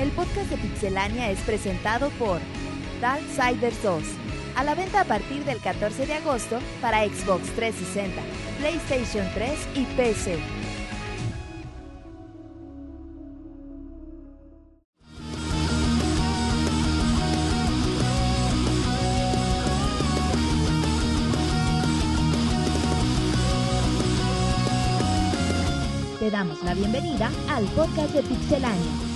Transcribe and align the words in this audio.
El 0.00 0.10
podcast 0.12 0.48
de 0.48 0.56
Pixelania 0.56 1.30
es 1.30 1.38
presentado 1.40 2.08
por 2.18 2.40
Darksiders 3.02 3.82
2. 3.82 4.02
A 4.56 4.64
la 4.64 4.74
venta 4.74 5.02
a 5.02 5.04
partir 5.04 5.44
del 5.44 5.60
14 5.60 6.06
de 6.06 6.14
agosto 6.14 6.58
para 6.80 7.04
Xbox 7.04 7.50
360, 7.54 8.22
PlayStation 8.58 9.26
3 9.34 9.68
y 9.74 9.84
PC. 9.96 10.38
Te 26.18 26.30
damos 26.30 26.62
la 26.64 26.72
bienvenida 26.72 27.30
al 27.50 27.66
podcast 27.66 28.14
de 28.14 28.22
Pixelania. 28.22 29.09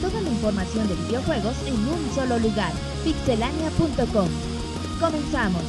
Toda 0.00 0.20
la 0.20 0.28
información 0.28 0.86
de 0.88 0.94
videojuegos 0.94 1.56
en 1.66 1.74
un 1.74 2.14
solo 2.14 2.38
lugar, 2.38 2.72
pixelania.com. 3.02 4.28
Comenzamos. 5.00 5.62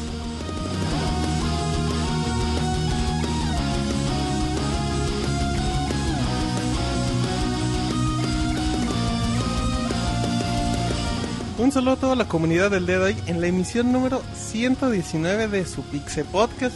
Un 11.58 11.72
saludo 11.72 11.94
a 11.94 11.96
toda 11.96 12.16
la 12.16 12.28
comunidad 12.28 12.70
del 12.70 12.86
día 12.86 13.00
de 13.00 13.06
hoy 13.06 13.18
en 13.26 13.42
la 13.42 13.48
emisión 13.48 13.92
número 13.92 14.22
119 14.36 15.48
de 15.48 15.66
su 15.66 15.82
Pixel 15.84 16.26
Podcast. 16.26 16.76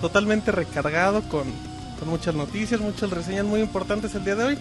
Totalmente 0.00 0.52
recargado 0.52 1.22
con, 1.22 1.44
con 1.98 2.08
muchas 2.08 2.34
noticias, 2.34 2.80
muchas 2.80 3.10
reseñas 3.10 3.46
muy 3.46 3.60
importantes 3.60 4.14
el 4.14 4.24
día 4.24 4.36
de 4.36 4.44
hoy. 4.44 4.58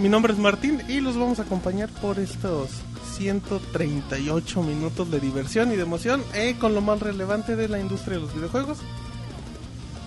Mi 0.00 0.08
nombre 0.08 0.32
es 0.32 0.38
Martín 0.38 0.80
y 0.88 1.00
los 1.00 1.18
vamos 1.18 1.40
a 1.40 1.42
acompañar 1.42 1.90
por 1.90 2.18
estos 2.18 2.70
138 3.18 4.62
minutos 4.62 5.10
de 5.10 5.20
diversión 5.20 5.72
y 5.72 5.76
de 5.76 5.82
emoción 5.82 6.24
eh, 6.32 6.56
con 6.58 6.74
lo 6.74 6.80
más 6.80 7.00
relevante 7.00 7.54
de 7.54 7.68
la 7.68 7.78
industria 7.78 8.16
de 8.16 8.22
los 8.22 8.34
videojuegos. 8.34 8.78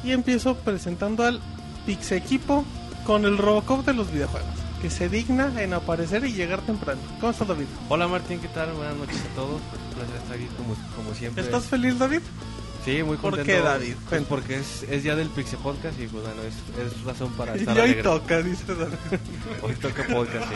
Y 0.03 0.12
empiezo 0.12 0.56
presentando 0.56 1.23
al 1.23 1.40
Pix 1.86 2.12
Equipo 2.12 2.66
con 3.06 3.26
el 3.26 3.38
Robocop 3.38 3.86
de 3.86 3.94
los 3.94 4.12
videojuegos, 4.12 4.50
que 4.81 4.90
se 4.90 5.09
digna 5.09 5.62
en 5.62 5.76
aparecer 5.76 6.25
y 6.25 6.34
llegar 6.34 6.62
temprano. 6.62 7.00
¿Cómo 7.20 7.31
estás, 7.31 7.48
David? 7.48 7.68
Hola 7.88 8.08
Martín, 8.08 8.40
¿qué 8.40 8.48
tal? 8.48 8.73
Buenas 8.73 8.96
noches 8.96 9.22
a 9.31 9.36
todos. 9.36 9.62
Un 9.62 9.94
placer 9.94 10.16
estar 10.16 10.36
aquí 10.36 10.48
como, 10.58 10.73
como 10.96 11.14
siempre. 11.14 11.44
¿Estás 11.44 11.66
feliz, 11.66 12.00
David? 12.00 12.22
Sí, 12.86 13.02
muy 13.03 13.16
¿Por 13.17 13.31
contento. 13.31 13.45
qué, 13.45 13.59
David? 13.59 13.94
Pues 14.09 14.22
porque 14.28 14.58
es, 14.59 14.84
es 14.89 15.03
día 15.03 15.16
del 15.16 15.30
Pixie 15.30 15.58
Podcast 15.58 15.98
y 16.00 16.08
pues 16.08 16.23
bueno, 16.23 16.42
es, 16.42 16.53
es 16.86 17.03
razón 17.03 17.31
para 17.34 17.53
Y 17.56 17.59
estar 17.62 17.75
hoy 17.78 17.81
alegre. 17.84 18.03
toca, 18.03 18.42
dice 18.42 18.66
David. 18.75 18.95
Hoy 19.62 19.73
toca 19.75 20.03
podcast, 20.08 20.45
sí. 20.50 20.56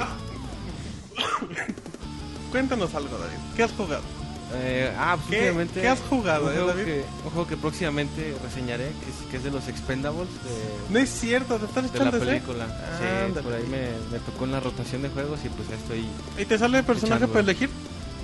Cuéntanos 2.52 2.94
algo, 2.96 3.18
David. 3.18 3.38
¿Qué 3.56 3.64
has 3.64 3.72
jugado? 3.72 4.02
Eh, 4.54 4.94
ah, 4.98 5.18
pues 5.28 5.70
¿Qué- 5.74 5.88
has 5.90 6.00
jugado, 6.00 6.46
un 6.48 6.54
eh, 6.54 6.66
David? 6.68 6.86
que, 6.86 7.04
un 7.26 7.32
juego 7.32 7.48
que 7.48 7.58
próximamente 7.58 8.34
reseñaré, 8.42 8.86
que 9.04 9.10
es, 9.12 9.30
que 9.30 9.38
es 9.38 9.44
de 9.44 9.52
los 9.52 9.68
Expendables 9.68 10.30
de, 10.30 10.94
No 10.94 11.00
es 11.00 11.10
cierto, 11.10 11.58
te 11.58 11.66
estás 11.66 11.92
de 11.92 12.00
la 12.00 12.06
echando 12.10 12.26
película. 12.26 12.66
Sí, 12.98 13.06
Ándale. 13.26 13.42
por 13.44 13.54
ahí 13.54 13.64
me, 13.64 13.90
me 14.12 14.20
tocó 14.24 14.46
en 14.46 14.52
la 14.54 14.62
rotación 14.62 15.02
de 15.02 15.10
juegos 15.10 15.42
y 15.44 15.50
pues 15.50 15.68
ya 15.68 15.76
estoy... 15.76 16.06
¿Y 16.42 16.46
te 16.46 16.58
sale 16.58 16.82
personaje 16.84 17.26
Echando. 17.26 17.34
para 17.34 17.44
elegir? 17.44 17.70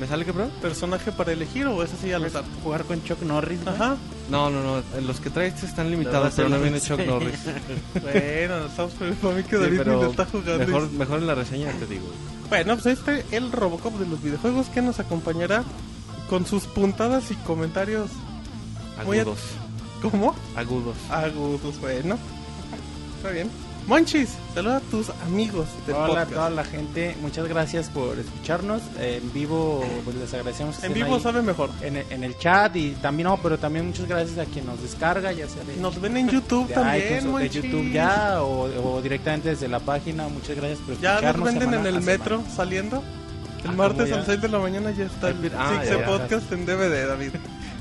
¿Me 0.03 0.09
sale 0.09 0.25
qué, 0.25 0.33
bro? 0.33 0.49
¿Personaje 0.61 1.13
para 1.13 1.31
elegir 1.31 1.65
o 1.65 1.81
es 1.81 1.93
así 1.93 2.11
al 2.11 2.25
azar? 2.25 2.43
jugar 2.61 2.83
con 2.83 3.01
Chuck 3.05 3.21
Norris. 3.21 3.61
¿no? 3.63 3.71
Ajá. 3.71 3.95
No, 4.29 4.49
no, 4.49 4.61
no, 4.61 4.83
los 4.99 5.21
que 5.21 5.29
traes 5.29 5.63
están 5.63 5.89
limitados, 5.89 6.33
pero 6.35 6.49
no 6.49 6.59
viene 6.59 6.81
Chuck 6.81 6.99
Norris. 7.05 7.39
bueno, 8.01 8.65
estamos 8.65 8.91
por 9.21 9.33
mí 9.33 9.43
que 9.43 9.55
Sí, 9.55 9.77
David 9.77 10.03
está 10.09 10.25
jugando. 10.25 10.57
mejor, 10.57 10.91
mejor 10.91 11.19
en 11.19 11.27
la 11.27 11.35
reseña 11.35 11.71
te 11.79 11.85
digo. 11.85 12.07
Bueno, 12.49 12.73
pues 12.75 12.85
este, 12.97 13.23
el 13.31 13.49
Robocop 13.53 13.93
de 13.97 14.05
los 14.05 14.21
videojuegos 14.21 14.67
que 14.67 14.81
nos 14.81 14.99
acompañará 14.99 15.63
con 16.29 16.45
sus 16.45 16.63
puntadas 16.65 17.31
y 17.31 17.35
comentarios. 17.35 18.09
Muy 19.05 19.19
a- 19.19 19.21
Agudos. 19.21 19.39
¿Cómo? 20.01 20.35
Agudos. 20.57 20.97
Agudos, 21.09 21.79
bueno. 21.79 22.17
Está 23.15 23.29
bien. 23.29 23.49
Monchis, 23.87 24.29
saluda 24.53 24.77
a 24.77 24.79
tus 24.79 25.09
amigos 25.25 25.65
del 25.85 25.95
Hola 25.97 26.21
a 26.21 26.25
toda 26.25 26.49
la 26.49 26.63
gente, 26.63 27.17
muchas 27.21 27.47
gracias 27.49 27.89
por 27.89 28.17
escucharnos. 28.17 28.81
Eh, 28.97 29.19
en 29.21 29.33
vivo, 29.33 29.83
pues 30.05 30.15
les 30.15 30.33
agradecemos 30.33 30.77
que 30.77 30.85
En 30.85 30.93
vivo 30.93 31.19
sabe 31.19 31.41
mejor. 31.41 31.69
en, 31.81 31.97
el- 31.97 32.05
en 32.09 32.23
el 32.23 32.37
chat 32.37 32.73
y 32.77 32.91
también, 33.01 33.27
no, 33.27 33.37
pero 33.43 33.57
también 33.59 33.87
muchas 33.87 34.07
gracias 34.07 34.37
a 34.37 34.45
quien 34.45 34.65
nos 34.67 34.81
descarga, 34.81 35.33
ya 35.33 35.49
sea 35.49 35.65
de, 35.65 35.75
Nos 35.75 35.99
ven 35.99 36.15
en 36.15 36.29
YouTube 36.29 36.67
de 36.69 36.73
también, 36.75 37.17
iTunes 37.25 37.51
de. 37.51 37.61
YouTube 37.61 37.91
ya 37.91 38.41
o, 38.41 38.95
o 38.95 39.01
directamente 39.01 39.49
desde 39.49 39.67
la 39.67 39.79
página. 39.81 40.29
Muchas 40.29 40.55
gracias 40.55 40.79
por 40.79 40.97
Ya 41.01 41.15
escucharnos. 41.15 41.45
nos 41.45 41.59
venden 41.59 41.79
en 41.81 41.85
el 41.85 42.01
metro 42.01 42.37
semana. 42.37 42.55
saliendo. 42.55 43.03
El 43.65 43.69
Ah, 43.69 43.73
martes 43.73 43.95
¿cómo 43.97 44.05
a 44.05 44.09
ya? 44.09 44.15
las 44.17 44.25
6 44.27 44.41
de 44.41 44.47
la 44.49 44.59
mañana 44.59 44.91
ya 44.91 45.05
está 45.05 45.29
el 45.29 45.51
ah, 45.57 45.81
Six 45.83 45.89
ya. 45.99 46.05
Podcast 46.05 46.51
en 46.53 46.65
DVD, 46.65 47.05
David. 47.07 47.31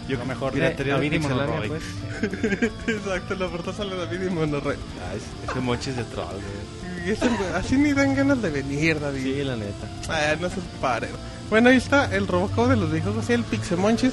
Yo 0.09 0.19
lo 0.19 0.25
mejor 0.27 0.53
de 0.53 0.61
David 0.85 1.13
y 1.13 1.19
Monoroy. 1.21 1.69
pues. 1.69 1.83
Exacto, 2.87 3.35
la 3.35 3.49
portada 3.49 3.77
sale 3.77 3.97
David 3.97 4.23
y 4.27 4.31
Monorred. 4.31 4.77
Ah, 5.01 5.15
es- 5.15 5.51
ese 5.51 5.61
moches 5.61 5.97
de 5.97 6.05
troll, 6.05 6.27
güey. 6.29 7.11
Ese 7.13 7.29
así 7.55 7.77
ni 7.77 7.93
dan 7.93 8.15
ganas 8.15 8.41
de 8.43 8.51
venir, 8.51 9.01
David. 9.01 9.23
Sí, 9.23 9.43
la 9.45 9.57
neta. 9.57 9.89
Ah, 10.09 10.37
no 10.41 10.49
se 10.49 10.57
pare. 10.81 11.09
Bueno, 11.51 11.69
ahí 11.71 11.77
está 11.77 12.15
el 12.15 12.27
Robocop 12.29 12.69
de 12.69 12.77
los 12.77 12.91
videojuegos 12.91 13.29
y 13.31 13.33
el 13.33 13.43
Pixemonchis. 13.45 14.13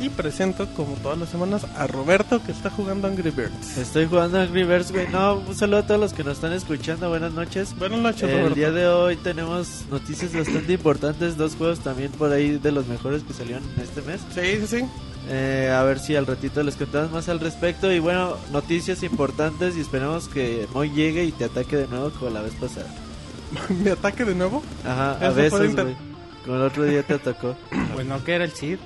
Y 0.00 0.10
presento, 0.10 0.68
como 0.76 0.94
todas 0.96 1.18
las 1.18 1.28
semanas, 1.28 1.66
a 1.76 1.86
Roberto 1.88 2.40
que 2.44 2.52
está 2.52 2.70
jugando 2.70 3.08
Angry 3.08 3.30
Birds. 3.30 3.78
Estoy 3.78 4.06
jugando 4.06 4.38
Angry 4.38 4.62
Birds, 4.62 4.92
güey. 4.92 5.08
No, 5.08 5.34
un 5.36 5.56
saludo 5.56 5.78
a 5.78 5.86
todos 5.86 5.98
los 6.00 6.12
que 6.12 6.22
nos 6.22 6.34
están 6.34 6.52
escuchando. 6.52 7.08
Buenas 7.08 7.32
noches. 7.32 7.76
Buenas 7.76 7.98
noches, 7.98 8.22
El 8.22 8.36
Roberto. 8.38 8.54
día 8.54 8.70
de 8.70 8.86
hoy 8.86 9.16
tenemos 9.16 9.84
noticias 9.90 10.32
bastante 10.32 10.74
importantes. 10.74 11.36
Dos 11.36 11.56
juegos 11.56 11.80
también 11.80 12.12
por 12.12 12.30
ahí 12.32 12.58
de 12.58 12.70
los 12.70 12.86
mejores 12.86 13.24
que 13.24 13.32
salieron 13.32 13.64
este 13.82 14.00
mes. 14.02 14.20
Sí, 14.32 14.60
sí, 14.60 14.66
sí. 14.80 14.84
Eh, 15.30 15.74
a 15.76 15.82
ver 15.82 15.98
si 15.98 16.14
al 16.14 16.26
ratito 16.26 16.62
les 16.62 16.76
contamos 16.76 17.10
más 17.10 17.28
al 17.28 17.40
respecto. 17.40 17.90
Y 17.92 17.98
bueno, 17.98 18.36
noticias 18.52 19.02
importantes. 19.02 19.76
Y 19.76 19.80
esperemos 19.80 20.28
que 20.28 20.68
Moy 20.74 20.90
llegue 20.90 21.24
y 21.24 21.32
te 21.32 21.44
ataque 21.46 21.76
de 21.76 21.88
nuevo 21.88 22.10
como 22.10 22.30
la 22.30 22.42
vez 22.42 22.54
pasada. 22.54 22.86
Mi 23.82 23.90
ataque 23.90 24.24
de 24.24 24.36
nuevo. 24.36 24.62
Ajá, 24.84 25.18
a 25.18 25.26
Eso 25.26 25.34
veces, 25.34 25.74
güey. 25.74 25.96
Como 26.44 26.56
el 26.56 26.62
otro 26.62 26.84
día 26.84 27.02
te 27.02 27.14
atacó. 27.14 27.56
Pues 27.94 28.06
no, 28.06 28.22
que 28.24 28.34
era 28.34 28.44
el 28.44 28.52
Cid. 28.52 28.78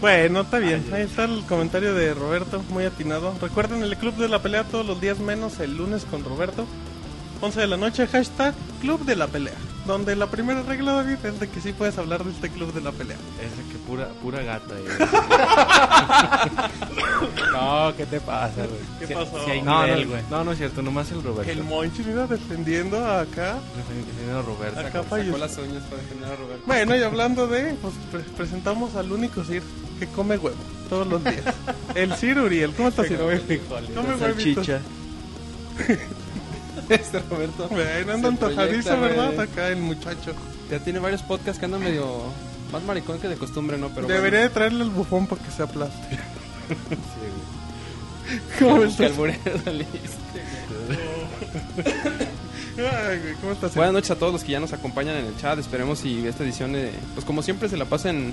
Bueno, 0.00 0.42
está 0.42 0.58
bien. 0.58 0.84
Ahí 0.92 1.02
está 1.02 1.24
el 1.24 1.44
comentario 1.46 1.94
de 1.94 2.12
Roberto, 2.14 2.62
muy 2.68 2.84
atinado. 2.84 3.34
Recuerden 3.40 3.82
el 3.82 3.96
Club 3.96 4.14
de 4.16 4.28
la 4.28 4.42
Pelea 4.42 4.64
todos 4.64 4.84
los 4.86 5.00
días 5.00 5.18
menos 5.18 5.60
el 5.60 5.76
lunes 5.76 6.04
con 6.04 6.24
Roberto. 6.24 6.66
11 7.44 7.60
de 7.60 7.66
la 7.66 7.76
noche, 7.76 8.06
hashtag 8.06 8.54
Club 8.80 9.04
de 9.04 9.16
la 9.16 9.26
Pelea. 9.28 9.52
Donde 9.86 10.16
la 10.16 10.28
primera 10.30 10.62
regla, 10.62 10.92
David, 10.94 11.18
es 11.24 11.38
de 11.40 11.46
que 11.48 11.60
sí 11.60 11.74
puedes 11.74 11.98
hablar 11.98 12.24
de 12.24 12.30
este 12.30 12.48
Club 12.48 12.72
de 12.72 12.80
la 12.80 12.90
Pelea. 12.90 13.18
Ese 13.38 13.70
que 13.70 13.76
pura, 13.86 14.08
pura 14.22 14.42
gata, 14.42 14.74
eh. 14.74 14.88
No, 17.52 17.92
¿qué 17.96 18.06
te 18.06 18.20
pasa, 18.20 18.64
güey? 18.66 18.80
¿Qué 18.98 19.06
Si- 19.08 19.14
pasó? 19.14 19.44
si 19.44 19.50
hay 19.50 19.62
No, 19.62 19.84
nivel, 19.84 20.04
no, 20.04 20.10
güey. 20.10 20.22
no, 20.30 20.44
no 20.44 20.52
es 20.52 20.58
cierto, 20.58 20.80
nomás 20.82 21.10
el 21.12 21.22
Roberto. 21.22 21.50
El 21.52 21.62
Monchi, 21.64 22.02
mira, 22.02 22.26
defendiendo 22.26 22.96
acá. 23.06 23.56
Defendiendo 23.76 24.38
a 24.38 24.42
Roberto. 24.42 24.80
Acá 24.80 25.02
fallo. 25.02 25.26
Sacó 25.26 25.38
las 25.38 25.58
uñas 25.58 25.82
para 25.84 26.00
defender 26.02 26.32
a 26.32 26.36
Roberto. 26.36 26.62
Bueno, 26.66 26.96
y 26.96 27.02
hablando 27.02 27.46
de, 27.46 27.74
pues 27.74 27.92
pre- 28.10 28.20
presentamos 28.36 28.94
al 28.96 29.12
único 29.12 29.44
Sir 29.44 29.62
que 29.98 30.06
come 30.08 30.38
huevo 30.38 30.56
todos 30.88 31.06
los 31.06 31.22
días. 31.22 31.44
El 31.94 32.14
Sir 32.16 32.38
Uriel. 32.38 32.72
¿Cómo 32.72 32.88
estás, 32.88 33.06
Sir? 33.06 33.18
come 33.18 33.38
frijoles. 33.38 33.90
Come 33.90 34.14
huevitos. 34.16 34.66
Salchicha. 34.66 34.80
Este 36.88 37.18
Roberto. 37.30 37.68
Bueno, 37.68 38.12
anda 38.12 38.28
antojadizo, 38.28 39.00
¿verdad? 39.00 39.38
Acá 39.40 39.68
el 39.68 39.76
muchacho. 39.78 40.34
Ya 40.70 40.78
tiene 40.78 40.98
varios 40.98 41.22
podcasts 41.22 41.58
que 41.58 41.64
andan 41.66 41.82
medio 41.82 42.22
más 42.72 42.82
maricón 42.82 43.18
que 43.20 43.28
de 43.28 43.36
costumbre, 43.36 43.76
¿no? 43.78 43.88
Pero 43.90 44.06
Debería 44.06 44.40
de 44.40 44.50
traerle 44.50 44.84
el 44.84 44.90
bufón 44.90 45.26
para 45.26 45.42
que 45.42 45.50
se 45.50 45.62
aplaste. 45.62 46.18
¿Cómo 48.58 48.76
bueno, 48.76 48.96
que 48.96 49.04
estás? 49.06 49.18
Ay, 52.76 53.18
güey, 53.20 53.34
¿Cómo 53.40 53.52
estás? 53.52 53.74
Buenas 53.74 53.92
noches 53.94 54.10
a 54.10 54.16
todos 54.16 54.32
los 54.32 54.42
que 54.42 54.52
ya 54.52 54.60
nos 54.60 54.72
acompañan 54.72 55.16
en 55.16 55.26
el 55.26 55.36
chat. 55.36 55.58
Esperemos 55.58 56.04
y 56.04 56.26
esta 56.26 56.42
edición, 56.44 56.74
eh, 56.74 56.90
pues 57.14 57.24
como 57.24 57.42
siempre, 57.42 57.68
se 57.68 57.76
la 57.76 57.84
pasen 57.84 58.32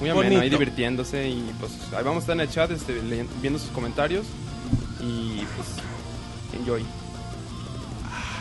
muy 0.00 0.10
amena 0.10 0.26
ahí 0.28 0.36
Bonito. 0.36 0.58
divirtiéndose. 0.58 1.28
Y 1.28 1.52
pues 1.60 1.72
ahí 1.96 2.02
vamos 2.04 2.16
a 2.16 2.20
estar 2.20 2.34
en 2.34 2.40
el 2.40 2.50
chat 2.50 2.70
este, 2.70 3.00
leyen- 3.02 3.28
viendo 3.40 3.58
sus 3.58 3.70
comentarios. 3.70 4.26
Y 5.00 5.42
pues, 5.54 5.68
enjoy. 6.60 6.84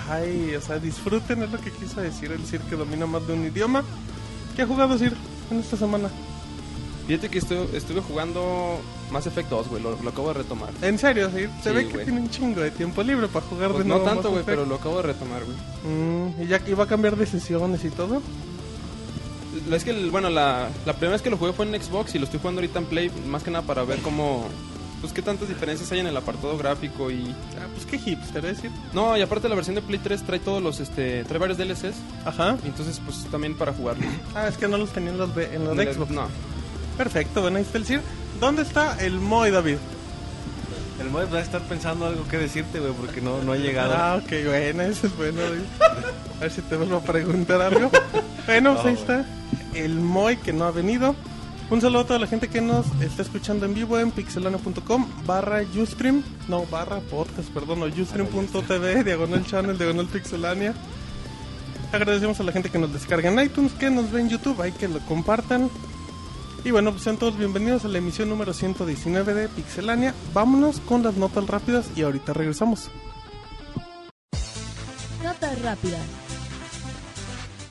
Ay, 0.09 0.53
o 0.55 0.61
sea, 0.61 0.77
disfruten, 0.79 1.41
es 1.43 1.51
lo 1.51 1.59
que 1.59 1.71
quiso 1.71 1.99
decir 2.01 2.31
el 2.31 2.45
Sir 2.45 2.61
que 2.61 2.75
domina 2.75 3.05
más 3.05 3.25
de 3.27 3.33
un 3.33 3.45
idioma. 3.45 3.83
¿Qué 4.55 4.61
ha 4.61 4.67
jugado 4.67 4.97
Sir 4.97 5.13
en 5.51 5.59
esta 5.59 5.77
semana? 5.77 6.09
Fíjate 7.07 7.29
que 7.29 7.39
estu- 7.39 7.71
estuve 7.73 8.01
jugando 8.01 8.79
Mass 9.11 9.27
Effect 9.27 9.49
2, 9.49 9.67
güey. 9.69 9.81
Lo, 9.83 10.01
lo 10.01 10.09
acabo 10.09 10.29
de 10.29 10.33
retomar. 10.35 10.69
En 10.81 10.97
serio, 10.97 11.29
Sir. 11.31 11.49
Se 11.61 11.69
Sí, 11.69 11.75
ve 11.75 11.85
que 11.87 11.93
güey. 11.93 12.05
tiene 12.05 12.21
un 12.21 12.29
chingo 12.29 12.61
de 12.61 12.71
tiempo 12.71 13.03
libre 13.03 13.27
para 13.27 13.45
jugar 13.45 13.71
Pues 13.71 13.83
de 13.83 13.89
no 13.89 13.95
nuevo. 13.95 14.05
tanto, 14.09 14.23
Mass 14.23 14.31
güey, 14.31 14.41
Effect. 14.41 14.57
pero 14.57 14.65
lo 14.67 14.75
acabo 14.75 14.97
de 14.97 15.03
retomar, 15.03 15.41
güey. 15.43 15.57
Mm, 15.93 16.41
¿Y 16.43 16.47
ya 16.47 16.61
iba 16.67 16.83
a 16.83 16.87
cambiar 16.87 17.15
de 17.15 17.25
sesiones 17.25 17.83
y 17.85 17.89
todo? 17.89 18.21
Es 19.71 19.83
que, 19.83 19.93
bueno, 20.09 20.29
la, 20.29 20.69
la 20.85 20.93
primera 20.93 21.13
vez 21.13 21.21
que 21.21 21.29
lo 21.29 21.37
jugué 21.37 21.53
fue 21.53 21.65
en 21.65 21.81
Xbox 21.81 22.13
y 22.15 22.19
lo 22.19 22.25
estoy 22.25 22.39
jugando 22.39 22.59
ahorita 22.61 22.79
en 22.79 22.85
Play, 22.85 23.11
más 23.27 23.41
que 23.41 23.51
nada 23.51 23.65
para 23.65 23.83
ver 23.83 23.99
cómo, 23.99 24.45
pues 25.05 25.13
qué 25.13 25.21
tantas 25.21 25.47
diferencias 25.47 25.91
hay 25.91 25.99
en 25.99 26.07
el 26.07 26.17
apartado 26.17 26.57
gráfico 26.57 27.09
y 27.11 27.33
Ah, 27.59 27.67
pues 27.73 27.85
qué 27.85 27.97
hipster, 27.99 28.45
es 28.45 28.57
decir. 28.57 28.71
no, 28.93 29.15
y 29.17 29.21
aparte 29.21 29.47
la 29.47 29.55
versión 29.55 29.75
de 29.75 29.81
Play 29.81 29.99
3 30.03 30.23
trae 30.23 30.39
todos 30.39 30.61
los 30.61 30.79
este 30.79 31.23
trae 31.23 31.39
varios 31.39 31.57
DLCs, 31.57 31.95
Ajá. 32.25 32.57
y 32.63 32.67
entonces 32.67 32.99
pues 33.05 33.25
también 33.31 33.55
para 33.57 33.73
jugar. 33.73 33.95
Ah, 34.33 34.47
es 34.47 34.57
que 34.57 34.67
no 34.67 34.77
los 34.77 34.89
tenía 34.91 35.11
en 35.11 35.17
los 35.17 35.35
de, 35.35 35.55
en 35.55 35.63
los 35.65 35.77
de 35.77 35.93
Xbox. 35.93 36.11
No. 36.11 36.27
Perfecto, 36.97 37.41
bueno, 37.41 37.57
ahí 37.57 37.63
está 37.63 37.77
el 37.77 37.85
CIR. 37.85 38.01
¿Dónde 38.39 38.61
está 38.63 38.97
el 38.99 39.19
Moy, 39.19 39.51
David? 39.51 39.77
El 41.01 41.09
Moed 41.09 41.27
va 41.33 41.39
a 41.39 41.41
estar 41.41 41.61
pensando 41.61 42.05
algo 42.05 42.25
que 42.27 42.37
decirte, 42.37 42.79
güey, 42.79 42.93
porque 42.93 43.19
no, 43.21 43.41
no 43.43 43.51
ha 43.51 43.57
llegado. 43.57 43.93
Ah, 43.97 44.15
ok, 44.23 44.31
bueno, 44.45 44.83
eso 44.83 45.07
es 45.07 45.17
bueno, 45.17 45.41
David. 45.41 45.61
A 46.37 46.39
ver 46.41 46.51
si 46.51 46.61
te 46.61 46.75
vuelvo 46.77 46.97
a 46.97 47.01
preguntar 47.01 47.61
algo. 47.61 47.91
Bueno, 48.45 48.75
pues 48.75 48.85
ahí 48.85 48.93
está 48.93 49.25
el 49.73 49.95
Moy 49.95 50.37
que 50.37 50.53
no 50.53 50.65
ha 50.65 50.71
venido. 50.71 51.15
Un 51.71 51.81
saludo 51.81 52.01
a 52.01 52.05
toda 52.05 52.19
la 52.19 52.27
gente 52.27 52.47
que 52.47 52.61
nos 52.61 52.85
está 53.01 53.23
escuchando 53.23 53.65
en 53.65 53.73
vivo 53.73 53.97
en 53.97 54.11
pixelano.com 54.11 55.07
barra 55.25 55.63
Ustream, 55.75 56.23
no, 56.47 56.63
barra 56.67 56.99
podcast, 56.99 57.49
perdón, 57.49 57.81
o 57.81 57.85
ustream.tv, 57.87 59.03
diagonal 59.03 59.43
channel, 59.45 59.75
diagonal 59.75 60.05
pixelania. 60.05 60.75
Agradecemos 61.91 62.39
a 62.39 62.43
la 62.43 62.51
gente 62.51 62.69
que 62.69 62.77
nos 62.77 62.93
descarga 62.93 63.31
en 63.31 63.39
iTunes, 63.39 63.73
que 63.73 63.89
nos 63.89 64.11
ve 64.11 64.21
en 64.21 64.29
YouTube, 64.29 64.61
hay 64.61 64.73
que 64.73 64.87
lo 64.87 64.99
compartan. 64.99 65.71
Y 66.63 66.69
bueno, 66.69 66.91
pues 66.91 67.03
sean 67.03 67.17
todos 67.17 67.35
bienvenidos 67.35 67.83
a 67.83 67.87
la 67.87 67.97
emisión 67.97 68.29
número 68.29 68.53
119 68.53 69.33
de 69.33 69.49
Pixelania. 69.49 70.13
Vámonos 70.35 70.79
con 70.81 71.01
las 71.01 71.15
notas 71.15 71.47
rápidas 71.47 71.89
y 71.95 72.03
ahorita 72.03 72.33
regresamos. 72.33 72.91
Notas 75.23 75.61
rápidas. 75.63 76.24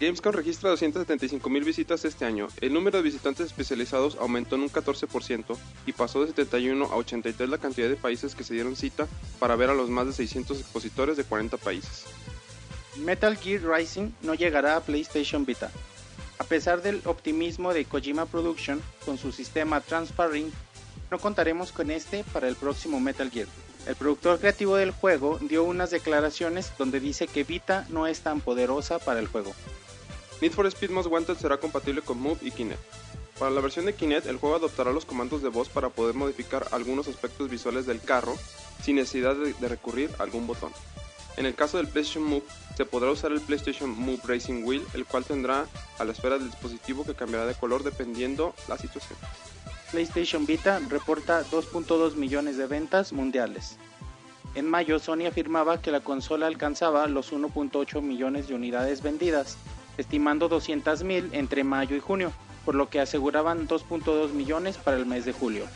Gamescom 0.05 0.35
registra 0.35 0.69
275 0.69 1.49
mil 1.49 1.65
visitas 1.65 2.05
este 2.05 2.27
año. 2.27 2.49
El 2.61 2.75
número 2.75 2.99
de 2.99 3.05
visitantes 3.05 3.47
especializados 3.47 4.19
aumentó 4.21 4.55
en 4.55 4.61
un 4.61 4.71
14% 4.71 5.57
y 5.87 5.93
pasó 5.93 6.21
de 6.21 6.27
71 6.27 6.85
a 6.85 6.97
83 6.97 7.49
la 7.49 7.57
cantidad 7.57 7.89
de 7.89 7.97
países 7.97 8.35
que 8.35 8.45
se 8.45 8.53
dieron 8.53 8.77
cita 8.77 9.09
para 9.39 9.57
ver 9.57 9.71
a 9.71 9.75
los 9.75 9.89
más 9.89 10.07
de 10.07 10.13
600 10.13 10.61
expositores 10.61 11.17
de 11.17 11.25
40 11.25 11.57
países. 11.57 12.05
Metal 12.97 13.35
Gear 13.35 13.63
Rising 13.63 14.11
no 14.21 14.35
llegará 14.35 14.77
a 14.77 14.81
PlayStation 14.81 15.47
Vita. 15.47 15.71
A 16.39 16.45
pesar 16.45 16.83
del 16.83 17.01
optimismo 17.07 17.73
de 17.73 17.87
Kojima 17.87 18.27
Production 18.27 18.83
con 19.07 19.17
su 19.17 19.33
sistema 19.33 19.81
Transparent, 19.81 20.53
no 21.11 21.19
contaremos 21.19 21.73
con 21.73 21.91
este 21.91 22.25
para 22.25 22.47
el 22.47 22.57
próximo 22.57 23.01
Metal 23.01 23.31
Gear. 23.31 23.49
El 23.87 23.97
productor 23.97 24.39
creativo 24.39 24.77
del 24.77 24.91
juego 24.91 25.39
dio 25.41 25.65
unas 25.65 25.91
declaraciones 25.91 26.73
donde 26.77 27.01
dice 27.01 27.27
que 27.27 27.45
Vita 27.45 27.87
no 27.89 28.07
es 28.07 28.21
tan 28.21 28.43
poderosa 28.43 28.99
para 28.99 29.21
el 29.21 29.29
juego. 29.29 29.55
Need 30.45 30.53
for 30.53 30.67
Speed 30.67 30.91
Most 30.91 31.09
Wanted 31.09 31.39
será 31.39 31.57
compatible 31.57 32.03
con 32.03 32.21
Move 32.21 32.37
y 32.43 32.51
Kinect. 32.51 32.79
Para 33.39 33.51
la 33.51 33.63
versión 33.63 33.87
de 33.87 33.95
Kinect, 33.95 34.27
el 34.27 34.37
juego 34.37 34.57
adoptará 34.57 34.93
los 34.93 35.07
comandos 35.07 35.41
de 35.41 35.49
voz 35.49 35.71
para 35.71 35.89
poder 35.89 36.15
modificar 36.15 36.67
algunos 36.71 37.09
aspectos 37.09 37.49
visuales 37.49 37.87
del 37.87 38.03
carro 38.03 38.37
sin 38.83 38.97
necesidad 38.97 39.35
de, 39.37 39.55
de 39.55 39.69
recurrir 39.69 40.11
a 40.19 40.23
algún 40.23 40.47
botón. 40.47 40.71
En 41.39 41.47
el 41.47 41.55
caso 41.55 41.79
del 41.79 41.89
PlayStation 41.89 42.25
Move, 42.25 42.43
se 42.77 42.85
podrá 42.85 43.11
usar 43.11 43.33
el 43.33 43.41
PlayStation 43.41 43.89
Move 43.89 44.21
Racing 44.23 44.65
Wheel, 44.65 44.85
el 44.93 45.07
cual 45.07 45.25
tendrá 45.25 45.65
a 45.99 46.05
la 46.05 46.13
esfera 46.13 46.37
del 46.37 46.51
dispositivo 46.51 47.07
que 47.07 47.15
cambiará 47.15 47.47
de 47.47 47.55
color 47.55 47.83
dependiendo 47.83 48.55
la 48.69 48.77
situación. 48.77 49.19
PlayStation 49.93 50.45
Vita 50.45 50.79
reporta 50.91 51.43
2.2 51.47 52.17
millones 52.17 52.59
de 52.59 52.67
ventas 52.67 53.15
mundiales. 53.15 53.79
En 54.55 54.69
mayo, 54.69 54.99
Sony 54.99 55.25
afirmaba 55.27 55.81
que 55.81 55.91
la 55.91 56.01
consola 56.01 56.49
alcanzaba 56.49 57.07
los 57.07 57.33
1.8 57.33 58.03
millones 58.03 58.47
de 58.47 58.55
unidades 58.55 59.03
vendidas, 59.03 59.57
estimando 59.99 60.49
200.000 60.49 61.31
entre 61.33 61.65
mayo 61.65 61.97
y 61.97 62.01
junio, 62.01 62.33
por 62.65 62.75
lo 62.75 62.89
que 62.89 63.01
aseguraban 63.01 63.69
2.2 63.69 64.33
millones 64.33 64.77
para 64.77 64.97
el 64.97 65.07
mes 65.07 65.25
de 65.25 65.33
julio. 65.33 65.67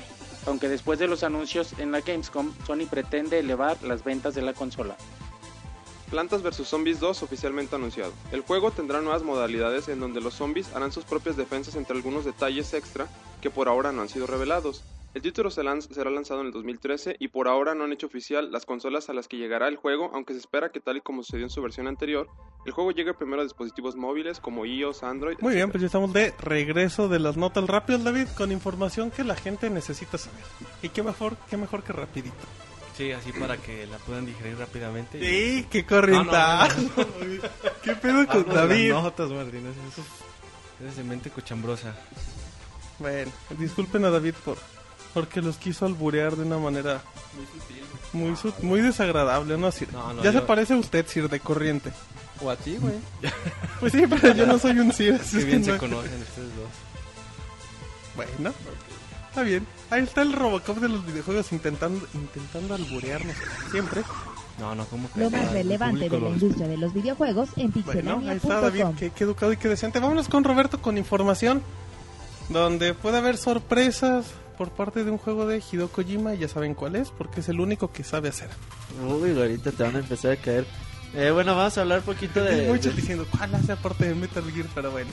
Aunque 0.47 0.69
después 0.69 0.99
de 0.99 1.09
los 1.09 1.23
anuncios 1.23 1.79
en 1.79 1.93
la 1.93 2.01
Gamescom, 2.01 2.55
Sony 2.67 2.87
pretende 2.89 3.39
elevar 3.39 3.83
las 3.83 4.05
ventas 4.05 4.35
de 4.35 4.43
la 4.43 4.55
consola. 4.55 4.97
Plantas 6.11 6.43
vs 6.43 6.67
Zombies 6.67 7.01
2 7.01 7.23
oficialmente 7.23 7.77
anunciado. 7.77 8.13
El 8.33 8.41
juego 8.41 8.71
tendrá 8.71 9.03
nuevas 9.03 9.23
modalidades 9.23 9.89
en 9.89 10.01
donde 10.01 10.23
los 10.23 10.35
zombies 10.35 10.75
harán 10.75 10.91
sus 10.91 11.05
propias 11.05 11.37
defensas 11.37 11.77
entre 11.77 11.97
algunos 11.97 12.25
detalles 12.25 12.73
extra 12.73 13.09
que 13.43 13.51
por 13.51 13.69
ahora 13.69 13.93
no 13.93 14.01
han 14.01 14.09
sido 14.09 14.27
revelados. 14.27 14.83
El 15.19 15.23
título 15.23 15.51
se 15.51 15.63
lanz- 15.65 15.93
será 15.93 16.11
lanzado 16.13 16.43
en 16.43 16.47
el 16.47 16.53
2013 16.53 17.17
y 17.19 17.27
por 17.27 17.49
ahora 17.49 17.75
no 17.75 17.83
han 17.83 17.91
hecho 17.93 18.07
oficial 18.07 18.53
las 18.53 18.65
consolas 18.65 19.09
a 19.09 19.13
las 19.15 19.27
que 19.27 19.37
llegará 19.37 19.67
el 19.67 19.75
juego, 19.75 20.13
aunque 20.15 20.33
se 20.33 20.39
espera 20.39 20.71
que 20.71 20.79
tal 20.79 20.99
y 20.99 21.01
como 21.01 21.25
sucedió 21.25 21.45
en 21.45 21.51
su 21.51 21.61
versión 21.61 21.89
anterior, 21.89 22.29
el 22.65 22.71
juego 22.71 22.93
llegue 22.93 23.13
primero 23.15 23.41
a 23.41 23.45
dispositivos 23.45 23.97
móviles 23.97 24.39
como 24.39 24.65
iOS, 24.65 25.03
Android. 25.03 25.37
Muy 25.41 25.57
bien, 25.57 25.73
pues 25.73 25.81
ya 25.81 25.87
estamos 25.87 26.13
de 26.13 26.33
regreso 26.39 27.09
de 27.09 27.19
las 27.19 27.37
notas 27.37 27.67
rápidas, 27.67 28.05
David, 28.05 28.29
con 28.37 28.53
información 28.53 29.11
que 29.11 29.25
la 29.25 29.35
gente 29.35 29.69
necesita 29.71 30.19
saber. 30.19 30.41
Y 30.83 30.91
qué 30.91 31.03
mejor, 31.03 31.37
qué 31.51 31.57
mejor 31.57 31.83
que 31.83 31.93
rapidito. 31.93 32.37
Sí, 32.97 33.11
así 33.11 33.33
para 33.33 33.57
que 33.57 33.89
la 33.89 33.99
puedan 33.99 34.25
digerir 34.25 34.57
rápidamente. 34.57 35.19
Sí, 35.19 35.67
qué 35.69 35.85
corrientazo. 35.85 36.77
¿Qué 37.83 37.97
pedo 37.97 38.25
con 38.29 38.37
Hablo 38.43 38.53
de 38.53 38.55
David? 38.55 38.93
las 38.93 39.03
notas, 39.03 39.31
Martín. 39.31 39.67
Eso 39.67 40.01
es, 40.81 40.89
es 40.91 40.97
de 40.97 41.03
mente 41.03 41.31
cochambrosa. 41.31 41.97
Bueno, 43.01 43.33
disculpen 43.59 44.05
a 44.05 44.11
David 44.11 44.35
por 44.45 44.57
porque 45.15 45.41
los 45.43 45.57
quiso 45.57 45.87
alburear 45.87 46.37
de 46.37 46.45
una 46.45 46.59
manera 46.59 47.03
muy 48.13 48.37
su- 48.37 48.53
muy 48.63 48.81
desagradable, 48.81 49.57
¿no, 49.59 49.71
Sir? 49.73 49.93
No, 49.93 50.13
no, 50.13 50.23
ya 50.23 50.31
yo- 50.33 50.41
se 50.41 50.47
parece 50.47 50.75
a 50.75 50.77
usted, 50.77 51.07
Sir, 51.07 51.29
de 51.29 51.41
corriente. 51.41 51.93
O 52.41 52.51
a 52.51 52.57
ti, 52.57 52.77
güey. 52.77 52.95
Pues 53.81 53.93
sí, 53.93 54.03
pero 54.09 54.35
yo 54.35 54.47
no 54.47 54.59
soy 54.59 54.79
un 54.79 54.93
Sir. 54.93 55.15
así 55.21 55.39
Qué 55.39 55.45
bien 55.45 55.59
que 55.61 55.65
se 55.67 55.73
no- 55.73 55.79
conocen 55.79 56.21
ustedes 56.23 56.49
dos. 56.57 56.69
Bueno, 58.17 58.53
está 59.29 59.43
bien. 59.43 59.67
Ahí 59.91 60.03
está 60.03 60.23
el 60.23 60.33
Robocop 60.33 60.79
de 60.79 60.89
los 60.89 61.07
videojuegos 61.07 61.53
intentando 61.53 62.07
intentando 62.15 62.75
alburearnos 62.75 63.35
siempre. 63.71 64.03
No, 64.59 64.75
no, 64.75 64.85
¿cómo 64.87 65.09
que? 65.13 65.21
Lo 65.21 65.31
más 65.31 65.43
El 65.43 65.51
relevante 65.51 66.09
de 66.11 66.21
la 66.21 66.29
industria 66.31 66.67
de 66.67 66.77
los 66.77 66.93
videojuegos 66.93 67.49
en 67.57 67.71
Bueno, 67.85 68.19
ahí 68.27 68.37
está 68.37 68.61
David, 68.61 68.71
pixelania.com. 68.73 68.97
qué, 68.97 69.11
qué 69.11 69.25
educado 69.25 69.53
y 69.53 69.57
qué 69.57 69.69
decente. 69.69 70.01
Vámonos 70.01 70.29
con 70.29 70.43
Roberto 70.45 70.83
con 70.83 70.99
información 70.99 71.63
donde 72.49 72.93
puede 72.95 73.19
haber 73.19 73.37
sorpresas 73.37 74.27
por 74.59 74.71
parte 74.71 75.05
de 75.05 75.11
un 75.13 75.19
juego 75.19 75.47
de 75.47 75.63
Hideo 75.63 75.89
Kojima, 75.89 76.35
ya 76.35 76.49
saben 76.49 76.75
cuál 76.75 76.97
es, 76.97 77.11
porque 77.11 77.41
es 77.41 77.49
el 77.49 77.61
único 77.61 77.93
que 77.93 78.03
sabe 78.03 78.29
hacer. 78.29 78.51
Uy, 79.09 79.31
ahorita 79.31 79.71
te 79.71 79.83
van 79.85 79.95
a 79.95 80.01
empezar 80.01 80.33
a 80.33 80.37
caer. 80.37 80.67
Eh, 81.15 81.31
bueno, 81.31 81.57
vamos 81.57 81.79
a 81.79 81.83
hablar 81.83 82.01
un 82.01 82.05
poquito 82.05 82.43
de, 82.43 82.67
muchos 82.67 82.95
diciendo, 82.95 83.25
¿cuál 83.31 83.55
hace 83.55 83.73
aparte 83.73 84.09
de 84.09 84.15
Metal 84.17 84.45
Gear? 84.53 84.67
Pero 84.75 84.91
bueno. 84.91 85.11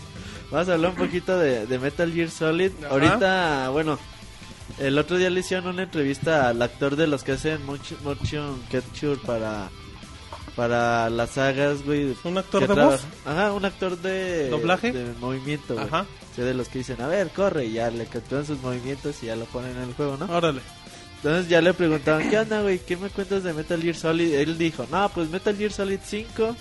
Vamos 0.52 0.68
a 0.68 0.74
hablar 0.74 0.92
un 0.92 0.98
poquito 0.98 1.38
de, 1.38 1.68
de 1.68 1.80
Metal 1.80 2.12
Gear 2.12 2.30
Solid. 2.30 2.72
Ajá. 2.80 2.90
Ahorita, 2.90 3.70
bueno, 3.70 4.00
el 4.80 4.98
otro 4.98 5.18
día 5.18 5.30
le 5.30 5.40
hicieron 5.40 5.68
una 5.68 5.84
entrevista 5.84 6.50
al 6.50 6.62
actor 6.62 6.96
de 6.96 7.08
los 7.08 7.24
que 7.24 7.34
hacen 7.34 7.66
motion 7.66 8.62
capture 8.72 9.18
para 9.26 9.70
para 10.56 11.10
las 11.10 11.32
sagas, 11.32 11.84
güey. 11.84 12.16
¿Un 12.24 12.38
actor 12.38 12.68
de 12.68 12.74
voz? 12.82 13.02
Ajá, 13.26 13.52
un 13.54 13.66
actor 13.66 13.98
de 13.98 14.50
¿Doblaje? 14.50 14.92
de 14.92 15.14
movimiento, 15.20 15.74
güey. 15.76 15.86
Ajá, 15.88 16.06
Sí, 16.36 16.42
de 16.42 16.54
los 16.54 16.68
que 16.68 16.80
dicen, 16.80 17.02
a 17.02 17.08
ver, 17.08 17.30
corre, 17.30 17.66
y 17.66 17.74
ya 17.74 17.90
le 17.90 18.06
capturan 18.08 18.46
sus 18.46 18.60
movimientos 18.62 19.24
y 19.24 19.28
ya 19.28 19.36
lo 19.38 19.46
ponen 19.46 19.72
en 19.78 19.84
el 19.84 19.94
juego, 19.94 20.18
¿no? 20.18 20.26
órale. 20.26 20.60
Entonces 21.18 21.48
ya 21.50 21.62
le 21.62 21.74
preguntaban, 21.74 22.30
¿qué 22.30 22.38
onda, 22.38 22.62
güey? 22.62 22.80
¿Qué 22.80 22.98
me 22.98 23.10
cuentas 23.10 23.44
de 23.44 23.54
Metal 23.54 23.82
Gear 23.82 23.96
Solid? 23.96 24.34
Él 24.34 24.58
dijo, 24.58 24.86
no, 24.92 25.10
pues 25.10 25.30
Metal 25.30 25.56
Gear 25.56 25.72
Solid 25.72 26.00
5 26.04 26.56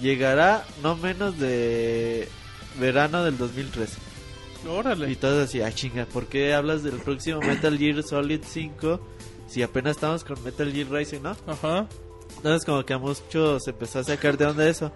llegará 0.00 0.64
no 0.82 0.96
menos 0.96 1.38
de 1.38 2.28
verano 2.80 3.22
del 3.24 3.36
2013. 3.38 3.98
Y 4.64 4.68
Órale. 4.68 5.14
todos 5.16 5.44
así, 5.48 5.60
ah, 5.62 5.72
chinga, 5.72 6.06
¿por 6.06 6.26
qué 6.26 6.54
hablas 6.54 6.82
del 6.82 6.96
próximo 6.96 7.40
Metal 7.40 7.76
Gear 7.78 8.02
Solid 8.02 8.40
5 8.44 9.00
si 9.48 9.62
apenas 9.62 9.96
estamos 9.96 10.24
con 10.24 10.42
Metal 10.42 10.72
Gear 10.72 10.90
Rising, 10.90 11.20
no? 11.22 11.36
Ajá. 11.46 11.86
Entonces 12.40 12.64
como 12.64 12.82
que 12.86 12.94
a 12.94 12.98
muchos 12.98 13.64
se 13.64 13.70
empezó 13.70 13.98
a 13.98 14.04
sacar 14.04 14.38
de 14.38 14.46
onda 14.46 14.66
eso. 14.66 14.90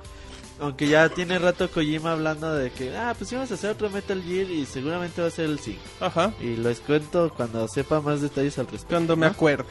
Aunque 0.59 0.89
ya 0.89 1.11
tiene 1.11 1.39
rato 1.39 1.71
Kojima 1.71 2.13
hablando 2.13 2.55
de 2.55 2.71
que, 2.71 2.97
ah, 2.97 3.15
pues 3.19 3.31
íbamos 3.33 3.51
a 3.51 3.55
hacer 3.55 3.71
otro 3.71 3.91
Metal 3.91 4.23
Gear 4.23 4.51
y 4.51 4.65
seguramente 4.65 5.21
va 5.21 5.29
a 5.29 5.31
ser 5.31 5.47
el 5.47 5.59
5. 5.59 5.79
Ajá. 6.01 6.33
Y 6.41 6.57
les 6.57 6.81
cuento 6.81 7.31
cuando 7.37 7.69
sepa 7.69 8.01
más 8.01 8.23
detalles 8.23 8.59
al 8.59 8.67
respecto. 8.67 8.95
Cuando 8.95 9.15
me 9.15 9.27
¿no? 9.27 9.33
acuerde. 9.33 9.69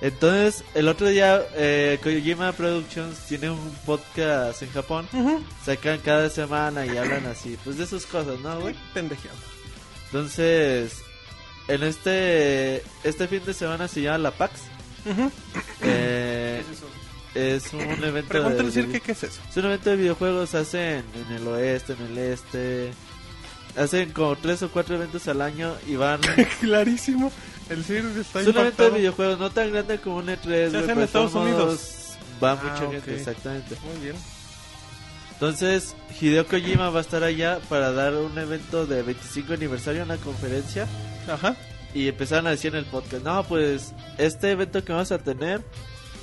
Entonces, 0.00 0.64
el 0.74 0.88
otro 0.88 1.08
día, 1.08 1.42
eh, 1.54 1.98
Kojima 2.02 2.52
Productions 2.52 3.18
tiene 3.26 3.50
un 3.50 3.76
podcast 3.84 4.62
en 4.62 4.70
Japón. 4.70 5.06
Ujú. 5.12 5.42
Sacan 5.64 5.98
cada 5.98 6.30
semana 6.30 6.86
y 6.86 6.96
hablan 6.96 7.26
así, 7.26 7.58
pues 7.62 7.76
de 7.76 7.86
sus 7.86 8.06
cosas, 8.06 8.40
¿no, 8.40 8.60
güey? 8.60 8.74
Pendejeado. 8.94 9.36
Entonces, 10.06 11.02
en 11.68 11.82
este 11.82 12.82
este 13.02 13.26
fin 13.28 13.44
de 13.44 13.52
semana 13.52 13.88
se 13.88 14.02
llama 14.02 14.18
la 14.18 14.30
PAX. 14.30 14.60
Ujú. 15.06 15.30
Eh, 15.82 16.62
es 17.34 17.72
un 17.72 17.80
evento 17.82 18.28
Pregúntale 18.28 18.70
de, 18.70 19.00
qué 19.00 19.12
es 19.12 19.22
eso. 19.24 19.40
es 19.50 19.56
un 19.56 19.64
evento 19.66 19.90
de 19.90 19.96
videojuegos, 19.96 20.54
hacen 20.54 21.04
en 21.28 21.36
el 21.36 21.46
oeste, 21.48 21.94
en 21.94 22.02
el 22.12 22.18
este. 22.18 22.92
Hacen 23.76 24.12
como 24.12 24.36
tres 24.36 24.62
o 24.62 24.70
cuatro 24.70 24.94
eventos 24.94 25.26
al 25.26 25.40
año 25.42 25.74
y 25.88 25.96
van... 25.96 26.20
Clarísimo. 26.60 27.32
El 27.68 27.80
está 27.80 28.40
es 28.40 28.46
un 28.46 28.56
evento 28.58 28.84
de 28.84 28.98
videojuegos, 28.98 29.38
no 29.38 29.50
tan 29.50 29.72
grande 29.72 29.98
como 29.98 30.16
un 30.18 30.26
E3. 30.26 30.70
Se 30.70 30.76
hace 30.76 30.92
en 30.92 31.00
Estados 31.00 31.34
Unidos. 31.34 32.00
Va 32.42 32.52
Ah, 32.52 32.60
mucha 32.62 32.90
gente, 32.90 33.16
exactamente. 33.16 33.76
Muy 33.84 34.04
bien. 34.04 34.16
Entonces, 35.32 35.96
Hideo 36.20 36.46
Kojima 36.46 36.90
va 36.90 37.00
a 37.00 37.02
estar 37.02 37.24
allá 37.24 37.58
para 37.68 37.90
dar 37.90 38.14
un 38.14 38.38
evento 38.38 38.86
de 38.86 39.02
25 39.02 39.54
aniversario, 39.54 40.04
una 40.04 40.16
conferencia. 40.18 40.86
Ajá. 41.28 41.56
Y 41.94 42.08
empezaron 42.08 42.48
a 42.48 42.50
decir 42.50 42.72
en 42.74 42.80
el 42.80 42.84
podcast, 42.86 43.24
no, 43.24 43.44
pues 43.44 43.92
este 44.18 44.50
evento 44.50 44.84
que 44.84 44.92
vamos 44.92 45.12
a 45.12 45.18
tener, 45.18 45.62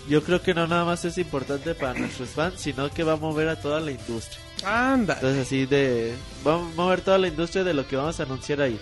yo 0.09 0.21
creo 0.23 0.41
que 0.41 0.53
no 0.53 0.67
nada 0.67 0.83
más 0.83 1.05
es 1.05 1.17
importante 1.17 1.73
para 1.73 1.97
nuestros 1.97 2.29
fans, 2.29 2.59
sino 2.59 2.91
que 2.91 3.03
va 3.03 3.13
a 3.13 3.17
mover 3.17 3.47
a 3.47 3.55
toda 3.55 3.79
la 3.79 3.91
industria. 3.91 4.39
Anda. 4.65 5.15
Entonces 5.15 5.47
así 5.47 5.65
de, 5.65 6.13
va 6.45 6.55
a 6.55 6.57
mover 6.57 7.01
toda 7.01 7.17
la 7.17 7.29
industria 7.29 7.63
de 7.63 7.73
lo 7.73 7.87
que 7.87 7.95
vamos 7.95 8.19
a 8.19 8.23
anunciar 8.23 8.61
ahí. 8.61 8.77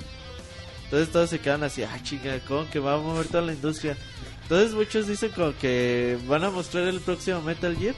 Entonces 0.86 1.12
todos 1.12 1.30
se 1.30 1.40
quedan 1.40 1.64
así, 1.64 1.84
ah 1.84 2.00
chinga, 2.02 2.40
¿cómo 2.48 2.68
que 2.70 2.80
va 2.80 2.96
a 2.96 2.98
mover 2.98 3.28
toda 3.28 3.44
la 3.44 3.54
industria? 3.54 3.96
Entonces 4.42 4.74
muchos 4.74 5.08
dicen 5.08 5.30
como 5.30 5.56
que 5.56 6.18
van 6.26 6.44
a 6.44 6.50
mostrar 6.50 6.88
el 6.88 7.00
próximo 7.02 7.40
Metal 7.44 7.78
Gear 7.78 7.94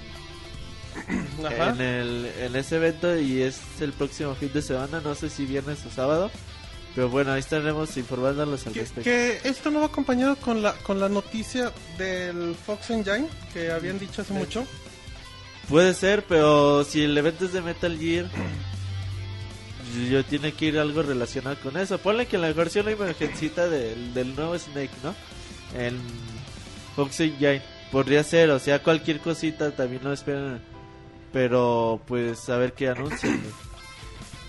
Ajá. 1.45 1.69
en, 1.69 1.79
el, 1.81 2.31
en 2.41 2.55
ese 2.57 2.75
evento 2.75 3.17
y 3.17 3.41
es 3.41 3.62
el 3.79 3.93
próximo 3.93 4.36
fin 4.36 4.51
de 4.53 4.62
semana, 4.62 5.00
no 5.01 5.15
sé 5.15 5.29
si 5.29 5.45
viernes 5.45 5.86
o 5.86 5.89
sábado. 5.89 6.29
Pero 6.95 7.10
bueno, 7.10 7.31
ahí 7.31 7.39
estaremos 7.39 7.95
informándolos 7.95 8.67
al 8.67 8.74
Que, 8.74 8.79
respecto. 8.81 9.03
que 9.10 9.39
esto 9.45 9.71
no 9.71 9.79
va 9.79 9.86
acompañado 9.86 10.36
con 10.36 10.62
la 10.62 10.74
con 10.74 11.00
la 11.00 11.07
noticia 11.07 11.71
del 11.98 12.53
Fox 12.65 12.89
Engine 12.89 13.27
que 13.53 13.71
habían 13.71 13.98
dicho 13.98 14.21
hace 14.24 14.33
mucho. 14.33 14.65
Puede 15.69 15.93
ser, 15.93 16.25
pero 16.27 16.83
si 16.83 17.03
el 17.03 17.17
evento 17.17 17.45
es 17.45 17.53
de 17.53 17.62
Metal 17.62 17.98
Gear, 17.98 18.25
yo 20.10 20.24
tiene 20.25 20.51
que 20.53 20.65
ir 20.65 20.79
algo 20.79 21.01
relacionado 21.01 21.55
con 21.63 21.77
eso. 21.77 21.98
Ponle 21.98 22.25
que 22.25 22.36
a 22.36 22.39
lo 22.39 22.48
mejor 22.48 22.69
sea 22.69 22.81
una 22.81 22.91
emergencita 22.91 23.67
del, 23.69 24.13
del 24.13 24.36
nuevo 24.36 24.57
Snake, 24.57 24.89
¿no? 25.03 25.15
En 25.79 25.98
Fox 26.95 27.19
Engine. 27.21 27.62
Podría 27.91 28.24
ser, 28.24 28.50
o 28.51 28.60
sea, 28.60 28.81
cualquier 28.83 29.19
cosita 29.19 29.71
también 29.71 30.03
lo 30.03 30.12
esperan. 30.13 30.62
Pero 31.31 32.01
pues 32.05 32.50
a 32.50 32.57
ver 32.57 32.74
qué 32.74 32.89
anuncian. 32.89 33.39
güey. 33.39 33.70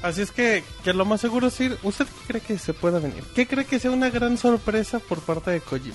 Así 0.03 0.21
es 0.23 0.31
que, 0.33 0.65
que 0.85 0.93
lo 0.93 1.05
más 1.05 1.21
seguro 1.21 1.47
es 1.49 1.61
ir. 1.61 1.79
¿Usted 1.83 2.07
qué 2.07 2.27
cree 2.27 2.41
que 2.43 2.59
se 2.59 2.75
pueda 2.75 2.99
venir? 2.99 3.23
¿Qué 3.35 3.47
cree 3.47 3.65
que 3.65 3.79
sea 3.79 3.91
una 3.93 4.11
gran 4.11 4.37
sorpresa 4.37 4.99
por 4.99 5.21
parte 5.21 5.51
de 5.53 5.61
Kojima? 5.61 5.95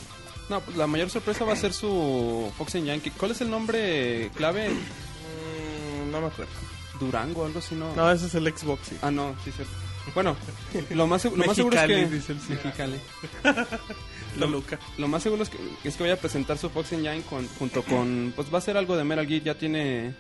No, 0.49 0.61
pues 0.61 0.77
la 0.77 0.87
mayor 0.87 1.09
sorpresa 1.09 1.43
va 1.43 1.53
a 1.53 1.57
ser 1.57 1.73
su 1.73 2.49
Fox 2.57 2.75
Engine. 2.75 3.01
que- 3.01 3.11
¿Cuál 3.11 3.31
es 3.31 3.41
el 3.41 3.49
nombre 3.49 4.31
clave? 4.35 4.69
Mm, 4.69 6.11
no 6.11 6.21
me 6.21 6.27
acuerdo. 6.27 6.51
Durango, 6.99 7.45
algo 7.45 7.59
así, 7.59 7.75
¿no? 7.75 7.93
No, 7.95 8.09
ese 8.11 8.27
es 8.27 8.35
el 8.35 8.47
Xbox. 8.57 8.87
sí. 8.89 8.97
Ah, 9.01 9.11
no, 9.11 9.35
sí, 9.43 9.51
cierto. 9.51 9.73
Bueno, 10.15 10.35
lo 10.91 11.07
más, 11.07 11.25
seg- 11.25 11.35
lo 11.35 11.45
más 11.45 11.55
seguro 11.55 11.75
es 11.77 11.85
que... 11.87 12.05
dice 12.07 12.31
el 12.33 12.39
sí. 12.39 12.49
Mexicali. 12.53 12.95
Toluca. 14.39 14.77
Lo 14.97 15.07
más 15.07 15.23
seguro 15.23 15.43
es 15.43 15.49
que, 15.49 15.57
es 15.83 15.95
que 15.95 16.03
vaya 16.03 16.13
a 16.15 16.17
presentar 16.17 16.57
su 16.57 16.69
Fox 16.69 16.91
Engine 16.93 17.21
con, 17.29 17.47
junto 17.59 17.81
con... 17.83 18.33
Pues 18.35 18.53
va 18.53 18.59
a 18.59 18.61
ser 18.61 18.77
algo 18.77 18.95
de 18.95 19.03
Metal 19.03 19.25
Gear. 19.25 19.41
Ya 19.41 19.55
tiene 19.55 20.13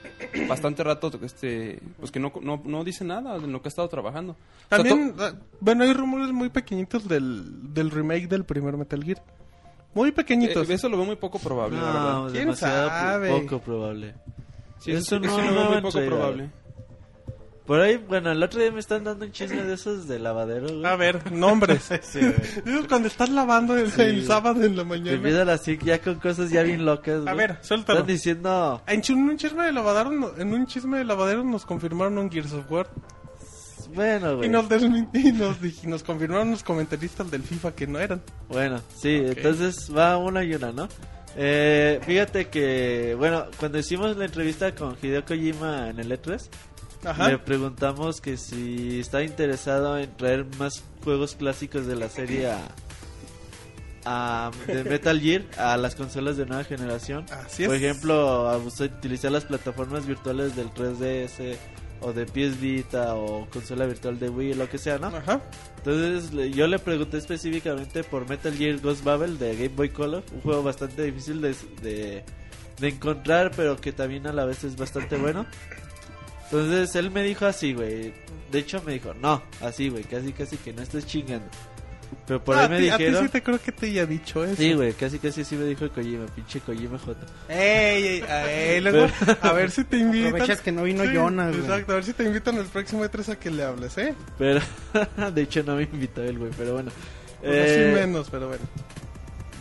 bastante 0.47 0.83
rato 0.83 1.11
este, 1.23 1.79
pues 1.99 2.11
que 2.11 2.19
no, 2.19 2.31
no, 2.41 2.61
no 2.65 2.83
dice 2.83 3.03
nada 3.05 3.37
de 3.37 3.47
lo 3.47 3.61
que 3.61 3.67
ha 3.67 3.69
estado 3.69 3.87
trabajando. 3.89 4.33
O 4.33 4.35
sea, 4.69 4.77
También, 4.79 5.13
ah, 5.19 5.33
bueno, 5.59 5.83
hay 5.83 5.93
rumores 5.93 6.31
muy 6.31 6.49
pequeñitos 6.49 7.07
del, 7.07 7.73
del 7.73 7.91
remake 7.91 8.27
del 8.27 8.43
primer 8.43 8.75
Metal 8.75 9.03
Gear. 9.03 9.21
Muy 9.93 10.09
to- 10.11 10.15
pequeñitos. 10.15 10.69
eh, 10.69 10.73
eso 10.73 10.89
lo 10.89 10.97
veo 10.97 11.05
muy 11.05 11.15
poco 11.15 11.37
probable, 11.39 11.77
la 11.77 11.85
verdad. 11.85 12.13
No, 12.13 12.25
¿Quién 12.31 12.45
demasiado 12.45 12.89
sabe? 12.89 13.29
po- 13.29 13.41
poco 13.43 13.59
probable. 13.61 14.15
Sí, 14.79 14.91
eso 14.91 15.15
eso, 15.15 15.19
no- 15.19 15.25
eso 15.27 15.37
lo 15.41 15.43
no 15.51 15.69
veo 15.69 15.81
muy 15.81 15.91
poco 15.91 16.05
probable. 16.05 16.49
Por 17.67 17.81
ahí, 17.81 17.97
bueno, 17.97 18.31
el 18.31 18.41
otro 18.41 18.61
día 18.61 18.71
me 18.71 18.79
están 18.79 19.03
dando 19.03 19.25
un 19.25 19.31
chisme 19.33 19.61
de 19.61 19.73
esos 19.73 20.07
de 20.07 20.19
lavadero, 20.19 20.67
güey. 20.69 20.85
A 20.85 20.95
ver, 20.95 21.31
nombres. 21.33 21.89
Sí, 22.01 22.19
güey. 22.19 22.33
Digo, 22.65 22.87
Cuando 22.87 23.09
estás 23.09 23.29
lavando 23.29 23.75
el, 23.77 23.91
Sí. 23.91 24.01
el 24.03 24.25
sábado 24.25 24.63
en 24.63 24.77
la 24.77 24.83
Te 24.83 24.89
mañana. 24.89 25.11
empiezan 25.11 25.49
así 25.49 25.77
ya 25.83 25.99
con 26.01 26.15
cosas 26.15 26.49
ya 26.49 26.63
bien 26.63 26.85
locas, 26.85 27.21
güey. 27.23 27.27
A 27.29 27.33
ver, 27.35 27.57
suéltalo. 27.61 27.99
Están 27.99 28.07
diciendo... 28.07 28.81
En 28.87 29.01
ch- 29.01 29.13
un 29.13 29.35
chisme 29.37 29.65
de 29.65 29.73
lavadero, 29.73 30.33
en 30.39 30.53
un 30.53 30.65
chisme 30.65 30.97
de 30.97 31.03
lavadero 31.03 31.43
nos 31.43 31.65
confirmaron 31.65 32.17
un 32.17 32.31
Gears 32.31 32.53
of 32.53 32.71
War. 32.71 32.87
Bueno, 33.93 34.33
Y 34.33 34.35
güey. 34.35 34.49
nos, 34.49 34.69
desmin- 34.69 35.09
y 35.13 35.31
nos, 35.31 35.59
dij- 35.61 35.83
nos 35.83 36.03
confirmaron 36.03 36.51
los 36.51 36.63
comentaristas 36.63 37.29
del 37.31 37.43
FIFA 37.43 37.73
que 37.73 37.87
no 37.87 37.99
eran. 37.99 38.21
Bueno, 38.49 38.81
sí, 38.95 39.19
Ok. 39.19 39.37
entonces 39.37 39.91
va 39.95 40.17
una 40.17 40.43
y 40.43 40.53
una, 40.55 40.71
¿no? 40.71 40.87
Eh, 41.35 41.99
fíjate 42.05 42.47
que, 42.49 43.15
bueno, 43.17 43.45
cuando 43.59 43.77
hicimos 43.77 44.17
la 44.17 44.25
entrevista 44.25 44.73
con 44.73 44.97
Hideo 45.01 45.23
Kojima 45.23 45.89
en 45.89 45.99
el 45.99 46.11
E3, 46.11 46.49
Ajá. 47.07 47.29
le 47.29 47.37
preguntamos 47.39 48.21
que 48.21 48.37
si 48.37 48.99
está 48.99 49.23
interesado 49.23 49.97
en 49.97 50.11
traer 50.17 50.45
más 50.59 50.83
juegos 51.03 51.35
clásicos 51.35 51.85
de 51.87 51.95
la 51.95 52.09
serie 52.09 52.49
a, 52.51 52.59
a- 54.05 54.51
de 54.67 54.83
Metal 54.83 55.19
Gear 55.19 55.43
a 55.57 55.77
las 55.77 55.95
consolas 55.95 56.37
de 56.37 56.45
nueva 56.45 56.63
generación. 56.63 57.25
Así 57.31 57.63
es. 57.63 57.69
Por 57.69 57.77
ejemplo, 57.77 58.49
a 58.49 58.57
utilizar 58.57 59.31
las 59.31 59.45
plataformas 59.45 60.05
virtuales 60.05 60.55
del 60.55 60.69
3DS 60.69 61.55
o 61.99 62.13
de 62.13 62.25
PS 62.25 62.59
Vita 62.61 63.15
o 63.15 63.47
consola 63.49 63.85
virtual 63.87 64.19
de 64.19 64.29
Wii, 64.29 64.53
lo 64.53 64.69
que 64.69 64.77
sea, 64.77 64.99
¿no? 64.99 65.07
Ajá. 65.07 65.41
Entonces 65.77 66.31
yo 66.55 66.67
le 66.67 66.77
pregunté 66.79 67.17
específicamente 67.17 68.03
por 68.03 68.29
Metal 68.29 68.53
Gear 68.53 68.77
Ghost 68.79 69.03
Babel 69.03 69.39
de 69.39 69.55
Game 69.55 69.69
Boy 69.69 69.89
Color, 69.89 70.23
un 70.33 70.41
juego 70.41 70.61
bastante 70.61 71.01
difícil 71.03 71.41
de, 71.41 71.55
de, 71.81 72.23
de 72.79 72.87
encontrar, 72.87 73.51
pero 73.55 73.77
que 73.77 73.91
también 73.93 74.27
a 74.27 74.33
la 74.33 74.45
vez 74.45 74.63
es 74.63 74.75
bastante 74.75 75.15
bueno. 75.17 75.47
Entonces 76.51 76.95
él 76.95 77.11
me 77.11 77.23
dijo 77.23 77.45
así, 77.45 77.73
güey. 77.73 78.13
De 78.51 78.59
hecho 78.59 78.81
me 78.85 78.93
dijo, 78.93 79.13
no, 79.13 79.43
así, 79.61 79.89
güey, 79.89 80.03
casi, 80.03 80.31
casi 80.31 80.57
que 80.57 80.71
no 80.73 80.81
estés 80.81 81.05
chingando. 81.05 81.47
Pero 82.25 82.41
por 82.41 82.55
Ah, 82.55 82.59
ahí 82.61 82.65
a 82.65 82.69
me 82.69 82.79
ti- 82.79 82.89
a 82.89 82.97
ti 82.97 83.03
dijeron... 83.03 83.25
sí 83.25 83.31
te 83.31 83.43
creo 83.43 83.59
que 83.61 83.71
te 83.73 83.85
haya 83.87 84.05
dicho 84.05 84.43
eso. 84.45 84.55
Sí, 84.55 84.73
güey, 84.73 84.93
casi, 84.93 85.19
casi 85.19 85.43
sí 85.43 85.55
me 85.55 85.65
dijo 85.65 85.89
Kojima, 85.89 86.25
pinche 86.27 86.61
Kojima 86.61 86.97
J. 86.97 87.19
Ey, 87.49 88.05
ey, 88.05 88.23
ey, 88.47 88.81
luego, 88.81 89.07
a 89.41 89.51
ver 89.51 89.71
si 89.71 89.83
te 89.83 89.97
invitan. 89.97 90.27
Aprovechas 90.29 90.61
que 90.61 90.71
no 90.71 90.83
vino 90.83 91.03
Jonas, 91.03 91.49
güey. 91.49 91.61
Exacto, 91.67 91.91
a 91.91 91.95
ver 91.95 92.05
si 92.05 92.13
te 92.13 92.23
invitan 92.23 92.57
el 92.57 92.65
próximo 92.65 93.03
E3 93.03 93.29
a 93.33 93.35
que 93.37 93.51
le 93.51 93.63
hables, 93.63 93.97
¿eh? 93.97 94.13
Pero, 94.37 94.61
de 95.33 95.41
hecho 95.41 95.63
no 95.63 95.75
me 95.75 95.83
invitó 95.83 96.23
él, 96.23 96.39
güey, 96.39 96.51
pero 96.57 96.73
bueno. 96.73 96.91
Pues 97.41 97.71
así 97.71 97.79
Eh, 97.81 97.91
menos, 97.93 98.29
pero 98.31 98.47
bueno. 98.47 98.63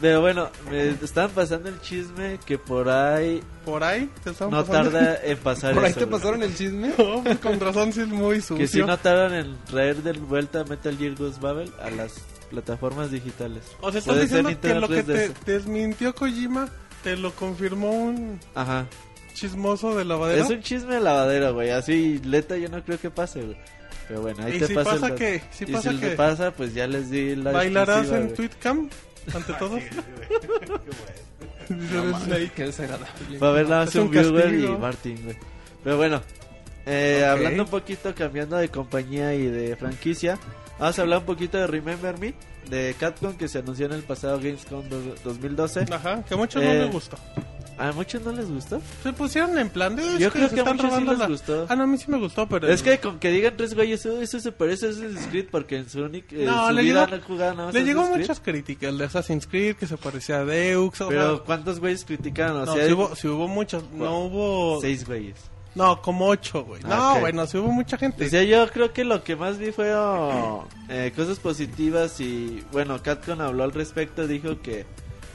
Pero 0.01 0.21
bueno, 0.21 0.51
me 0.71 0.89
estaban 0.91 1.31
pasando 1.31 1.69
el 1.69 1.81
chisme 1.81 2.39
que 2.45 2.59
por 2.59 2.89
ahí 2.89 3.41
Por 3.65 3.83
ahí 3.83 4.11
te 4.23 4.31
no 4.31 4.37
pasando. 4.51 4.65
tarda 4.65 5.19
en 5.25 5.39
pasar 5.39 5.75
¿Por 5.75 5.85
ahí 5.85 5.91
eso, 5.91 6.01
te 6.01 6.05
güey. 6.07 6.21
pasaron 6.21 6.43
el 6.43 6.55
chisme? 6.55 6.93
No, 6.99 7.23
pues 7.25 7.39
con 7.39 7.59
razón 7.61 7.93
sí 7.93 8.01
es 8.03 8.09
muy 8.09 8.41
sucio. 8.41 8.57
Que 8.59 8.67
sí 8.69 8.81
notaron 8.83 9.35
en 9.35 9.57
traer 9.65 9.97
de 10.03 10.13
vuelta 10.13 10.65
Metal 10.65 10.97
Gear 10.97 11.15
Ghost 11.15 11.41
Babel 11.41 11.73
a 11.83 11.91
las 11.91 12.15
plataformas 12.51 13.11
digitales. 13.11 13.63
O 13.81 13.91
sea, 13.91 13.99
estás 14.01 14.21
diciendo 14.21 14.51
que 14.61 14.75
lo 14.75 14.89
que 14.89 15.03
te 15.03 15.31
3DS. 15.31 15.45
desmintió 15.45 16.15
Kojima 16.15 16.69
te 17.03 17.17
lo 17.17 17.33
confirmó 17.33 17.91
un 17.91 18.39
Ajá. 18.55 18.87
chismoso 19.35 19.95
de 19.97 20.05
lavadero. 20.05 20.45
Es 20.45 20.51
un 20.51 20.61
chisme 20.63 20.95
de 20.95 21.01
lavadero, 21.01 21.55
güey. 21.55 21.71
Así, 21.71 22.19
leta, 22.25 22.57
yo 22.57 22.69
no 22.69 22.83
creo 22.85 22.99
que 23.01 23.11
pase, 23.11 23.43
güey. 23.43 23.57
Pero 24.09 24.23
bueno, 24.23 24.45
ahí 24.45 24.57
Y 24.57 24.59
te 24.61 24.69
si 24.69 24.75
pasa 24.75 24.91
pasa 24.93 25.07
el- 25.09 25.15
que- 25.17 25.43
si 25.51 25.65
y 25.65 25.73
pasa 25.73 25.91
si 25.91 25.99
que- 25.99 26.09
te 26.11 26.17
pasa, 26.17 26.51
pues 26.53 26.73
ya 26.75 26.87
les 26.87 27.11
di 27.11 27.35
la 27.35 27.51
¿Bailarás 27.51 28.09
en 28.11 28.25
güey. 28.27 28.35
Tweetcam 28.35 28.89
ante 29.35 29.53
todos? 29.55 29.83
Qué 32.55 32.65
desagradable. 32.65 33.39
Va 33.43 33.49
a 33.49 33.51
haber 33.51 33.69
nada 33.69 33.85
más 33.85 33.95
Es 33.95 34.01
un 34.01 34.11
viewer 34.11 34.55
y 34.55 34.69
Martín, 34.69 35.21
güey. 35.25 35.37
Pero 35.83 35.97
bueno, 35.97 36.23
eh, 36.87 37.25
hablando 37.29 37.65
un 37.65 37.69
poquito, 37.69 38.15
cambiando 38.15 38.57
de 38.57 38.69
compañía 38.69 39.35
y 39.35 39.47
de 39.47 39.77
franquicia, 39.77 40.39
vamos 40.79 40.99
a 40.99 41.03
hablar 41.03 41.19
un 41.21 41.25
poquito 41.27 41.59
de 41.59 41.67
Remember 41.67 42.19
Me, 42.19 42.35
de 42.71 42.95
Capcom, 42.99 43.35
que 43.37 43.49
se 43.49 43.59
anunció 43.59 43.87
en 43.87 43.93
el 43.93 44.03
pasado 44.03 44.39
Gamescom 44.39 44.89
do- 44.89 45.15
2012. 45.25 45.87
Ajá, 45.91 46.23
que 46.25 46.35
a 46.35 46.37
muchos 46.37 46.63
no 46.63 46.71
Eh, 46.71 46.79
les 46.85 46.93
gustó. 46.93 47.17
A 47.79 47.93
muchos 47.93 48.23
no 48.23 48.33
les 48.33 48.49
gustó. 48.51 48.81
Se 49.03 49.13
pusieron 49.13 49.59
en 49.59 49.69
plan 49.69 49.95
de... 49.97 50.03
Yo 50.19 50.31
creo 50.31 50.49
que 50.49 50.61
a 50.61 50.65
muchos 50.65 50.95
sí 50.95 51.05
les 51.05 51.19
la- 51.19 51.27
gustó. 51.27 51.67
Ah, 51.69 51.77
no, 51.77 51.83
a 51.83 51.87
mí 51.87 51.99
sí 51.99 52.11
me 52.11 52.19
gustó, 52.19 52.49
pero... 52.49 52.69
Es 52.69 52.83
que 52.83 52.99
con 52.99 53.19
que 53.19 53.31
digan 53.31 53.55
tres 53.55 53.75
güeyes, 53.75 54.07
"Oh, 54.07 54.19
eso 54.23 54.41
se 54.41 54.51
parece 54.51 54.87
a 54.87 54.89
Assassin's 54.91 55.27
Creed 55.27 55.49
porque 55.51 55.77
en 55.77 55.91
su 55.91 56.01
única 56.03 56.35
en 56.37 56.47
No, 56.47 56.69
su 56.69 56.73
le 56.73 56.83
vida 56.83 57.07
llegó- 57.07 57.21
no 57.29 57.37
nada 57.37 57.55
más 57.55 57.75
Le 57.75 57.85
llegó 57.85 58.07
Creed. 58.07 58.17
muchas 58.21 58.41
críticas, 58.41 58.89
el 58.89 58.97
de 58.97 59.05
Assassin's 59.05 59.47
Creed, 59.47 59.77
que 59.77 59.87
se 59.87 59.99
parecía 59.99 60.39
a 60.39 60.45
Deux, 60.47 61.01
o 61.03 61.09
Pero 61.09 61.37
sea... 61.37 61.45
¿cuántos 61.45 61.79
güeyes 61.79 62.07
criticaron? 62.07 62.63
O 62.63 62.65
No, 62.65 62.73
sea, 62.75 62.87
sí 62.87 62.93
hubo, 62.95 63.15
sí 63.15 63.29
hubo 63.29 63.47
muchos, 63.47 63.85
no 63.93 64.21
hubo... 64.25 64.81
seis 64.81 65.07
güeyes. 65.07 65.37
No, 65.77 66.01
como 66.01 66.27
ocho, 66.27 66.65
güey. 66.65 66.81
Ah, 66.85 67.13
No, 67.15 67.21
bueno, 67.21 67.47
sí 67.47 67.59
hubo 67.59 67.71
mucha 67.71 67.99
gente. 67.99 68.27
O 68.27 68.29
sea, 68.31 68.43
yo 68.43 68.67
creo 68.71 68.93
que 68.95 69.05
lo 69.05 69.23
que 69.23 69.37
más 69.37 69.59
vi 69.59 69.73
fue 69.73 69.95
oh, 69.95 70.67
eh, 70.89 71.13
cosas 71.15 71.39
positivas 71.39 72.19
y 72.19 72.65
bueno, 72.73 73.03
Catcon 73.03 73.43
habló 73.43 73.63
al 73.65 73.73
respecto, 73.73 74.27
dijo 74.27 74.61
que 74.63 74.87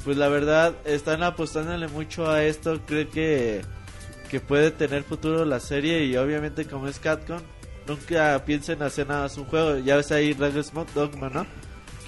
pues 0.04 0.18
la 0.18 0.30
verdad 0.30 0.74
están 0.84 1.22
apostándole 1.22 1.88
mucho 1.88 2.28
a 2.28 2.44
esto, 2.44 2.80
creo 2.88 3.08
que 3.10 3.62
que 4.32 4.40
puede 4.40 4.72
tener 4.72 5.04
futuro 5.04 5.46
la 5.46 5.60
serie 5.60 6.06
y 6.06 6.18
obviamente 6.18 6.66
como 6.66 6.88
es 6.88 6.98
Catcon, 7.00 7.44
nunca 7.86 8.42
piensen 8.44 8.82
hacer 8.82 9.08
nada 9.08 9.24
más 9.24 9.38
un 9.38 9.46
juego, 9.46 9.78
ya 9.78 9.98
ves 9.98 10.12
ahí 10.12 10.34
Dragon's 10.34 10.68
Smoke 10.68 10.92
Dogma, 10.96 11.30
¿no? 11.30 11.46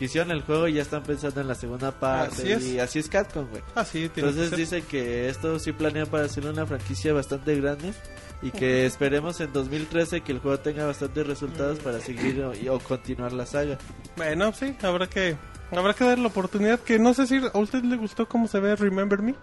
Que 0.04 0.08
hicieron 0.08 0.32
el 0.32 0.42
juego 0.42 0.68
y 0.68 0.74
ya 0.74 0.82
están 0.82 1.02
pensando 1.02 1.40
en 1.40 1.48
la 1.48 1.56
segunda 1.56 1.92
parte 1.94 2.42
Así 2.42 2.52
es. 2.52 2.66
y 2.68 2.78
así 2.80 3.00
es 3.00 3.08
Catcon, 3.08 3.48
güey. 3.50 3.62
Ah, 3.74 3.86
sí, 3.86 4.10
tiene 4.10 4.28
Entonces 4.32 4.50
que 4.50 4.50
ser. 4.50 4.58
dicen 4.58 4.84
que 4.90 5.30
esto 5.30 5.58
sí 5.60 5.72
planea 5.72 6.06
para 6.06 6.26
hacer 6.26 6.46
una 6.46 6.66
franquicia 6.66 7.14
bastante 7.14 7.56
grande 7.56 7.94
y 8.42 8.52
que 8.52 8.86
esperemos 8.86 9.40
en 9.40 9.54
2013 9.54 10.20
que 10.20 10.34
el 10.34 10.40
juego 10.40 10.60
tenga 10.60 10.86
bastantes 10.86 11.26
resultados 11.26 11.80
para 11.80 12.02
seguir 12.02 12.42
o, 12.44 12.54
y- 12.54 12.68
o 12.68 12.80
continuar 12.80 13.32
la 13.32 13.46
saga. 13.46 13.78
Bueno, 14.18 14.52
sí, 14.52 14.76
habrá 14.82 15.08
que... 15.08 15.38
Habrá 15.72 15.94
que 15.94 16.04
dar 16.04 16.20
la 16.20 16.28
oportunidad 16.28 16.82
que 16.82 17.00
no 17.00 17.14
sé 17.14 17.26
si 17.26 17.38
a 17.38 17.58
usted 17.58 17.84
le 17.86 17.96
gustó 17.96 18.28
cómo 18.28 18.50
se 18.50 18.60
ve 18.60 18.76
Remember 18.76 19.22
Me. 19.22 19.36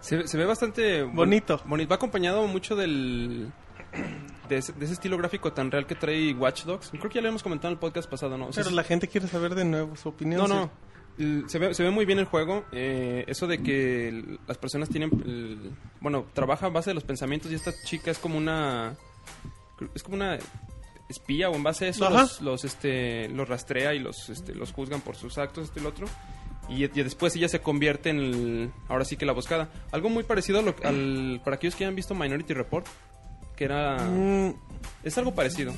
Se, 0.00 0.26
se 0.26 0.36
ve 0.36 0.46
bastante 0.46 1.04
bon- 1.04 1.14
Bonito. 1.14 1.62
bonito. 1.64 1.90
Va 1.90 1.94
acompañado 1.94 2.44
mucho 2.48 2.74
del. 2.74 3.52
De 4.48 4.56
ese, 4.56 4.72
de 4.72 4.84
ese 4.84 4.94
estilo 4.94 5.18
gráfico 5.18 5.52
tan 5.52 5.70
real 5.70 5.86
que 5.86 5.94
trae 5.94 6.32
Watch 6.34 6.64
Dogs. 6.64 6.88
Creo 6.90 7.08
que 7.10 7.16
ya 7.16 7.20
lo 7.20 7.28
hemos 7.28 7.42
comentado 7.42 7.68
en 7.68 7.74
el 7.74 7.78
podcast 7.78 8.08
pasado, 8.08 8.38
¿no? 8.38 8.46
O 8.46 8.52
sea, 8.52 8.64
Pero 8.64 8.74
la 8.74 8.82
gente 8.84 9.06
quiere 9.08 9.28
saber 9.28 9.54
de 9.54 9.64
nuevo 9.64 9.94
su 9.96 10.08
opinión. 10.08 10.40
No, 10.40 10.48
no. 10.48 10.70
Se 11.48 11.58
ve, 11.58 11.74
se 11.74 11.82
ve 11.82 11.90
muy 11.90 12.04
bien 12.06 12.18
el 12.18 12.24
juego. 12.26 12.64
eh, 12.72 13.24
eso 13.26 13.46
de 13.46 13.62
que 13.62 14.38
las 14.46 14.56
personas 14.56 14.88
tienen. 14.88 15.10
el- 15.26 15.72
bueno, 16.00 16.24
trabaja 16.32 16.66
a 16.66 16.68
base 16.70 16.90
de 16.90 16.94
los 16.94 17.04
pensamientos 17.04 17.50
y 17.52 17.56
esta 17.56 17.72
chica 17.84 18.10
es 18.10 18.18
como 18.18 18.38
una. 18.38 18.96
Es 19.94 20.02
como 20.02 20.16
una 20.16 20.38
espía 21.08 21.50
o 21.50 21.54
en 21.54 21.62
base 21.62 21.86
a 21.86 21.88
eso 21.88 22.08
los, 22.10 22.40
los, 22.42 22.64
este, 22.64 23.28
los 23.30 23.48
rastrea 23.48 23.94
y 23.94 23.98
los, 23.98 24.28
este, 24.28 24.54
los 24.54 24.72
juzgan 24.72 25.00
por 25.00 25.16
sus 25.16 25.38
actos, 25.38 25.64
este 25.64 25.80
y 25.80 25.82
el 25.82 25.86
otro. 25.88 26.06
Y, 26.68 26.84
y 26.84 27.02
después 27.02 27.34
ella 27.36 27.48
se 27.48 27.60
convierte 27.60 28.10
en 28.10 28.18
el, 28.18 28.70
ahora 28.88 29.04
sí 29.04 29.16
que 29.16 29.24
la 29.26 29.32
buscada. 29.32 29.70
Algo 29.92 30.08
muy 30.10 30.22
parecido 30.24 30.58
a 30.58 30.62
lo- 30.62 30.74
al, 30.84 31.40
para 31.44 31.56
aquellos 31.56 31.74
que 31.76 31.84
hayan 31.84 31.94
visto 31.96 32.14
Minority 32.14 32.52
Report, 32.54 32.86
que 33.58 33.64
era... 33.64 33.96
Mm, 33.98 34.54
Es 35.02 35.18
algo 35.18 35.34
parecido. 35.34 35.74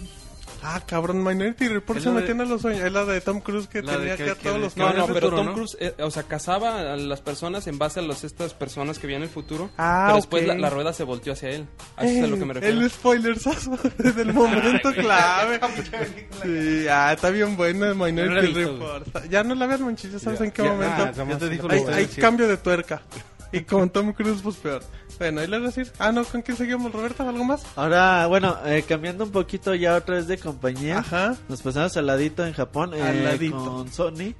ah, 0.62 0.82
cabrón, 0.86 1.24
Minority 1.24 1.68
Report 1.68 1.98
se 2.00 2.10
de- 2.10 2.14
metían 2.20 2.40
a 2.42 2.44
los 2.44 2.60
sueños. 2.60 2.82
Es 2.84 2.92
la 2.92 3.06
de 3.06 3.20
Tom 3.22 3.40
Cruise 3.40 3.66
que 3.66 3.80
La 3.80 3.92
de 3.92 3.98
tenía 3.98 4.16
que- 4.18 4.24
que 4.24 4.30
a 4.30 4.34
que 4.34 4.42
todos 4.42 4.54
de- 4.56 4.60
los 4.60 4.74
que 4.74 4.80
No, 4.80 4.90
el 4.90 4.96
no, 4.98 5.06
pero 5.06 5.14
futuro, 5.20 5.36
Tom 5.38 5.46
¿no? 5.46 5.52
Cruise, 5.54 5.76
eh, 5.80 5.94
o 6.02 6.10
sea, 6.10 6.24
cazaba 6.24 6.92
a 6.92 6.96
las 6.96 7.20
personas 7.22 7.66
en 7.66 7.78
base 7.78 8.00
a 8.00 8.02
los, 8.02 8.22
estas 8.24 8.52
personas 8.52 8.98
que 8.98 9.06
veían 9.06 9.22
el 9.22 9.30
futuro. 9.30 9.70
Ah, 9.78 10.04
pero 10.08 10.16
después 10.16 10.42
ok. 10.42 10.48
la, 10.48 10.54
la 10.58 10.68
rueda 10.70 10.92
se 10.92 11.04
volteó 11.04 11.32
hacia 11.32 11.48
él. 11.48 11.66
Eso 11.98 12.06
es 12.18 12.22
a 12.24 12.26
lo 12.26 12.38
que 12.38 12.44
me 12.44 12.50
Eh, 12.52 12.54
refiero. 12.60 12.80
El 12.82 12.90
spoilersazo 12.90 13.78
del 13.98 14.32
momento 14.34 14.92
clave. 14.94 15.58
Sí, 16.42 16.86
ah, 16.90 17.12
está 17.14 17.30
bien 17.30 17.56
buena 17.56 17.94
Minority 17.94 18.52
Report. 18.52 19.28
Ya 19.30 19.42
no 19.42 19.54
la 19.54 19.66
ves, 19.66 19.80
manchis, 19.80 20.12
ya 20.12 20.18
sabes 20.18 20.42
en 20.42 20.50
qué 20.50 20.62
Ya, 20.62 20.72
momento. 20.72 20.94
ah, 21.02 21.12
Ya 21.16 21.38
te 21.38 21.56
puedo 21.56 21.70
hay, 21.72 21.84
lo 21.84 21.94
hay 21.94 22.06
cambio 22.06 22.46
de 22.46 22.56
tuerca. 22.58 23.00
Y 23.52 23.60
con 23.62 23.90
Tom 23.90 24.12
Cruise, 24.12 24.40
pues 24.42 24.56
peor. 24.56 24.82
Bueno, 25.18 25.42
y 25.42 25.46
luego 25.48 25.66
decir, 25.66 25.90
ah, 25.98 26.12
no, 26.12 26.24
¿con 26.24 26.40
quién 26.42 26.56
seguimos, 26.56 26.92
Roberto? 26.92 27.28
¿Algo 27.28 27.44
más? 27.44 27.62
Ahora, 27.76 28.26
bueno, 28.28 28.56
eh, 28.64 28.84
cambiando 28.86 29.24
un 29.24 29.32
poquito 29.32 29.74
ya 29.74 29.96
otra 29.96 30.16
vez 30.16 30.28
de 30.28 30.38
compañía. 30.38 30.98
Ajá. 30.98 31.36
Nos 31.48 31.60
pasamos 31.62 31.96
al 31.96 32.06
ladito 32.06 32.46
en 32.46 32.52
Japón 32.52 32.94
eh, 32.94 33.02
Al 33.02 33.24
ladito. 33.24 33.56
con 33.56 33.92
Sony. 33.92 34.34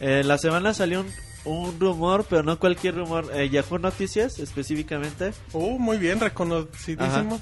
Eh, 0.00 0.22
la 0.24 0.36
semana 0.38 0.74
salió 0.74 1.00
un, 1.00 1.06
un 1.44 1.80
rumor, 1.80 2.26
pero 2.28 2.42
no 2.42 2.58
cualquier 2.58 2.96
rumor. 2.96 3.30
Eh, 3.32 3.48
Yahoo 3.48 3.78
Noticias, 3.78 4.38
específicamente. 4.38 5.32
Oh, 5.52 5.78
muy 5.78 5.96
bien, 5.96 6.20
reconocidísimo. 6.20 7.40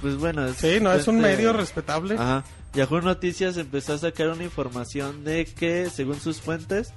Pues 0.00 0.16
bueno, 0.16 0.46
es, 0.46 0.56
Sí, 0.56 0.78
no, 0.80 0.92
es 0.92 1.06
un 1.08 1.16
este, 1.16 1.28
medio 1.36 1.52
respetable. 1.52 2.14
Ajá. 2.14 2.44
Yahoo 2.74 3.00
Noticias 3.00 3.56
empezó 3.56 3.94
a 3.94 3.98
sacar 3.98 4.28
una 4.28 4.44
información 4.44 5.24
de 5.24 5.44
que, 5.44 5.90
según 5.90 6.20
sus 6.20 6.40
fuentes, 6.40 6.92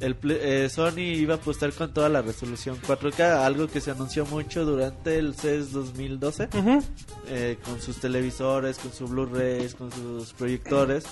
el 0.00 0.16
eh, 0.24 0.68
Sony 0.70 0.98
iba 1.00 1.34
a 1.34 1.36
apostar 1.38 1.72
con 1.72 1.92
toda 1.92 2.08
la 2.08 2.20
resolución 2.22 2.78
4K, 2.80 3.44
algo 3.44 3.68
que 3.68 3.80
se 3.80 3.90
anunció 3.90 4.26
mucho 4.26 4.64
durante 4.64 5.18
el 5.18 5.34
CES 5.34 5.72
2012, 5.72 6.48
Ujú. 6.56 6.82
eh, 7.28 7.58
con 7.64 7.80
sus 7.80 7.98
televisores, 7.98 8.78
con 8.78 8.92
sus 8.92 9.10
Blu-rays, 9.10 9.74
con 9.74 9.90
sus 9.92 10.32
proyectores. 10.32 11.04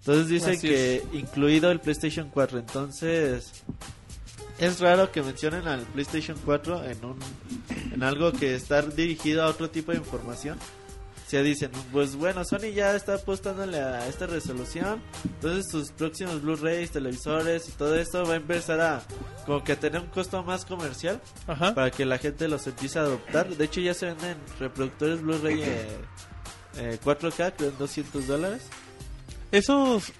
Entonces 0.00 0.28
dice 0.28 0.50
Así 0.52 0.68
que 0.68 1.04
incluido 1.12 1.70
el 1.70 1.80
PlayStation 1.80 2.30
4, 2.32 2.58
entonces 2.58 3.52
es 4.58 4.80
raro 4.80 5.12
que 5.12 5.22
mencionen 5.22 5.68
al 5.68 5.80
PlayStation 5.82 6.36
4 6.44 6.84
en 6.86 7.04
un 7.04 7.18
en 7.92 8.02
algo 8.02 8.32
que 8.32 8.54
está 8.54 8.82
dirigido 8.82 9.42
a 9.44 9.46
otro 9.46 9.70
tipo 9.70 9.92
de 9.92 9.98
información. 9.98 10.58
O 11.28 11.30
sea, 11.30 11.42
dicen, 11.42 11.70
pues 11.92 12.16
bueno, 12.16 12.42
Sony 12.42 12.72
ya 12.74 12.96
está 12.96 13.16
apostándole 13.16 13.78
a 13.78 14.08
esta 14.08 14.26
resolución, 14.26 15.02
entonces 15.24 15.66
sus 15.70 15.92
próximos 15.92 16.40
Blu-rays, 16.40 16.90
televisores 16.90 17.68
y 17.68 17.72
todo 17.72 17.96
esto 17.96 18.24
va 18.24 18.32
a 18.32 18.36
empezar 18.36 18.80
a 18.80 19.02
como 19.44 19.62
que 19.62 19.72
a 19.72 19.76
tener 19.78 20.00
un 20.00 20.06
costo 20.06 20.42
más 20.42 20.64
comercial 20.64 21.20
Ajá. 21.46 21.74
para 21.74 21.90
que 21.90 22.06
la 22.06 22.16
gente 22.16 22.48
los 22.48 22.66
empiece 22.66 22.98
a 22.98 23.02
adoptar. 23.02 23.46
De 23.46 23.62
hecho, 23.62 23.82
ya 23.82 23.92
se 23.92 24.06
venden 24.06 24.38
reproductores 24.58 25.20
Blu-ray 25.20 25.60
eh, 25.64 25.86
eh, 26.78 26.98
4K, 27.04 27.52
creo 27.58 27.68
en 27.68 27.76
200 27.76 28.26
dólares. 28.26 28.62
¿Esos 29.52 30.10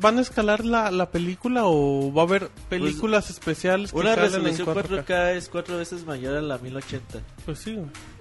van 0.00 0.16
a 0.16 0.22
escalar 0.22 0.64
la, 0.64 0.90
la 0.90 1.10
película 1.10 1.66
o 1.66 2.10
va 2.10 2.22
a 2.22 2.24
haber 2.24 2.48
películas 2.70 3.28
especiales 3.28 3.90
que 3.90 4.00
Pues, 4.00 4.06
Una 4.06 4.14
salen 4.14 4.46
en 4.46 4.56
resolución 4.56 4.66
4K? 4.66 5.04
4K 5.04 5.32
es 5.34 5.50
cuatro 5.50 5.76
veces 5.76 6.06
mayor 6.06 6.36
a 6.36 6.40
la 6.40 6.56
1080. 6.56 7.20
Pues 7.44 7.58
sí. 7.58 7.78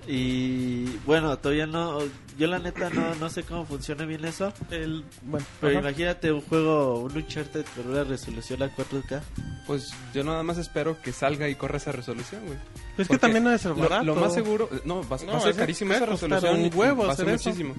Y 0.07 0.85
bueno, 1.05 1.37
todavía 1.37 1.67
no, 1.67 1.99
yo 2.37 2.47
la 2.47 2.59
neta 2.59 2.89
no, 2.89 3.13
no 3.15 3.29
sé 3.29 3.43
cómo 3.43 3.65
funciona 3.65 4.05
bien 4.05 4.25
eso. 4.25 4.51
El, 4.71 5.03
bueno, 5.23 5.45
Pero 5.59 5.77
ajá. 5.79 5.89
imagínate 5.89 6.31
un 6.31 6.41
juego, 6.41 6.99
un 7.01 7.15
Uncharted 7.15 7.65
con 7.75 7.91
una 7.91 8.03
resolución 8.03 8.63
a 8.63 8.75
4K. 8.75 9.21
Pues 9.67 9.93
yo 10.13 10.23
nada 10.23 10.41
más 10.43 10.57
espero 10.57 10.99
que 11.01 11.11
salga 11.11 11.47
y 11.49 11.55
corra 11.55 11.77
esa 11.77 11.91
resolución, 11.91 12.41
güey. 12.45 12.57
Pues 12.57 12.73
es 12.73 12.95
que 12.97 13.03
Porque 13.05 13.19
también 13.19 13.43
no 13.43 13.55
ser 13.57 13.71
Lo, 13.71 13.77
barato. 13.77 14.03
lo 14.05 14.15
más 14.15 14.33
seguro, 14.33 14.69
no, 14.85 15.07
va, 15.07 15.17
No, 15.17 15.33
va 15.33 15.37
a 15.37 15.41
ser 15.41 15.49
ese 15.51 15.59
carísimo 15.59 15.89
va 15.91 15.95
a 15.95 15.97
esa 15.97 16.05
resolución. 16.07 16.61
un 16.61 16.71
huevo 16.73 17.05
va 17.05 17.13
a 17.13 17.15
ser 17.15 17.27
muchísimo. 17.27 17.75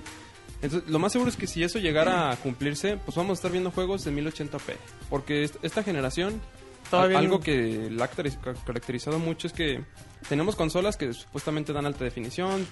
Entonces, 0.63 0.89
lo 0.89 0.99
más 1.01 1.11
seguro 1.11 1.29
es 1.29 1.37
que 1.37 1.49
si 1.49 1.65
eso 1.65 1.81
llegara 1.81 2.31
a 2.31 2.37
cumplirse, 2.37 2.97
pues 3.05 3.17
vamos 3.17 3.31
a 3.31 3.35
estar 3.35 3.51
viendo 3.51 3.73
juegos 3.73 4.05
de 4.05 4.13
1080p. 4.13 4.77
Porque 5.11 5.43
est- 5.43 5.57
esta 5.63 5.83
generación, 5.83 6.41
Todavía 6.89 7.19
al- 7.19 7.25
algo 7.25 7.41
que 7.41 7.89
la 7.91 8.05
ha 8.05 8.11
caracteri- 8.11 8.39
ca- 8.41 8.55
caracterizado 8.65 9.19
mucho 9.19 9.49
es 9.49 9.53
que 9.53 9.83
tenemos 10.29 10.57
consolas 10.57 10.97
que 10.97 11.13
supuestamente 11.13 11.73
dan 11.73 11.87
alta 11.87 12.05
definición 12.05 12.67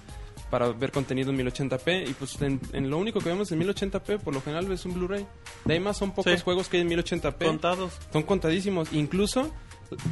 para 0.49 0.69
ver 0.69 0.91
contenido 0.91 1.31
en 1.31 1.37
1080p 1.37 2.09
y 2.09 2.13
pues 2.13 2.41
en, 2.41 2.59
en 2.73 2.89
lo 2.89 2.97
único 2.97 3.19
que 3.19 3.29
vemos 3.29 3.51
en 3.51 3.61
1080p 3.61 4.19
por 4.19 4.33
lo 4.33 4.41
general 4.41 4.69
es 4.71 4.85
un 4.85 4.93
Blu-ray. 4.93 5.25
De 5.65 5.73
ahí 5.75 5.79
más 5.79 5.97
son 5.97 6.11
pocos 6.11 6.31
Sí. 6.33 6.39
juegos 6.43 6.67
que 6.67 6.77
hay 6.77 6.83
en 6.83 6.89
1080p. 6.89 7.45
Contados. 7.45 7.93
Son 8.11 8.23
contadísimos. 8.23 8.91
Incluso 8.91 9.51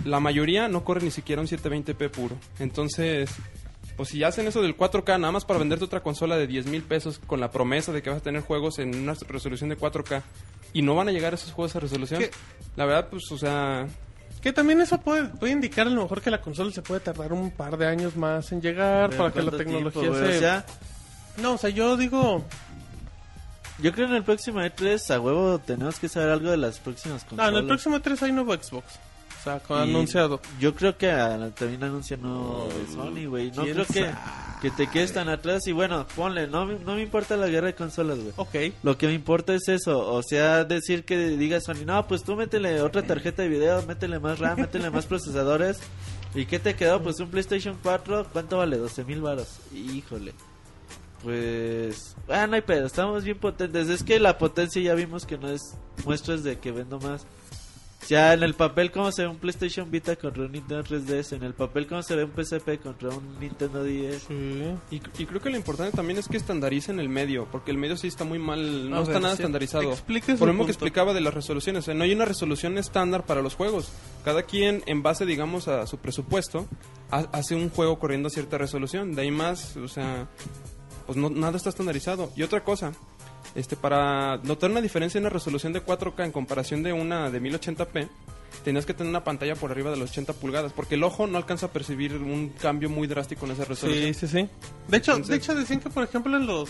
la 0.05 0.19
mayoría 0.19 0.67
no 0.67 0.83
corre 0.83 1.01
ni 1.03 1.11
siquiera 1.11 1.41
un 1.41 1.47
720p 1.47 2.09
puro. 2.09 2.37
Entonces, 2.59 3.29
pues 3.97 4.09
si 4.09 4.23
hacen 4.23 4.47
eso 4.47 4.61
del 4.61 4.77
4K 4.77 5.19
nada 5.19 5.31
más 5.33 5.43
para 5.45 5.59
venderte 5.59 5.83
otra 5.83 6.01
consola 6.01 6.37
de 6.37 6.47
10 6.47 6.67
mil 6.67 6.83
pesos 6.83 7.19
con 7.19 7.39
la 7.41 7.51
promesa 7.51 7.91
de 7.91 8.01
que 8.01 8.09
vas 8.09 8.19
a 8.19 8.23
tener 8.23 8.41
juegos 8.41 8.79
en 8.79 8.95
una 8.95 9.13
resolución 9.27 9.69
de 9.69 9.77
4K 9.77 10.21
y 10.71 10.81
no 10.83 10.95
van 10.95 11.09
a 11.09 11.11
llegar 11.11 11.33
esos 11.33 11.51
juegos 11.51 11.75
a 11.75 11.79
resolución, 11.81 12.21
¿Qué? 12.21 12.31
la 12.77 12.85
verdad, 12.85 13.09
pues, 13.09 13.23
o 13.31 13.37
sea, 13.37 13.87
Que 14.41 14.53
también 14.53 14.79
eso 14.79 14.99
puede, 15.01 15.25
puede 15.25 15.51
indicar 15.51 15.85
a 15.87 15.89
lo 15.89 16.01
mejor 16.03 16.21
que 16.21 16.31
la 16.31 16.39
consola 16.41 16.71
se 16.71 16.81
puede 16.81 17.01
tardar 17.01 17.33
un 17.33 17.51
par 17.51 17.77
de 17.77 17.87
años 17.87 18.15
más 18.15 18.51
en 18.53 18.61
llegar 18.61 19.09
para 19.09 19.31
que 19.31 19.39
la 19.39 19.51
¿Cuánto 19.51 19.57
tecnología 19.57 20.01
tiempo, 20.01 20.17
güey? 20.19 20.31
se... 20.31 20.37
O 20.37 20.39
sea, 20.39 20.65
No, 21.37 21.53
o 21.53 21.57
sea, 21.57 21.69
yo 21.69 21.97
digo... 21.97 22.45
yo 23.79 23.91
creo 23.91 24.07
en 24.07 24.15
el 24.15 24.23
próximo 24.23 24.61
E3 24.61 25.13
a 25.13 25.19
huevo 25.19 25.59
tenemos 25.59 25.99
que 25.99 26.07
saber 26.07 26.29
algo 26.29 26.51
de 26.51 26.57
las 26.57 26.79
próximas 26.79 27.23
No, 27.23 27.29
consolas. 27.29 27.51
en 27.51 27.57
el 27.57 27.67
próximo 27.67 28.01
3 28.01 28.23
hay 28.23 28.31
nuevo 28.31 28.53
Xbox. 28.53 28.85
O 29.39 29.43
sea, 29.43 29.59
con- 29.59 29.79
Y 29.87 29.89
anunciado. 29.91 30.41
Yo 30.59 30.75
creo 30.75 30.97
que 30.97 31.09
ah, 31.09 31.49
también 31.57 31.83
anuncian 31.83 32.21
no 32.21 32.67
de 32.67 32.93
Sony, 32.93 33.25
güey. 33.29 33.51
No 33.51 33.63
¿Quién 33.63 33.73
creo 33.75 33.85
que, 33.85 34.01
sabe? 34.11 34.15
que 34.61 34.71
te 34.71 34.87
quedes 34.87 35.13
tan 35.13 35.29
atrás. 35.29 35.65
Y 35.67 35.71
bueno, 35.71 36.05
ponle, 36.15 36.47
no, 36.47 36.65
me- 36.65 36.79
no 36.79 36.95
me 36.95 37.01
importa 37.01 37.37
la 37.37 37.47
guerra 37.47 37.67
de 37.67 37.75
consolas, 37.75 38.17
güey. 38.19 38.33
Ok. 38.35 38.73
Lo 38.83 38.97
que 38.97 39.07
me 39.07 39.13
importa 39.13 39.53
es 39.53 39.67
eso, 39.69 39.97
o 40.13 40.21
sea, 40.23 40.65
decir 40.65 41.05
que 41.05 41.17
diga 41.29 41.61
Sony, 41.61 41.85
no, 41.85 42.05
pues 42.07 42.23
tú 42.23 42.35
métele 42.35 42.81
otra 42.81 43.03
tarjeta 43.03 43.41
de 43.43 43.49
video, 43.49 43.81
métele 43.83 44.19
más 44.19 44.39
RAM, 44.39 44.59
métele 44.59 44.89
más 44.89 45.05
procesadores. 45.07 45.79
¿Y 46.35 46.45
qué 46.45 46.59
te 46.59 46.75
quedó? 46.75 47.01
Pues 47.01 47.19
un 47.19 47.29
PlayStation 47.29 47.77
4, 47.81 48.27
¿cuánto 48.31 48.57
vale? 48.57 48.77
12 48.77 49.03
mil 49.05 49.21
baros. 49.21 49.57
Híjole. 49.73 50.33
Pues, 51.23 52.15
ah, 52.29 52.47
no 52.47 52.55
hay 52.55 52.61
pedo, 52.61 52.85
estamos 52.85 53.23
bien 53.23 53.37
potentes. 53.37 53.89
Es 53.89 54.03
que 54.03 54.19
la 54.19 54.37
potencia 54.37 54.81
ya 54.81 54.93
vimos 54.93 55.25
que 55.25 55.37
no 55.37 55.49
es 55.49 55.73
muestras 56.05 56.43
de 56.43 56.59
que 56.59 56.71
vendo 56.71 56.99
más. 56.99 57.25
Sea, 58.01 58.33
en 58.33 58.43
el 58.43 58.53
papel 58.55 58.91
cómo 58.91 59.11
se 59.11 59.23
ve 59.23 59.27
un 59.27 59.37
PlayStation 59.37 59.91
Vita 59.91 60.15
contra 60.15 60.43
un 60.43 60.51
Nintendo 60.53 60.83
3DS, 60.83 61.33
en 61.35 61.43
el 61.43 61.53
papel 61.53 61.85
cómo 61.85 62.01
se 62.01 62.15
ve 62.15 62.23
un 62.23 62.31
PSP 62.31 62.79
contra 62.81 63.09
un 63.09 63.37
Nintendo 63.39 63.83
10. 63.83 64.23
Sí. 64.27 64.63
y, 64.89 64.95
y 64.95 65.25
creo 65.25 65.41
que 65.41 65.49
lo 65.49 65.57
importante 65.57 65.95
también 65.95 66.17
es 66.17 66.27
que 66.27 66.37
estandaricen 66.37 66.99
el 66.99 67.09
medio, 67.09 67.45
porque 67.51 67.71
el 67.71 67.77
medio 67.77 67.97
sí 67.97 68.07
está 68.07 68.23
muy 68.23 68.39
mal, 68.39 68.89
no 68.89 68.97
A 68.97 69.01
está 69.01 69.13
ver, 69.13 69.21
nada 69.21 69.35
sí, 69.35 69.41
estandarizado. 69.41 69.89
Por 70.39 70.47
lo 70.47 70.53
mismo 70.53 70.65
que 70.65 70.71
explicaba 70.71 71.13
de 71.13 71.21
las 71.21 71.33
resoluciones, 71.33 71.83
o 71.83 71.85
sea, 71.85 71.93
no 71.93 72.03
hay 72.05 72.13
una 72.13 72.25
resolución 72.25 72.77
estándar 72.77 73.25
para 73.25 73.41
los 73.41 73.53
juegos. 73.55 73.91
Cada 74.23 74.43
quien, 74.43 74.81
en 74.87 75.03
base, 75.03 75.25
digamos, 75.25 75.67
a 75.67 75.85
su 75.85 75.97
presupuesto, 75.97 76.67
ha- 77.11 77.27
hace 77.33 77.53
un 77.55 77.69
juego 77.69 77.99
corriendo 77.99 78.27
a 78.27 78.31
cierta 78.31 78.57
resolución. 78.57 79.13
De 79.13 79.23
ahí 79.23 79.31
más, 79.31 79.75
o 79.77 79.87
sea, 79.89 80.27
pues 81.05 81.17
no, 81.17 81.29
nada 81.29 81.57
está 81.57 81.69
estandarizado. 81.69 82.31
Y 82.35 82.43
otra 82.43 82.63
cosa, 82.63 82.93
este 83.55 83.75
para 83.75 84.37
notar 84.43 84.69
una 84.71 84.81
diferencia 84.81 85.17
en 85.17 85.23
la 85.23 85.29
resolución 85.29 85.73
de 85.73 85.83
4K 85.83 86.25
en 86.25 86.31
comparación 86.31 86.83
de 86.83 86.93
una 86.93 87.29
de 87.29 87.41
1080p, 87.41 88.07
tenías 88.63 88.85
que 88.85 88.93
tener 88.93 89.09
una 89.09 89.23
pantalla 89.23 89.55
por 89.55 89.71
arriba 89.71 89.89
de 89.91 89.97
los 89.97 90.09
80 90.11 90.33
pulgadas, 90.33 90.73
porque 90.73 90.95
el 90.95 91.03
ojo 91.03 91.27
no 91.27 91.37
alcanza 91.37 91.67
a 91.67 91.71
percibir 91.71 92.13
un 92.15 92.49
cambio 92.49 92.89
muy 92.89 93.07
drástico 93.07 93.45
en 93.45 93.53
esa 93.53 93.65
resolución. 93.65 94.13
Sí, 94.13 94.27
sí, 94.27 94.27
sí. 94.27 94.49
De 94.87 94.97
hecho, 94.97 95.11
Entonces- 95.11 95.29
de 95.29 95.35
hecho 95.37 95.55
decían 95.55 95.79
que 95.79 95.89
por 95.89 96.03
ejemplo 96.03 96.35
en 96.37 96.45
los 96.45 96.69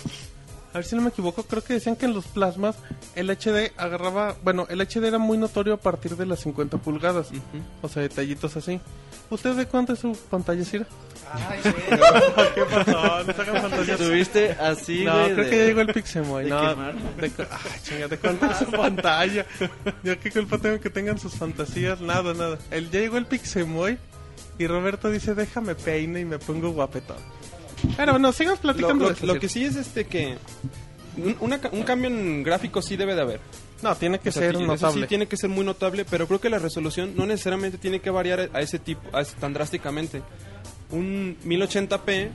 a 0.71 0.77
ver 0.77 0.85
si 0.85 0.95
no 0.95 1.01
me 1.01 1.09
equivoco, 1.09 1.43
creo 1.43 1.63
que 1.63 1.73
decían 1.73 1.95
que 1.95 2.05
en 2.05 2.13
los 2.13 2.25
plasmas 2.27 2.75
el 3.15 3.29
HD 3.29 3.71
agarraba, 3.77 4.35
bueno, 4.43 4.67
el 4.69 4.79
HD 4.81 5.05
era 5.05 5.17
muy 5.17 5.37
notorio 5.37 5.73
a 5.73 5.77
partir 5.77 6.15
de 6.15 6.25
las 6.25 6.39
50 6.41 6.77
pulgadas. 6.77 7.29
O 7.81 7.89
sea, 7.89 8.01
detallitos 8.03 8.55
así. 8.57 8.79
¿Usted 9.31 9.53
de 9.55 9.67
cuánto 9.67 9.93
es 9.93 9.99
su 9.99 10.13
pantalla, 10.29 10.63
Cira? 10.65 10.87
Ay, 11.31 11.59
güey. 11.61 11.75
¿Qué 12.55 12.61
pasó? 12.65 13.23
No 13.23 13.33
se 13.33 13.41
hagan 13.41 13.61
fantasías. 13.61 13.99
Estuviste 14.01 14.51
así, 14.53 15.03
No, 15.05 15.13
güey, 15.13 15.33
creo 15.33 15.43
de- 15.45 15.49
que 15.51 15.57
ya 15.57 15.65
llegó 15.65 15.81
el 15.81 15.93
Pixemoy. 15.93 16.43
de 16.45 16.49
No, 16.49 16.69
quemar. 16.69 16.95
de, 16.95 17.31
ay, 17.51 17.79
chinga, 17.83 18.07
¿de 18.07 18.17
cuánto 18.17 18.45
es 18.47 18.57
su 18.57 18.65
pantalla? 18.71 19.45
Yo 20.03 20.19
qué 20.19 20.31
culpa 20.31 20.57
tengo 20.57 20.79
que 20.79 20.89
tengan 20.89 21.19
sus 21.19 21.33
fantasías. 21.35 22.01
Nada, 22.01 22.33
nada. 22.33 22.57
El, 22.71 22.89
ya 22.89 22.99
llegó 23.01 23.17
el 23.17 23.27
Pixemoy 23.27 23.99
y 24.57 24.65
Roberto 24.67 25.09
dice, 25.11 25.35
déjame 25.35 25.75
peine 25.75 26.21
y 26.21 26.25
me 26.25 26.39
pongo 26.39 26.71
guapetón. 26.71 27.17
Pero 27.97 28.13
bueno, 28.13 28.31
sigamos 28.31 28.59
platicando 28.59 29.13
lo- 29.21 29.33
de 29.33 29.39
que 29.39 29.49
sí 29.49 29.63
es 29.65 29.75
este 29.75 30.05
que 30.05 30.37
un, 31.17 31.35
una 31.39 31.59
un 31.71 31.83
cambio 31.83 32.09
en 32.09 32.43
gráfico 32.43 32.81
sí 32.81 32.95
debe 32.97 33.15
de 33.15 33.21
haber. 33.21 33.39
No, 33.81 33.95
tiene 33.95 34.19
que 34.19 34.29
O 34.29 34.31
sea, 34.31 34.41
ser 34.41 34.59
notable. 34.59 35.03
Sí 35.03 35.07
tiene 35.07 35.27
que 35.27 35.37
ser 35.37 35.49
muy 35.49 35.63
notable, 35.63 36.03
pero 36.05 36.27
creo 36.27 36.41
que 36.41 36.49
la 36.49 36.59
resolución 36.59 37.13
no 37.15 37.25
necesariamente 37.25 37.77
tiene 37.77 38.01
que 38.01 38.09
variar 38.09 38.49
a 38.53 38.61
ese 38.61 38.77
tipo, 38.79 39.01
a 39.15 39.21
ese- 39.21 39.35
tan 39.37 39.53
drásticamente. 39.53 40.21
Un 40.91 41.37
1080p 41.45 42.29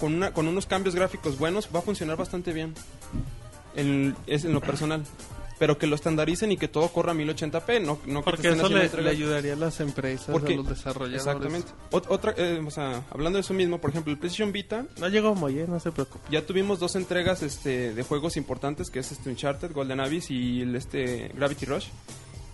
con, 0.00 0.14
una, 0.14 0.32
con 0.32 0.48
unos 0.48 0.66
cambios 0.66 0.94
gráficos 0.96 1.38
buenos 1.38 1.68
va 1.74 1.78
a 1.80 1.82
funcionar 1.82 2.16
bastante 2.16 2.52
bien. 2.52 2.74
En, 3.76 4.16
es 4.26 4.44
en 4.44 4.52
lo 4.52 4.60
personal. 4.60 5.04
Pero 5.62 5.78
que 5.78 5.86
lo 5.86 5.94
estandaricen 5.94 6.50
y 6.50 6.56
que 6.56 6.66
todo 6.66 6.88
corra 6.88 7.12
a 7.12 7.14
1080p, 7.14 7.80
no, 7.82 8.00
no 8.06 8.18
que 8.18 8.24
Porque 8.24 8.42
te 8.42 8.48
estén 8.48 8.78
eso 8.78 9.00
le, 9.00 9.10
ayudaría 9.10 9.52
a 9.52 9.56
las 9.56 9.78
empresas, 9.78 10.26
Porque- 10.32 10.54
a 10.54 10.56
los 10.56 10.68
desarrolladores. 10.68 11.24
Exactamente. 11.24 11.70
Ot- 11.92 12.06
otra, 12.08 12.34
eh, 12.36 12.60
o 12.66 12.70
sea, 12.72 13.04
hablando 13.12 13.36
de 13.36 13.42
eso 13.42 13.54
mismo, 13.54 13.80
por 13.80 13.90
ejemplo, 13.90 14.12
el 14.12 14.18
PlayStation 14.18 14.50
Vita 14.50 14.86
No 14.98 15.06
llegó 15.06 15.36
muy 15.36 15.54
bien, 15.54 15.70
no 15.70 15.78
se 15.78 15.92
preocupe. 15.92 16.26
ya 16.32 16.44
tuvimos 16.44 16.80
dos 16.80 16.96
entregas 16.96 17.44
este, 17.44 17.94
de 17.94 18.02
juegos 18.02 18.36
importantes, 18.36 18.90
que 18.90 18.98
es 18.98 19.12
este 19.12 19.30
Uncharted, 19.30 19.70
Golden 19.72 20.00
Abyss 20.00 20.32
y 20.32 20.62
el 20.62 20.74
este 20.74 21.30
Gravity 21.36 21.64
Rush. 21.66 21.86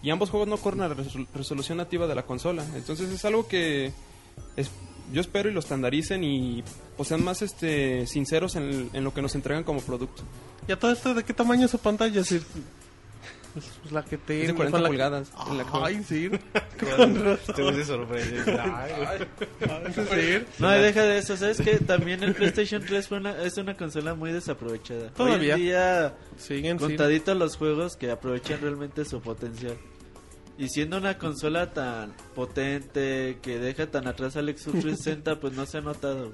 Y 0.02 0.10
ambos 0.10 0.28
juegos 0.28 0.46
no 0.48 0.58
corren 0.58 0.82
a 0.82 0.88
la 0.88 0.94
resol- 0.94 1.26
resolución 1.34 1.78
nativa 1.78 2.06
de 2.06 2.14
la 2.14 2.24
consola. 2.26 2.62
Entonces 2.76 3.08
es 3.10 3.24
algo 3.24 3.48
que 3.48 3.90
es- 4.56 4.70
yo 5.14 5.22
espero 5.22 5.48
y 5.48 5.54
lo 5.54 5.60
estandaricen 5.60 6.22
y 6.24 6.62
pues, 6.98 7.08
sean 7.08 7.24
más 7.24 7.40
este, 7.40 8.06
sinceros 8.06 8.54
en, 8.56 8.90
en 8.92 9.02
lo 9.02 9.14
que 9.14 9.22
nos 9.22 9.34
entregan 9.34 9.64
como 9.64 9.80
producto. 9.80 10.24
¿Y 10.68 10.72
a 10.72 10.78
todo 10.78 10.92
esto 10.92 11.14
de 11.14 11.24
qué 11.24 11.32
tamaño 11.32 11.64
es 11.64 11.70
su 11.70 11.78
pantalla? 11.78 12.20
Es 12.20 12.28
decir, 12.28 12.42
pues, 13.60 13.78
pues 13.82 13.92
la 13.92 14.04
que 14.04 14.18
te 14.18 14.42
Es 14.42 14.48
de 14.48 14.54
40 14.54 14.86
pulgadas. 14.86 15.30
en 15.50 15.58
la 15.58 15.64
que- 15.64 15.70
Ay, 15.82 16.02
sí. 16.04 16.30
Te 16.30 17.74
se 17.74 17.84
sorprende. 17.84 18.38
Es 19.88 19.96
decir, 19.96 20.46
No, 20.58 20.70
deja 20.70 21.02
de 21.02 21.18
eso, 21.18 21.36
¿sabes 21.36 21.60
que 21.60 21.78
También 21.78 22.22
el 22.22 22.34
PlayStation 22.34 22.82
3 22.84 23.08
fue 23.08 23.18
una, 23.18 23.42
es 23.42 23.56
una 23.58 23.76
consola 23.76 24.14
muy 24.14 24.32
desaprovechada. 24.32 25.10
Todavía. 25.10 25.54
Hoy 25.54 25.60
en 25.60 25.66
día, 25.66 26.14
siguen 26.36 26.78
sin. 26.78 26.88
contaditos 26.88 27.36
los 27.36 27.56
juegos 27.56 27.96
que 27.96 28.10
aprovechan 28.10 28.60
realmente 28.60 29.04
su 29.04 29.20
potencial. 29.20 29.76
Y 30.56 30.68
siendo 30.68 30.96
una 30.98 31.18
consola 31.18 31.72
tan 31.72 32.12
potente, 32.34 33.38
que 33.42 33.58
deja 33.60 33.86
tan 33.90 34.08
atrás 34.08 34.36
al 34.36 34.46
Xbox 34.48 34.80
360, 34.80 35.38
pues 35.38 35.52
no 35.52 35.64
se 35.66 35.78
ha 35.78 35.80
notado 35.82 36.32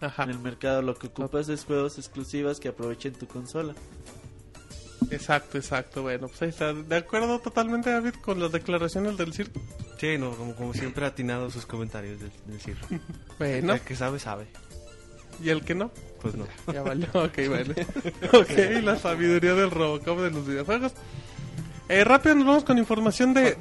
Ajá, 0.00 0.24
en 0.24 0.30
el 0.30 0.38
mercado. 0.40 0.82
Lo 0.82 0.94
que 0.94 1.06
ocupas 1.06 1.48
es 1.48 1.64
juegos 1.64 1.96
exclusivos 1.96 2.60
que 2.60 2.68
aprovechen 2.68 3.14
tu 3.14 3.26
consola. 3.26 3.74
Exacto, 5.10 5.58
exacto. 5.58 6.02
Bueno, 6.02 6.28
pues 6.28 6.42
ahí 6.42 6.48
está. 6.48 6.72
De 6.72 6.96
acuerdo 6.96 7.38
totalmente, 7.40 7.90
David, 7.90 8.14
con 8.22 8.40
las 8.40 8.52
declaraciones 8.52 9.16
del 9.16 9.32
circo. 9.32 9.60
Sí, 9.98 10.18
no, 10.18 10.32
como, 10.32 10.54
como 10.54 10.74
siempre 10.74 11.06
atinado 11.06 11.50
sus 11.50 11.66
comentarios 11.66 12.20
del, 12.20 12.32
del 12.46 12.60
circo. 12.60 12.86
Bueno, 13.38 13.74
El 13.74 13.80
que 13.80 13.96
sabe, 13.96 14.18
sabe. 14.18 14.46
¿y 15.42 15.50
el 15.50 15.64
que 15.64 15.74
no? 15.74 15.90
Pues 16.20 16.34
no. 16.34 16.46
Ya 16.72 16.82
valió, 16.82 17.08
ok, 17.12 17.38
bueno. 17.48 17.74
ok, 18.32 18.82
la 18.82 18.96
sabiduría 18.96 19.54
del 19.54 19.70
Robocop 19.70 20.20
de 20.20 20.30
los 20.30 20.46
videojuegos. 20.46 20.92
Eh, 21.88 22.04
rápido 22.04 22.34
nos 22.36 22.46
vamos 22.46 22.64
con 22.64 22.78
información 22.78 23.34
de... 23.34 23.56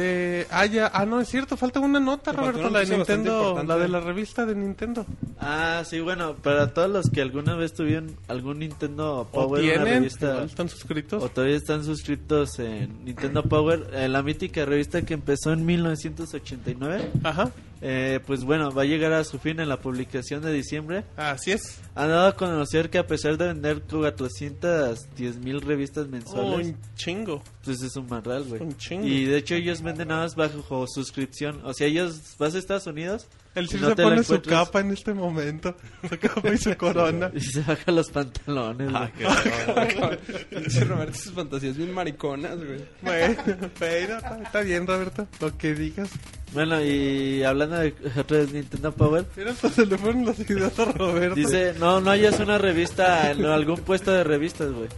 de 0.00 0.46
ah, 0.50 0.66
ya, 0.66 0.90
ah, 0.92 1.04
no, 1.06 1.20
es 1.20 1.28
cierto, 1.28 1.56
falta 1.56 1.80
una 1.80 2.00
nota, 2.00 2.32
Roberto, 2.32 2.60
una 2.60 2.70
la 2.70 2.80
de 2.80 2.96
Nintendo, 2.96 3.62
la 3.62 3.76
de 3.76 3.88
la 3.88 4.00
revista 4.00 4.46
de 4.46 4.54
Nintendo. 4.54 5.06
Ah, 5.38 5.82
sí, 5.84 6.00
bueno, 6.00 6.34
para 6.34 6.72
todos 6.72 6.90
los 6.90 7.10
que 7.10 7.20
alguna 7.22 7.54
vez 7.54 7.72
tuvieron 7.72 8.16
algún 8.28 8.60
Nintendo 8.60 9.20
O 9.20 9.26
Power, 9.26 9.62
una 9.62 9.72
tienen, 9.72 10.02
revista... 10.02 10.30
igual 10.30 10.46
están 10.46 10.68
suscritos. 10.68 11.22
o 11.22 11.28
todavía 11.28 11.56
están 11.56 11.84
suscritos 11.84 12.58
en 12.58 13.04
Nintendo 13.04 13.42
Power, 13.42 13.90
en 13.92 14.12
la 14.12 14.22
mítica 14.22 14.64
revista 14.64 15.02
que 15.02 15.14
empezó 15.14 15.52
en 15.52 15.64
1989. 15.64 17.10
Ajá, 17.22 17.50
Eh, 17.82 18.20
pues 18.26 18.44
bueno, 18.44 18.70
va 18.72 18.82
a 18.82 18.84
llegar 18.84 19.12
a 19.12 19.24
su 19.24 19.38
fin 19.38 19.58
en 19.58 19.68
la 19.68 19.78
publicación 19.80 20.42
de 20.42 20.52
diciembre. 20.52 21.04
así 21.16 21.52
es. 21.52 21.78
Han 21.94 22.08
dado 22.08 22.26
a 22.28 22.36
conocer 22.36 22.90
que 22.90 22.98
a 22.98 23.06
pesar 23.06 23.38
de 23.38 23.46
vender 23.48 23.82
410 23.82 25.36
mil 25.38 25.60
revistas 25.60 26.08
mensuales, 26.08 26.66
Un 26.68 26.76
chingo. 26.94 27.42
pues 27.64 27.82
es 27.82 27.96
un 27.96 28.06
marral, 28.06 28.44
güey. 28.44 28.62
Un 28.62 28.76
chingo. 28.76 29.06
Y 29.06 29.24
de 29.24 29.38
hecho 29.38 29.54
ellos 29.54 29.82
venden 29.82 30.08
nada 30.08 30.22
más 30.22 30.34
bajo 30.34 30.86
suscripción. 30.88 31.60
O 31.64 31.72
sea, 31.74 31.86
ellos 31.86 32.20
vas 32.38 32.54
a 32.54 32.58
Estados 32.58 32.86
Unidos 32.86 33.26
El 33.54 33.64
y 33.64 33.68
Sir 33.68 33.80
no 33.82 33.88
se 33.88 33.96
pone 33.96 34.22
su 34.22 34.40
capa 34.42 34.78
en 34.80 34.92
este 34.92 35.12
momento. 35.12 35.74
Su 36.08 36.18
capa 36.18 36.50
y 36.52 36.56
su 36.58 36.76
corona. 36.76 37.30
y 37.34 37.40
se 37.40 37.60
baja 37.62 37.90
los 37.90 38.08
pantalones. 38.10 38.90
Ah, 38.94 39.10
güey. 39.18 40.18
Pinche 40.50 40.84
Roberto, 40.84 41.18
sus 41.18 41.32
fantasías 41.32 41.76
bien 41.76 41.92
mariconas, 41.92 42.56
güey. 42.56 42.84
Bueno, 43.02 43.36
pero 43.78 44.18
está- 44.42 44.60
bien, 44.60 44.86
Roberto, 44.86 45.26
lo 45.40 45.56
que 45.58 45.74
digas. 45.74 46.10
Bueno, 46.52 46.80
y 46.82 47.42
hablando 47.42 47.76
de 47.78 47.94
otra 48.18 48.38
vez 48.38 48.52
Nintendo 48.52 48.92
Power, 48.92 49.24
Mira, 49.36 49.52
hasta 49.52 49.68
se 49.68 49.86
le 49.86 49.96
fueron 49.98 50.24
las 50.26 50.38
ideas 50.40 50.78
a 50.78 50.84
Roberto. 50.86 51.34
dice, 51.34 51.74
no, 51.78 52.00
no 52.00 52.10
hayas 52.10 52.38
una 52.40 52.58
revista 52.58 53.30
en 53.32 53.44
algún 53.44 53.78
puesto 53.80 54.10
de 54.12 54.24
revistas, 54.24 54.70
güey. 54.72 54.88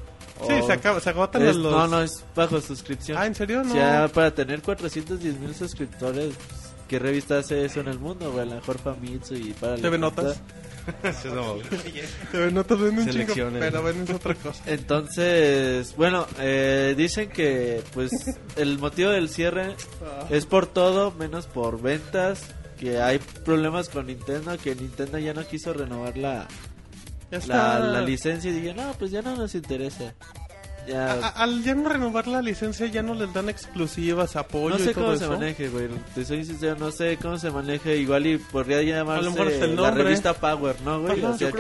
Sí, 0.46 0.52
O- 0.60 0.66
se, 0.66 0.72
acaba, 0.72 0.98
se 1.00 1.10
agotan 1.10 1.42
es- 1.46 1.56
los... 1.56 1.72
No, 1.72 1.86
no, 1.88 2.02
es 2.02 2.24
bajo 2.34 2.60
suscripción. 2.60 3.16
Ah, 3.18 3.26
¿en 3.26 3.34
serio? 3.34 3.62
No. 3.62 3.72
Sea, 3.72 4.08
para 4.08 4.30
tener 4.34 4.60
410 4.62 5.38
mil 5.38 5.54
suscriptores, 5.54 6.34
¿qué 6.92 6.98
revista 6.98 7.38
hace 7.38 7.64
eso 7.64 7.80
en 7.80 7.88
el 7.88 7.98
mundo, 7.98 8.30
güey? 8.32 8.42
A 8.42 8.44
lo 8.44 8.56
mejor 8.56 8.78
Famitsu 8.78 9.34
y 9.34 9.54
para... 9.54 9.76
TV 9.76 9.96
Notas. 9.96 10.42
Te 12.32 12.36
ven 12.38 12.58
otros 12.58 12.80
venden 12.82 13.08
un 13.08 13.26
chingo, 13.28 13.50
pero 13.58 13.82
ven 13.82 14.02
es 14.02 14.10
otra 14.10 14.34
cosa. 14.34 14.62
Entonces, 14.66 15.96
bueno, 15.96 16.26
eh, 16.38 16.92
dicen 16.94 17.30
que 17.30 17.82
pues 17.94 18.10
el 18.56 18.78
motivo 18.78 19.10
del 19.10 19.30
cierre 19.30 19.74
es 20.28 20.44
por 20.44 20.66
todo, 20.66 21.12
menos 21.12 21.46
por 21.46 21.80
ventas, 21.80 22.42
que 22.78 23.00
hay 23.00 23.18
problemas 23.42 23.88
con 23.88 24.08
Nintendo, 24.08 24.58
que 24.58 24.74
Nintendo 24.74 25.18
ya 25.18 25.32
no 25.32 25.46
quiso 25.46 25.72
renovar 25.72 26.18
la, 26.18 26.46
la, 27.46 27.78
la 27.78 28.00
licencia 28.02 28.50
y 28.50 28.54
dije, 28.54 28.74
no, 28.74 28.92
pues 28.98 29.10
ya 29.12 29.22
no 29.22 29.34
nos 29.34 29.54
interesa. 29.54 30.14
A- 30.82 30.88
Ya, 30.88 31.12
al 31.28 31.62
ya 31.62 31.74
no 31.74 31.88
renovar 31.88 32.26
la 32.26 32.42
licencia 32.42 32.86
ya 32.86 33.02
no 33.02 33.14
les 33.14 33.32
dan 33.32 33.48
exclusivas, 33.48 34.34
apoyo 34.36 34.76
no 34.76 34.80
y 34.82 34.84
sé 34.88 34.94
todo 34.94 35.04
cómo 35.04 35.16
se 35.16 35.24
maneje, 35.28 35.68
güey. 35.68 35.88
Te 36.14 36.24
soy 36.24 36.44
sincero, 36.44 36.76
no 36.78 36.90
sé 36.90 37.16
cómo 37.22 37.38
se 37.38 37.50
maneje. 37.50 37.96
Igual 37.98 38.26
y 38.26 38.38
podría 38.38 38.82
llamarse 38.82 39.28
el 39.64 39.76
la 39.76 39.90
revista 40.04 40.34
Power, 40.34 40.76
¿no, 40.84 41.00
güey? 41.00 41.12
Ajá, 41.20 41.30
o 41.34 41.38
sea, 41.38 41.50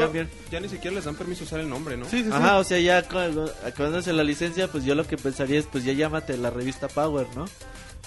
ya 0.50 0.60
ni 0.60 0.68
siquiera 0.68 0.96
les 0.96 1.04
dan 1.04 1.14
permiso 1.14 1.44
usar 1.44 1.60
el 1.60 1.68
nombre, 1.68 1.96
¿no? 1.96 2.04
Sí, 2.06 2.18
sí, 2.18 2.24
sí. 2.24 2.30
Ajá, 2.32 2.58
o 2.58 2.64
sea, 2.64 2.78
ya 2.80 2.98
acabándose 2.98 4.12
la 4.12 4.24
licencia, 4.24 4.68
pues 4.68 4.84
yo 4.84 4.94
lo 4.94 5.06
que 5.06 5.16
pensaría 5.16 5.58
es, 5.60 5.66
pues 5.66 5.84
ya 5.84 5.92
llámate 5.92 6.36
la 6.36 6.50
revista 6.50 6.88
Power, 6.88 7.26
¿no? 7.36 7.44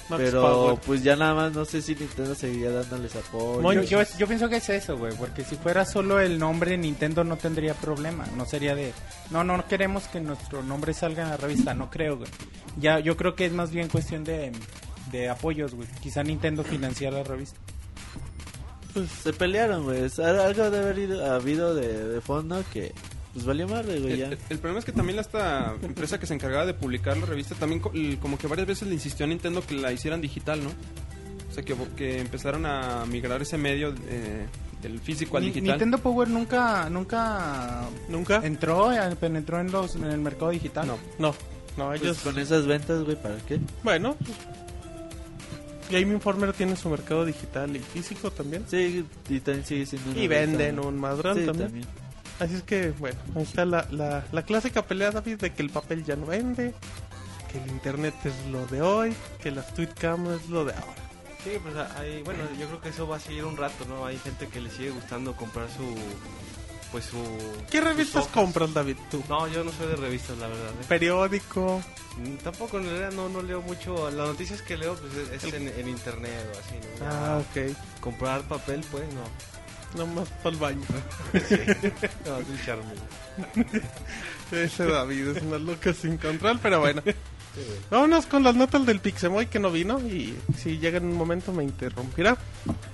Max 0.09 0.21
Pero 0.23 0.41
Power. 0.41 0.79
pues 0.85 1.03
ya 1.03 1.15
nada 1.15 1.33
más 1.33 1.53
no 1.53 1.65
sé 1.65 1.81
si 1.81 1.95
Nintendo 1.95 2.35
seguiría 2.35 2.69
dándoles 2.71 3.15
apoyo. 3.15 3.73
Yo, 3.73 3.81
yo, 3.83 3.99
yo 4.19 4.27
pienso 4.27 4.47
que 4.49 4.57
es 4.57 4.69
eso, 4.69 4.97
güey, 4.97 5.13
porque 5.15 5.43
si 5.43 5.55
fuera 5.55 5.83
solo 5.85 6.19
el 6.19 6.37
nombre 6.37 6.77
Nintendo 6.77 7.23
no 7.23 7.37
tendría 7.37 7.73
problema, 7.73 8.25
no 8.37 8.45
sería 8.45 8.75
de, 8.75 8.93
no, 9.31 9.43
no 9.43 9.65
queremos 9.67 10.03
que 10.07 10.19
nuestro 10.21 10.61
nombre 10.63 10.93
salga 10.93 11.23
en 11.23 11.29
la 11.29 11.37
revista, 11.37 11.73
no 11.73 11.89
creo, 11.89 12.17
güey. 12.17 12.29
Ya, 12.79 12.99
yo 12.99 13.17
creo 13.17 13.35
que 13.35 13.45
es 13.45 13.51
más 13.53 13.71
bien 13.71 13.87
cuestión 13.89 14.23
de, 14.23 14.51
de 15.11 15.29
apoyos, 15.29 15.73
güey. 15.73 15.87
Quizá 16.03 16.21
Nintendo 16.23 16.63
financiara 16.63 17.17
la 17.17 17.23
revista. 17.23 17.57
Pues 18.93 19.09
se 19.09 19.33
pelearon, 19.33 19.83
güey. 19.85 20.03
Algo 20.23 20.69
de 20.69 20.77
haber 20.79 20.99
ido- 20.99 21.33
habido 21.33 21.73
de, 21.75 22.07
de 22.09 22.21
fondo 22.21 22.63
que 22.71 22.93
pues 23.35 23.45
valió 23.45 23.67
madre, 23.67 23.99
güey, 23.99 24.13
El, 24.13 24.19
ya. 24.19 24.25
el- 24.29 24.37
el 24.49 24.57
problema 24.57 24.79
es 24.79 24.85
que 24.85 24.91
también 24.93 25.19
esta 25.19 25.75
empresa 25.83 26.19
que 26.19 26.25
se 26.25 26.33
encargaba 26.33 26.65
de 26.65 26.73
publicar 26.73 27.15
la 27.17 27.25
revista 27.27 27.53
también 27.55 27.79
como 28.19 28.37
que 28.37 28.47
varias 28.47 28.67
veces 28.67 28.87
le 28.87 28.93
insistió 28.95 29.25
a 29.25 29.29
Nintendo 29.29 29.61
que 29.65 29.75
la 29.75 29.91
hicieran 29.91 30.21
digital, 30.21 30.63
¿no? 30.63 30.69
O 31.49 31.53
sea, 31.53 31.63
que, 31.63 31.75
que 31.95 32.19
empezaron 32.19 32.65
a 32.65 33.05
migrar 33.05 33.41
ese 33.41 33.57
medio 33.57 33.93
eh, 34.09 34.45
del 34.81 34.99
físico 34.99 35.37
al 35.37 35.43
Ni- 35.43 35.49
digital. 35.49 35.67
Nintendo 35.71 35.97
Power 35.99 36.27
nunca, 36.29 36.89
nunca 36.89 37.83
¿Nunca? 38.09 38.41
entró, 38.43 38.91
eh, 38.91 39.15
penetró 39.19 39.59
en 39.59 39.71
los, 39.71 39.95
en 39.95 40.05
el 40.05 40.19
mercado 40.19 40.51
digital. 40.51 40.87
No. 40.87 40.97
No, 41.19 41.35
no, 41.77 41.87
Pues 41.89 42.01
ellos... 42.01 42.17
con 42.19 42.39
esas 42.39 42.65
ventas, 42.65 43.03
güey, 43.03 43.21
¿para 43.21 43.35
qué? 43.39 43.59
Bueno, 43.83 44.15
pues, 44.17 44.37
Game 45.91 46.13
Informer 46.13 46.51
tiene 46.53 46.75
su 46.75 46.89
mercado 46.89 47.25
digital 47.25 47.75
y 47.75 47.79
físico 47.79 48.31
también. 48.31 48.63
Sí, 48.67 49.05
y 49.29 49.39
también 49.39 49.65
sigue 49.65 49.85
siendo 49.85 50.19
Y 50.19 50.27
venden 50.27 50.79
un 50.79 50.97
madrón 50.99 51.37
Sí, 51.37 51.45
también. 51.45 51.67
también. 51.69 51.87
Así 52.39 52.55
es 52.55 52.63
que, 52.63 52.91
bueno, 52.91 53.17
ahí 53.35 53.43
está 53.43 53.65
la, 53.65 53.87
la, 53.91 54.25
la 54.31 54.41
clásica 54.43 54.81
pelea, 54.85 55.11
David, 55.11 55.37
de 55.37 55.53
que 55.53 55.61
el 55.61 55.69
papel 55.69 56.03
ya 56.03 56.15
no 56.15 56.25
vende, 56.25 56.73
que 57.51 57.57
el 57.63 57.67
internet 57.69 58.13
es 58.25 58.33
lo 58.51 58.65
de 58.67 58.81
hoy, 58.81 59.15
que 59.41 59.51
las 59.51 59.73
tweetcam 59.73 60.33
es 60.33 60.49
lo 60.49 60.65
de 60.65 60.73
ahora. 60.73 60.95
Sí, 61.43 61.51
pues 61.61 61.75
hay, 61.95 62.23
bueno, 62.23 62.43
yo 62.59 62.65
creo 62.67 62.81
que 62.81 62.89
eso 62.89 63.07
va 63.07 63.17
a 63.17 63.19
seguir 63.19 63.45
un 63.45 63.55
rato, 63.55 63.85
¿no? 63.87 64.05
Hay 64.05 64.17
gente 64.17 64.47
que 64.47 64.59
le 64.59 64.69
sigue 64.71 64.89
gustando 64.89 65.35
comprar 65.35 65.67
su, 65.69 65.95
pues 66.91 67.05
su... 67.05 67.21
¿Qué 67.69 67.79
revistas 67.81 68.25
compras, 68.27 68.73
David, 68.73 68.97
tú? 69.11 69.23
No, 69.29 69.47
yo 69.47 69.63
no 69.63 69.71
soy 69.71 69.87
de 69.87 69.95
revistas, 69.95 70.37
la 70.39 70.47
verdad. 70.47 70.71
¿eh? 70.71 70.85
Periódico. 70.89 71.81
Mm, 72.17 72.37
Tampoco, 72.37 72.79
en 72.79 72.85
realidad, 72.85 73.11
no, 73.11 73.29
no 73.29 73.41
leo 73.43 73.61
mucho. 73.61 74.09
Las 74.11 74.27
noticias 74.27 74.61
que 74.63 74.75
leo, 74.75 74.95
pues 74.95 75.29
es, 75.31 75.43
es 75.43 75.53
en, 75.53 75.67
en 75.69 75.87
internet 75.87 76.49
o 76.53 76.59
así, 76.59 76.75
¿no? 76.99 77.05
Ya 77.05 77.35
Ah, 77.35 77.37
ok. 77.37 77.75
Comprar 78.01 78.41
papel, 78.41 78.83
pues, 78.91 79.03
no. 79.13 79.21
Nomás 79.95 80.29
para 80.43 80.49
el 80.51 80.57
baño. 80.57 80.81
No, 82.25 82.37
es 82.37 82.49
un 82.49 82.61
charme. 82.65 83.81
Ese 84.51 84.85
David 84.85 85.27
es 85.29 85.43
una 85.43 85.57
loca 85.57 85.93
sin 85.93 86.17
control, 86.17 86.59
pero 86.61 86.79
bueno. 86.79 87.01
Vámonos 87.89 88.25
con 88.25 88.43
las 88.43 88.55
notas 88.55 88.85
del 88.85 88.99
Pixemoy 88.99 89.47
que 89.47 89.59
no 89.59 89.71
vino 89.71 89.99
y 89.99 90.37
si 90.57 90.77
llega 90.77 90.97
en 90.97 91.05
un 91.05 91.17
momento 91.17 91.53
me 91.53 91.63
interrumpirá. 91.63 92.37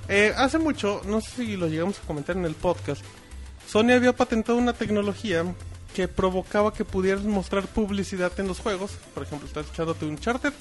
Eh, 0.07 0.33
hace 0.37 0.59
mucho, 0.59 1.01
no 1.05 1.19
sé 1.21 1.45
si 1.45 1.57
lo 1.57 1.67
llegamos 1.67 1.99
a 1.99 2.07
comentar 2.07 2.37
en 2.37 2.45
el 2.45 2.53
podcast, 2.53 3.03
Sony 3.67 3.91
había 3.91 4.13
patentado 4.13 4.57
una 4.57 4.73
tecnología 4.73 5.45
que 5.93 6.07
provocaba 6.07 6.73
que 6.73 6.85
pudieras 6.85 7.23
mostrar 7.23 7.67
publicidad 7.67 8.31
en 8.39 8.47
los 8.47 8.59
juegos. 8.59 8.91
Por 9.13 9.23
ejemplo, 9.23 9.47
estás 9.47 9.65
echándote 9.71 10.05
un 10.05 10.17
charter 10.17 10.53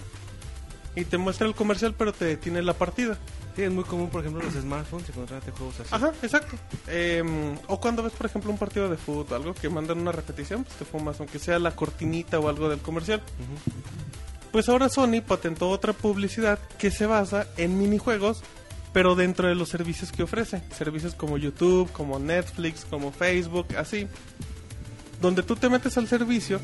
y 0.96 1.04
te 1.04 1.18
muestra 1.18 1.46
el 1.46 1.54
comercial, 1.54 1.94
pero 1.96 2.12
te 2.12 2.24
detiene 2.24 2.62
la 2.62 2.74
partida. 2.74 3.18
Sí, 3.56 3.62
es 3.62 3.70
muy 3.70 3.84
común, 3.84 4.08
por 4.10 4.20
ejemplo, 4.20 4.42
los 4.42 4.54
smartphones 4.54 5.08
encontrarte 5.08 5.50
juegos 5.50 5.80
así. 5.80 5.88
Ajá, 5.92 6.12
exacto. 6.22 6.56
Em, 6.86 7.56
o 7.66 7.80
cuando 7.80 8.02
ves, 8.02 8.12
por 8.12 8.26
ejemplo, 8.26 8.50
un 8.50 8.58
partido 8.58 8.88
de 8.88 8.96
fútbol, 8.96 9.34
algo 9.34 9.54
que 9.54 9.68
mandan 9.68 9.98
una 9.98 10.12
repetición, 10.12 10.64
pues 10.64 10.76
te 10.76 10.84
fumas, 10.84 11.18
aunque 11.20 11.38
sea 11.38 11.58
la 11.58 11.72
cortinita 11.72 12.38
o 12.38 12.48
algo 12.48 12.68
del 12.68 12.78
comercial. 12.78 13.20
Pues 14.52 14.68
ahora 14.68 14.88
Sony 14.88 15.20
patentó 15.26 15.68
otra 15.68 15.92
publicidad 15.92 16.58
que 16.78 16.90
se 16.90 17.06
basa 17.06 17.46
en 17.56 17.78
minijuegos, 17.78 18.42
pero 18.92 19.14
dentro 19.14 19.48
de 19.48 19.54
los 19.54 19.68
servicios 19.68 20.12
que 20.12 20.22
ofrece. 20.22 20.62
Servicios 20.76 21.14
como 21.14 21.36
YouTube, 21.36 21.90
como 21.92 22.18
Netflix, 22.18 22.84
como 22.84 23.12
Facebook, 23.12 23.66
así. 23.76 24.08
Donde 25.20 25.42
tú 25.42 25.56
te 25.56 25.68
metes 25.68 25.98
al 25.98 26.08
servicio 26.08 26.60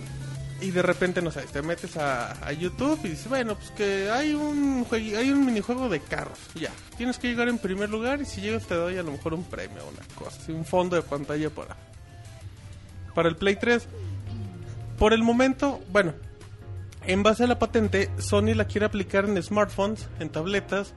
y 0.61 0.71
de 0.71 0.83
repente, 0.83 1.21
no 1.21 1.31
sé, 1.31 1.43
te 1.43 1.61
metes 1.61 1.97
a, 1.97 2.51
YouTube 2.53 2.99
y 3.05 3.11
dices, 3.11 3.29
bueno, 3.29 3.57
pues 3.57 3.71
que 3.73 4.11
hay 4.11 4.33
un, 4.33 4.87
hay 4.91 5.31
un 5.31 5.45
minijuego 5.45 5.89
de 5.89 6.01
carros. 6.01 6.39
Ya, 6.55 6.71
tienes 6.97 7.19
que 7.19 7.29
llegar 7.29 7.49
en 7.49 7.59
primer 7.59 7.91
lugar 7.91 8.23
y 8.23 8.25
si 8.25 8.41
llegas 8.41 8.67
te 8.67 8.75
doy 8.75 8.97
a 8.97 9.03
lo 9.03 9.13
mejor 9.13 9.35
un 9.35 9.45
premio 9.45 9.85
o 9.85 9.91
una 9.91 10.03
cosa, 10.15 10.41
un 10.51 10.65
fondo 10.65 10.97
de 10.97 11.03
pantalla 11.03 11.51
para, 11.51 11.77
para 13.15 13.29
el 13.29 13.37
Play 13.37 13.57
3. 13.57 13.87
Por 14.99 15.13
el 15.13 15.23
momento, 15.23 15.81
bueno, 15.93 16.15
en 17.05 17.23
base 17.23 17.45
a 17.45 17.47
la 17.47 17.59
patente, 17.59 18.11
Sony 18.19 18.55
la 18.55 18.65
quiere 18.65 18.87
aplicar 18.87 19.27
en 19.27 19.41
smartphones, 19.43 20.09
en 20.21 20.31
tabletas 20.31 20.95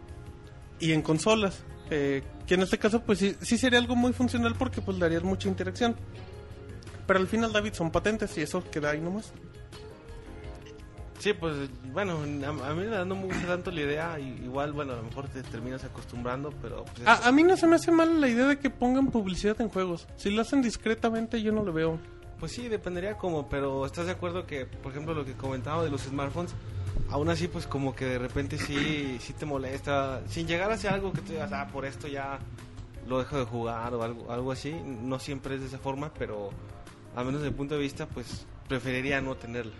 y 0.79 0.93
en 0.93 1.01
consolas. 1.01 1.63
eh, 1.89 2.23
que 2.47 2.55
en 2.55 2.61
este 2.61 2.79
caso, 2.79 3.01
pues 3.01 3.19
sí, 3.19 3.35
sí 3.41 3.57
sería 3.59 3.77
algo 3.77 3.95
muy 3.95 4.11
funcional 4.11 4.55
porque 4.57 4.81
pues 4.81 4.97
darías 4.97 5.21
mucha 5.21 5.49
interacción. 5.49 5.95
Pero 7.05 7.19
al 7.19 7.27
final, 7.27 7.51
David, 7.51 7.73
son 7.73 7.91
patentes 7.91 8.35
y 8.37 8.41
eso 8.41 8.63
queda 8.71 8.91
ahí 8.91 9.01
nomás. 9.01 9.33
Sí, 11.19 11.33
pues 11.33 11.53
bueno, 11.91 12.13
a, 12.13 12.69
a 12.69 12.73
mí 12.73 12.83
no 13.05 13.15
me 13.15 13.25
gusta 13.25 13.45
tanto 13.47 13.71
la 13.71 13.81
idea. 13.81 14.19
y- 14.19 14.39
Igual, 14.45 14.71
bueno, 14.73 14.93
a 14.93 14.95
lo 14.95 15.03
mejor 15.03 15.27
te 15.27 15.43
terminas 15.43 15.83
acostumbrando, 15.83 16.51
pero. 16.61 16.85
Pues, 16.85 17.05
A, 17.07 17.27
a 17.27 17.31
mí 17.31 17.43
no 17.43 17.55
se 17.57 17.67
me 17.67 17.75
hace 17.75 17.91
mal 17.91 18.19
la 18.21 18.27
idea 18.29 18.47
de 18.47 18.57
que 18.57 18.69
pongan 18.69 19.07
publicidad 19.07 19.59
en 19.61 19.69
juegos. 19.69 20.07
Si 20.15 20.31
lo 20.31 20.41
hacen 20.41 20.61
discretamente, 20.61 21.41
yo 21.41 21.51
no 21.51 21.63
lo 21.63 21.73
veo. 21.73 21.99
Pues 22.39 22.53
sí, 22.53 22.69
dependería 22.69 23.17
como, 23.17 23.49
pero 23.49 23.85
¿estás 23.85 24.05
de 24.05 24.13
acuerdo 24.13 24.45
que, 24.47 24.65
por 24.65 24.93
ejemplo, 24.93 25.13
lo 25.13 25.25
que 25.25 25.33
comentaba 25.33 25.83
de 25.83 25.89
los 25.89 26.03
smartphones, 26.03 26.53
aún 27.09 27.27
así, 27.29 27.49
pues 27.49 27.67
como 27.67 27.93
que 27.93 28.05
de 28.05 28.17
repente 28.17 28.57
sí, 28.57 29.17
sí 29.19 29.33
te 29.33 29.45
molesta, 29.45 30.21
sin 30.29 30.47
llegar 30.47 30.71
hacia 30.71 30.93
algo 30.93 31.11
que 31.11 31.19
tú 31.19 31.33
digas, 31.33 31.51
ah, 31.51 31.67
por 31.69 31.83
esto 31.83 32.07
ya 32.07 32.39
lo 33.07 33.19
dejo 33.19 33.37
de 33.39 33.43
jugar 33.43 33.93
o 33.93 34.03
algo, 34.03 34.31
algo 34.31 34.53
así, 34.53 34.71
no 34.71 35.19
siempre 35.19 35.55
es 35.55 35.61
de 35.61 35.67
esa 35.67 35.79
forma, 35.79 36.13
pero 36.17 36.49
al 37.13 37.25
menos 37.25 37.41
desde 37.41 37.51
mi 37.51 37.57
punto 37.57 37.73
de 37.75 37.81
vista, 37.81 38.05
pues 38.05 38.45
preferiría 38.69 39.19
no 39.19 39.35
tenerla. 39.35 39.73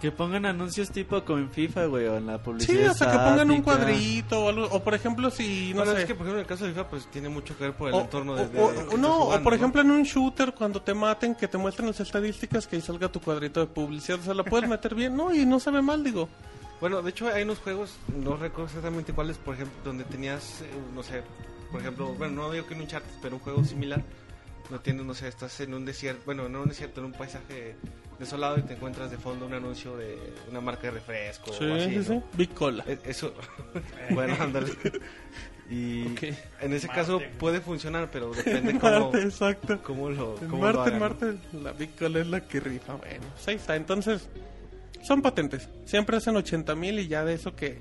Que 0.00 0.10
pongan 0.10 0.46
anuncios 0.46 0.90
tipo 0.90 1.22
como 1.24 1.40
en 1.40 1.50
FIFA, 1.50 1.84
güey, 1.86 2.06
o 2.06 2.16
en 2.16 2.26
la 2.26 2.42
publicidad. 2.42 2.74
Sí, 2.74 2.88
o 2.88 2.94
sea, 2.94 3.10
que 3.12 3.18
pongan 3.18 3.50
un 3.50 3.60
cuadrito 3.60 4.44
o 4.44 4.48
algo. 4.48 4.66
O 4.70 4.82
por 4.82 4.94
ejemplo, 4.94 5.30
si 5.30 5.70
no 5.74 5.80
bueno, 5.80 5.92
sé. 5.92 6.00
es 6.00 6.06
que, 6.06 6.14
por 6.14 6.22
ejemplo, 6.26 6.38
en 6.38 6.40
el 6.40 6.46
caso 6.46 6.64
de 6.64 6.70
FIFA, 6.70 6.88
pues 6.88 7.06
tiene 7.10 7.28
mucho 7.28 7.56
que 7.58 7.64
ver 7.64 7.74
por 7.74 7.88
el 7.90 7.94
o, 7.94 8.00
entorno 8.00 8.32
o- 8.32 8.36
de, 8.36 8.48
de- 8.48 8.58
o- 8.62 8.72
de 8.72 8.78
o 8.78 8.80
estés 8.82 8.98
no, 8.98 9.08
o 9.18 9.20
jugando, 9.24 9.44
por 9.44 9.52
¿no? 9.52 9.56
ejemplo 9.58 9.80
en 9.82 9.90
un 9.90 10.02
shooter 10.04 10.54
cuando 10.54 10.80
te 10.80 10.94
maten 10.94 11.34
que 11.34 11.48
te 11.48 11.58
muestren 11.58 11.86
las 11.88 12.00
estadísticas 12.00 12.66
que 12.66 12.76
ahí 12.76 12.82
salga 12.82 13.08
tu 13.12 13.20
cuadrito 13.20 13.60
de 13.60 13.66
publicidad, 13.66 14.18
o 14.20 14.22
sea, 14.22 14.32
la 14.32 14.42
puedes 14.44 14.66
meter 14.68 14.94
bien, 14.94 15.14
no, 15.14 15.34
y 15.34 15.44
no 15.44 15.60
se 15.60 15.70
ve 15.70 15.82
mal, 15.82 16.02
digo. 16.02 16.30
Bueno, 16.80 17.02
de 17.02 17.10
hecho 17.10 17.28
hay 17.28 17.42
unos 17.42 17.58
juegos, 17.58 17.92
no 18.16 18.38
recuerdo 18.38 18.68
exactamente 18.68 19.12
cuáles, 19.12 19.36
por 19.36 19.54
ejemplo, 19.54 19.74
donde 19.84 20.04
tenías, 20.04 20.62
eh, 20.62 20.70
no 20.94 21.02
sé, 21.02 21.22
por 21.70 21.82
ejemplo, 21.82 22.14
bueno, 22.14 22.42
no 22.44 22.50
digo 22.50 22.64
que 22.66 22.72
en 22.72 22.80
un 22.80 22.86
chart, 22.86 23.04
pero 23.20 23.36
un 23.36 23.42
juego 23.42 23.62
similar, 23.66 24.02
no 24.70 24.80
tienes, 24.80 25.04
no 25.04 25.12
sé, 25.12 25.28
estás 25.28 25.60
en 25.60 25.74
un 25.74 25.84
desierto, 25.84 26.22
bueno, 26.24 26.44
no 26.48 26.56
en 26.56 26.62
un 26.62 26.68
desierto, 26.70 27.00
en 27.00 27.06
un 27.08 27.12
paisaje 27.12 27.76
desolado 28.20 28.56
y 28.58 28.62
te 28.62 28.74
encuentras 28.74 29.10
de 29.10 29.16
fondo 29.16 29.46
un 29.46 29.54
anuncio 29.54 29.96
de 29.96 30.16
una 30.48 30.60
marca 30.60 30.82
de 30.82 30.90
refresco 30.92 31.52
Sí, 31.52 31.64
o 31.64 31.74
así, 31.74 31.90
sí, 31.90 31.96
¿no? 31.96 32.02
sí. 32.04 32.20
Big 32.34 32.54
Cola. 32.54 32.84
E- 32.86 32.98
Eso, 33.04 33.34
bueno, 34.10 34.36
ándale. 34.38 34.72
Y 35.68 36.06
Ok. 36.12 36.22
en 36.62 36.72
ese 36.72 36.88
caso 36.88 37.20
puede 37.38 37.60
funcionar, 37.60 38.08
pero 38.12 38.30
depende 38.32 38.72
cómo, 38.80 39.10
Marte, 39.10 39.22
exacto. 39.22 39.80
cómo 39.82 40.10
lo, 40.10 40.34
cómo 40.36 40.58
Marte, 40.58 40.80
hagan. 40.80 40.98
Marte, 41.00 41.34
la 41.52 41.72
Big 41.72 41.96
Cola 41.96 42.20
es 42.20 42.26
la 42.26 42.40
que 42.46 42.60
rifa. 42.60 42.94
Bueno, 42.94 43.24
pues 43.34 43.48
ahí 43.48 43.54
está. 43.56 43.76
Entonces, 43.76 44.28
son 45.02 45.22
patentes. 45.22 45.68
Siempre 45.86 46.16
hacen 46.16 46.36
80 46.36 46.74
mil 46.74 46.98
y 46.98 47.08
ya 47.08 47.24
de 47.24 47.34
eso 47.34 47.54
que... 47.56 47.80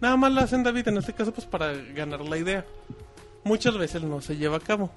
Nada 0.00 0.16
más 0.16 0.32
la 0.32 0.42
hacen, 0.42 0.62
David, 0.62 0.86
en 0.88 0.98
este 0.98 1.12
caso, 1.12 1.32
pues 1.32 1.46
para 1.46 1.72
ganar 1.72 2.20
la 2.20 2.36
idea. 2.36 2.64
Muchas 3.42 3.76
veces 3.76 4.02
no 4.02 4.20
se 4.20 4.36
lleva 4.36 4.58
a 4.58 4.60
cabo. 4.60 4.92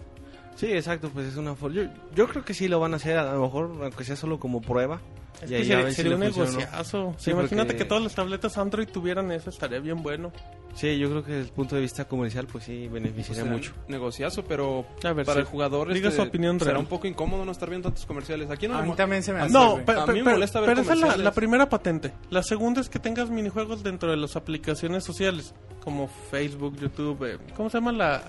Sí, 0.56 0.68
exacto, 0.72 1.10
pues 1.10 1.28
es 1.28 1.38
una 1.38 1.56
forma. 1.56 1.76
Yo, 1.78 1.84
yo 2.16 2.28
creo 2.28 2.46
que 2.46 2.54
sí 2.54 2.68
lo 2.68 2.80
van 2.80 2.94
a 2.94 2.98
hacer, 2.98 3.18
a 3.18 3.34
lo 3.34 3.42
mejor, 3.42 3.72
aunque 3.82 4.04
sea 4.04 4.16
solo 4.16 4.40
como 4.40 4.62
prueba. 4.62 5.02
Es 5.42 5.50
y 5.50 5.54
que 5.56 5.66
sería, 5.66 5.92
si 5.92 6.08
un 6.08 6.20
negociazo. 6.20 7.16
Sí, 7.18 7.32
Imagínate 7.32 7.70
porque- 7.70 7.78
que 7.80 7.86
todas 7.86 8.04
las 8.04 8.14
tabletas 8.14 8.58
Android 8.60 8.88
tuvieran 8.88 9.32
eso, 9.32 9.50
estaría 9.50 9.80
bien 9.80 10.04
bueno. 10.04 10.32
Sí, 10.76 10.98
yo 11.00 11.10
creo 11.10 11.24
que 11.24 11.32
desde 11.32 11.48
el 11.50 11.54
punto 11.54 11.76
de 11.76 11.82
vista 11.82 12.06
comercial, 12.06 12.48
pues 12.48 12.66
sí, 12.66 12.88
beneficiaría 12.88 13.44
Será 13.44 13.56
mucho. 13.56 13.74
Negociazo, 13.88 14.44
pero 14.46 14.86
A 15.04 15.14
ver, 15.14 15.26
para 15.26 15.36
sí. 15.36 15.40
el 15.40 15.46
jugador 15.46 15.92
Diga 15.94 16.10
este, 16.10 16.22
su 16.22 16.28
opinión 16.28 16.60
será 16.60 16.72
real. 16.72 16.82
un 16.84 16.88
poco 16.88 17.08
incómodo 17.08 17.44
no 17.44 17.52
estar 17.52 17.70
viendo 17.70 17.90
tantos 17.90 18.06
comerciales. 18.06 18.50
Aquí 18.52 18.68
no 18.68 18.78
A 18.78 18.82
mí 18.84 18.94
también 18.96 19.24
se 19.24 19.34
me 19.34 19.40
hace. 19.42 19.52
No, 19.54 19.72
güey. 19.72 19.86
pe- 19.86 19.92
A 19.94 20.06
pe- 20.06 20.12
mí 20.14 20.20
me 20.20 20.24
pero, 20.26 20.36
molesta 20.38 20.60
ver 20.60 20.70
pero 20.70 20.82
esa 20.82 20.94
es 20.94 21.00
la, 21.00 21.18
la 21.18 21.32
primera 21.32 21.68
patente. 21.68 22.14
La 22.30 22.44
segunda 22.44 22.80
es 22.80 22.90
que 22.90 23.00
tengas 23.00 23.30
minijuegos 23.32 23.84
dentro 23.84 24.12
de 24.12 24.18
las 24.18 24.36
aplicaciones 24.36 25.04
sociales, 25.04 25.54
como 25.84 26.08
Facebook, 26.08 26.78
YouTube. 26.80 27.24
eh, 27.26 27.38
¿Cómo 27.58 27.70
se 27.70 27.78
llama 27.80 27.92
la 27.94 28.22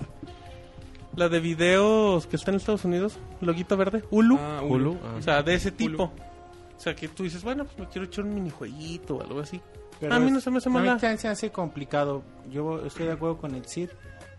la 1.15 1.29
de 1.29 1.39
videos 1.39 2.27
que 2.27 2.35
está 2.35 2.51
en 2.51 2.57
Estados 2.57 2.85
Unidos? 2.85 3.19
Loguito 3.41 3.77
verde, 3.77 4.03
Hulu. 4.09 4.37
Ah, 4.39 4.61
Hulu, 4.63 4.97
ah. 5.03 5.15
o 5.17 5.21
sea, 5.21 5.43
de 5.43 5.55
ese 5.55 5.69
Hulu. 5.69 5.77
tipo. 5.77 6.03
O 6.03 6.79
sea, 6.79 6.95
que 6.95 7.07
tú 7.07 7.23
dices, 7.23 7.43
bueno, 7.43 7.65
pues 7.65 7.77
me 7.77 7.87
quiero 7.87 8.07
echar 8.07 8.25
un 8.25 8.33
minijueguito 8.33 9.17
o 9.17 9.21
algo 9.21 9.39
así. 9.39 9.61
Pero 9.99 10.15
a 10.15 10.19
mí 10.19 10.31
no 10.31 10.41
se 10.41 10.51
me 10.51 10.57
hace 10.57 10.69
a 10.69 10.71
mí 10.71 10.79
mala. 10.79 10.99
se 10.99 11.27
hace 11.27 11.51
complicado. 11.51 12.23
Yo 12.49 12.85
estoy 12.85 13.05
de 13.05 13.13
acuerdo 13.13 13.37
con 13.37 13.55
el 13.55 13.65
CID. 13.65 13.89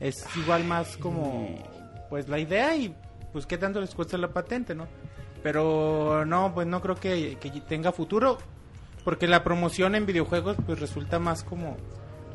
Es 0.00 0.26
igual 0.36 0.64
más 0.64 0.96
como, 0.96 1.56
pues 2.10 2.28
la 2.28 2.38
idea 2.38 2.76
y 2.76 2.94
pues 3.32 3.46
qué 3.46 3.56
tanto 3.56 3.80
les 3.80 3.94
cuesta 3.94 4.18
la 4.18 4.28
patente, 4.28 4.74
¿no? 4.74 4.86
Pero 5.42 6.24
no, 6.26 6.52
pues 6.52 6.66
no 6.66 6.82
creo 6.82 6.96
que, 6.96 7.38
que 7.40 7.50
tenga 7.62 7.92
futuro. 7.92 8.38
Porque 9.04 9.26
la 9.26 9.44
promoción 9.44 9.94
en 9.94 10.06
videojuegos 10.06 10.56
pues 10.66 10.80
resulta 10.80 11.18
más 11.18 11.44
como 11.44 11.76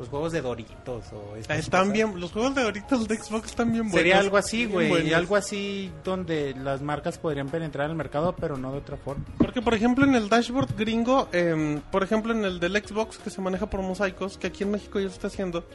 los 0.00 0.08
juegos 0.08 0.32
de 0.32 0.40
Doritos 0.40 1.04
o 1.12 1.36
Están 1.36 1.92
bien, 1.92 2.18
los 2.18 2.32
juegos 2.32 2.54
de 2.54 2.62
ahorita 2.62 2.96
los 2.96 3.06
de 3.06 3.16
Xbox 3.16 3.50
están 3.50 3.70
bien 3.70 3.82
buenos. 3.82 3.98
Sería 3.98 4.18
algo 4.18 4.38
así, 4.38 4.64
güey. 4.64 5.12
Algo 5.12 5.36
así 5.36 5.92
donde 6.02 6.54
las 6.54 6.80
marcas 6.80 7.18
podrían 7.18 7.50
penetrar 7.50 7.84
en 7.84 7.90
el 7.90 7.96
mercado, 7.98 8.34
pero 8.34 8.56
no 8.56 8.72
de 8.72 8.78
otra 8.78 8.96
forma. 8.96 9.22
Porque, 9.36 9.60
por 9.60 9.74
ejemplo, 9.74 10.06
en 10.06 10.14
el 10.14 10.30
dashboard 10.30 10.74
gringo, 10.74 11.28
em, 11.32 11.82
por 11.92 12.02
ejemplo, 12.02 12.32
en 12.32 12.46
el 12.46 12.58
del 12.58 12.82
Xbox 12.82 13.18
que 13.18 13.28
se 13.28 13.42
maneja 13.42 13.68
por 13.68 13.82
mosaicos, 13.82 14.38
que 14.38 14.46
aquí 14.46 14.64
en 14.64 14.70
México 14.70 14.98
ya 14.98 15.08
se 15.08 15.16
está 15.16 15.26
haciendo, 15.26 15.66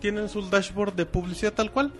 tienen 0.00 0.28
su 0.28 0.42
dashboard 0.42 0.92
de 0.92 1.06
publicidad 1.06 1.54
tal 1.54 1.70
cual. 1.70 1.94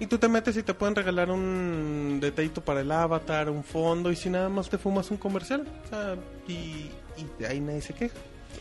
Y 0.00 0.06
tú 0.06 0.18
te 0.18 0.28
metes 0.28 0.54
y 0.58 0.62
te 0.62 0.74
pueden 0.74 0.94
regalar 0.94 1.30
un 1.30 2.18
detallito 2.20 2.60
para 2.60 2.82
el 2.82 2.92
avatar, 2.92 3.48
un 3.48 3.64
fondo, 3.64 4.12
y 4.12 4.16
si 4.16 4.28
nada 4.28 4.50
más 4.50 4.68
te 4.68 4.76
fumas 4.76 5.10
un 5.10 5.16
comercial. 5.16 5.66
O 5.86 5.88
sea, 5.88 6.14
y, 6.46 6.90
y 7.16 7.26
de 7.38 7.46
ahí 7.46 7.58
nadie 7.58 7.80
se 7.80 7.94
queja. 7.94 8.14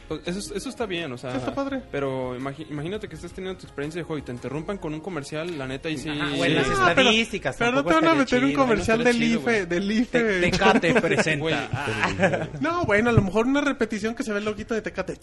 Pues 0.08 0.22
Eso, 0.26 0.54
eso 0.56 0.70
está 0.70 0.86
bien, 0.86 1.12
o 1.12 1.18
sea. 1.18 1.32
Sí, 1.32 1.38
está 1.38 1.54
padre. 1.54 1.82
Pero 1.92 2.38
imagi- 2.38 2.66
imagínate 2.70 3.08
que 3.10 3.16
estés 3.16 3.34
teniendo 3.34 3.60
tu 3.60 3.66
experiencia 3.66 4.00
de 4.00 4.06
juego 4.06 4.20
y 4.20 4.22
te 4.22 4.32
interrumpan 4.32 4.78
con 4.78 4.94
un 4.94 5.02
comercial, 5.02 5.58
la 5.58 5.68
neta, 5.68 5.90
y 5.90 5.98
sí. 5.98 6.10
Ah, 6.10 6.32
bueno, 6.38 6.64
sí. 6.64 6.70
las 6.70 6.80
Ah, 6.80 6.92
pero- 6.96 7.10
estadísticas. 7.10 7.56
Pero 7.60 7.72
no 7.74 7.84
te 7.84 7.94
van 7.94 8.08
a 8.08 8.16
meter 8.16 8.44
un 8.44 8.54
comercial 8.54 9.00
no 9.00 9.04
del 9.04 9.22
IFE, 9.24 9.66
del 9.66 9.92
IFE. 9.92 10.20
Te- 10.20 10.42
Tecate 10.52 10.94
presenta. 11.02 11.42
Güey. 11.42 11.56
Ah. 11.56 12.48
No, 12.62 12.86
bueno, 12.86 13.10
a 13.10 13.14
lo 13.14 13.22
mejor 13.22 13.48
una 13.48 13.62
repetición 13.62 14.16
que 14.16 14.24
se 14.24 14.32
ve 14.32 14.40
el 14.40 14.46
loguito 14.46 14.74
de 14.74 14.82
Tecate. 14.82 15.18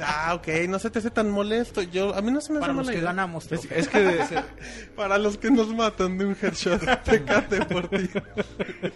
Ah, 0.00 0.34
ok, 0.34 0.46
no 0.68 0.78
se 0.78 0.90
te 0.90 1.00
hace 1.00 1.10
tan 1.10 1.30
molesto. 1.30 1.82
Yo, 1.82 2.14
a 2.14 2.22
mí 2.22 2.30
no 2.30 2.40
se 2.40 2.52
me 2.52 2.58
hace 2.58 2.66
Para 2.68 2.72
los 2.78 2.86
que 2.88 2.94
idea. 2.94 3.04
ganamos. 3.06 3.50
Es, 3.50 3.64
es 3.70 3.88
que 3.88 4.00
de- 4.00 4.24
se- 4.26 4.42
Para 4.94 5.18
los 5.18 5.36
que 5.38 5.50
nos 5.50 5.74
matan 5.74 6.16
de 6.18 6.26
un 6.26 6.36
headshot, 6.40 6.80
Tecate 7.04 7.64
por 7.66 7.88
ti. 7.88 8.08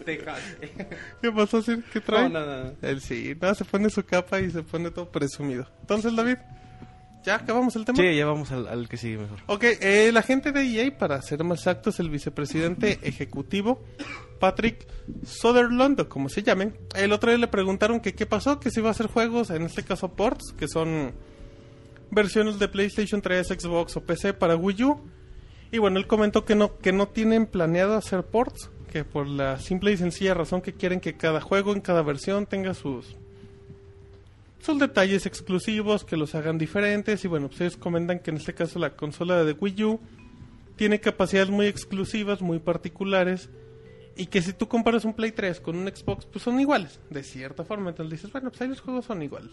Tecate. 0.04 0.87
¿Qué 1.20 1.33
pasó, 1.33 1.62
Sir? 1.62 1.83
¿Qué 1.92 2.00
trae? 2.00 2.28
No, 2.28 2.40
nada. 2.40 2.74
Él 2.83 3.00
sí, 3.00 3.37
no, 3.40 3.54
se 3.54 3.64
pone 3.64 3.90
su 3.90 4.04
capa 4.04 4.40
y 4.40 4.50
se 4.50 4.62
pone 4.62 4.90
todo 4.90 5.08
presumido. 5.11 5.66
Entonces, 5.81 6.14
David, 6.14 6.37
¿ya 7.25 7.37
acabamos 7.37 7.77
el 7.77 7.85
tema? 7.85 7.99
sí, 7.99 8.16
ya 8.16 8.27
vamos 8.27 8.53
al, 8.53 8.66
al 8.68 8.88
que 8.88 8.97
sigue 8.97 9.18
mejor. 9.18 9.38
Ok, 9.47 9.64
eh, 9.81 10.11
la 10.12 10.23
gente 10.23 10.53
de 10.53 10.62
EA, 10.62 10.97
para 10.97 11.21
ser 11.23 11.44
más 11.44 11.61
exactos, 11.61 12.01
el 12.01 12.11
vicepresidente 12.11 12.99
ejecutivo, 13.03 13.83
Patrick 14.38 14.87
Sutherland, 15.25 16.01
o 16.01 16.09
como 16.09 16.29
se 16.29 16.42
llamen, 16.42 16.77
el 16.94 17.12
otro 17.12 17.31
día 17.31 17.38
le 17.38 17.49
preguntaron 17.49 18.01
que 18.01 18.14
qué 18.14 18.27
pasó, 18.27 18.61
que 18.61 18.71
si 18.71 18.81
iba 18.81 18.88
a 18.88 18.92
hacer 18.92 19.07
juegos, 19.07 19.51
en 19.51 19.62
este 19.62 19.83
caso 19.83 20.12
ports, 20.12 20.55
que 20.57 20.68
son 20.68 21.12
versiones 22.11 22.59
de 22.59 22.68
PlayStation 22.68 23.21
3, 23.21 23.47
Xbox 23.49 23.97
o 23.97 24.01
PC 24.03 24.35
para 24.35 24.57
Wii 24.57 24.85
U. 24.85 25.01
Y 25.71 25.79
bueno, 25.79 25.99
él 25.99 26.07
comentó 26.07 26.44
que 26.44 26.55
no, 26.55 26.79
que 26.79 26.92
no 26.92 27.09
tienen 27.09 27.47
planeado 27.47 27.94
hacer 27.94 28.25
ports, 28.25 28.71
que 28.90 29.05
por 29.05 29.29
la 29.29 29.59
simple 29.59 29.92
y 29.92 29.97
sencilla 29.97 30.35
razón 30.35 30.62
que 30.62 30.73
quieren 30.73 31.01
que 31.01 31.16
cada 31.16 31.40
juego 31.40 31.75
en 31.75 31.81
cada 31.81 32.03
versión 32.03 32.47
tenga 32.47 32.73
sus 32.73 33.16
sus 34.61 34.79
detalles 34.79 35.27
exclusivos 35.27 36.05
que 36.05 36.16
los 36.16 36.35
hagan 36.35 36.59
diferentes 36.59 37.25
y 37.25 37.29
bueno, 37.29 37.49
pues 37.49 37.61
ellos 37.61 37.77
comentan 37.77 38.18
que 38.18 38.31
en 38.31 38.37
este 38.38 38.55
caso 38.55 38.79
la 38.79 38.97
consola 38.97 39.44
de 39.44 39.53
Wii 39.53 39.85
U 39.85 40.01
tiene 40.77 41.01
capacidades 41.01 41.51
muy 41.51 41.66
exclusivas, 41.66 42.40
muy 42.40 42.61
particulares 42.61 43.51
Y 44.16 44.27
que 44.27 44.42
si 44.42 44.53
tú 44.53 44.66
comparas 44.66 45.05
un 45.05 45.14
Play 45.14 45.31
3 45.31 45.61
con 45.61 45.77
un 45.77 45.87
Xbox, 45.87 46.27
pues 46.27 46.42
son 46.42 46.59
iguales, 46.59 46.99
de 47.09 47.23
cierta 47.23 47.64
forma. 47.64 47.90
Entonces 47.90 48.11
dices, 48.11 48.33
bueno, 48.33 48.51
pues 48.51 48.61
ahí 48.61 48.68
los 48.68 48.81
juegos 48.81 49.05
son 49.05 49.23
iguales. 49.23 49.53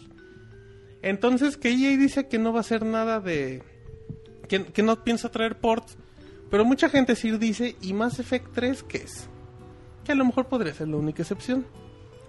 Entonces 1.02 1.56
que 1.56 1.68
EA 1.68 1.96
dice 1.96 2.26
que 2.26 2.38
no 2.38 2.52
va 2.52 2.58
a 2.58 2.60
hacer 2.62 2.84
nada 2.84 3.20
de... 3.20 3.62
Que, 4.48 4.64
que 4.64 4.82
no 4.82 5.04
piensa 5.04 5.30
traer 5.30 5.58
ports. 5.58 5.96
Pero 6.50 6.64
mucha 6.64 6.88
gente 6.88 7.14
sí 7.14 7.30
dice, 7.38 7.76
¿y 7.80 7.92
Mass 7.92 8.18
Effect 8.18 8.52
3 8.54 8.82
qué 8.82 8.98
es? 8.98 9.28
Que 10.04 10.12
a 10.12 10.14
lo 10.16 10.24
mejor 10.24 10.46
podría 10.46 10.74
ser 10.74 10.88
la 10.88 10.96
única 10.96 11.22
excepción. 11.22 11.64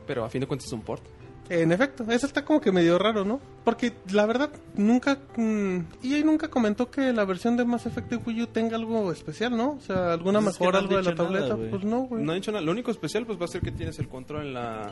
Pero 0.05 0.23
a 0.23 0.29
fin 0.29 0.41
de 0.41 0.47
cuentas 0.47 0.67
es 0.67 0.73
un 0.73 0.81
port. 0.81 1.03
En 1.49 1.71
efecto, 1.71 2.03
eso 2.09 2.25
está 2.25 2.43
como 2.43 2.59
que 2.61 2.71
medio 2.71 2.97
raro, 2.99 3.23
¿no? 3.23 3.39
Porque 3.63 3.93
la 4.11 4.25
verdad, 4.25 4.49
nunca. 4.75 5.17
mm, 5.35 5.77
EA 6.03 6.23
nunca 6.23 6.49
comentó 6.49 6.89
que 6.91 7.13
la 7.13 7.25
versión 7.25 7.55
de 7.57 7.65
Mass 7.65 7.85
Effect 7.85 8.09
de 8.09 8.17
Wii 8.17 8.41
U 8.43 8.47
tenga 8.47 8.75
algo 8.75 9.11
especial, 9.11 9.55
¿no? 9.55 9.71
O 9.71 9.79
sea, 9.79 10.13
alguna 10.13 10.41
Pues 10.41 10.59
mejora, 10.59 10.79
no 10.81 10.87
algo 10.87 10.97
de 10.97 11.03
la 11.03 11.11
nada, 11.11 11.23
tableta. 11.23 11.55
pues 11.69 11.83
no, 11.83 11.99
güey. 12.01 12.23
No 12.23 12.31
he 12.33 12.35
dicho 12.35 12.51
nada. 12.51 12.63
Lo 12.63 12.71
único 12.71 12.91
especial 12.91 13.25
pues 13.25 13.39
va 13.39 13.45
a 13.45 13.49
ser 13.49 13.61
que 13.61 13.71
tienes 13.71 13.97
el 13.99 14.07
control 14.07 14.47
en 14.47 14.53
la 14.53 14.91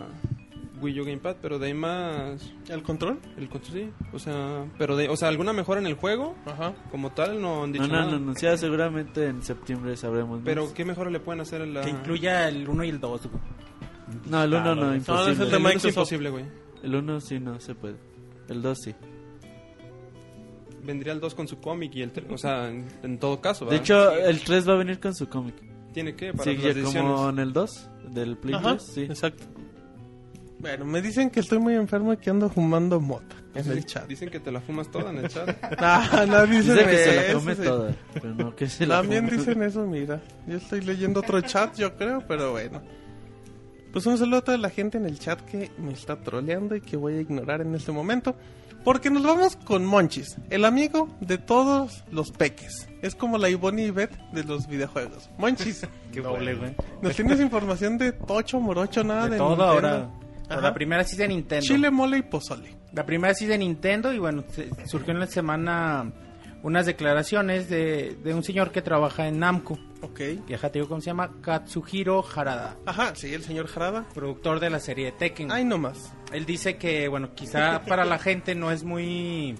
Wii 0.82 1.00
U 1.02 1.06
Gamepad, 1.06 1.38
pero 1.42 1.58
de 1.58 1.68
ahí 1.68 1.74
más 1.74 2.54
¿El 2.70 2.84
control? 2.84 3.18
el 3.38 3.48
control 3.50 3.72
sí, 3.74 3.90
o 4.14 4.20
sea, 4.20 4.66
pero 4.78 4.98
de, 4.98 5.08
o 5.08 5.16
sea, 5.16 5.30
alguna 5.30 5.54
mejora 5.54 5.80
en 5.80 5.88
el 5.88 5.94
juego 5.96 6.36
Ajá. 6.46 6.74
como 6.92 7.12
tal 7.14 7.42
no 7.42 7.64
han 7.64 7.72
dicho 7.72 7.88
No, 7.88 7.94
no, 7.94 8.00
nada. 8.00 8.12
no, 8.12 8.18
anunciada 8.18 8.58
seguramente 8.58 9.26
en 9.28 9.42
septiembre 9.42 9.96
sabremos. 9.96 10.40
más. 10.40 10.46
Pero 10.46 10.74
qué 10.74 10.84
mejora 10.84 11.10
le 11.10 11.22
pueden 11.22 11.40
hacer 11.42 11.62
a 11.62 11.66
la 11.66 11.82
Que 11.82 11.92
incluya 11.92 12.48
el 12.50 12.68
1 12.68 12.84
y 12.84 12.90
el 12.90 13.00
2, 13.00 13.22
güey. 13.28 13.42
No, 14.28 14.44
el 14.44 14.54
1 14.54 14.64
no, 14.64 14.76
No, 14.76 14.92
es 14.94 14.98
imposible. 14.98 15.32
el 15.32 15.38
de 15.38 15.44
el 15.58 15.62
uno 15.62 15.70
es 15.70 15.86
imposible, 15.86 16.30
güey. 16.30 16.46
El 16.84 16.96
1 16.96 17.22
sí 17.22 17.40
no 17.40 17.60
se 17.60 17.76
puede. 17.76 17.96
El 18.50 18.62
2 18.62 18.78
sí. 18.84 18.96
Vendría 20.84 21.14
el 21.14 21.20
2 21.20 21.34
con 21.34 21.48
su 21.48 21.60
cómic 21.60 21.96
y 21.96 22.02
el 22.04 22.14
tre- 22.14 22.26
o 22.32 22.38
sea, 22.38 22.70
en, 22.70 22.86
en 23.02 23.18
todo 23.18 23.42
caso, 23.42 23.66
De 23.66 23.72
¿verdad? 23.72 23.84
hecho, 23.84 24.12
el 24.18 24.42
3 24.42 24.70
va 24.70 24.74
a 24.74 24.78
venir 24.78 25.00
con 25.00 25.16
su 25.16 25.28
cómic. 25.28 25.56
tiene 25.94 26.16
que 26.16 26.32
para 26.32 26.44
Sí, 26.52 26.58
las 26.58 26.94
como 26.94 27.30
en 27.30 27.40
el 27.40 27.54
2 27.54 27.90
del 28.12 28.38
Play 28.38 28.54
Ajá, 28.56 28.76
3, 28.78 28.84
sí. 28.84 29.02
exacto. 29.04 29.44
Bueno, 30.60 30.86
me 30.86 31.02
dicen 31.02 31.30
que 31.32 31.40
estoy 31.42 31.60
muy 31.60 31.74
enfermo 31.76 32.14
y 32.14 32.18
que 32.18 32.30
ando 32.30 32.50
fumando 32.50 33.00
mota 33.00 33.36
en 33.56 33.70
el 33.72 33.86
chat. 33.86 34.08
Dicen 34.08 34.30
que 34.30 34.40
te 34.40 34.52
la 34.52 34.62
fumas 34.62 34.90
toda 34.92 35.10
en 35.12 35.18
el 35.20 35.28
chat. 35.28 35.50
Ah, 35.80 36.26
no, 36.28 36.46
dicen 36.46 36.76
Dice 36.76 36.86
que 36.90 36.98
se 36.98 37.16
la 37.28 37.34
come 37.34 37.56
sí. 37.56 37.64
toda, 37.64 37.96
pero 38.14 38.36
no 38.36 38.56
que 38.56 38.68
se 38.70 38.86
la 38.86 38.98
También 39.02 39.26
come. 39.26 39.38
dicen 39.38 39.64
eso, 39.64 39.86
mira. 39.88 40.22
Yo 40.48 40.58
estoy 40.58 40.82
leyendo 40.82 41.20
otro 41.20 41.42
chat, 41.42 41.76
yo 41.78 41.96
creo, 41.96 42.24
pero 42.28 42.52
bueno. 42.52 42.82
Pues 43.96 44.06
un 44.08 44.18
saludo 44.18 44.40
a 44.40 44.42
toda 44.44 44.58
la 44.58 44.70
gente 44.70 44.98
en 44.98 45.06
el 45.06 45.18
chat 45.20 45.40
que 45.40 45.72
me 45.78 45.94
está 45.94 46.18
troleando 46.18 46.76
y 46.76 46.82
que 46.82 46.98
voy 46.98 47.14
a 47.14 47.22
ignorar 47.22 47.62
en 47.62 47.74
este 47.76 47.94
momento. 47.94 48.36
Porque 48.84 49.10
nos 49.10 49.24
vamos 49.24 49.56
con 49.56 49.86
Monchis, 49.86 50.36
el 50.50 50.66
amigo 50.66 51.08
de 51.22 51.38
todos 51.38 52.04
los 52.12 52.30
peques. 52.32 52.90
Es 53.02 53.16
como 53.16 53.38
la 53.38 53.50
Ivonne 53.50 53.84
y 53.86 53.92
Beth 53.92 54.12
de 54.34 54.44
los 54.44 54.68
videojuegos. 54.68 55.30
Monchis, 55.38 55.88
Qué 56.12 56.20
doble, 56.20 56.56
güey. 56.56 56.76
¿nos 57.02 57.16
tienes 57.16 57.40
información 57.40 57.98
de 57.98 58.12
Tocho, 58.12 58.60
Morocho, 58.60 59.02
nada 59.06 59.24
de, 59.26 59.30
De 59.32 59.38
todo 59.38 59.50
Nintendo? 59.52 59.72
ahora. 59.72 60.10
Ajá. 60.50 60.62
La 60.62 60.74
primera 60.74 61.04
sí 61.06 61.16
de 61.16 61.28
Nintendo. 61.30 61.66
Chile, 61.66 61.90
mole 61.90 62.18
y 62.18 62.22
pozole. 62.24 62.76
La 62.92 63.06
primera 63.06 63.34
sí 63.34 63.46
de 63.46 63.58
Nintendo 63.58 64.12
y 64.14 64.20
bueno, 64.20 64.44
se- 64.50 64.70
surgió 64.88 65.14
en 65.14 65.20
la 65.22 65.28
semana 65.28 66.12
unas 66.66 66.88
declaraciones 66.88 67.70
de, 67.70 68.18
de 68.24 68.34
un 68.34 68.44
señor 68.44 68.72
que 68.72 68.82
trabaja 68.82 69.28
en 69.28 69.38
Namco. 69.38 69.78
Ok. 70.02 70.20
Que 70.48 70.58
te 70.58 70.70
digo 70.74 70.88
cómo 70.88 71.00
se 71.00 71.06
llama, 71.06 71.30
Katsuhiro 71.40 72.26
Harada, 72.36 72.76
Ajá, 72.88 73.14
sí, 73.16 73.32
el 73.32 73.44
señor 73.44 73.68
Jarada. 73.68 74.08
productor 74.16 74.60
de 74.60 74.72
la 74.72 74.80
serie 74.80 75.12
Tekken. 75.12 75.52
Ay, 75.52 75.64
no 75.64 75.78
más. 75.78 76.12
Él 76.34 76.48
dice 76.48 76.78
que, 76.78 77.08
bueno, 77.08 77.36
quizá 77.36 77.84
para 77.88 78.04
la 78.04 78.18
gente 78.18 78.56
no 78.56 78.72
es 78.72 78.84
muy... 78.84 79.56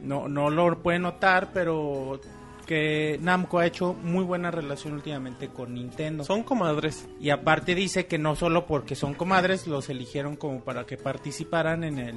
No, 0.00 0.28
no 0.28 0.48
lo 0.48 0.80
puede 0.84 1.00
notar, 1.00 1.50
pero 1.52 2.20
que 2.64 3.18
Namco 3.20 3.58
ha 3.58 3.66
hecho 3.66 3.94
muy 3.94 4.22
buena 4.22 4.52
relación 4.52 4.94
últimamente 4.94 5.48
con 5.48 5.74
Nintendo. 5.74 6.22
Son 6.22 6.44
comadres. 6.44 7.08
Y 7.18 7.30
aparte 7.30 7.74
dice 7.74 8.06
que 8.06 8.18
no 8.18 8.36
solo 8.36 8.66
porque 8.66 8.94
son 8.94 9.14
comadres, 9.14 9.66
los 9.66 9.88
eligieron 9.88 10.36
como 10.36 10.60
para 10.60 10.86
que 10.86 10.96
participaran 10.96 11.82
en 11.82 11.98
el 11.98 12.14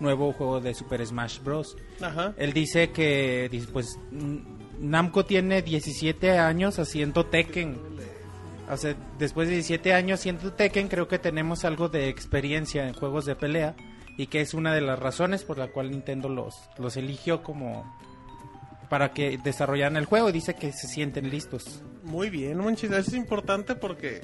nuevo 0.00 0.32
juego 0.32 0.60
de 0.60 0.74
Super 0.74 1.06
Smash 1.06 1.40
Bros. 1.40 1.76
Ajá. 2.00 2.34
Él 2.36 2.52
dice 2.52 2.90
que, 2.90 3.50
pues, 3.72 3.98
Namco 4.80 5.24
tiene 5.24 5.62
17 5.62 6.38
años 6.38 6.78
haciendo 6.78 7.26
Tekken. 7.26 7.78
O 8.70 8.76
sea, 8.76 8.94
después 9.18 9.48
de 9.48 9.54
17 9.54 9.94
años 9.94 10.20
haciendo 10.20 10.52
Tekken, 10.52 10.88
creo 10.88 11.08
que 11.08 11.18
tenemos 11.18 11.64
algo 11.64 11.88
de 11.88 12.08
experiencia 12.08 12.86
en 12.86 12.94
juegos 12.94 13.26
de 13.26 13.36
pelea. 13.36 13.76
Y 14.16 14.26
que 14.26 14.40
es 14.40 14.54
una 14.54 14.74
de 14.74 14.80
las 14.80 14.98
razones 14.98 15.44
por 15.44 15.58
la 15.58 15.68
cual 15.68 15.90
Nintendo 15.90 16.28
los, 16.28 16.54
los 16.78 16.96
eligió 16.96 17.42
como 17.42 17.96
para 18.88 19.12
que 19.12 19.38
desarrollaran 19.42 19.96
el 19.96 20.04
juego. 20.04 20.28
Y 20.28 20.32
dice 20.32 20.54
que 20.54 20.72
se 20.72 20.88
sienten 20.88 21.30
listos. 21.30 21.82
Muy 22.02 22.28
bien, 22.30 22.58
Monchis, 22.58 22.90
eso 22.90 23.10
es 23.10 23.14
importante 23.14 23.74
porque 23.74 24.20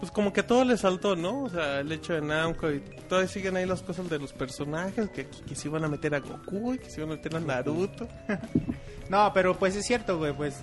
pues 0.00 0.10
como 0.10 0.32
que 0.32 0.42
todo 0.42 0.64
le 0.64 0.76
saltó, 0.76 1.14
¿no? 1.14 1.42
O 1.42 1.48
sea, 1.50 1.80
el 1.80 1.92
hecho 1.92 2.14
de 2.14 2.22
Namco 2.22 2.70
y 2.72 2.80
todavía 3.08 3.28
siguen 3.28 3.56
ahí 3.56 3.66
las 3.66 3.82
cosas 3.82 4.08
de 4.08 4.18
los 4.18 4.32
personajes, 4.32 5.10
que, 5.10 5.26
que 5.26 5.54
se 5.54 5.68
iban 5.68 5.84
a 5.84 5.88
meter 5.88 6.14
a 6.14 6.20
Goku 6.20 6.74
y 6.74 6.78
que 6.78 6.90
se 6.90 7.00
iban 7.00 7.12
a 7.12 7.16
meter 7.16 7.36
a 7.36 7.40
Naruto. 7.40 8.08
No, 9.10 9.32
pero 9.34 9.58
pues 9.58 9.74
es 9.74 9.84
cierto, 9.84 10.18
güey, 10.18 10.32
pues 10.32 10.60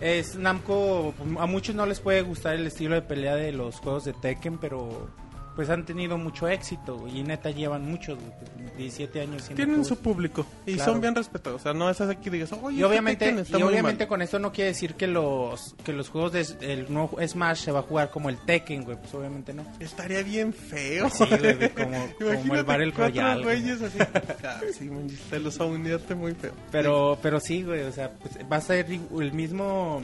es 0.00 0.34
Namco, 0.34 1.14
a 1.38 1.46
muchos 1.46 1.76
no 1.76 1.86
les 1.86 2.00
puede 2.00 2.22
gustar 2.22 2.56
el 2.56 2.66
estilo 2.66 2.96
de 2.96 3.02
pelea 3.02 3.36
de 3.36 3.52
los 3.52 3.78
juegos 3.78 4.04
de 4.04 4.12
Tekken, 4.12 4.58
pero 4.58 5.08
pues 5.54 5.70
han 5.70 5.84
tenido 5.84 6.18
mucho 6.18 6.48
éxito, 6.48 6.96
güey, 6.98 7.20
y 7.20 7.22
neta 7.22 7.50
llevan 7.50 7.84
muchos, 7.88 8.18
güey, 8.18 8.30
pues, 8.38 8.76
17 8.76 9.20
años 9.20 9.42
siendo 9.42 9.62
Tienen 9.64 9.84
su 9.84 9.96
público 9.98 10.44
y 10.66 10.74
Claro. 10.74 10.92
son 10.92 11.00
bien 11.00 11.14
respetados, 11.14 11.60
o 11.60 11.62
sea, 11.62 11.72
no 11.74 11.88
es 11.88 12.00
así 12.00 12.16
que 12.16 12.28
digas, 12.30 12.50
oye, 12.52 12.76
Y 12.76 12.80
este 12.80 12.84
obviamente, 12.86 13.26
y 13.58 13.62
obviamente 13.62 14.04
mal". 14.04 14.08
con 14.08 14.22
esto 14.22 14.38
no 14.40 14.50
quiere 14.52 14.70
decir 14.70 14.94
que 14.94 15.06
los 15.06 15.76
que 15.84 15.92
los 15.92 16.08
juegos 16.08 16.32
de 16.32 16.44
el 16.60 16.92
nuevo 16.92 17.16
Smash 17.24 17.58
se 17.58 17.70
va 17.72 17.78
a 17.80 17.82
jugar 17.82 18.10
como 18.10 18.28
el 18.30 18.38
Tekken, 18.38 18.82
güey, 18.84 18.96
pues 18.98 19.14
obviamente 19.14 19.52
no. 19.54 19.64
Estaría 19.80 20.22
bien 20.22 20.52
feo. 20.52 21.08
Sí, 21.10 21.24
güey, 21.28 21.70
como- 21.70 22.08
como 22.42 22.54
el 22.56 22.64
Battle 22.64 22.90
Royale, 22.90 23.42
güey. 23.44 23.60
güeyes 23.62 23.82
así. 23.82 23.98
Ah, 24.44 24.60
sí, 24.76 24.90
te 25.30 25.38
los 25.38 25.58
unirte 25.60 26.14
muy 26.14 26.34
feo. 26.34 26.52
Pero, 26.70 27.18
pero 27.22 27.40
sí, 27.40 27.62
güey, 27.62 27.82
o 27.82 27.92
sea, 27.92 28.10
pues 28.12 28.34
va 28.50 28.56
a 28.56 28.60
ser 28.60 28.86
el 28.90 29.32
mismo, 29.32 30.02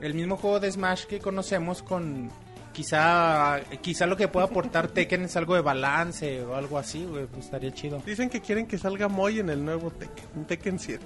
el 0.00 0.14
mismo 0.14 0.36
juego 0.36 0.60
de 0.60 0.70
Smash 0.70 1.04
que 1.06 1.18
conocemos 1.20 1.82
con 1.82 2.30
quizá, 2.74 3.60
quizá 3.80 4.06
lo 4.06 4.16
que 4.16 4.28
pueda 4.28 4.46
aportar 4.46 4.88
Tekken 4.88 5.22
es 5.22 5.36
algo 5.36 5.54
de 5.54 5.62
balance 5.62 6.42
o 6.42 6.54
algo 6.54 6.76
así, 6.78 7.04
güey, 7.06 7.24
pues 7.26 7.46
estaría 7.46 7.72
chido. 7.72 8.02
Dicen 8.04 8.28
que 8.28 8.40
quieren 8.42 8.66
que 8.66 8.76
salga 8.76 9.08
Moy 9.08 9.38
en 9.38 9.48
el 9.48 9.64
nuevo 9.64 9.90
Tekken, 9.90 10.24
en 10.36 10.44
Tekken 10.44 10.78
7. 10.78 11.02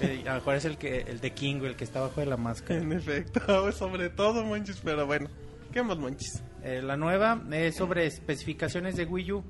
Eh, 0.00 0.22
a 0.26 0.30
lo 0.30 0.34
mejor 0.36 0.54
es 0.54 0.64
el 0.64 0.78
que, 0.78 1.00
el 1.00 1.18
de 1.20 1.32
King, 1.32 1.56
güey, 1.58 1.70
el 1.72 1.76
que 1.76 1.82
está 1.82 2.00
bajo 2.00 2.20
de 2.20 2.26
la 2.26 2.36
máscara. 2.36 2.80
En 2.80 2.92
efecto, 2.92 3.72
sobre 3.72 4.10
todo 4.10 4.44
Monchis, 4.44 4.80
pero 4.84 5.06
bueno. 5.06 5.28
¿Qué 5.72 5.82
más 5.82 5.98
Monchis? 5.98 6.40
Eh, 6.62 6.80
la 6.82 6.96
nueva 6.96 7.42
es 7.50 7.74
sobre 7.76 8.06
especificaciones 8.06 8.94
de 8.96 9.04
Wii 9.06 9.32
U. 9.32 9.44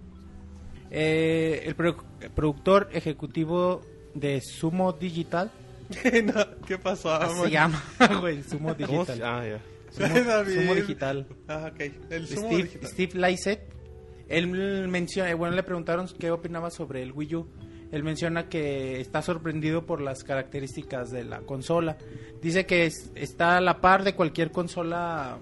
Eh, 0.91 1.65
el, 1.67 1.75
pro- 1.75 2.03
el 2.21 2.31
productor 2.31 2.89
ejecutivo 2.93 3.83
de 4.15 4.41
Sumo 4.41 4.93
Digital, 4.95 5.51
No, 6.25 6.35
¿Qué 6.67 6.79
pasó? 6.79 7.19
se 7.45 7.51
llama, 7.51 7.83
güey, 8.21 8.43
Sumo 8.43 8.75
¿Cómo 8.75 9.05
se- 9.05 9.13
Digital. 9.15 9.23
Ah, 9.23 9.47
ya. 9.47 9.61
Sumo 9.99 10.75
Digital. 10.75 11.27
Ah, 11.49 11.71
ok. 11.73 11.81
El 12.11 12.27
sumo 12.27 12.47
Steve, 12.49 12.63
digital. 12.63 12.91
Steve 12.91 13.13
Lysett, 13.29 13.61
él 14.29 14.47
menciona, 14.89 15.35
bueno, 15.35 15.55
le 15.57 15.63
preguntaron 15.63 16.07
qué 16.19 16.31
opinaba 16.31 16.71
sobre 16.71 17.03
el 17.03 17.13
Wii 17.13 17.35
U. 17.37 17.49
Él 17.91 18.05
menciona 18.05 18.49
que 18.51 19.01
está 19.01 19.23
sorprendido 19.23 19.87
por 19.87 20.03
las 20.03 20.23
características 20.23 21.11
de 21.11 21.25
la 21.25 21.41
consola. 21.41 21.97
Dice 22.43 22.67
que 22.67 22.85
es- 22.87 23.11
está 23.15 23.57
a 23.57 23.61
la 23.63 23.81
par 23.81 24.05
de 24.05 24.15
cualquier 24.15 24.51
consola 24.51 25.39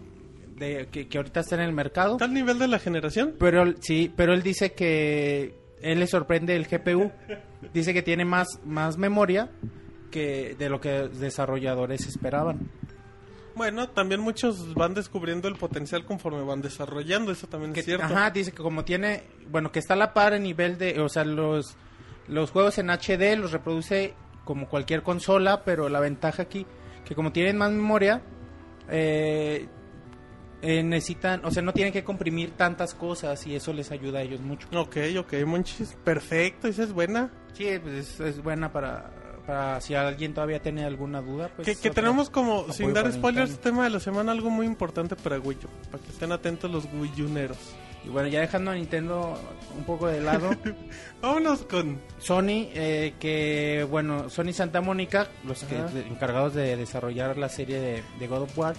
de, 0.57 0.87
que, 0.93 1.09
que 1.09 1.19
ahorita 1.19 1.41
está 1.41 1.57
en 1.57 1.63
el 1.63 1.73
mercado. 1.73 2.13
¿Está 2.13 2.27
al 2.27 2.35
nivel 2.35 2.59
de 2.61 2.69
la 2.69 2.79
generación? 2.79 3.35
Pero 3.39 3.75
sí, 3.81 4.13
pero 4.17 4.33
él 4.33 4.43
dice 4.45 4.73
que 4.75 5.55
él 5.83 5.99
le 5.99 6.07
sorprende 6.07 6.55
el 6.55 6.67
GPU. 6.67 7.11
Dice 7.75 7.93
que 7.93 8.03
tiene 8.03 8.25
más, 8.25 8.61
más 8.65 8.97
memoria 8.97 9.51
que 10.13 10.55
de 10.57 10.69
lo 10.71 10.81
que 10.81 11.09
desarrolladores 11.09 12.07
esperaban. 12.07 12.71
Bueno, 13.57 13.89
también 13.89 14.21
muchos 14.21 14.75
van 14.75 14.93
descubriendo 14.95 15.49
el 15.49 15.57
potencial 15.57 16.05
conforme 16.05 16.43
van 16.43 16.61
desarrollando, 16.61 17.33
eso 17.33 17.47
también 17.49 17.73
Que- 17.73 17.81
es 17.81 17.87
cierto. 17.87 18.05
Ajá, 18.05 18.31
dice 18.31 18.53
que 18.53 18.63
como 18.63 18.85
tiene, 18.85 19.25
bueno, 19.51 19.73
que 19.73 19.79
está 19.79 19.95
a 19.95 19.97
la 19.97 20.13
par 20.13 20.35
en 20.35 20.43
nivel 20.43 20.77
de, 20.79 21.01
o 21.01 21.09
sea, 21.09 21.25
los, 21.25 21.75
los 22.29 22.51
juegos 22.51 22.77
en 22.79 22.91
HD 22.91 23.35
los 23.37 23.53
reproduce 23.53 24.15
como 24.45 24.69
cualquier 24.69 25.03
consola, 25.03 25.65
pero 25.65 25.89
la 25.89 26.01
ventaja 26.01 26.43
aquí, 26.43 26.67
que 27.05 27.15
como 27.15 27.33
tienen 27.33 27.57
más 27.57 27.71
memoria, 27.73 28.21
eh, 28.91 29.67
eh, 30.63 30.83
necesitan, 30.83 31.45
o 31.45 31.51
sea, 31.51 31.63
no 31.63 31.73
tienen 31.73 31.93
que 31.93 32.05
comprimir 32.05 32.53
tantas 32.53 32.95
cosas 32.95 33.47
y 33.47 33.55
eso 33.57 33.73
les 33.73 33.91
ayuda 33.91 34.19
a 34.21 34.23
ellos 34.23 34.41
mucho. 34.41 34.69
Ok, 34.75 34.97
ok, 35.19 35.33
Monchis. 35.47 35.97
Perfecto, 36.05 36.69
esa 36.69 36.83
es 36.83 36.93
buena. 36.93 37.31
Sí, 37.53 37.67
pues 37.83 37.95
es, 37.95 38.21
es 38.21 38.43
buena 38.43 38.73
para, 38.73 39.11
para 39.47 39.81
si 39.81 39.95
alguien 39.95 40.35
todavía 40.35 40.61
tiene 40.61 40.85
alguna 40.85 41.21
duda. 41.23 41.51
Pues 41.55 41.79
que 41.79 41.91
tenemos 41.91 42.31
como, 42.31 42.73
sin 42.73 42.93
dar 42.93 43.11
spoilers, 43.13 43.51
Nintendo. 43.51 43.71
tema 43.71 43.85
de 43.85 43.91
la 43.91 44.01
semana, 44.01 44.33
algo 44.33 44.51
muy 44.51 44.67
importante 44.67 45.15
para 45.17 45.39
Wii 45.39 45.59
U. 45.65 45.91
Para 45.91 46.03
que 46.03 46.11
estén 46.11 46.33
atentos 46.33 46.71
los 46.71 46.85
Wii 46.93 47.23
Uneros. 47.23 47.59
Y 48.05 48.09
bueno, 48.09 48.29
ya 48.29 48.41
dejando 48.41 48.71
a 48.71 48.75
Nintendo 48.75 49.37
un 49.77 49.85
poco 49.85 50.07
de 50.07 50.21
lado, 50.21 50.51
Vámonos 51.21 51.63
con... 51.63 52.01
Sony, 52.19 52.69
eh, 52.75 53.15
que 53.19 53.85
bueno, 53.91 54.31
Sony 54.31 54.53
Santa 54.53 54.81
Mónica, 54.81 55.27
los 55.45 55.65
que, 55.65 55.75
de- 55.77 56.07
encargados 56.07 56.55
de 56.55 56.77
desarrollar 56.77 57.37
la 57.37 57.49
serie 57.49 57.81
de, 57.81 58.03
de 58.21 58.27
God 58.29 58.43
of 58.43 58.57
War, 58.59 58.75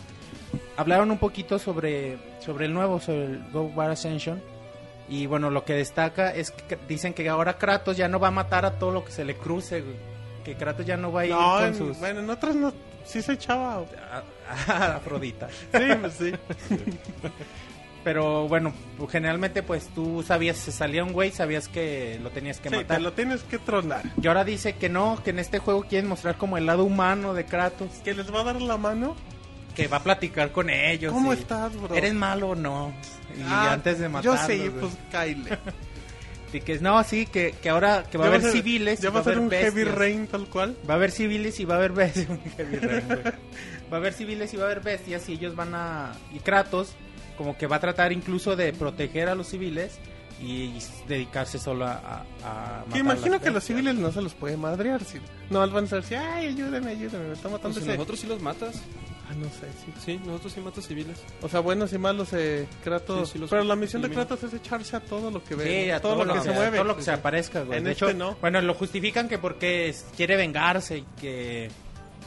hablaron 0.77 1.11
un 1.11 1.17
poquito 1.17 1.59
sobre, 1.59 2.17
sobre 2.39 2.67
el 2.67 2.73
nuevo, 2.73 2.99
sobre 3.01 3.25
el 3.25 3.51
Go 3.51 3.63
War 3.75 3.91
Ascension. 3.91 4.41
Y 5.09 5.25
bueno, 5.25 5.49
lo 5.49 5.63
que 5.65 5.73
destaca 5.73 6.33
es 6.33 6.51
que 6.51 6.77
dicen 6.87 7.13
que 7.13 7.27
ahora 7.29 7.57
Kratos 7.57 7.95
ya 7.97 8.07
no 8.07 8.19
va 8.19 8.27
a 8.29 8.31
matar 8.31 8.65
a 8.65 8.77
todo 8.79 8.91
lo 8.91 9.03
que 9.05 9.11
se 9.11 9.23
le 9.25 9.35
cruce, 9.35 9.81
güey. 9.81 9.95
Que 10.47 10.55
Kratos 10.55 10.85
ya 10.85 10.95
no 10.95 11.11
va 11.11 11.21
a 11.21 11.25
ir 11.25 11.31
No, 11.33 11.55
con 11.57 11.65
en- 11.65 11.75
sus... 11.75 11.99
bueno, 11.99 12.21
en 12.21 12.29
otras 12.29 12.55
no, 12.55 12.71
sí 13.03 13.21
se 13.21 13.33
echaba. 13.33 13.83
a- 13.83 14.23
a 14.71 14.95
Afrodita. 14.95 15.49
Sí, 15.49 15.83
pues 15.99 16.13
sí. 16.13 16.31
Pero 18.05 18.47
bueno, 18.47 18.71
generalmente 19.11 19.61
pues 19.63 19.87
tú 19.93 20.23
sabías, 20.25 20.55
se 20.55 20.71
salía 20.71 21.03
un 21.03 21.11
güey, 21.11 21.31
sabías 21.31 21.67
que 21.67 22.17
lo 22.23 22.29
tenías 22.29 22.61
que 22.61 22.69
Sí, 22.69 22.75
matar. 22.77 22.97
te 22.97 23.03
lo 23.03 23.11
tienes 23.11 23.43
que 23.43 23.57
tronar. 23.59 24.03
Y 24.21 24.27
ahora 24.27 24.45
dice 24.45 24.75
que 24.77 24.87
no, 24.87 25.21
que 25.21 25.31
en 25.31 25.39
este 25.39 25.59
juego 25.59 25.81
quieren 25.83 26.07
mostrar 26.07 26.37
como 26.37 26.57
el 26.57 26.65
lado 26.65 26.85
humano 26.85 27.33
de 27.33 27.43
Kratos, 27.43 27.89
Que 28.05 28.13
les 28.13 28.33
va 28.33 28.39
a 28.39 28.43
dar 28.45 28.61
la 28.61 28.77
mano. 28.77 29.17
que 29.75 29.87
va 29.89 29.97
a 29.97 30.03
platicar 30.03 30.53
con 30.53 30.69
ellos. 30.69 31.11
¿Cómo 31.11 31.33
y, 31.33 31.37
estás, 31.37 31.75
bro? 31.75 31.93
¿Eres 31.93 32.13
malo 32.13 32.49
o 32.51 32.55
no? 32.55 32.93
Y 33.37 33.41
Ah, 33.45 33.73
antes 33.73 33.97
de 33.99 34.05
Yo 34.05 34.09
matarlos, 34.09 34.39
sé, 34.45 34.57
güey. 34.69 34.69
pues 34.79 34.93
Kyle. 35.11 35.57
Y 36.53 36.61
que 36.61 36.79
no, 36.79 37.03
sí, 37.03 37.25
que, 37.25 37.51
que 37.61 37.69
ahora 37.69 38.03
que 38.09 38.17
va 38.17 38.25
a 38.25 38.27
haber 38.29 38.41
civiles, 38.41 39.01
Ya 39.01 39.09
y 39.09 39.11
va 39.11 39.19
a 39.19 39.23
ser 39.23 39.33
haber 39.33 39.43
un 39.43 39.51
heavy 39.51 39.75
bestias. 39.83 39.95
rain 39.97 40.27
tal 40.27 40.47
cual. 40.47 40.77
Va 40.89 40.93
a 40.93 40.97
haber 40.97 41.11
civiles 41.11 41.59
y 41.59 41.65
va 41.65 41.75
a 41.75 41.77
haber 41.77 41.91
bestias. 41.91 42.29
un 42.29 42.39
heavy 42.39 42.77
rain, 42.77 43.05
güey. 43.07 43.21
va 43.23 43.31
a 43.91 43.95
haber 43.97 44.13
civiles 44.13 44.53
y 44.53 44.57
va 44.57 44.63
a 44.63 44.65
haber 44.67 44.81
bestias 44.81 45.27
y 45.29 45.33
ellos 45.33 45.55
van 45.55 45.73
a... 45.75 46.13
Y 46.33 46.39
Kratos 46.39 46.93
como 47.37 47.55
que 47.57 47.67
va 47.67 47.75
a 47.75 47.79
tratar 47.79 48.11
incluso 48.11 48.55
de 48.55 48.73
proteger 48.73 49.29
a 49.29 49.35
los 49.35 49.47
civiles 49.47 49.99
y, 50.41 50.73
dedicarse 51.07 51.59
solo 51.59 51.85
a... 51.85 52.25
a, 52.43 52.81
a 52.81 52.85
Que 52.91 52.99
imagino 52.99 53.33
las 53.33 53.41
que 53.41 53.51
los 53.51 53.63
civiles 53.63 53.95
no 53.95 54.11
se 54.11 54.21
los 54.21 54.33
puede 54.33 54.55
madrear. 54.57 55.03
Si... 55.03 55.19
No, 55.49 55.59
van 55.69 55.85
a 55.85 55.95
decir, 55.97 56.17
ay, 56.17 56.47
ayúdenme, 56.47 56.91
ayúdenme, 56.91 57.27
me 57.27 57.33
está 57.33 57.49
matando 57.49 57.75
Pues 57.75 57.83
ese. 57.85 57.93
nosotros 57.93 58.19
sí 58.19 58.27
los 58.27 58.41
matas. 58.41 58.81
Ah, 59.29 59.33
no 59.35 59.45
sé, 59.45 59.67
sí. 59.85 59.93
Sí, 60.05 60.21
nosotros 60.25 60.53
sí 60.53 60.61
matas 60.61 60.87
civiles. 60.87 61.17
O 61.41 61.49
sea, 61.49 61.59
buenos 61.59 61.91
y 61.91 61.97
malos, 61.97 62.29
eh, 62.31 62.65
Kratos. 62.83 63.27
Sí, 63.29 63.33
sí 63.33 63.39
los- 63.39 63.49
Pero 63.49 63.63
la 63.65 63.75
misión 63.75 64.01
de. 64.01 64.09
Kratos 64.09 64.41
es 64.43 64.53
echarse 64.53 64.95
a 64.95 64.99
todo 65.01 65.29
lo 65.31 65.43
que 65.43 65.55
ve. 65.55 65.83
Sí, 65.83 65.89
¿no? 65.89 65.95
a 65.95 65.99
todo, 65.99 66.23
lo 66.25 66.33
que 66.33 66.41
se 66.41 66.51
mueve. 66.51 66.77
Todo 66.77 66.87
lo 66.87 66.95
que 66.95 67.03
se 67.03 67.11
aparezca, 67.11 67.61
güey. 67.63 67.77
En 67.79 67.83
de 67.83 67.91
este 67.91 68.05
hecho, 68.05 68.13
no. 68.17 68.37
bueno, 68.39 68.61
lo 68.61 68.73
justifican 68.73 69.27
que 69.27 69.37
porque 69.37 69.93
quiere 70.15 70.37
vengarse 70.37 70.99
y 70.99 71.05
que, 71.19 71.69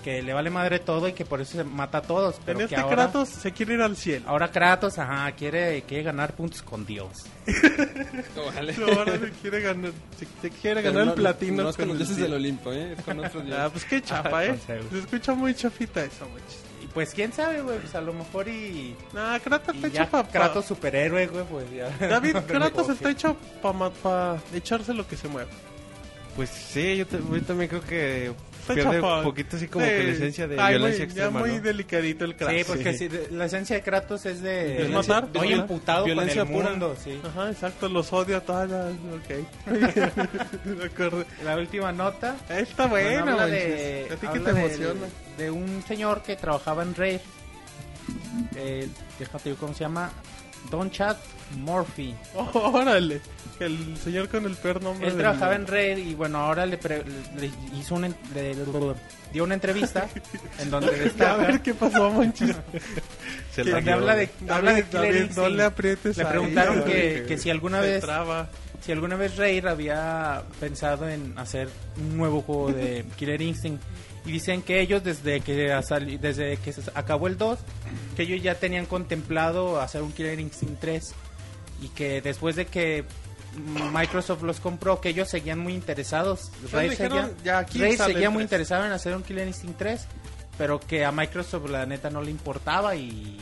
que 0.04 0.22
le 0.22 0.32
vale 0.34 0.50
madre 0.50 0.78
todo 0.78 1.08
y 1.08 1.12
que 1.14 1.24
por 1.24 1.40
eso 1.40 1.52
se 1.58 1.64
mata 1.64 1.98
a 1.98 2.02
todos. 2.02 2.36
Pero 2.44 2.60
En 2.60 2.68
que 2.68 2.74
este 2.74 2.84
ahora, 2.84 2.96
Kratos 3.04 3.28
se 3.30 3.52
quiere 3.52 3.74
ir 3.74 3.80
al 3.82 3.96
cielo. 3.96 4.26
ahora 4.28 4.50
Kratos, 4.50 4.98
ajá, 4.98 5.32
quiere, 5.32 5.82
quiere 5.88 6.02
ganar 6.04 6.34
puntos 6.34 6.60
con 6.62 6.84
Dios. 6.84 7.24
Ojalá. 8.46 8.72
Ahora 8.96 9.18
se 9.18 9.30
quiere 9.40 9.60
ganar, 9.60 9.92
se, 10.18 10.26
se 10.42 10.50
quiere 10.50 10.82
Pero 10.82 10.92
ganar 10.94 11.06
no- 11.06 11.12
el 11.12 11.18
platino. 11.18 11.62
No 11.64 11.70
es 11.70 11.76
con 11.76 11.88
los 11.88 11.94
el 11.94 11.98
dioses 11.98 12.16
del 12.18 12.34
Olimpo, 12.34 12.72
¿eh? 12.72 12.94
Es 12.96 13.04
con 13.04 13.18
otros 13.18 13.34
Ah, 13.42 13.46
dioses. 13.46 13.70
pues 13.72 13.84
qué 13.86 14.02
chapa, 14.02 14.38
Ah, 14.38 14.44
¿eh? 14.46 14.58
Se 14.66 14.98
escucha 14.98 15.34
muy 15.34 15.54
chafita 15.54 16.04
eso, 16.04 16.26
manches. 16.28 16.60
Pues 16.94 17.14
quién 17.14 17.32
sabe, 17.32 17.62
güey, 17.62 17.78
pues 17.78 17.94
a 17.94 18.00
lo 18.00 18.12
mejor 18.12 18.48
y, 18.48 18.96
Nah, 19.12 19.38
Kratos 19.38 19.76
está 19.76 19.86
hecho 19.86 20.06
para... 20.10 20.28
Kratos 20.28 20.64
superhéroe, 20.66 21.26
güey, 21.28 21.44
pues 21.44 21.70
ya. 21.70 21.88
David, 22.08 22.36
Kratos 22.48 22.88
está 22.88 23.10
hecho 23.10 23.36
para 23.62 24.38
echarse 24.52 24.92
lo 24.92 25.06
que 25.06 25.16
se 25.16 25.28
mueve. 25.28 25.50
Pues 26.34 26.50
sí, 26.50 26.96
yo, 26.96 27.06
ta- 27.06 27.18
yo 27.18 27.42
también 27.42 27.68
creo 27.68 27.82
que 27.82 28.32
Está 28.70 28.82
pierde 28.90 29.00
chafón. 29.00 29.18
un 29.18 29.24
poquito 29.24 29.56
así 29.56 29.68
como 29.68 29.84
Sí. 29.84 29.90
que 29.90 30.02
la 30.04 30.12
esencia 30.12 30.48
de 30.48 30.60
Ay, 30.60 30.74
violencia 30.74 30.98
muy, 30.98 31.04
extrema, 31.06 31.40
Ya 31.40 31.46
muy 31.46 31.56
¿no? 31.56 31.62
delicadito 31.62 32.24
el 32.24 32.36
Kratos. 32.36 32.56
Sí, 32.56 32.64
porque 32.66 32.94
sí, 32.94 33.08
de- 33.08 33.28
la 33.30 33.44
esencia 33.46 33.76
de 33.76 33.82
Kratos 33.82 34.26
es 34.26 34.40
de... 34.42 34.82
¿Es 34.82 34.90
matar? 34.90 35.24
Estoy 35.24 35.52
Ajá. 35.52 35.62
imputado 35.62 36.04
Violencia 36.04 36.42
con 36.44 36.52
el 36.54 36.58
pura. 36.58 36.70
mundo, 36.70 36.96
sí. 37.02 37.20
Ajá, 37.24 37.50
exacto, 37.50 37.88
los 37.88 38.12
odio 38.12 38.36
a 38.36 38.40
todas 38.40 38.70
las... 38.70 38.92
Ok. 38.92 39.30
La 41.44 41.56
última 41.56 41.92
nota... 41.92 42.36
Está 42.48 42.86
Bueno, 42.86 43.08
buena, 43.08 43.20
habla 43.32 43.36
manches. 43.46 43.68
de, 43.68 44.08
A 44.12 44.16
ti 44.16 44.26
que 44.28 44.40
te 44.40 44.50
emociona. 44.50 45.00
de 45.38 45.50
un 45.50 45.82
señor 45.86 46.22
que 46.22 46.36
trabajaba 46.36 46.82
en 46.82 46.94
Rare. 46.94 47.20
Eh, 48.56 48.88
déjate 49.18 49.50
ver 49.50 49.58
cómo 49.58 49.74
se 49.74 49.80
llama. 49.80 50.10
Don 50.70 50.90
Chad 50.90 51.16
Murphy. 51.56 52.14
Oh, 52.34 52.70
órale. 52.74 53.20
El 53.60 53.96
señor 53.98 54.28
con 54.28 54.44
el 54.46 54.54
peor 54.56 54.82
nombre 54.82 55.06
Él 55.08 55.14
del 55.14 55.22
trabajaba 55.22 55.54
en. 55.54 55.66
Rare 55.66 56.00
y 56.00 56.14
bueno, 56.14 56.38
ahora 56.38 56.64
le, 56.66 56.78
pre- 56.78 57.04
le 57.38 57.50
hizo 57.78 57.94
una, 57.94 58.06
en- 58.08 58.16
le- 58.34 58.54
dio 59.32 59.44
una 59.44 59.54
entrevista 59.54 60.08
en 60.58 60.70
donde 60.70 60.88
A 60.90 60.92
destaca, 60.92 61.36
ver 61.36 61.60
qué 61.60 61.74
pasó, 61.74 62.10
manches. 62.10 62.56
Se 63.54 63.60
habla 63.92 64.16
de, 64.16 64.28
habla 64.48 64.72
de 64.74 64.82
David, 64.82 64.84
Killer 64.90 65.02
David, 65.02 65.16
Instinct. 65.22 65.36
no 65.36 65.48
le 65.48 65.62
aprietes 65.64 66.16
Le 66.16 66.24
preguntaron 66.24 66.84
que, 66.84 67.24
que 67.28 67.36
si 67.38 67.50
alguna 67.50 67.80
se 67.82 67.86
vez 67.88 68.00
traba. 68.00 68.48
si 68.80 68.92
alguna 68.92 69.16
vez 69.16 69.36
Rare 69.36 69.68
había 69.68 70.42
pensado 70.60 71.08
en 71.08 71.36
hacer 71.38 71.68
un 71.98 72.16
nuevo 72.16 72.42
juego 72.42 72.72
de 72.72 73.04
Killer 73.16 73.42
Instinct 73.42 73.82
y 74.24 74.32
dicen 74.32 74.62
que 74.62 74.80
ellos 74.80 75.02
desde 75.02 75.40
que 75.40 75.54
desde 76.20 76.56
que 76.58 76.72
se 76.72 76.82
acabó 76.94 77.26
el 77.26 77.36
2 77.38 77.58
que 78.16 78.22
ellos 78.22 78.42
ya 78.42 78.54
tenían 78.54 78.86
contemplado 78.86 79.80
hacer 79.80 80.02
un 80.02 80.12
Killer 80.12 80.38
Instinct 80.38 80.80
3 80.80 81.14
y 81.82 81.88
que 81.88 82.20
después 82.20 82.54
de 82.56 82.66
que 82.66 83.04
Microsoft 83.92 84.42
los 84.42 84.60
compró 84.60 85.00
que 85.00 85.08
ellos 85.10 85.28
seguían 85.28 85.58
muy 85.58 85.74
interesados 85.74 86.50
dijeron, 86.62 86.96
seguía, 86.96 87.30
ya 87.44 87.58
aquí 87.58 87.78
muy 87.78 87.96
3. 87.96 88.42
interesado 88.42 88.86
en 88.86 88.92
hacer 88.92 89.14
un 89.16 89.22
Killer 89.22 89.46
Instinct 89.46 89.78
3 89.78 90.06
pero 90.56 90.78
que 90.78 91.04
a 91.04 91.12
Microsoft 91.12 91.70
la 91.70 91.86
neta 91.86 92.10
no 92.10 92.22
le 92.22 92.30
importaba 92.30 92.94
y 92.94 93.38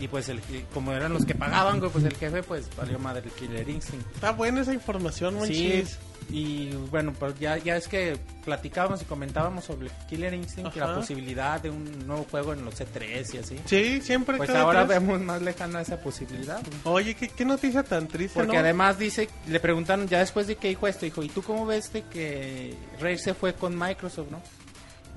y 0.00 0.08
pues 0.08 0.28
el, 0.28 0.40
como 0.74 0.92
eran 0.92 1.12
los 1.12 1.24
que 1.24 1.34
pagaban 1.34 1.78
güey, 1.80 1.90
pues 1.90 2.04
el 2.04 2.16
jefe 2.16 2.42
pues 2.42 2.68
valió 2.76 2.98
madre 2.98 3.22
el 3.26 3.30
Killer 3.32 3.68
Instinct 3.68 4.06
Está 4.14 4.32
buena 4.32 4.60
esa 4.62 4.72
información, 4.74 5.34
Sí, 5.46 5.68
manches. 5.72 5.98
y 6.30 6.70
bueno, 6.90 7.12
pues 7.18 7.38
ya, 7.38 7.56
ya 7.58 7.76
es 7.76 7.88
que 7.88 8.16
platicábamos 8.44 9.02
y 9.02 9.04
comentábamos 9.04 9.64
sobre 9.64 9.90
Killer 10.08 10.32
Instinct 10.34 10.74
y 10.74 10.78
la 10.78 10.86
Ajá. 10.86 10.94
posibilidad 10.96 11.60
de 11.60 11.70
un 11.70 12.06
nuevo 12.06 12.26
juego 12.30 12.52
en 12.52 12.64
los 12.64 12.74
C3 12.80 13.34
y 13.34 13.38
así. 13.38 13.60
Sí, 13.66 14.00
siempre 14.00 14.36
Pues 14.36 14.50
ahora 14.50 14.86
tres. 14.86 15.00
vemos 15.00 15.20
más 15.20 15.42
lejana 15.42 15.80
esa 15.80 16.00
posibilidad. 16.00 16.60
Oye, 16.84 17.14
¿qué, 17.14 17.28
qué 17.28 17.44
noticia 17.44 17.82
tan 17.82 18.08
triste, 18.08 18.34
Porque 18.38 18.54
¿no? 18.54 18.60
además 18.60 18.98
dice, 18.98 19.28
le 19.48 19.60
preguntaron 19.60 20.06
ya 20.08 20.20
después 20.20 20.46
de 20.46 20.56
que 20.56 20.68
dijo 20.68 20.86
esto, 20.88 21.04
dijo, 21.04 21.22
¿y 21.22 21.28
tú 21.28 21.42
cómo 21.42 21.66
ves 21.66 21.92
de 21.92 22.02
que 22.02 22.74
Rare 23.00 23.18
se 23.18 23.34
fue 23.34 23.54
con 23.54 23.78
Microsoft, 23.78 24.30
no? 24.30 24.40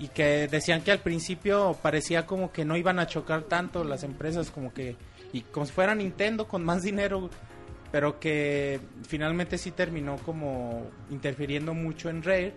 Y 0.04 0.08
que 0.10 0.47
decían 0.49 0.82
que 0.82 0.91
al 0.91 0.99
principio 0.99 1.78
parecía 1.82 2.26
como 2.26 2.51
que 2.51 2.66
no 2.66 2.76
iban 2.76 2.99
a 2.99 3.08
chocar 3.08 3.43
tanto 3.43 3.84
las 3.86 4.04
empresas, 4.04 4.51
como 4.51 4.74
que, 4.74 4.97
y 5.32 5.41
como 5.41 5.66
si 5.66 5.72
fuera 5.72 5.95
Nintendo 5.95 6.45
con 6.47 6.64
más 6.66 6.82
dinero, 6.82 7.30
pero 7.91 8.20
que 8.20 8.80
finalmente 9.08 9.58
sí 9.58 9.72
terminó 9.72 10.18
como 10.18 10.88
interfiriendo 11.10 11.74
mucho 11.74 12.10
en 12.10 12.22
Rare. 12.22 12.54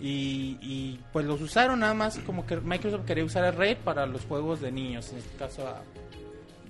Y, 0.00 0.56
y, 0.62 1.00
pues 1.12 1.26
los 1.26 1.40
usaron 1.42 1.80
nada 1.80 1.92
más 1.92 2.18
como 2.20 2.46
que 2.46 2.56
Microsoft 2.56 3.04
quería 3.04 3.24
usar 3.24 3.44
a 3.44 3.50
Rare 3.50 3.74
para 3.76 4.06
los 4.06 4.24
juegos 4.24 4.60
de 4.60 4.70
niños, 4.70 5.10
en 5.10 5.18
este 5.18 5.36
caso 5.36 5.66
a- 5.66 5.82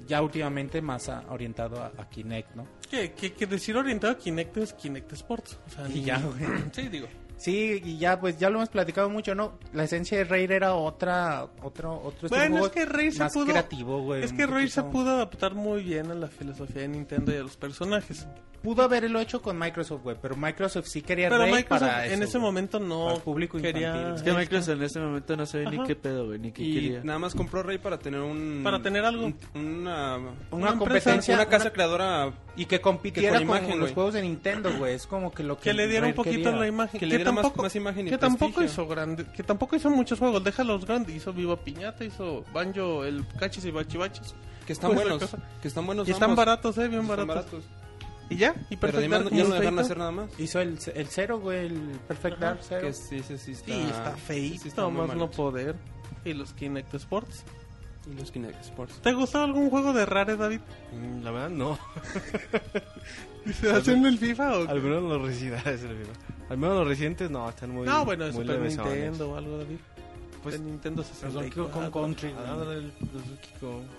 ya 0.06 0.22
últimamente 0.22 0.80
más 0.80 1.10
a- 1.10 1.22
orientado 1.28 1.82
a, 1.82 1.92
a 1.98 2.08
Kinect, 2.08 2.54
¿no? 2.54 2.66
Que, 2.90 3.12
que, 3.12 3.34
que 3.34 3.46
decir 3.46 3.76
orientado 3.76 4.14
a 4.14 4.16
Kinect 4.16 4.56
es 4.56 4.72
Kinect 4.72 5.12
Sports. 5.12 5.58
O 5.66 5.70
sea, 5.70 5.86
Y 5.88 6.02
ya, 6.02 6.18
güey. 6.18 6.38
Sí, 6.72 6.88
digo. 6.88 7.06
Sí, 7.38 7.80
y 7.84 7.98
ya 7.98 8.18
pues 8.20 8.36
ya 8.38 8.50
lo 8.50 8.56
hemos 8.56 8.68
platicado 8.68 9.08
mucho, 9.08 9.34
¿no? 9.34 9.58
La 9.72 9.84
esencia 9.84 10.18
de 10.18 10.24
Rare 10.24 10.56
era 10.56 10.74
otra, 10.74 11.46
otro, 11.62 11.94
otro 12.02 12.28
Bueno, 12.28 12.66
es 12.66 12.72
que 12.72 12.84
Rare 12.84 13.12
se 13.12 13.20
más 13.20 13.32
pudo- 13.32 13.46
creativo, 13.46 14.02
güey. 14.02 14.24
Es 14.24 14.32
que 14.32 14.44
Rare 14.44 14.68
se 14.68 14.82
pudo 14.82 15.10
adaptar 15.10 15.54
muy 15.54 15.82
bien 15.84 16.10
a 16.10 16.14
la 16.14 16.26
filosofía 16.26 16.82
de 16.82 16.88
Nintendo 16.88 17.32
y 17.32 17.36
a 17.36 17.42
los 17.42 17.56
personajes. 17.56 18.26
Pudo 18.60 18.82
haberlo 18.82 19.20
hecho 19.20 19.40
con 19.40 19.56
Microsoft, 19.56 20.02
güey, 20.02 20.16
pero 20.20 20.34
Microsoft 20.36 20.86
sí 20.88 21.00
quería 21.00 21.28
Pero 21.28 21.42
Rare 21.42 21.52
Microsoft 21.52 21.88
para 21.88 22.06
en 22.06 22.14
eso, 22.14 22.24
ese 22.24 22.38
momento 22.40 22.80
no 22.80 23.04
Para 23.04 23.16
el 23.16 23.22
público 23.22 23.56
quería... 23.58 23.88
infantil. 23.90 24.14
Es 24.16 24.22
que 24.22 24.32
Microsoft 24.32 24.74
en 24.76 24.82
este 24.82 24.98
momento 24.98 25.36
no 25.36 25.46
sabe 25.46 25.70
ni 25.70 25.76
Ajá. 25.76 25.86
qué 25.86 25.94
pedo, 25.94 26.26
güey, 26.26 26.38
ni 26.40 26.50
qué 26.50 26.62
Y 26.64 26.74
quería. 26.74 27.00
nada 27.04 27.20
más 27.20 27.36
compró 27.36 27.62
Rey 27.62 27.78
para 27.78 28.00
tener 28.00 28.18
un... 28.20 28.62
Para 28.64 28.82
tener 28.82 29.04
algo. 29.04 29.26
un- 29.26 29.36
una... 29.54 30.16
Una, 30.16 30.32
una 30.50 30.70
empresa, 30.70 30.76
competencia, 30.78 31.34
Una 31.36 31.46
casa 31.46 31.66
una- 31.66 31.72
creadora 31.72 32.32
y 32.58 32.66
que 32.66 32.80
compitiera 32.80 33.38
con, 33.44 33.64
con 33.64 33.78
los 33.80 33.92
juegos 33.92 34.14
de 34.14 34.22
Nintendo, 34.22 34.70
güey. 34.76 34.94
Es 34.94 35.06
como 35.06 35.30
que 35.32 35.42
lo 35.42 35.56
que 35.56 35.62
que 35.70 35.72
le 35.74 35.86
diera 35.88 36.06
un 36.08 36.12
poquito 36.14 36.36
quería. 36.50 36.58
la 36.60 36.66
imagen 36.66 37.00
Que 37.00 37.06
le 37.06 37.16
diera 37.16 37.32
más- 37.32 37.56
más 37.56 37.74
imagen 37.76 38.06
y 38.06 38.10
que 38.10 38.18
tampoco 38.18 38.56
prestigio. 38.56 38.82
hizo 38.84 38.88
grande 38.88 39.24
que 39.34 39.42
tampoco 39.42 39.76
hizo 39.76 39.88
muchos 39.90 40.18
juegos 40.18 40.42
déjalos 40.44 40.84
grandes 40.84 41.14
hizo 41.16 41.32
Viva 41.32 41.56
Piñata 41.56 42.04
hizo 42.04 42.44
Banjo 42.52 43.04
el 43.04 43.24
Cachis 43.38 43.64
y 43.64 43.70
Bachibaches 43.70 44.34
que 44.66 44.72
están 44.74 44.92
Pues, 44.92 45.08
buenos. 45.08 45.30
Que 45.62 45.68
están 45.68 45.86
buenos 45.86 46.06
y 46.08 46.10
están 46.10 46.30
ambos. 46.30 46.44
baratos 46.44 46.76
eh 46.78 46.88
bien 46.88 47.00
Están 47.02 47.26
baratos. 47.26 47.64
y 48.28 48.36
ya 48.36 48.54
y 48.68 48.76
Pero 48.76 48.80
Perfect 48.92 48.96
además 48.98 49.18
Dark 49.24 49.34
ya 49.34 49.42
no 49.44 49.54
dejaron 49.54 49.78
hacer 49.78 49.96
nada 49.98 50.10
más. 50.10 50.30
Hizo 50.40 50.60
el, 50.60 50.78
el 50.94 51.06
cero, 51.06 51.38
güey, 51.40 51.66
el 51.66 51.80
Perfect 52.06 52.38
Dark 52.38 52.58
Zero. 52.62 52.86
Que 52.88 52.92
sí, 52.92 53.22
sí, 53.22 53.38
sí 53.38 53.52
está... 53.52 53.64
sí 53.64 53.80
está 53.88 54.16
feito 54.16 54.62
sí 54.64 54.68
está 54.68 54.88
más 54.88 55.16
no 55.16 55.30
poder 55.30 55.76
y 56.24 56.34
los 56.34 56.52
Kinect 56.54 56.92
Sports 56.94 57.44
Y 58.10 58.18
los 58.18 58.30
Kinect 58.30 58.60
Sports. 58.62 59.00
¿te 59.02 59.12
gustó 59.12 59.42
algún 59.42 59.70
juego 59.70 59.92
de 59.92 60.06
Rare 60.06 60.36
David? 60.36 60.60
Mm, 60.92 61.22
La 61.22 61.30
verdad, 61.30 61.50
no. 61.50 61.78
¿Se 63.84 63.92
el 63.92 64.18
FIFA 64.18 64.58
o 64.58 64.68
Al 64.68 64.82
menos 64.82 65.02
los 65.02 65.22
recientes. 65.22 65.64
Al 66.50 66.58
menos 66.58 66.76
los 66.78 66.88
recientes, 66.88 67.30
no, 67.30 67.48
están 67.48 67.70
muy. 67.70 67.86
no 67.86 68.04
bueno 68.04 68.24
muy 68.32 68.44
Super. 68.44 68.60
Nintendo 68.60 69.30
o 69.30 69.36
algo 69.36 69.58
David 69.58 69.76
Pues, 70.42 70.58
de 70.58 70.64
Nintendo 70.64 71.02
Los 71.02 71.20
Donkey 71.34 71.50
64 71.50 71.90
Kong 71.90 72.04
Country. 72.04 72.34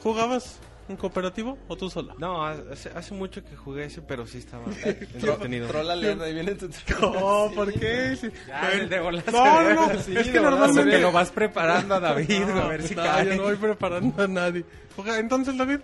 ¿Jugabas 0.02 0.60
¿Un 0.90 0.98
cooperativo 0.98 1.58
o 1.68 1.78
tú 1.78 1.90
solo? 1.90 2.16
No, 2.18 2.44
hace, 2.46 2.90
hace 2.90 3.14
mucho 3.14 3.44
que 3.46 3.56
jugué 3.56 3.86
ese, 3.86 4.02
pero 4.02 4.26
sí 4.26 4.40
estaba 4.40 4.66
entretenido. 5.14 5.68
Trola 5.68 5.96
lenta, 5.96 6.26
ahí 6.26 6.34
viene 6.34 6.56
tu 6.56 6.68
No, 7.02 7.52
¿por 7.56 7.72
qué? 7.72 8.16
Sí. 8.20 8.30
Ya, 8.48 8.72
el 8.72 8.90
de 8.90 9.00
volar 9.00 9.24
No, 9.32 9.64
no, 9.64 9.94
no, 9.94 10.00
sí, 10.02 10.18
es 10.18 10.28
que 10.30 10.40
normalmente- 10.40 11.00
lo 11.00 11.12
vas 11.12 11.30
preparando 11.32 11.96
a 11.96 12.00
David, 12.00 12.44
güey, 12.44 12.60
a 12.60 12.68
ver 12.68 12.84
si 12.84 12.96
no, 12.96 13.04
cae. 13.04 13.26
yo 13.28 13.36
no 13.36 13.44
voy 13.44 13.56
preparando 13.56 14.24
a 14.24 14.28
nadie. 14.28 14.66
Oiga, 14.98 15.20
entonces, 15.20 15.56
David, 15.58 15.80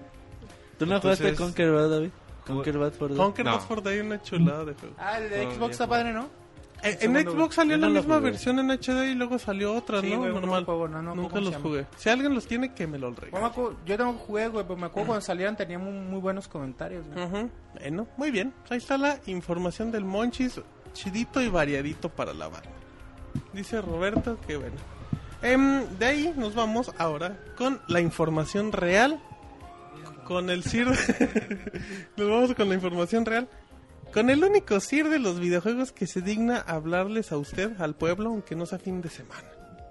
¿Tú 0.80 0.86
no 0.86 1.00
jugaste 1.00 1.30
Entonces- 1.30 1.46
Conquer 1.46 1.72
Bad, 1.72 1.90
David? 1.90 2.10
Conquer 2.46 2.78
Bad 2.78 2.92
for 2.94 3.10
Day. 3.10 3.18
Conquer 3.18 3.46
No. 3.46 3.52
Bad 3.54 3.62
for 3.62 3.82
Day 3.84 4.00
una 4.00 4.22
chulada 4.22 4.66
de 4.66 4.74
juego. 4.74 4.96
Ah, 4.98 5.18
el 5.20 5.30
de 5.30 5.46
No, 5.46 5.52
Xbox 5.54 5.72
está 5.72 5.88
padre, 5.88 6.14
¿no? 6.14 6.28
Eh, 6.86 6.98
en 7.02 7.16
Xbox 7.16 7.56
salió 7.56 7.76
yo 7.76 7.82
la 7.82 7.88
no 7.88 7.94
misma 7.96 8.16
jugué. 8.18 8.30
versión 8.32 8.60
en 8.60 8.70
HD 8.72 9.12
y 9.12 9.16
luego 9.16 9.40
salió 9.40 9.74
otra, 9.74 10.02
Sí, 10.02 10.12
¿no? 10.12 10.22
un 10.22 10.34
Normal. 10.34 10.66
juego, 10.66 10.88
no, 10.88 11.02
no, 11.02 11.16
Nunca 11.16 11.36
¿cómo 11.36 11.50
los 11.50 11.56
jugué. 11.62 11.86
Si 11.98 12.10
alguien 12.10 12.34
los 12.36 12.46
tiene, 12.48 12.74
que 12.74 12.86
me 12.88 12.98
los 13.00 13.16
Yo, 13.16 13.22
regale. 13.22 13.46
acuerdo- 13.46 13.78
yo 13.86 13.98
tengo 13.98 14.14
juego, 14.14 14.54
güey, 14.54 14.66
pero 14.66 14.78
me 14.80 14.86
acuerdo 14.86 15.08
cuando 15.08 15.22
salieron 15.26 15.56
tenían 15.56 15.84
muy, 15.84 15.94
muy 15.94 16.20
buenos 16.20 16.48
comentarios, 16.48 17.06
güey. 17.08 17.26
Ujú. 17.26 17.50
Bueno, 17.80 18.08
muy 18.18 18.32
bien. 18.32 18.54
Ahí 18.70 18.78
está 18.78 18.98
la 18.98 19.20
información 19.26 19.92
del 19.92 20.06
Monchis, 20.06 20.62
chidito 20.94 21.42
y 21.42 21.50
variadito 21.50 22.10
para 22.10 22.34
la 22.34 22.48
banda. 22.48 22.70
Dice 23.52 23.82
Roberto 23.82 24.38
que 24.48 24.56
bueno. 24.58 24.76
Em, 25.42 25.86
de 26.00 26.06
ahí 26.06 26.34
nos 26.38 26.56
vamos 26.56 26.92
ahora 26.98 27.38
con 27.58 27.82
la 27.88 28.00
información 28.00 28.72
real. 28.72 29.20
Con 30.26 30.50
el 30.50 30.64
CIR. 30.64 30.88
nos 32.18 32.30
vamos 32.30 32.54
con 32.56 32.70
la 32.70 32.76
información 32.76 33.26
real. 33.26 33.48
Con 34.16 34.30
el 34.32 34.44
único 34.44 34.80
CIR 34.80 35.10
de 35.10 35.20
los 35.20 35.40
videojuegos 35.40 35.92
que 35.92 36.08
se 36.08 36.22
digna 36.22 36.60
hablarles 36.62 37.32
a 37.32 37.38
usted, 37.38 37.80
al 37.80 37.96
pueblo, 37.96 38.30
aunque 38.30 38.56
no 38.56 38.66
sea 38.66 38.80
fin 38.80 39.02
de 39.02 39.10
semana. 39.10 39.48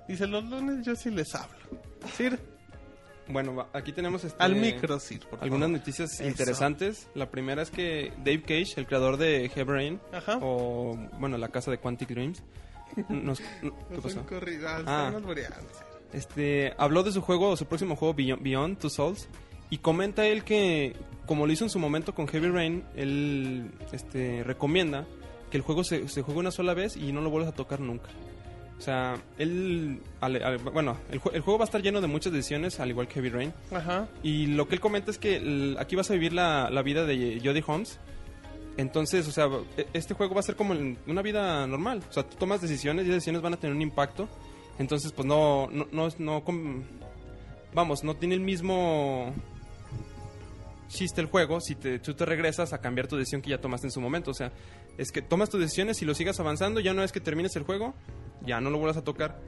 Dice, 0.08 0.26
los 0.26 0.42
lunes 0.44 0.84
yo 0.84 0.96
sí 0.96 1.10
les 1.10 1.34
hablo. 1.36 1.54
CIR, 2.16 2.38
Bueno, 3.28 3.68
aquí 3.72 3.92
tenemos 3.92 4.24
este, 4.24 4.42
al 4.42 4.56
micro, 4.56 4.98
CIR, 4.98 5.20
por 5.28 5.42
algunas 5.42 5.66
favor. 5.68 5.78
noticias 5.78 6.14
Eso. 6.14 6.24
interesantes. 6.26 7.08
La 7.14 7.30
primera 7.30 7.62
es 7.62 7.70
que 7.70 8.12
Dave 8.18 8.42
Cage, 8.42 8.74
el 8.80 8.86
creador 8.86 9.18
de 9.18 9.48
Heavy 9.54 9.70
Rain, 9.70 10.00
Ajá. 10.12 10.38
o 10.40 10.96
bueno, 11.20 11.36
la 11.38 11.48
casa 11.48 11.70
de 11.70 11.78
Quantic 11.78 12.08
Dreams, 12.08 12.42
nos, 13.10 13.40
¿qué 13.60 13.70
No 13.90 14.00
pasó? 14.02 14.24
corridas, 14.26 14.82
Ah. 14.86 15.12
Este, 16.14 16.72
habló 16.78 17.02
de 17.02 17.12
su 17.12 17.20
juego, 17.22 17.56
su 17.56 17.66
próximo 17.66 17.96
juego 17.96 18.14
Beyond, 18.14 18.42
Beyond 18.42 18.78
Two 18.78 18.88
Souls 18.90 19.28
y 19.70 19.78
comenta 19.78 20.26
él 20.26 20.44
que 20.44 20.94
como 21.26 21.46
lo 21.46 21.52
hizo 21.52 21.64
en 21.64 21.70
su 21.70 21.78
momento 21.78 22.14
con 22.14 22.28
Heavy 22.28 22.48
Rain, 22.48 22.84
él 22.96 23.70
este 23.92 24.42
recomienda 24.44 25.06
que 25.50 25.56
el 25.56 25.62
juego 25.62 25.82
se, 25.84 26.08
se 26.08 26.22
juegue 26.22 26.40
una 26.40 26.50
sola 26.50 26.74
vez 26.74 26.96
y 26.96 27.12
no 27.12 27.20
lo 27.22 27.30
vuelvas 27.30 27.52
a 27.52 27.56
tocar 27.56 27.80
nunca. 27.80 28.08
O 28.76 28.80
sea, 28.80 29.16
él 29.38 30.00
al- 30.20 30.42
al- 30.42 30.58
bueno, 30.58 30.98
el, 31.10 31.20
el 31.32 31.40
juego 31.40 31.58
va 31.58 31.64
a 31.64 31.66
estar 31.66 31.80
lleno 31.80 32.00
de 32.00 32.08
muchas 32.08 32.32
decisiones 32.32 32.80
al 32.80 32.90
igual 32.90 33.06
que 33.06 33.14
Heavy 33.14 33.28
Rain 33.30 33.52
Ajá. 33.72 34.08
y 34.22 34.46
lo 34.48 34.66
que 34.68 34.74
él 34.74 34.80
comenta 34.80 35.10
es 35.10 35.18
que 35.18 35.36
el- 35.36 35.76
aquí 35.78 35.96
vas 35.96 36.10
a 36.10 36.14
vivir 36.14 36.32
la, 36.32 36.68
la 36.70 36.82
vida 36.82 37.06
de 37.06 37.40
Jodie 37.42 37.64
Holmes. 37.66 37.98
Entonces, 38.76 39.26
o 39.28 39.32
sea, 39.32 39.48
e- 39.76 39.86
este 39.94 40.14
juego 40.14 40.34
va 40.34 40.40
a 40.40 40.42
ser 40.42 40.56
como 40.56 40.74
una 41.06 41.22
vida 41.22 41.66
normal. 41.68 42.02
O 42.10 42.12
sea, 42.12 42.24
tú 42.24 42.36
tomas 42.36 42.60
decisiones 42.60 43.04
y 43.04 43.08
esas 43.08 43.16
decisiones 43.18 43.40
van 43.40 43.54
a 43.54 43.56
tener 43.56 43.74
un 43.74 43.82
impacto. 43.82 44.28
Entonces, 44.78 45.12
pues 45.12 45.24
no, 45.26 45.68
no, 45.70 45.86
no, 45.92 46.08
no 46.18 46.42
vamos, 47.72 48.02
no 48.04 48.14
tiene 48.16 48.34
el 48.34 48.40
mismo 48.40 49.32
chiste 50.94 51.20
el 51.20 51.26
juego 51.26 51.60
si 51.60 51.74
tú 51.74 52.14
te 52.14 52.24
regresas 52.24 52.72
a 52.72 52.80
cambiar 52.80 53.08
tu 53.08 53.16
decisión 53.16 53.42
que 53.42 53.50
ya 53.50 53.60
tomaste 53.60 53.88
en 53.88 53.90
su 53.90 54.00
momento. 54.00 54.30
O 54.30 54.34
sea, 54.34 54.52
es 54.96 55.12
que 55.12 55.20
tomas 55.20 55.50
tus 55.50 55.60
decisiones 55.60 56.00
y 56.00 56.04
lo 56.06 56.14
sigas 56.14 56.40
avanzando, 56.40 56.80
ya 56.80 56.92
una 56.92 57.02
vez 57.02 57.12
que 57.12 57.20
termines 57.20 57.54
el 57.56 57.64
juego, 57.64 57.94
ya 58.42 58.60
no 58.60 58.70
lo 58.70 58.78
vuelvas 58.78 58.96
a 58.96 59.04
tocar. 59.04 59.40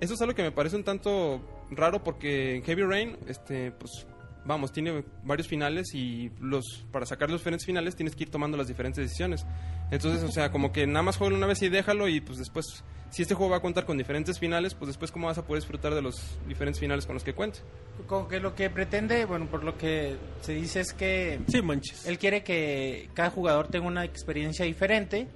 Eso 0.00 0.14
es 0.14 0.20
algo 0.20 0.34
que 0.34 0.42
me 0.42 0.52
parece 0.52 0.76
un 0.76 0.84
tanto 0.84 1.40
raro 1.70 2.02
porque 2.02 2.56
en 2.56 2.62
Heavy 2.64 2.82
Rain, 2.82 3.16
este, 3.28 3.70
pues, 3.72 4.06
vamos, 4.46 4.72
tiene 4.72 5.04
varios 5.24 5.48
finales 5.48 5.94
y 5.94 6.30
los 6.40 6.84
para 6.92 7.04
sacar 7.06 7.30
los 7.30 7.40
diferentes 7.40 7.66
finales 7.66 7.96
tienes 7.96 8.14
que 8.14 8.24
ir 8.24 8.30
tomando 8.30 8.56
las 8.56 8.68
diferentes 8.68 9.02
decisiones. 9.04 9.44
Entonces, 9.90 10.22
o 10.22 10.30
sea, 10.32 10.50
como 10.50 10.72
que 10.72 10.86
nada 10.86 11.02
más 11.02 11.16
juega 11.16 11.34
una 11.34 11.46
vez 11.46 11.60
y 11.62 11.68
déjalo 11.68 12.08
y 12.08 12.20
pues 12.20 12.38
después, 12.38 12.84
si 13.10 13.22
este 13.22 13.34
juego 13.34 13.50
va 13.52 13.58
a 13.58 13.60
contar 13.60 13.84
con 13.86 13.98
diferentes 13.98 14.38
finales, 14.38 14.74
pues 14.74 14.88
después 14.88 15.12
cómo 15.12 15.26
vas 15.28 15.38
a 15.38 15.46
poder 15.46 15.62
disfrutar 15.62 15.94
de 15.94 16.02
los 16.02 16.38
diferentes 16.48 16.80
finales 16.80 17.06
con 17.06 17.14
los 17.14 17.24
que 17.24 17.34
cuente. 17.34 17.60
Como 18.06 18.28
que 18.28 18.40
lo 18.40 18.54
que 18.54 18.70
pretende, 18.70 19.24
bueno, 19.24 19.46
por 19.46 19.62
lo 19.64 19.76
que 19.76 20.16
se 20.40 20.54
dice 20.54 20.80
es 20.80 20.92
que 20.92 21.40
Sí, 21.48 21.62
manches. 21.62 22.06
él 22.06 22.18
quiere 22.18 22.42
que 22.42 23.08
cada 23.14 23.30
jugador 23.30 23.68
tenga 23.68 23.86
una 23.86 24.04
experiencia 24.04 24.64
diferente 24.64 25.28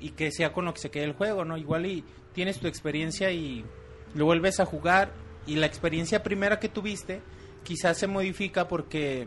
y 0.00 0.10
que 0.10 0.30
sea 0.32 0.52
con 0.52 0.64
lo 0.66 0.74
que 0.74 0.80
se 0.80 0.90
quede 0.90 1.04
el 1.04 1.12
juego, 1.12 1.44
¿no? 1.44 1.56
Igual 1.56 1.86
y 1.86 2.04
tienes 2.34 2.58
tu 2.58 2.66
experiencia 2.66 3.30
y 3.30 3.64
lo 4.14 4.24
vuelves 4.26 4.60
a 4.60 4.66
jugar 4.66 5.12
y 5.46 5.56
la 5.56 5.66
experiencia 5.66 6.22
primera 6.22 6.58
que 6.60 6.68
tuviste 6.68 7.20
quizás 7.64 7.98
se 7.98 8.06
modifica 8.06 8.68
porque 8.68 9.26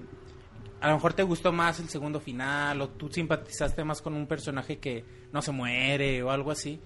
a 0.79 0.87
lo 0.89 0.95
mejor 0.95 1.13
te 1.13 1.23
gustó 1.23 1.51
más 1.51 1.79
el 1.79 1.89
segundo 1.89 2.19
final 2.19 2.81
o 2.81 2.89
tú 2.89 3.09
simpatizaste 3.09 3.83
más 3.83 4.01
con 4.01 4.13
un 4.13 4.27
personaje 4.27 4.77
que 4.77 5.03
no 5.33 5.41
se 5.41 5.51
muere 5.51 6.23
o 6.23 6.31
algo 6.31 6.51
así 6.51 6.79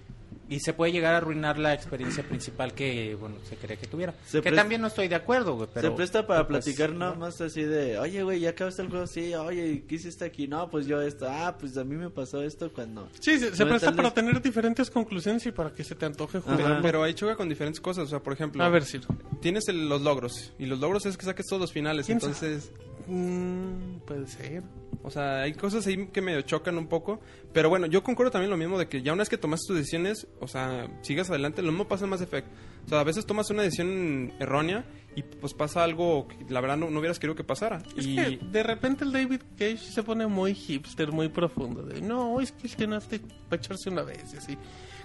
y 0.52 0.60
se 0.60 0.72
puede 0.72 0.92
llegar 0.92 1.14
a 1.14 1.18
arruinar 1.18 1.58
la 1.58 1.74
experiencia 1.74 2.22
principal 2.22 2.74
que 2.74 3.16
bueno 3.18 3.36
se 3.48 3.56
quería 3.56 3.76
que 3.76 3.86
tuviera 3.86 4.14
Se 4.26 4.40
que 4.40 4.52
también 4.52 4.80
no 4.80 4.88
estoy 4.88 5.08
de 5.08 5.14
acuerdo 5.14 5.54
güey 5.54 5.68
pero 5.72 5.90
se 5.90 5.96
presta 5.96 6.26
para 6.26 6.46
pues, 6.46 6.64
platicar 6.64 6.92
nada 6.92 7.12
no. 7.14 7.20
más 7.20 7.40
así 7.40 7.62
de, 7.62 7.98
oye, 7.98 8.22
güey, 8.22 8.40
ya 8.40 8.50
acabaste 8.50 8.82
el 8.82 8.88
juego, 8.88 9.06
sí, 9.06 9.34
oye, 9.34 9.84
¿qué 9.86 9.94
hiciste 9.96 10.24
aquí? 10.24 10.46
No, 10.48 10.68
pues 10.70 10.86
yo 10.86 11.00
esto, 11.00 11.26
ah, 11.28 11.56
pues 11.58 11.76
a 11.76 11.84
mí 11.84 11.96
me 11.96 12.10
pasó 12.10 12.42
esto 12.42 12.72
cuando... 12.72 13.08
Sí, 13.20 13.38
se, 13.38 13.66
presta 13.66 13.92
para 13.94 14.12
tener 14.12 14.40
diferentes 14.40 14.90
conclusiones 14.90 15.44
y 15.46 15.52
para 15.52 15.72
que 15.72 15.84
se 15.84 15.94
te 15.94 16.06
antoje 16.06 16.38
Ajá. 16.38 16.56
jugar. 16.56 16.82
Pero 16.82 17.02
ahí 17.02 17.14
choca 17.14 17.36
con 17.36 17.48
diferentes 17.48 17.80
cosas. 17.80 18.04
O 18.04 18.08
sea, 18.08 18.20
por 18.20 18.32
ejemplo, 18.32 18.62
A 18.62 18.68
ver, 18.68 18.84
Ciro. 18.84 19.06
tienes 19.40 19.68
el- 19.68 19.88
los 19.88 20.02
logros. 20.02 20.52
Y 20.58 20.66
los 20.66 20.78
logros 20.78 21.06
es 21.06 21.16
que 21.16 21.24
saques 21.24 21.46
todos 21.46 21.60
los 21.60 21.72
finales. 21.72 22.06
¿Quién 22.06 22.16
Entonces, 22.18 22.72
Mm, 23.06 24.00
puede 24.06 24.26
ser. 24.26 24.62
o 25.02 25.10
sea, 25.10 25.42
hay 25.42 25.54
cosas 25.54 25.86
ahí 25.86 26.06
que 26.06 26.20
medio 26.20 26.42
chocan 26.42 26.78
un 26.78 26.86
poco. 26.86 27.20
Pero 27.52 27.68
bueno, 27.68 27.86
yo 27.86 28.02
concuerdo 28.02 28.30
también 28.32 28.50
lo 28.50 28.56
mismo 28.56 28.78
de 28.78 28.88
que 28.88 29.02
ya 29.02 29.12
una 29.12 29.22
vez 29.22 29.28
que 29.28 29.38
tomas 29.38 29.60
tus 29.66 29.76
decisiones, 29.76 30.26
o 30.40 30.48
sea, 30.48 30.88
sigas 31.02 31.30
adelante. 31.30 31.62
Lo 31.62 31.72
mismo 31.72 31.88
pasa 31.88 32.04
en 32.04 32.10
Mass 32.10 32.20
Effect. 32.20 32.48
O 32.86 32.88
sea, 32.88 33.00
a 33.00 33.04
veces 33.04 33.26
tomas 33.26 33.50
una 33.50 33.62
decisión 33.62 34.32
errónea 34.38 34.84
y 35.14 35.22
pues 35.22 35.54
pasa 35.54 35.84
algo 35.84 36.26
que 36.28 36.36
la 36.48 36.60
verdad 36.60 36.76
no, 36.76 36.90
no 36.90 36.98
hubieras 36.98 37.18
querido 37.18 37.36
que 37.36 37.44
pasara. 37.44 37.82
Es 37.96 38.06
y 38.06 38.16
que 38.16 38.38
de 38.50 38.62
repente 38.62 39.04
el 39.04 39.12
David 39.12 39.42
Cage 39.58 39.78
se 39.78 40.02
pone 40.02 40.26
muy 40.26 40.54
hipster, 40.54 41.12
muy 41.12 41.28
profundo. 41.28 41.82
De, 41.82 42.00
no, 42.00 42.40
es 42.40 42.52
que 42.52 42.86
no 42.86 42.96
hace 42.96 43.20
para 43.48 43.60
echarse 43.60 43.90
una 43.90 44.02
vez 44.02 44.32
y 44.34 44.36
así. 44.36 44.58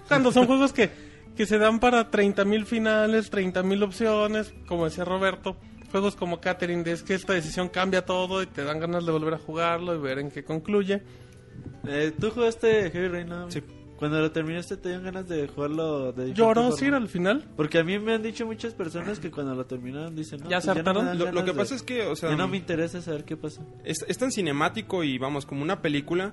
Cuando 0.08 0.32
son 0.32 0.46
juegos 0.48 0.72
que, 0.72 0.90
que 1.36 1.46
se 1.46 1.58
dan 1.58 1.78
para 1.80 2.10
30.000 2.10 2.64
finales, 2.64 3.30
30.000 3.30 3.84
opciones, 3.84 4.54
como 4.66 4.86
decía 4.86 5.04
Roberto. 5.04 5.56
Juegos 5.90 6.16
como 6.16 6.40
Catherine, 6.40 6.82
de 6.84 6.92
es 6.92 7.02
que 7.02 7.14
esta 7.14 7.32
decisión 7.32 7.68
cambia 7.68 8.04
todo 8.04 8.42
y 8.42 8.46
te 8.46 8.62
dan 8.64 8.78
ganas 8.80 9.04
de 9.06 9.12
volver 9.12 9.34
a 9.34 9.38
jugarlo 9.38 9.94
y 9.94 9.98
ver 9.98 10.18
en 10.18 10.30
qué 10.30 10.44
concluye. 10.44 11.02
Eh, 11.86 12.12
¿Tú 12.18 12.30
jugaste 12.30 12.90
Heavy 12.90 13.08
Rain? 13.08 13.28
no? 13.28 13.50
Sí. 13.50 13.62
Cuando 13.98 14.20
lo 14.20 14.30
terminaste 14.30 14.76
te 14.76 14.90
dieron 14.90 15.04
ganas 15.06 15.28
de 15.28 15.48
jugarlo 15.48 16.12
de 16.12 16.32
Lloró? 16.32 16.70
Sir 16.70 16.94
al 16.94 17.08
final. 17.08 17.44
Porque 17.56 17.78
a 17.78 17.84
mí 17.84 17.98
me 17.98 18.14
han 18.14 18.22
dicho 18.22 18.46
muchas 18.46 18.72
personas 18.74 19.18
que 19.18 19.28
cuando 19.30 19.56
lo 19.56 19.66
terminaron 19.66 20.14
dicen, 20.14 20.38
no, 20.40 20.48
¿Ya 20.48 20.58
pues 20.58 20.64
se 20.66 20.70
no 20.70 20.76
hartaron? 20.78 21.06
dan 21.06 21.18
lo, 21.18 21.32
lo 21.32 21.44
que 21.44 21.50
de- 21.50 21.56
pasa 21.58 21.74
es 21.74 21.82
que, 21.82 22.02
o 22.06 22.14
sea, 22.14 22.30
ya 22.30 22.36
no 22.36 22.46
me 22.46 22.58
interesa 22.58 23.02
saber 23.02 23.24
qué 23.24 23.36
pasa. 23.36 23.60
es, 23.84 24.04
es 24.06 24.16
tan 24.16 24.30
cinemático 24.30 25.02
y 25.02 25.18
vamos, 25.18 25.46
como 25.46 25.62
una 25.62 25.82
película 25.82 26.32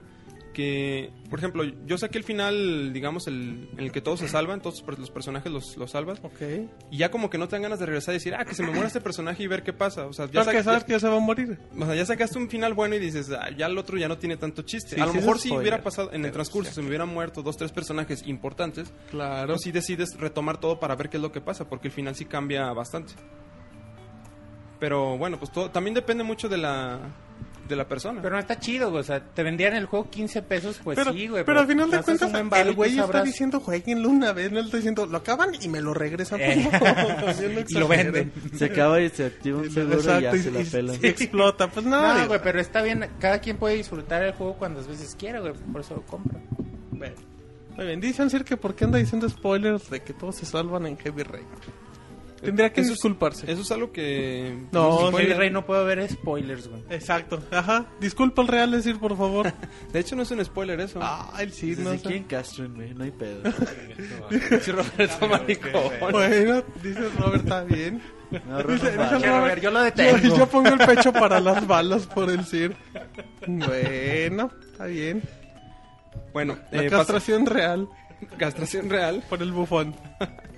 que, 0.56 1.12
por 1.30 1.38
ejemplo, 1.38 1.64
yo 1.86 1.98
saqué 2.00 2.18
el 2.18 2.24
final, 2.24 2.94
digamos, 2.94 3.28
el, 3.28 3.70
en 3.74 3.80
el 3.80 3.92
que 3.92 4.02
todos 4.02 4.22
se 4.22 4.28
salvan, 4.28 4.62
todos 4.62 4.84
los 4.98 5.12
personajes 5.12 5.52
los, 5.52 5.76
los 5.78 5.92
salvas. 5.92 6.20
Ok. 6.24 6.42
Y 6.90 6.98
ya 6.98 7.12
como 7.12 7.30
que 7.30 7.38
no 7.38 7.48
te 7.48 7.58
dan 7.58 7.64
ganas 7.64 7.78
de 7.80 7.86
regresar 7.86 8.14
y 8.14 8.18
decir, 8.18 8.34
ah, 8.34 8.46
que 8.46 8.56
se 8.56 8.64
me 8.64 8.72
muera 8.72 8.88
este 8.88 9.02
personaje 9.02 9.44
y 9.44 9.48
ver 9.48 9.62
qué 9.64 9.74
pasa. 9.74 10.08
O 10.08 10.14
sea, 10.14 10.26
ya, 10.32 10.44
Porque 10.44 10.64
sabes 10.64 10.84
que 10.86 10.94
ya 10.94 11.00
se 11.00 11.08
va 11.10 11.18
a 11.18 11.20
morir. 11.20 11.60
o 11.80 11.86
sea, 11.86 11.94
ya 11.94 12.06
sacaste 12.06 12.40
un 12.40 12.50
final 12.50 12.74
bueno 12.74 12.96
y 12.96 13.00
dices, 13.00 13.30
ah, 13.32 13.50
ya 13.56 13.68
el 13.68 13.78
otro 13.78 13.98
ya 13.98 14.08
no 14.08 14.18
tiene 14.18 14.38
tanto 14.38 14.62
chiste. 14.64 14.96
Sí, 14.96 15.02
a 15.02 15.06
lo 15.06 15.12
sí, 15.12 15.18
mejor 15.20 15.40
si 15.40 15.52
hubiera 15.52 15.84
pasado 15.84 16.12
en 16.14 16.24
el 16.26 16.32
transcurso, 16.32 16.72
se 16.72 16.82
me 16.82 16.88
hubieran 16.88 17.10
muerto 17.10 17.44
dos, 17.44 17.58
tres 17.58 17.72
personajes 17.74 18.26
importantes, 18.26 18.92
Claro. 19.12 19.50
pues 19.50 19.62
sí 19.62 19.72
decides 19.74 20.18
retomar 20.18 20.60
todo 20.60 20.80
para 20.80 20.96
ver 20.96 21.10
qué 21.10 21.18
es 21.18 21.22
lo 21.22 21.32
que 21.32 21.42
pasa, 21.42 21.68
porque 21.68 21.90
el 21.90 21.94
final 21.94 22.16
sí 22.16 22.26
cambia 22.26 22.72
bastante. 22.72 23.14
Pero 24.80 25.18
bueno, 25.18 25.38
pues 25.38 25.52
todo, 25.52 25.70
también 25.72 25.94
depende 25.94 26.24
mucho 26.24 26.50
de 26.50 26.58
la, 26.58 27.00
de 27.68 27.76
la 27.76 27.88
persona. 27.88 28.22
Pero 28.22 28.36
no 28.36 28.40
está 28.40 28.60
chido, 28.60 28.90
güey. 28.90 29.02
O 29.02 29.04
sea, 29.04 29.20
te 29.20 29.44
vendían 29.44 29.74
el 29.76 29.86
juego 29.86 30.10
15 30.10 30.42
pesos, 30.44 30.80
pues 30.84 30.96
pero, 30.96 31.12
sí, 31.14 31.28
güey. 31.28 31.44
pero 31.44 31.60
al 31.60 31.68
final 31.68 31.90
de 31.92 32.02
cuentas, 32.02 32.32
y 32.34 32.60
el 32.68 32.74
güey 32.76 33.00
está 33.00 33.24
diciendo 33.24 33.60
jueguenlo 33.60 34.10
una 34.10 34.34
vez, 34.34 34.52
no 34.52 34.60
le 34.60 34.66
está 34.66 34.78
diciendo 34.78 35.06
lo 35.06 35.18
acaban 35.18 35.50
y 35.60 35.68
me 35.68 35.82
lo 35.82 35.94
regresan. 35.94 36.40
Eh. 36.42 36.68
Pues 36.70 36.82
no, 36.96 37.26
también 37.26 37.56
no 37.56 37.62
Y 37.70 37.74
lo 37.74 37.88
venden. 37.88 38.32
Se 38.56 38.66
acaba 38.66 39.02
y 39.02 39.10
se 39.10 39.26
activa 39.26 39.60
un 39.60 39.72
seguro 39.72 40.00
y 40.00 40.04
ya 40.04 40.18
Exacto, 40.32 40.38
se 40.44 40.52
la 40.52 40.62
y- 40.62 40.66
pelan. 40.66 40.96
y 41.02 41.08
explota. 41.08 41.68
Pues 41.70 41.86
no, 41.86 42.14
No, 42.18 42.28
güey, 42.28 42.40
pero 42.44 42.60
está 42.60 42.82
bien. 42.82 43.08
Cada 43.20 43.40
quien 43.40 43.58
puede 43.58 43.76
disfrutar 43.76 44.24
el 44.24 44.34
juego 44.34 44.54
cuantas 44.56 44.88
veces 44.88 45.16
quiera, 45.18 45.40
güey. 45.40 45.54
Por 45.54 45.82
eso 45.82 45.96
lo 45.96 46.02
compra. 46.06 46.40
bueno. 46.92 47.16
Muy 47.76 47.88
bien, 47.88 48.00
dicen 48.00 48.30
Sir 48.30 48.46
que 48.46 48.56
por 48.56 48.74
qué 48.74 48.86
anda 48.86 48.98
diciendo 48.98 49.28
spoilers 49.28 49.90
de 49.90 50.02
que 50.02 50.14
todos 50.14 50.38
se 50.38 50.46
salvan 50.46 50.86
en 50.86 50.96
Heavy 50.98 51.24
Rain. 51.24 51.46
Tendría 52.46 52.72
que 52.72 52.82
Eso 52.82 52.92
es- 52.92 52.96
disculparse. 52.98 53.52
Eso 53.52 53.62
es 53.62 53.72
algo 53.72 53.92
que... 53.92 54.58
No, 54.72 55.12
Heavy 55.12 55.34
Rain 55.34 55.54
no 55.54 55.66
puede 55.66 55.82
haber 55.82 56.10
spoilers, 56.10 56.68
güey. 56.68 56.84
Exacto, 56.90 57.42
ajá. 57.52 57.86
Disculpa 58.00 58.42
el 58.42 58.48
real 58.48 58.72
decir, 58.72 58.98
por 59.00 59.18
favor. 59.18 59.52
De 59.92 60.00
hecho, 60.00 60.16
no 60.16 60.24
es 60.24 60.32
un 60.32 60.44
spoiler 60.46 60.80
eso. 60.80 61.00
ah, 61.02 61.34
el 61.40 61.52
sí, 61.52 61.70
Desde 61.72 61.84
no 61.84 61.90
aquí 61.92 62.08
sé. 62.10 62.16
en 62.18 62.24
Castro, 62.26 62.70
güey, 62.74 62.94
no 62.94 63.04
hay 63.04 63.12
pedo. 63.12 63.42
Sí, 64.62 64.72
Roberto 64.72 65.28
Maricón. 65.28 65.72
Bueno, 66.12 66.64
dice 66.82 67.10
Robert, 67.20 67.44
está 67.44 67.64
bien. 67.64 68.02
Ahorro 68.52 68.74
Dice- 68.74 68.92
dice 68.92 69.20
Robert, 69.20 69.44
ver, 69.46 69.62
yo 69.62 69.72
lo 69.72 69.80
Yo, 69.80 69.84
detengo. 69.86 70.38
yo 70.38 70.48
pongo 70.48 70.70
el 70.70 70.80
pecho 70.80 71.14
para 71.14 71.40
las 71.40 71.66
balas 71.68 72.06
por 72.08 72.30
el 72.30 72.44
CIR. 72.46 72.76
Bueno, 73.48 74.52
está 74.72 74.86
bien. 74.86 75.22
Bueno, 76.34 76.58
La 76.72 76.84
eh, 76.84 76.90
castración 76.90 77.46
real 77.46 77.88
castración 78.38 78.90
real. 78.90 79.24
por 79.30 79.42
el 79.42 79.52
bufón. 79.52 79.96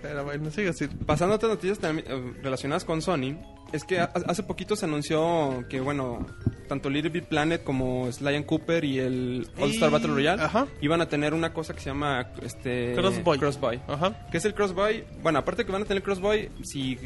Pero 0.02 0.24
bueno, 0.24 0.50
sigue 0.52 0.70
así. 0.70 0.88
Pasando 0.88 1.34
a 1.34 1.36
otras 1.38 1.52
noticias 1.52 1.80
también, 1.80 2.08
eh, 2.10 2.34
relacionadas 2.44 2.86
con 2.86 3.02
Sony, 3.02 3.36
es 3.74 3.84
que 3.84 4.00
ha- 4.00 4.12
hace 4.28 4.44
poquito 4.44 4.76
se 4.76 4.86
anunció 4.86 5.66
que, 5.70 5.80
bueno, 5.82 6.26
tanto 6.70 6.90
Little 6.90 7.10
Big 7.10 7.26
Planet 7.26 7.64
como 7.64 8.10
Sly 8.12 8.44
Cooper 8.46 8.86
y 8.86 9.00
el 9.00 9.48
All 9.60 9.72
Star 9.72 9.90
Y- 9.90 9.94
Battle 9.94 10.08
Royale 10.14 10.42
ajá. 10.44 10.68
iban 10.82 11.02
a 11.02 11.10
tener 11.10 11.34
una 11.34 11.52
cosa 11.54 11.74
que 11.74 11.80
se 11.82 11.88
llama 11.90 12.28
este 12.44 12.94
Crossboy. 12.96 13.40
Crossboy. 13.40 13.82
Ajá. 13.88 14.28
¿Qué 14.32 14.38
es 14.38 14.46
el 14.46 14.54
Crossboy? 14.54 15.04
Bueno, 15.22 15.40
aparte 15.40 15.66
que 15.66 15.72
van 15.72 15.82
a 15.82 15.86
tener 15.86 16.04
Crossboy, 16.04 16.50
si, 16.64 16.98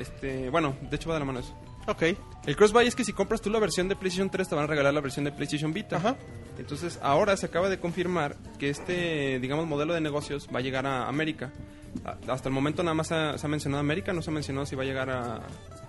este, 0.00 0.50
bueno, 0.50 0.76
de 0.90 0.94
hecho 0.96 1.08
va 1.08 1.14
de 1.16 1.20
la 1.20 1.26
mano 1.26 1.40
eso. 1.40 1.54
Ok. 1.86 2.02
El 2.46 2.56
Crossbuy 2.56 2.86
es 2.86 2.94
que 2.94 3.04
si 3.04 3.12
compras 3.12 3.40
tú 3.40 3.50
la 3.50 3.58
versión 3.58 3.88
de 3.88 3.96
PlayStation 3.96 4.30
3 4.30 4.48
te 4.48 4.54
van 4.54 4.64
a 4.64 4.66
regalar 4.66 4.94
la 4.94 5.00
versión 5.00 5.24
de 5.24 5.32
PlayStation 5.32 5.72
Vita. 5.72 5.96
Ajá. 5.96 6.16
Entonces 6.58 6.98
ahora 7.02 7.36
se 7.36 7.46
acaba 7.46 7.68
de 7.68 7.78
confirmar 7.78 8.36
que 8.58 8.70
este, 8.70 9.38
digamos, 9.40 9.66
modelo 9.66 9.94
de 9.94 10.00
negocios 10.00 10.48
va 10.54 10.58
a 10.60 10.62
llegar 10.62 10.86
a 10.86 11.08
América. 11.08 11.52
Hasta 12.28 12.48
el 12.48 12.54
momento 12.54 12.82
nada 12.82 12.94
más 12.94 13.10
ha- 13.12 13.36
se 13.38 13.46
ha 13.46 13.48
mencionado 13.48 13.80
América, 13.80 14.12
no 14.12 14.22
se 14.22 14.30
ha 14.30 14.32
mencionado 14.34 14.66
si 14.66 14.76
va 14.76 14.82
a 14.82 14.86
llegar 14.86 15.10
a, 15.10 15.40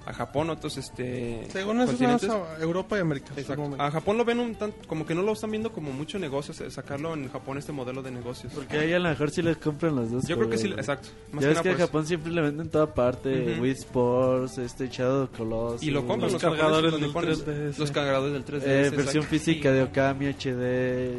a 0.08 0.14
Japón 0.14 0.50
otros 0.50 0.78
este, 0.78 1.46
Según 1.52 1.82
eso, 1.82 1.92
más 1.92 2.18
continentes. 2.20 2.30
a 2.30 2.62
Europa 2.64 2.98
y 2.98 3.02
América. 3.02 3.34
Exacto. 3.36 3.76
A 3.78 3.92
Japón 3.92 4.18
lo 4.18 4.24
ven 4.24 4.40
un 4.40 4.56
tanto, 4.56 4.78
como 4.88 5.06
que 5.06 5.14
no 5.14 5.22
lo 5.22 5.34
están 5.34 5.52
viendo 5.52 5.72
como 5.74 5.92
mucho 5.92 6.18
negocio, 6.18 6.54
sacarlo 6.72 7.14
en 7.14 7.30
Japón 7.30 7.58
este 7.58 7.72
modelo 7.74 8.02
de 8.02 8.12
negocios. 8.12 8.54
Porque 8.54 8.78
ahí 8.80 8.94
a 8.94 9.00
lo 9.00 9.10
mejor 9.10 9.30
sí 9.32 9.42
les 9.42 9.58
compran 9.58 9.96
los 9.96 10.10
dos. 10.12 10.26
Yo 10.28 10.38
creo 10.38 10.50
que 10.50 10.58
sí, 10.58 10.68
exacto. 10.70 11.10
Más 11.32 11.44
Ya 11.44 11.50
que 11.50 11.56
ves 11.56 11.66
nada 11.66 11.76
que 11.76 11.84
a. 11.84 11.86
Japón 11.88 12.08
siempre 12.08 12.32
le 12.32 12.42
venden 12.42 12.68
en 12.68 12.72
toda 12.72 12.94
parte. 12.94 13.58
Wii 13.60 13.72
Sports, 13.72 14.58
este 14.60 14.88
Shadow 14.88 15.28
Colossus. 15.36 15.84
Y 15.84 15.92
lo 15.92 16.00
compran 16.08 16.32
Los 16.32 16.34
los, 16.34 16.42
cargadores 16.42 16.92
del 16.94 17.02
nipones. 17.02 17.46
3DS. 17.46 17.78
Los 17.78 17.92
cargadores 17.92 18.34
del 18.34 18.46
3DS. 18.46 18.66
Eh, 18.68 18.80
exacto. 18.80 18.98
versión 18.98 19.24
física 19.26 19.72
de 19.72 19.84
Okami 19.84 20.28
HD. 20.28 21.18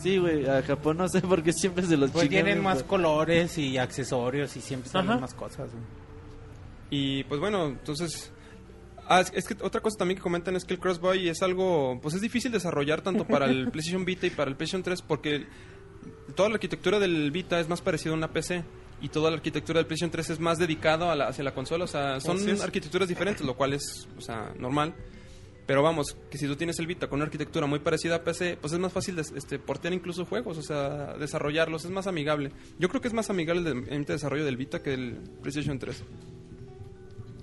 Sí, 0.00 0.16
güey, 0.18 0.46
a 0.48 0.62
Japón 0.62 0.96
no 0.98 1.08
sé 1.08 1.20
por 1.20 1.42
qué 1.42 1.52
siempre 1.52 1.84
se 1.84 1.96
los 1.96 2.12
Pues 2.12 2.28
chingan, 2.28 2.44
tienen 2.44 2.62
más 2.62 2.76
pero- 2.78 2.88
colores 2.88 3.58
y 3.58 3.78
accesorios 3.78 4.56
y 4.56 4.60
siempre 4.60 4.88
salen 4.88 5.10
Ajá. 5.10 5.20
más 5.22 5.34
cosas. 5.34 5.70
güey. 5.72 5.82
Y 6.90 7.24
pues 7.24 7.40
bueno, 7.40 7.66
entonces... 7.66 8.32
Ah, 9.10 9.20
es, 9.22 9.32
es 9.34 9.46
que 9.48 9.56
otra 9.64 9.80
cosa 9.80 9.96
también 9.98 10.16
que 10.18 10.22
comentan 10.22 10.54
es 10.56 10.64
que 10.64 10.74
el 10.74 10.80
Crossboy 10.80 11.28
es 11.28 11.42
algo... 11.42 11.98
Pues 12.02 12.14
es 12.14 12.20
difícil 12.20 12.52
desarrollar 12.52 13.00
tanto 13.00 13.26
para 13.26 13.46
el 13.46 13.68
PlayStation 13.70 14.04
Vita 14.04 14.26
y 14.26 14.30
para 14.30 14.50
el 14.50 14.56
PlayStation 14.56 14.82
3 14.82 15.02
porque 15.02 15.46
toda 16.34 16.48
la 16.48 16.56
arquitectura 16.56 16.98
del 16.98 17.30
Vita 17.30 17.58
es 17.60 17.68
más 17.68 17.80
parecida 17.80 18.12
a 18.12 18.16
una 18.16 18.32
PC. 18.32 18.64
Y 19.00 19.10
toda 19.10 19.30
la 19.30 19.36
arquitectura 19.36 19.78
del 19.78 19.86
PlayStation 19.86 20.10
3 20.10 20.30
es 20.30 20.40
más 20.40 20.58
dedicado 20.58 21.10
a 21.10 21.14
la- 21.14 21.28
hacia 21.28 21.44
la 21.44 21.54
consola. 21.54 21.84
O 21.84 21.86
sea, 21.86 22.20
son 22.20 22.36
arquitecturas 22.62 23.08
diferentes, 23.08 23.46
lo 23.46 23.56
cual 23.56 23.72
es 23.74 24.08
o 24.16 24.20
sea, 24.20 24.52
normal. 24.58 24.94
Pero 25.66 25.82
vamos, 25.82 26.16
que 26.30 26.36
si 26.38 26.46
tú 26.46 26.56
tienes 26.56 26.78
el 26.78 26.86
Vita 26.86 27.08
con 27.08 27.18
una 27.18 27.26
arquitectura 27.26 27.66
muy 27.66 27.78
parecida 27.78 28.16
a 28.16 28.24
PC, 28.24 28.56
pues 28.60 28.72
es 28.72 28.78
más 28.78 28.92
fácil 28.92 29.14
des- 29.16 29.32
este, 29.36 29.58
portear 29.58 29.92
incluso 29.94 30.24
juegos, 30.24 30.56
o 30.58 30.62
sea, 30.62 31.14
desarrollarlos, 31.18 31.84
es 31.84 31.90
más 31.90 32.06
amigable. 32.06 32.52
Yo 32.78 32.88
creo 32.88 33.00
que 33.02 33.08
es 33.08 33.14
más 33.14 33.28
amigable 33.30 33.70
el, 33.70 33.84
de- 33.84 33.94
el 33.96 34.04
desarrollo 34.04 34.44
del 34.46 34.56
Vita 34.56 34.82
que 34.82 34.90
del 34.90 35.18
PlayStation 35.42 35.78
3. 35.78 36.02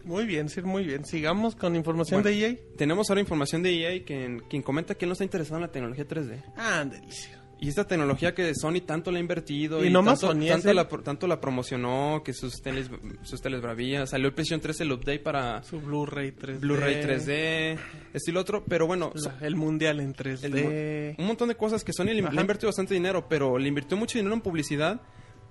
Muy 0.06 0.26
bien, 0.26 0.50
sí, 0.50 0.62
muy 0.62 0.84
bien. 0.86 1.04
Sigamos 1.06 1.56
con 1.56 1.76
información 1.76 2.22
Bueno. 2.22 2.38
de 2.38 2.46
EA. 2.48 2.56
Tenemos 2.78 3.10
ahora 3.10 3.22
información 3.22 3.64
de 3.64 3.72
EA 3.98 4.04
quien, 4.06 4.40
quien 4.50 4.62
comenta 4.62 4.96
que 4.96 5.06
él 5.06 5.10
no 5.10 5.14
está 5.14 5.24
interesado 5.24 5.58
en 5.58 5.62
la 5.64 5.72
tecnología 5.72 6.08
3D. 6.08 6.44
Ah, 6.56 6.86
delicia. 6.86 7.42
Y 7.58 7.70
esta 7.70 7.88
tecnología 7.88 8.36
que 8.36 8.54
Sony 8.54 8.82
tanto 8.86 9.12
le 9.12 9.18
ha 9.18 9.22
invertido 9.22 9.84
Y 9.84 9.88
y, 9.88 9.90
no 9.90 10.04
tanto, 10.04 10.28
Sony, 10.28 10.48
tanto, 10.50 10.70
el- 10.70 10.76
la, 10.76 10.88
tanto 10.90 11.26
la 11.26 11.40
promocionó, 11.40 12.22
que 12.24 12.34
sus 12.34 12.62
teles, 12.62 12.90
sus 13.24 13.42
teles 13.42 13.62
bravías, 13.62 14.10
salió 14.10 14.28
el 14.28 14.34
PlayStation 14.34 14.60
3 14.60 14.82
el 14.82 14.92
update 14.92 15.20
para 15.20 15.64
Su 15.64 15.80
Blu-ray 15.80 16.32
3D. 16.34 16.60
Blu-ray 16.60 16.96
3D, 17.02 17.78
estilo 18.14 18.42
otro, 18.42 18.66
pero 18.66 18.86
bueno, 18.88 19.12
La- 19.16 19.38
el 19.42 19.56
mundial 19.56 20.02
en 20.02 20.14
3D. 20.14 21.16
un 21.18 21.26
montón 21.26 21.48
de 21.48 21.56
cosas 21.56 21.84
que 21.86 21.94
Sony 21.94 22.08
le, 22.08 22.28
ha 22.28 22.42
invertido 22.42 22.68
bastante 22.68 22.94
dinero, 22.94 23.26
pero 23.30 23.58
le 23.58 23.70
invirtió 23.70 23.96
mucho 23.96 24.18
dinero 24.20 24.36
en 24.36 24.42
publicidad, 24.42 25.02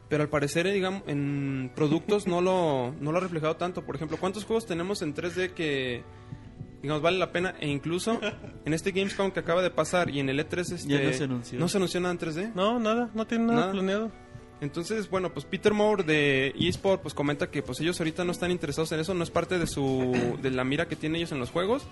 pero 0.09 0.23
al 0.23 0.29
parecer, 0.29 0.67
eh, 0.67 0.73
digamos, 0.73 1.03
en 1.07 1.71
productos 1.75 2.27
no 2.27 2.41
lo, 2.41 2.93
no 3.01 3.11
lo 3.13 3.19
ha 3.19 3.21
reflejado 3.21 3.57
tanto. 3.57 3.83
Por 3.85 3.97
ejemplo, 3.97 4.17
¿cuántos 4.19 4.45
juegos 4.45 4.67
tenemos 4.67 5.01
en 5.03 5.15
3D 5.15 5.55
que, 5.55 6.03
digamos, 6.83 7.03
vale 7.03 7.19
la 7.19 7.33
pena? 7.33 7.55
E 7.61 7.69
incluso 7.69 8.21
en 8.65 8.75
este 8.75 8.91
Gamescom 8.93 9.31
que 9.31 9.41
acaba 9.41 9.63
de 9.63 9.71
pasar 9.71 10.11
y 10.11 10.21
en 10.21 10.29
el 10.29 10.39
E3 10.41 10.73
este, 10.75 10.89
Ya 10.89 11.01
no 11.03 11.13
se 11.13 11.25
anunció. 11.25 11.59
no 11.59 11.69
se 11.69 11.77
anunció 11.79 12.01
nada 12.01 12.13
en 12.13 12.19
3D. 12.19 12.53
No, 12.55 12.79
nada, 12.79 13.11
no 13.15 13.27
tiene 13.27 13.45
nada, 13.45 13.61
Nada. 13.61 13.73
planeado. 13.73 14.13
Entonces, 14.61 15.11
bueno, 15.11 15.33
pues 15.33 15.45
Peter 15.45 15.75
Moore 15.75 16.05
de 16.05 16.55
eSport 16.59 17.03
pues 17.03 17.13
comenta 17.13 17.51
que 17.51 17.63
pues 17.63 17.81
ellos 17.81 17.99
ahorita 18.01 18.25
no 18.25 18.33
están 18.33 18.51
interesados 18.51 18.93
en 18.93 19.01
eso, 19.01 19.13
no 19.13 19.25
es 19.25 19.31
parte 19.31 19.59
de 19.59 19.67
su 19.67 20.39
de 20.41 20.51
la 20.51 20.65
mira 20.65 20.87
que 20.87 20.97
tienen 20.97 21.17
ellos 21.17 21.33
en 21.33 21.39
los 21.41 21.51
juegos. 21.51 21.83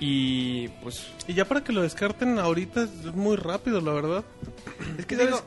Y 0.00 0.68
pues 0.82 1.06
Y 1.28 1.34
ya 1.34 1.44
para 1.44 1.62
que 1.62 1.72
lo 1.72 1.80
descarten 1.82 2.38
ahorita 2.38 2.82
es 2.82 3.14
muy 3.14 3.36
rápido, 3.36 3.80
la 3.80 3.92
verdad. 3.92 4.24
es 4.98 5.06
que 5.06 5.16
digo, 5.16 5.40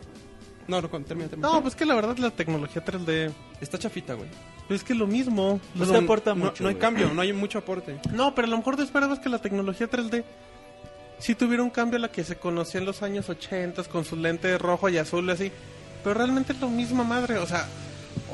no, 0.68 0.82
no, 0.82 0.90
termina, 0.90 1.30
termina. 1.30 1.50
No, 1.52 1.62
pues 1.62 1.76
que 1.76 1.86
la 1.86 1.96
verdad 1.96 2.18
la 2.18 2.32
tecnología 2.32 2.84
3D 2.84 3.32
está 3.62 3.78
chafita, 3.78 4.14
güey. 4.16 4.28
pues 4.68 4.82
es 4.82 4.84
que 4.86 4.94
es 4.94 5.00
lo 5.00 5.08
mismo. 5.08 5.60
No 5.76 5.86
se 5.86 5.96
aporta 5.96 6.32
No, 6.36 6.46
mucho. 6.46 6.64
no 6.64 6.70
hay 6.70 6.76
güey. 6.76 6.82
cambio, 6.82 7.14
no 7.14 7.22
hay 7.22 7.34
mucho 7.34 7.60
aporte. 7.60 8.00
No, 8.14 8.34
pero 8.36 8.48
a 8.48 8.52
lo 8.52 8.58
mejor 8.58 8.76
te 8.76 8.84
esperabas 8.84 9.20
que 9.20 9.30
la 9.30 9.40
tecnología 9.40 9.90
3D 9.90 10.24
sí 11.20 11.36
tuviera 11.36 11.64
un 11.64 11.70
cambio 11.70 11.98
a 11.98 12.02
la 12.02 12.12
que 12.12 12.24
se 12.24 12.36
conocía 12.36 12.80
en 12.80 12.86
los 12.86 13.02
años 13.02 13.30
80 13.30 13.84
con 13.86 14.06
sus 14.06 14.20
lentes 14.20 14.60
rojo 14.62 14.90
y 14.90 14.98
azul 14.98 15.30
así. 15.30 15.52
Pero 16.04 16.14
realmente 16.16 16.54
es 16.54 16.60
lo 16.62 16.70
mismo, 16.70 17.04
madre. 17.04 17.38
O 17.40 17.46
sea, 17.48 17.66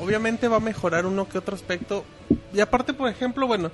obviamente 0.00 0.48
va 0.48 0.56
a 0.56 0.60
mejorar 0.60 1.06
uno 1.06 1.28
que 1.28 1.38
otro 1.38 1.54
aspecto. 1.54 2.04
Y 2.52 2.60
aparte, 2.60 2.92
por 2.94 3.08
ejemplo, 3.08 3.46
bueno, 3.46 3.70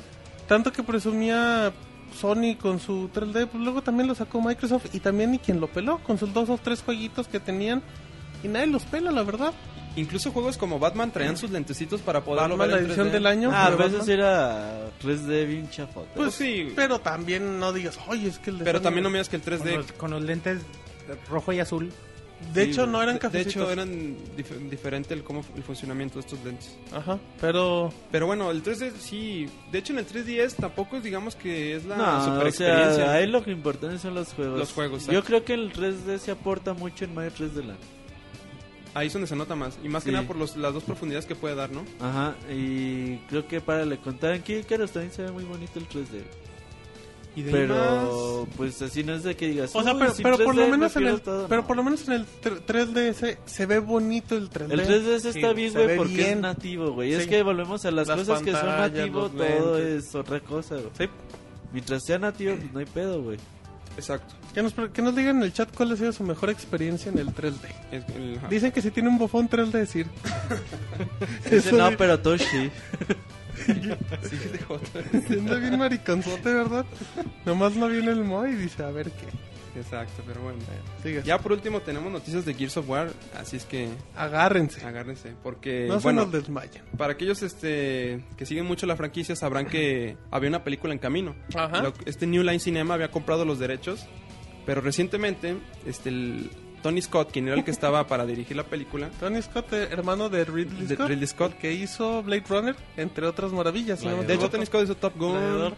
tanto 0.46 0.72
que 0.72 0.82
presumía 0.82 1.72
Sony 2.18 2.56
con 2.60 2.78
su 2.80 3.08
3D, 3.08 3.46
pues 3.46 3.62
luego 3.62 3.82
también 3.82 4.06
lo 4.08 4.14
sacó 4.14 4.40
Microsoft 4.40 4.86
y 4.92 5.00
también 5.00 5.30
ni 5.32 5.38
quien 5.38 5.60
lo 5.60 5.66
peló 5.68 5.98
con 6.04 6.18
sus 6.18 6.32
dos 6.32 6.48
o 6.50 6.58
tres 6.58 6.82
jueguitos 6.82 7.26
que 7.28 7.40
tenían. 7.40 7.82
Y 8.42 8.48
nadie 8.48 8.66
los 8.68 8.84
pela, 8.84 9.10
la 9.10 9.22
verdad. 9.22 9.52
Incluso 9.96 10.30
juegos 10.30 10.56
como 10.56 10.78
Batman 10.78 11.10
traían 11.10 11.36
sus 11.36 11.50
lentecitos 11.50 12.00
para 12.00 12.22
poderlo 12.22 12.56
Batman, 12.56 12.68
ver 12.68 12.80
la 12.82 12.86
edición 12.86 13.08
3D. 13.08 13.10
del 13.12 13.26
año. 13.26 13.50
Ah, 13.52 13.70
de 13.70 13.76
pero 13.76 13.88
Batman. 13.90 14.10
era 14.10 14.90
3D 15.02 15.46
bien 15.48 15.68
chafota. 15.68 16.08
Pues 16.14 16.32
sí. 16.34 16.66
sí, 16.68 16.72
pero 16.76 17.00
también 17.00 17.58
no 17.58 17.72
digas, 17.72 17.98
oye, 18.06 18.28
es 18.28 18.38
que 18.38 18.50
el 18.50 18.58
Pero 18.58 18.80
también 18.80 19.02
no 19.02 19.10
me 19.10 19.18
digas 19.18 19.28
que 19.28 19.36
el 19.36 19.42
Con 19.42 19.52
3D... 19.58 19.76
los, 19.76 19.92
con 19.92 20.10
los 20.12 20.22
lentes 20.22 20.60
rojo 21.28 21.52
y 21.52 21.58
azul. 21.60 21.90
De 22.54 22.64
Sí, 22.64 22.70
hecho, 22.70 22.86
no 22.86 23.02
eran 23.02 23.16
De- 23.16 23.18
De 23.18 23.18
cafecitos. 23.20 23.54
hecho, 23.56 23.70
eran 23.70 24.16
dif- 24.36 24.70
diferente 24.70 25.12
el, 25.12 25.22
cómo, 25.24 25.44
el 25.56 25.62
funcionamiento 25.64 26.14
de 26.14 26.20
estos 26.20 26.42
lentes. 26.44 26.74
Ajá, 26.92 27.18
pero... 27.40 27.92
Pero 28.12 28.26
bueno, 28.28 28.50
el 28.52 28.62
3D 28.62 28.92
sí... 28.96 29.46
De 29.72 29.78
hecho, 29.80 29.92
en 29.92 29.98
el 29.98 30.06
3DS 30.06 30.54
tampoco 30.54 30.96
es, 30.98 31.02
digamos, 31.02 31.34
que 31.36 31.74
es 31.76 31.84
la 31.84 31.96
no, 31.96 32.24
super 32.24 32.46
o 32.46 32.50
sea, 32.52 32.68
experiencia. 32.68 33.12
ahí 33.12 33.26
lo 33.26 33.42
que 33.44 33.50
importante 33.50 33.98
son 33.98 34.14
los 34.14 34.32
juegos. 34.32 34.58
Los 34.58 34.72
juegos, 34.72 35.06
Yo 35.08 35.22
creo 35.24 35.44
que 35.44 35.52
el 35.52 35.70
3D 35.72 36.16
se 36.18 36.30
aporta 36.30 36.72
mucho 36.74 37.04
en 37.04 37.12
Mario 37.14 37.32
3D 37.36 37.56
Land. 37.66 37.78
Ahí 38.94 39.06
es 39.06 39.12
donde 39.12 39.28
se 39.28 39.36
nota 39.36 39.54
más. 39.54 39.78
Y 39.84 39.88
más 39.88 40.02
que 40.02 40.10
Sí. 40.10 40.14
nada 40.14 40.26
por 40.26 40.36
los, 40.36 40.56
las 40.56 40.74
dos 40.74 40.82
profundidades 40.82 41.24
que 41.26 41.34
puede 41.36 41.54
dar, 41.54 41.70
¿no? 41.70 41.84
Ajá, 42.00 42.34
y 42.52 43.18
creo 43.28 43.46
que 43.46 43.60
para 43.60 43.84
le 43.84 43.98
contar 43.98 44.34
en 44.34 44.42
Kikaros 44.42 44.90
también 44.90 45.12
se 45.12 45.22
ve 45.22 45.30
muy 45.32 45.44
bonito 45.44 45.78
el 45.78 45.86
3D. 45.88 46.22
Y 47.36 47.42
de 47.42 47.52
Pero, 47.52 48.48
pues 48.56 48.82
así 48.82 49.04
no 49.04 49.14
es 49.14 49.22
de 49.22 49.36
que 49.36 49.46
digas. 49.46 49.70
O 49.76 49.84
sea, 49.84 49.94
"Uy, 49.94 50.00
pero, 50.00 50.14
pero 50.36 50.36
por 50.44 50.54
lo 50.56 50.62
3D 50.62 50.70
menos 50.72 50.96
en 50.96 51.06
el, 51.06 51.20
todo". 51.20 51.46
pero 51.46 51.60
No. 51.60 51.66
por 51.68 51.76
lo 51.76 51.84
menos 51.84 52.08
en 52.08 52.14
el 52.14 52.26
tr- 52.42 52.60
3DS 52.66 53.38
se 53.44 53.66
ve 53.66 53.78
bonito 53.78 54.36
el 54.36 54.50
3D. 54.50 54.72
El 54.74 54.80
3DS 54.84 55.28
está 55.28 55.48
Sí, 55.50 55.54
bien, 55.54 55.72
se 55.72 55.84
güey, 55.84 55.96
porque 55.96 56.12
es 56.12 56.26
bien. 56.26 56.40
nativo, 56.40 56.90
güey. 56.90 57.12
Es 57.12 57.22
Sí. 57.24 57.28
que 57.28 57.42
volvemos 57.44 57.84
a 57.84 57.92
las, 57.92 58.08
Las 58.08 58.18
cosas 58.18 58.42
que 58.42 58.50
son 58.50 58.66
los 58.66 59.30
todo 59.32 59.78
lentes. 59.78 60.06
es 60.08 60.14
otra 60.16 60.40
cosa, 60.40 60.74
güey. 60.74 60.88
Sí. 60.98 61.04
Mientras 61.72 62.02
sea 62.04 62.18
nativo, 62.18 62.56
pues 62.56 62.72
no 62.72 62.80
hay 62.80 62.86
pedo, 62.86 63.22
güey. 63.22 63.38
Exacto. 63.96 64.34
Que 64.54 64.62
nos, 64.62 64.72
que 64.72 65.02
nos 65.02 65.14
digan 65.14 65.36
en 65.38 65.42
el 65.44 65.52
chat 65.52 65.68
cuál 65.74 65.92
ha 65.92 65.96
sido 65.96 66.12
su 66.12 66.24
mejor 66.24 66.50
experiencia 66.50 67.10
en 67.12 67.18
el 67.18 67.28
3D. 67.34 67.54
Es 67.92 68.04
el-. 68.16 68.40
Dicen 68.48 68.72
que 68.72 68.82
si 68.82 68.90
tiene 68.90 69.08
un 69.08 69.18
bofón 69.18 69.48
3D 69.48 69.70
decir. 69.72 70.06
Dice, 71.44 71.56
Eso 71.68 71.76
no, 71.76 71.90
de- 71.90 71.96
pero 71.96 72.18
Toshi. 72.20 72.70
Sí, 73.66 73.72
de. 73.74 75.38
Anda 75.38 75.56
bien 75.56 75.78
mariconzote, 75.78 76.52
¿verdad? 76.52 76.84
Nomás 77.44 77.74
no 77.76 77.88
viene 77.88 78.10
el 78.12 78.24
Mo 78.24 78.46
y 78.46 78.54
dice, 78.54 78.82
a 78.82 78.90
ver 78.90 79.10
qué. 79.10 79.26
Exacto, 79.76 80.22
pero 80.26 80.40
bueno. 80.42 80.58
Sigue. 81.02 81.22
Ya 81.22 81.38
por 81.38 81.52
último 81.52 81.80
tenemos 81.80 82.10
noticias 82.12 82.44
de 82.44 82.54
Gears 82.54 82.76
of 82.78 82.88
War, 82.88 83.10
así 83.38 83.56
es 83.56 83.64
que 83.64 83.88
Agárrense. 84.16 84.84
agárrense, 84.84 85.34
porque 85.42 85.86
no 85.88 85.98
se 85.98 86.02
bueno, 86.04 86.22
nos 86.22 86.32
desmayen. 86.32 86.82
para 86.96 87.12
aquellos 87.12 87.42
este 87.42 88.24
que 88.36 88.46
siguen 88.46 88.66
mucho 88.66 88.86
la 88.86 88.96
franquicia 88.96 89.36
sabrán 89.36 89.66
que 89.66 90.16
había 90.30 90.48
una 90.48 90.64
película 90.64 90.92
en 90.92 90.98
camino. 90.98 91.34
Ajá. 91.54 91.82
Lo- 91.82 91.92
este 92.06 92.26
New 92.26 92.42
Line 92.42 92.58
Cinema 92.60 92.94
había 92.94 93.10
comprado 93.10 93.44
los 93.44 93.58
derechos, 93.58 94.06
pero 94.66 94.80
recientemente 94.80 95.56
este 95.86 96.08
el 96.10 96.50
Tony 96.82 97.02
Scott, 97.02 97.30
quien 97.30 97.46
era 97.46 97.56
el 97.58 97.62
que 97.64 97.70
estaba 97.70 98.06
para 98.06 98.24
dirigir 98.24 98.56
la 98.56 98.64
película, 98.64 99.10
Tony 99.20 99.42
Scott, 99.42 99.70
eh, 99.74 99.88
hermano 99.90 100.30
de 100.30 100.46
Ridley 100.46 100.86
De 100.86 100.94
Scott. 100.94 101.08
Ridley 101.08 101.26
Scott. 101.26 101.52
el 101.52 101.58
que 101.58 101.72
hizo 101.74 102.22
Blade 102.22 102.44
Runner, 102.48 102.74
entre 102.96 103.26
otras 103.26 103.52
maravillas. 103.52 104.02
no 104.02 104.22
de 104.22 104.32
hecho. 104.34 104.48
Tony 104.48 104.64
Scott 104.64 104.84
hizo 104.84 104.96
Top 104.96 105.12
Gun, 105.18 105.32
Gladiador. 105.32 105.74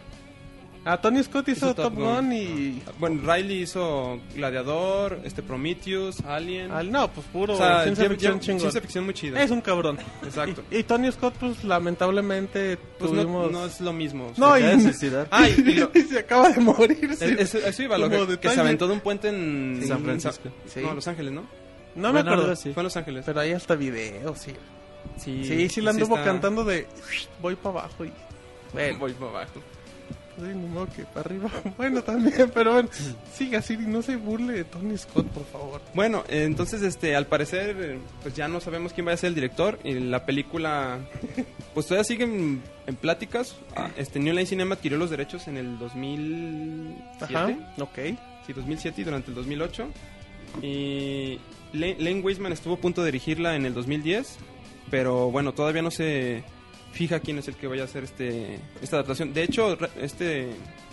Ah, 0.85 1.01
Tony 1.01 1.23
Scott 1.23 1.49
hizo, 1.49 1.67
Hizo 1.67 1.75
Top 1.77 1.85
Top 1.85 1.95
Gun, 1.95 2.05
Gun. 2.25 2.33
y... 2.33 2.83
Bueno, 2.99 3.23
Riley 3.33 3.63
hizo 3.63 4.19
Gladiador, 4.35 5.21
este 5.23 5.41
Prometheus, 5.41 6.21
Alien. 6.23 6.73
Al- 6.73 6.91
no, 6.91 7.07
pues 7.13 7.25
puro 7.29 7.55
o 7.55 7.57
sea, 7.57 7.85
ciencia 7.85 8.09
ficción 8.09 8.41
chingón. 8.41 8.61
ciencia 8.61 8.81
ficción 8.81 9.05
muy 9.05 9.15
chida. 9.15 9.41
Es 9.41 9.53
un 9.53 9.61
cabrón. 9.61 9.99
Exacto. 10.25 10.65
Y, 10.73 10.79
y 10.79 10.83
Tony 10.83 11.13
Scott, 11.13 11.35
pues 11.39 11.63
lamentablemente 11.63 12.77
Pues 12.99 13.13
no, 13.13 13.23
tuvimos... 13.23 13.53
no 13.53 13.67
es 13.67 13.81
lo 13.81 13.93
mismo. 13.93 14.33
No, 14.37 14.57
Se 14.57 14.75
y- 14.75 14.81
suicidar. 14.81 15.29
Ah, 15.31 15.49
y- 15.49 15.53
y 15.61 15.75
lo- 15.75 15.91
y 15.95 16.01
se 16.03 16.19
acaba 16.19 16.49
de 16.51 16.61
morir. 16.61 17.15
sí. 17.17 17.25
es- 17.39 17.55
es- 17.55 17.65
eso 17.67 17.83
iba, 17.85 17.97
lo 17.97 18.11
que, 18.11 18.39
que 18.39 18.49
se 18.49 18.59
aventó 18.61 18.89
de 18.89 18.95
un 18.95 19.01
puente 19.01 19.29
en 19.29 19.81
San 19.87 19.99
en 19.99 20.05
Francisco. 20.05 20.49
Sí. 20.67 20.81
No, 20.81 20.95
Los 20.95 21.07
Ángeles, 21.07 21.33
¿no? 21.33 21.43
No 21.95 22.09
me 22.09 22.13
Bueno, 22.15 22.19
acuerdo. 22.21 22.43
algo 22.43 22.53
así. 22.55 22.73
Fue 22.73 22.81
en 22.81 22.85
Los 22.85 22.97
Ángeles. 22.97 23.23
Pero 23.25 23.39
ahí 23.39 23.53
hasta 23.53 23.77
video, 23.77 24.35
sí. 24.35 24.51
sí, 25.17 25.45
Sí, 25.45 25.69
sí, 25.69 25.81
la 25.81 25.91
anduvo 25.91 26.17
está- 26.17 26.25
cantando 26.25 26.65
de... 26.65 26.89
Voy 27.41 27.55
para 27.55 27.81
abajo 27.81 28.05
y... 28.05 28.13
Bueno, 28.73 28.99
Voy 28.99 29.13
para 29.13 29.31
abajo. 29.31 29.61
Sí, 30.37 30.43
ni 30.43 30.69
modo 30.69 30.89
que 30.95 31.05
para 31.05 31.21
arriba. 31.21 31.51
Bueno, 31.77 32.03
también, 32.03 32.51
pero 32.53 32.75
bueno. 32.75 32.89
Siga, 33.33 33.63
Siri, 33.63 33.87
no 33.87 34.03
se 34.03 34.17
burle 34.17 34.55
de 34.55 34.65
Tony 34.65 34.97
Scott, 34.97 35.27
por 35.29 35.45
favor. 35.47 35.81
Bueno, 35.95 36.25
eh, 36.29 36.45
entonces, 36.45 36.83
este, 36.83 37.17
al 37.17 37.27
parecer, 37.27 37.77
eh, 37.79 37.99
pues 38.23 38.35
ya 38.35 38.49
no 38.49 38.61
sabemos 38.61 38.93
quién 38.93 39.07
va 39.07 39.13
a 39.13 39.17
ser 39.17 39.29
el 39.29 39.35
director. 39.35 39.79
Y 39.85 39.95
la 39.95 40.25
película, 40.27 41.01
pues 41.75 41.87
todavía 41.87 42.05
sigue 42.05 42.25
en, 42.25 42.63
pláticas. 43.01 43.57
Ah, 43.77 43.91
Este, 43.97 44.19
New 44.21 44.35
Line 44.35 44.47
Cinema 44.47 44.75
adquirió 44.75 44.99
los 44.99 45.11
derechos 45.11 45.49
en 45.49 45.57
el 45.57 45.79
2007. 45.79 47.35
Ajá, 47.35 47.57
ok. 47.79 47.99
Sí, 48.47 48.53
2007 48.53 49.01
y 49.01 49.05
durante 49.05 49.31
el 49.31 49.35
2008. 49.35 49.89
Y 50.63 51.39
Lane, 51.73 51.97
Lane 51.99 52.21
Wiseman 52.21 52.53
estuvo 52.53 52.75
a 52.75 52.79
punto 52.79 53.03
de 53.03 53.13
dirigirla 53.13 53.57
en 53.57 53.67
el 53.67 53.75
2010. 53.75 54.39
Pero 54.91 55.31
bueno, 55.31 55.53
todavía 55.53 55.81
no 55.81 55.91
se 55.91 56.45
fija 56.93 57.21
quién 57.21 57.39
es 57.39 57.49
el 57.49 57.57
que 57.57 57.67
vaya 57.67 57.83
a 57.83 57.85
hacer 57.87 58.05
este 58.05 58.59
esta 58.81 58.97
adaptación. 58.97 59.33
De 59.33 59.43
hecho, 59.43 59.77
este 60.01 60.51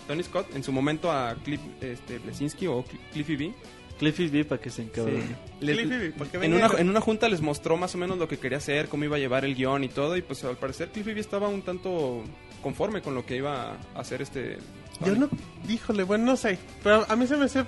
Tony 0.08 0.22
Scott 0.22 0.54
en 0.56 0.64
su 0.64 0.72
momento 0.72 1.12
a 1.12 1.36
Cliff 1.44 1.60
este, 1.80 2.18
Blesinski 2.18 2.66
o 2.66 2.82
Cl- 2.84 2.98
Cliffy 3.12 3.36
B 3.36 3.54
Cliffy 3.98 4.28
B 4.28 4.44
para 4.46 4.60
que 4.60 4.70
se 4.70 4.82
encabrone. 4.82 5.36
Cliffy 5.60 5.84
B, 5.84 6.06
en, 6.32 6.40
venga 6.40 6.68
una, 6.68 6.80
en 6.80 6.88
una 6.88 7.00
junta 7.02 7.28
les 7.28 7.42
mostró 7.42 7.76
más 7.76 7.94
o 7.94 7.98
menos 7.98 8.16
lo 8.16 8.26
que 8.26 8.38
quería 8.38 8.56
hacer, 8.56 8.88
cómo 8.88 9.04
iba 9.04 9.16
a 9.16 9.18
llevar 9.18 9.44
el 9.44 9.54
guion 9.54 9.84
y 9.84 9.88
todo, 9.88 10.16
y 10.16 10.22
pues 10.22 10.42
al 10.44 10.56
parecer 10.56 10.88
Cliffy 10.88 11.12
B 11.12 11.20
estaba 11.20 11.48
un 11.48 11.60
tanto 11.60 12.24
conforme 12.62 13.02
con 13.02 13.14
lo 13.14 13.26
que 13.26 13.36
iba 13.36 13.72
a 13.72 14.00
hacer 14.00 14.22
este... 14.22 14.56
Yo 15.04 15.14
no... 15.16 15.28
Híjole, 15.68 16.02
bueno, 16.04 16.24
no 16.24 16.36
sé. 16.36 16.58
Pero 16.82 17.04
a 17.08 17.14
mí 17.16 17.26
se 17.26 17.36
me 17.36 17.44
hace 17.44 17.64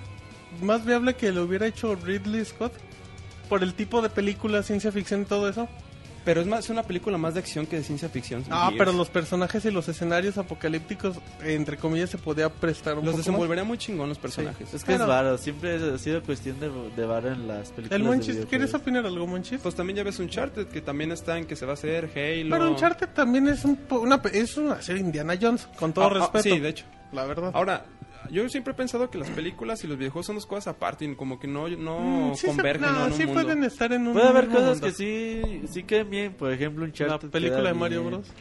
más 0.62 0.86
viable 0.86 1.14
que 1.14 1.32
lo 1.32 1.44
hubiera 1.44 1.66
hecho 1.66 1.94
Ridley 1.96 2.44
Scott. 2.46 2.72
Por 3.50 3.62
el 3.62 3.74
tipo 3.74 4.00
de 4.00 4.08
película, 4.08 4.62
ciencia 4.62 4.90
ficción 4.90 5.22
y 5.22 5.24
todo 5.26 5.48
eso. 5.50 5.68
Pero 6.24 6.40
es 6.40 6.46
más 6.46 6.60
es 6.66 6.70
una 6.70 6.84
película 6.84 7.18
más 7.18 7.34
de 7.34 7.40
acción 7.40 7.66
que 7.66 7.76
de 7.76 7.82
ciencia 7.82 8.08
ficción. 8.08 8.44
Ah, 8.48 8.66
Gears. 8.68 8.78
pero 8.78 8.92
los 8.92 9.10
personajes 9.10 9.64
y 9.64 9.70
los 9.72 9.88
escenarios 9.88 10.38
apocalípticos, 10.38 11.16
entre 11.42 11.76
comillas, 11.76 12.10
se 12.10 12.18
podía 12.18 12.48
prestar 12.48 12.92
un 12.98 13.04
Los 13.04 13.12
poco 13.12 13.16
más. 13.18 13.26
desenvolvería 13.26 13.64
muy 13.64 13.76
chingón 13.78 14.08
los 14.08 14.18
personajes. 14.18 14.72
Es 14.72 14.84
que 14.84 14.94
es 14.94 15.06
varo, 15.06 15.36
siempre 15.36 15.74
ha 15.94 15.98
sido 15.98 16.22
cuestión 16.22 16.60
de, 16.60 16.70
de 16.94 17.06
varo 17.06 17.32
en 17.32 17.48
las 17.48 17.70
películas. 17.70 17.92
El 17.98 18.02
de 18.02 18.08
Monchis, 18.08 18.26
videojuegos. 18.28 18.50
¿quieres 18.50 18.74
opinar 18.74 19.06
algo, 19.06 19.26
Monchis? 19.26 19.60
Pues 19.60 19.74
también 19.74 19.96
ya 19.96 20.04
ves 20.04 20.18
Uncharted, 20.20 20.66
que 20.68 20.80
también 20.80 21.10
está 21.10 21.38
en 21.38 21.46
que 21.46 21.56
se 21.56 21.66
va 21.66 21.72
a 21.72 21.74
hacer 21.74 22.04
Halo. 22.14 22.50
Pero 22.56 22.70
Uncharted 22.70 23.08
también 23.08 23.48
es 23.48 23.64
un 23.64 23.74
po- 23.76 23.98
una 24.00 24.22
pe- 24.22 24.38
es 24.38 24.56
una 24.56 24.80
serie 24.80 25.02
Indiana 25.02 25.34
Jones, 25.40 25.66
con 25.76 25.92
todo 25.92 26.04
Ah, 26.04 26.08
ah, 26.12 26.18
respeto. 26.18 26.42
sí, 26.54 26.60
de 26.60 26.68
hecho. 26.68 26.84
La 27.12 27.24
verdad. 27.24 27.50
Ahora, 27.52 27.84
yo 28.30 28.48
siempre 28.48 28.72
he 28.72 28.76
pensado 28.76 29.10
que 29.10 29.18
las 29.18 29.28
películas 29.30 29.82
y 29.84 29.86
los 29.86 29.98
videojuegos 29.98 30.26
son 30.26 30.36
dos 30.36 30.46
cosas 30.46 30.68
aparte, 30.68 31.04
y 31.04 31.14
como 31.14 31.38
que 31.38 31.46
no, 31.48 31.68
no 31.68 32.30
Mm, 32.32 32.34
sí 32.36 32.46
convergen 32.46 32.82
no, 32.82 32.92
¿no? 32.92 33.06
en 33.06 33.12
un 33.12 33.18
sí 33.18 33.26
mundo. 33.26 33.42
pueden 33.42 33.64
estar 33.64 33.92
en 33.92 34.06
un 34.06 34.12
Puede 34.12 34.28
haber 34.28 34.48
cosas 34.48 34.80
mundo. 34.80 34.86
que 34.86 34.92
sí, 34.92 35.62
sí 35.68 35.82
queden 35.84 36.10
bien. 36.10 36.32
Por 36.34 36.52
ejemplo, 36.52 36.84
un 36.84 36.92
La 37.08 37.18
película 37.18 37.68
de 37.68 37.74
Mario 37.74 38.04
Bros. 38.04 38.32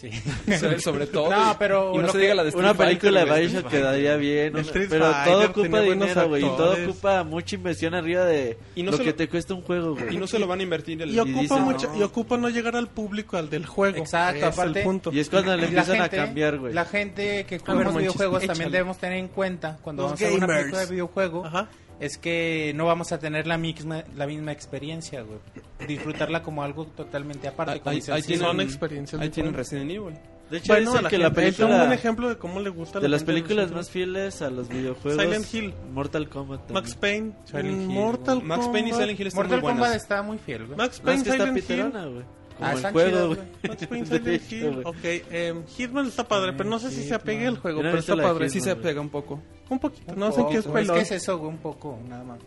Sí. 0.00 0.10
sobre, 0.80 1.06
todo. 1.06 1.30
No, 1.30 1.52
y- 1.52 1.54
pero 1.58 1.92
y 1.94 1.96
no 1.98 2.02
lo 2.04 2.08
se 2.08 2.12
que- 2.18 2.22
diga 2.22 2.34
la 2.34 2.42
de 2.44 2.48
Street 2.48 2.64
Una 2.64 2.74
película 2.74 3.20
de 3.20 3.26
Fighter, 3.26 3.48
Bioshock 3.50 3.62
güey. 3.70 3.80
quedaría 3.82 4.16
bien, 4.16 4.52
pero 4.54 4.64
Fighter 4.64 4.98
todo 5.24 5.46
ocupa 5.50 5.80
dinero, 5.80 6.28
güey, 6.28 6.42
y 6.42 6.46
todo 6.46 6.72
ocupa 6.84 7.24
mucha 7.24 7.54
inversión 7.56 7.94
arriba 7.94 8.24
de 8.24 8.56
Y 8.74 8.82
no 8.82 8.92
lo 8.92 8.98
que 8.98 9.12
te 9.12 9.28
cuesta 9.28 9.52
un 9.54 9.60
juego, 9.62 9.94
güey. 9.94 10.14
Y 10.14 10.16
no 10.16 10.26
se 10.26 10.38
lo 10.38 10.46
van 10.46 10.60
a 10.60 10.62
invertir. 10.62 11.02
el- 11.02 11.10
Y 11.10 11.18
ocupa, 11.18 11.40
dicen, 11.40 11.62
mucho, 11.62 11.88
no. 11.88 11.98
y 11.98 12.02
ocupa 12.02 12.36
no 12.38 12.48
llegar 12.48 12.76
al 12.76 12.88
público, 12.88 13.36
al 13.36 13.50
del 13.50 13.66
juego. 13.66 13.98
Exacto, 13.98 14.46
aparte- 14.46 14.78
el 14.80 14.84
punto. 14.84 15.10
Y 15.12 15.20
es 15.20 15.28
cuando 15.28 15.54
le 15.54 15.62
La 15.62 15.68
empiezan 15.68 15.96
gente- 15.98 16.20
a 16.20 16.24
cambiar, 16.24 16.58
güey. 16.58 16.72
La 16.72 16.84
gente 16.86 17.44
que 17.44 17.54
A 17.56 17.58
ver, 17.58 17.60
juega 17.66 17.84
los 17.84 17.96
videojuegos 17.96 18.46
también 18.46 18.70
debemos 18.72 18.98
tener 18.98 19.18
en 19.18 19.28
cuenta 19.28 19.78
cuando 19.82 20.02
Los 20.04 20.12
vamos 20.12 20.22
a 20.22 20.24
ver 20.24 20.34
una 20.38 20.46
película 20.46 20.80
de 20.80 20.86
videojuego 20.92 21.44
Ajá. 21.44 21.68
Es 22.00 22.18
que 22.18 22.72
no 22.74 22.86
vamos 22.86 23.12
a 23.12 23.18
tener 23.18 23.46
la 23.46 23.58
misma 23.58 24.02
la 24.16 24.26
misma 24.26 24.50
experiencia, 24.52 25.22
güey. 25.22 25.38
Disfrutarla 25.86 26.42
como 26.42 26.62
algo 26.62 26.86
totalmente 26.86 27.46
aparte. 27.46 27.80
Ahí- 27.84 28.00
tienen- 28.22 28.46
son 28.46 28.60
experiencias 28.60 29.20
Ahí 29.20 29.28
tienen. 29.30 29.54
Resident 29.54 29.90
Evil. 29.90 30.14
De 30.50 30.58
hecho, 30.58 30.72
Bueno, 30.72 30.90
dicen 30.90 31.04
la 31.04 31.10
que 31.10 31.18
la 31.18 31.24
gente- 31.28 31.46
es 31.46 31.58
un 31.60 31.66
buen 31.66 31.76
película 31.78 31.94
ejemplo 31.94 32.28
de 32.28 32.36
cómo 32.38 32.58
le 32.58 32.70
gusta 32.70 32.98
la 32.98 33.02
de 33.02 33.08
las 33.08 33.22
películas 33.22 33.70
más 33.70 33.88
fieles 33.88 34.42
a 34.42 34.50
los 34.50 34.68
videojuegos 34.68 35.22
Silent 35.22 35.54
Hill. 35.54 35.74
Mortal 35.92 36.28
Kombat. 36.28 36.58
también. 36.66 36.74
Max 36.82 36.94
Payne, 36.96 37.32
Silent 37.44 37.68
mm, 37.78 37.80
Hill, 37.82 37.88
Mortal 37.88 38.42
Max 38.42 38.66
Payne 38.66 38.78
y 38.88 38.90
Kombat. 38.90 39.00
Silent 39.00 39.20
Hill 39.20 39.26
están 39.28 39.38
Mortal 39.38 39.56
muy 39.58 39.62
buenas. 39.62 39.80
Kombat 39.80 39.96
está 40.02 40.22
muy 40.22 40.38
fiel, 40.38 40.66
güey. 40.66 40.76
Max 40.76 40.98
No, 40.98 41.04
Payne, 41.04 41.18
es 41.18 41.22
que 41.24 41.30
está 41.30 41.44
Silent 41.44 41.58
Hill. 41.58 41.64
piterona, 41.76 42.06
güey. 42.06 42.24
Como 42.60 42.70
Ah, 42.70 42.74
el 42.74 42.92
juego, 42.92 43.26
güey. 43.62 44.82
Ok, 44.84 45.04
em, 45.30 45.66
Hitman 45.66 46.06
está 46.06 46.28
padre, 46.28 46.52
pero 46.52 46.68
no 46.68 46.78
sé 46.78 46.90
si 46.90 47.02
se 47.08 47.14
apegue 47.14 47.46
al 47.46 47.58
juego, 47.58 47.82
no 47.82 47.88
pero 47.88 47.98
está 47.98 48.16
padre. 48.16 48.48
Sí 48.50 48.60
se 48.60 48.76
pega 48.76 49.00
un 49.00 49.08
poco. 49.08 49.40
Un 49.68 49.78
poquito, 49.78 50.12
Un 50.12 50.18
no 50.18 50.30
sé 50.32 50.44
qué 50.50 50.58
es 50.58 50.64
poco, 50.66 50.78
es 50.78 50.82
pelón. 50.84 50.96
que 50.96 51.02
es 51.02 51.10
eso, 51.12 51.38
güey, 51.38 51.50
un 51.50 51.58
poco, 51.58 51.98
nada 52.08 52.24
más. 52.24 52.38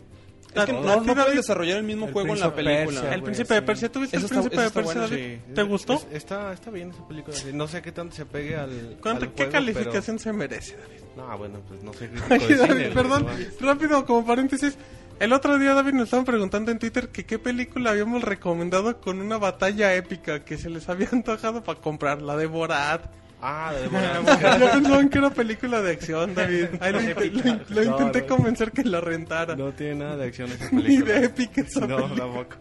Es 0.54 0.64
que 0.66 0.70
¿A- 0.70 0.74
no, 0.74 0.80
no 0.82 1.02
pueden 1.02 1.16
David? 1.16 1.36
desarrollar 1.36 1.78
el 1.78 1.82
mismo 1.82 2.06
El 2.06 2.12
juego 2.12 2.32
en 2.34 2.40
la 2.40 2.54
película. 2.54 2.84
Persia, 3.00 3.14
El 3.14 3.22
príncipe 3.24 3.54
de. 3.54 3.62
Persia, 3.62 3.90
¿tuviste 3.90 4.16
Eso 4.18 4.26
el 4.26 4.30
príncipe 4.30 4.56
de 4.62 4.70
Persia, 4.70 4.82
bueno, 4.84 5.00
David? 5.00 5.16
Sí, 5.48 5.52
¿Te 5.54 5.62
gustó? 5.64 5.92
es- 5.94 6.06
está, 6.12 6.52
está 6.52 6.70
bien 6.70 6.90
esa 6.90 7.08
película. 7.08 7.36
sí. 7.36 7.48
No 7.52 7.66
sé 7.66 7.82
qué 7.82 7.90
tanto 7.90 8.14
se 8.14 8.24
pegue 8.24 8.54
al. 8.56 8.98
¿Cuánto- 9.02 9.24
al 9.24 9.32
¿Qué 9.32 9.46
juego, 9.46 9.52
calificación 9.52 10.18
se 10.20 10.32
merece, 10.32 10.76
David? 10.76 11.00
pero- 11.16 11.28
No, 11.28 11.38
bueno, 11.38 11.58
pues 11.66 11.82
no 11.82 11.90
crítico 11.90 12.24
Ay, 12.30 12.38
David, 12.38 12.72
cine. 12.72 12.90
perdón, 12.94 13.26
pero- 13.58 13.72
rápido, 13.72 14.06
como 14.06 14.24
paréntesis. 14.24 14.76
El 15.20 15.32
otro 15.32 15.58
día, 15.58 15.74
David, 15.74 15.92
nos 15.92 16.04
estaban 16.04 16.24
preguntando 16.26 16.70
en 16.72 16.78
Twitter 16.78 17.08
que 17.08 17.24
qué 17.24 17.38
película 17.38 17.90
habíamos 17.90 18.22
recomendado 18.22 19.00
con 19.00 19.20
una 19.20 19.38
batalla 19.38 19.94
épica 19.94 20.44
que 20.44 20.58
se 20.58 20.68
les 20.70 20.88
había 20.88 21.08
antojado 21.12 21.62
para 21.62 21.80
comprar, 21.80 22.20
la 22.20 22.36
de 22.36 22.46
Borat. 22.46 23.06
Ah, 23.46 23.72
de 23.74 23.82
Devorar. 23.88 24.58
Yo 24.60 24.70
pensaban 24.72 25.08
que 25.10 25.18
era 25.18 25.30
película 25.30 25.82
de 25.82 25.92
acción, 25.92 26.34
David. 26.34 26.66
Ahí 26.80 26.92
lo, 26.92 27.00
int- 27.00 27.68
lo- 27.68 27.74
lo 27.82 27.84
No, 27.84 27.90
intenté 27.98 28.20
no. 28.22 28.26
convencer 28.36 28.72
que 28.72 28.84
la 28.84 29.00
rentara. 29.02 29.54
No 29.54 29.72
tiene 29.72 29.96
nada 29.96 30.16
de 30.16 30.24
acción 30.26 30.50
esa 30.50 30.64
Ni 30.72 30.82
película. 30.82 31.12
de 31.14 31.24
épica 31.26 31.60
esa 31.60 31.80
No, 31.86 31.96
película. 31.96 32.16
tampoco. 32.24 32.56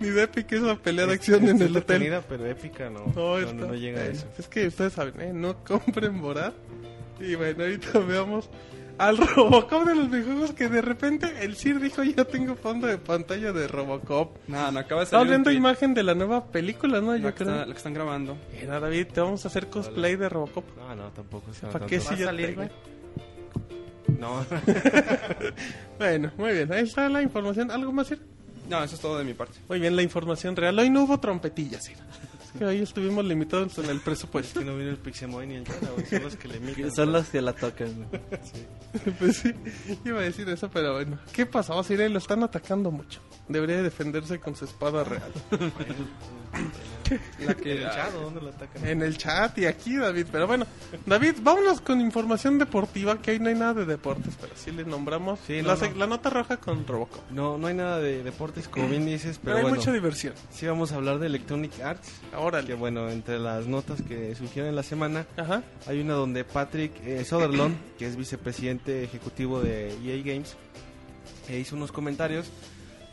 Ni 0.00 0.08
de 0.08 0.22
épica 0.22 0.56
esa 0.56 0.76
pelea 0.76 1.06
de 1.06 1.12
acción 1.12 1.46
en 1.48 1.56
Es 1.56 1.62
el 1.62 1.76
hotel. 1.76 2.22
pero 2.28 2.46
épica 2.46 2.88
no. 2.90 3.00
No, 3.06 3.12
No, 3.14 3.38
está- 3.38 3.52
no, 3.52 3.66
no 3.66 3.74
llega 3.74 4.00
a 4.00 4.06
eso. 4.06 4.26
Es 4.38 4.48
que 4.48 4.66
ustedes 4.66 4.94
saben, 4.94 5.20
¿eh? 5.20 5.32
No 5.34 5.62
compren 5.62 6.20
Borat. 6.20 6.54
Y 7.20 7.34
bueno, 7.34 7.62
ahorita 7.64 7.98
veamos 8.00 8.48
al 8.98 9.16
Robocop 9.34 9.84
de 9.84 9.94
los 9.94 10.10
videojuegos 10.10 10.52
que 10.52 10.68
de 10.68 10.80
repente 10.82 11.32
el 11.42 11.56
Sir 11.56 11.80
dijo 11.80 12.02
ya 12.02 12.24
tengo 12.24 12.54
fondo 12.56 12.86
de 12.86 12.98
pantalla 12.98 13.52
de 13.52 13.68
Robocop. 13.68 14.36
No, 14.48 14.70
no 14.72 14.78
acaba 14.80 15.00
de 15.02 15.06
salir. 15.06 15.22
un 15.24 15.30
viendo 15.30 15.50
imagen 15.52 15.94
de 15.94 16.02
la 16.02 16.14
nueva 16.14 16.46
película, 16.46 17.00
¿no? 17.00 17.12
la 17.12 17.18
Yo 17.18 17.28
que 17.34 17.44
creo. 17.44 17.50
está- 17.54 17.66
la 17.66 17.72
que 17.72 17.78
están 17.78 17.94
grabando. 17.94 18.36
Mira, 18.60 18.80
David, 18.80 19.06
te 19.12 19.20
vamos 19.20 19.44
a 19.44 19.48
hacer 19.48 19.68
cosplay 19.68 20.16
de 20.16 20.28
Robocop. 20.28 20.64
No, 20.76 20.94
no, 20.94 21.08
tampoco. 21.10 21.50
¿Para 21.72 21.86
qué 21.86 21.98
¿Va 21.98 22.04
si 22.16 22.22
salir, 22.22 22.46
tengo? 22.54 22.62
güey? 22.62 22.70
No. 24.18 24.44
Bueno, 25.98 26.30
muy 26.36 26.52
bien, 26.52 26.72
ahí 26.72 26.84
está 26.84 27.08
la 27.08 27.22
información. 27.22 27.70
¿Algo 27.70 27.92
más, 27.92 28.06
Sir? 28.08 28.20
No, 28.68 28.82
eso 28.82 28.94
es 28.96 29.00
todo 29.00 29.18
de 29.18 29.24
mi 29.24 29.34
parte. 29.34 29.58
Muy 29.68 29.78
bien, 29.80 29.94
la 29.96 30.02
información 30.02 30.56
real. 30.56 30.78
Hoy 30.78 30.90
no 30.90 31.04
hubo 31.04 31.18
trompetillas, 31.20 31.84
Sir. 31.84 31.96
Es 32.56 32.58
que 32.60 32.64
hoy 32.64 32.78
estuvimos 32.78 33.24
limitados 33.26 33.76
en 33.78 33.84
el 33.90 33.96
Es 33.98 34.02
presupuesto. 34.02 34.60
que 34.60 34.66
no 34.66 34.76
vino 34.76 34.88
el 34.90 34.96
Pixemoy 34.96 35.46
ni 35.46 35.56
el 35.56 35.64
Yara, 35.64 35.88
güey. 35.94 36.06
Son 36.06 36.22
los 36.22 36.36
que 36.36 36.48
le 36.48 36.56
imitan. 36.56 36.90
Son 36.94 37.12
los 37.12 37.28
que 37.28 37.42
la 37.42 37.52
tocan, 37.52 37.94
güey. 38.08 38.22
Pues 39.18 39.36
sí, 39.36 39.52
iba 40.06 40.20
a 40.20 40.22
decir 40.22 40.48
eso, 40.48 40.70
pero 40.72 40.94
bueno. 40.94 41.18
¿Qué 41.32 41.44
pasó, 41.44 41.82
Sir? 41.84 42.10
Lo 42.10 42.18
están 42.18 42.42
atacando 42.42 42.90
mucho. 42.90 43.20
Debería 43.46 43.82
defenderse 43.82 44.40
con 44.40 44.56
su 44.56 44.64
espada 44.64 45.04
real. 45.04 45.32
La 47.44 47.54
que, 47.54 47.72
¿El 47.72 47.82
chat 47.90 48.12
dónde 48.12 48.40
lo 48.40 48.48
atacan? 48.50 48.86
En 48.86 49.02
el 49.02 49.16
chat 49.16 49.56
y 49.58 49.66
aquí, 49.66 49.96
David. 49.96 50.26
Pero 50.30 50.46
bueno, 50.46 50.66
David, 51.04 51.34
vámonos 51.42 51.80
con 51.80 52.00
información 52.00 52.58
deportiva, 52.58 53.18
que 53.20 53.32
hoy 53.32 53.38
no 53.40 53.48
hay 53.48 53.54
nada 53.54 53.74
de 53.74 53.84
deportes, 53.86 54.34
pero 54.40 54.52
sí 54.56 54.70
le 54.72 54.84
nombramos 54.84 55.38
Sí, 55.46 55.62
no, 55.62 55.68
la, 55.68 55.74
no. 55.74 55.80
se- 55.80 55.94
la 55.94 56.06
nota 56.06 56.30
roja 56.30 56.56
con 56.56 56.86
Robocop. 56.86 57.30
No, 57.30 57.58
no 57.58 57.66
hay 57.66 57.74
nada 57.74 57.98
de 58.00 58.22
deportes, 58.22 58.68
como 58.68 58.88
bien 58.88 59.06
dices, 59.06 59.38
Pero, 59.38 59.42
pero 59.44 59.56
hay 59.56 59.62
bueno. 59.64 59.76
mucha 59.76 59.92
diversión. 59.92 60.34
Sí 60.50 60.66
vamos 60.66 60.92
a 60.92 60.96
hablar 60.96 61.18
de 61.18 61.26
Electronic 61.26 61.80
Arts. 61.80 62.08
Ahora, 62.32 62.62
Que 62.62 62.74
bueno, 62.74 63.08
entre 63.10 63.38
las 63.38 63.66
notas 63.66 64.02
que 64.02 64.34
surgieron 64.34 64.68
en 64.70 64.76
la 64.76 64.82
semana, 64.82 65.26
Ajá. 65.36 65.62
hay 65.86 66.00
una 66.00 66.14
donde 66.14 66.44
Patrick 66.44 66.92
eh, 67.04 67.24
Soderlund, 67.24 67.76
que 67.98 68.06
es 68.06 68.16
vicepresidente 68.16 69.04
ejecutivo 69.04 69.60
de 69.60 69.90
EA 70.04 70.22
Games, 70.24 70.56
eh, 71.48 71.58
hizo 71.58 71.76
unos 71.76 71.92
comentarios 71.92 72.50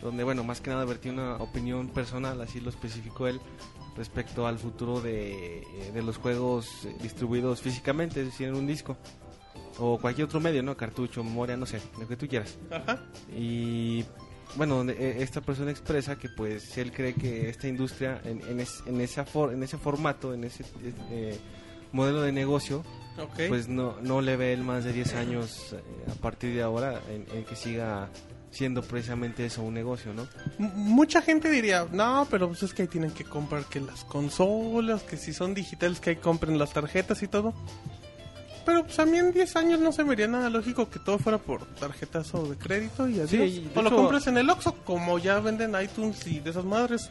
donde, 0.01 0.23
bueno, 0.25 0.43
más 0.43 0.59
que 0.59 0.69
nada 0.69 0.83
vertió 0.83 1.13
una 1.13 1.35
opinión 1.37 1.87
personal, 1.87 2.41
así 2.41 2.59
lo 2.59 2.69
especificó 2.69 3.27
él, 3.27 3.39
respecto 3.95 4.47
al 4.47 4.57
futuro 4.59 4.99
de, 5.01 5.59
eh, 5.59 5.91
de 5.93 6.01
los 6.01 6.17
juegos 6.17 6.85
eh, 6.85 6.95
distribuidos 7.01 7.61
físicamente, 7.61 8.21
es 8.21 8.27
decir, 8.27 8.47
en 8.47 8.55
un 8.55 8.65
disco. 8.67 8.97
O 9.79 9.97
cualquier 9.99 10.25
otro 10.25 10.39
medio, 10.39 10.61
¿no? 10.63 10.77
Cartucho, 10.77 11.23
memoria, 11.23 11.57
no 11.57 11.65
sé, 11.65 11.81
lo 11.99 12.07
que 12.07 12.15
tú 12.15 12.27
quieras. 12.27 12.57
Ajá. 12.69 13.03
Y 13.35 14.05
bueno, 14.55 14.75
donde, 14.77 14.93
eh, 14.93 15.23
esta 15.23 15.41
persona 15.41 15.71
expresa 15.71 16.15
que 16.17 16.29
pues 16.29 16.77
él 16.77 16.91
cree 16.91 17.13
que 17.15 17.49
esta 17.49 17.67
industria 17.67 18.21
en, 18.23 18.41
en, 18.47 18.59
es- 18.59 18.83
en 18.85 19.01
esa 19.01 19.25
for- 19.25 19.51
en 19.51 19.63
ese 19.63 19.77
formato, 19.79 20.33
en 20.33 20.43
ese 20.43 20.63
eh, 21.11 21.39
modelo 21.91 22.21
de 22.21 22.31
negocio, 22.31 22.83
pues 23.47 23.67
no, 23.67 23.95
no 24.01 24.21
le 24.21 24.37
ve 24.37 24.53
él 24.53 24.63
más 24.63 24.83
de 24.83 24.93
10 24.93 25.13
años 25.15 25.73
eh, 25.73 25.81
a 26.11 26.15
partir 26.21 26.53
de 26.53 26.61
ahora 26.61 26.99
en, 27.09 27.25
en 27.35 27.43
que 27.45 27.55
siga 27.55 28.09
siendo 28.53 28.81
precisamente 28.83 29.45
eso 29.45 29.61
un 29.63 29.73
negocio, 29.73 30.13
¿no? 30.13 30.27
M- 30.59 30.71
mucha 30.75 31.21
gente 31.21 31.49
diría, 31.49 31.85
no, 31.91 32.27
pero 32.29 32.47
pues 32.47 32.63
es 32.63 32.73
que 32.73 32.83
ahí 32.83 32.87
tienen 32.87 33.11
que 33.11 33.23
comprar 33.25 33.65
que 33.65 33.79
las 33.81 34.05
consolas, 34.05 35.03
que 35.03 35.17
si 35.17 35.33
son 35.33 35.53
digitales 35.53 35.99
que 35.99 36.11
ahí 36.11 36.15
compren 36.17 36.57
las 36.59 36.71
tarjetas 36.71 37.21
y 37.23 37.27
todo. 37.27 37.53
Pero 38.65 38.83
pues 38.85 38.97
a 38.99 39.05
mí 39.05 39.17
en 39.17 39.33
10 39.33 39.55
años 39.57 39.79
no 39.81 39.91
se 39.91 40.03
me 40.03 40.11
vería 40.11 40.27
nada 40.27 40.49
lógico 40.49 40.89
que 40.89 40.97
todo 40.99 41.19
fuera 41.19 41.37
por 41.37 41.65
tarjetas 41.75 42.33
o 42.33 42.47
de 42.47 42.55
crédito 42.55 43.09
y 43.09 43.19
así. 43.19 43.37
Sí, 43.37 43.71
o 43.75 43.81
lo 43.81 43.87
hecho- 43.89 43.97
compras 43.97 44.27
en 44.27 44.37
el 44.37 44.49
Oxxo, 44.49 44.73
como 44.85 45.19
ya 45.19 45.39
venden 45.41 45.73
iTunes 45.83 46.25
y 46.27 46.39
de 46.39 46.51
esas 46.51 46.63
madres. 46.63 47.09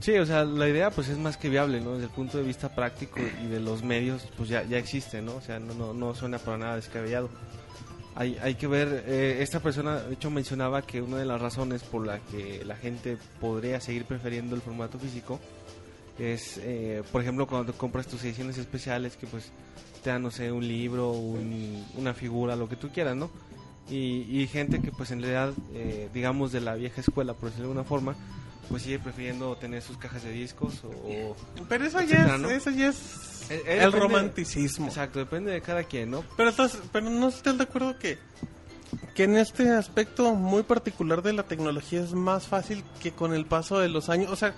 Sí, 0.00 0.12
o 0.16 0.24
sea, 0.24 0.44
la 0.44 0.68
idea 0.68 0.90
pues 0.90 1.08
es 1.08 1.18
más 1.18 1.36
que 1.36 1.48
viable, 1.50 1.80
¿no? 1.82 1.92
Desde 1.94 2.04
el 2.04 2.10
punto 2.12 2.38
de 2.38 2.44
vista 2.44 2.74
práctico 2.74 3.18
y 3.42 3.46
de 3.46 3.60
los 3.60 3.82
medios, 3.82 4.26
pues 4.38 4.48
ya, 4.48 4.62
ya 4.62 4.78
existe, 4.78 5.20
¿no? 5.20 5.34
O 5.36 5.40
sea, 5.42 5.58
no, 5.58 5.74
no, 5.74 5.92
no 5.92 6.14
suena 6.14 6.38
para 6.38 6.56
nada 6.58 6.76
descabellado. 6.76 7.28
Hay, 8.18 8.38
hay 8.42 8.54
que 8.54 8.66
ver, 8.66 9.04
eh, 9.06 9.38
esta 9.42 9.60
persona 9.60 9.96
de 10.00 10.14
hecho 10.14 10.30
mencionaba 10.30 10.80
que 10.82 11.02
una 11.02 11.18
de 11.18 11.26
las 11.26 11.38
razones 11.40 11.82
por 11.82 12.06
la 12.06 12.18
que 12.18 12.64
la 12.64 12.74
gente 12.76 13.18
podría 13.40 13.78
seguir 13.80 14.06
prefiriendo 14.06 14.54
el 14.56 14.62
formato 14.62 14.98
físico 14.98 15.38
es, 16.18 16.58
eh, 16.62 17.02
por 17.12 17.20
ejemplo, 17.20 17.46
cuando 17.46 17.72
te 17.72 17.78
compras 17.78 18.06
tus 18.06 18.24
ediciones 18.24 18.56
especiales 18.56 19.16
que 19.18 19.26
pues 19.26 19.50
te 20.02 20.08
dan, 20.10 20.22
no 20.22 20.30
sé, 20.30 20.50
un 20.50 20.66
libro, 20.66 21.10
un- 21.12 21.84
una 21.96 22.14
figura, 22.14 22.56
lo 22.56 22.68
que 22.70 22.76
tú 22.76 22.88
quieras, 22.88 23.16
¿no? 23.16 23.28
Y, 23.90 24.40
y 24.40 24.46
gente 24.46 24.80
que 24.80 24.90
pues 24.92 25.10
en 25.10 25.20
realidad, 25.20 25.52
eh, 25.74 26.08
digamos, 26.14 26.52
de 26.52 26.60
la 26.62 26.74
vieja 26.74 27.02
escuela, 27.02 27.34
por 27.34 27.50
decirlo 27.50 27.68
de 27.68 27.72
alguna 27.72 27.84
forma, 27.88 28.16
pues 28.68 28.82
sigue 28.82 28.98
prefiriendo 28.98 29.54
tener 29.56 29.82
sus 29.82 29.96
cajas 29.96 30.22
de 30.24 30.30
discos 30.32 30.82
o... 30.84 31.36
Pero 31.68 31.84
eso 31.84 32.00
ya 32.02 32.34
es, 32.34 32.40
¿no? 32.40 32.50
eso 32.50 32.70
ya 32.70 32.88
es 32.88 33.46
el 33.50 33.62
depende- 33.64 33.90
romanticismo. 33.98 34.86
Exacto, 34.88 35.18
depende 35.18 35.52
de 35.52 35.60
cada 35.60 35.84
quien, 35.84 36.10
¿no? 36.10 36.24
Pero, 36.36 36.50
estás, 36.50 36.78
pero 36.92 37.08
no 37.10 37.28
estás 37.28 37.56
de 37.56 37.64
acuerdo 37.64 37.98
que, 37.98 38.18
que 39.14 39.24
en 39.24 39.36
este 39.36 39.70
aspecto 39.70 40.34
muy 40.34 40.62
particular 40.64 41.22
de 41.22 41.32
la 41.32 41.44
tecnología 41.44 42.00
es 42.02 42.12
más 42.12 42.46
fácil 42.46 42.82
que 43.00 43.12
con 43.12 43.34
el 43.34 43.46
paso 43.46 43.78
de 43.78 43.88
los 43.88 44.08
años. 44.08 44.30
O 44.32 44.36
sea, 44.36 44.54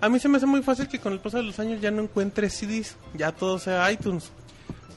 a 0.00 0.08
mí 0.08 0.18
se 0.20 0.28
me 0.28 0.36
hace 0.36 0.46
muy 0.46 0.62
fácil 0.62 0.88
que 0.88 1.00
con 1.00 1.12
el 1.12 1.18
paso 1.20 1.38
de 1.38 1.42
los 1.42 1.58
años 1.58 1.80
ya 1.80 1.90
no 1.90 2.02
encuentres 2.02 2.54
CDs, 2.54 2.96
ya 3.14 3.32
todo 3.32 3.58
sea 3.58 3.90
iTunes. 3.90 4.30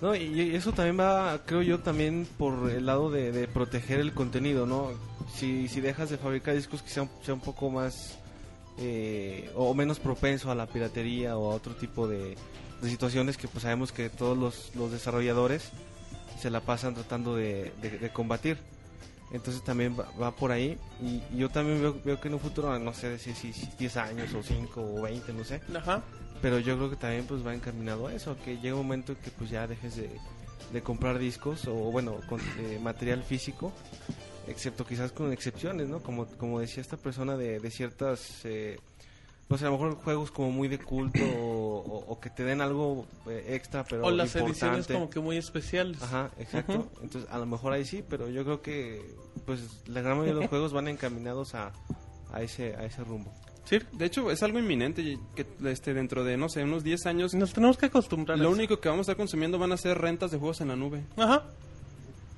No, 0.02 0.14
y 0.16 0.24
y 0.24 0.56
eso 0.56 0.74
también 0.74 1.00
va, 1.00 1.40
creo 1.46 1.62
yo, 1.62 1.80
también 1.80 2.28
por 2.38 2.70
el 2.70 2.86
lado 2.86 3.10
de, 3.10 3.32
de 3.32 3.48
proteger 3.48 4.02
el 4.02 4.14
contenido, 4.14 4.66
¿no? 4.66 4.92
Si, 5.34 5.68
si 5.68 5.82
dejas 5.82 6.10
de 6.10 6.18
fabricar 6.18 6.56
discos 6.56 6.82
que 6.82 6.90
sea 6.90 7.04
un, 7.04 7.10
sea 7.24 7.34
un 7.34 7.40
poco 7.42 7.70
más 7.70 8.18
eh, 8.78 9.52
o 9.56 9.74
menos 9.74 10.00
propenso 10.00 10.52
a 10.52 10.56
la 10.56 10.68
piratería 10.68 11.38
o 11.38 11.52
a 11.52 11.56
otro 11.56 11.76
tipo 11.76 12.08
de, 12.08 12.36
de 12.82 12.90
situaciones 12.90 13.38
que 13.38 13.48
pues 13.48 13.64
sabemos 13.64 13.92
que 13.92 14.10
todos 14.10 14.38
los, 14.38 14.76
los 14.76 14.92
desarrolladores 14.92 15.70
se 16.40 16.50
la 16.50 16.62
pasan 16.62 16.94
tratando 16.94 17.36
de, 17.36 17.72
de- 17.82 17.98
de 18.00 18.10
combatir. 18.12 18.58
Entonces 19.32 19.64
también 19.64 19.98
va, 20.00 20.08
va 20.22 20.36
por 20.36 20.52
ahí 20.52 20.78
y, 21.02 21.22
y 21.34 21.38
yo 21.40 21.50
también 21.50 21.82
veo, 21.82 21.98
veo 22.06 22.22
que 22.22 22.28
en 22.28 22.36
un 22.36 22.40
futuro, 22.40 22.78
no 22.78 22.94
sé 22.94 23.18
si, 23.18 23.34
si, 23.34 23.52
si 23.54 23.68
10 23.80 23.98
años 23.98 24.34
o 24.36 24.44
5 24.44 24.82
o 24.82 25.02
20, 25.02 25.34
no 25.34 25.44
sé, 25.44 25.60
Ajá. 25.76 26.04
pero 26.40 26.60
yo 26.60 26.78
creo 26.78 26.90
que 26.92 26.96
también 26.98 27.26
pues 27.26 27.44
va 27.46 27.56
encaminado 27.56 28.06
a 28.08 28.14
eso, 28.14 28.38
que 28.46 28.58
llega 28.60 28.76
un 28.76 28.84
momento 28.86 29.16
que 29.24 29.32
pues 29.32 29.50
ya 29.50 29.66
dejes 29.66 29.96
de, 29.96 30.12
de 30.72 30.82
comprar 30.84 31.18
discos 31.18 31.68
o 31.68 31.74
bueno, 31.74 32.18
con, 32.30 32.40
eh, 32.60 32.80
material 32.84 33.24
físico, 33.24 33.72
excepto 34.48 34.86
quizás 34.86 35.12
con 35.12 35.32
excepciones, 35.34 35.88
¿no? 35.90 36.00
Como, 36.02 36.26
como 36.38 36.60
decía 36.60 36.82
esta 36.82 36.98
persona 36.98 37.38
de, 37.38 37.60
de 37.60 37.72
ciertas, 37.72 38.42
eh, 38.46 38.80
no 39.50 39.58
sé, 39.58 39.66
a 39.66 39.70
lo 39.70 39.74
mejor 39.74 39.96
juegos 39.96 40.32
como 40.32 40.52
muy 40.52 40.68
de 40.68 40.80
culto 40.80 41.20
o, 41.24 41.78
o- 41.80 42.06
o 42.14 42.20
que 42.20 42.30
te 42.30 42.44
den 42.44 42.62
algo 42.62 43.06
eh, 43.28 43.46
extra, 43.50 43.84
pero 43.84 44.06
o 44.06 44.12
las 44.12 44.36
importante. 44.36 44.52
ediciones 44.66 44.88
como 44.88 45.10
que 45.10 45.20
muy 45.20 45.38
especiales. 45.38 46.02
Ajá, 46.02 46.32
exacto. 46.40 46.88
Entonces, 47.02 47.30
a 47.32 47.38
lo 47.38 47.46
mejor 47.46 47.74
ahí 47.74 47.86
sí, 47.86 48.04
pero 48.08 48.30
yo 48.30 48.44
creo 48.44 48.62
que 48.62 49.02
pues 49.46 49.62
la 49.88 50.02
gran 50.02 50.18
mayoría 50.18 50.36
de 50.36 50.42
los 50.42 50.50
juegos 50.50 50.74
van 50.74 50.88
encaminados 50.88 51.56
a, 51.56 51.72
a 52.32 52.42
ese 52.42 52.76
a 52.76 52.86
ese 52.86 53.04
rumbo. 53.04 53.32
Sí. 53.66 53.80
De 53.94 54.06
hecho, 54.06 54.30
es 54.30 54.44
algo 54.44 54.60
inminente 54.60 55.18
que 55.36 55.46
este, 55.70 55.94
dentro 55.94 56.26
de, 56.26 56.36
no 56.36 56.50
sé, 56.50 56.64
unos 56.64 56.84
10 56.84 57.06
años, 57.06 57.34
Nos 57.34 57.54
tenemos 57.54 57.78
que 57.78 57.86
acostumbrar. 57.86 58.38
a 58.38 58.42
lo 58.42 58.50
eso. 58.50 58.58
único 58.58 58.80
que 58.82 58.90
vamos 58.90 59.08
a 59.08 59.12
estar 59.12 59.16
consumiendo 59.18 59.58
van 59.58 59.72
a 59.72 59.78
ser 59.78 59.98
rentas 59.98 60.32
de 60.32 60.38
juegos 60.38 60.60
en 60.60 60.68
la 60.68 60.76
nube. 60.76 61.06
Ajá. 61.16 61.44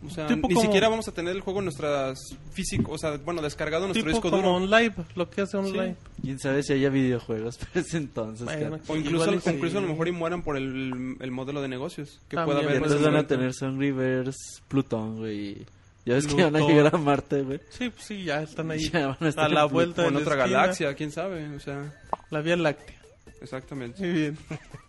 O 0.07 0.09
sea, 0.09 0.27
Tipo 0.27 0.47
ni 0.47 0.53
como- 0.55 0.65
siquiera 0.65 0.89
vamos 0.89 1.07
a 1.07 1.11
tener 1.11 1.35
el 1.35 1.41
juego 1.41 1.59
en 1.59 1.65
nuestras 1.65 2.19
físico, 2.53 2.91
o 2.93 2.97
sea, 2.97 3.17
bueno, 3.17 3.41
descargado 3.41 3.85
en 3.85 3.89
nuestro 3.89 4.03
Tipo 4.11 4.17
disco 4.17 4.29
como 4.31 4.51
duro. 4.53 4.63
on 4.63 4.69
live, 4.69 4.93
lo 5.15 5.29
que 5.29 5.41
hace 5.41 5.57
online. 5.57 5.95
Quién 6.21 6.39
sabe 6.39 6.63
si 6.63 6.73
haya 6.73 6.89
videojuegos 6.89 7.57
para 7.59 7.79
ese 7.81 7.97
entonces. 7.97 8.45
Bueno. 8.45 8.79
O 8.87 8.95
incluso, 8.95 9.29
o 9.29 9.33
incluso 9.51 9.77
a 9.77 9.81
lo 9.81 9.87
sí. 9.87 9.91
mejor 9.93 10.07
y 10.07 10.11
mueran 10.11 10.41
por 10.43 10.57
el, 10.57 11.15
el 11.19 11.31
modelo 11.31 11.61
de 11.61 11.67
negocios. 11.67 12.19
Que 12.29 12.35
También. 12.35 12.57
pueda 12.57 12.67
haber 12.67 12.77
entonces 12.83 13.01
van 13.05 13.15
a 13.17 13.27
tener 13.27 13.53
Sun 13.53 13.79
Rivers, 13.79 14.35
Plutón, 14.67 15.17
güey. 15.17 15.65
Ya 16.05 16.13
ves 16.13 16.27
que 16.27 16.43
van 16.43 16.55
a 16.55 16.59
llegar 16.59 16.93
a 16.93 16.97
Marte, 16.99 17.41
güey. 17.41 17.59
Sí, 17.69 17.89
pues 17.89 18.05
sí, 18.05 18.23
ya 18.23 18.41
están 18.43 18.69
ahí. 18.69 18.89
Ya 18.93 19.07
van 19.07 19.17
a 19.21 19.27
estar 19.29 19.45
a 19.45 19.49
la 19.49 19.63
en 19.63 19.69
vuelta 19.71 20.03
O 20.03 20.07
en 20.09 20.15
otra 20.17 20.35
esquina. 20.35 20.59
galaxia, 20.59 20.93
quién 20.93 21.11
sabe. 21.11 21.49
O 21.55 21.59
sea, 21.59 21.93
La 22.29 22.41
Vía 22.41 22.55
Láctea. 22.55 22.95
exactamente. 23.41 23.99
Muy 24.01 24.13
bien. 24.13 24.37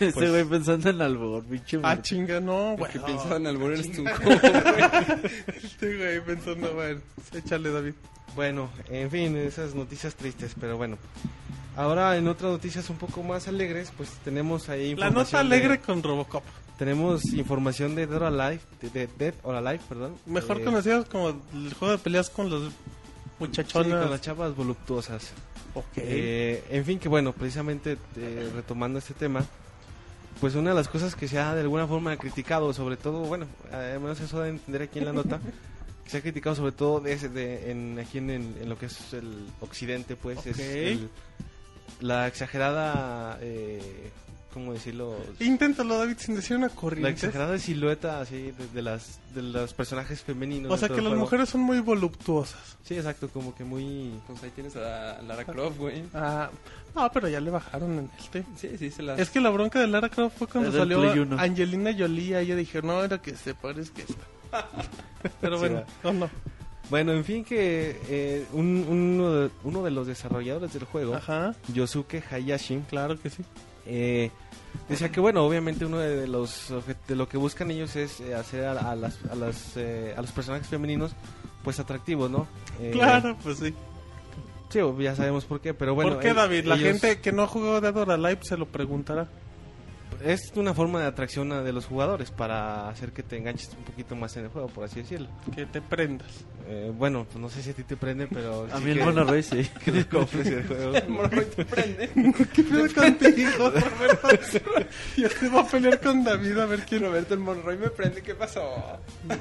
Ese 0.00 0.28
güey 0.30 0.44
pensando 0.44 0.90
en 0.90 1.00
albor, 1.02 1.44
pinche. 1.44 1.76
Ah, 1.78 1.80
madre. 1.80 2.02
chinga, 2.02 2.40
no, 2.40 2.76
güey. 2.76 2.92
que 2.92 3.00
piensa 3.00 3.36
en 3.36 3.46
albur 3.46 3.72
eres 3.72 3.90
tú. 3.92 4.04
Este 5.62 5.96
güey 5.96 6.20
pensando, 6.24 6.68
a 6.68 6.74
ver, 6.74 7.00
échale 7.34 7.70
David. 7.70 7.94
Bueno, 8.34 8.70
en 8.88 9.10
fin, 9.10 9.36
esas 9.36 9.74
noticias 9.74 10.14
tristes, 10.14 10.54
pero 10.60 10.76
bueno. 10.76 10.96
Ahora 11.76 12.16
en 12.18 12.28
otras 12.28 12.52
noticias 12.52 12.88
un 12.90 12.96
poco 12.96 13.22
más 13.22 13.48
alegres, 13.48 13.92
pues 13.96 14.10
tenemos 14.24 14.68
ahí 14.68 14.94
La 14.94 15.10
nota 15.10 15.38
de- 15.38 15.40
alegre 15.40 15.80
con 15.80 16.02
Robocop. 16.02 16.42
tenemos 16.78 17.24
información 17.32 17.94
de 17.94 18.06
Dead 18.06 18.16
or 18.22 18.24
Alive, 18.24 18.60
de, 18.82 18.90
de 18.90 19.08
Dead 19.18 19.34
or 19.42 19.54
Alive, 19.54 19.80
perdón. 19.88 20.16
Mejor 20.26 20.60
Eh, 20.60 20.64
conocidos 20.64 21.06
como 21.06 21.28
el 21.30 21.72
juego 21.74 21.92
de 21.92 21.98
peleas 21.98 22.28
con 22.28 22.50
los 22.50 22.70
sí, 23.46 23.62
con 24.02 24.10
las 24.10 24.20
chapas 24.20 24.54
voluptuosas. 24.56 25.32
Ok. 25.74 25.84
Eh, 25.96 26.64
en 26.70 26.84
fin, 26.84 26.98
que 26.98 27.08
bueno, 27.08 27.32
precisamente 27.32 27.96
eh, 28.16 28.50
retomando 28.54 28.98
este 28.98 29.14
tema, 29.14 29.44
pues 30.40 30.54
una 30.54 30.70
de 30.70 30.76
las 30.76 30.88
cosas 30.88 31.14
que 31.14 31.28
se 31.28 31.38
ha 31.38 31.54
de 31.54 31.60
alguna 31.62 31.86
forma 31.86 32.16
criticado, 32.16 32.72
sobre 32.72 32.96
todo, 32.96 33.20
bueno, 33.20 33.46
además 33.72 34.20
eso 34.20 34.40
de 34.40 34.50
entender 34.50 34.82
aquí 34.82 34.98
en 34.98 35.04
la 35.06 35.12
nota, 35.12 35.40
que 36.04 36.10
se 36.10 36.18
ha 36.18 36.20
criticado 36.20 36.56
sobre 36.56 36.72
todo 36.72 37.00
de, 37.00 37.12
ese- 37.12 37.28
de- 37.28 37.70
en, 37.70 37.98
aquí 37.98 38.18
en, 38.18 38.68
lo 38.68 38.76
que 38.78 38.86
es 38.86 39.12
el 39.14 39.46
occidente, 39.60 40.16
pues, 40.16 40.44
es 40.46 40.58
el- 40.58 41.08
la 42.00 42.26
exagerada, 42.26 43.38
eh, 43.40 44.10
¿cómo 44.52 44.72
decirlo? 44.72 45.16
Inténtalo, 45.40 45.98
David, 45.98 46.16
sin 46.18 46.34
decir 46.36 46.56
una 46.56 46.68
La 46.68 46.74
corriente. 46.74 47.10
exagerada 47.10 47.58
silueta 47.58 48.20
así 48.20 48.52
de, 48.52 48.66
de 48.74 48.82
las 48.82 49.18
de 49.34 49.42
los 49.42 49.72
personajes 49.74 50.20
femeninos. 50.22 50.70
O 50.72 50.76
sea 50.76 50.88
que 50.88 50.96
las 50.96 51.04
juego. 51.06 51.16
mujeres 51.20 51.48
son 51.48 51.62
muy 51.62 51.80
voluptuosas. 51.80 52.76
Sí, 52.84 52.94
exacto, 52.96 53.28
como 53.28 53.54
que 53.54 53.64
muy... 53.64 54.12
Pues 54.26 54.42
ahí 54.42 54.50
tienes 54.50 54.76
a 54.76 55.20
Lara 55.22 55.44
Croft, 55.44 55.78
güey. 55.78 56.02
Ah, 56.14 56.50
no, 56.94 57.10
pero 57.12 57.28
ya 57.28 57.40
le 57.40 57.50
bajaron 57.50 57.98
en 57.98 58.10
este. 58.18 58.44
Sí, 58.56 58.76
sí, 58.78 58.90
se 58.90 59.02
la... 59.02 59.14
Es 59.16 59.30
que 59.30 59.40
la 59.40 59.50
bronca 59.50 59.80
de 59.80 59.86
Lara 59.86 60.08
Croft 60.08 60.36
fue 60.38 60.46
cuando 60.46 60.70
salió. 60.72 61.00
Angelina 61.38 61.92
Jolie. 61.96 62.38
Ella 62.38 62.56
dijeron, 62.56 62.88
no, 62.88 63.02
era 63.04 63.20
que 63.22 63.36
se 63.36 63.54
parezca 63.54 64.02
esta. 64.02 64.24
pero 65.40 65.56
Sí, 65.56 65.60
bueno, 65.60 65.76
va. 66.04 66.12
no, 66.12 66.18
no. 66.26 66.30
Bueno, 66.90 67.12
en 67.12 67.24
fin, 67.24 67.42
que 67.42 67.98
eh, 68.10 68.44
un- 68.52 68.84
uno, 68.86 69.32
de, 69.32 69.50
uno 69.64 69.82
de 69.82 69.90
los 69.92 70.06
desarrolladores 70.06 70.74
del 70.74 70.84
juego, 70.84 71.14
Ajá, 71.14 71.54
Yosuke 71.72 72.22
Hayashi, 72.30 72.80
claro 72.90 73.18
que 73.18 73.30
sí. 73.30 73.42
Eh, 73.86 74.30
decía 74.88 75.10
que, 75.10 75.20
bueno, 75.20 75.44
obviamente 75.44 75.84
uno 75.84 75.98
de 75.98 76.26
los 76.28 76.72
de 77.08 77.16
lo 77.16 77.28
que 77.28 77.36
buscan 77.36 77.70
ellos 77.70 77.94
es 77.96 78.20
eh, 78.20 78.34
hacer 78.34 78.64
a, 78.64 78.90
a 78.90 78.96
las, 78.96 79.18
a, 79.30 79.34
las, 79.34 79.76
eh, 79.76 80.14
a 80.16 80.20
los 80.22 80.30
personajes 80.32 80.66
femeninos 80.68 81.12
pues 81.62 81.78
atractivos, 81.80 82.30
¿no? 82.30 82.46
Eh, 82.80 82.90
Claro, 82.92 83.36
pues 83.42 83.58
sí. 83.58 83.74
Sí, 84.70 84.78
ya 85.00 85.14
sabemos 85.14 85.44
por 85.44 85.60
qué, 85.60 85.74
pero 85.74 85.94
bueno. 85.94 86.12
¿Por 86.12 86.20
qué, 86.20 86.32
David? 86.32 86.64
La 86.64 86.76
ellos- 86.76 86.88
gente 87.00 87.20
que 87.20 87.30
no 87.30 87.42
ha 87.42 87.46
jugado 87.46 87.80
Dead 87.82 87.94
or 87.96 88.10
Alive 88.10 88.38
se 88.42 88.56
lo 88.56 88.66
preguntará. 88.66 89.28
Es 90.24 90.52
una 90.56 90.74
forma 90.74 91.00
de 91.00 91.06
atracción 91.06 91.48
de 91.50 91.72
los 91.72 91.86
jugadores 91.86 92.30
para 92.30 92.88
hacer 92.88 93.12
que 93.12 93.22
te 93.22 93.36
enganches 93.36 93.70
un 93.76 93.84
poquito 93.84 94.14
más 94.16 94.36
en 94.36 94.44
el 94.44 94.50
juego, 94.50 94.68
por 94.68 94.84
así 94.84 95.00
decirlo. 95.00 95.28
Que 95.54 95.66
te 95.66 95.80
prendas. 95.80 96.28
Eh, 96.68 96.92
bueno, 96.96 97.24
pues 97.24 97.38
no 97.38 97.48
sé 97.48 97.60
si 97.62 97.70
a 97.70 97.74
ti 97.74 97.82
te 97.82 97.96
prende, 97.96 98.28
pero... 98.28 98.66
A 98.72 98.78
sí 98.78 98.84
mí 98.84 98.90
el 98.92 99.00
Mono 99.04 99.24
Rey 99.24 99.42
sí. 99.42 99.68
que 99.84 99.90
te 99.92 100.06
compres 100.06 100.46
el 100.46 100.66
juego. 100.66 100.92
¿Qué 102.52 102.62
pedo 102.62 102.94
contigo, 102.94 103.70
Roberto? 103.70 104.28
Ya 105.16 105.28
se 105.28 105.48
va 105.48 105.60
a 105.60 105.66
pelear 105.66 106.00
con 106.00 106.22
David 106.24 106.58
a 106.58 106.66
ver 106.66 106.80
quién. 106.86 107.02
Roberto 107.02 107.34
el 107.34 107.40
Monroy 107.40 107.76
me 107.78 107.90
prende, 107.90 108.22
¿qué 108.22 108.34
pasó? 108.34 108.62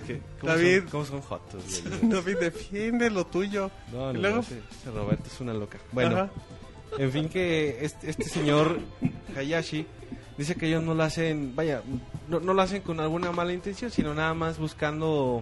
¿Qué? 0.08 0.20
¿Cómo 0.40 0.52
David. 0.54 0.80
Son, 0.82 0.90
¿Cómo 0.90 1.06
son 1.06 1.22
jotos? 1.22 1.84
David, 2.02 2.38
defiende 2.40 3.10
lo 3.12 3.26
tuyo. 3.28 3.70
No, 3.94 4.10
Y 4.12 4.14
no, 4.16 4.20
luego- 4.20 4.36
no, 4.38 4.42
ese, 4.42 4.60
ese 4.82 4.92
Roberto 4.92 5.24
es 5.28 5.40
una 5.42 5.54
loca. 5.54 5.78
Bueno, 5.92 6.16
Ajá. 6.18 6.30
en 6.98 7.12
fin 7.12 7.30
que 7.30 7.86
este, 7.86 8.10
este 8.10 8.24
señor 8.26 8.80
Hayashi 9.38 9.86
dice 10.42 10.56
que 10.56 10.68
ellos 10.68 10.84
no 10.84 10.94
lo 10.94 11.04
hacen, 11.04 11.56
vaya, 11.56 11.82
no, 12.28 12.40
lo 12.40 12.62
hacen 12.62 12.82
con 12.82 13.00
alguna 13.00 13.32
mala 13.32 13.54
intención, 13.54 13.90
sino 13.92 14.14
nada 14.14 14.34
más 14.34 14.58
buscando, 14.60 15.42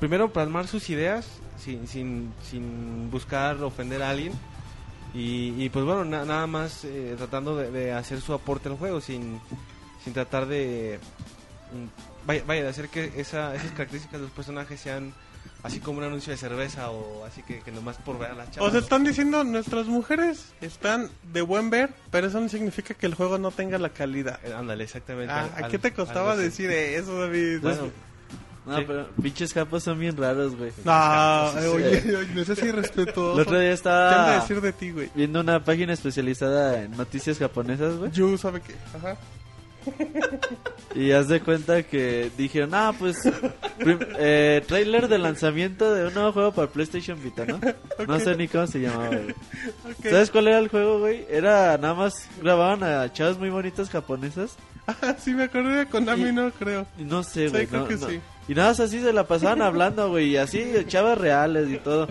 primero 0.00 0.32
plasmar 0.32 0.66
sus 0.66 0.90
ideas 0.90 1.26
sin, 1.58 1.86
sin, 1.86 2.32
sin 2.42 3.10
buscar 3.10 3.62
ofender 3.62 4.02
a 4.02 4.10
alguien 4.10 4.32
Y, 5.14 5.54
y, 5.62 5.68
pues 5.68 5.84
bueno, 5.84 6.04
na- 6.04 6.24
nada 6.24 6.46
más 6.46 6.84
eh, 6.84 7.14
tratando 7.18 7.54
de, 7.56 7.70
de 7.70 7.92
hacer 7.92 8.20
su 8.22 8.32
aporte 8.32 8.68
al 8.70 8.76
juego 8.78 9.00
sin, 9.00 9.38
sin 10.02 10.12
tratar 10.14 10.46
de... 10.46 10.98
mm, 11.72 12.26
Vaya, 12.26 12.44
vaya, 12.46 12.62
de 12.62 12.68
hacer 12.68 12.88
que 12.88 13.12
esa, 13.16 13.54
esas 13.54 13.72
características 13.72 14.20
de 14.20 14.26
los 14.26 14.30
personajes 14.30 14.80
sean 14.80 15.12
así 15.62 15.78
como 15.80 15.98
un 15.98 16.04
anuncio 16.04 16.30
de 16.32 16.36
cerveza 16.36 16.90
o 16.90 17.24
así 17.24 17.42
que, 17.42 17.60
que 17.60 17.70
nomás 17.70 17.96
por 17.98 18.18
ver 18.18 18.32
a 18.32 18.34
las 18.34 18.50
chavas. 18.50 18.68
O 18.68 18.70
sea, 18.72 18.80
están 18.80 19.04
diciendo 19.04 19.44
nuestras 19.44 19.86
mujeres 19.86 20.52
están 20.60 21.08
de 21.32 21.42
buen 21.42 21.70
ver, 21.70 21.90
pero 22.10 22.26
eso 22.26 22.40
no 22.40 22.48
significa 22.48 22.94
que 22.94 23.06
el 23.06 23.14
juego 23.14 23.38
no 23.38 23.50
tenga 23.50 23.78
la 23.78 23.90
calidad. 23.90 24.40
Eh, 24.44 24.52
Ándale, 24.52 24.84
exactamente. 24.84 25.32
Ah, 25.32 25.48
al- 25.56 25.64
¿A 25.64 25.68
qué 25.68 25.78
te 25.78 25.92
costaba 25.92 26.36
decir 26.36 26.70
eso, 26.70 27.18
David? 27.20 27.60
Bueno, 27.62 27.90
No, 28.64 28.78
Sí. 28.78 28.84
pero 28.86 29.08
pinches 29.20 29.52
capos 29.52 29.82
son 29.82 29.98
bien 29.98 30.16
raros, 30.16 30.54
güey. 30.56 30.70
No, 30.84 31.50
Sí, 31.52 31.58
sí. 31.62 31.66
oye, 31.66 32.16
oye, 32.16 32.28
no 32.32 32.44
seas 32.44 32.62
irrespetuoso. 32.62 33.34
El 33.34 33.40
otro 33.40 33.58
día 33.58 33.70
¿Qué 33.70 33.74
estaba 33.74 34.34
decir 34.40 34.60
de 34.60 34.72
ti, 34.72 34.92
güey? 34.92 35.10
viendo 35.16 35.40
una 35.40 35.64
página 35.64 35.92
especializada 35.92 36.80
en 36.84 36.96
noticias 36.96 37.38
japonesas, 37.40 37.96
güey. 37.96 38.12
Yu 38.12 38.38
sabe 38.38 38.60
qué. 38.60 38.76
Ajá. 38.96 39.16
Y 40.94 41.10
haz 41.12 41.28
de 41.28 41.40
cuenta 41.40 41.82
que 41.84 42.30
dijeron, 42.36 42.74
ah, 42.74 42.92
pues, 42.98 43.16
eh, 44.18 44.62
trailer 44.66 45.08
de 45.08 45.16
lanzamiento 45.18 45.92
de 45.94 46.06
un 46.08 46.12
nuevo 46.14 46.32
juego 46.32 46.52
para 46.52 46.68
PlayStation 46.68 47.18
Vita, 47.22 47.46
¿no? 47.46 47.58
No 48.06 48.20
sé 48.20 48.36
ni 48.36 48.46
cómo 48.46 48.66
se 48.66 48.80
llamaba, 48.80 49.06
güey. 49.08 49.30
Ok. 49.30 50.04
¿Sabes 50.04 50.30
cuál 50.30 50.48
era 50.48 50.58
el 50.58 50.68
juego, 50.68 50.98
güey? 51.00 51.24
Era 51.30 51.78
nada 51.78 51.94
más 51.94 52.28
grababan 52.42 52.82
a 52.82 53.10
chavas 53.10 53.38
muy 53.38 53.48
bonitas 53.48 53.88
japonesas. 53.88 54.56
Ah, 54.86 55.14
sí, 55.18 55.32
me 55.32 55.44
acordé 55.44 55.76
de 55.76 55.86
Konami, 55.86 56.28
Y- 56.28 56.32
no 56.32 56.50
creo. 56.50 56.86
No 56.98 57.22
sé, 57.22 57.46
Sí, 57.46 57.52
güey. 57.52 57.66
creo 57.68 57.82
no- 57.82 57.88
que 57.88 57.96
no. 57.96 58.08
sí. 58.10 58.20
Y 58.48 58.54
nada 58.54 58.68
más 58.70 58.80
así 58.80 59.00
se 59.00 59.12
la 59.14 59.24
pasaban 59.26 59.62
hablando, 59.62 60.10
güey. 60.10 60.30
Y 60.32 60.36
así, 60.36 60.72
chavas 60.88 61.16
reales 61.16 61.70
y 61.70 61.78
todo. 61.78 62.08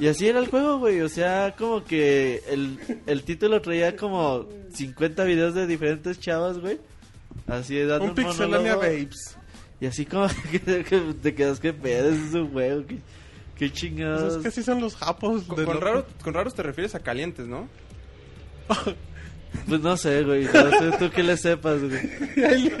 Y 0.00 0.08
así 0.08 0.26
era 0.28 0.38
el 0.40 0.48
juego, 0.48 0.78
güey. 0.78 1.00
O 1.02 1.08
sea, 1.08 1.54
como 1.58 1.84
que 1.84 2.42
el, 2.48 2.78
el 3.06 3.22
título 3.22 3.60
traía 3.60 3.96
como 3.96 4.46
50 4.72 5.24
videos 5.24 5.54
de 5.54 5.66
diferentes 5.66 6.18
chavas, 6.18 6.58
güey. 6.58 6.78
Así 7.46 7.78
dando 7.80 8.04
Un 8.04 8.10
un, 8.10 8.14
Pixelania. 8.16 8.76
Babes. 8.76 9.36
Y 9.80 9.86
así 9.86 10.06
como 10.06 10.26
que, 10.50 10.60
que 10.84 11.00
te 11.22 11.34
quedas 11.34 11.60
que 11.60 11.72
pedo, 11.72 12.08
es 12.10 12.34
un 12.34 12.50
juego. 12.50 12.86
Qué, 12.86 12.96
qué 12.96 13.68
Pues 13.68 13.72
chingados. 13.74 14.36
es 14.36 14.42
que 14.42 14.50
sí 14.50 14.62
son 14.62 14.80
los 14.80 14.96
japos. 14.96 15.42
Con, 15.44 15.56
de 15.58 15.64
con 15.64 15.74
lo- 15.74 15.80
raro- 15.80 16.06
con 16.24 16.32
raros 16.34 16.54
te 16.54 16.62
refieres 16.62 16.94
a 16.94 17.00
calientes, 17.00 17.46
¿no? 17.46 17.68
Pues 19.68 19.80
no 19.80 19.96
sé, 19.96 20.22
güey. 20.22 20.44
No 20.44 20.70
sé 20.70 20.92
tú 20.98 21.10
que 21.10 21.22
le 21.22 21.36
sepas, 21.36 21.80
güey. 21.82 22.00
Ay, 22.48 22.72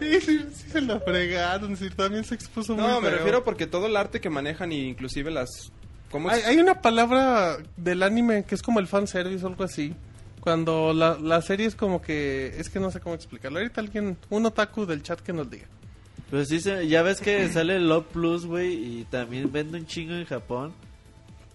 sí, 0.00 0.20
sí, 0.20 0.46
sí 0.54 0.70
se 0.70 0.80
la 0.80 1.00
fregaron, 1.00 1.76
sí, 1.76 1.90
también 1.90 2.22
se 2.24 2.34
expuso 2.36 2.74
muy 2.74 2.82
No, 2.82 3.00
me 3.00 3.08
feo. 3.08 3.18
refiero 3.18 3.44
porque 3.44 3.66
todo 3.66 3.86
el 3.86 3.96
arte 3.96 4.20
que 4.20 4.30
manejan 4.30 4.70
y 4.72 4.88
inclusive 4.88 5.30
las... 5.30 5.72
¿Cómo 6.16 6.28
Hay, 6.30 6.42
hay 6.42 6.58
una 6.58 6.80
palabra 6.80 7.56
del 7.76 8.02
anime 8.02 8.44
que 8.44 8.54
es 8.54 8.62
como 8.62 8.80
el 8.80 8.86
fanservice 8.86 9.44
o 9.44 9.48
algo 9.48 9.64
así. 9.64 9.94
Cuando 10.40 10.92
la, 10.92 11.18
la 11.18 11.42
serie 11.42 11.66
es 11.66 11.74
como 11.74 12.00
que... 12.00 12.54
Es 12.58 12.70
que 12.70 12.78
no 12.78 12.90
sé 12.90 13.00
cómo 13.00 13.14
explicarlo. 13.14 13.58
Ahorita 13.58 13.80
alguien, 13.80 14.16
un 14.30 14.46
otaku 14.46 14.86
del 14.86 15.02
chat 15.02 15.20
que 15.20 15.32
nos 15.32 15.50
diga. 15.50 15.66
Sí, 16.46 16.60
se- 16.60 16.86
ya 16.88 17.02
ves 17.02 17.20
que 17.20 17.48
sale 17.48 17.76
el 17.76 17.88
Love 17.88 18.06
Plus, 18.12 18.46
güey. 18.46 18.72
Y 19.00 19.04
también 19.10 19.50
vende 19.50 19.78
un 19.78 19.86
chingo 19.86 20.14
en 20.14 20.24
Japón. 20.24 20.72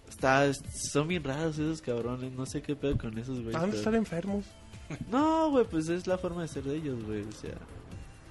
Está, 0.10 0.52
son 0.54 1.08
bien 1.08 1.24
raros 1.24 1.58
esos 1.58 1.82
cabrones. 1.82 2.34
No 2.34 2.46
sé 2.46 2.62
qué 2.62 2.76
pedo 2.76 2.98
con 2.98 3.18
esos, 3.18 3.42
güey. 3.42 3.54
Van 3.54 3.72
a 3.72 3.74
estar 3.74 3.96
enfermos. 3.96 4.44
No, 5.10 5.50
güey, 5.52 5.66
pues 5.66 5.88
es 5.88 6.06
la 6.06 6.18
forma 6.18 6.42
de 6.42 6.50
ser 6.50 6.64
de 6.64 6.76
ellos, 6.76 7.02
güey. 7.06 7.22
O 7.22 7.32
sea, 7.32 7.56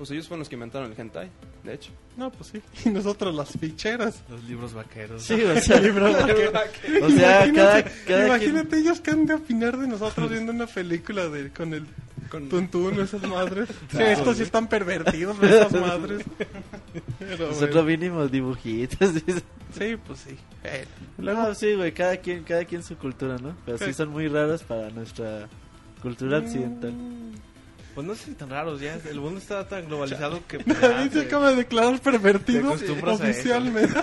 Pues 0.00 0.10
ellos 0.12 0.26
fueron 0.28 0.38
los 0.38 0.48
que 0.48 0.54
inventaron 0.54 0.90
el 0.90 0.98
hentai, 0.98 1.28
de 1.62 1.74
hecho. 1.74 1.90
No, 2.16 2.32
pues 2.32 2.52
sí. 2.52 2.62
Y 2.88 2.90
nosotros 2.90 3.34
las 3.34 3.50
ficheras. 3.50 4.22
Los 4.30 4.42
libros 4.44 4.72
vaqueros. 4.72 5.22
sí, 5.22 5.34
o 5.34 5.60
sea, 5.60 5.76
o 7.02 7.10
sea, 7.10 7.46
Imagínate- 7.46 7.52
cada, 7.52 7.84
cada 8.06 8.26
Imagínate 8.26 8.78
ellos 8.78 9.00
que 9.02 9.10
han 9.10 9.26
de 9.26 9.34
opinar 9.34 9.76
de 9.76 9.86
nosotros 9.88 10.30
viendo 10.30 10.52
una 10.52 10.66
película 10.66 11.28
de 11.28 11.50
con 11.50 11.74
el 11.74 11.84
Con- 12.30 12.48
tuntún, 12.48 12.98
esas 12.98 13.22
madres. 13.28 13.68
Sí, 13.90 13.98
estos 14.02 14.38
sí 14.38 14.42
están 14.44 14.68
pervertidos, 14.68 15.36
esas 15.42 15.72
madres. 15.72 16.24
Pero, 17.18 17.48
nosotros 17.48 17.84
mínimo 17.84 18.26
dibujitos. 18.26 19.10
¿sí? 19.10 19.22
Sí, 19.78 19.96
pues 20.06 20.20
sí. 20.20 20.36
Eh, 20.64 20.86
luego, 21.18 21.42
No, 21.42 21.54
sí, 21.54 21.74
güey, 21.74 21.92
cada 21.92 22.16
quien, 22.16 22.42
cada 22.44 22.64
quien 22.64 22.82
su 22.82 22.96
cultura, 22.96 23.36
¿no? 23.36 23.54
Pero 23.66 23.76
sí 23.76 23.84
Sí. 23.84 23.92
son 23.94 24.08
muy 24.08 24.28
raros 24.28 24.62
para 24.62 24.88
nuestra 24.90 25.46
cultura 26.00 26.38
occidental. 26.38 26.94
Pues 28.00 28.06
no 28.08 28.14
sé 28.14 28.32
tan 28.34 28.48
raros, 28.48 28.80
ya 28.80 28.94
el 29.10 29.20
mundo 29.20 29.38
está 29.38 29.68
tan 29.68 29.86
globalizado 29.86 30.40
que... 30.46 30.58
pues, 30.64 30.80
David 30.80 31.12
se 31.12 31.20
acaba 31.20 31.50
de 31.50 31.56
declarar 31.56 32.00
pervertido 32.00 32.72
oficialmente. 32.72 34.00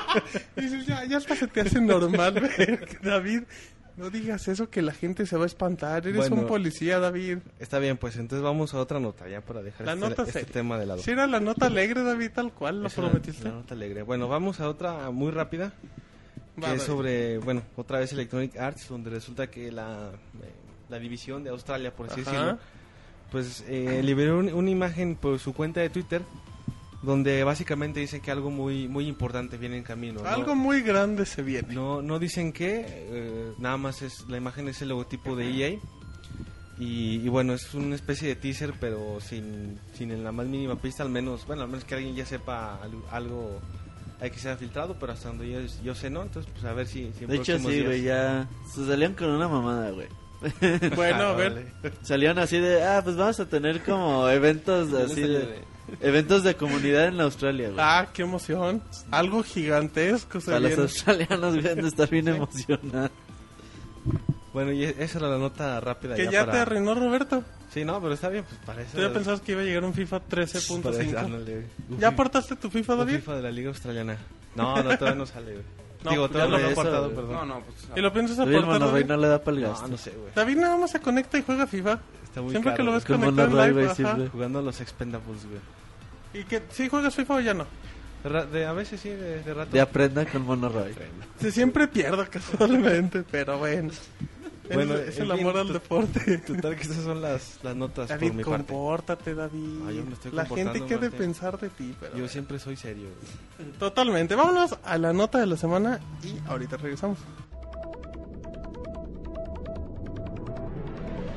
Dices, 0.56 0.86
ya, 0.86 1.04
ya 1.04 1.16
hasta 1.16 1.34
se 1.34 1.48
te 1.48 1.62
hace 1.62 1.80
normal 1.80 2.34
ver 2.34 2.98
David. 3.02 3.42
No 3.96 4.08
digas 4.08 4.46
eso 4.46 4.70
que 4.70 4.82
la 4.82 4.92
gente 4.92 5.26
se 5.26 5.36
va 5.36 5.42
a 5.42 5.46
espantar. 5.46 6.06
Eres 6.06 6.28
Bueno. 6.28 6.42
un 6.42 6.46
policía, 6.46 7.00
David. 7.00 7.38
Está 7.58 7.80
bien, 7.80 7.96
pues 7.98 8.16
entonces 8.16 8.42
vamos 8.42 8.72
a 8.72 8.78
otra 8.78 9.00
nota 9.00 9.28
ya 9.28 9.40
para 9.40 9.62
dejar 9.62 9.84
La 9.84 9.94
este, 9.94 10.08
nota 10.08 10.22
este 10.22 10.44
tema 10.44 10.78
de 10.78 10.86
lado. 10.86 11.02
Si 11.02 11.10
era 11.10 11.26
la 11.26 11.40
nota 11.40 11.66
alegre, 11.66 12.02
David, 12.04 12.30
tal 12.32 12.52
cual 12.52 12.80
lo 12.82 12.86
Es 12.86 12.94
prometiste. 12.94 13.44
la 13.44 13.50
nota 13.50 13.74
alegre. 13.74 14.02
Bueno, 14.02 14.28
vamos 14.28 14.60
a 14.60 14.68
otra 14.68 15.10
muy 15.10 15.32
rápida. 15.32 15.72
Que 16.58 16.74
es 16.74 16.82
sobre, 16.82 17.38
bueno, 17.38 17.62
otra 17.76 17.98
vez 17.98 18.12
Electronic 18.12 18.56
Arts, 18.58 18.88
donde 18.88 19.10
resulta 19.10 19.48
que 19.50 19.72
la, 19.72 20.10
eh, 20.42 20.52
la 20.88 20.98
división 20.98 21.42
de 21.42 21.50
Australia, 21.50 21.92
por 21.94 22.06
así 22.10 22.20
Ajá. 22.20 22.30
decirlo, 22.30 22.58
pues 23.30 23.64
eh, 23.68 24.00
liberó 24.04 24.38
un- 24.38 24.52
una 24.52 24.70
imagen 24.70 25.16
por 25.16 25.38
su 25.38 25.52
cuenta 25.52 25.80
de 25.80 25.90
Twitter, 25.90 26.22
donde 27.02 27.42
básicamente 27.44 28.00
dice 28.00 28.20
que 28.20 28.30
algo 28.30 28.50
muy 28.50 28.86
muy 28.88 29.06
importante 29.06 29.56
viene 29.56 29.76
en 29.78 29.82
camino. 29.84 30.22
¿no? 30.22 30.28
Algo 30.28 30.54
muy 30.54 30.82
grande 30.82 31.24
se 31.26 31.42
viene. 31.42 31.72
No, 31.74 32.02
no 32.02 32.18
dicen 32.18 32.52
qué, 32.52 32.84
eh, 32.86 33.52
nada 33.58 33.76
más 33.76 34.02
es 34.02 34.28
la 34.28 34.36
imagen 34.36 34.68
es 34.68 34.82
el 34.82 34.88
logotipo 34.90 35.34
de 35.36 35.48
EA. 35.50 35.78
Y, 36.78 37.16
y 37.16 37.28
bueno, 37.28 37.52
es 37.52 37.74
una 37.74 37.94
especie 37.94 38.26
de 38.28 38.36
teaser, 38.36 38.72
pero 38.80 39.18
sin, 39.20 39.78
sin 39.92 40.10
en 40.12 40.24
la 40.24 40.32
más 40.32 40.46
mínima 40.46 40.76
pista, 40.76 41.02
al 41.02 41.10
menos, 41.10 41.46
bueno, 41.46 41.60
al 41.62 41.68
menos 41.68 41.84
que 41.84 41.94
alguien 41.94 42.14
ya 42.16 42.24
sepa 42.24 42.76
al- 42.82 43.02
algo 43.10 43.60
hay 44.18 44.30
que 44.30 44.38
sea 44.38 44.56
filtrado, 44.56 44.96
pero 44.98 45.12
hasta 45.12 45.28
donde 45.28 45.50
yo, 45.50 45.60
yo 45.82 45.94
sé, 45.94 46.08
¿no? 46.10 46.22
Entonces, 46.22 46.50
pues 46.52 46.64
a 46.64 46.72
ver 46.74 46.86
si, 46.86 47.10
si 47.18 47.24
en 47.24 47.30
De 47.30 47.36
hecho, 47.36 47.58
sí, 47.58 47.68
días- 47.70 47.84
güey, 47.86 48.02
ya 48.02 48.48
se 48.74 48.86
salieron 48.86 49.14
con 49.14 49.28
una 49.30 49.48
mamada, 49.48 49.90
güey. 49.90 50.08
Bueno, 50.96 51.22
a 51.24 51.32
ver. 51.34 51.52
vale. 51.82 51.92
Salieron 52.02 52.38
así 52.38 52.58
de, 52.58 52.82
ah, 52.84 53.00
pues 53.04 53.16
vamos 53.16 53.38
a 53.40 53.46
tener 53.46 53.82
como 53.82 54.28
eventos 54.28 54.92
así 54.92 55.20
de... 55.22 55.70
Eventos 56.00 56.44
de 56.44 56.54
comunidad 56.54 57.06
en 57.08 57.20
Australia, 57.20 57.68
güey. 57.70 57.80
Ah, 57.80 58.08
qué 58.12 58.22
emoción. 58.22 58.80
Algo 59.10 59.42
gigantesco 59.42 60.38
Para 60.40 60.60
los 60.60 60.78
australianos, 60.78 61.54
güey, 61.56 61.68
han 61.68 61.80
de 61.82 61.88
estar 61.88 62.08
bien 62.08 62.28
emocionados. 62.28 63.10
Bueno, 64.52 64.72
y 64.72 64.84
esa 64.84 65.18
era 65.18 65.28
la 65.28 65.38
nota 65.38 65.80
rápida. 65.80 66.14
Que 66.16 66.24
ya 66.30 66.40
para- 66.40 66.52
te 66.52 66.58
arruinó 66.58 66.94
Roberto. 66.94 67.42
Sí, 67.72 67.84
no, 67.84 68.00
pero 68.00 68.14
está 68.14 68.28
bien, 68.28 68.44
pues 68.44 68.60
para 68.66 68.82
eso. 68.82 68.92
Tú 68.96 69.00
ya 69.00 69.12
pensabas 69.12 69.40
que 69.40 69.52
iba 69.52 69.60
a 69.60 69.64
llegar 69.64 69.84
un 69.84 69.94
FIFA 69.94 70.20
para 70.20 70.42
eso, 70.44 70.58
13.5. 70.58 71.16
ándale. 71.18 71.66
Un 71.88 71.98
¿Ya 72.00 72.08
aportaste 72.08 72.56
tu 72.56 72.68
FIFA, 72.70 72.96
David? 72.96 73.16
FIFA 73.16 73.36
de 73.36 73.42
la 73.42 73.50
Liga 73.52 73.68
Australiana. 73.68 74.16
No, 74.56 74.82
no, 74.82 74.96
todavía 74.98 75.14
no 75.14 75.26
sale, 75.26 75.52
güey. 75.52 75.64
No, 76.04 76.10
Digo, 76.10 76.28
no 76.28 76.48
lo 76.48 76.58
he 76.58 76.72
aportado, 76.72 77.06
hizo, 77.06 77.14
perdón. 77.16 77.32
No, 77.32 77.44
no, 77.46 77.60
pues... 77.60 77.76
¿Y 77.94 78.00
lo 78.00 78.12
piensas 78.12 78.38
aportar, 78.38 78.80
David? 78.80 79.04
no 79.06 79.16
le 79.18 79.28
da 79.28 79.38
para 79.42 79.56
el 79.56 79.62
No, 79.64 79.68
gasto. 79.70 79.88
no 79.88 79.96
sé, 79.98 80.10
güey. 80.12 80.32
David 80.34 80.56
nada 80.56 80.76
más 80.78 80.90
se 80.90 81.00
conecta 81.00 81.36
y 81.38 81.42
juega 81.42 81.66
FIFA. 81.66 81.98
Está 82.24 82.40
muy 82.42 82.50
Siempre 82.52 82.70
caro, 82.72 82.76
que 82.76 82.82
lo 82.84 82.92
ves 82.92 83.04
conectado 83.04 83.62
en 83.64 83.68
live, 83.74 83.84
ajá. 83.86 83.94
siempre. 83.94 84.28
Jugando 84.28 84.58
a 84.60 84.62
los 84.62 84.80
Expendables, 84.80 85.46
güey. 85.46 85.60
¿Y 86.42 86.44
que 86.46 86.62
sí 86.70 86.88
juegas 86.88 87.14
FIFA 87.14 87.34
o 87.34 87.40
ya 87.40 87.54
no? 87.54 87.66
De 88.52 88.66
a 88.66 88.72
veces 88.72 89.00
sí, 89.00 89.08
de, 89.08 89.42
de 89.42 89.54
rato. 89.54 89.70
De 89.72 89.80
aprenda 89.80 90.24
con 90.26 90.42
Monoroy. 90.44 90.94
Sí, 91.40 91.50
siempre 91.50 91.88
pierdo 91.88 92.24
casualmente, 92.30 93.24
pero 93.30 93.58
bueno. 93.58 93.90
Bueno, 94.72 94.94
es, 94.94 95.08
es 95.08 95.18
el 95.18 95.30
amor 95.30 95.56
al 95.58 95.72
deporte. 95.72 96.38
Total, 96.38 96.76
que 96.76 96.82
estas 96.82 97.02
son 97.02 97.20
las, 97.20 97.58
las 97.62 97.76
notas 97.76 98.08
David, 98.08 98.28
por 98.28 98.36
mi 98.36 98.44
parte. 98.44 98.66
compórtate, 98.66 99.34
David. 99.34 99.80
Ah, 99.86 99.92
yo 99.92 100.04
me 100.04 100.12
estoy 100.12 100.32
La 100.32 100.46
gente 100.46 100.80
de 100.80 100.80
Martín. 100.80 101.10
pensar 101.10 101.58
de 101.58 101.68
ti, 101.70 101.94
pero... 101.98 102.16
Yo 102.16 102.28
siempre 102.28 102.58
soy 102.58 102.76
serio. 102.76 103.08
Totalmente. 103.78 104.34
Vámonos 104.34 104.78
a 104.84 104.98
la 104.98 105.12
nota 105.12 105.38
de 105.38 105.46
la 105.46 105.56
semana 105.56 106.00
y 106.22 106.36
ahorita 106.48 106.76
regresamos. 106.76 107.18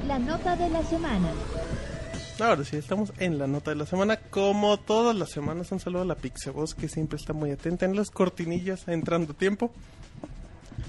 La 0.07 0.19
nota 0.19 0.55
de 0.55 0.69
la 0.69 0.84
semana. 0.84 1.29
Ahora 2.39 2.63
sí, 2.65 2.75
estamos 2.75 3.13
en 3.19 3.38
la 3.38 3.47
nota 3.47 3.71
de 3.71 3.77
la 3.77 3.86
semana. 3.86 4.17
Como 4.17 4.77
todas 4.77 5.15
las 5.15 5.29
semanas, 5.29 5.71
un 5.71 5.79
saludo 5.79 6.01
a 6.01 6.05
la 6.05 6.15
Pixeboss 6.15 6.75
que 6.75 6.89
siempre 6.89 7.17
está 7.17 7.31
muy 7.31 7.51
atenta 7.51 7.86
en 7.86 7.95
las 7.95 8.11
cortinillas 8.11 8.88
entrando 8.88 9.34
tiempo. 9.34 9.71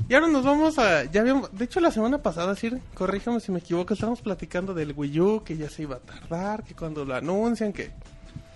Y 0.09 0.15
ahora 0.15 0.29
nos 0.29 0.45
vamos 0.45 0.79
a. 0.79 1.05
Ya 1.05 1.23
habíamos. 1.23 1.51
De 1.57 1.65
hecho, 1.65 1.81
la 1.81 1.91
semana 1.91 2.19
pasada, 2.19 2.55
Sir, 2.57 2.79
corríjame 2.95 3.41
si 3.41 3.51
me 3.53 3.59
equivoco, 3.61 3.95
estábamos 3.95 4.21
platicando 4.21 4.75
del 4.75 4.93
Wii 4.95 5.21
U, 5.21 5.43
que 5.45 5.57
ya 5.57 5.71
se 5.71 5.83
iba 5.83 5.97
a 5.97 6.01
tardar, 6.01 6.63
que 6.63 6.75
cuando 6.75 7.07
lo 7.07 7.15
anuncian, 7.15 7.73
que, 7.73 7.91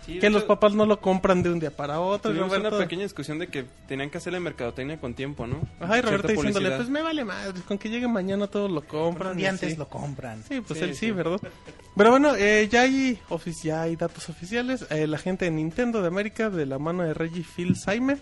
que 0.06 0.28
los 0.28 0.44
papás 0.44 0.74
no 0.74 0.84
lo 0.84 1.00
compran 1.00 1.42
de 1.42 1.50
un 1.50 1.58
día 1.58 1.70
para 1.74 2.00
otro. 2.00 2.32
y 2.32 2.34
Tuvimos 2.36 2.56
una 2.58 2.70
pequeña 2.76 3.04
discusión 3.04 3.38
de 3.38 3.46
que 3.48 3.64
tenían 3.86 4.10
que 4.10 4.18
hacer 4.18 4.34
la 4.34 4.40
mercadotecnia 4.40 5.00
con 5.00 5.14
tiempo, 5.14 5.46
¿no? 5.46 5.56
Ajá, 5.80 5.98
y 5.98 6.02
Roberto 6.02 6.28
Cierta 6.28 6.28
diciéndole, 6.28 6.52
publicidad. 6.52 6.76
pues 6.76 6.88
me 6.90 7.00
vale 7.02 7.24
madre, 7.24 7.60
con 7.66 7.78
que 7.78 7.88
llegue 7.88 8.08
mañana 8.08 8.46
todos 8.46 8.70
lo 8.70 8.82
compran. 8.86 9.38
Y 9.40 9.44
y 9.44 9.46
antes 9.46 9.78
lo 9.78 9.88
compran. 9.88 10.42
Sí, 10.46 10.60
pues 10.60 10.78
Sí, 10.78 10.84
él 10.84 10.94
sí, 10.94 11.06
sí. 11.06 11.10
¿verdad? 11.12 11.40
Pero 11.96 12.10
bueno, 12.10 12.34
eh, 12.36 12.68
ya, 12.70 12.82
hay 12.82 13.18
ofici- 13.30 13.64
ya 13.64 13.82
hay 13.82 13.96
datos 13.96 14.28
oficiales. 14.28 14.84
Eh, 14.90 15.06
la 15.06 15.16
gente 15.16 15.46
de 15.46 15.50
Nintendo 15.50 16.02
de 16.02 16.08
América, 16.08 16.50
de 16.50 16.66
la 16.66 16.78
mano 16.78 17.04
de 17.04 17.14
Reggie 17.14 17.42
Phil 17.42 17.74
Saime, 17.74 18.18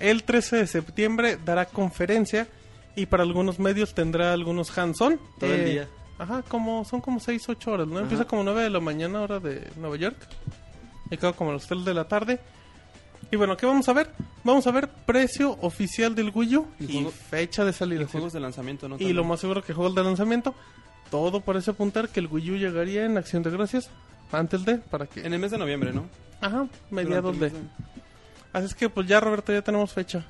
el 0.00 0.24
13 0.24 0.56
de 0.56 0.66
septiembre 0.66 1.38
dará 1.44 1.66
conferencia 1.66 2.48
Y 2.96 3.06
para 3.06 3.22
algunos 3.22 3.58
medios 3.60 3.94
tendrá 3.94 4.32
algunos 4.32 4.76
hands-on. 4.76 5.18
Todo 5.38 5.54
el 5.54 5.60
Eh, 5.60 5.64
día. 5.70 5.88
Ajá, 6.18 6.42
como, 6.48 6.84
son 6.84 7.00
como 7.00 7.20
6, 7.20 7.48
8 7.48 7.70
horas, 7.70 7.86
¿no? 7.86 7.94
Ajá. 7.94 8.02
Empieza 8.02 8.24
como 8.26 8.42
9 8.42 8.62
de 8.64 8.70
la 8.70 8.80
mañana, 8.80 9.22
hora 9.22 9.38
de 9.38 9.68
Nueva 9.76 9.96
York. 9.96 10.16
Y 11.10 11.14
acaba 11.14 11.32
como 11.32 11.50
a 11.50 11.54
las 11.54 11.66
3 11.68 11.84
de 11.84 11.94
la 11.94 12.08
tarde. 12.08 12.40
Y 13.30 13.36
bueno, 13.36 13.56
¿qué 13.56 13.64
vamos 13.64 13.88
a 13.88 13.92
ver? 13.92 14.10
Vamos 14.42 14.66
a 14.66 14.72
ver 14.72 14.88
precio 15.06 15.56
oficial 15.62 16.14
del 16.16 16.32
Wii 16.34 16.56
U 16.56 16.66
Y 16.80 16.92
juego- 16.92 17.10
fecha 17.12 17.64
de 17.64 17.72
salida. 17.72 18.02
Y 18.02 18.06
juegos 18.06 18.32
de 18.32 18.40
lanzamiento, 18.40 18.88
¿no? 18.88 18.96
Y 18.96 18.98
También. 18.98 19.16
lo 19.16 19.24
más 19.24 19.38
seguro 19.40 19.62
que 19.62 19.72
juegos 19.72 19.94
de 19.94 20.02
lanzamiento. 20.02 20.54
Todo 21.10 21.40
parece 21.40 21.70
apuntar 21.70 22.08
que 22.08 22.18
el 22.20 22.26
Wii 22.26 22.50
U 22.50 22.56
llegaría 22.56 23.04
en 23.06 23.16
Acción 23.18 23.42
de 23.44 23.50
Gracias 23.50 23.88
antes 24.32 24.64
de, 24.64 24.78
para 24.78 25.06
que... 25.06 25.20
En 25.24 25.32
el 25.32 25.38
mes 25.38 25.52
de 25.52 25.58
noviembre, 25.58 25.92
¿no? 25.92 26.06
Ajá, 26.40 26.66
mediados 26.90 27.38
de... 27.38 27.52
Así 28.52 28.66
es 28.66 28.74
que 28.74 28.88
pues 28.88 29.06
ya 29.06 29.20
Roberto, 29.20 29.52
ya 29.52 29.62
tenemos 29.62 29.92
fecha. 29.92 30.24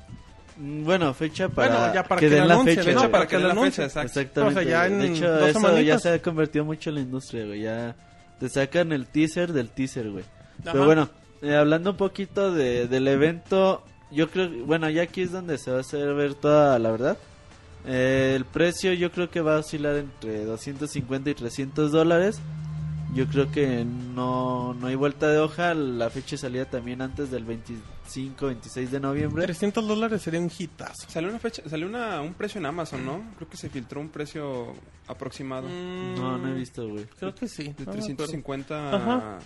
Mm, 0.56 0.84
Bueno, 0.84 1.14
fecha 1.14 1.48
para, 1.48 1.76
Bueno, 1.78 1.94
ya 1.94 2.04
para 2.04 2.20
que 2.20 2.28
que 2.28 2.34
den 2.34 2.48
la 2.48 2.62
fecha. 2.62 2.92
¿no? 2.92 3.10
Para 3.10 3.26
que 3.26 3.38
la 3.38 3.54
fecha, 3.54 3.84
exacto. 3.84 4.20
Exactamente. 4.20 4.60
O 4.60 4.62
sea, 4.62 4.70
ya 4.70 4.88
de 4.88 5.06
hecho, 5.06 5.30
dos 5.30 5.48
eso 5.48 5.80
ya 5.80 5.98
se 5.98 6.10
ha 6.10 6.22
convertido 6.22 6.64
mucho 6.64 6.90
en 6.90 6.96
la 6.96 7.00
industria, 7.02 7.46
güey. 7.46 7.62
Ya 7.62 7.96
te 8.38 8.48
sacan 8.48 8.92
el 8.92 9.06
teaser 9.06 9.52
del 9.52 9.70
teaser, 9.70 10.10
güey. 10.10 10.24
Ajá. 10.62 10.72
Pero 10.72 10.84
bueno, 10.84 11.08
eh, 11.42 11.54
hablando 11.56 11.92
un 11.92 11.96
poquito 11.96 12.52
de, 12.52 12.86
del 12.86 13.08
evento, 13.08 13.82
yo 14.10 14.28
creo, 14.30 14.50
bueno, 14.66 14.90
ya 14.90 15.02
aquí 15.02 15.22
es 15.22 15.32
donde 15.32 15.56
se 15.56 15.70
va 15.70 15.78
a 15.78 15.80
hacer 15.80 16.12
ver 16.14 16.34
toda 16.34 16.78
la 16.78 16.90
verdad. 16.90 17.16
Eh, 17.86 18.34
el 18.36 18.44
precio 18.44 18.92
yo 18.92 19.10
creo 19.10 19.30
que 19.30 19.40
va 19.40 19.56
a 19.56 19.58
oscilar 19.60 19.96
entre 19.96 20.44
250 20.44 21.30
y 21.30 21.34
300 21.34 21.90
dólares. 21.92 22.38
Yo 23.12 23.26
creo 23.26 23.50
que 23.50 23.84
no, 23.84 24.72
no 24.74 24.86
hay 24.86 24.94
vuelta 24.94 25.28
de 25.28 25.38
hoja. 25.38 25.74
La 25.74 26.11
fecha 26.11 26.32
de 26.32 26.38
salida 26.38 26.64
también 26.64 27.02
antes 27.02 27.30
del 27.30 27.44
25, 27.44 28.46
26 28.46 28.90
de 28.90 29.00
noviembre. 29.00 29.44
300 29.44 29.86
dólares 29.86 30.22
sería 30.22 30.40
un 30.40 30.50
hitazo. 30.56 31.08
Salió 31.08 31.28
una 31.28 31.40
fecha, 31.40 31.62
salió 31.68 31.86
una, 31.86 32.20
un 32.20 32.34
precio 32.34 32.61
en 32.61 32.66
Amazon, 32.66 33.04
¿no? 33.04 33.22
Creo 33.36 33.48
que 33.48 33.56
se 33.56 33.68
filtró 33.68 34.00
un 34.00 34.11
precio 34.11 34.74
aproximado. 35.08 35.68
No, 35.68 36.38
no 36.38 36.48
he 36.48 36.54
visto, 36.54 36.88
güey. 36.88 37.04
Creo 37.18 37.34
que 37.34 37.48
sí. 37.48 37.64
De 37.64 37.84
no 37.84 37.92
me 37.92 38.00
acuerdo. 38.00 38.16
350 38.16 38.96
Ajá. 38.96 39.38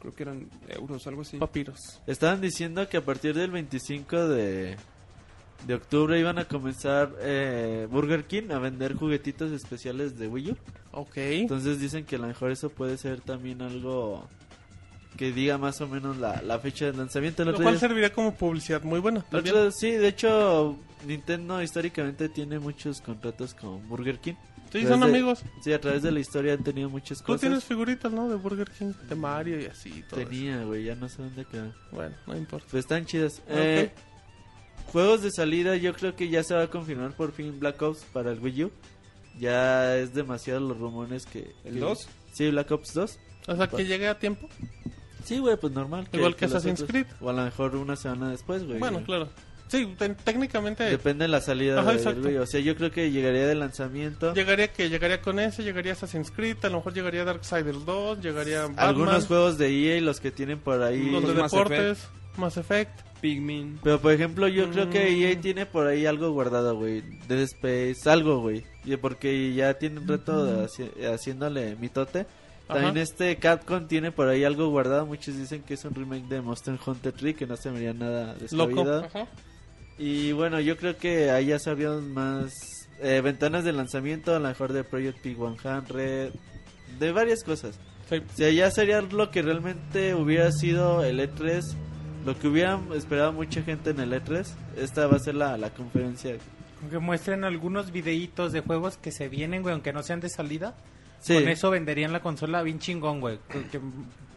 creo 0.00 0.14
que 0.14 0.22
eran 0.22 0.48
euros, 0.68 1.06
algo 1.06 1.20
así. 1.20 1.36
Papiros. 1.36 2.00
Estaban 2.06 2.40
diciendo 2.40 2.88
que 2.88 2.96
a 2.96 3.04
partir 3.04 3.34
del 3.34 3.50
25 3.50 4.28
de, 4.28 4.76
de 5.66 5.74
octubre 5.74 6.18
iban 6.18 6.38
a 6.38 6.44
comenzar 6.46 7.12
eh, 7.20 7.86
Burger 7.90 8.24
King 8.24 8.50
a 8.50 8.58
vender 8.58 8.94
juguetitos 8.94 9.52
especiales 9.52 10.18
de 10.18 10.26
Wii 10.28 10.50
U. 10.52 10.56
Ok. 10.92 11.16
Entonces 11.16 11.78
dicen 11.80 12.04
que 12.04 12.16
a 12.16 12.18
lo 12.18 12.26
mejor 12.26 12.50
eso 12.50 12.70
puede 12.70 12.96
ser 12.98 13.20
también 13.20 13.60
algo 13.62 14.26
que 15.16 15.32
diga 15.32 15.58
más 15.58 15.80
o 15.80 15.88
menos 15.88 16.16
la, 16.16 16.40
la 16.42 16.58
fecha 16.58 16.86
de 16.86 16.94
lanzamiento. 16.94 17.42
El 17.42 17.50
Lo 17.50 17.54
cual 17.56 17.74
día- 17.74 17.80
serviría 17.80 18.12
como 18.12 18.34
publicidad 18.34 18.82
muy 18.82 19.00
buena. 19.00 19.24
otro- 19.32 19.70
sí, 19.70 19.90
de 19.90 20.08
hecho, 20.08 20.78
Nintendo 21.06 21.62
históricamente 21.62 22.28
tiene 22.28 22.58
muchos 22.58 23.00
contratos 23.00 23.54
con 23.54 23.86
Burger 23.88 24.18
King. 24.18 24.34
Sí, 24.72 24.86
son 24.86 25.02
amigos. 25.02 25.42
Sí, 25.64 25.72
a 25.72 25.80
través 25.80 26.02
de 26.04 26.12
la 26.12 26.20
historia 26.20 26.52
han 26.54 26.62
tenido 26.62 26.88
muchas 26.88 27.18
Tú 27.18 27.24
cosas. 27.24 27.40
tienes 27.40 27.64
figuritas, 27.64 28.10
¿no? 28.12 28.28
De 28.28 28.36
Burger 28.36 28.70
King, 28.70 28.92
de 29.08 29.14
Mario 29.16 29.60
y 29.60 29.66
así. 29.66 30.04
Todo. 30.08 30.20
Tenía, 30.20 30.62
güey, 30.62 30.84
ya 30.84 30.94
no 30.94 31.08
sé 31.08 31.20
dónde 31.22 31.44
quedó. 31.44 31.72
Bueno, 31.90 32.14
no 32.28 32.36
importa. 32.36 32.68
Pues 32.70 32.84
están 32.84 33.04
chidas. 33.04 33.40
Ok. 33.48 33.50
Eh, 33.50 33.90
juegos 34.90 35.22
de 35.22 35.30
salida, 35.30 35.76
yo 35.76 35.94
creo 35.94 36.14
que 36.16 36.28
ya 36.28 36.42
se 36.42 36.54
va 36.54 36.62
a 36.64 36.66
confirmar 36.68 37.12
por 37.16 37.32
fin 37.32 37.58
Black 37.58 37.80
Ops 37.82 38.04
para 38.12 38.30
el 38.32 38.38
Wii 38.40 38.64
U. 38.64 38.70
Ya 39.38 39.96
es 39.96 40.12
demasiado 40.14 40.60
los 40.60 40.78
rumores 40.78 41.24
que... 41.26 41.52
¿El 41.64 41.74
que- 41.74 41.80
2? 41.80 41.98
Sí, 42.32 42.50
Black 42.50 42.70
Ops 42.70 42.92
2. 42.94 43.18
O 43.48 43.56
sea, 43.56 43.66
que 43.68 43.84
llegue 43.84 44.08
a 44.08 44.18
tiempo. 44.18 44.48
Sí, 45.24 45.38
güey, 45.38 45.56
pues 45.56 45.72
normal. 45.72 46.08
Igual 46.12 46.36
que 46.36 46.46
los 46.46 46.54
Assassin's. 46.56 46.82
Creed. 46.88 47.06
O 47.20 47.30
a 47.30 47.32
lo 47.32 47.42
mejor 47.44 47.74
una 47.76 47.96
semana 47.96 48.30
después, 48.30 48.64
güey. 48.64 48.78
Bueno, 48.78 49.02
claro. 49.04 49.28
Sí, 49.68 49.94
te- 49.96 50.08
técnicamente 50.10 50.82
Depende 50.82 51.24
de 51.24 51.28
la 51.28 51.40
salida 51.40 51.80
Ajá, 51.80 51.92
del. 51.92 52.26
Wii 52.26 52.38
U. 52.38 52.42
O 52.42 52.46
sea, 52.46 52.60
yo 52.60 52.74
creo 52.76 52.90
que 52.90 53.10
llegaría 53.12 53.46
de 53.46 53.54
lanzamiento. 53.54 54.34
llegaría 54.34 54.68
que 54.72 54.88
llegaría 54.90 55.22
con 55.22 55.38
ese, 55.38 55.62
llegaría 55.62 55.92
Assassin's 55.92 56.30
Creed, 56.32 56.56
a 56.64 56.68
lo 56.68 56.78
mejor 56.78 56.92
llegaría 56.92 57.24
Darksiders 57.24 57.84
2, 57.86 58.20
llegaría 58.20 58.62
Batman, 58.62 58.78
Algunos 58.88 59.26
juegos 59.26 59.58
de 59.58 59.68
EA, 59.96 60.00
los 60.00 60.18
que 60.20 60.30
tienen 60.32 60.58
por 60.58 60.82
ahí... 60.82 61.10
los 61.10 61.22
de 61.22 61.28
Los 61.28 61.36
Mass 61.36 61.50
deportes, 61.52 62.08
Mass 62.36 62.56
Effect. 62.56 62.90
Pikmin. 63.20 63.78
Pero 63.82 64.00
por 64.00 64.12
ejemplo, 64.12 64.48
yo 64.48 64.70
creo 64.70 64.88
que 64.90 64.98
Mm. 65.10 65.22
EA 65.22 65.40
tiene 65.40 65.66
por 65.66 65.86
ahí 65.86 66.06
algo 66.06 66.30
guardado, 66.32 66.76
güey. 66.76 67.02
Dead 67.28 67.40
Space, 67.40 68.08
algo, 68.10 68.40
güey. 68.40 68.64
Porque 69.00 69.52
ya 69.54 69.74
tiene 69.74 70.00
un 70.00 70.08
reto 70.08 70.44
de 70.44 70.64
haci- 70.66 71.12
haciéndole 71.12 71.76
mitote. 71.76 72.26
También 72.66 72.90
Ajá. 72.92 73.00
este 73.02 73.36
Capcom 73.36 73.88
tiene 73.88 74.12
por 74.12 74.28
ahí 74.28 74.44
algo 74.44 74.68
guardado. 74.70 75.04
Muchos 75.04 75.36
dicen 75.36 75.62
que 75.62 75.74
es 75.74 75.84
un 75.84 75.94
remake 75.94 76.28
de 76.28 76.40
Monster 76.40 76.78
Hunter 76.86 77.12
3, 77.12 77.36
que 77.36 77.46
no 77.46 77.56
se 77.56 77.70
me 77.70 77.78
haría 77.78 77.92
nada 77.94 78.36
Loco. 78.52 78.88
Ajá. 78.88 79.26
Y 79.98 80.32
bueno, 80.32 80.60
yo 80.60 80.76
creo 80.76 80.96
que 80.96 81.30
ahí 81.30 81.46
ya 81.46 81.58
sabríamos 81.58 82.02
más 82.04 82.52
eh, 83.02 83.20
ventanas 83.22 83.64
de 83.64 83.72
lanzamiento, 83.72 84.34
a 84.34 84.38
lo 84.38 84.48
mejor 84.48 84.72
de 84.72 84.84
Project 84.84 85.24
P100, 85.24 86.30
de 86.98 87.12
varias 87.12 87.42
cosas. 87.44 87.78
Sí. 88.08 88.16
O 88.16 88.36
sea, 88.36 88.50
ya 88.50 88.70
sería 88.70 89.00
lo 89.02 89.30
que 89.30 89.42
realmente 89.42 90.14
hubiera 90.14 90.50
sido 90.52 91.02
el 91.04 91.18
E3, 91.20 91.62
lo 92.24 92.38
que 92.38 92.48
hubieran 92.48 92.92
esperado 92.94 93.32
mucha 93.32 93.62
gente 93.62 93.90
en 93.90 94.00
el 94.00 94.12
E3. 94.12 94.46
Esta 94.76 95.06
va 95.06 95.16
a 95.16 95.20
ser 95.20 95.34
la, 95.34 95.56
la 95.56 95.70
conferencia. 95.70 96.36
Que 96.90 96.98
muestren 96.98 97.44
algunos 97.44 97.92
videitos 97.92 98.52
de 98.52 98.60
juegos 98.60 98.96
que 98.96 99.12
se 99.12 99.28
vienen, 99.28 99.62
güey, 99.62 99.72
aunque 99.74 99.92
no 99.92 100.02
sean 100.02 100.20
de 100.20 100.28
salida. 100.28 100.74
Sí. 101.20 101.34
Con 101.34 101.48
eso 101.48 101.70
venderían 101.70 102.12
la 102.12 102.20
consola 102.20 102.62
bien 102.62 102.78
chingón, 102.78 103.20
güey. 103.20 103.38
Que, 103.48 103.62
que 103.66 103.80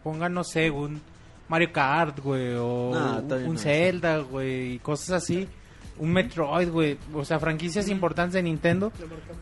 pongan, 0.03 0.33
no 0.33 0.43
sé, 0.43 0.69
un 0.69 1.01
Mario 1.47 1.71
Kart, 1.71 2.19
güey, 2.19 2.53
o 2.55 2.89
un- 2.89 3.27
todavía 3.27 3.47
un 3.47 3.53
no. 3.55 3.59
Zelda, 3.59 4.17
güey, 4.19 4.73
y 4.73 4.79
cosas 4.79 5.23
así. 5.23 5.47
Un 5.99 6.11
Metroid, 6.11 6.69
güey. 6.69 6.97
O 7.13 7.23
sea, 7.23 7.39
franquicias 7.39 7.87
importantes 7.87 8.33
de 8.33 8.43
Nintendo. 8.43 8.91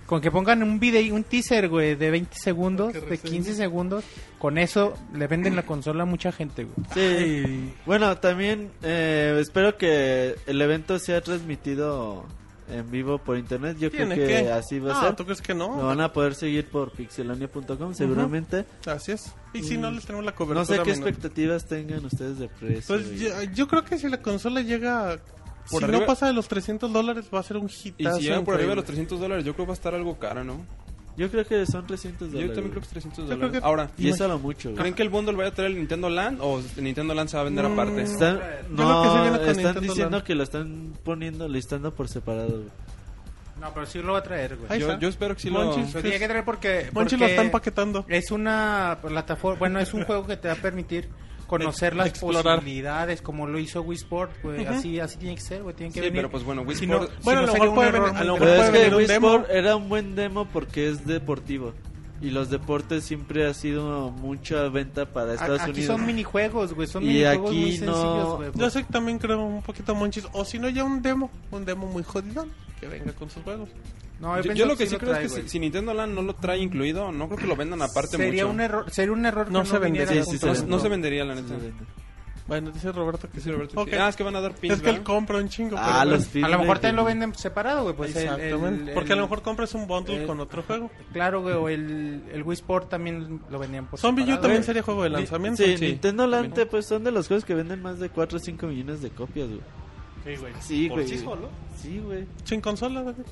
Con 0.06 0.20
que 0.20 0.30
pongan 0.32 0.62
un 0.64 0.80
video, 0.80 1.16
un 1.16 1.24
teaser, 1.24 1.70
güey, 1.70 1.96
de 1.96 2.12
20 2.12 2.36
segundos, 2.38 2.94
de 2.94 3.18
15 3.18 3.54
segundos. 3.56 4.04
Con 4.38 4.58
eso 4.58 4.94
le 5.14 5.28
venden 5.28 5.56
la 5.56 5.64
consola 5.64 6.04
a 6.04 6.06
mucha 6.06 6.32
gente, 6.32 6.66
güey. 6.66 6.76
Sí. 6.94 7.74
Bueno, 7.86 8.18
también 8.18 8.70
eh, 8.84 9.38
espero 9.40 9.78
que 9.78 10.36
el 10.46 10.62
evento 10.62 11.00
sea 11.00 11.22
transmitido 11.22 12.26
en 12.70 12.90
vivo 12.92 13.18
por 13.18 13.38
internet. 13.38 13.78
Yo 13.80 13.90
creo 13.92 14.10
que 14.10 14.16
que. 14.16 14.50
así 14.52 14.80
va 14.80 14.94
a 14.94 15.00
Ah, 15.00 15.06
ser. 15.08 15.16
¿tú 15.16 15.24
crees 15.26 15.42
que 15.42 15.54
Lo 15.54 15.68
no? 15.76 15.88
van 15.88 16.02
a 16.02 16.12
poder 16.12 16.36
seguir 16.36 16.66
por 16.68 16.92
pixelania.com 16.92 17.94
seguramente. 17.94 18.66
Así 18.86 19.14
es. 19.14 19.34
Y 19.54 19.64
si 19.64 19.78
no 19.78 19.92
les 19.92 20.06
tenemos 20.06 20.26
la 20.26 20.32
No 20.32 20.38
cobertura. 20.38 20.66
sé 20.66 20.84
qué 20.84 20.92
menor. 20.92 21.08
expectativas 21.10 21.66
tengan 21.68 22.06
ustedes 22.06 22.40
de 22.40 22.48
precio. 22.50 22.96
Pues 22.98 23.12
y- 23.12 23.26
yo, 23.26 23.42
yo 23.54 23.68
creo 23.68 23.84
que 23.86 23.98
si 23.98 24.10
la 24.10 24.22
consola 24.22 24.62
llega. 24.62 25.18
Por 25.70 25.80
si 25.80 25.86
arriba- 25.86 26.00
no 26.00 26.06
pasa 26.06 26.28
de 26.28 26.34
los 26.34 26.48
300 26.48 26.92
dólares, 26.92 27.26
va 27.34 27.40
a 27.40 27.44
ser 27.44 27.58
un 27.58 27.70
hitazo. 27.70 28.18
Y 28.18 28.22
si 28.22 28.28
llega 28.28 28.42
por 28.42 28.56
arriba 28.56 28.72
de 28.72 28.76
los 28.78 28.84
increíble. 28.84 29.06
300 29.08 29.20
dólares, 29.20 29.46
yo 29.46 29.54
creo 29.54 29.66
que 29.66 29.70
va 29.70 29.74
a 29.74 29.76
estar 29.76 29.94
algo 29.96 30.18
cara, 30.20 30.44
¿no? 30.44 30.66
Yo 31.18 31.30
creo 31.30 31.46
que 31.46 31.66
son 31.66 31.86
300 31.86 32.30
Yo 32.30 32.34
dólares. 32.36 32.54
también 32.56 32.72
creo 32.72 32.82
que 32.82 32.86
es 32.88 32.92
300 32.92 33.18
Yo 33.20 33.26
creo 33.26 33.38
dólares. 33.38 33.60
que- 33.62 33.66
Ahora, 33.68 33.92
Y 33.98 34.10
eso 34.10 34.28
lo 34.28 34.40
mucho. 34.40 34.70
güey. 34.70 34.80
¿creen 34.82 34.94
que 34.96 35.04
el 35.04 35.10
bundle 35.10 35.36
vaya 35.36 35.50
a 35.50 35.54
traer 35.54 35.72
el 35.72 35.78
Nintendo 35.78 36.10
Land 36.10 36.40
o 36.42 36.60
el 36.78 36.84
Nintendo 36.84 37.14
Land 37.14 37.30
se 37.30 37.36
va 37.38 37.42
a 37.42 37.44
vender 37.44 37.68
Mm, 37.68 37.74
aparte? 37.74 38.02
Están, 38.02 38.40
no, 38.70 39.04
con 39.04 39.26
están 39.36 39.56
Nintendo 39.58 39.82
diciendo 39.82 40.10
Land. 40.18 40.24
que 40.24 40.36
lo 40.36 40.44
están 40.44 40.94
poniendo, 41.04 41.48
listando 41.50 41.94
por 41.94 42.08
separado. 42.08 42.48
güey. 42.50 42.70
No, 43.60 43.72
pero 43.76 43.86
sí 43.86 44.02
lo 44.02 44.14
va 44.14 44.20
a 44.20 44.24
traer, 44.24 44.58
güey. 44.58 44.80
Yo, 44.80 44.98
yo 44.98 45.08
espero 45.10 45.36
que 45.36 45.42
sí 45.42 45.50
lo... 45.52 45.64
Monchis. 45.64 45.94
Lo 45.94 46.02
tiene 46.02 46.18
que 46.18 46.28
traer 46.28 46.44
porque, 46.46 46.90
Monchi 46.94 47.16
lo 47.16 47.20
porque 47.20 47.32
está 47.34 47.44
empaquetando. 47.44 48.06
es 48.08 48.32
una 48.32 48.98
plataforma, 49.02 49.60
bueno, 49.60 49.80
es 49.80 49.94
un 49.94 50.04
juego 50.06 50.26
que 50.26 50.36
te 50.38 50.48
va 50.48 50.56
a 50.56 50.58
permitir 50.58 51.10
conocer 51.60 51.96
las 51.96 52.08
explorar. 52.08 52.44
posibilidades 52.60 53.22
como 53.22 53.46
lo 53.48 53.60
hizo 53.60 53.82
Wii 53.82 53.98
Sport, 53.98 54.32
güey, 54.44 54.66
así 54.66 55.00
así 55.00 55.18
tiene 55.18 55.36
que 55.36 55.42
ser, 55.42 55.64
güey, 55.64 55.76
tiene 55.76 55.92
que 55.94 56.00
Sí, 56.00 56.06
venir. 56.06 56.14
pero 56.16 56.32
pues 56.32 56.44
bueno, 56.44 56.62
Wii 56.64 56.76
Si 56.78 56.86
Sport- 56.86 57.02
no- 57.02 57.08
si 57.08 57.24
Bueno, 57.24 57.42
no 57.42 57.44
a 57.44 57.48
lo 57.48 57.54
mejor 57.54 57.76
puede 57.76 57.92
venir- 57.92 58.08
a 58.18 58.24
lo 58.24 58.34
mejor 58.34 58.40
Pero 58.40 58.64
es 58.64 58.70
puede 58.70 58.90
que 58.90 58.96
Wii 58.96 59.06
demo. 59.08 59.28
Sport 59.36 59.50
era 59.52 59.76
un 59.76 59.90
buen 59.90 60.16
demo 60.16 60.46
porque 60.46 60.90
es 60.90 61.06
deportivo. 61.06 61.74
Y 62.22 62.30
los 62.30 62.50
deportes 62.52 63.04
siempre 63.04 63.48
ha 63.48 63.54
sido 63.56 64.12
mucha 64.12 64.70
venta 64.70 65.06
para 65.08 65.34
Estados 65.34 65.62
Aquí 65.62 65.72
Unidos. 65.72 65.98
son 65.98 66.06
minijuegos, 66.06 66.74
güey, 66.74 66.88
son 66.88 67.04
Y 67.04 67.08
minijuegos 67.08 67.50
aquí 67.50 67.60
muy 67.60 67.78
no- 67.80 67.94
sencillos, 67.96 68.38
güey. 68.38 68.52
Yo 68.54 68.70
sé 68.70 68.84
que 68.84 68.94
también 68.94 69.18
creo 69.18 69.42
un 69.44 69.62
poquito 69.64 69.96
monchis. 69.96 70.28
O 70.34 70.46
si 70.46 70.60
no, 70.60 70.70
ya 70.70 70.84
un 70.84 71.02
demo. 71.02 71.32
Un 71.50 71.66
demo 71.66 71.88
muy 71.88 72.04
jodidón. 72.04 72.52
Que 72.80 72.88
venga 72.88 73.12
con 73.14 73.30
sus 73.30 73.42
juegos. 73.44 73.70
No, 74.20 74.40
Yo, 74.40 74.54
yo 74.54 74.68
lo 74.68 74.78
que 74.78 74.86
sí 74.86 74.94
lo 74.94 75.00
creo 75.00 75.12
trae, 75.14 75.26
es 75.26 75.34
que 75.34 75.42
si, 75.44 75.50
si 75.50 75.60
Nintendo 75.60 75.96
Land 75.96 76.14
no 76.14 76.22
lo 76.22 76.36
trae 76.36 76.60
incluido, 76.60 77.12
no 77.12 77.26
creo 77.26 77.40
que 77.40 77.48
lo 77.48 77.56
vendan 77.56 77.82
aparte 77.82 78.18
sería 78.18 78.44
mucho. 78.46 78.54
un 78.54 78.62
error, 78.62 78.92
sería 78.92 79.14
un 79.14 79.26
error 79.26 79.50
No 79.52 79.62
que 79.64 79.70
se 79.70 79.80
viniera 79.80 80.06
vendería. 80.12 80.24
Sí, 80.32 80.38
sí, 80.38 80.46
no, 80.46 80.54
se 80.54 80.68
no 80.68 80.80
se 80.80 80.90
vendería, 80.90 81.26
la 81.26 81.34
neta. 81.34 81.56
Bueno, 82.52 82.70
dice 82.72 82.92
Roberto 82.92 83.30
que 83.30 83.40
Sí, 83.40 83.50
Roberto, 83.50 83.80
Ok. 83.80 83.88
que- 83.92 83.96
Ah, 83.98 84.10
es 84.10 84.18
que 84.18 84.24
van 84.24 84.36
a 84.36 84.42
dar 84.42 84.54
pins, 84.54 84.74
Es 84.76 84.82
que 84.82 84.90
él 84.90 85.04
compra 85.04 85.38
un 85.38 85.48
chingo. 85.48 85.78
Ah, 85.80 86.00
pero- 86.04 86.18
los 86.18 86.28
A 86.28 86.32
pins 86.32 86.50
lo 86.50 86.60
mejor 86.60 86.80
también 86.80 86.96
lo 86.98 87.06
venden 87.06 87.34
separado, 87.34 87.84
güey, 87.84 87.96
pues 87.96 88.14
el- 88.14 88.24
Exactamente. 88.24 88.90
el- 88.92 88.94
Porque 88.94 89.14
a 89.14 89.16
lo 89.16 89.22
el- 89.22 89.30
mejor 89.30 89.42
compras 89.42 89.74
un 89.74 89.88
bundle 89.88 90.18
el- 90.18 90.28
con 90.28 90.38
otro 90.42 90.62
juego. 90.64 90.92
Claro, 91.14 91.42
güey, 91.42 91.56
o 91.56 91.70
el, 91.70 92.24
el 92.34 92.44
Wii 92.44 92.54
Sport 92.56 92.90
también 92.90 93.40
lo 93.50 93.58
vendían 93.58 93.86
por 93.88 94.00
Zombie 94.00 94.24
U 94.24 94.36
también 94.36 94.56
Güey, 94.56 94.64
sería 94.64 94.84
juego 94.84 95.04
de 95.04 95.12
lanzamiento. 95.12 95.64
Sí, 95.64 95.78
Sí, 95.78 95.86
Nintendo 95.86 96.28
Land 96.28 96.68
pues 96.70 96.86
son 96.86 97.06
de 97.06 97.12
los 97.12 97.28
juegos 97.30 97.46
que 97.46 97.56
venden 97.56 97.82
más 97.82 98.00
de 98.00 98.10
4 98.10 98.36
o 98.38 98.40
5 98.42 98.68
millones 98.68 99.02
de 99.02 99.12
copias, 99.12 99.48
güey. 99.48 99.62
Sí, 100.26 100.36
güey. 100.42 100.54
Sí, 100.60 100.90
¿Por 100.90 100.98
güey. 101.00 101.08
sí 101.08 101.18
solo? 101.20 101.50
Sí, 101.78 102.00
güey. 102.04 102.26
Sin 102.44 102.60
consola, 102.60 103.02
David. 103.02 103.24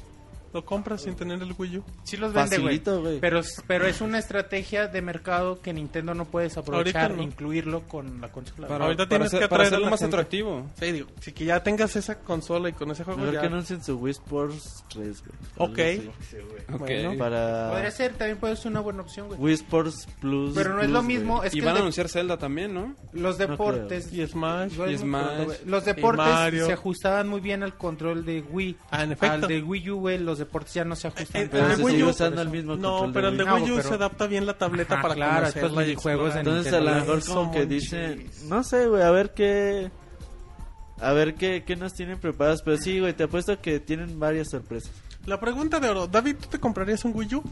Lo 0.53 0.65
compras 0.65 1.01
sin 1.03 1.15
tener 1.15 1.41
el 1.41 1.53
Wii 1.57 1.77
U. 1.77 1.83
Sí 2.03 2.17
los 2.17 2.33
vende, 2.33 2.57
güey. 2.57 2.81
Pero, 3.19 3.41
pero 3.67 3.85
es 3.87 4.01
una 4.01 4.17
estrategia 4.19 4.87
de 4.87 5.01
mercado 5.01 5.61
que 5.61 5.73
Nintendo 5.73 6.13
no 6.13 6.25
puedes 6.25 6.57
aprovechar 6.57 7.15
no. 7.15 7.21
incluirlo 7.23 7.81
con 7.87 8.19
la 8.21 8.31
consola. 8.31 8.67
Para, 8.67 8.85
Ahorita 8.85 9.03
para 9.03 9.09
tienes 9.09 9.27
hacer- 9.27 9.39
que 9.41 9.47
para 9.47 9.63
hacerlo 9.63 9.89
más 9.89 9.99
gente. 9.99 10.15
atractivo. 10.15 10.65
Sí, 10.79 10.91
digo, 10.91 11.07
si 11.21 11.31
que 11.33 11.45
ya 11.45 11.61
tengas 11.63 11.95
esa 11.95 12.19
consola 12.19 12.69
y 12.69 12.73
con 12.73 12.89
ese 12.91 13.03
juego 13.03 13.19
Mejor 13.19 13.33
ya... 13.35 13.41
que 13.41 13.47
anuncien 13.47 13.83
su 13.83 13.97
Wii 13.97 14.11
Sports 14.11 14.83
3, 14.89 15.23
güey. 15.23 15.69
Ok. 15.71 15.79
Algo 15.79 16.13
así. 16.19 16.37
Ok. 16.73 16.79
Bueno. 16.79 17.17
Para 17.17 17.69
Podría 17.71 17.91
ser, 17.91 18.13
también 18.13 18.37
puede 18.37 18.55
ser 18.55 18.71
una 18.71 18.79
buena 18.79 19.01
opción, 19.01 19.27
güey. 19.27 19.39
Wii 19.39 19.53
Sports 19.53 20.07
Plus. 20.19 20.53
Pero 20.55 20.73
no 20.73 20.81
es 20.81 20.89
lo 20.89 21.03
mismo, 21.03 21.43
es 21.43 21.53
y 21.53 21.59
que 21.59 21.65
van 21.65 21.71
a 21.71 21.75
de- 21.75 21.81
anunciar 21.81 22.09
Zelda 22.09 22.37
también, 22.37 22.73
¿no? 22.73 22.95
los 23.13 23.37
deportes... 23.37 24.11
Y 24.13 24.25
Smash. 24.25 24.73
Y 24.89 24.97
Smash. 24.97 25.47
Los 25.65 25.85
deportes 25.85 26.65
se 26.65 26.73
ajustaban 26.73 27.27
muy 27.27 27.39
bien 27.41 27.61
al 27.63 27.75
control 27.77 28.25
de 28.25 28.41
Wii. 28.41 28.77
Ah, 28.91 29.03
en 29.03 29.11
efecto. 29.11 29.33
Al 29.35 29.41
de 29.41 29.61
Wii 29.61 29.89
U, 29.91 29.99
güey, 29.99 30.17
los 30.17 30.38
deportes 30.39 30.73
ya 30.73 30.83
no 30.85 30.95
se 30.95 31.07
ajustan. 31.07 31.43
Eh, 31.43 31.49
Pero 31.51 31.69
se 31.69 31.75
sigue 31.83 32.03
U- 32.03 32.09
usando 32.09 32.41
el 32.41 32.49
mismo 32.49 32.75
No, 32.75 32.91
control 32.99 33.13
pero 33.13 33.27
el 33.29 33.37
de 33.37 33.43
Wii. 33.43 33.53
Wii 33.63 33.71
U 33.71 33.75
pero- 33.77 33.89
se 33.89 33.95
adapta 33.95 34.27
bien 34.27 34.45
la 34.45 34.57
tableta 34.57 34.93
Ajá, 34.95 35.01
para 35.03 35.15
claro, 35.15 35.47
estos 35.47 35.75
de 35.75 35.91
explorar. 35.91 36.37
Entonces 36.37 36.73
a 36.73 36.79
lo 36.79 36.91
mejor 36.95 37.23
como 37.25 37.51
que 37.51 37.65
dicen, 37.65 38.29
no 38.45 38.63
sé, 38.63 38.87
güey, 38.87 39.03
a 39.03 39.11
ver 39.11 39.33
qué 39.33 39.91
a 41.01 41.13
ver 41.13 41.35
qué, 41.35 41.63
qué 41.65 41.75
nos 41.77 41.93
tienen 41.93 42.19
preparados, 42.19 42.61
pero 42.61 42.77
sí, 42.77 42.99
güey, 42.99 43.13
te 43.13 43.23
apuesto 43.23 43.59
que 43.61 43.79
tienen 43.79 44.19
varias 44.19 44.49
sorpresas. 44.49 44.91
La 45.25 45.39
pregunta 45.39 45.79
de 45.79 45.87
oro, 45.89 46.07
David, 46.07 46.35
¿tú 46.41 46.47
te 46.49 46.59
comprarías 46.59 47.05
un 47.05 47.15
Wii 47.15 47.35
U? 47.35 47.43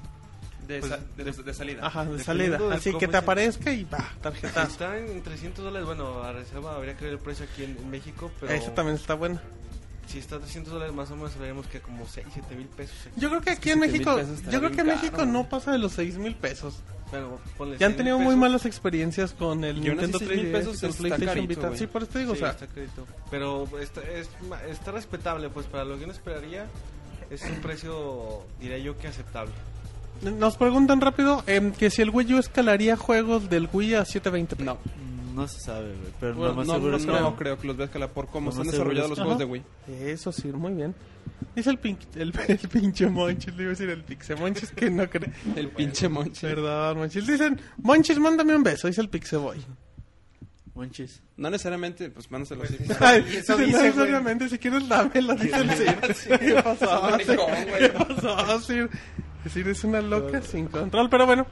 De, 0.68 0.81
sa- 0.81 0.99
de, 1.15 1.23
de 1.23 1.53
salida. 1.53 1.88
Ajá, 1.88 2.03
de 2.03 2.18
Dependiendo 2.18 2.57
salida. 2.57 2.69
de 2.72 2.76
Así 2.76 2.91
que 2.97 3.07
te 3.07 3.15
es 3.18 3.23
aparezca 3.23 3.72
y 3.72 3.85
va, 3.85 4.03
tarjetazo. 4.22 4.68
Está 4.69 4.97
en 4.97 5.22
300 5.23 5.64
dólares, 5.64 5.85
bueno, 5.85 6.23
a 6.23 6.34
reserva 6.34 6.76
habría 6.76 6.97
que 6.97 7.05
ver 7.05 7.14
el 7.14 7.19
precio 7.19 7.45
aquí 7.49 7.64
en, 7.64 7.77
en 7.77 7.89
México, 7.89 8.30
pero 8.41 8.51
Esa 8.51 8.73
también 8.73 8.97
está 8.97 9.14
buena. 9.14 9.41
Si 10.07 10.19
está 10.19 10.38
a 10.38 10.39
300 10.39 10.73
dólares 10.73 10.95
más 10.95 11.11
o 11.11 11.15
menos 11.15 11.34
hablaríamos 11.34 11.67
que 11.67 11.79
como 11.81 12.07
6, 12.07 12.25
7 12.34 12.55
mil 12.55 12.67
pesos. 12.67 12.95
aquí. 13.05 13.19
Yo 13.19 13.29
creo 13.29 13.41
que 13.41 13.49
aquí 13.51 13.71
en 13.71 13.79
México, 13.79 14.19
yo 14.49 14.59
creo 14.59 14.71
que 14.71 14.81
en 14.81 14.88
México 14.88 15.17
caro, 15.17 15.25
no 15.31 15.47
pasa 15.49 15.71
de 15.71 15.77
los 15.79 15.91
6 15.93 16.17
mil 16.17 16.35
pesos. 16.35 16.75
Bueno, 17.11 17.39
ponle 17.57 17.77
Ya 17.77 17.85
han 17.85 17.93
6,000 17.93 17.97
tenido 17.97 18.19
muy 18.19 18.35
malas 18.35 18.65
experiencias 18.65 19.34
con 19.34 19.63
el 19.63 19.77
Y 19.77 19.89
aún 19.89 19.99
así, 19.99 20.07
Nintendo 20.07 20.19
6,000 20.19 20.45
3DS, 20.47 20.51
pesos 20.51 20.73
está 20.84 20.97
PlayStation 20.97 21.27
carito, 21.27 21.47
Vita. 21.47 21.67
güey. 21.67 21.79
Sí, 21.79 21.88
por 21.88 22.03
eso 22.03 22.11
te 22.11 22.19
digo, 22.19 22.35
Sí, 22.35 22.38
o 22.38 22.39
sea, 22.41 22.49
está. 22.51 22.67
Pero 23.31 23.67
está, 23.79 24.01
es, 24.01 24.29
está 24.69 24.91
respetable, 24.91 25.49
pues 25.49 25.67
para 25.67 25.85
lo 25.85 25.97
que 25.97 26.03
uno 26.05 26.13
esperaría 26.13 26.65
es 27.29 27.41
un 27.43 27.55
precio, 27.61 28.43
diría 28.59 28.77
yo 28.77 28.97
que 28.97 29.07
aceptable. 29.07 29.53
nos 30.21 30.57
preguntan 30.57 30.99
rápido 31.01 31.43
em, 31.47 31.71
que 31.71 31.89
si 31.89 32.01
el 32.01 32.09
Wii 32.09 32.34
U 32.35 32.38
escalaría 32.39 32.95
juegos 32.97 33.49
del 33.49 33.69
Wii 33.71 33.95
a 33.95 34.03
720p. 34.03 34.59
No, 34.59 34.77
No 35.38 35.47
se 35.47 35.59
sabe, 35.59 35.89
güey, 35.95 36.11
pero 36.19 36.34
Bueno, 36.35 36.49
lo 36.49 36.55
más 36.57 36.68
no, 36.68 36.73
seguro 36.73 36.91
no, 36.91 36.97
es 36.97 37.05
que 37.05 37.11
no 37.11 37.19
no. 37.22 37.35
creo 37.35 37.57
que 37.59 37.68
los 37.68 37.77
veas 37.77 37.89
por 38.14 38.27
cómo 38.27 38.49
están 38.49 38.65
desarrollados 38.65 39.11
es 39.11 39.18
los 39.18 39.19
juegos 39.19 39.38
de 39.38 39.45
Wii. 39.45 39.64
Eso 40.07 40.31
sí, 40.31 40.47
muy 40.47 40.73
bien. 40.73 40.95
Dice 41.55 41.69
el, 41.69 41.80
pin- 41.80 41.97
el, 42.15 42.34
el 42.47 42.57
pinche 42.69 43.07
Monchis, 43.07 43.55
le 43.55 43.61
iba 43.64 43.69
a 43.69 43.76
decir 43.76 43.89
el 43.89 44.03
Pixe 44.03 44.35
Monchis 44.35 44.72
que 44.72 44.89
no 44.89 45.07
cree. 45.09 45.31
El 45.55 45.69
pinche 45.69 46.09
monche. 46.09 46.47
Perdón, 46.47 46.97
Monchis. 46.97 47.27
Dicen, 47.27 47.61
Monchis, 47.77 48.18
mándame 48.19 48.55
un 48.55 48.64
beso, 48.64 48.88
dice 48.88 49.01
el 49.01 49.09
Pixeboy. 49.09 49.59
Monchis. 50.73 51.22
No 51.38 51.49
necesariamente, 51.49 52.09
pues 52.09 52.30
mándaselo 52.31 52.64
así. 52.64 52.77
Ay, 52.99 53.23
eso 53.38 53.57
dice, 53.57 53.72
no 53.72 53.77
güey. 53.77 53.84
necesariamente, 53.84 54.49
si 54.49 54.57
quieres 54.57 54.88
dámelo, 54.88 55.35
dice 55.35 55.55
el 55.55 55.72
Sir. 55.76 55.95
¿Qué? 56.39 56.57
Es 56.57 57.26
Sir? 57.27 57.38
güey. 57.38 57.80
¿Qué 57.80 57.89
pasó, 57.89 58.59
Sir? 58.61 58.89
Sir 59.51 59.68
es 59.69 59.84
una 59.84 60.01
loca 60.01 60.41
sin 60.41 60.68
control, 60.68 61.09
pero 61.09 61.26
bueno. 61.26 61.45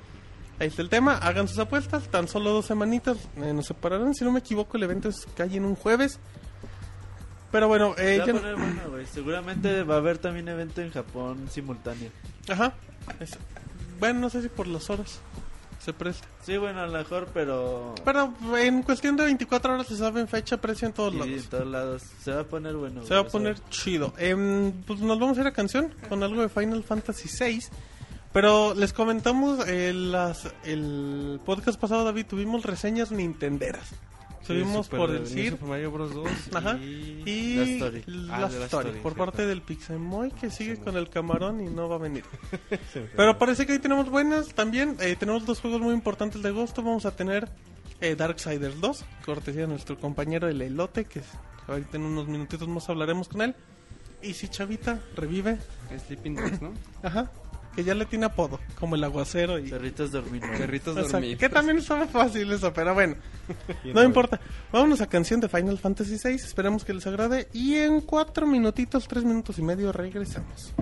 Ahí 0.60 0.68
está 0.68 0.82
el 0.82 0.90
tema, 0.90 1.18
hagan 1.18 1.48
sus 1.48 1.60
apuestas, 1.60 2.08
tan 2.10 2.28
solo 2.30 2.52
dos 2.52 2.66
semanitas 2.66 3.18
eh, 3.38 3.52
nos 3.54 3.66
separarán, 3.66 4.14
si 4.16 4.24
no 4.24 4.32
me 4.32 4.40
equivoco 4.40 4.78
el 4.78 4.84
evento 4.84 5.10
es 5.10 5.28
cae 5.36 5.56
en 5.58 5.66
un 5.66 5.76
jueves. 5.76 6.20
Pero 7.52 7.68
bueno, 7.68 7.94
eh, 7.98 8.22
ya 8.26 8.34
poner 8.34 8.56
bueno. 8.56 8.82
Seguramente 9.12 9.84
va 9.84 9.96
a 9.96 9.98
haber 9.98 10.18
también 10.18 10.48
evento 10.50 10.82
en 10.82 10.92
Japón 10.92 11.48
simultáneo. 11.52 12.10
Ajá. 12.50 12.74
Es- 13.20 13.38
Bueno, 14.00 14.20
no 14.22 14.30
sé 14.30 14.42
si 14.42 14.50
por 14.50 14.68
las 14.68 14.90
horas 14.90 15.20
se 15.80 15.94
presta. 15.94 16.28
Sí, 16.44 16.58
bueno, 16.58 16.82
a 16.82 16.88
lo 16.88 16.98
mejor, 16.98 17.28
pero... 17.34 17.94
Pero 18.04 18.34
en 18.58 18.82
cuestión 18.82 19.16
de 19.16 19.24
24 19.26 19.74
horas 19.74 19.88
se 19.88 19.96
sabe 19.96 20.26
fecha, 20.28 20.58
precio 20.58 20.88
en 20.88 20.94
todos 20.94 21.14
y 21.14 21.18
lados. 21.18 21.34
en 21.34 21.44
todos 21.50 21.68
lados. 21.68 22.04
Se 22.24 22.32
va 22.34 22.42
a 22.42 22.44
poner 22.46 22.76
bueno. 22.76 23.04
Se 23.04 23.14
va 23.14 23.22
a 23.22 23.26
poner 23.28 23.58
chido. 23.70 24.14
Em, 24.18 24.72
pues 24.86 25.00
nos 25.02 25.20
vamos 25.20 25.38
a 25.38 25.42
ir 25.42 25.48
a 25.48 25.52
canción 25.54 25.94
con 26.10 26.24
algo 26.24 26.42
de 26.42 26.50
Final 26.50 26.84
Fantasy 26.84 27.30
VI. 27.40 27.60
Pero 28.36 28.74
les 28.74 28.92
comentamos 28.92 29.66
eh, 29.66 29.94
las, 29.94 30.52
el 30.66 31.40
podcast 31.46 31.80
pasado, 31.80 32.04
David, 32.04 32.26
tuvimos 32.26 32.64
reseñas 32.66 33.10
nintenderas. 33.14 33.94
Subimos 34.46 34.90
por 34.90 35.10
el 35.10 35.20
New 35.24 35.26
CIR 35.28 35.52
Super 35.52 35.70
Mario 35.70 35.92
Bros. 35.92 36.14
2 36.14 36.30
Ajá. 36.54 36.78
y... 36.78 37.24
y 37.26 37.56
La 37.56 37.64
Story. 37.64 38.04
la 38.08 38.36
Ah, 38.36 38.40
la 38.42 38.48
Story, 38.48 38.64
Story, 38.66 38.90
por 38.90 39.14
cierto. 39.14 39.16
parte 39.16 39.46
del 39.48 39.62
Pixemoy 39.62 40.32
que 40.32 40.50
sigue 40.50 40.76
con 40.78 40.98
el 40.98 41.10
camarón 41.10 41.62
y 41.62 41.70
no 41.70 41.88
va 41.88 41.96
a 41.96 42.00
venir. 42.00 42.26
Pero 43.16 43.38
parece 43.40 43.66
que 43.66 43.72
hoy 43.72 43.80
tenemos 43.80 44.10
buenas 44.10 44.50
también. 44.54 44.98
eh, 45.00 45.16
tenemos 45.18 45.46
dos 45.46 45.62
juegos 45.62 45.80
muy 45.80 45.94
importantes 45.94 46.44
de 46.44 46.50
agosto. 46.50 46.84
Vamos 46.84 47.06
a 47.06 47.16
tener 47.16 47.48
eh, 48.02 48.16
Darksiders 48.16 48.82
2, 48.82 49.06
cortesía 49.26 49.62
de 49.62 49.68
nuestro 49.68 49.98
compañero 49.98 50.50
el 50.50 50.62
Elote, 50.62 51.06
que 51.06 51.22
ahorita 51.70 51.96
en 51.96 52.04
unos 52.04 52.28
minutitos 52.28 52.68
más 52.68 52.90
hablaremos 52.90 53.30
con 53.30 53.42
él. 53.44 53.56
Y 54.22 54.34
si 54.34 54.48
Chavita 54.50 55.00
revive, 55.16 55.58
Sleeping 56.08 56.36
Dogs, 56.36 56.62
¿no? 56.62 56.74
ajá, 57.04 57.32
que 57.76 57.84
ya 57.84 57.94
le 57.94 58.06
tiene 58.06 58.26
apodo, 58.26 58.60
como 58.80 58.96
el 58.96 59.04
aguacero 59.04 59.60
y... 59.60 59.70
Perritos 59.70 60.12
dormidos. 60.12 60.50
Perritos 60.58 60.96
Exacto, 60.96 61.12
dormidos. 61.18 61.40
que 61.40 61.50
también 61.50 61.78
estaba 61.78 62.08
fácil 62.08 62.52
eso, 62.52 62.74
pero 62.74 62.94
bueno, 62.94 63.16
no 63.84 64.04
importa. 64.04 64.40
Vámonos 64.72 65.02
a 65.02 65.08
canción 65.08 65.40
de 65.42 65.50
Final 65.50 65.78
Fantasy 65.78 66.18
VI, 66.24 66.36
esperemos 66.36 66.86
que 66.86 66.94
les 66.94 67.06
agrade 67.06 67.48
y 67.54 67.76
en 67.76 68.02
cuatro 68.02 68.48
minutitos, 68.48 69.08
tres 69.08 69.24
minutos 69.24 69.60
y 69.60 69.62
medio 69.62 69.92
regresamos. 69.92 70.74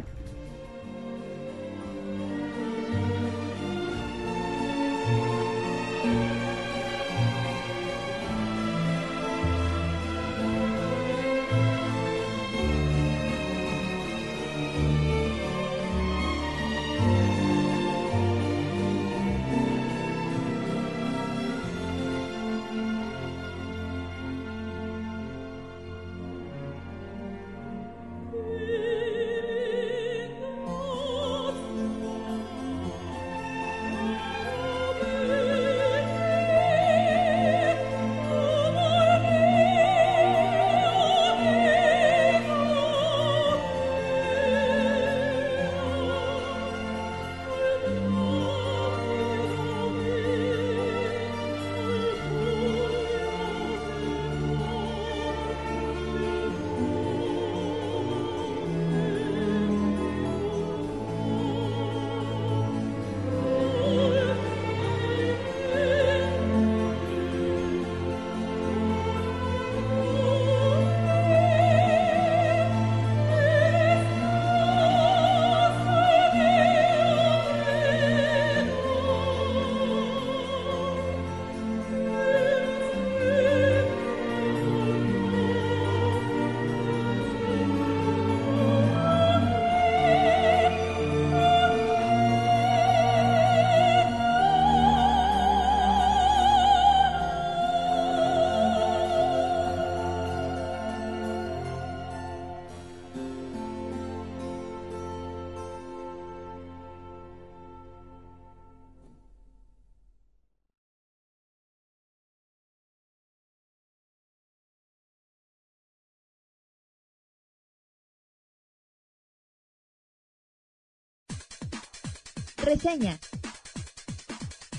Reseña. 122.74 123.20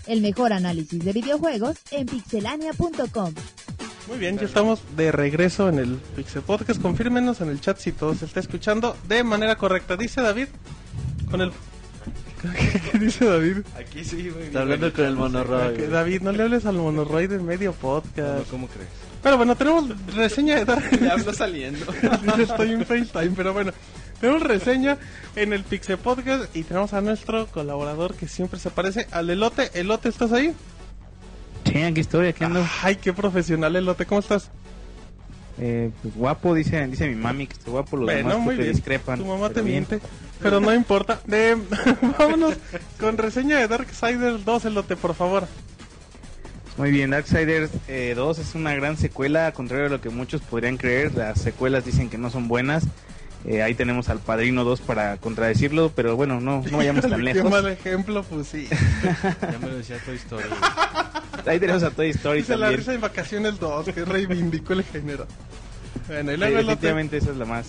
El 0.09 0.21
mejor 0.21 0.53
análisis 0.53 1.05
de 1.05 1.13
videojuegos 1.13 1.77
en 1.93 2.07
pixelania.com. 2.07 3.33
Muy 4.09 4.19
bien, 4.19 4.37
ya 4.37 4.47
estamos 4.47 4.81
de 4.97 5.13
regreso 5.13 5.69
en 5.69 5.79
el 5.79 5.95
Pixel 6.17 6.43
Podcast. 6.43 6.83
Confírmenos 6.83 7.41
en 7.41 7.51
el 7.51 7.61
chat 7.61 7.79
si 7.79 7.93
todo 7.93 8.17
se 8.17 8.25
está 8.25 8.41
escuchando 8.41 8.97
de 9.07 9.23
manera 9.23 9.55
correcta. 9.55 9.97
Dice 9.97 10.23
David, 10.23 10.49
con 11.31 11.41
el... 11.41 11.53
¿Qué 12.91 12.99
dice 12.99 13.27
David? 13.27 13.59
Aquí 13.79 14.05
sí, 14.05 14.29
güey. 14.29 14.47
Está 14.47 14.63
hablando 14.63 14.93
con 14.93 15.05
el 15.05 15.15
monorroid. 15.15 15.89
David, 15.89 16.23
no 16.23 16.33
le 16.33 16.43
hables 16.43 16.67
al 16.67 16.75
monoroid 16.75 17.31
en 17.31 17.47
medio 17.47 17.73
podcast. 17.75 18.51
¿Cómo 18.51 18.67
crees? 18.67 18.89
Pero 19.23 19.37
bueno, 19.37 19.55
tenemos 19.55 19.85
reseña 20.15 20.57
de 20.57 20.65
Dark 20.65 21.01
Ya 21.01 21.15
ando 21.15 21.33
saliendo. 21.33 21.87
Dice, 21.93 22.43
estoy 22.43 22.73
en 22.73 22.85
FaceTime, 22.85 23.31
pero 23.37 23.53
bueno. 23.53 23.73
Tenemos 24.25 24.43
reseña 24.43 24.97
en 25.37 25.53
el 25.53 25.65
Pixel 25.65 25.99
Podcast 25.99 26.57
y 26.57 26.63
tenemos 26.63 26.95
a 26.95 27.03
nuestro 27.03 27.47
colaborador 27.49 28.15
que 28.15 28.27
siempre 28.27 28.59
se 28.59 28.71
parece 28.71 29.07
al 29.11 29.29
Elote. 29.29 29.69
Elote, 29.75 30.09
¿estás 30.09 30.33
ahí? 30.33 30.55
Sí, 31.71 31.83
aquí 31.83 32.01
estoy, 32.01 32.29
aquí 32.29 32.43
ando. 32.43 32.67
Ay, 32.83 32.97
qué 32.97 33.13
profesional, 33.13 33.77
Elote, 33.77 34.07
¿cómo 34.07 34.21
estás? 34.23 34.51
Eh, 35.59 35.91
pues 36.01 36.15
guapo, 36.15 36.55
dice, 36.55 36.87
dice 36.87 37.07
mi 37.07 37.17
mami 37.17 37.49
que 37.49 37.53
estoy 37.53 37.73
guapo, 37.73 37.99
los 37.99 38.09
demás 38.09 38.39
muy 38.39 38.57
bien. 38.57 38.73
discrepan. 38.73 39.19
Tu 39.19 39.27
mamá 39.27 39.51
te 39.51 39.61
bien. 39.61 39.87
miente, 39.91 40.01
pero 40.41 40.59
no 40.59 40.73
importa. 40.73 41.21
De- 41.27 41.59
vámonos 42.19 42.55
con 42.99 43.19
reseña 43.19 43.59
de 43.59 43.69
Darksiders 43.69 44.43
2, 44.47 44.65
Elote, 44.65 44.97
por 44.97 45.15
favor. 45.15 45.47
Muy 46.79 46.91
bien, 46.91 47.11
Darksiders 47.11 47.73
eh, 47.89 48.15
2 48.17 48.39
es 48.39 48.55
una 48.55 48.75
gran 48.75 48.97
secuela, 48.97 49.53
contrario 49.53 49.85
de 49.85 49.91
lo 49.91 50.01
que 50.01 50.09
muchos 50.09 50.41
podrían 50.41 50.79
creer. 50.79 51.15
Las 51.15 51.43
secuelas 51.43 51.85
dicen 51.85 52.09
que 52.09 52.17
no 52.17 52.31
son 52.31 52.49
buenas. 52.49 52.85
Eh, 53.47 53.63
ahí 53.63 53.75
tenemos 53.75 54.09
al 54.09 54.21
Padrino 54.21 54.65
2 54.65 54.81
para 54.81 55.19
contradecirlo, 55.19 55.93
pero 55.95 56.17
bueno, 56.17 56.41
no, 56.41 56.63
no 56.71 56.77
vayamos 56.79 57.03
tan 57.03 57.13
Qué 57.17 57.23
lejos. 57.35 57.51
mal 57.51 57.67
ejemplo, 57.69 58.23
pues 58.25 58.49
sí. 58.49 58.69
Ya 59.43 59.59
me 59.61 59.69
lo 59.69 59.77
decía 59.77 59.99
Toy 60.05 60.17
Story. 60.17 60.45
Ahí 61.47 61.61
tenemos 61.61 61.83
a 61.83 61.91
Toy 61.91 62.09
Story 62.11 62.39
Dice 62.39 62.57
la 62.57 62.67
también. 62.67 62.79
risa 62.81 62.95
en 62.95 63.01
vacaciones 63.03 63.59
2, 63.61 63.87
que 63.95 64.05
reivindicó 64.05 64.73
el 64.73 64.83
género. 64.85 65.27
Bueno, 66.09 66.33
y 66.33 66.35
Sí, 66.35 66.41
luego 66.41 66.53
Elote. 66.59 66.71
definitivamente 66.71 67.17
esa 67.19 67.31
es 67.33 67.37
la 67.37 67.45
más. 67.45 67.67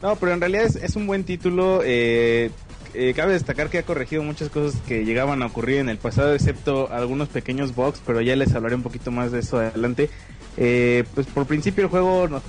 No, 0.00 0.16
pero 0.16 0.32
en 0.32 0.40
realidad 0.40 0.64
es, 0.64 0.76
es 0.76 0.94
un 0.96 1.06
buen 1.06 1.24
título. 1.24 1.80
eh, 1.84 2.50
eh, 2.94 3.14
cabe 3.16 3.32
destacar 3.32 3.68
que 3.70 3.78
ha 3.78 3.82
corregido 3.84 4.22
muchas 4.22 4.48
cosas 4.50 4.78
que 4.86 5.04
llegaban 5.04 5.42
a 5.42 5.46
ocurrir 5.46 5.78
en 5.78 5.88
el 5.88 5.96
pasado, 5.98 6.34
excepto 6.34 6.92
algunos 6.92 7.28
pequeños 7.30 7.74
bugs, 7.74 8.02
pero 8.06 8.20
ya 8.20 8.36
les 8.36 8.54
hablaré 8.54 8.74
un 8.76 8.82
poquito 8.82 9.10
más 9.10 9.32
de 9.32 9.38
eso 9.40 9.58
adelante. 9.58 10.10
Eh, 10.58 11.04
pues 11.14 11.26
por 11.26 11.46
principio 11.46 11.84
el 11.84 11.90
juego 11.90 12.28
nos 12.28 12.42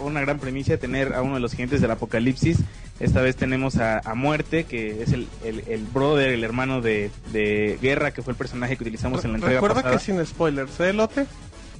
una 0.00 0.20
gran 0.20 0.38
premisa 0.38 0.76
tener 0.76 1.14
a 1.14 1.22
uno 1.22 1.34
de 1.34 1.40
los 1.40 1.52
gigantes 1.52 1.80
del 1.80 1.90
apocalipsis. 1.90 2.58
Esta 2.98 3.22
vez 3.22 3.36
tenemos 3.36 3.76
a, 3.76 3.98
a 4.00 4.14
Muerte, 4.14 4.64
que 4.64 5.02
es 5.02 5.12
el, 5.12 5.26
el, 5.44 5.62
el 5.68 5.84
brother, 5.84 6.30
el 6.30 6.44
hermano 6.44 6.80
de, 6.82 7.10
de 7.32 7.78
Guerra, 7.80 8.10
que 8.12 8.22
fue 8.22 8.32
el 8.32 8.36
personaje 8.36 8.76
que 8.76 8.82
utilizamos 8.84 9.24
en 9.24 9.32
la 9.32 9.38
entrega 9.38 9.54
Recuerda 9.56 9.76
pasada. 9.82 9.96
que 9.98 10.04
sin 10.04 10.26
spoilers, 10.26 10.78
¿eh, 10.80 10.90
Elote? 10.90 11.26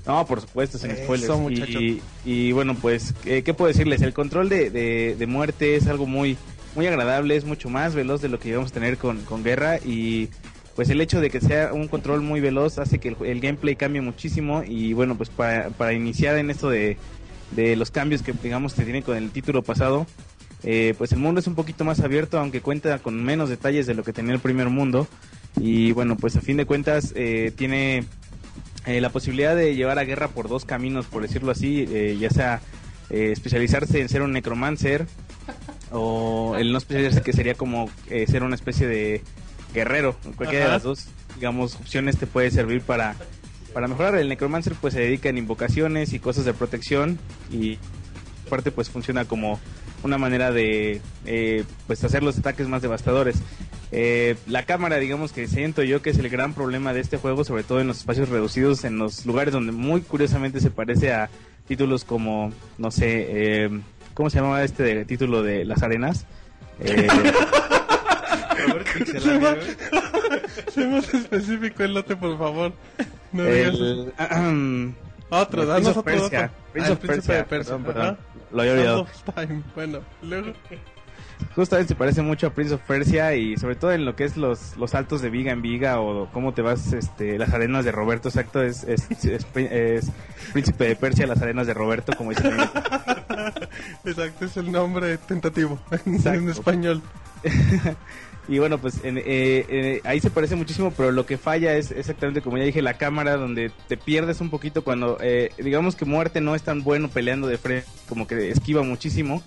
No, 0.07 0.27
por 0.27 0.41
supuesto, 0.41 0.79
sin 0.79 0.93
Eso, 0.93 1.05
spoilers. 1.05 1.69
Y, 1.69 2.01
y 2.25 2.53
bueno, 2.53 2.75
pues, 2.75 3.13
¿qué, 3.23 3.43
qué 3.43 3.53
puedo 3.53 3.69
decirles? 3.69 4.01
El 4.01 4.15
control 4.15 4.49
de, 4.49 4.71
de, 4.71 5.15
de 5.19 5.27
muerte 5.27 5.77
es 5.77 5.87
algo 5.89 6.07
muy 6.07 6.39
muy 6.75 6.87
agradable, 6.87 7.35
es 7.37 7.45
mucho 7.45 7.69
más 7.69 7.95
veloz 7.97 8.23
de 8.23 8.29
lo 8.29 8.39
que 8.39 8.49
íbamos 8.51 8.71
a 8.71 8.75
tener 8.75 8.97
con, 8.97 9.21
con 9.25 9.43
Guerra 9.43 9.79
y 9.85 10.29
pues 10.77 10.89
el 10.89 11.01
hecho 11.01 11.21
de 11.21 11.29
que 11.29 11.41
sea 11.41 11.73
un 11.73 11.89
control 11.89 12.23
muy 12.23 12.41
veloz 12.41 12.79
hace 12.79 13.01
que 13.01 13.09
el, 13.09 13.17
el 13.27 13.41
gameplay 13.41 13.75
cambie 13.75 14.01
muchísimo 14.01 14.63
y 14.65 14.93
bueno, 14.93 15.17
pues 15.17 15.29
para, 15.31 15.71
para 15.71 15.93
iniciar 15.93 16.37
en 16.39 16.49
esto 16.49 16.71
de, 16.71 16.97
de 17.53 17.77
los 17.77 17.91
cambios 17.91 18.23
que 18.23 18.33
digamos 18.33 18.73
se 18.73 18.85
tiene 18.85 19.03
con 19.03 19.17
el 19.17 19.31
título 19.31 19.63
pasado, 19.63 20.07
eh, 20.63 20.95
pues 20.99 21.13
el 21.13 21.19
mundo 21.19 21.41
es 21.41 21.47
un 21.47 21.55
poquito 21.55 21.85
más 21.85 22.01
abierto, 22.01 22.39
aunque 22.39 22.61
cuenta 22.61 22.99
con 22.99 23.23
menos 23.23 23.49
detalles 23.49 23.87
de 23.87 23.95
lo 23.95 24.05
que 24.05 24.13
tenía 24.13 24.35
el 24.35 24.41
primer 24.41 24.69
mundo. 24.69 25.07
Y 25.57 25.93
bueno, 25.93 26.17
pues 26.17 26.37
a 26.37 26.41
fin 26.41 26.57
de 26.57 26.65
cuentas 26.67 27.13
eh, 27.17 27.53
tiene 27.57 28.05
eh, 28.87 29.01
la 29.01 29.11
posibilidad 29.11 29.57
de 29.57 29.75
llevar 29.75 29.99
a 29.99 30.05
guerra 30.05 30.29
por 30.29 30.49
dos 30.49 30.65
caminos, 30.65 31.07
por 31.07 31.23
decirlo 31.23 31.51
así, 31.51 31.87
eh, 31.91 32.17
ya 32.19 32.31
sea 32.31 32.61
eh, 33.11 33.31
especializarse 33.33 34.01
en 34.01 34.09
ser 34.09 34.23
un 34.23 34.33
necromancer 34.33 35.07
o 35.91 36.55
el 36.57 36.73
no 36.73 36.79
especializarse 36.79 37.23
que 37.23 37.33
sería 37.33 37.55
como 37.55 37.91
eh, 38.09 38.27
ser 38.27 38.43
una 38.43 38.55
especie 38.55 38.87
de 38.87 39.23
guerrero. 39.75 40.17
Cualquiera 40.37 40.65
Ajá. 40.65 40.73
de 40.73 40.77
las 40.77 40.83
dos, 40.83 41.09
digamos, 41.35 41.75
opciones 41.75 42.17
te 42.17 42.27
puede 42.27 42.51
servir 42.51 42.83
para, 42.83 43.17
para 43.71 43.89
mejorar. 43.89 44.15
El 44.17 44.29
necromancer 44.29 44.75
pues 44.81 44.95
se 44.95 45.01
dedica 45.01 45.29
en 45.29 45.39
invocaciones 45.39 46.13
y 46.13 46.19
cosas 46.19 46.45
de 46.45 46.53
protección 46.55 47.19
y 47.51 47.79
aparte 48.47 48.71
pues 48.71 48.91
funciona 48.91 49.25
como 49.25 49.59
una 50.03 50.17
manera 50.19 50.51
de 50.51 51.01
eh, 51.27 51.65
pues 51.87 52.03
hacer 52.05 52.23
los 52.23 52.39
ataques 52.39 52.67
más 52.69 52.83
devastadores. 52.83 53.37
Eh, 53.93 54.37
la 54.47 54.65
cámara, 54.65 54.97
digamos 54.99 55.33
que 55.33 55.47
siento 55.49 55.83
yo 55.83 56.01
que 56.01 56.11
es 56.11 56.19
el 56.19 56.29
gran 56.29 56.55
problema 56.55 56.93
de 56.95 57.01
este 57.01 57.17
juego, 57.17 57.45
sobre 57.45 57.65
todo 57.65 57.81
en 57.81 57.89
los 57.89 57.99
espacios 57.99 58.29
reducidos, 58.29 58.85
en 58.85 58.99
los 58.99 59.27
lugares 59.27 59.53
donde 59.53 59.73
muy 59.73 60.01
curiosamente 60.03 60.61
se 60.61 60.71
parece 60.71 61.13
a 61.13 61.29
títulos 61.69 62.05
como, 62.05 62.53
no 62.79 62.91
sé, 62.91 63.27
eh, 63.29 63.71
¿cómo 64.15 64.31
se 64.31 64.39
llamaba 64.39 64.63
este 64.65 64.83
de- 64.85 65.05
título 65.05 65.43
de 65.43 65.65
Las 65.65 65.83
Arenas? 65.83 66.25
Eh, 66.81 67.07
Sé 70.75 70.87
más, 70.87 71.13
específico, 71.15 71.83
Elote, 71.83 72.17
por 72.17 72.39
favor. 72.39 72.73
No 73.33 73.45
el, 73.47 74.13
ahem, 74.19 74.95
otro, 75.31 75.65
danos 75.67 75.89
otro, 75.89 76.03
Persia. 76.03 76.51
Prince 76.73 76.91
Ah, 76.91 76.93
of 76.93 76.99
Príncipe 76.99 77.33
de 77.35 77.45
Persia, 77.45 77.77
perdón, 77.77 77.85
perdón. 77.85 78.19
Lo 78.53 78.61
había 78.63 78.73
olvidado. 78.73 79.07
Sands 79.07 79.23
of 79.29 79.35
Time. 79.35 79.63
Bueno, 79.75 80.01
luego. 80.23 80.53
Justamente 81.55 81.89
se 81.89 81.95
parece 81.95 82.21
mucho 82.23 82.49
a 82.49 82.51
Prince 82.51 82.75
of 82.75 82.83
Persia 82.83 83.35
y 83.35 83.57
sobre 83.57 83.75
todo 83.75 83.93
en 83.93 84.05
lo 84.05 84.15
que 84.15 84.25
es 84.25 84.37
los, 84.37 84.77
los 84.77 84.91
saltos 84.91 85.23
de 85.23 85.31
viga 85.31 85.53
en 85.53 85.63
viga 85.63 86.01
o 86.01 86.29
cómo 86.33 86.53
te 86.53 86.61
vas, 86.63 86.93
este, 86.93 87.39
las 87.39 87.53
arenas 87.55 87.85
de 87.85 87.93
Roberto, 87.93 88.29
exacto, 88.29 88.63
es, 88.63 88.85
es, 88.85 89.11
es, 89.11 89.47
es 89.55 90.13
Príncipe 90.53 90.85
de 90.89 90.97
Persia, 90.97 91.27
las 91.27 91.41
arenas 91.41 91.67
de 91.67 91.73
Roberto, 91.75 92.13
como 92.17 92.31
dice 92.31 92.43
Exacto, 94.05 94.45
es 94.45 94.57
el 94.59 94.71
nombre 94.71 95.17
tentativo 95.17 95.79
en 96.05 96.49
español. 96.51 97.01
Y 98.51 98.59
bueno, 98.59 98.79
pues 98.79 99.05
en- 99.05 99.17
eh, 99.19 99.23
eh, 99.27 100.01
ahí 100.03 100.19
se 100.21 100.29
parece 100.29 100.57
muchísimo, 100.57 100.93
pero 100.97 101.13
lo 101.13 101.25
que 101.25 101.39
falla 101.39 101.77
es 101.77 101.93
exactamente 101.93 102.43
como 102.43 102.59
ya 102.59 102.65
dije, 102.65 102.83
la 102.83 102.95
cámara, 102.95 103.37
donde 103.37 103.71
te 103.87 103.97
pierdes 103.97 104.41
un 104.41 104.51
poquito 104.51 104.83
cuando, 104.83 105.19
eh, 105.21 105.53
digamos 105.57 105.95
que 105.95 106.05
muerte 106.05 106.41
no 106.41 106.57
es 106.57 106.63
tan 106.63 106.83
bueno 106.83 107.09
peleando 107.09 107.47
de 107.47 107.59
frente, 107.59 107.87
como 108.09 108.27
que 108.27 108.51
esquiva 108.51 108.83
muchísimo. 108.83 109.41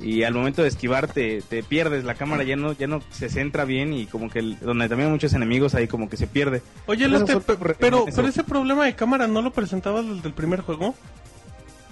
Y 0.00 0.24
al 0.24 0.32
momento 0.34 0.62
de 0.62 0.68
esquivar 0.68 1.08
te, 1.12 1.42
te 1.42 1.62
pierdes, 1.62 2.04
la 2.04 2.14
cámara 2.14 2.42
ya 2.42 2.56
no, 2.56 2.72
ya 2.72 2.86
no 2.88 3.02
se 3.10 3.28
centra 3.28 3.64
bien 3.66 3.92
y 3.92 4.06
como 4.06 4.30
que 4.30 4.38
el- 4.40 4.58
donde 4.58 4.88
también 4.88 5.08
hay 5.08 5.12
muchos 5.12 5.32
enemigos 5.34 5.74
ahí 5.76 5.86
como 5.86 6.08
que 6.08 6.16
se 6.16 6.26
pierde. 6.26 6.62
Oye, 6.86 7.06
fue 7.26 7.40
pero, 7.78 8.06
pero 8.16 8.26
ese 8.28 8.42
problema 8.42 8.84
de 8.86 8.96
cámara 8.96 9.28
no 9.28 9.42
lo 9.42 9.52
presentabas 9.52 10.06
desde 10.08 10.26
el 10.26 10.34
primer 10.34 10.62
juego. 10.62 10.94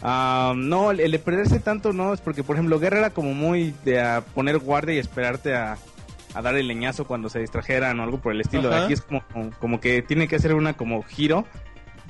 Ah, 0.03 0.55
no, 0.57 0.91
el, 0.91 1.01
el 1.01 1.11
de 1.13 1.19
perderse 1.19 1.61
tanto 1.61 1.93
no, 1.93 2.15
es 2.15 2.21
porque 2.21 2.43
por 2.45 2.57
ejemplo 2.57 2.79
Guerra 2.79 2.99
era 2.99 3.11
como 3.11 3.35
muy 3.35 3.75
de 3.85 4.01
a 4.01 4.21
poner 4.23 4.59
guardia 4.59 4.95
y 4.95 4.99
esperarte 4.99 5.55
a, 5.55 5.77
a 6.39 6.43
dar 6.43 6.57
el 6.57 6.69
leñazo 6.69 7.05
cuando 7.05 7.29
se 7.29 7.41
distrajeran 7.41 7.99
o 7.99 8.03
algo 8.03 8.21
por 8.21 8.33
el 8.33 8.41
estilo. 8.41 8.73
Ajá. 8.73 8.85
Aquí 8.85 8.93
es 8.93 9.01
como, 9.01 9.23
como 9.59 9.81
que 9.81 10.03
tiene 10.03 10.29
que 10.29 10.37
hacer 10.37 10.55
una 10.55 10.75
como 10.75 11.03
giro 11.03 11.47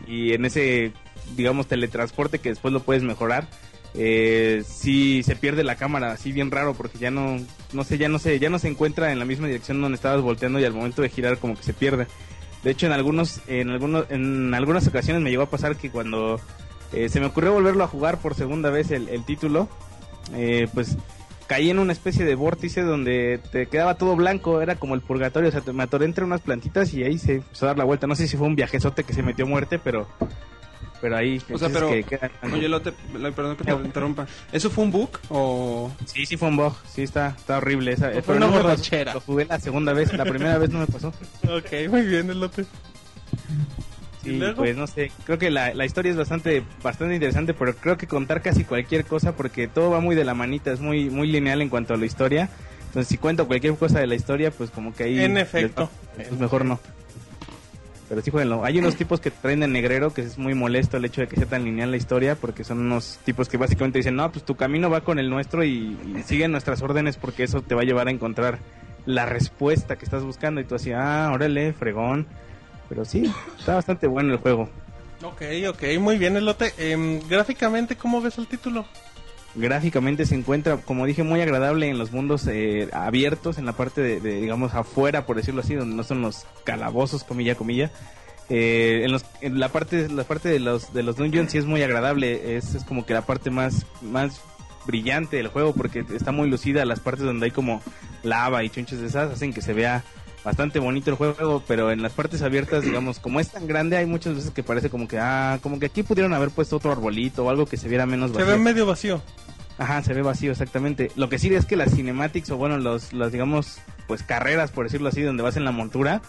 y 0.06 0.34
en 0.34 0.44
ese, 0.44 0.92
digamos, 1.34 1.66
teletransporte 1.66 2.38
que 2.38 2.50
después 2.50 2.72
lo 2.74 2.80
puedes 2.80 3.02
mejorar. 3.02 3.46
Eh, 3.94 4.64
sí 4.66 5.22
se 5.22 5.34
pierde 5.34 5.64
la 5.64 5.76
cámara 5.76 6.12
así 6.12 6.30
bien 6.30 6.50
raro 6.50 6.74
porque 6.74 6.98
ya 6.98 7.10
no 7.10 7.38
no 7.72 7.84
sé 7.84 7.96
ya 7.96 8.10
no 8.10 8.18
sé 8.18 8.38
ya 8.38 8.50
no 8.50 8.58
se 8.58 8.68
encuentra 8.68 9.12
en 9.12 9.18
la 9.18 9.24
misma 9.24 9.46
dirección 9.46 9.80
donde 9.80 9.96
estabas 9.96 10.20
volteando 10.20 10.60
y 10.60 10.64
al 10.64 10.74
momento 10.74 11.00
de 11.00 11.08
girar 11.08 11.38
como 11.38 11.56
que 11.56 11.62
se 11.62 11.72
pierde 11.72 12.06
de 12.62 12.70
hecho 12.70 12.84
en 12.84 12.92
algunos 12.92 13.40
en 13.46 13.70
algunos 13.70 14.04
en 14.10 14.52
algunas 14.52 14.86
ocasiones 14.86 15.22
me 15.22 15.30
llegó 15.30 15.44
a 15.44 15.50
pasar 15.50 15.76
que 15.76 15.90
cuando 15.90 16.38
eh, 16.92 17.08
se 17.08 17.18
me 17.18 17.26
ocurrió 17.26 17.54
volverlo 17.54 17.82
a 17.82 17.88
jugar 17.88 18.18
por 18.18 18.34
segunda 18.34 18.70
vez 18.70 18.90
el, 18.90 19.08
el 19.08 19.24
título. 19.24 19.68
Eh, 20.34 20.68
pues 20.74 20.96
caí 21.48 21.70
en 21.70 21.78
una 21.80 21.92
especie 21.92 22.24
de 22.24 22.34
vórtice 22.36 22.82
donde 22.82 23.40
te 23.50 23.66
quedaba 23.66 23.94
todo 23.96 24.14
blanco, 24.14 24.60
era 24.60 24.76
como 24.76 24.94
el 24.94 25.00
purgatorio, 25.00 25.48
o 25.48 25.52
sea, 25.52 25.62
te- 25.62 25.72
me 25.72 25.82
atoré 25.82 26.04
entre 26.04 26.22
unas 26.24 26.42
plantitas 26.42 26.94
y 26.94 27.02
ahí 27.02 27.18
se 27.18 27.36
empezó 27.36 27.64
a 27.66 27.68
dar 27.70 27.78
la 27.78 27.84
vuelta. 27.84 28.06
No 28.06 28.14
sé 28.14 28.28
si 28.28 28.36
fue 28.36 28.46
un 28.46 28.54
viajezote 28.54 29.02
que 29.02 29.12
se 29.14 29.22
metió 29.22 29.46
muerte, 29.46 29.78
pero 29.78 30.06
pero 31.00 31.16
ahí 31.16 31.40
O 31.52 31.56
sea, 31.58 31.68
pero... 31.68 31.88
que 31.90 32.02
queda- 32.02 32.28
Oye, 32.52 32.68
Lote, 32.68 32.92
lo- 33.16 33.32
perdón 33.32 33.56
que 33.56 33.64
te 33.64 33.72
interrumpa. 33.72 34.26
¿Eso 34.52 34.68
fue 34.68 34.82
un 34.84 34.90
bug 34.90 35.10
o...? 35.28 35.92
Sí, 36.06 36.26
sí 36.26 36.36
fue 36.36 36.48
un 36.48 36.56
bug, 36.56 36.74
sí 36.92 37.02
está, 37.02 37.34
está 37.38 37.58
horrible 37.58 37.92
esa. 37.92 38.10
fue 38.10 38.22
pero 38.22 38.36
una 38.38 38.46
no 38.48 38.52
borrachera. 38.52 39.14
Lo 39.14 39.20
jugué 39.20 39.44
la 39.44 39.60
segunda 39.60 39.92
vez, 39.92 40.12
la 40.12 40.24
primera 40.24 40.58
vez 40.58 40.70
no 40.70 40.80
me 40.80 40.86
pasó. 40.88 41.08
Ok, 41.44 41.88
muy 41.88 42.02
bien, 42.02 42.28
Elote. 42.30 42.66
¿Y 44.28 44.52
pues 44.54 44.76
no 44.76 44.86
sé, 44.86 45.10
creo 45.24 45.38
que 45.38 45.50
la, 45.50 45.74
la 45.74 45.84
historia 45.84 46.10
es 46.10 46.16
bastante 46.16 46.62
bastante 46.82 47.14
interesante, 47.14 47.54
pero 47.54 47.74
creo 47.74 47.96
que 47.96 48.06
contar 48.06 48.42
casi 48.42 48.64
cualquier 48.64 49.04
cosa 49.04 49.32
porque 49.36 49.68
todo 49.68 49.90
va 49.90 50.00
muy 50.00 50.14
de 50.16 50.24
la 50.24 50.34
manita, 50.34 50.72
es 50.72 50.80
muy 50.80 51.10
muy 51.10 51.28
lineal 51.28 51.62
en 51.62 51.68
cuanto 51.68 51.94
a 51.94 51.96
la 51.96 52.06
historia. 52.06 52.48
Entonces, 52.86 53.08
si 53.08 53.18
cuento 53.18 53.46
cualquier 53.46 53.74
cosa 53.76 54.00
de 54.00 54.06
la 54.06 54.14
historia, 54.14 54.50
pues 54.50 54.70
como 54.70 54.94
que 54.94 55.04
ahí 55.04 55.18
En 55.20 55.36
efecto. 55.36 55.90
pues 56.16 56.32
mejor 56.32 56.64
no. 56.64 56.80
Pero 58.08 58.22
sí 58.22 58.30
jueguenlo. 58.30 58.64
Hay 58.64 58.78
unos 58.78 58.96
tipos 58.96 59.20
que 59.20 59.30
traen 59.30 59.60
de 59.60 59.68
negrero 59.68 60.14
que 60.14 60.22
es 60.22 60.38
muy 60.38 60.54
molesto 60.54 60.96
el 60.96 61.04
hecho 61.04 61.20
de 61.20 61.26
que 61.28 61.36
sea 61.36 61.44
tan 61.44 61.64
lineal 61.64 61.90
la 61.90 61.98
historia 61.98 62.36
porque 62.36 62.64
son 62.64 62.78
unos 62.78 63.18
tipos 63.24 63.50
que 63.50 63.58
básicamente 63.58 63.98
dicen, 63.98 64.16
"No, 64.16 64.32
pues 64.32 64.46
tu 64.46 64.54
camino 64.56 64.88
va 64.88 65.02
con 65.02 65.18
el 65.18 65.28
nuestro 65.28 65.62
y, 65.62 65.94
y 66.16 66.22
sigue 66.24 66.48
nuestras 66.48 66.80
órdenes 66.80 67.18
porque 67.18 67.42
eso 67.42 67.60
te 67.60 67.74
va 67.74 67.82
a 67.82 67.84
llevar 67.84 68.08
a 68.08 68.10
encontrar 68.10 68.60
la 69.04 69.26
respuesta 69.26 69.96
que 69.96 70.06
estás 70.06 70.22
buscando 70.22 70.60
y 70.60 70.64
tú 70.64 70.74
así, 70.74 70.90
ah, 70.92 71.30
órale, 71.34 71.74
fregón. 71.74 72.26
Pero 72.88 73.04
sí, 73.04 73.32
está 73.58 73.74
bastante 73.74 74.06
bueno 74.06 74.32
el 74.32 74.38
juego. 74.38 74.68
Ok, 75.22 75.42
ok, 75.68 75.82
muy 76.00 76.16
bien, 76.16 76.36
Elote. 76.36 76.72
Em, 76.78 77.20
gráficamente, 77.28 77.96
¿cómo 77.96 78.20
ves 78.20 78.38
el 78.38 78.46
título? 78.46 78.86
Gráficamente 79.54 80.26
se 80.26 80.34
encuentra, 80.34 80.76
como 80.76 81.06
dije, 81.06 81.22
muy 81.22 81.40
agradable 81.40 81.88
en 81.88 81.98
los 81.98 82.12
mundos 82.12 82.46
eh, 82.46 82.88
abiertos, 82.92 83.58
en 83.58 83.66
la 83.66 83.72
parte 83.72 84.00
de, 84.00 84.20
de, 84.20 84.40
digamos, 84.40 84.74
afuera, 84.74 85.26
por 85.26 85.36
decirlo 85.36 85.62
así, 85.62 85.74
donde 85.74 85.96
no 85.96 86.04
son 86.04 86.22
los 86.22 86.46
calabozos, 86.64 87.24
comilla, 87.24 87.56
comilla. 87.56 87.90
Eh, 88.50 89.02
en, 89.04 89.12
los, 89.12 89.26
en 89.42 89.60
la 89.60 89.68
parte 89.68 90.08
la 90.08 90.24
parte 90.24 90.48
de 90.48 90.58
los 90.58 90.94
de 90.94 91.02
los 91.02 91.16
dungeons 91.16 91.52
sí 91.52 91.58
es 91.58 91.66
muy 91.66 91.82
agradable 91.82 92.56
es, 92.56 92.74
es 92.74 92.82
como 92.82 93.04
que 93.04 93.12
la 93.12 93.20
parte 93.20 93.50
más 93.50 93.84
más 94.00 94.40
brillante 94.86 95.36
del 95.36 95.48
juego 95.48 95.74
porque 95.74 96.02
está 96.14 96.32
muy 96.32 96.48
lucida 96.48 96.86
las 96.86 96.98
partes 96.98 97.26
donde 97.26 97.44
hay 97.44 97.50
como 97.50 97.82
lava 98.22 98.64
y 98.64 98.70
chunches 98.70 99.00
de 99.00 99.08
esas 99.08 99.30
hacen 99.32 99.52
que 99.52 99.60
se 99.60 99.74
vea 99.74 100.02
bastante 100.48 100.78
bonito 100.78 101.10
el 101.10 101.16
juego 101.16 101.62
pero 101.68 101.90
en 101.90 102.00
las 102.00 102.12
partes 102.12 102.40
abiertas 102.40 102.82
digamos 102.82 103.18
como 103.18 103.38
es 103.38 103.50
tan 103.50 103.66
grande 103.66 103.98
hay 103.98 104.06
muchas 104.06 104.34
veces 104.34 104.50
que 104.50 104.62
parece 104.62 104.88
como 104.88 105.06
que 105.06 105.18
ah 105.18 105.58
como 105.62 105.78
que 105.78 105.86
aquí 105.86 106.02
pudieron 106.02 106.32
haber 106.32 106.48
puesto 106.48 106.76
otro 106.76 106.90
arbolito 106.90 107.44
o 107.44 107.50
algo 107.50 107.66
que 107.66 107.76
se 107.76 107.86
viera 107.86 108.06
menos 108.06 108.30
Se 108.30 108.38
vacío 108.38 108.52
ve 108.52 108.58
medio 108.58 108.86
vacío. 108.86 109.22
Ajá, 109.78 110.02
se 110.02 110.12
ve 110.12 110.22
vacío, 110.22 110.50
exactamente. 110.50 111.12
Lo 111.14 111.28
que 111.28 111.38
sí 111.38 111.54
es 111.54 111.64
que 111.64 111.76
las 111.76 111.94
cinematics, 111.94 112.50
o 112.50 112.56
bueno, 112.56 112.78
los, 112.78 113.12
las, 113.12 113.30
digamos, 113.30 113.78
pues 114.08 114.24
carreras, 114.24 114.72
por 114.72 114.84
decirlo 114.84 115.08
así, 115.08 115.22
donde 115.22 115.44
vas 115.44 115.56
en 115.56 115.64
la 115.64 115.70
montura, 115.70 116.20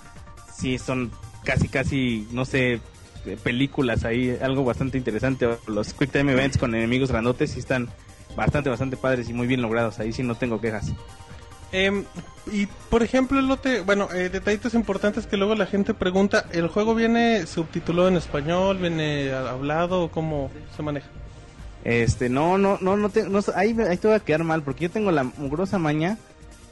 sí 0.56 0.78
son 0.78 1.12
casi, 1.44 1.68
casi, 1.68 2.28
no 2.32 2.46
sé, 2.46 2.74
eh, 3.26 3.38
películas 3.42 4.06
ahí, 4.06 4.38
algo 4.40 4.64
bastante 4.64 5.00
interesante. 5.00 5.48
Los 5.66 5.94
Quick 5.96 6.12
Time 6.12 6.32
Events 6.34 6.60
con 6.60 6.76
enemigos 6.76 7.12
grandotes 7.12 7.52
sí 7.52 7.60
están 7.60 7.90
bastante, 8.36 8.70
bastante 8.70 8.98
padres 8.98 9.30
y 9.30 9.34
muy 9.34 9.48
bien 9.48 9.64
logrados. 9.64 9.98
Ahí 9.98 10.14
sí 10.14 10.22
no 10.22 10.36
tengo 10.36 10.62
quejas. 10.62 10.94
Em, 11.72 12.04
y 12.52 12.66
por 12.90 13.04
ejemplo, 13.04 13.40
Elote, 13.40 13.82
bueno, 13.82 14.08
eh, 14.14 14.30
detallitos 14.30 14.74
importantes 14.74 15.28
que 15.28 15.38
luego 15.38 15.54
la 15.56 15.68
gente 15.68 15.94
pregunta, 15.94 16.46
¿el 16.52 16.68
juego 16.68 16.96
viene 16.96 17.46
subtitulado 17.46 18.08
en 18.08 18.18
español, 18.18 18.78
viene 18.80 19.32
hablado 19.34 20.04
o 20.04 20.10
cómo 20.12 20.50
se 20.76 20.82
maneja? 20.82 21.08
Este, 21.84 22.28
no, 22.28 22.58
no, 22.58 22.78
no, 22.82 22.98
no, 22.98 23.10
te, 23.10 23.30
no 23.30 23.40
ahí, 23.56 23.76
ahí 23.88 23.98
te 23.98 24.08
voy 24.08 24.16
a 24.16 24.20
quedar 24.20 24.44
mal, 24.44 24.64
porque 24.64 24.86
yo 24.86 24.90
tengo 24.92 25.12
la 25.12 25.24
mugrosa 25.24 25.78
maña 25.78 26.18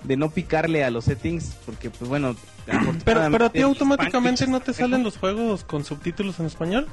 de 0.04 0.18
no 0.18 0.30
picarle 0.32 0.84
a 0.84 0.90
los 0.92 1.06
settings, 1.06 1.56
porque 1.66 1.90
pues 1.90 2.10
bueno, 2.10 2.36
Pero, 3.06 3.22
pero 3.32 3.46
a 3.46 3.50
ti 3.50 3.60
el 3.60 3.66
automáticamente 3.66 4.44
Spanish- 4.46 4.50
no 4.52 4.60
te 4.60 4.74
salen 4.74 5.04
los 5.04 5.18
juegos 5.18 5.64
con 5.64 5.86
subtítulos 5.86 6.40
en 6.40 6.48
español. 6.48 6.88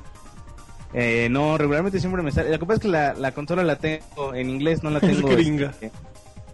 Eh, 0.93 1.27
no, 1.31 1.59
regularmente 1.59 1.99
siempre 1.99 2.23
me 2.23 2.31
sale. 2.31 2.51
Que 2.57 2.59
pasa 2.65 2.75
es 2.75 2.81
que 2.81 2.89
la, 2.89 3.15
la 3.15 3.33
consola 3.33 3.65
la 3.65 3.77
tengo 3.77 4.33
en 4.35 4.49
inglés, 4.49 4.85
no 4.85 4.91
la 4.91 4.99
Es 5.03 5.17
tengo. 5.17 5.29
gringa. 5.29 5.73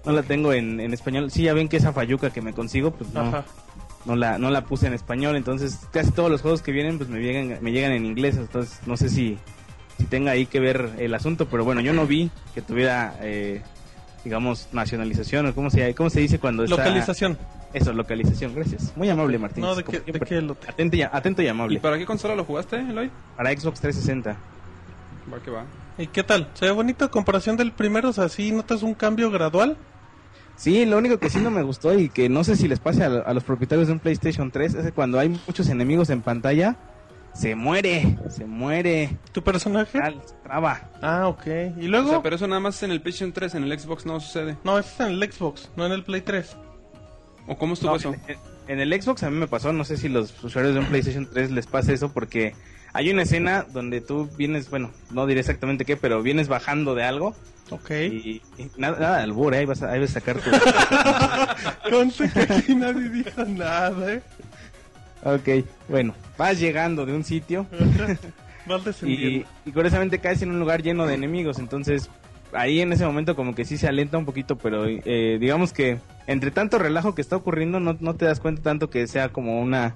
No 0.05 0.13
la 0.13 0.23
tengo 0.23 0.53
en, 0.53 0.81
en 0.81 0.93
español. 0.93 1.31
Sí, 1.31 1.43
ya 1.45 1.55
ven 1.55 1.69
que 1.69 1.77
esa 1.77 1.93
falluca 1.93 2.31
que 2.31 2.43
me 2.43 2.53
consigo, 2.53 2.91
pues 2.91 3.13
no, 3.13 3.21
Ajá. 3.21 3.45
no 4.05 4.17
la, 4.17 4.39
no 4.39 4.51
la 4.51 4.65
puse 4.65 4.87
en 4.87 4.95
español. 4.95 5.37
Entonces, 5.37 5.81
casi 5.93 6.11
todos 6.13 6.31
los 6.31 6.43
juegos 6.43 6.63
que 6.63 6.73
vienen, 6.73 6.99
pues 6.99 7.09
me 7.11 7.21
llegan, 7.21 7.59
me 7.61 7.73
llegan 7.73 7.93
en 7.93 8.07
inglés. 8.07 8.37
Entonces, 8.37 8.81
no 8.87 8.97
sé 8.97 9.09
si, 9.09 9.39
si 9.99 10.05
tenga 10.05 10.33
ahí 10.33 10.47
que 10.47 10.61
ver 10.61 10.91
el 10.99 11.15
asunto. 11.15 11.49
Pero 11.49 11.65
bueno, 11.65 11.81
yo 11.81 11.93
no 11.93 12.07
vi 12.07 12.31
que 12.55 12.63
tuviera, 12.63 13.17
eh, 13.21 13.63
digamos, 14.25 14.69
nacionalización 14.73 15.47
o 15.47 15.55
cómo 15.55 15.71
se, 15.71 15.95
cómo 15.95 16.11
se 16.11 16.21
dice 16.21 16.39
cuando 16.39 16.65
está. 16.65 16.77
Localización. 16.77 17.39
Eso, 17.73 17.93
localización. 17.93 18.55
Gracias. 18.55 18.93
Muy 18.97 19.09
amable, 19.11 19.39
Martín. 19.39 19.63
No, 19.63 19.77
¿de 19.77 19.85
qué, 19.85 20.01
de 20.01 20.19
qué, 20.21 20.39
Elote? 20.39 20.69
Atento 20.69 20.97
y, 20.97 21.03
atento 21.03 21.43
y 21.43 21.49
amable. 21.49 21.77
¿Y 21.77 21.81
para 21.81 21.99
qué 21.99 22.07
consola 22.07 22.35
lo 22.35 22.45
jugaste, 22.45 22.77
Eloy? 22.77 23.11
Para 23.37 23.51
Xbox 23.51 23.81
360. 23.81 24.37
Va 25.33 25.41
que 25.41 25.51
va. 25.51 25.65
¿Y 25.97 26.07
qué 26.09 26.25
tal? 26.25 26.49
¿Se 26.55 26.65
ve 26.65 26.73
bonito 26.73 27.09
comparación 27.11 27.57
del 27.57 27.73
primero? 27.73 28.09
O 28.09 28.13
sea, 28.13 28.29
¿sí 28.29 28.51
notas 28.51 28.83
un 28.83 28.95
cambio 28.95 29.31
gradual? 29.31 29.77
Sí, 30.61 30.85
lo 30.85 30.99
único 30.99 31.19
que 31.19 31.31
sí 31.31 31.39
no 31.39 31.51
me 31.51 31.63
gustó 31.63 31.99
y 31.99 32.11
que 32.11 32.29
no 32.29 32.45
sé 32.45 32.55
si 32.55 32.69
les 32.69 32.79
pase 32.81 33.03
a, 33.03 33.07
a 33.07 33.33
los 33.33 33.45
propietarios 33.45 33.87
de 33.89 33.95
un 33.95 33.99
PlayStation 33.99 34.51
3 34.51 34.75
es 34.75 34.85
que 34.85 34.93
cuando 34.93 35.19
hay 35.19 35.31
muchos 35.31 35.71
enemigos 35.71 36.11
en 36.11 36.21
pantalla, 36.21 36.77
se 37.33 37.55
muere, 37.55 38.19
se 38.29 38.45
muere, 38.45 39.17
¿Tu 39.33 39.43
personaje? 39.43 39.99
tal, 39.99 40.21
se 40.23 40.35
traba. 40.43 40.91
Ah, 41.01 41.29
ok. 41.29 41.47
¿Y 41.79 41.87
O 41.87 41.89
luego? 41.89 42.11
sea, 42.11 42.23
pero 42.23 42.37
eso 42.37 42.47
nada 42.47 42.61
más 42.61 42.83
en 42.83 42.91
el 42.91 43.01
PlayStation 43.01 43.33
3, 43.33 43.55
en 43.55 43.65
el 43.65 43.79
Xbox 43.81 44.05
no 44.05 44.21
sucede. 44.21 44.59
No, 44.63 44.79
eso 44.79 44.91
es 44.93 45.01
en 45.01 45.15
el 45.23 45.33
Xbox, 45.33 45.71
no 45.77 45.87
en 45.87 45.93
el 45.93 46.05
Play 46.05 46.21
3. 46.21 46.55
¿O 47.47 47.57
cómo 47.57 47.73
estuvo 47.73 47.93
No, 47.93 47.97
eso? 47.97 48.15
en, 48.29 48.37
en 48.69 48.81
el 48.81 49.03
Xbox 49.03 49.23
a 49.23 49.31
mí 49.31 49.39
me 49.39 49.47
pasó, 49.49 49.73
no 49.73 49.85
sé 49.85 49.97
si 49.97 50.11
los 50.11 50.45
usuarios 50.45 50.75
de 50.75 50.81
un 50.81 50.87
PlayStation 50.87 51.27
3 51.33 51.53
les 51.53 51.67
pasa 51.67 51.93
eso 51.95 52.13
porque 52.13 52.55
hay 52.93 53.11
una 53.11 53.23
escena 53.23 53.65
donde 53.73 54.01
tú 54.01 54.29
vienes, 54.37 54.71
bueno, 54.71 54.91
no 55.11 55.27
diré 55.27 55.41
exactamente 55.41 55.85
qué, 55.85 55.97
pero 55.97 56.23
vienes 56.23 56.49
bajando 56.49 56.95
de 56.95 57.05
algo 57.05 57.35
Ok. 57.71 57.91
y, 57.91 58.43
y 58.59 58.71
nada, 58.79 58.99
nada 58.99 59.17
de 59.19 59.23
albur, 59.25 59.55
¿eh? 59.55 59.59
ahí 59.59 59.65
vas 59.67 59.83
a, 59.83 59.93
ahí 59.93 60.01
vas 60.01 60.11
a 60.11 60.15
sacar 60.21 60.39
tu... 60.39 60.51
Conste 61.91 62.29
que 62.31 62.41
aquí 62.53 62.75
nadie 62.75 63.09
dijo 63.09 63.45
nada, 63.45 64.13
¿eh? 64.13 64.23
ok, 65.23 65.65
bueno, 65.89 66.15
vas 66.37 66.59
llegando 66.59 67.07
de 67.07 67.15
un 67.15 67.25
sitio 67.25 67.67
Vas 68.67 68.83
y, 68.83 68.85
descendiendo. 68.85 69.49
y 69.65 69.73
curiosamente 69.73 70.19
caes 70.19 70.43
en 70.43 70.51
un 70.51 70.59
lugar 70.61 70.83
lleno 70.83 71.07
de 71.07 71.15
enemigos, 71.15 71.59
entonces 71.59 72.11
ahí 72.53 72.81
en 72.81 72.93
ese 72.93 73.07
momento 73.07 73.37
como 73.37 73.55
que 73.55 73.65
sí 73.65 73.79
se 73.79 73.87
alenta 73.89 74.19
un 74.19 74.25
poquito, 74.25 74.57
pero 74.59 74.85
eh, 74.87 75.39
digamos 75.41 75.73
que 75.73 75.99
entre 76.27 76.51
tanto 76.51 76.79
relajo 76.79 77.15
que 77.15 77.23
está 77.23 77.37
ocurriendo 77.37 77.79
no, 77.81 77.97
no 78.01 78.15
te 78.17 78.25
das 78.25 78.41
cuenta 78.41 78.63
tanto 78.63 78.91
que 78.91 79.07
sea 79.07 79.29
como 79.31 79.61
una 79.61 79.95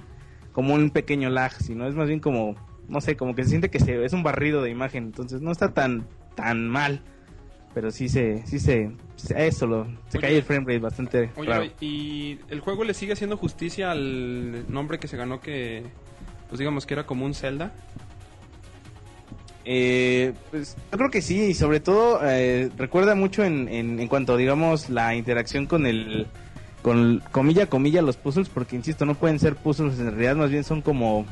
como 0.52 0.74
un 0.74 0.90
pequeño 0.90 1.30
lag, 1.30 1.52
sino 1.52 1.86
es 1.88 1.94
más 1.96 2.06
bien 2.06 2.20
como 2.20 2.54
no 2.88 3.00
sé, 3.00 3.16
como 3.16 3.34
que 3.34 3.44
se 3.44 3.50
siente 3.50 3.70
que 3.70 3.80
se, 3.80 4.04
es 4.04 4.12
un 4.12 4.22
barrido 4.22 4.62
de 4.62 4.70
imagen, 4.70 5.04
entonces 5.04 5.40
no 5.40 5.50
está 5.52 5.72
tan 5.72 6.06
tan 6.34 6.68
mal, 6.68 7.00
pero 7.74 7.90
sí 7.90 8.08
se 8.08 8.46
sí 8.46 8.58
se, 8.58 8.90
eso 9.36 9.66
lo 9.66 9.86
se 10.08 10.18
Oye. 10.18 10.26
cae 10.26 10.36
el 10.36 10.42
frame 10.42 10.66
rate 10.66 10.78
bastante 10.78 11.30
Oye, 11.36 11.72
¿y 11.80 12.38
el 12.48 12.60
juego 12.60 12.84
le 12.84 12.94
sigue 12.94 13.12
haciendo 13.12 13.36
justicia 13.36 13.90
al 13.90 14.70
nombre 14.72 14.98
que 14.98 15.08
se 15.08 15.16
ganó 15.16 15.40
que, 15.40 15.84
pues 16.48 16.58
digamos 16.58 16.86
que 16.86 16.94
era 16.94 17.06
como 17.06 17.24
un 17.24 17.34
Zelda? 17.34 17.72
Eh, 19.66 20.34
pues 20.50 20.76
yo 20.92 20.98
creo 20.98 21.10
que 21.10 21.22
sí, 21.22 21.40
y 21.40 21.54
sobre 21.54 21.80
todo 21.80 22.20
eh, 22.22 22.70
recuerda 22.76 23.14
mucho 23.14 23.44
en, 23.44 23.68
en, 23.68 23.98
en 23.98 24.08
cuanto, 24.08 24.36
digamos, 24.36 24.90
la 24.90 25.14
interacción 25.14 25.64
con 25.66 25.86
el, 25.86 26.26
con 26.82 27.22
comilla, 27.32 27.66
comilla, 27.66 28.02
los 28.02 28.18
puzzles, 28.18 28.50
porque 28.50 28.76
insisto, 28.76 29.06
no 29.06 29.14
pueden 29.14 29.38
ser 29.38 29.56
puzzles, 29.56 29.98
en 29.98 30.10
realidad 30.10 30.36
más 30.36 30.50
bien 30.50 30.64
son 30.64 30.82
como, 30.82 31.24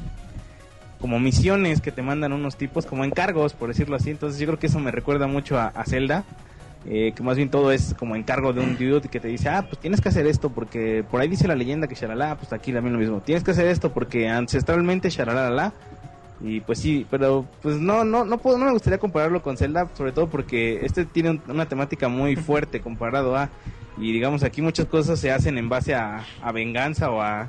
como 1.03 1.21
misiones 1.21 1.83
que 1.83 1.93
te 1.93 2.01
mandan 2.01 2.33
unos 2.33 2.57
tipos, 2.57 2.87
como 2.87 3.05
encargos, 3.05 3.53
por 3.53 3.69
decirlo 3.69 3.97
así, 3.97 4.09
entonces 4.11 4.41
yo 4.41 4.47
creo 4.47 4.59
que 4.59 4.69
eso 4.69 4.79
me 4.79 4.91
recuerda 4.91 5.27
mucho 5.27 5.59
a, 5.59 5.67
a 5.67 5.85
Zelda. 5.85 6.25
eh, 6.89 7.13
que 7.15 7.23
más 7.23 7.37
bien 7.37 7.49
todo 7.51 7.71
es 7.71 7.95
como 7.95 8.17
encargo 8.17 8.53
de 8.53 8.61
un 8.61 8.77
dude 8.77 9.03
que 9.09 9.21
te 9.21 9.29
dice, 9.29 9.49
ah, 9.49 9.63
pues 9.69 9.79
tienes 9.81 10.01
que 10.01 10.09
hacer 10.09 10.27
esto 10.27 10.49
porque 10.51 11.05
por 11.09 11.21
ahí 11.21 11.29
dice 11.29 11.47
la 11.47 11.55
leyenda 11.55 11.87
que 11.87 11.95
sharalá, 11.95 12.35
pues 12.37 12.53
aquí 12.53 12.73
también 12.73 12.93
lo 12.95 12.99
mismo, 12.99 13.21
tienes 13.21 13.45
que 13.45 13.51
hacer 13.53 13.67
esto 13.67 13.93
porque 13.93 14.29
ancestralmente 14.29 15.09
sharalala, 15.11 15.73
y 16.41 16.59
pues 16.61 16.81
sí, 16.81 17.07
pero 17.09 17.47
pues 17.63 17.77
no, 17.81 18.05
no, 18.05 18.25
no 18.25 18.39
puedo, 18.39 18.59
no 18.59 18.65
me 18.65 18.73
gustaría 18.73 18.99
compararlo 18.99 19.43
con 19.43 19.57
Zelda, 19.57 19.89
sobre 19.97 20.11
todo 20.11 20.29
porque 20.29 20.81
este 20.85 21.05
tiene 21.05 21.31
un- 21.31 21.43
una 21.49 21.67
temática 21.67 22.09
muy 22.09 22.35
fuerte 22.35 22.81
comparado 22.81 23.37
a, 23.37 23.49
y 23.97 24.13
digamos 24.13 24.43
aquí 24.43 24.61
muchas 24.61 24.87
cosas 24.87 25.21
se 25.21 25.31
hacen 25.31 25.59
en 25.59 25.69
base 25.69 25.95
a, 25.95 26.25
a 26.43 26.51
venganza 26.51 27.11
o 27.11 27.21
a, 27.23 27.49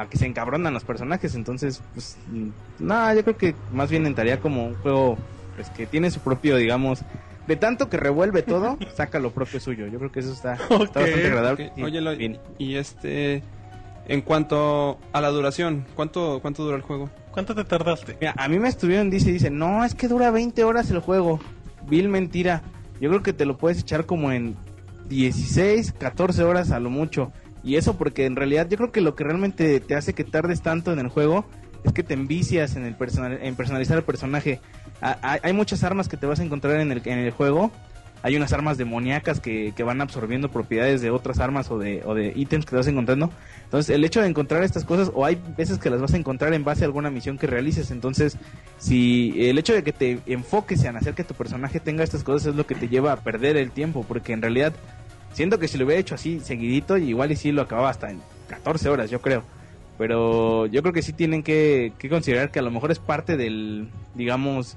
a 0.00 0.08
que 0.08 0.16
se 0.16 0.26
encabronan 0.26 0.72
los 0.72 0.84
personajes, 0.84 1.34
entonces 1.34 1.82
pues 1.94 2.16
mm, 2.30 2.48
no, 2.78 3.14
yo 3.14 3.22
creo 3.22 3.36
que 3.36 3.54
más 3.72 3.90
bien 3.90 4.06
entraría 4.06 4.40
como 4.40 4.66
un 4.66 4.74
juego 4.76 5.18
pues 5.56 5.68
que 5.70 5.86
tiene 5.86 6.10
su 6.10 6.20
propio, 6.20 6.56
digamos, 6.56 7.00
de 7.46 7.56
tanto 7.56 7.90
que 7.90 7.96
revuelve 7.96 8.42
todo, 8.42 8.78
saca 8.94 9.18
lo 9.18 9.32
propio 9.32 9.60
suyo, 9.60 9.86
yo 9.88 9.98
creo 9.98 10.10
que 10.12 10.20
eso 10.20 10.32
está, 10.32 10.58
bastante 10.70 11.26
agradable. 11.26 11.72
Oye, 11.82 12.16
bien. 12.16 12.38
y 12.58 12.76
este, 12.76 13.42
en 14.08 14.22
cuanto 14.22 14.98
a 15.12 15.20
la 15.20 15.28
duración, 15.28 15.84
¿cuánto, 15.94 16.38
cuánto 16.40 16.64
dura 16.64 16.76
el 16.76 16.82
juego? 16.82 17.10
¿Cuánto 17.30 17.54
te 17.54 17.64
tardaste? 17.64 18.16
Mira, 18.20 18.34
a 18.36 18.48
mí 18.48 18.58
me 18.58 18.68
estuvieron, 18.68 19.10
dice, 19.10 19.30
dice, 19.30 19.50
no, 19.50 19.84
es 19.84 19.94
que 19.94 20.08
dura 20.08 20.30
20 20.30 20.64
horas 20.64 20.90
el 20.90 20.98
juego. 20.98 21.38
Vil 21.88 22.08
mentira. 22.08 22.62
Yo 23.00 23.08
creo 23.08 23.22
que 23.22 23.32
te 23.32 23.44
lo 23.44 23.56
puedes 23.56 23.80
echar 23.80 24.06
como 24.06 24.32
en 24.32 24.56
16, 25.08 25.92
14 25.92 26.42
horas 26.42 26.70
a 26.70 26.80
lo 26.80 26.90
mucho. 26.90 27.32
Y 27.62 27.76
eso 27.76 27.96
porque 27.96 28.26
en 28.26 28.36
realidad 28.36 28.68
yo 28.68 28.76
creo 28.76 28.92
que 28.92 29.00
lo 29.00 29.14
que 29.14 29.24
realmente 29.24 29.80
te 29.80 29.94
hace 29.94 30.14
que 30.14 30.24
tardes 30.24 30.62
tanto 30.62 30.92
en 30.92 30.98
el 30.98 31.08
juego 31.08 31.44
es 31.84 31.92
que 31.92 32.02
te 32.02 32.14
envicias 32.14 32.76
en, 32.76 32.84
el 32.84 32.94
personal, 32.94 33.38
en 33.42 33.54
personalizar 33.54 33.96
el 33.96 34.04
personaje. 34.04 34.60
Hay 35.00 35.52
muchas 35.52 35.82
armas 35.82 36.08
que 36.08 36.16
te 36.16 36.26
vas 36.26 36.40
a 36.40 36.44
encontrar 36.44 36.80
en 36.80 36.92
el, 36.92 37.02
en 37.04 37.18
el 37.18 37.30
juego. 37.30 37.70
Hay 38.22 38.36
unas 38.36 38.52
armas 38.52 38.76
demoníacas 38.76 39.40
que, 39.40 39.72
que 39.74 39.82
van 39.82 40.02
absorbiendo 40.02 40.50
propiedades 40.50 41.00
de 41.00 41.10
otras 41.10 41.40
armas 41.40 41.70
o 41.70 41.78
de, 41.78 42.02
o 42.04 42.14
de 42.14 42.34
ítems 42.36 42.66
que 42.66 42.72
te 42.72 42.76
vas 42.76 42.86
encontrando. 42.86 43.30
Entonces, 43.64 43.94
el 43.94 44.04
hecho 44.04 44.20
de 44.20 44.28
encontrar 44.28 44.62
estas 44.62 44.84
cosas, 44.84 45.10
o 45.14 45.24
hay 45.24 45.40
veces 45.56 45.78
que 45.78 45.88
las 45.88 46.02
vas 46.02 46.12
a 46.12 46.18
encontrar 46.18 46.52
en 46.52 46.62
base 46.62 46.84
a 46.84 46.86
alguna 46.86 47.10
misión 47.10 47.38
que 47.38 47.46
realices. 47.46 47.90
Entonces, 47.90 48.36
si 48.76 49.48
el 49.48 49.56
hecho 49.56 49.72
de 49.72 49.82
que 49.82 49.94
te 49.94 50.18
enfoques 50.26 50.84
en 50.84 50.98
hacer 50.98 51.14
que 51.14 51.24
tu 51.24 51.32
personaje 51.32 51.80
tenga 51.80 52.04
estas 52.04 52.22
cosas 52.22 52.48
es 52.48 52.56
lo 52.56 52.66
que 52.66 52.74
te 52.74 52.88
lleva 52.88 53.12
a 53.12 53.16
perder 53.16 53.56
el 53.56 53.70
tiempo, 53.70 54.04
porque 54.06 54.34
en 54.34 54.42
realidad 54.42 54.74
siento 55.32 55.58
que 55.58 55.68
si 55.68 55.78
lo 55.78 55.84
hubiera 55.84 56.00
hecho 56.00 56.14
así 56.14 56.40
seguidito, 56.40 56.96
igual 56.96 57.32
y 57.32 57.36
sí 57.36 57.52
lo 57.52 57.62
acababa 57.62 57.90
hasta 57.90 58.10
en 58.10 58.20
14 58.48 58.88
horas, 58.88 59.10
yo 59.10 59.20
creo. 59.20 59.42
Pero 59.98 60.66
yo 60.66 60.82
creo 60.82 60.94
que 60.94 61.02
sí 61.02 61.12
tienen 61.12 61.42
que, 61.42 61.92
que 61.98 62.08
considerar 62.08 62.50
que 62.50 62.58
a 62.58 62.62
lo 62.62 62.70
mejor 62.70 62.90
es 62.90 62.98
parte 62.98 63.36
del, 63.36 63.88
digamos, 64.14 64.76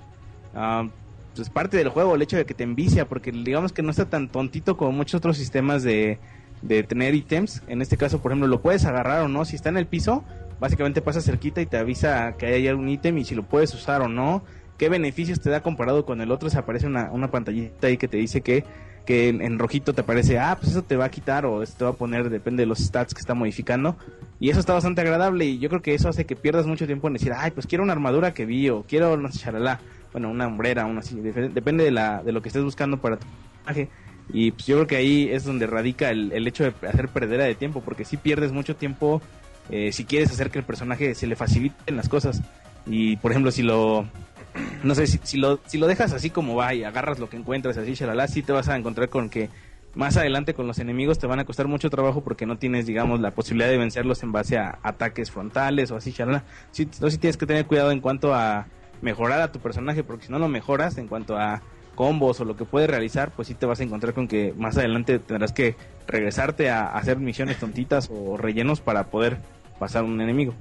ah, 0.54 0.88
pues 1.36 1.50
parte 1.50 1.78
del 1.78 1.90
juego 1.90 2.16
el 2.16 2.22
hecho 2.22 2.38
de 2.38 2.46
que 2.46 2.54
te 2.54 2.64
envicia, 2.64 3.08
porque 3.08 3.32
digamos 3.32 3.72
que 3.72 3.82
no 3.82 3.92
está 3.92 4.10
tan 4.10 4.28
tontito 4.28 4.78
como 4.78 4.92
muchos 4.92 5.20
otros 5.20 5.38
sistemas 5.38 5.82
de, 5.84 6.20
de 6.62 6.84
tener 6.84 7.16
ítems. 7.16 7.62
En 7.68 7.82
este 7.82 7.98
caso, 7.98 8.22
por 8.22 8.32
ejemplo, 8.32 8.48
lo 8.48 8.62
puedes 8.62 8.86
agarrar 8.86 9.22
o 9.22 9.28
no. 9.28 9.46
Si 9.46 9.56
está 9.56 9.70
en 9.70 9.78
el 9.78 9.88
piso, 9.88 10.24
básicamente 10.60 11.02
pasa 11.02 11.22
cerquita 11.22 11.62
y 11.62 11.66
te 11.66 11.78
avisa 11.78 12.36
que 12.38 12.48
hay 12.48 12.68
algún 12.68 12.90
ítem 12.90 13.18
y 13.18 13.26
si 13.26 13.36
lo 13.36 13.44
puedes 13.44 13.74
usar 13.74 14.02
o 14.02 14.08
no. 14.08 14.44
¿Qué 14.78 14.90
beneficios 14.90 15.40
te 15.40 15.50
da 15.50 15.62
comparado 15.62 16.06
con 16.06 16.20
el 16.22 16.32
otro? 16.32 16.50
Se 16.50 16.58
aparece 16.58 16.88
una, 16.88 17.12
una 17.12 17.30
pantallita 17.30 17.88
ahí 17.88 17.98
que 17.98 18.08
te 18.08 18.18
dice 18.18 18.42
que, 18.42 18.64
que 19.06 19.30
en, 19.30 19.60
rojito 19.60 19.94
te 19.94 20.02
aparece, 20.02 20.40
ah, 20.40 20.56
pues 20.60 20.72
eso 20.72 20.84
te 20.84 20.96
va 20.96 21.06
a 21.06 21.12
quitar 21.12 21.46
o 21.46 21.62
esto 21.64 21.78
te 21.78 21.84
va 21.86 21.90
a 21.92 21.94
poner, 21.96 22.30
depende 22.30 22.64
de 22.64 22.68
los 22.68 22.80
stats 22.80 23.14
que 23.14 23.20
está 23.20 23.34
modificando. 23.34 23.98
Y 24.40 24.50
eso 24.50 24.60
está 24.60 24.74
bastante 24.74 25.02
agradable 25.02 25.46
y 25.46 25.60
yo 25.60 25.70
creo 25.70 25.82
que 25.82 25.94
eso 25.94 26.10
hace 26.10 26.26
que 26.26 26.36
pierdas 26.36 26.66
mucho 26.66 26.86
tiempo 26.86 27.08
en 27.08 27.14
decir, 27.14 27.32
ay, 27.36 27.52
pues 27.52 27.68
quiero 27.68 27.84
una 27.84 27.94
armadura 27.94 28.34
que 28.34 28.46
vi 28.46 28.70
o 28.70 28.84
quiero, 28.84 29.16
no 29.18 29.32
sé, 29.32 29.40
charalá. 29.40 29.80
Bueno, 30.12 30.30
una 30.30 30.48
hombrera, 30.48 30.86
una 30.86 31.00
así. 31.00 31.16
dep- 31.16 31.52
Depende 31.54 31.84
de, 31.84 31.92
la, 31.92 32.22
de 32.24 32.32
lo 32.32 32.42
que 32.42 32.50
estés 32.50 32.64
buscando 32.64 32.98
para 32.98 33.18
tu 33.18 33.26
personaje. 33.64 33.90
Y 34.32 34.52
pues 34.52 34.66
yo 34.66 34.76
creo 34.76 34.88
que 34.88 34.96
ahí 34.96 35.30
es 35.32 35.44
donde 35.44 35.68
radica 35.68 36.10
el, 36.12 36.32
el 36.32 36.48
hecho 36.48 36.64
de 36.64 36.74
hacer 36.88 37.10
perdera 37.10 37.44
de 37.46 37.56
tiempo, 37.56 37.82
porque 37.82 38.06
si 38.06 38.18
pierdes 38.18 38.52
mucho 38.52 38.76
tiempo 38.76 39.22
eh, 39.70 39.92
si 39.94 40.04
quieres 40.06 40.30
hacer 40.32 40.50
que 40.50 40.60
el 40.60 40.66
personaje 40.66 41.16
se 41.16 41.26
le 41.28 41.36
faciliten 41.36 41.96
las 41.98 42.10
cosas. 42.10 42.42
Y 42.86 43.16
por 43.18 43.32
ejemplo, 43.32 43.52
si 43.52 43.64
lo. 43.64 44.06
No 44.84 44.96
sé, 44.96 45.08
si, 45.08 45.20
si 45.24 45.38
lo, 45.38 45.60
si 45.66 45.78
lo 45.78 45.88
dejas 45.88 46.14
así 46.14 46.30
como 46.30 46.56
va 46.56 46.74
y 46.74 46.84
agarras 46.84 47.20
lo 47.20 47.30
que 47.30 47.38
encuentras 47.38 47.78
así, 47.78 47.94
shalala, 47.94 48.28
sí 48.28 48.44
te 48.44 48.52
vas 48.52 48.68
a 48.68 48.76
encontrar 48.76 49.10
con 49.10 49.30
que 49.30 49.50
más 49.96 50.18
adelante 50.18 50.54
con 50.54 50.68
los 50.68 50.80
enemigos 50.80 51.20
te 51.20 51.28
van 51.28 51.40
a 51.40 51.46
costar 51.46 51.68
mucho 51.68 51.90
trabajo 51.90 52.22
porque 52.22 52.46
no 52.46 52.58
tienes, 52.58 52.86
digamos, 52.86 53.20
la 53.20 53.32
posibilidad 53.32 53.70
de 53.70 53.78
vencerlos 53.78 54.24
en 54.24 54.32
base 54.32 54.58
a 54.58 54.80
ataques 54.84 55.32
frontales 55.32 55.92
o 55.92 55.96
así, 55.96 56.12
shalala. 56.12 56.44
Sí, 56.72 56.90
sí 56.92 57.18
tienes 57.18 57.38
que 57.38 57.46
tener 57.46 57.66
cuidado 57.66 57.92
en 57.92 58.02
cuanto 58.02 58.34
a 58.34 58.68
mejorar 59.02 59.42
a 59.42 59.52
tu 59.52 59.60
personaje, 59.60 60.04
porque 60.04 60.26
si 60.26 60.32
no 60.32 60.40
lo 60.40 60.48
mejoras 60.48 60.98
en 60.98 61.08
cuanto 61.08 61.38
a 61.38 61.62
combos 61.96 62.40
o 62.40 62.46
lo 62.46 62.56
que 62.56 62.66
puedes 62.66 62.90
realizar, 62.90 63.32
pues 63.32 63.48
sí 63.48 63.54
te 63.54 63.66
vas 63.66 63.80
a 63.80 63.84
encontrar 63.84 64.14
con 64.14 64.28
que 64.28 64.54
más 64.58 64.78
adelante 64.78 65.20
tendrás 65.20 65.52
que 65.52 65.76
regresarte 66.08 66.70
a 66.70 66.88
hacer 66.88 67.18
misiones 67.18 67.58
tontitas 67.58 68.10
o 68.12 68.38
rellenos 68.38 68.82
para 68.82 69.06
poder 69.06 69.38
pasar 69.80 70.04
un 70.04 70.20
enemigo. 70.22 70.54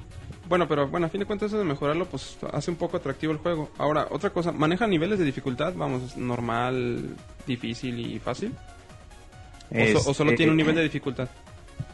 Bueno, 0.53 0.69
pero 0.69 0.87
bueno, 0.87 1.07
a 1.07 1.09
fin 1.09 1.19
de 1.21 1.25
cuentas 1.25 1.47
eso 1.49 1.57
de 1.57 1.65
mejorarlo 1.65 2.05
pues 2.05 2.37
hace 2.53 2.71
un 2.71 2.77
poco 2.77 2.99
atractivo 2.99 3.33
el 3.33 3.39
juego. 3.39 3.71
Ahora, 3.79 4.07
otra 4.11 4.29
cosa, 4.29 4.53
¿maneja 4.53 4.87
niveles 4.87 5.19
de 5.19 5.25
dificultad? 5.25 5.73
Vamos, 5.75 6.15
normal, 6.19 7.17
difícil 7.47 7.99
y 7.99 8.19
fácil. 8.19 8.53
O, 9.71 9.99
so- 9.99 10.11
o 10.11 10.13
solo 10.13 10.29
Este, 10.33 10.37
tiene 10.37 10.51
un 10.53 10.59
nivel 10.59 10.75
de 10.75 10.83
dificultad. 10.83 11.27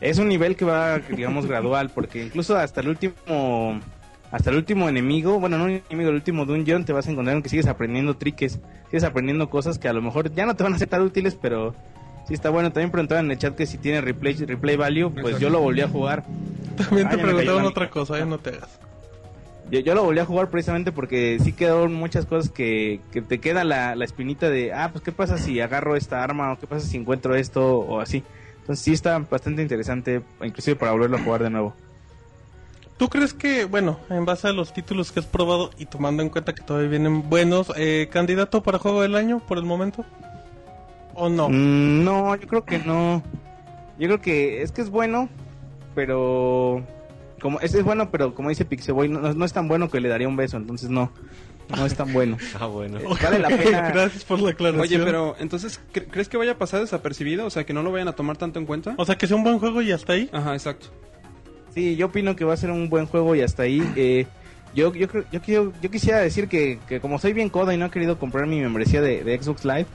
Es 0.01 0.19
un 0.19 0.29
nivel 0.29 0.57
que 0.57 0.65
va, 0.65 0.99
digamos, 0.99 1.47
gradual, 1.51 1.91
porque 1.91 2.25
incluso 2.25 2.57
hasta 2.57 2.81
el 2.81 2.89
último 2.89 3.15
hasta 4.33 4.51
el 4.51 4.57
último 4.57 4.89
enemigo, 4.89 5.39
bueno, 5.39 5.57
no 5.57 5.67
un 5.67 5.81
enemigo, 5.89 6.09
el 6.11 6.17
último 6.17 6.45
dungeon, 6.45 6.85
te 6.85 6.93
vas 6.93 7.07
a 7.07 7.13
encontrar 7.13 7.37
con 7.37 7.45
que 7.45 7.51
sigues 7.51 7.69
aprendiendo 7.69 8.17
triques, 8.17 8.59
sigues 8.87 9.05
aprendiendo 9.05 9.49
cosas 9.51 9.79
que 9.79 9.87
a 9.87 9.93
lo 9.93 10.03
mejor 10.03 10.35
ya 10.35 10.47
no 10.47 10.57
te 10.57 10.65
van 10.65 10.75
a 10.75 10.79
ser 10.79 10.89
tan 10.89 11.03
útiles, 11.03 11.37
pero 11.41 11.77
sí 12.29 12.35
está 12.35 12.51
bueno. 12.51 12.71
También 12.71 12.93
preguntaban 12.93 13.25
en 13.25 13.33
el 13.33 13.39
chat 13.39 13.57
que 13.57 13.67
si 13.67 13.79
tiene 13.79 14.01
replay, 14.01 14.35
replay 14.35 14.77
value, 14.77 15.11
pues 15.11 15.41
yo 15.41 15.51
lo 15.51 15.59
volví 15.61 15.81
a 15.81 15.89
jugar. 15.89 16.25
También 16.77 17.09
Ah, 17.09 17.11
te 17.11 17.17
cayó 17.17 17.27
preguntaron 17.29 17.65
otra 17.65 17.91
cosa, 17.91 18.19
ya 18.19 18.25
no 18.27 18.39
te 18.39 18.51
hagas. 18.51 18.79
Yo, 19.71 19.81
yo 19.81 19.95
lo 19.95 20.05
volví 20.05 20.21
a 20.21 20.25
jugar 20.25 20.49
precisamente 20.49 20.93
porque 20.93 21.39
sí 21.43 21.53
quedaron 21.53 21.93
muchas 21.93 22.25
cosas 22.25 22.51
que, 22.51 23.01
que 23.13 23.21
te 23.21 23.39
queda 23.39 23.65
la, 23.65 23.97
la 23.97 24.05
espinita 24.05 24.49
de, 24.49 24.73
ah, 24.73 24.91
pues 24.93 25.03
qué 25.03 25.13
pasa 25.13 25.37
si 25.39 25.61
agarro 25.61 25.97
esta 25.97 26.23
arma 26.23 26.53
o 26.53 26.59
qué 26.59 26.67
pasa 26.67 26.87
si 26.87 26.97
encuentro 26.97 27.35
esto 27.35 27.79
o 27.79 28.01
así. 28.01 28.23
Entonces 28.61 28.85
sí 28.85 28.93
está 28.93 29.19
bastante 29.19 29.61
interesante, 29.61 30.23
inclusive 30.43 30.77
para 30.77 30.93
volverlo 30.93 31.17
a 31.17 31.23
jugar 31.23 31.43
de 31.43 31.51
nuevo. 31.51 31.75
¿Tú 32.97 33.09
crees 33.09 33.33
que, 33.33 33.65
bueno, 33.65 34.01
en 34.11 34.25
base 34.25 34.49
a 34.49 34.53
los 34.53 34.73
títulos 34.73 35.13
que 35.13 35.21
has 35.21 35.27
probado 35.27 35.71
y 35.79 35.87
tomando 35.87 36.23
en 36.23 36.31
cuenta 36.31 36.53
que 36.55 36.63
todavía 36.63 36.89
vienen 36.91 37.29
buenos, 37.31 37.73
eh, 37.77 38.09
candidato 38.11 38.63
para 38.63 38.79
juego 38.79 39.03
del 39.03 39.15
año 39.15 39.41
por 39.41 39.59
el 39.59 39.65
momento? 39.65 40.05
¿O 41.19 41.29
no? 41.29 41.49
Mm, 41.49 42.05
no, 42.05 42.37
yo 42.37 42.47
creo 42.49 42.65
que 42.65 42.79
no. 42.79 43.23
Yo 43.99 44.07
creo 44.07 44.21
que 44.21 44.63
es 44.63 44.71
que 44.73 44.81
es 44.83 44.91
bueno, 44.91 45.29
pero 45.95 46.85
como 47.41 47.61
es, 47.61 47.75
es 47.75 47.85
bueno, 47.85 48.11
pero 48.11 48.35
como 48.35 48.49
dice 48.49 48.65
Pixeboy, 48.65 49.09
no, 49.09 49.33
no 49.35 49.45
es 49.45 49.53
tan 49.53 49.69
bueno 49.69 49.91
que 49.91 50.01
le 50.01 50.09
daría 50.09 50.29
un 50.29 50.37
beso, 50.37 50.57
entonces 50.57 50.91
no. 50.91 51.11
No 51.77 51.85
es 51.85 51.95
tan 51.95 52.13
bueno. 52.15 52.39
Ah, 52.61 52.67
bueno. 52.67 52.99
Vale 53.23 53.39
la 53.41 53.49
pena. 53.49 53.91
Gracias 53.91 54.25
por 54.25 54.41
la 54.41 54.51
aclaración. 54.51 54.81
Oye, 54.81 54.99
pero 55.05 55.37
entonces, 55.39 55.81
¿cre- 55.93 56.07
¿crees 56.11 56.29
que 56.29 56.37
vaya 56.39 56.53
a 56.53 56.59
pasar 56.59 56.81
desapercibido? 56.81 57.45
O 57.45 57.51
sea, 57.51 57.65
que 57.67 57.75
no 57.75 57.83
lo 57.83 57.93
vayan 57.93 58.09
a 58.09 58.13
tomar 58.13 58.37
tanto 58.39 58.59
en 58.59 58.65
cuenta. 58.65 58.95
O 58.97 59.05
sea, 59.05 59.19
que 59.19 59.27
sea 59.27 59.37
un 59.37 59.45
buen 59.45 59.59
juego 59.59 59.83
y 59.83 59.93
hasta 59.93 60.15
ahí. 60.15 60.31
Ajá, 60.33 60.55
exacto. 60.55 60.87
Sí, 61.75 61.97
yo 61.97 62.07
opino 62.07 62.35
que 62.37 62.45
va 62.47 62.55
a 62.55 62.57
ser 62.57 62.71
un 62.71 62.89
buen 62.89 63.07
juego 63.07 63.35
y 63.35 63.43
hasta 63.43 63.65
ahí. 63.65 63.83
eh, 63.97 64.27
yo, 64.75 64.95
yo, 64.95 65.09
creo- 65.09 65.25
yo, 65.31 65.43
quiero- 65.43 65.73
yo 65.83 65.91
quisiera 65.91 66.19
decir 66.21 66.49
que, 66.49 66.79
que 66.89 67.01
como 67.01 67.19
soy 67.19 67.33
bien 67.35 67.51
coda 67.51 67.75
y 67.75 67.77
no 67.77 67.87
he 67.87 67.91
querido 67.91 68.19
comprar 68.19 68.47
mi 68.47 68.61
membresía 68.61 69.03
de, 69.03 69.23
de 69.25 69.43
Xbox 69.43 69.65
Live, 69.67 69.87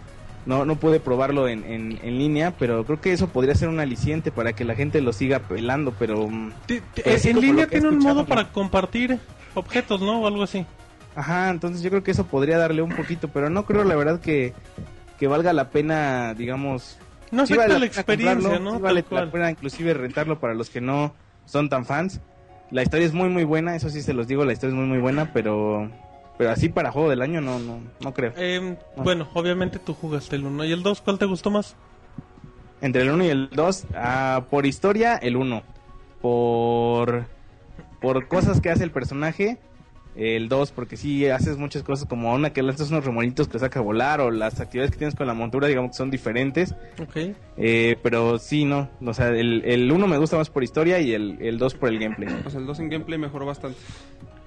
no, 0.46 0.66
no 0.66 0.76
pude 0.76 1.00
probarlo 1.00 1.48
en, 1.48 1.64
en, 1.64 2.00
en 2.04 2.18
línea, 2.18 2.54
pero 2.58 2.84
creo 2.86 3.00
que 3.00 3.14
eso 3.14 3.28
podría 3.30 3.56
ser 3.56 3.70
un 3.70 3.80
aliciente 3.80 4.32
para 4.32 4.54
que 4.54 4.66
la 4.66 4.76
gente 4.76 5.02
lo 5.02 5.14
siga 5.14 5.40
pelando, 5.40 5.94
pero... 5.98 6.28
mm, 6.28 6.52
Pero 6.68 6.82
en 7.06 7.42
línea 7.42 7.68
tiene 7.68 7.88
un 7.90 8.00
modo 8.00 8.26
para 8.26 8.52
compartir 8.52 9.20
objetos, 9.54 10.02
¿no? 10.02 10.22
O 10.22 10.28
algo 10.28 10.44
así. 10.44 10.66
Ajá, 11.16 11.50
entonces 11.50 11.82
yo 11.82 11.90
creo 11.90 12.04
que 12.04 12.12
eso 12.12 12.26
podría 12.26 12.58
darle 12.58 12.82
un 12.82 12.96
poquito, 12.96 13.28
pero 13.28 13.50
no 13.50 13.66
creo 13.66 13.84
la 13.84 13.96
verdad 13.96 14.20
que, 14.20 14.54
que 15.20 15.28
valga 15.28 15.54
la 15.54 15.70
pena, 15.70 16.34
digamos... 16.34 16.98
No 17.32 17.48
sí 17.48 17.56
vale 17.56 17.80
la 17.80 17.86
experiencia, 17.86 18.60
¿no? 18.60 18.76
sí 18.76 18.82
vale 18.82 19.04
la 19.10 19.32
pena 19.32 19.50
inclusive 19.50 19.94
rentarlo 19.96 20.40
para 20.40 20.54
los 20.54 20.70
que 20.70 20.82
no 20.82 21.14
son 21.46 21.68
tan 21.70 21.86
fans. 21.86 22.20
La 22.70 22.84
historia 22.84 23.06
es 23.08 23.14
muy 23.14 23.30
muy 23.30 23.44
buena, 23.44 23.76
eso 23.76 23.90
sí 23.90 24.02
se 24.02 24.14
los 24.14 24.28
digo, 24.28 24.46
la 24.46 24.54
historia 24.54 24.74
es 24.74 24.80
muy 24.80 24.88
muy 24.88 25.00
buena, 25.00 25.34
pero 25.34 25.90
pero 26.38 26.52
así 26.52 26.70
para 26.70 26.92
juego 26.92 27.10
del 27.10 27.22
año 27.22 27.42
no 27.42 27.60
no 27.60 27.80
no 28.00 28.14
creo. 28.14 28.34
Eh, 28.38 28.78
No. 28.96 29.04
Bueno, 29.04 29.28
obviamente 29.34 29.80
tú 29.80 29.94
jugaste 29.94 30.36
el 30.36 30.46
1 30.46 30.66
y 30.66 30.72
el 30.72 30.84
2, 30.84 31.02
¿cuál 31.02 31.20
te 31.20 31.26
gustó 31.26 31.52
más? 31.52 31.76
Entre 32.82 33.02
el 33.04 33.12
1 33.12 33.24
y 33.26 33.28
el 33.30 33.50
2, 33.52 33.86
por 34.50 34.66
historia 34.66 35.16
el 35.16 35.36
1. 35.38 35.64
Por 36.22 37.26
por 38.02 38.28
cosas 38.28 38.60
que 38.62 38.70
hace 38.70 38.84
el 38.84 38.92
personaje 38.92 39.58
el 40.16 40.48
2 40.50 40.72
porque 40.72 40.96
sí 40.96 41.28
haces 41.28 41.58
muchas 41.58 41.84
cosas 41.84 42.08
como 42.08 42.34
una 42.34 42.54
que 42.54 42.62
lanzas 42.62 42.92
unos 42.92 43.04
remolitos 43.06 43.48
que 43.48 43.58
saca 43.58 43.80
a 43.80 43.82
volar 43.84 44.22
o 44.22 44.30
las 44.32 44.60
actividades 44.60 44.92
que 44.92 44.98
tienes 44.98 45.16
con 45.16 45.26
la 45.28 45.34
montura 45.34 45.68
digamos 45.68 45.92
que 45.92 45.98
son 45.98 46.12
diferentes. 46.12 46.76
Ok. 47.02 47.36
Eh, 47.58 47.98
pero 48.04 48.38
sí, 48.40 48.66
no. 48.66 48.90
O 49.06 49.14
sea, 49.14 49.30
el, 49.30 49.64
el 49.66 49.92
1 49.92 50.08
me 50.08 50.18
gusta 50.18 50.38
más 50.38 50.50
por 50.50 50.64
historia 50.64 51.00
y 51.00 51.14
el, 51.14 51.38
el 51.42 51.58
2 51.58 51.74
por 51.76 51.90
el 51.90 52.00
gameplay. 52.00 52.30
O 52.46 52.50
sea, 52.50 52.60
el 52.60 52.66
2 52.66 52.80
en 52.80 52.90
gameplay 52.90 53.18
mejoró 53.18 53.46
bastante. 53.46 53.78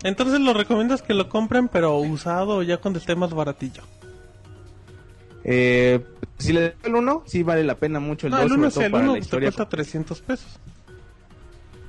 Entonces 0.02 0.40
lo 0.40 0.52
recomiendas 0.54 1.02
que 1.02 1.14
lo 1.14 1.28
compren, 1.28 1.68
pero 1.68 1.96
usado 1.98 2.62
ya 2.62 2.76
cuando 2.76 2.98
esté 2.98 3.16
más 3.16 3.32
baratillo. 3.34 3.82
Eh, 5.44 6.00
si 6.38 6.52
le 6.52 6.60
doy 6.60 6.72
el 6.84 6.94
1, 6.96 7.22
sí 7.26 7.42
vale 7.42 7.64
la 7.64 7.76
pena 7.76 8.00
mucho 8.00 8.26
el 8.26 8.32
no, 8.32 8.38
2, 8.42 8.46
el 8.46 8.52
1 8.58 8.70
sobre 8.70 8.82
es 8.82 8.86
el 8.86 8.92
para 8.92 9.04
1, 9.04 9.12
la 9.12 9.18
te 9.18 9.24
historia. 9.24 9.46
cuesta 9.48 9.68
300 9.68 10.20
pesos. 10.22 10.58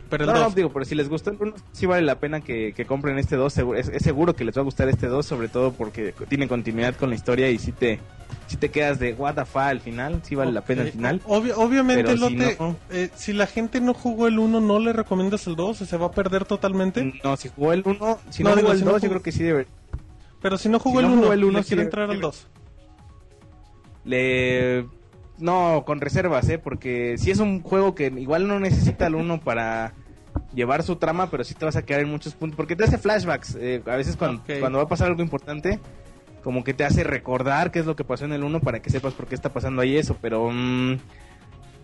Pero 0.10 0.24
el 0.24 0.28
No, 0.30 0.36
no, 0.36 0.44
2. 0.46 0.56
digo, 0.56 0.72
pero 0.72 0.86
si 0.86 0.96
les 0.96 1.10
gusta 1.10 1.32
el 1.32 1.38
1, 1.40 1.54
sí 1.74 1.86
vale 1.86 2.02
la 2.04 2.16
pena 2.20 2.42
que, 2.42 2.74
que 2.74 2.86
compren 2.86 3.18
este 3.18 3.36
2. 3.36 3.52
seguro- 3.52 3.78
Es, 3.80 3.90
es 3.90 4.02
seguro 4.04 4.34
que 4.36 4.46
les 4.46 4.56
va 4.58 4.62
a 4.62 4.64
gustar 4.64 4.88
este 4.90 5.08
2, 5.08 5.26
sobre 5.26 5.50
todo 5.50 5.74
porque 5.74 6.14
tiene 6.30 6.48
continuidad 6.48 6.96
con 6.96 7.10
la 7.10 7.16
historia 7.16 7.50
y 7.50 7.58
si 7.60 7.72
te, 7.72 8.00
si 8.48 8.56
te 8.58 8.70
quedas 8.70 9.00
de 9.00 9.14
what 9.14 9.36
the 9.36 9.46
fuck 9.46 9.58
al 9.64 9.80
final, 9.82 10.22
sí 10.24 10.36
vale 10.36 10.52
la 10.52 10.62
pena 10.62 10.84
al 10.84 10.88
Ok. 10.88 10.94
final. 10.94 11.22
Obvi- 11.26 11.54
obviamente, 11.56 12.04
Pero 12.04 12.16
si 12.16 12.36
Lote, 12.36 12.58
no- 12.60 12.76
eh, 12.90 13.10
si 13.16 13.34
la 13.34 13.48
gente 13.48 13.82
no 13.82 13.94
jugó 13.94 14.28
el 14.28 14.40
1, 14.40 14.62
¿no 14.62 14.80
le 14.80 14.94
recomiendas 14.94 15.46
el 15.48 15.56
2? 15.56 15.78
¿Se 15.78 15.98
va 15.98 16.08
a 16.08 16.12
perder 16.12 16.46
totalmente? 16.46 17.20
No, 17.24 17.36
si 17.38 17.50
jugó 17.50 17.74
el 17.74 17.82
1, 17.86 18.20
si 18.30 18.44
No, 18.44 18.52
no, 18.52 18.56
digo, 18.56 18.68
jugó 18.68 18.72
el 18.74 18.80
si 18.80 18.86
no 18.86 18.92
2, 18.92 19.02
yo 19.02 19.08
jugó- 19.10 19.14
creo 19.20 19.24
que 19.24 19.32
sí 19.32 19.44
debe. 19.44 19.68
Pero 20.42 20.58
si 20.58 20.70
no 20.70 20.80
jugó 20.80 21.00
Si 21.00 21.06
el 21.06 21.10
no 21.12 21.14
1, 21.14 21.22
jugó 21.24 21.34
el 21.34 21.44
uno, 21.44 21.58
le 21.58 21.64
sí 21.64 21.68
quiere 21.70 21.84
entrar 21.84 22.10
al 22.10 22.18
debe- 22.18 22.22
2. 22.22 22.48
Le... 24.06 24.86
No, 25.40 25.84
con 25.86 26.02
reservas, 26.02 26.50
¿eh? 26.50 26.58
Porque 26.58 27.16
si 27.18 27.32
es 27.32 27.40
un 27.40 27.62
juego 27.62 27.94
que 27.96 28.08
igual 28.08 28.48
no 28.48 28.60
necesita 28.60 29.08
el 29.08 29.16
uno 29.16 29.40
para 29.40 29.94
llevar 30.54 30.84
su 30.84 30.96
trama, 30.96 31.30
pero 31.30 31.44
sí 31.44 31.54
te 31.54 31.66
vas 31.66 31.76
a 31.76 31.84
quedar 31.84 32.02
en 32.02 32.10
muchos 32.10 32.34
puntos. 32.34 32.56
Porque 32.58 32.76
te 32.76 32.84
hace 32.84 32.98
flashbacks. 32.98 33.56
eh, 33.60 33.82
a 33.86 33.96
veces 33.96 34.16
cuando, 34.18 34.44
va 34.78 34.84
a 34.84 34.88
pasar 34.88 35.08
algo 35.08 35.22
importante, 35.22 35.80
como 36.44 36.64
que 36.64 36.74
te 36.74 36.86
hace 36.86 37.04
recordar 37.04 37.72
qué 37.72 37.80
es 37.80 37.86
lo 37.86 37.96
que 37.96 38.04
pasó 38.04 38.26
en 38.26 38.34
el 38.34 38.44
1 38.44 38.62
para 38.62 38.82
que 38.82 38.90
sepas 38.90 39.14
por 39.14 39.28
qué 39.28 39.36
está 39.36 39.50
pasando 39.50 39.82
ahí 39.82 39.96
eso. 39.98 40.18
Pero... 40.22 40.50
mm, 40.52 40.98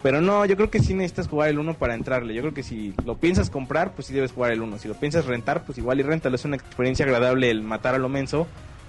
pero 0.01 0.19
no, 0.19 0.45
yo 0.45 0.57
creo 0.57 0.69
que 0.69 0.79
sí 0.79 0.93
necesitas 0.93 1.29
jugar 1.29 1.47
el 1.49 1.59
1 1.59 1.75
para 1.75 1.93
entrarle. 1.95 2.33
Yo 2.33 2.41
creo 2.41 2.53
que 2.53 2.61
si 2.63 2.93
lo 3.05 3.15
piensas 3.15 3.49
comprar, 3.49 3.91
pues 3.93 4.07
sí 4.07 4.13
debes 4.13 4.33
jugar 4.33 4.51
el 4.51 4.61
1. 4.61 4.77
Si 4.79 4.89
lo 4.89 4.95
piensas 4.95 5.25
rentar, 5.25 5.63
pues 5.63 5.77
igual 5.77 5.99
y 5.99 6.03
rentalo. 6.03 6.35
Es 6.35 6.43
una 6.43 6.57
experiencia 6.57 7.05
agradable 7.05 7.49
el 7.49 7.61
matar 7.61 7.95
a 7.95 7.99
lo 7.99 8.09
menso 8.09 8.45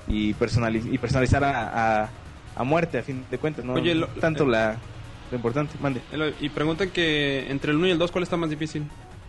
y, 0.09 0.35
personaliz- 0.35 0.93
y 0.93 0.99
personalizar 0.99 1.45
a, 1.45 2.03
a, 2.05 2.09
a 2.57 2.65
muerte, 2.65 2.99
a 2.99 3.03
fin 3.03 3.25
de 3.31 3.39
cuentas. 3.39 3.65
No 3.65 3.75
Oye, 3.75 3.95
lo- 3.95 4.07
tanto 4.09 4.47
la, 4.47 4.77
lo 5.31 5.37
importante. 5.37 5.75
Mande. 5.81 6.01
Y 6.41 6.49
preguntan 6.49 6.91
que 6.91 7.51
entre 7.51 7.73
el 7.73 7.79
1 7.79 7.89
y 7.89 7.91
el 7.93 7.99
2, 7.99 8.11
¿cuál 8.13 8.25
está 8.25 8.37
más 8.37 8.51
difícil? 8.51 8.85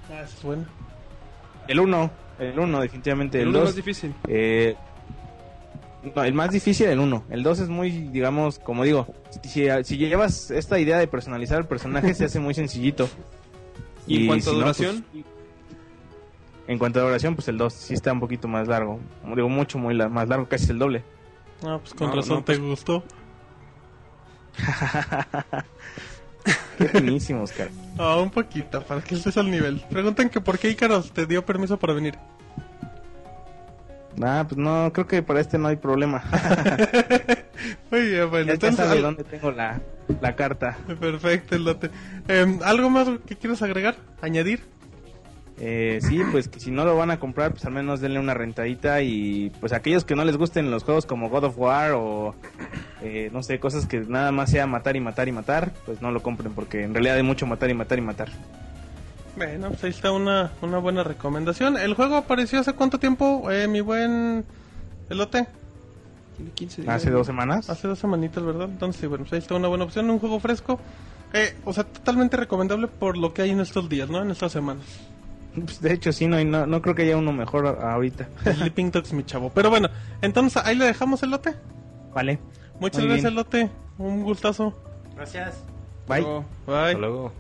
Ah, 0.10 0.22
eso 0.24 0.36
es 0.38 0.44
bueno. 0.44 0.66
El 1.68 1.80
1, 1.80 2.12
el 2.40 2.60
1 2.60 2.82
definitivamente. 2.82 3.38
El 3.42 3.44
El 3.44 3.50
1 3.50 3.58
es 3.58 3.64
2, 3.64 3.70
más 3.70 3.76
difícil. 3.76 4.14
eh, 4.28 4.76
no, 6.16 6.24
el 6.24 6.34
más 6.36 6.52
difícil 6.52 6.86
el 6.88 7.00
1. 7.00 7.24
El 7.32 7.42
2 7.42 7.60
es 7.62 7.70
muy, 7.70 7.90
digamos, 7.90 8.60
como 8.60 8.84
digo, 8.84 9.08
si, 9.42 9.68
si 9.84 9.98
llevas 9.98 10.52
esta 10.52 10.78
idea 10.80 11.00
de 11.00 11.08
personalizar 11.08 11.58
el 11.58 11.66
personaje 11.66 12.14
se 12.14 12.26
hace 12.26 12.40
muy 12.40 12.54
sencillito. 12.54 13.10
¿Y 14.06 14.22
en 14.22 14.28
cuanto 14.28 14.50
a 14.50 14.54
si 14.54 14.56
no, 14.60 14.62
duración? 14.62 15.06
pues, 15.12 15.26
en 16.68 16.78
cuanto 16.78 17.00
a 17.00 17.04
duración, 17.04 17.34
pues 17.36 17.48
el 17.48 17.58
2 17.58 17.74
sí 17.74 17.94
está 17.96 18.12
un 18.14 18.20
poquito 18.20 18.48
más 18.48 18.68
largo. 18.68 19.00
Como 19.24 19.36
digo, 19.36 19.50
mucho, 19.50 19.80
muy 19.80 19.96
la- 19.96 20.10
más 20.10 20.28
largo, 20.30 20.48
casi 20.48 20.70
el 20.72 20.78
doble. 20.78 21.04
Ah, 21.64 21.78
pues 21.80 21.94
con 21.94 22.10
No, 22.10 22.16
razón 22.16 22.38
no, 22.38 22.46
pues- 22.46 22.58
te 22.58 22.64
gustó. 22.64 23.04
Qué 26.78 26.88
finísimo, 26.90 27.44
Oscar. 27.44 27.70
Ah, 27.98 28.18
un 28.18 28.30
poquito, 28.30 28.84
para 28.84 29.02
que 29.02 29.16
estés 29.16 29.38
al 29.38 29.50
nivel. 29.50 29.82
Preguntan 29.90 30.30
que 30.30 30.42
por 30.42 30.60
qué 30.60 30.70
Icaros 30.70 31.12
te 31.12 31.26
dio 31.26 31.46
permiso 31.46 31.78
para 31.78 31.94
venir. 31.94 32.18
Ah, 34.22 34.46
pues 34.48 34.58
no, 34.58 34.92
creo 34.94 35.08
que 35.08 35.22
para 35.24 35.40
este 35.42 35.58
no 35.58 35.68
hay 35.68 35.76
problema. 35.78 36.24
Muy 37.92 38.02
bien, 38.10 38.30
bueno, 38.30 38.48
ya, 38.48 38.54
entonces... 38.54 38.78
sabe 38.78 38.92
al- 38.98 39.02
dónde 39.02 39.24
tengo 39.24 39.52
la, 39.52 39.82
la 40.22 40.36
carta. 40.36 40.78
Perfecto, 41.00 41.56
elote. 41.56 41.90
Em, 42.28 42.60
¿Algo 42.64 42.90
más 42.90 43.08
que 43.26 43.36
quieras 43.36 43.62
agregar? 43.62 43.96
¿Añadir? 44.22 44.64
Eh, 45.58 46.00
sí, 46.02 46.22
pues 46.32 46.50
que 46.50 46.60
si 46.60 46.70
no 46.70 46.84
lo 46.84 46.98
van 46.98 47.12
a 47.12 47.20
comprar, 47.20 47.52
pues 47.52 47.64
al 47.66 47.72
menos 47.72 48.02
denle 48.02 48.20
una 48.20 48.34
rentadita 48.34 49.02
y 49.02 49.52
pues 49.62 49.72
aquellos 49.72 50.04
que 50.04 50.16
no 50.16 50.26
les 50.26 50.36
gusten 50.36 50.70
los 50.70 50.84
juegos 50.84 51.06
como 51.06 51.30
God 51.30 51.46
of 51.46 51.58
War 51.58 51.94
o 51.94 52.36
eh, 53.02 53.30
no 53.32 53.42
sé, 53.42 53.60
cosas 53.60 53.86
que 53.86 54.02
nada 54.02 54.34
más 54.34 54.52
sea 54.52 54.68
matar 54.68 54.98
y 54.98 55.00
matar 55.00 55.30
y 55.30 55.32
matar, 55.32 55.72
pues 55.86 56.02
no 56.02 56.12
lo 56.12 56.22
compren 56.22 56.54
porque 56.54 56.84
en 56.84 56.94
realidad 56.94 57.16
hay 57.16 57.24
mucho 57.24 57.46
matar 57.46 57.70
y 57.70 57.74
matar 57.74 58.00
y 58.00 58.02
matar. 58.02 58.30
Bueno, 59.38 59.70
pues 59.70 59.84
ahí 59.84 59.90
está 59.92 60.12
una, 60.12 60.52
una 60.62 60.78
buena 60.78 61.04
recomendación. 61.04 61.78
¿El 61.78 61.94
juego 61.94 62.16
apareció 62.16 62.60
hace 62.60 62.74
cuánto 62.74 63.00
tiempo, 63.00 63.50
eh, 63.50 63.68
mi 63.68 63.82
buen 63.82 64.46
elote? 65.10 65.48
Tiene 66.36 66.52
15 66.52 66.82
días. 66.82 66.96
Hace 66.96 67.12
dos 67.12 67.28
semanas. 67.28 67.70
Hace 67.70 67.88
dos 67.88 68.00
semanitas, 68.00 68.44
¿verdad? 68.44 68.70
Entonces, 68.70 69.00
sí, 69.00 69.08
bueno, 69.08 69.24
pues 69.24 69.34
ahí 69.34 69.40
está 69.40 69.56
una 69.56 69.68
buena 69.68 69.86
opción, 69.86 70.10
un 70.10 70.20
juego 70.20 70.40
fresco. 70.40 70.80
Eh, 71.34 71.56
o 71.66 71.74
sea, 71.74 71.84
totalmente 71.84 72.38
recomendable 72.38 72.88
por 72.88 73.18
lo 73.18 73.34
que 73.34 73.42
hay 73.42 73.52
en 73.52 73.60
estos 73.60 73.90
días, 73.90 74.10
¿no? 74.10 74.22
En 74.22 74.32
estas 74.32 74.52
semanas. 74.52 74.86
Pues, 75.64 75.80
de 75.82 75.94
hecho 75.94 76.12
sí, 76.12 76.28
no, 76.28 76.44
no, 76.44 76.66
no 76.66 76.82
creo 76.82 76.96
que 76.96 77.04
haya 77.04 77.18
uno 77.18 77.32
mejor 77.32 77.66
ahorita. 77.68 78.28
Sleeping 78.44 78.92
Dogs, 78.92 79.14
mi 79.14 79.24
chavo. 79.24 79.52
Pero 79.54 79.70
bueno, 79.70 79.90
entonces 80.22 80.62
ahí 80.66 80.76
le 80.76 80.86
dejamos 80.86 81.24
elote. 81.24 81.54
vale. 82.14 82.40
Muchas 82.80 83.00
Muy 83.00 83.08
gracias, 83.10 83.24
bien. 83.32 83.34
elote. 83.34 83.70
Un 83.98 84.24
gustazo. 84.24 84.74
Gracias. 85.16 85.56
Bye. 86.08 86.22
Luego- 86.22 86.46
Bye. 86.68 86.76
Hasta 86.76 86.98
luego. 87.00 87.32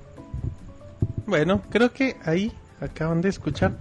Bueno, 1.27 1.61
creo 1.69 1.91
que 1.91 2.15
ahí 2.25 2.51
acaban 2.79 3.21
de 3.21 3.29
escuchar 3.29 3.73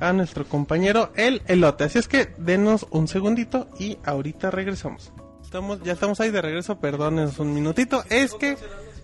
a 0.00 0.12
nuestro 0.12 0.44
compañero 0.44 1.12
el 1.16 1.42
elote. 1.46 1.84
Así 1.84 1.98
es 1.98 2.08
que 2.08 2.34
denos 2.38 2.86
un 2.90 3.08
segundito 3.08 3.68
y 3.78 3.98
ahorita 4.04 4.50
regresamos. 4.50 5.12
Estamos, 5.42 5.82
ya 5.82 5.92
estamos 5.92 6.20
ahí 6.20 6.30
de 6.30 6.42
regreso, 6.42 6.78
perdónenos 6.78 7.38
un 7.38 7.54
minutito. 7.54 8.02
Es 8.10 8.34
que 8.34 8.56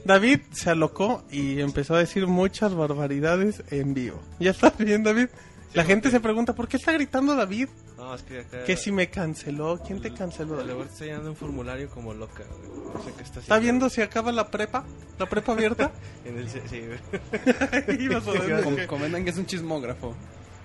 David 0.08 0.40
se 0.52 0.70
alocó 0.70 1.22
y 1.30 1.60
empezó 1.60 1.94
a 1.94 1.98
decir 1.98 2.26
muchas 2.26 2.74
barbaridades 2.74 3.62
en 3.70 3.92
vivo. 3.92 4.18
¿Ya 4.40 4.52
estás 4.52 4.78
bien, 4.78 5.04
David? 5.04 5.28
La 5.74 5.84
gente 5.84 6.10
se 6.10 6.18
pregunta, 6.18 6.54
¿por 6.54 6.66
qué 6.66 6.78
está 6.78 6.92
gritando 6.92 7.36
David? 7.36 7.68
No, 7.98 8.14
es 8.14 8.22
que 8.22 8.40
acá... 8.40 8.64
Que 8.64 8.78
si 8.78 8.90
me 8.90 9.10
canceló, 9.10 9.78
¿quién 9.86 10.00
te 10.00 10.14
canceló? 10.14 10.56
David? 10.56 10.68
verdad 10.68 10.86
está 10.90 11.04
llenando 11.04 11.28
un 11.28 11.36
formulario 11.36 11.90
como 11.90 12.14
loca, 12.14 12.42
güey. 12.42 12.94
No 12.94 13.04
sé 13.04 13.12
qué 13.18 13.22
está 13.22 13.24
haciendo. 13.40 13.40
¿Está 13.40 13.58
viendo 13.58 13.90
si 13.90 14.00
acaba 14.00 14.32
la 14.32 14.50
prepa? 14.50 14.86
¿La 15.18 15.28
prepa 15.28 15.52
abierta? 15.52 15.92
En 16.24 16.38
el... 16.38 16.48
Sí, 16.48 16.84
güey. 16.86 18.86
Comentan 18.86 19.24
que 19.24 19.30
es 19.30 19.36
un 19.36 19.44
chismógrafo. 19.44 20.16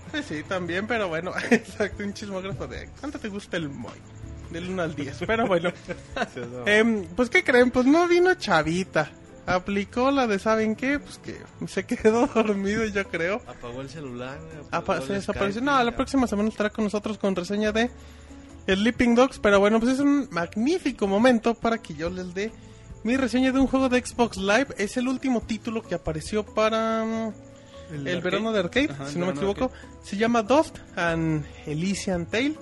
Pues 0.10 0.26
sí, 0.26 0.41
también, 0.48 0.88
pero 0.88 1.10
bueno, 1.10 1.34
exacto, 1.52 2.02
un 2.02 2.14
chismógrafo 2.14 2.65
de 2.68 2.88
¿cuánto 2.98 3.20
te 3.20 3.28
gusta 3.28 3.57
el 3.57 3.68
Moy? 3.68 3.99
Del 4.52 4.70
1 4.70 4.82
al 4.82 4.95
10, 4.95 5.18
pero 5.28 5.48
bueno. 5.48 5.74
Em, 6.65 7.03
pues, 7.07 7.30
¿qué 7.30 7.44
creen? 7.44 7.72
Pues 7.72 7.86
no 7.86 8.07
vino 8.07 8.34
Chavita. 8.36 9.11
Aplicó 9.45 10.10
la 10.11 10.26
de, 10.26 10.40
¿saben 10.40 10.76
qué? 10.76 10.99
Pues 10.99 11.18
que 11.20 11.38
se 11.68 11.86
quedó 11.86 12.28
dormido, 12.34 12.86
yo 12.86 13.03
creo. 13.10 13.41
Apagó 13.48 13.82
el 13.82 13.90
celular. 13.90 14.38
Apa- 14.70 14.78
apagó 14.78 15.06
se 15.06 15.14
desapareció. 15.14 15.61
Skype, 15.61 15.65
No, 15.65 15.84
la 15.84 15.95
próxima 15.95 16.28
semana 16.28 16.49
estará 16.49 16.70
con 16.70 16.86
nosotros 16.86 17.18
con 17.18 17.36
reseña 17.36 17.72
de 17.72 17.91
Sleeping 18.68 19.15
Dogs, 19.15 19.40
pero 19.40 19.60
bueno, 19.60 19.80
pues 19.82 19.94
es 19.94 19.99
un 19.99 20.28
magnífico 20.32 21.07
momento 21.07 21.53
para 21.56 21.78
que 21.78 21.94
yo 21.94 22.10
les 22.10 22.34
dé 22.34 22.52
mi 23.03 23.18
reseña 23.18 23.52
de 23.52 23.60
un 23.60 23.68
juego 23.68 23.90
de 23.90 24.06
Xbox 24.06 24.38
Live. 24.38 24.68
Es 24.78 24.95
el 24.95 25.10
último 25.10 25.41
título 25.41 25.82
que 25.84 25.94
apareció 25.95 26.45
para 26.45 27.03
mm, 27.03 27.34
el, 28.07 28.22
verano 28.22 28.53
de 28.53 28.60
arcade, 28.61 28.90
Ajá, 28.91 29.07
si 29.07 29.20
no 29.20 29.26
me 29.26 29.34
equivoco. 29.34 29.72
Se 30.03 30.15
llama 30.15 30.41
Dust 30.41 30.78
and 30.95 31.45
Elysian 31.65 32.26
Tale. 32.28 32.56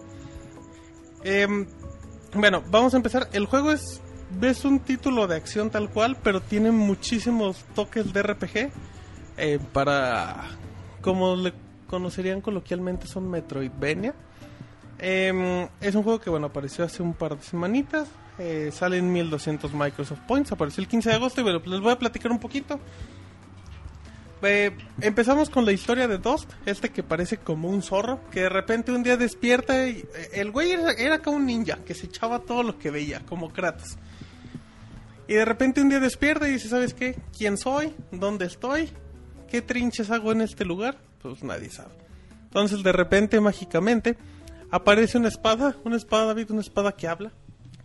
Em, 1.24 1.68
bueno, 2.34 2.64
vamos 2.72 2.96
a 2.96 2.98
empezar. 2.98 3.30
El 3.34 3.46
juego 3.46 3.72
es, 3.72 4.02
es 4.42 4.66
un 4.66 4.80
título 4.80 5.28
de 5.28 5.36
acción 5.36 5.70
tal 5.70 5.90
cual, 5.90 6.18
pero 6.24 6.42
tiene 6.42 6.72
muchísimos 6.72 7.64
toques 7.76 8.14
de 8.14 8.24
RPG. 8.24 8.72
eh, 9.38 9.60
para, 9.74 10.44
como 11.02 11.36
le 11.36 11.54
conocerían 11.88 12.42
coloquialmente, 12.42 13.08
son 13.08 13.30
Metroidvania. 13.30 14.14
Em, 15.00 15.68
es 15.82 15.96
un 15.96 16.04
juego 16.04 16.20
que, 16.20 16.30
bueno, 16.30 16.48
apareció 16.48 16.86
hace 16.86 17.02
un 17.04 17.14
par 17.14 17.36
de 17.38 17.44
semanitas. 17.44 18.08
eh, 18.40 18.72
sale 18.74 18.98
en 18.98 19.12
1200 19.12 19.74
Microsoft 19.74 20.22
Points. 20.28 20.52
Apareció 20.52 20.82
el 20.82 20.88
15 20.88 21.10
de 21.10 21.16
agosto 21.16 21.42
y, 21.42 21.44
bueno, 21.44 21.60
pues 21.60 21.72
les 21.72 21.80
voy 21.82 21.92
a 21.92 22.00
platicar 22.00 22.32
un 22.32 22.40
poquito. 22.40 22.80
Eh, 24.44 24.72
empezamos 25.02 25.52
con 25.52 25.66
la 25.66 25.72
historia 25.72 26.08
de 26.08 26.18
Dust, 26.18 26.50
este 26.66 26.90
que 26.90 27.04
parece 27.04 27.38
como 27.38 27.70
un 27.70 27.84
zorro, 27.84 28.20
que 28.32 28.42
de 28.42 28.50
repente 28.50 28.92
un 28.92 29.04
día 29.04 29.16
despierta 29.16 29.88
y 29.88 30.00
eh, 30.00 30.30
el 30.34 30.50
güey 30.52 30.72
era, 30.72 30.92
era 30.94 31.20
como 31.20 31.38
un 31.38 31.46
ninja, 31.46 31.78
que 31.86 31.94
se 31.94 32.08
echaba 32.08 32.40
todo 32.40 32.64
lo 32.64 32.80
que 32.80 32.90
veía, 32.90 33.20
como 33.28 33.52
Kratos. 33.54 33.98
Y 35.32 35.36
de 35.36 35.46
repente 35.46 35.80
un 35.80 35.88
día 35.88 36.02
despierta 36.02 36.46
y 36.46 36.52
dice, 36.52 36.68
¿sabes 36.68 36.94
qué? 36.94 37.18
¿Quién 37.38 37.58
soy? 37.58 37.96
¿Dónde 38.12 38.48
estoy? 38.48 38.92
¿Qué 39.48 39.62
trinches 39.62 40.12
hago 40.12 40.34
en 40.34 40.42
este 40.42 40.66
lugar? 40.66 40.98
Pues 41.22 41.42
nadie 41.42 41.70
sabe. 41.70 41.96
Entonces 42.44 42.84
de 42.84 42.92
repente, 42.92 43.40
mágicamente, 43.40 44.18
aparece 44.72 45.18
una 45.18 45.30
espada, 45.30 45.78
una 45.86 45.96
espada, 45.96 46.26
David, 46.26 46.52
una 46.52 46.60
espada 46.60 46.92
que 46.92 47.08
habla. 47.08 47.32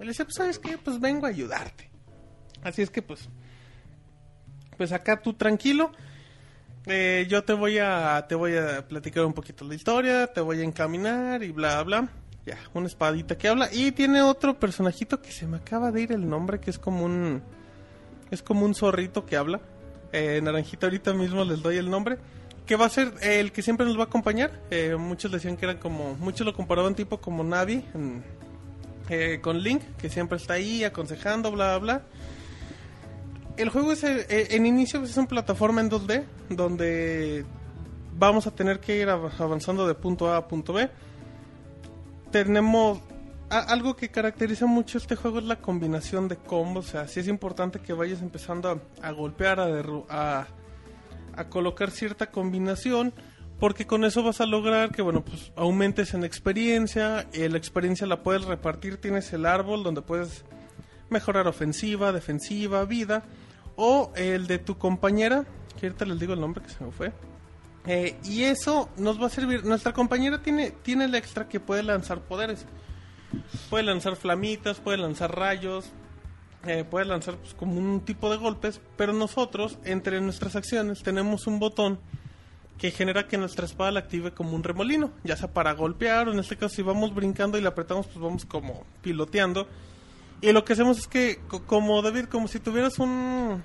Y 0.00 0.02
le 0.02 0.08
dice, 0.08 0.24
pues 0.24 0.34
¿sabes 0.34 0.58
qué? 0.58 0.76
Pues 0.76 0.98
vengo 0.98 1.24
a 1.26 1.28
ayudarte. 1.28 1.88
Así 2.64 2.82
es 2.82 2.90
que 2.90 3.00
pues, 3.00 3.28
pues 4.76 4.90
acá 4.90 5.22
tú 5.22 5.32
tranquilo. 5.34 5.92
Eh, 6.86 7.28
yo 7.30 7.44
te 7.44 7.52
voy 7.52 7.78
a 7.78 8.26
te 8.28 8.34
voy 8.34 8.56
a 8.56 8.88
platicar 8.88 9.24
un 9.24 9.34
poquito 9.34 9.64
la 9.64 9.76
historia, 9.76 10.26
te 10.26 10.40
voy 10.40 10.62
a 10.62 10.64
encaminar 10.64 11.44
y 11.44 11.52
bla 11.52 11.80
bla. 11.84 12.08
Ya, 12.46 12.56
una 12.74 12.86
espadita 12.86 13.36
que 13.36 13.48
habla 13.48 13.68
y 13.72 13.90
tiene 13.92 14.22
otro 14.22 14.56
personajito 14.58 15.20
que 15.20 15.32
se 15.32 15.46
me 15.48 15.56
acaba 15.56 15.90
de 15.90 16.02
ir 16.02 16.12
el 16.12 16.28
nombre 16.28 16.60
que 16.60 16.70
es 16.70 16.78
como 16.78 17.04
un 17.04 17.42
es 18.30 18.40
como 18.42 18.64
un 18.64 18.74
zorrito 18.74 19.26
que 19.26 19.36
habla. 19.36 19.60
Eh, 20.12 20.40
naranjita 20.42 20.86
ahorita 20.86 21.12
mismo 21.12 21.44
les 21.44 21.60
doy 21.60 21.76
el 21.76 21.90
nombre 21.90 22.18
que 22.64 22.76
va 22.76 22.86
a 22.86 22.88
ser 22.88 23.12
el 23.22 23.50
que 23.52 23.62
siempre 23.62 23.84
nos 23.86 23.96
va 23.98 24.02
a 24.02 24.06
acompañar. 24.06 24.52
Eh, 24.70 24.94
muchos 24.96 25.32
decían 25.32 25.56
que 25.56 25.64
era 25.66 25.80
como 25.80 26.14
muchos 26.14 26.46
lo 26.46 26.54
comparaban 26.54 26.94
tipo 26.94 27.20
como 27.20 27.42
Navi 27.42 27.84
eh, 29.08 29.40
con 29.42 29.60
Link 29.60 29.82
que 29.98 30.08
siempre 30.08 30.36
está 30.38 30.54
ahí 30.54 30.84
aconsejando 30.84 31.50
bla 31.50 31.78
bla 31.78 32.02
el 33.56 33.70
juego 33.70 33.92
es 33.92 34.04
eh, 34.04 34.26
en 34.50 34.66
inicio 34.66 35.02
es 35.02 35.16
una 35.16 35.26
plataforma 35.28 35.80
en 35.80 35.90
2D 35.90 36.24
donde 36.50 37.44
vamos 38.18 38.46
a 38.46 38.50
tener 38.52 38.80
que 38.80 38.98
ir 38.98 39.08
av- 39.08 39.30
avanzando 39.40 39.86
de 39.86 39.94
punto 39.94 40.30
A 40.32 40.36
a 40.36 40.46
punto 40.48 40.72
B. 40.72 40.88
Tenemos 42.44 43.00
algo 43.48 43.96
que 43.96 44.10
caracteriza 44.10 44.66
mucho 44.66 44.98
este 44.98 45.16
juego 45.16 45.38
es 45.38 45.46
la 45.46 45.56
combinación 45.56 46.28
de 46.28 46.36
combos, 46.36 46.88
o 46.88 46.90
sea, 46.90 47.08
sí 47.08 47.20
es 47.20 47.28
importante 47.28 47.80
que 47.80 47.94
vayas 47.94 48.20
empezando 48.20 48.78
a, 49.00 49.10
golpear, 49.12 49.58
a, 49.58 49.68
a, 50.10 50.46
a 51.34 51.48
colocar 51.48 51.90
cierta 51.90 52.30
combinación, 52.30 53.14
porque 53.58 53.86
con 53.86 54.04
eso 54.04 54.22
vas 54.22 54.42
a 54.42 54.46
lograr 54.46 54.90
que, 54.90 55.00
bueno, 55.00 55.24
pues 55.24 55.50
aumentes 55.56 56.12
en 56.12 56.24
experiencia, 56.24 57.26
y 57.32 57.48
la 57.48 57.56
experiencia 57.56 58.06
la 58.06 58.22
puedes 58.22 58.44
repartir, 58.44 58.98
tienes 58.98 59.32
el 59.32 59.46
árbol 59.46 59.82
donde 59.82 60.02
puedes 60.02 60.44
mejorar 61.08 61.48
ofensiva, 61.48 62.12
defensiva, 62.12 62.84
vida, 62.84 63.22
o 63.76 64.12
el 64.14 64.46
de 64.46 64.58
tu 64.58 64.76
compañera, 64.76 65.46
que 65.80 65.86
ahorita 65.86 66.04
les 66.04 66.20
digo 66.20 66.34
el 66.34 66.40
nombre 66.40 66.62
que 66.62 66.68
se 66.68 66.84
me 66.84 66.92
fue. 66.92 67.14
Eh, 67.86 68.18
y 68.24 68.42
eso 68.44 68.88
nos 68.96 69.20
va 69.20 69.26
a 69.26 69.30
servir. 69.30 69.64
Nuestra 69.64 69.92
compañera 69.92 70.42
tiene, 70.42 70.70
tiene 70.70 71.04
el 71.04 71.14
extra 71.14 71.48
que 71.48 71.60
puede 71.60 71.82
lanzar 71.82 72.20
poderes. 72.20 72.66
Puede 73.70 73.84
lanzar 73.84 74.16
flamitas, 74.16 74.80
puede 74.80 74.98
lanzar 74.98 75.36
rayos, 75.36 75.86
eh, 76.64 76.84
puede 76.88 77.04
lanzar 77.06 77.36
pues, 77.36 77.54
como 77.54 77.74
un 77.78 78.00
tipo 78.00 78.30
de 78.30 78.36
golpes, 78.38 78.80
pero 78.96 79.12
nosotros, 79.12 79.78
entre 79.84 80.20
nuestras 80.20 80.56
acciones, 80.56 81.02
tenemos 81.02 81.46
un 81.46 81.58
botón 81.58 81.98
que 82.78 82.90
genera 82.90 83.26
que 83.26 83.38
nuestra 83.38 83.64
espada 83.66 83.90
la 83.90 84.00
active 84.00 84.32
como 84.32 84.54
un 84.54 84.62
remolino, 84.62 85.10
ya 85.24 85.36
sea 85.36 85.52
para 85.52 85.72
golpear 85.72 86.28
o 86.28 86.32
en 86.32 86.38
este 86.40 86.56
caso 86.56 86.74
si 86.74 86.82
vamos 86.82 87.14
brincando 87.14 87.56
y 87.56 87.62
la 87.62 87.70
apretamos, 87.70 88.06
pues 88.06 88.18
vamos 88.18 88.44
como 88.44 88.84
piloteando. 89.02 89.66
Y 90.40 90.52
lo 90.52 90.64
que 90.64 90.74
hacemos 90.74 90.98
es 90.98 91.06
que, 91.06 91.40
co- 91.48 91.62
como 91.64 92.02
David, 92.02 92.26
como 92.26 92.48
si 92.48 92.60
tuvieras 92.60 92.98
un, 92.98 93.62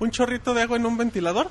un 0.00 0.10
chorrito 0.10 0.52
de 0.52 0.62
agua 0.62 0.76
en 0.76 0.84
un 0.86 0.98
ventilador, 0.98 1.48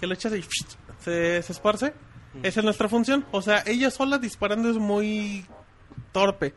que 0.00 0.06
lo 0.06 0.14
echas 0.14 0.32
y 0.34 0.42
se, 1.00 1.42
se 1.42 1.52
esparce. 1.52 1.94
Esa 2.42 2.60
es 2.60 2.64
nuestra 2.64 2.88
función. 2.88 3.24
O 3.32 3.42
sea, 3.42 3.62
ella 3.66 3.90
sola 3.90 4.18
disparando 4.18 4.70
es 4.70 4.76
muy 4.76 5.44
torpe. 6.12 6.54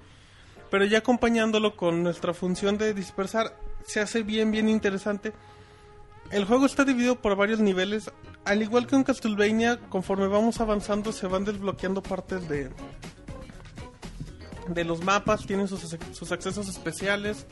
Pero 0.70 0.86
ya 0.86 1.00
acompañándolo 1.00 1.76
con 1.76 2.04
nuestra 2.04 2.34
función 2.34 2.78
de 2.78 2.94
dispersar, 2.94 3.56
se 3.86 4.00
hace 4.00 4.24
bien, 4.24 4.52
bien 4.52 4.70
interesante. 4.70 5.34
El 6.32 6.46
juego 6.46 6.66
está 6.66 6.84
dividido 6.84 7.22
por 7.22 7.36
varios 7.36 7.60
niveles. 7.60 8.12
Al 8.46 8.62
igual 8.62 8.88
que 8.88 8.96
un 8.96 9.04
Castlevania, 9.04 9.80
conforme 9.90 10.28
vamos 10.28 10.60
avanzando 10.62 11.12
se 11.12 11.28
van 11.28 11.46
desbloqueando 11.46 12.02
partes 12.02 12.48
de, 12.50 12.72
de 14.68 14.84
los 14.84 15.04
mapas, 15.04 15.46
tienen 15.46 15.68
sus, 15.68 15.98
sus 16.12 16.32
accesos 16.32 16.68
especiales. 16.68 17.46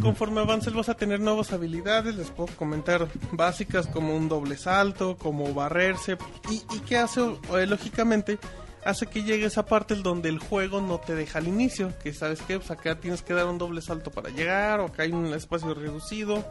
Conforme 0.00 0.40
avances 0.40 0.72
vas 0.72 0.88
a 0.88 0.94
tener 0.94 1.20
nuevas 1.20 1.52
habilidades, 1.52 2.16
les 2.16 2.30
puedo 2.30 2.54
comentar 2.56 3.06
básicas 3.32 3.86
como 3.86 4.16
un 4.16 4.28
doble 4.28 4.56
salto, 4.56 5.16
como 5.16 5.52
barrerse. 5.52 6.16
¿Y, 6.50 6.62
y 6.74 6.80
qué 6.80 6.96
hace? 6.96 7.20
Eh, 7.20 7.66
lógicamente, 7.66 8.38
hace 8.84 9.06
que 9.06 9.22
llegue 9.24 9.46
esa 9.46 9.66
parte 9.66 9.94
donde 9.96 10.28
el 10.28 10.38
juego 10.38 10.80
no 10.80 11.00
te 11.00 11.14
deja 11.14 11.38
al 11.38 11.48
inicio. 11.48 11.92
Que 12.02 12.12
sabes 12.12 12.40
que 12.42 12.58
pues 12.58 12.70
acá 12.70 12.98
tienes 12.98 13.22
que 13.22 13.34
dar 13.34 13.46
un 13.46 13.58
doble 13.58 13.82
salto 13.82 14.10
para 14.10 14.30
llegar, 14.30 14.80
o 14.80 14.86
acá 14.86 15.02
hay 15.02 15.12
un 15.12 15.32
espacio 15.34 15.74
reducido, 15.74 16.44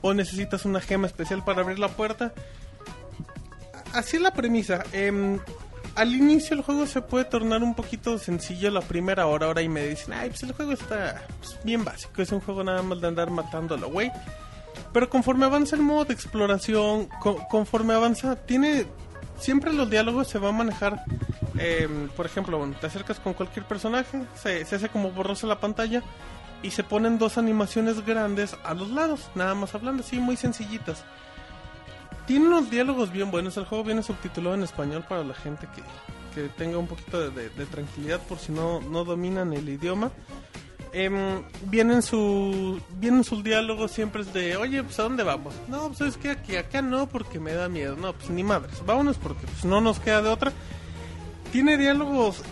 o 0.00 0.14
necesitas 0.14 0.64
una 0.64 0.80
gema 0.80 1.06
especial 1.06 1.44
para 1.44 1.62
abrir 1.62 1.78
la 1.78 1.88
puerta. 1.88 2.32
Así 3.92 4.16
es 4.16 4.22
la 4.22 4.32
premisa. 4.32 4.84
Em, 4.92 5.38
al 5.98 6.14
inicio 6.14 6.56
el 6.56 6.62
juego 6.62 6.86
se 6.86 7.02
puede 7.02 7.24
tornar 7.24 7.62
un 7.62 7.74
poquito 7.74 8.18
sencillo 8.18 8.70
la 8.70 8.80
primera 8.80 9.26
hora, 9.26 9.48
y 9.62 9.68
me 9.68 9.86
dicen, 9.86 10.14
ay, 10.14 10.28
pues 10.30 10.42
el 10.44 10.52
juego 10.52 10.72
está 10.72 11.22
pues, 11.40 11.58
bien 11.64 11.84
básico, 11.84 12.22
es 12.22 12.32
un 12.32 12.40
juego 12.40 12.62
nada 12.64 12.82
más 12.82 13.00
de 13.00 13.08
andar 13.08 13.30
la 13.76 13.86
güey. 13.88 14.10
Pero 14.92 15.10
conforme 15.10 15.44
avanza 15.44 15.76
el 15.76 15.82
modo 15.82 16.04
de 16.06 16.14
exploración, 16.14 17.06
co- 17.20 17.46
conforme 17.48 17.94
avanza, 17.94 18.36
tiene... 18.36 18.86
Siempre 19.38 19.72
los 19.72 19.88
diálogos 19.88 20.26
se 20.26 20.38
van 20.38 20.54
a 20.54 20.58
manejar, 20.58 21.04
em, 21.58 22.08
por 22.08 22.26
ejemplo, 22.26 22.58
te 22.80 22.86
acercas 22.88 23.20
con 23.20 23.34
cualquier 23.34 23.64
personaje, 23.66 24.22
se, 24.34 24.64
se 24.64 24.76
hace 24.76 24.88
como 24.88 25.12
borrosa 25.12 25.46
la 25.46 25.60
pantalla 25.60 26.02
y 26.60 26.72
se 26.72 26.82
ponen 26.82 27.18
dos 27.18 27.38
animaciones 27.38 28.04
grandes 28.04 28.56
a 28.64 28.74
los 28.74 28.90
lados, 28.90 29.30
nada 29.36 29.54
más 29.54 29.76
hablando 29.76 30.02
así, 30.02 30.18
muy 30.18 30.36
sencillitas. 30.36 31.04
Tiene 32.28 32.46
unos 32.46 32.70
diálogos 32.70 33.10
bien 33.10 33.30
buenos. 33.32 33.56
El 33.56 33.64
juego 33.64 33.82
viene 33.84 34.02
subtitulado 34.02 34.54
en 34.54 34.62
español 34.62 35.04
para 35.08 35.24
la 35.24 35.34
gente 35.34 35.66
que, 35.74 35.82
que 36.40 36.48
tenga 36.50 36.78
un 36.78 36.86
poquito 36.86 37.30
de, 37.30 37.48
tranquilidad 37.66 38.20
por 38.20 38.38
si 38.38 38.52
no, 38.52 38.80
no 38.80 39.04
dominan 39.04 39.52
el 39.54 39.66
idioma. 39.68 40.12
Em, 40.92 41.42
vienen, 41.66 42.02
su, 42.02 42.80
vienen 42.98 43.24
sus 43.24 43.42
diálogos 43.42 43.90
siempre 43.92 44.22
es 44.22 44.32
de, 44.32 44.56
oye, 44.56 44.82
pues 44.82 44.98
¿a 45.00 45.02
dónde 45.04 45.22
vamos? 45.22 45.54
No, 45.68 45.88
pues 45.88 46.00
es 46.02 46.16
que 46.16 46.30
aquí, 46.30 46.56
acá 46.56 46.80
no 46.82 47.08
porque 47.08 47.40
me 47.40 47.52
da 47.54 47.68
miedo. 47.68 47.96
No, 47.96 48.12
pues 48.12 48.28
ni 48.30 48.44
madres. 48.44 48.84
Vámonos 48.84 49.16
porque 49.16 49.46
pues, 49.46 49.64
no 49.64 49.80
nos 49.80 49.98
queda 49.98 50.20
de 50.22 50.28
otra. 50.28 50.52
Tiene 51.50 51.78
diálogos 51.78 52.42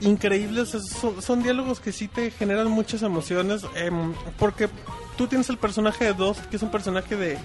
increíbles. 0.00 0.72
es- 0.74 0.96
Son, 1.20 1.42
diálogos 1.42 1.80
que 1.80 1.90
sí 1.90 2.06
te 2.06 2.30
generan 2.30 2.70
muchas 2.70 3.02
emociones. 3.02 3.62
em, 3.74 4.14
porque 4.38 4.68
tú 5.16 5.26
tienes 5.26 5.48
el 5.50 5.58
personaje 5.58 6.04
de 6.04 6.12
Dos, 6.12 6.38
que 6.48 6.56
es 6.56 6.62
un 6.62 6.70
personaje 6.70 7.16
de 7.16 7.38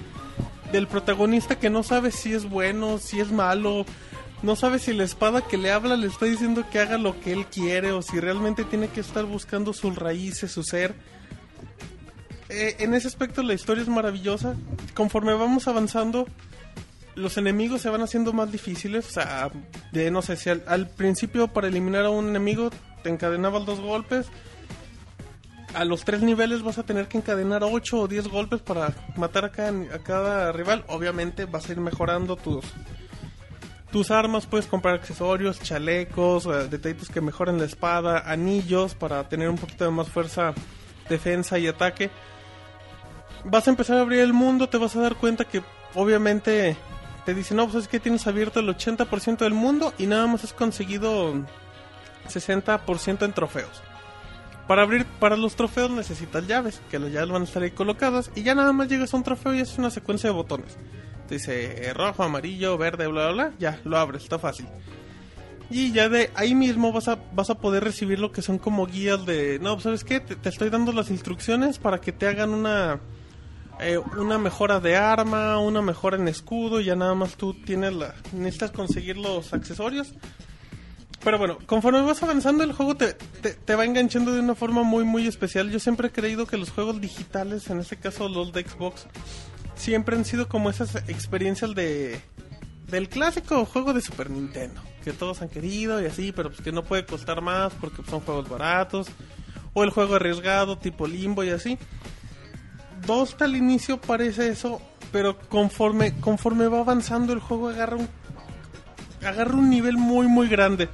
del 0.72 0.88
protagonista 0.88 1.60
que 1.60 1.70
no 1.70 1.84
sabe 1.84 2.12
si 2.12 2.34
es 2.34 2.50
bueno, 2.50 2.98
si 2.98 3.20
es 3.20 3.32
malo, 3.32 3.86
no 4.44 4.56
sabe 4.56 4.80
si 4.80 4.94
la 4.94 5.04
espada 5.04 5.42
que 5.42 5.58
le 5.58 5.72
habla 5.72 5.96
le 5.96 6.08
está 6.08 6.26
diciendo 6.26 6.66
que 6.72 6.80
haga 6.80 6.98
lo 6.98 7.20
que 7.20 7.32
él 7.32 7.46
quiere 7.46 7.92
o 7.92 8.02
si 8.02 8.20
realmente 8.20 8.64
tiene 8.64 8.88
que 8.88 9.00
estar 9.00 9.26
buscando 9.26 9.72
sus 9.74 9.96
raíces, 9.96 10.52
su 10.52 10.64
ser. 10.64 10.96
Eh, 12.50 12.78
en 12.80 12.94
ese 12.94 13.08
aspecto 13.08 13.44
la 13.44 13.54
historia 13.54 13.84
es 13.84 13.90
maravillosa. 13.90 14.56
Conforme 14.96 15.34
vamos 15.34 15.68
avanzando, 15.68 16.28
los 17.16 17.38
enemigos 17.38 17.82
se 17.82 17.90
van 17.90 18.02
haciendo 18.02 18.34
más 18.34 18.52
difíciles. 18.52 19.08
O 19.08 19.12
sea, 19.12 19.52
de 19.92 20.12
no 20.12 20.22
sé 20.22 20.36
si 20.36 20.50
al, 20.50 20.90
principio 20.90 21.48
para 21.48 21.68
eliminar 21.68 22.06
a 22.06 22.10
un 22.10 22.30
enemigo 22.30 22.72
te 23.04 23.10
encadenabas 23.10 23.66
dos 23.66 23.80
golpes. 23.80 24.28
A 25.74 25.86
los 25.86 26.04
tres 26.04 26.22
niveles 26.22 26.64
vas 26.64 26.78
a 26.78 26.84
tener 26.84 27.08
que 27.08 27.18
encadenar 27.18 27.64
8 27.64 28.02
o 28.02 28.08
10 28.08 28.28
golpes 28.28 28.62
para 28.62 28.94
matar 29.16 29.46
a 29.46 29.52
cada, 29.52 29.70
a 29.96 30.00
cada 30.00 30.52
rival. 30.52 30.84
Obviamente 30.88 31.46
vas 31.46 31.70
a 31.70 31.72
ir 31.72 31.80
mejorando 31.80 32.36
tus, 32.36 32.66
tus 33.92 34.12
armas. 34.12 34.48
Puedes 34.48 34.68
comprar 34.68 34.96
accesorios, 34.96 35.62
chalecos, 35.62 36.46
eh, 36.46 36.68
detallitos 36.70 37.10
que 37.10 37.22
mejoren 37.22 37.58
la 37.58 37.66
espada, 37.66 38.20
anillos 38.26 38.96
para 38.96 39.28
tener 39.30 39.50
un 39.50 39.58
poquito 39.58 39.86
de 39.86 39.92
más 39.92 40.10
fuerza, 40.10 40.54
defensa 41.08 41.58
y 41.58 41.68
ataque. 41.68 42.10
Vas 43.46 43.68
a 43.68 43.72
empezar 43.72 43.98
a 43.98 44.02
abrir 44.02 44.20
el 44.20 44.34
mundo, 44.34 44.68
te 44.68 44.78
vas 44.78 44.96
a 44.98 45.02
dar 45.02 45.16
cuenta 45.16 45.46
que 45.46 45.64
obviamente 45.96 46.76
te 47.26 47.34
dicen, 47.34 47.58
no, 47.58 47.66
pues 47.68 47.84
es 47.84 47.88
que 47.88 48.00
tienes 48.00 48.28
abierto 48.28 48.60
el 48.60 48.68
80% 48.68 49.38
del 49.38 49.54
mundo 49.54 49.94
y 49.98 50.08
nada 50.08 50.28
más 50.28 50.44
has 50.44 50.54
conseguido 50.54 51.34
60% 52.28 53.26
en 53.26 53.34
trofeos. 53.34 53.82
Para 54.72 54.84
abrir 54.84 55.06
para 55.20 55.36
los 55.36 55.58
trofeos 55.58 55.92
necesitas 55.92 56.48
llaves, 56.48 56.82
que 56.90 56.98
las 56.98 57.12
llaves 57.12 57.30
van 57.30 57.42
a 57.42 57.44
estar 57.44 57.62
ahí 57.62 57.72
colocadas 57.72 58.32
y 58.36 58.44
ya 58.44 58.56
nada 58.56 58.72
más 58.72 58.88
llegas 58.88 59.14
a 59.14 59.18
un 59.18 59.24
trofeo 59.24 59.54
y 59.54 59.60
es 59.60 59.78
una 59.78 59.90
secuencia 59.90 60.30
de 60.30 60.34
botones. 60.34 60.78
Te 61.28 61.34
dice 61.34 61.90
eh, 61.90 61.94
rojo, 61.94 62.24
amarillo, 62.24 62.78
verde, 62.78 63.08
bla 63.08 63.34
bla 63.34 63.50
bla, 63.50 63.54
ya 63.60 63.82
lo 63.84 63.98
abres, 63.98 64.24
está 64.24 64.40
fácil. 64.40 64.68
Y 65.70 65.92
ya 65.92 66.08
de 66.08 66.32
ahí 66.36 66.56
mismo 66.56 66.94
vas 66.94 67.10
a, 67.10 67.20
vas 67.34 67.50
a 67.50 67.56
poder 67.56 67.84
recibir 67.84 68.20
lo 68.20 68.32
que 68.32 68.42
son 68.42 68.60
como 68.60 68.88
guías 68.88 69.26
de, 69.26 69.60
no, 69.60 69.74
pues, 69.74 69.84
¿sabes 69.84 70.06
qué? 70.06 70.22
Te, 70.22 70.38
te 70.38 70.48
estoy 70.48 70.70
dando 70.70 70.94
las 70.94 71.12
instrucciones 71.12 71.78
para 71.78 72.00
que 72.00 72.14
te 72.14 72.28
hagan 72.28 72.52
una 72.52 73.02
eh, 73.82 73.98
una 73.98 74.38
mejora 74.38 74.80
de 74.80 74.96
arma, 74.96 75.60
una 75.60 75.82
mejora 75.82 76.16
en 76.16 76.30
escudo, 76.30 76.80
y 76.80 76.86
ya 76.86 76.96
nada 76.96 77.14
más 77.14 77.36
tú 77.36 77.54
tienes 77.56 77.92
la 77.92 78.16
necesitas 78.32 78.72
conseguir 78.72 79.18
los 79.18 79.52
accesorios. 79.52 80.14
Pero 81.24 81.38
bueno, 81.38 81.60
conforme 81.68 82.02
vas 82.02 82.24
avanzando 82.24 82.64
el 82.64 82.74
juego 82.74 82.96
te, 82.96 83.14
te, 83.14 83.54
te 83.54 83.76
va 83.76 83.86
enganchando 83.86 84.32
de 84.32 84.40
una 84.40 84.56
forma 84.56 84.82
muy 84.84 85.04
muy 85.04 85.28
especial. 85.28 85.70
Yo 85.70 85.80
siempre 85.80 86.08
he 86.08 86.12
creído 86.12 86.48
que 86.48 86.58
los 86.58 86.72
juegos 86.72 87.00
digitales, 87.00 87.70
en 87.70 87.80
este 87.80 87.98
caso 87.98 88.28
los 88.28 88.52
de 88.54 88.64
Xbox, 88.64 89.06
siempre 89.76 90.16
han 90.16 90.26
sido 90.26 90.48
como 90.48 90.70
esas 90.70 90.96
experiencias 91.08 91.76
de 91.76 92.22
del 92.88 93.08
clásico 93.08 93.66
juego 93.66 93.94
de 93.94 94.02
Super 94.02 94.30
Nintendo, 94.30 94.82
que 95.04 95.14
todos 95.14 95.42
han 95.42 95.50
querido 95.50 96.02
y 96.02 96.06
así, 96.06 96.32
pero 96.32 96.50
pues 96.50 96.62
que 96.62 96.72
no 96.72 96.84
puede 96.84 97.06
costar 97.06 97.42
más 97.42 97.74
porque 97.80 98.04
son 98.04 98.20
juegos 98.20 98.50
baratos, 98.50 99.08
o 99.74 99.84
el 99.84 99.92
juego 99.92 100.16
arriesgado 100.16 100.78
tipo 100.78 101.08
Limbo 101.08 101.44
y 101.44 101.50
así. 101.50 101.78
Dos 103.06 103.36
al 103.40 103.56
inicio 103.56 104.02
parece 104.02 104.50
eso, 104.50 104.82
pero 105.12 105.40
conforme 105.40 106.20
conforme 106.20 106.68
va 106.68 106.80
avanzando 106.80 107.32
el 107.32 107.40
juego 107.40 107.70
agarra 107.70 107.96
un 107.96 108.10
agarra 109.26 109.54
un 109.56 109.70
nivel 109.70 109.98
muy 109.98 110.28
muy 110.28 110.48
grande. 110.48 110.90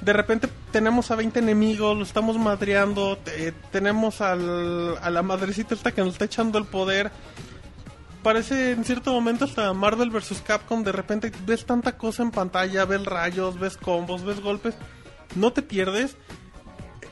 De 0.00 0.12
repente 0.12 0.48
tenemos 0.70 1.10
a 1.10 1.16
20 1.16 1.40
enemigos, 1.40 1.96
lo 1.96 2.04
estamos 2.04 2.38
madreando, 2.38 3.18
te- 3.18 3.52
tenemos 3.72 4.20
al, 4.20 4.96
a 5.02 5.10
la 5.10 5.22
madrecita 5.22 5.74
esta 5.74 5.92
que 5.92 6.00
nos 6.02 6.12
está 6.14 6.24
echando 6.26 6.58
el 6.58 6.64
poder. 6.66 7.10
Parece 8.22 8.72
en 8.72 8.84
cierto 8.84 9.12
momento 9.12 9.44
hasta 9.44 9.72
Marvel 9.72 10.10
vs. 10.10 10.42
Capcom, 10.44 10.82
de 10.82 10.92
repente 10.92 11.32
ves 11.46 11.64
tanta 11.64 11.96
cosa 11.96 12.22
en 12.22 12.30
pantalla, 12.30 12.84
ves 12.84 13.04
rayos, 13.04 13.58
ves 13.58 13.76
combos, 13.76 14.24
ves 14.24 14.40
golpes, 14.40 14.74
no 15.36 15.52
te 15.52 15.62
pierdes. 15.62 16.16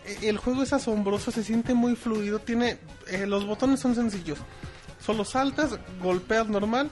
E- 0.04 0.28
El 0.28 0.36
juego 0.38 0.62
es 0.62 0.72
asombroso, 0.72 1.30
se 1.30 1.44
siente 1.44 1.74
muy 1.74 1.96
fluido, 1.96 2.38
tiene 2.40 2.78
eh, 3.08 3.26
los 3.26 3.46
botones 3.46 3.80
son 3.80 3.94
sencillos. 3.94 4.38
Solo 5.00 5.24
saltas, 5.24 5.78
golpeas 6.02 6.48
normal, 6.48 6.90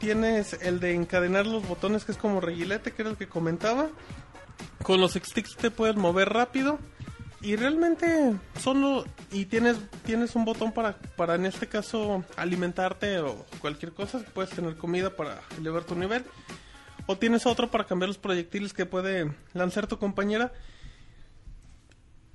tienes 0.00 0.54
el 0.62 0.80
de 0.80 0.94
encadenar 0.94 1.46
los 1.46 1.68
botones 1.68 2.04
que 2.04 2.12
es 2.12 2.18
como 2.18 2.40
reguilete, 2.40 2.92
que 2.92 3.02
era 3.02 3.10
el 3.10 3.16
que 3.16 3.28
comentaba. 3.28 3.88
Con 4.82 5.00
los 5.00 5.12
sticks 5.12 5.56
te 5.56 5.70
puedes 5.70 5.94
mover 5.94 6.30
rápido 6.30 6.78
y 7.42 7.56
realmente 7.56 8.34
solo 8.58 9.04
y 9.30 9.44
tienes 9.44 9.76
tienes 10.04 10.34
un 10.34 10.44
botón 10.44 10.72
para 10.72 10.96
para 11.16 11.36
en 11.36 11.46
este 11.46 11.68
caso 11.68 12.24
alimentarte 12.36 13.18
o 13.20 13.46
cualquier 13.60 13.92
cosa, 13.92 14.22
puedes 14.34 14.50
tener 14.50 14.76
comida 14.76 15.10
para 15.16 15.40
elevar 15.58 15.84
tu 15.84 15.94
nivel 15.94 16.24
o 17.06 17.16
tienes 17.16 17.46
otro 17.46 17.70
para 17.70 17.84
cambiar 17.84 18.08
los 18.08 18.18
proyectiles 18.18 18.72
que 18.72 18.86
puede 18.86 19.32
lanzar 19.52 19.86
tu 19.86 19.98
compañera. 19.98 20.52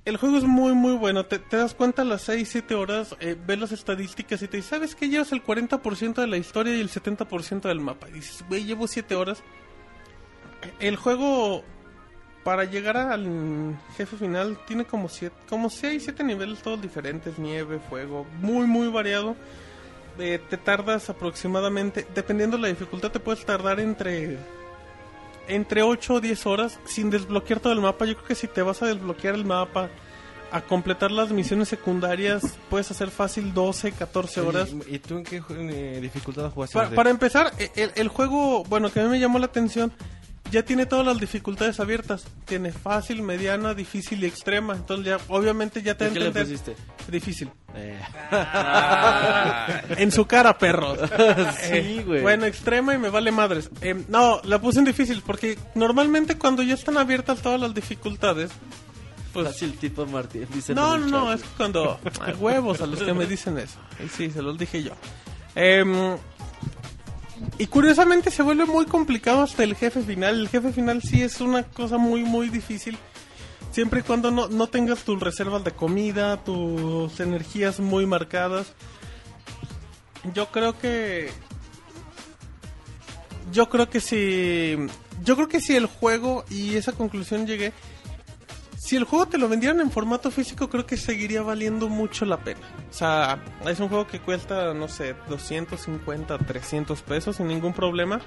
El 0.06 0.18
juego 0.18 0.36
es 0.38 0.44
muy 0.44 0.72
muy 0.72 0.92
bueno, 0.92 1.26
te, 1.26 1.40
te 1.40 1.56
das 1.56 1.74
cuenta 1.74 2.02
a 2.02 2.04
las 2.04 2.22
6, 2.22 2.48
7 2.48 2.76
horas, 2.76 3.16
eh, 3.18 3.36
ves 3.44 3.58
las 3.58 3.72
estadísticas 3.72 4.40
y 4.40 4.46
te 4.46 4.58
dices, 4.58 4.70
¿sabes 4.70 4.94
qué? 4.94 5.08
Llevas 5.08 5.32
el 5.32 5.42
40% 5.42 6.14
de 6.14 6.28
la 6.28 6.36
historia 6.36 6.76
y 6.76 6.80
el 6.80 6.88
70% 6.88 7.62
del 7.62 7.80
mapa. 7.80 8.08
Y 8.08 8.12
dices, 8.12 8.44
güey, 8.48 8.64
llevo 8.64 8.86
7 8.86 9.16
horas. 9.16 9.42
El 10.78 10.94
juego, 10.94 11.64
para 12.44 12.62
llegar 12.62 12.96
al 12.96 13.76
jefe 13.96 14.16
final, 14.16 14.56
tiene 14.64 14.84
como 14.84 15.08
7, 15.08 15.34
como 15.48 15.70
6, 15.70 16.04
7 16.04 16.22
niveles 16.22 16.62
todos 16.62 16.80
diferentes, 16.80 17.36
nieve, 17.40 17.80
fuego, 17.80 18.28
muy 18.40 18.68
muy 18.68 18.86
variado. 18.86 19.34
Eh, 20.20 20.40
te 20.48 20.56
tardas 20.56 21.10
aproximadamente, 21.10 22.06
dependiendo 22.14 22.56
de 22.56 22.62
la 22.62 22.68
dificultad, 22.68 23.10
te 23.10 23.18
puedes 23.18 23.44
tardar 23.44 23.80
entre 23.80 24.38
entre 25.48 25.82
8 25.82 26.14
o 26.14 26.20
10 26.20 26.46
horas 26.46 26.78
sin 26.84 27.10
desbloquear 27.10 27.60
todo 27.60 27.72
el 27.72 27.80
mapa. 27.80 28.04
Yo 28.06 28.14
creo 28.16 28.26
que 28.28 28.34
si 28.34 28.46
te 28.46 28.62
vas 28.62 28.82
a 28.82 28.86
desbloquear 28.86 29.34
el 29.34 29.44
mapa, 29.44 29.88
a 30.52 30.60
completar 30.60 31.10
las 31.10 31.30
misiones 31.32 31.68
secundarias, 31.68 32.56
puedes 32.70 32.90
hacer 32.90 33.10
fácil 33.10 33.52
12, 33.52 33.92
14 33.92 34.40
horas. 34.40 34.70
¿Y, 34.88 34.94
y 34.94 34.98
tú 35.00 35.18
en 35.18 35.24
qué 35.24 35.42
eh, 35.50 35.98
dificultad 36.00 36.50
jugaste? 36.50 36.74
Pa- 36.74 36.82
Andrés? 36.84 36.96
para 36.96 37.10
empezar, 37.10 37.52
e- 37.58 37.70
el, 37.74 37.90
el 37.96 38.08
juego, 38.08 38.62
bueno, 38.64 38.90
que 38.92 39.00
a 39.00 39.04
mí 39.04 39.08
me 39.10 39.18
llamó 39.18 39.38
la 39.40 39.46
atención, 39.46 39.92
ya 40.50 40.64
tiene 40.64 40.86
todas 40.86 41.06
las 41.06 41.18
dificultades 41.18 41.80
abiertas. 41.80 42.24
Tiene 42.44 42.72
fácil, 42.72 43.22
mediana, 43.22 43.74
difícil 43.74 44.22
y 44.22 44.26
extrema. 44.26 44.74
Entonces 44.74 45.06
ya, 45.06 45.18
obviamente 45.28 45.82
ya 45.82 45.96
te 45.96 46.08
¿Y 46.08 46.10
¿Qué 46.12 46.20
le 46.20 46.30
pusiste? 46.30 46.76
Difícil. 47.08 47.50
Eh. 47.74 47.98
En 49.98 50.10
su 50.12 50.26
cara, 50.26 50.56
perros. 50.58 50.98
Sí, 51.60 51.72
Eh, 51.72 52.02
güey. 52.06 52.22
Bueno, 52.22 52.46
extrema 52.46 52.94
y 52.94 52.98
me 52.98 53.10
vale 53.10 53.30
madres. 53.32 53.70
Eh, 53.80 54.04
no, 54.08 54.40
la 54.44 54.60
puse 54.60 54.78
en 54.78 54.84
difícil 54.84 55.22
porque 55.24 55.58
normalmente 55.74 56.38
cuando 56.38 56.62
ya 56.62 56.74
están 56.74 56.96
abiertas 56.98 57.40
todas 57.40 57.60
las 57.60 57.74
dificultades, 57.74 58.50
pues... 59.32 59.48
Fácil 59.48 59.76
tipo 59.76 60.06
Martín, 60.06 60.46
dice 60.52 60.74
No, 60.74 60.96
no, 60.96 61.06
no, 61.06 61.32
es 61.32 61.42
cuando 61.56 62.00
hay 62.20 62.34
huevos 62.34 62.80
a 62.80 62.86
los 62.86 63.02
que 63.02 63.12
me 63.12 63.26
dicen 63.26 63.58
eso. 63.58 63.78
Y 64.04 64.08
sí, 64.08 64.30
se 64.30 64.42
los 64.42 64.56
dije 64.56 64.82
yo. 64.82 64.92
Em, 65.54 66.16
y 67.58 67.66
curiosamente 67.66 68.30
se 68.30 68.42
vuelve 68.42 68.64
muy 68.64 68.86
complicado 68.86 69.42
hasta 69.42 69.64
el 69.64 69.74
jefe 69.74 70.02
final. 70.02 70.40
El 70.40 70.48
jefe 70.48 70.72
final 70.72 71.02
sí 71.02 71.22
es 71.22 71.40
una 71.40 71.62
cosa 71.62 71.98
muy, 71.98 72.22
muy 72.22 72.48
difícil. 72.48 72.98
Siempre 73.70 74.00
y 74.00 74.02
cuando 74.02 74.30
no, 74.30 74.48
no 74.48 74.68
tengas 74.68 75.04
tus 75.04 75.20
reservas 75.20 75.62
de 75.64 75.72
comida, 75.72 76.42
tus 76.44 77.20
energías 77.20 77.80
muy 77.80 78.06
marcadas. 78.06 78.72
Yo 80.34 80.50
creo 80.50 80.78
que... 80.78 81.30
Yo 83.52 83.68
creo 83.68 83.88
que 83.88 84.00
si... 84.00 84.76
Yo 85.22 85.36
creo 85.36 85.48
que 85.48 85.60
si 85.60 85.76
el 85.76 85.86
juego, 85.86 86.44
y 86.50 86.76
esa 86.76 86.92
conclusión 86.92 87.46
llegué, 87.46 87.72
si 88.86 88.94
el 88.94 89.02
juego 89.02 89.26
te 89.26 89.36
lo 89.36 89.48
vendieran 89.48 89.80
en 89.80 89.90
formato 89.90 90.30
físico, 90.30 90.70
creo 90.70 90.86
que 90.86 90.96
seguiría 90.96 91.42
valiendo 91.42 91.88
mucho 91.88 92.24
la 92.24 92.36
pena. 92.36 92.60
O 92.88 92.92
sea, 92.92 93.42
es 93.66 93.80
un 93.80 93.88
juego 93.88 94.06
que 94.06 94.20
cuesta, 94.20 94.72
no 94.74 94.86
sé, 94.86 95.16
250, 95.28 96.38
300 96.38 97.02
pesos 97.02 97.34
sin 97.34 97.48
ningún 97.48 97.72
problema. 97.72 98.20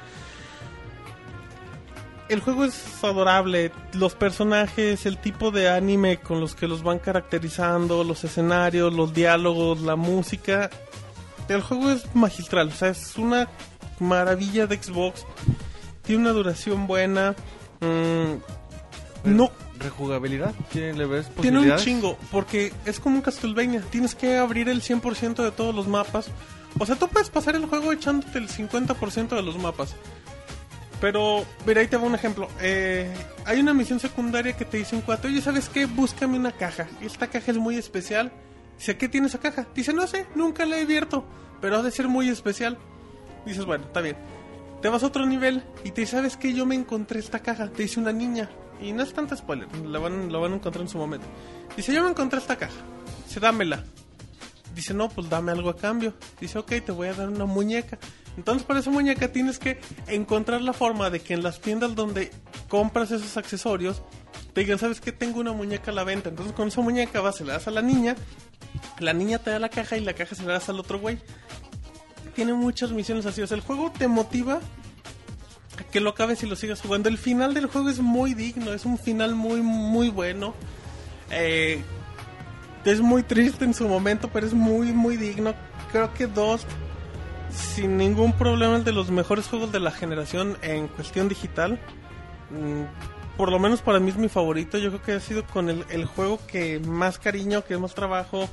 El 2.27 2.41
juego 2.41 2.65
es 2.65 3.02
adorable, 3.02 3.72
los 3.94 4.15
personajes, 4.15 5.06
el 5.06 5.18
tipo 5.18 5.52
de 5.52 5.69
anime 5.69 6.18
con 6.18 6.41
los 6.41 6.56
que 6.56 6.68
los 6.68 6.84
van 6.84 6.99
caracterizando, 6.99 8.03
los 8.03 8.26
escenarios, 8.26 8.94
los 8.94 9.14
diálogos, 9.14 9.80
la 9.80 9.95
música. 9.95 10.69
El 11.48 11.61
juego 11.61 11.90
es 11.90 12.14
magistral, 12.14 12.68
o 12.68 12.72
sea, 12.72 12.90
es 12.90 13.15
una 13.15 13.48
maravilla 13.99 14.68
de 14.68 14.76
Xbox. 14.76 15.26
Tiene 16.02 16.23
una 16.23 16.31
duración 16.31 16.86
buena. 16.86 17.34
No, 19.24 19.52
Rejugabilidad, 19.80 20.54
tiene, 20.72 20.94
le 20.94 21.06
ves 21.06 21.30
tiene 21.41 21.60
un 21.60 21.78
chingo, 21.78 22.18
porque 22.32 22.74
es 22.86 23.00
como 23.00 23.16
un 23.16 23.22
Castlevania. 23.22 23.82
Tienes 23.90 24.14
que 24.14 24.36
abrir 24.36 24.68
el 24.68 24.82
100% 24.82 25.41
de 25.41 25.52
todos 25.52 25.74
los 25.74 25.88
mapas. 25.88 26.30
O 26.78 26.86
sea, 26.86 26.98
tú 26.98 27.08
puedes 27.08 27.30
pasar 27.30 27.56
el 27.56 27.66
juego 27.66 27.94
echándote 27.94 28.40
el 28.40 28.50
50% 28.50 29.30
de 29.30 29.41
los 29.41 29.58
mapas. 29.58 29.96
Pero, 31.00 31.46
mira, 31.66 31.80
ahí 31.80 31.88
te 31.88 31.96
va 31.96 32.04
un 32.04 32.14
ejemplo. 32.14 32.50
Eh, 32.60 33.10
hay 33.46 33.62
una 33.62 33.74
misión 33.74 34.02
secundaria 34.02 34.52
que 34.58 34.66
te 34.66 34.78
dice 34.78 34.98
un 34.98 35.02
cuate, 35.02 35.30
oye, 35.30 35.41
¿sabes 35.41 35.70
qué? 35.70 35.86
Búscame 35.86 36.38
una 36.38 36.52
caja. 36.52 36.88
Esta 37.00 37.28
caja 37.28 37.52
es 37.52 37.58
muy 37.58 37.78
especial. 37.78 38.34
Dice, 38.78 38.98
¿qué 38.98 39.08
tiene 39.08 39.28
esa 39.28 39.40
caja? 39.40 39.66
Dice, 39.74 39.94
no 39.94 40.06
sé, 40.08 40.26
nunca 40.36 40.66
la 40.66 40.78
he 40.78 40.82
abierto, 40.82 41.24
pero 41.62 41.78
ha 41.78 41.82
de 41.82 41.91
ser 41.91 42.10
muy 42.10 42.28
especial. 42.28 42.78
Dices, 43.46 43.64
bueno, 43.64 43.86
está 43.86 44.02
bien. 44.02 44.18
Te 44.82 44.90
vas 44.90 45.04
a 45.04 45.08
otro 45.08 45.26
nivel 45.26 45.64
y 45.86 45.91
te 45.91 46.02
dice, 46.02 46.18
¿sabes 46.18 46.36
qué? 46.36 46.54
Yo 46.54 46.66
me 46.66 46.76
encontré 46.76 47.20
esta 47.22 47.40
caja. 47.40 47.70
Te 47.70 47.84
dice 47.84 48.00
una 48.02 48.12
niña. 48.12 48.50
Y 48.81 48.93
no 48.93 49.03
es 49.03 49.14
tanto 49.14 49.35
spoiler, 49.35 49.68
la 49.85 49.99
van, 49.99 50.31
la 50.31 50.39
van 50.39 50.53
a 50.53 50.56
encontrar 50.56 50.81
en 50.81 50.89
su 50.89 50.97
momento. 50.97 51.27
Dice, 51.76 51.93
yo 51.93 52.03
me 52.03 52.10
encontré 52.10 52.39
esta 52.39 52.56
caja. 52.56 52.80
Dice, 53.27 53.39
dámela. 53.39 53.84
Dice, 54.73 54.93
no, 54.93 55.10
pues 55.10 55.30
dame 55.30 55.51
algo 55.51 55.69
a 55.69 55.76
cambio. 55.76 56.14
Dice, 56.39 56.57
ok, 56.57 56.69
te 56.85 56.91
voy 56.91 57.10
a 57.10 57.14
dar 57.14 57.30
una 57.30 57.45
muñeca. 57.45 57.97
Entonces, 58.38 58.64
para 58.64 58.80
esa 58.80 58.91
muñeca 58.91 59.31
tienes 59.31 59.60
que 59.60 59.80
encontrar 60.07 60.61
la 60.61 60.72
forma 60.72 61.10
de 61.10 61.19
que 61.19 61.34
en 61.34 61.43
las 61.43 61.60
tiendas 61.60 61.95
donde 61.95 62.31
compras 62.69 63.11
esos 63.11 63.35
accesorios 63.35 64.01
te 64.53 64.61
digan, 64.61 64.80
¿sabes 64.80 65.01
qué? 65.01 65.11
Tengo 65.11 65.39
una 65.39 65.51
muñeca 65.51 65.91
a 65.91 65.93
la 65.93 66.06
venta. 66.06 66.30
Entonces, 66.30 66.53
con 66.53 66.69
esa 66.69 66.81
muñeca 66.81 67.19
vas, 67.19 67.35
se 67.35 67.45
la 67.45 67.53
das 67.53 67.68
a 67.68 67.72
la 67.72 67.81
niña. 67.81 68.15
La 68.99 69.14
niña 69.14 69.39
te 69.39 69.51
da 69.51 69.60
la 69.60 69.69
caja 69.69 69.97
y 69.97 70.01
la 70.01 70.14
caja 70.14 70.35
se 70.35 70.43
la 70.43 70.53
das 70.53 70.69
al 70.69 70.80
otro 70.80 70.99
güey. 70.99 71.18
Tiene 72.35 72.53
muchas 72.53 72.91
misiones 72.91 73.26
así. 73.26 73.41
O 73.41 73.47
sea, 73.47 73.57
el 73.57 73.64
juego 73.64 73.91
te 73.91 74.07
motiva 74.07 74.60
que 75.85 75.99
lo 75.99 76.11
acabes 76.11 76.43
y 76.43 76.47
lo 76.47 76.56
sigas 76.56 76.81
jugando. 76.81 77.10
El 77.10 77.18
final 77.18 77.53
del 77.53 77.68
juego 77.68 77.89
es 77.89 77.99
muy 77.99 78.34
digno. 78.34 78.73
Es 78.73 78.85
un 78.85 78.97
final 78.97 79.35
muy, 79.35 79.61
muy 79.61 80.10
bueno. 80.10 80.53
Eh, 81.31 81.81
es 82.85 83.01
muy 83.01 83.23
triste 83.23 83.65
en 83.65 83.73
su 83.73 83.88
momento, 83.88 84.30
pero 84.31 84.47
es 84.47 84.53
muy, 84.53 84.91
muy 84.93 85.18
digno. 85.18 85.53
Creo 85.91 86.14
que 86.14 86.27
dos, 86.27 86.65
sin 87.51 87.97
ningún 87.97 88.34
problema, 88.34 88.77
es 88.77 88.85
de 88.85 88.91
los 88.91 89.11
mejores 89.11 89.47
juegos 89.47 89.72
de 89.72 89.80
la 89.80 89.91
generación 89.91 90.57
en 90.61 90.88
cuestión 90.88 91.27
digital. 91.27 91.80
Mm, 92.51 93.38
Por 93.38 93.51
lo 93.51 93.60
menos 93.60 93.81
para 93.81 93.99
mí 93.99 94.10
es 94.10 94.18
mi 94.18 94.30
favorito. 94.30 94.77
Yo 94.77 94.89
creo 94.89 95.01
que 95.01 95.11
ha 95.14 95.19
sido 95.19 95.45
con 95.45 95.69
el, 95.69 95.85
el 95.89 96.06
juego 96.06 96.39
que 96.47 96.80
más 96.80 97.19
cariño, 97.19 97.64
que 97.64 97.77
más 97.77 97.93
trabajo, 97.95 98.49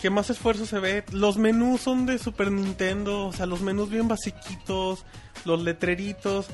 que 0.00 0.10
más 0.10 0.30
esfuerzo 0.30 0.66
se 0.66 0.80
ve. 0.80 1.04
Los 1.12 1.36
menús 1.36 1.82
son 1.82 2.06
de 2.06 2.18
Super 2.18 2.50
Nintendo, 2.50 3.26
o 3.26 3.32
sea, 3.32 3.46
los 3.46 3.60
menús 3.60 3.90
bien 3.90 4.08
basiquitos, 4.08 5.04
los 5.44 5.62
letreritos. 5.62 6.46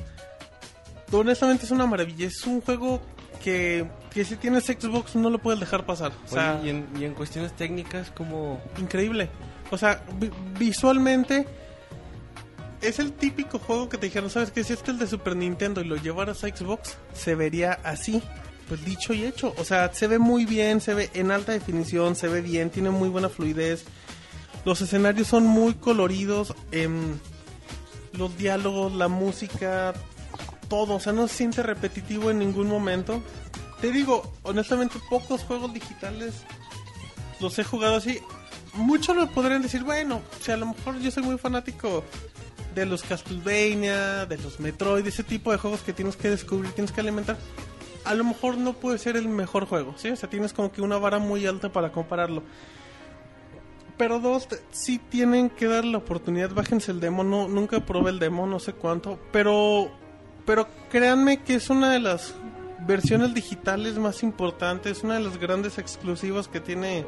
Honestamente 1.12 1.64
es 1.64 1.70
una 1.70 1.86
maravilla. 1.86 2.26
Es 2.26 2.44
un 2.46 2.60
juego 2.60 3.00
que, 3.42 3.86
que 4.12 4.24
si 4.24 4.36
tienes 4.36 4.64
Xbox 4.66 5.16
no 5.16 5.30
lo 5.30 5.38
puedes 5.38 5.60
dejar 5.60 5.86
pasar. 5.86 6.12
O 6.26 6.28
sea, 6.28 6.58
Oye, 6.60 6.66
y, 6.66 6.70
en, 6.70 6.86
y 7.00 7.04
en 7.04 7.14
cuestiones 7.14 7.54
técnicas, 7.56 8.10
como 8.10 8.60
increíble. 8.78 9.30
O 9.70 9.78
sea, 9.78 10.02
vi- 10.18 10.30
visualmente 10.58 11.46
es 12.80 12.98
el 12.98 13.12
típico 13.12 13.58
juego 13.58 13.88
que 13.88 13.98
te 13.98 14.06
dijeron, 14.06 14.30
¿sabes 14.30 14.50
qué? 14.50 14.62
Si 14.62 14.72
este 14.72 14.84
es 14.84 14.88
el 14.90 14.98
de 14.98 15.06
Super 15.06 15.34
Nintendo 15.36 15.80
y 15.80 15.84
lo 15.84 15.96
llevaras 15.96 16.44
a 16.44 16.48
Xbox, 16.48 16.96
se 17.12 17.34
vería 17.34 17.72
así. 17.84 18.22
Pues 18.68 18.84
dicho 18.84 19.14
y 19.14 19.24
hecho. 19.24 19.54
O 19.56 19.64
sea, 19.64 19.92
se 19.94 20.06
ve 20.08 20.18
muy 20.18 20.44
bien, 20.44 20.80
se 20.82 20.92
ve 20.92 21.10
en 21.14 21.30
alta 21.30 21.52
definición, 21.52 22.14
se 22.14 22.28
ve 22.28 22.42
bien, 22.42 22.68
tiene 22.70 22.90
muy 22.90 23.08
buena 23.08 23.30
fluidez. 23.30 23.84
Los 24.66 24.80
escenarios 24.82 25.26
son 25.28 25.44
muy 25.46 25.72
coloridos. 25.74 26.54
em, 26.70 27.18
los 28.12 28.36
diálogos, 28.36 28.92
la 28.94 29.08
música, 29.08 29.94
todo. 30.68 30.96
O 30.96 31.00
sea, 31.00 31.12
no 31.12 31.28
se 31.28 31.34
siente 31.36 31.62
repetitivo 31.62 32.30
en 32.30 32.38
ningún 32.38 32.68
momento. 32.68 33.22
Te 33.80 33.92
digo, 33.92 34.32
honestamente, 34.42 34.98
pocos 35.08 35.42
juegos 35.42 35.72
digitales 35.72 36.34
los 37.40 37.58
he 37.58 37.64
jugado 37.64 37.96
así. 37.96 38.20
Muchos 38.74 39.16
lo 39.16 39.28
podrían 39.30 39.62
decir, 39.62 39.82
bueno, 39.82 40.20
o 40.38 40.44
sea, 40.44 40.54
a 40.54 40.58
lo 40.58 40.66
mejor 40.66 40.98
yo 40.98 41.10
soy 41.10 41.22
muy 41.22 41.38
fanático 41.38 42.04
de 42.74 42.86
los 42.86 43.02
Castlevania, 43.02 44.26
de 44.26 44.38
los 44.38 44.60
Metroid, 44.60 45.06
ese 45.06 45.24
tipo 45.24 45.50
de 45.50 45.58
juegos 45.58 45.80
que 45.80 45.92
tienes 45.92 46.16
que 46.16 46.30
descubrir, 46.30 46.72
tienes 46.72 46.92
que 46.92 47.00
alimentar. 47.00 47.36
A 48.04 48.14
lo 48.14 48.24
mejor 48.24 48.56
no 48.56 48.74
puede 48.74 48.98
ser 48.98 49.16
el 49.16 49.28
mejor 49.28 49.66
juego, 49.66 49.94
¿sí? 49.96 50.10
O 50.10 50.16
sea, 50.16 50.30
tienes 50.30 50.52
como 50.52 50.70
que 50.70 50.80
una 50.80 50.98
vara 50.98 51.18
muy 51.18 51.46
alta 51.46 51.72
para 51.72 51.90
compararlo. 51.92 52.42
Pero 53.98 54.20
dos, 54.20 54.48
sí 54.70 54.98
tienen 55.10 55.50
que 55.50 55.66
dar 55.66 55.84
la 55.84 55.98
oportunidad, 55.98 56.50
bájense 56.54 56.92
el 56.92 57.00
demo, 57.00 57.24
no, 57.24 57.48
nunca 57.48 57.80
probé 57.84 58.10
el 58.10 58.18
demo, 58.20 58.46
no 58.46 58.58
sé 58.60 58.72
cuánto, 58.72 59.18
pero, 59.32 59.90
pero 60.46 60.68
créanme 60.90 61.42
que 61.42 61.54
es 61.56 61.68
una 61.68 61.90
de 61.90 61.98
las 61.98 62.34
versiones 62.86 63.34
digitales 63.34 63.98
más 63.98 64.22
importantes, 64.22 65.02
una 65.02 65.14
de 65.14 65.20
las 65.20 65.36
grandes 65.38 65.78
exclusivas 65.78 66.46
que 66.46 66.60
tiene 66.60 67.04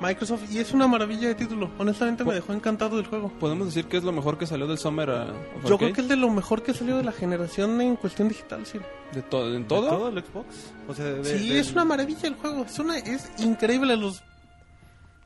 Microsoft 0.00 0.42
y 0.52 0.58
es 0.58 0.72
una 0.74 0.86
maravilla 0.86 1.28
de 1.28 1.34
título. 1.34 1.70
Honestamente 1.78 2.22
me 2.24 2.34
dejó 2.34 2.52
encantado 2.52 2.98
el 2.98 3.06
juego. 3.06 3.30
Podemos 3.40 3.68
decir 3.68 3.86
que 3.86 3.96
es 3.96 4.04
lo 4.04 4.12
mejor 4.12 4.36
que 4.36 4.46
salió 4.46 4.66
del 4.66 4.76
Summer 4.76 5.08
uh, 5.08 5.12
of 5.58 5.70
Yo 5.70 5.78
creo 5.78 5.92
que 5.94 6.02
es 6.02 6.08
de 6.08 6.16
lo 6.16 6.28
mejor 6.30 6.62
que 6.62 6.72
ha 6.72 6.74
salido 6.74 6.98
de 6.98 7.04
la 7.04 7.12
generación 7.12 7.80
en 7.80 7.96
cuestión 7.96 8.28
digital, 8.28 8.66
sí. 8.66 8.78
¿De 9.14 9.22
todo? 9.22 9.54
¿En 9.54 9.62
¿de 9.62 9.68
todo? 9.68 9.88
todo 9.88 10.08
el 10.08 10.22
Xbox? 10.22 10.46
O 10.88 10.94
sea, 10.94 11.06
de- 11.06 11.24
sí, 11.24 11.48
del- 11.48 11.56
es 11.56 11.72
una 11.72 11.84
maravilla 11.86 12.28
el 12.28 12.34
juego. 12.34 12.64
Es 12.66 12.78
una 12.78 12.98
es 12.98 13.30
increíble 13.38 13.96
los 13.96 14.22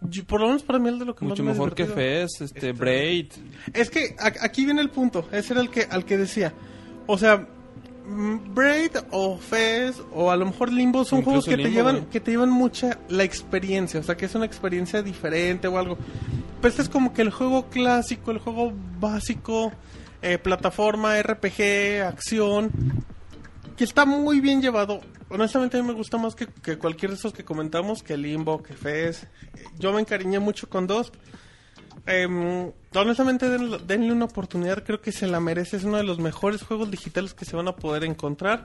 yo- 0.02 0.24
por 0.24 0.40
lo 0.40 0.46
menos 0.46 0.62
para 0.62 0.78
mí 0.78 0.88
es 0.88 0.98
de 0.98 1.04
lo 1.04 1.14
que 1.14 1.24
Mucho 1.24 1.42
más 1.42 1.54
me 1.56 1.60
mejor 1.60 1.74
que. 1.74 1.86
Fez, 1.86 2.40
este, 2.40 2.72
Braid. 2.72 3.32
Es 3.72 3.90
que 3.90 4.14
a- 4.18 4.44
aquí 4.44 4.64
viene 4.64 4.80
el 4.80 4.90
punto. 4.90 5.26
Ese 5.32 5.52
era 5.52 5.62
el 5.62 5.70
que 5.70 5.82
al 5.90 6.04
que 6.04 6.16
decía. 6.18 6.52
O 7.06 7.16
sea, 7.18 7.46
mm, 8.06 8.54
Braid 8.54 8.92
o 9.10 9.38
Fez 9.38 10.00
o 10.12 10.30
a 10.30 10.36
lo 10.36 10.46
mejor 10.46 10.72
Limbo 10.72 11.04
son 11.04 11.20
Incluso 11.20 11.42
juegos 11.42 11.56
que 11.56 11.62
te 11.62 11.70
llevan 11.70 12.06
que 12.06 12.20
te 12.20 12.30
llevan 12.30 12.50
mucha 12.50 12.98
la 13.08 13.24
experiencia, 13.24 14.00
o 14.00 14.02
sea, 14.02 14.16
que 14.16 14.26
es 14.26 14.34
una 14.34 14.46
experiencia 14.46 15.02
diferente 15.02 15.68
o 15.68 15.78
algo. 15.78 15.96
Pero 16.60 16.68
este 16.70 16.82
es 16.82 16.88
como 16.88 17.12
que 17.12 17.22
el 17.22 17.30
juego 17.30 17.66
clásico, 17.70 18.30
el 18.30 18.38
juego 18.38 18.72
básico, 19.00 19.72
eh, 20.22 20.38
plataforma, 20.38 21.16
RPG, 21.18 22.02
acción, 22.04 22.70
que 23.78 23.84
está 23.84 24.05
muy 24.05 24.40
bien 24.40 24.60
llevado. 24.60 25.00
Honestamente 25.30 25.78
a 25.78 25.80
mí 25.82 25.86
me 25.86 25.94
gusta 25.94 26.18
más 26.18 26.34
que, 26.34 26.48
que 26.48 26.76
cualquier 26.78 27.12
de 27.12 27.16
esos 27.16 27.32
que 27.32 27.44
comentamos, 27.44 28.02
que 28.02 28.16
Limbo, 28.16 28.60
que 28.60 28.74
Fez. 28.74 29.22
Eh, 29.22 29.64
Yo 29.78 29.92
me 29.92 30.00
encariñé 30.00 30.40
mucho 30.40 30.68
con 30.68 30.88
Dust. 30.88 31.14
Em, 32.05 32.72
honestamente 32.94 33.48
denle, 33.48 33.78
denle 33.86 34.12
una 34.12 34.24
oportunidad, 34.24 34.82
creo 34.85 35.01
que 35.01 35.12
se 35.12 35.27
la 35.27 35.40
merece, 35.40 35.77
es 35.77 35.85
uno 35.85 35.98
de 35.98 36.05
los 36.05 36.19
mejores 36.19 36.62
juegos 36.62 36.90
digitales 36.90 37.35
que 37.35 37.44
se 37.44 37.55
van 37.55 37.69
a 37.69 37.77
poder 37.77 38.05
encontrar. 38.05 38.65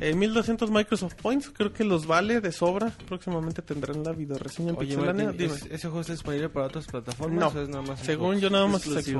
Eh, 0.00 0.14
1200 0.14 0.70
Microsoft 0.70 1.14
Points, 1.14 1.50
creo 1.50 1.72
que 1.72 1.82
los 1.84 2.06
vale 2.06 2.40
de 2.40 2.52
sobra. 2.52 2.92
Próximamente 3.08 3.62
tendrán 3.62 4.02
la 4.04 4.12
video 4.12 4.38
reseña 4.38 4.70
en 4.70 4.76
Oye, 4.76 4.88
Pixelania. 4.88 5.24
Martín, 5.26 5.46
Dime. 5.48 5.54
¿es- 5.58 5.64
¿ese 5.66 5.88
juego 5.88 6.00
está 6.02 6.12
disponible 6.12 6.48
para 6.50 6.66
otras 6.66 6.86
plataformas 6.86 7.40
No, 7.54 7.58
o 7.60 7.62
es 7.62 7.68
nada 7.68 7.82
más 7.82 8.00
según 8.00 8.38
yo 8.38 8.50
nada 8.50 8.66
más 8.66 8.86
es. 8.86 9.12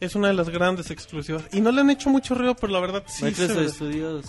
Es 0.00 0.14
una 0.16 0.28
de 0.28 0.34
las 0.34 0.48
grandes 0.48 0.90
exclusivas. 0.90 1.44
Y 1.52 1.60
no 1.60 1.70
le 1.70 1.80
han 1.82 1.90
hecho 1.90 2.10
mucho 2.10 2.34
ruido, 2.34 2.56
pero 2.56 2.72
la 2.72 2.80
verdad 2.80 3.04
sí 3.06 3.18
se 3.20 3.24
Microsoft 3.26 3.74
Studios 3.76 4.24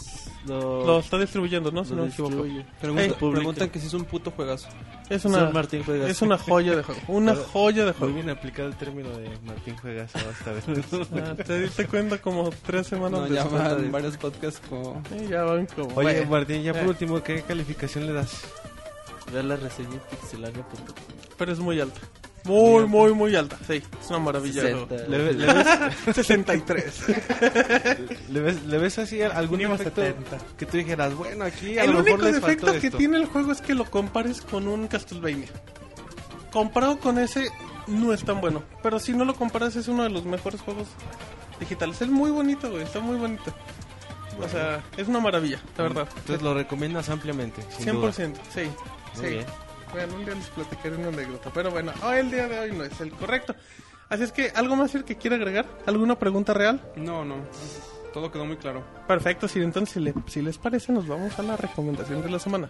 lo, 0.45 0.85
lo 0.85 0.99
está 0.99 1.17
distribuyendo, 1.17 1.71
¿no? 1.71 1.83
Si 1.85 1.93
no 1.93 2.03
me 2.03 2.09
equivoco. 2.09 2.43
Pregunta- 2.81 3.15
preguntan 3.17 3.69
que 3.69 3.79
si 3.79 3.87
es 3.87 3.93
un 3.93 4.03
puto 4.05 4.29
juegazo. 4.31 4.67
Es 5.09 5.25
una, 5.25 5.49
Martín 5.51 5.83
Juegas. 5.83 6.09
es 6.09 6.21
una 6.21 6.37
joya 6.37 6.75
de 6.75 6.83
juego. 6.83 7.01
Una 7.07 7.33
Pero- 7.33 7.45
joya 7.45 7.85
de 7.85 7.91
Muy 7.91 7.99
juego. 7.99 8.13
bien 8.15 8.29
aplicado 8.29 8.67
el 8.69 8.75
término 8.75 9.09
de 9.17 9.29
Martín 9.53 9.75
juega 9.81 10.03
eso 10.03 10.19
esta 10.31 10.51
vez. 10.51 10.63
Ah, 11.23 11.35
te 11.35 11.59
diste 11.61 11.87
cuenta 11.87 12.17
como 12.19 12.49
tres 12.65 12.87
semanas 12.87 13.21
No, 13.21 13.27
ya 13.27 13.43
después. 13.43 13.63
van 13.63 13.91
varios 13.91 14.17
podcasts 14.17 14.61
como... 14.69 15.01
Sí, 15.09 15.27
ya 15.29 15.43
van 15.43 15.65
como... 15.67 15.87
Oye, 15.95 16.13
bueno. 16.21 16.31
Martín, 16.31 16.63
ya 16.63 16.71
Eh. 16.71 16.73
por 16.75 16.87
último, 16.89 17.21
¿qué 17.23 17.41
calificación 17.41 18.05
le 18.07 18.13
das? 18.13 18.41
Ve 19.31 19.41
la 19.43 19.55
reseña 19.55 19.99
pixelania.com. 20.09 20.95
pero 21.37 21.51
es 21.53 21.59
muy 21.59 21.79
alta. 21.79 21.99
Muy, 22.45 22.85
muy, 22.87 23.13
muy 23.13 23.33
alta. 23.37 23.57
Sí, 23.65 23.75
es 24.01 24.09
una 24.09 24.19
maravilla. 24.19 24.63
60. 24.63 24.95
¿Le, 25.07 25.17
ve- 25.17 25.33
le 25.33 25.45
ves, 25.53 25.67
63. 26.13 27.03
le 28.29 28.39
ves, 28.41 28.63
le 28.65 28.77
ves 28.79 28.99
así 28.99 29.21
algún 29.21 29.59
Mínimo 29.59 29.77
defecto 29.77 30.01
70. 30.01 30.37
que 30.57 30.65
tú 30.65 30.75
dijeras, 30.77 31.15
bueno, 31.15 31.45
aquí 31.45 31.77
a 31.79 31.85
El 31.85 31.91
lo 31.91 31.99
único 31.99 32.17
mejor 32.17 32.33
defecto 32.41 32.71
que 32.73 32.87
esto? 32.87 32.97
tiene 32.97 33.15
el 33.17 33.27
juego 33.27 33.53
es 33.53 33.61
que 33.61 33.73
lo 33.73 33.85
compares 33.85 34.41
con 34.41 34.67
un 34.67 34.87
Castlevania. 34.89 35.47
Comparado 36.51 36.99
con 36.99 37.17
ese, 37.17 37.47
no 37.87 38.13
es 38.13 38.23
tan 38.23 38.41
bueno. 38.41 38.63
Pero 38.81 38.99
si 38.99 39.13
no 39.13 39.25
lo 39.25 39.35
comparas, 39.35 39.75
es 39.75 39.87
uno 39.87 40.03
de 40.03 40.09
los 40.09 40.25
mejores 40.25 40.61
juegos 40.61 40.87
digitales. 41.59 42.01
Es 42.01 42.09
muy 42.09 42.31
bonito, 42.31 42.69
güey. 42.69 42.83
Está 42.83 42.99
muy 42.99 43.17
bonito. 43.17 43.53
O 44.39 44.47
sea, 44.49 44.81
es 44.97 45.07
una 45.07 45.19
maravilla, 45.19 45.59
la 45.77 45.83
verdad. 45.83 46.07
Entonces 46.17 46.41
lo 46.41 46.53
recomiendas 46.55 47.07
ampliamente, 47.09 47.61
sin 47.77 47.87
100%, 47.87 47.93
duda. 47.93 48.11
sí. 48.13 48.61
Muy 49.15 49.25
sí. 49.25 49.33
bien. 49.35 49.45
Bueno, 49.91 50.15
un 50.15 50.25
día 50.25 50.33
les 50.33 50.47
platicaré 50.47 50.95
una 50.95 51.09
anécdota. 51.09 51.51
Pero 51.53 51.69
bueno, 51.69 51.91
hoy 52.03 52.17
el 52.17 52.31
día 52.31 52.47
de 52.47 52.59
hoy 52.59 52.71
no 52.71 52.83
es 52.83 52.99
el 52.99 53.11
correcto. 53.11 53.53
Así 54.09 54.23
es 54.23 54.31
que, 54.31 54.51
¿algo 54.55 54.75
más 54.75 54.95
el 54.95 55.03
que 55.03 55.17
quiera 55.17 55.35
agregar? 55.35 55.65
¿Alguna 55.85 56.17
pregunta 56.17 56.53
real? 56.53 56.81
No, 56.95 57.23
no. 57.23 57.35
Todo 58.11 58.31
quedó 58.31 58.45
muy 58.45 58.57
claro. 58.57 58.83
Perfecto, 59.07 59.47
si 59.47 59.59
entonces 59.61 59.93
si, 59.93 59.99
le- 59.99 60.13
si 60.27 60.41
les 60.41 60.57
parece, 60.57 60.91
nos 60.91 61.07
vamos 61.07 61.37
a 61.37 61.43
la 61.43 61.55
recomendación 61.55 62.21
de 62.23 62.29
la 62.31 62.39
semana. 62.39 62.69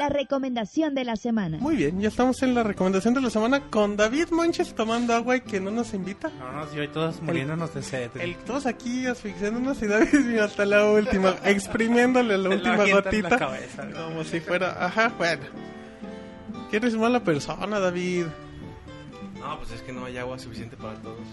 La 0.00 0.08
recomendación 0.08 0.94
de 0.94 1.04
la 1.04 1.14
semana. 1.14 1.58
Muy 1.58 1.76
bien, 1.76 2.00
ya 2.00 2.08
estamos 2.08 2.42
en 2.42 2.54
la 2.54 2.62
recomendación 2.62 3.12
de 3.12 3.20
la 3.20 3.28
semana 3.28 3.68
con 3.68 3.98
David 3.98 4.28
Monches 4.30 4.74
tomando 4.74 5.12
agua 5.12 5.36
y 5.36 5.40
que 5.42 5.60
no 5.60 5.70
nos 5.70 5.92
invita. 5.92 6.30
No, 6.38 6.52
no, 6.52 6.74
y 6.74 6.78
hoy 6.78 6.88
todos 6.88 7.20
muriéndonos 7.20 7.74
de 7.74 7.82
sed. 7.82 8.10
El, 8.18 8.34
todos 8.36 8.64
aquí 8.64 9.06
asfixiándonos 9.06 9.82
y 9.82 9.86
David 9.88 10.38
hasta 10.42 10.64
la 10.64 10.86
última, 10.86 11.34
exprimiéndole 11.44 12.38
la 12.38 12.48
última 12.48 12.78
la 12.78 12.94
gotita. 12.94 13.36
cabeza, 13.36 13.84
¿no? 13.84 14.06
como 14.06 14.24
si 14.24 14.40
fuera, 14.40 14.86
ajá, 14.86 15.12
bueno. 15.18 15.42
Que 16.70 16.78
eres 16.78 16.96
mala 16.96 17.22
persona, 17.22 17.78
David. 17.78 18.24
No, 19.38 19.58
pues 19.58 19.70
es 19.72 19.82
que 19.82 19.92
no 19.92 20.06
hay 20.06 20.16
agua 20.16 20.38
suficiente 20.38 20.78
para 20.78 20.94
todos. 20.94 21.26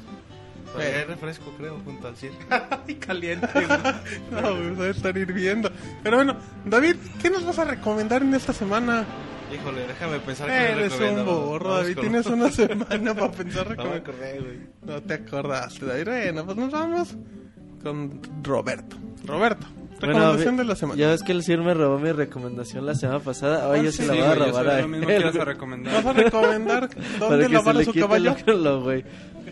Eh. 0.68 0.74
Pero 0.78 0.98
hay 1.00 1.04
refresco, 1.06 1.52
creo, 1.58 1.80
junto 1.84 2.08
al 2.08 2.16
cielo. 2.16 2.36
Ay, 2.88 2.96
caliente. 2.96 3.48
no, 4.32 4.42
pues 4.42 4.78
debe 4.78 4.90
estar 4.92 5.18
hirviendo. 5.18 5.72
Pero 6.04 6.18
bueno, 6.18 6.36
David, 6.66 6.96
¿qué 7.22 7.30
nos 7.30 7.46
vas 7.46 7.58
a 7.60 7.66
recomendar 7.66 8.22
en 8.22 8.34
esta 8.34 8.54
semana? 8.54 9.06
Híjole, 9.54 9.88
déjame 9.88 10.20
pensar 10.20 10.48
que 10.48 10.54
Eres 10.72 11.00
un 11.00 11.26
borro, 11.26 11.76
David. 11.76 11.98
Tienes 12.00 12.26
una 12.26 12.52
semana 12.52 13.14
para 13.14 13.32
pensar 13.32 13.64
No 13.64 13.70
me 13.70 13.76
recomendar. 13.76 13.98
acordé, 14.02 14.40
güey. 14.40 14.60
No 14.86 15.02
te 15.02 15.14
acordaste, 15.14 15.86
David. 15.86 16.06
Bueno, 16.06 16.46
pues 16.46 16.58
nos 16.58 16.72
vamos 16.72 17.16
con 17.82 18.22
Roberto. 18.44 18.98
Roberto, 19.26 19.66
recomendación 20.00 20.56
Bueno, 20.56 20.58
de 20.58 20.64
la 20.66 20.76
semana. 20.76 21.00
Ya 21.00 21.10
ves 21.10 21.24
que 21.24 21.32
el 21.32 21.44
Sir 21.44 21.60
me 21.62 21.74
robó 21.74 21.98
mi 22.00 22.12
recomendación 22.12 22.86
la 22.86 22.94
semana 22.96 23.20
pasada. 23.20 23.64
Ahora 23.66 23.80
Ah, 23.80 23.84
yo 23.84 23.92
sí, 23.92 23.98
se 24.04 24.08
la 24.08 24.14
Sí, 24.14 24.20
voy 24.20 24.28
a 24.28 24.36
güey, 24.36 24.40
yo 24.40 24.46
robar 24.52 24.66
soy 24.66 24.74
a 24.74 24.82
lo 24.82 24.88
mismo 24.90 25.10
él, 25.10 25.16
que 25.16 25.22
ibas 25.22 25.34
a 25.36 25.38
güey. 25.38 25.46
recomendar. 25.46 25.94
¿Vas 25.94 26.06
a 26.06 26.14
recomendar 26.14 26.90
dónde 27.20 27.50
lavar 27.50 27.78
a 27.78 27.84
su 27.84 27.94
caballo? 27.94 28.36
güey. 28.84 29.06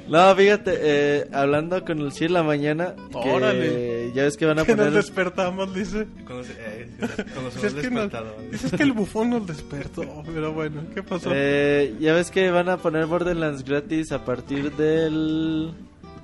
No, 0.07 0.35
fíjate, 0.35 0.73
eh, 0.81 1.27
hablando 1.33 1.83
con 1.83 1.99
el 1.99 2.11
Sir 2.11 2.29
la 2.31 2.43
mañana, 2.43 2.93
que 3.11 3.29
Órale. 3.29 4.11
ya 4.13 4.23
ves 4.23 4.37
que 4.37 4.45
van 4.45 4.59
a 4.59 4.63
Que 4.65 4.75
nos 4.75 4.85
poner... 4.85 4.93
despertamos, 5.03 5.73
dice. 5.73 6.05
Cuando 6.25 6.43
se, 6.43 6.51
eh, 6.53 6.89
cuando 7.33 7.51
se 7.51 7.63
nos 7.63 7.73
que, 7.73 7.89
nos- 7.89 8.03
despertado. 8.03 8.35
dices 8.51 8.71
que 8.71 8.83
el 8.83 8.91
bufón 8.93 9.31
nos 9.31 9.47
despertó, 9.47 10.23
pero 10.27 10.53
bueno, 10.53 10.83
¿qué 10.93 11.01
pasó? 11.01 11.31
Eh, 11.33 11.95
ya 11.99 12.13
ves 12.13 12.29
que 12.29 12.51
van 12.51 12.69
a 12.69 12.77
poner 12.77 13.05
Borderlands 13.07 13.63
gratis 13.65 14.11
a 14.11 14.23
partir 14.23 14.71
del... 14.75 15.73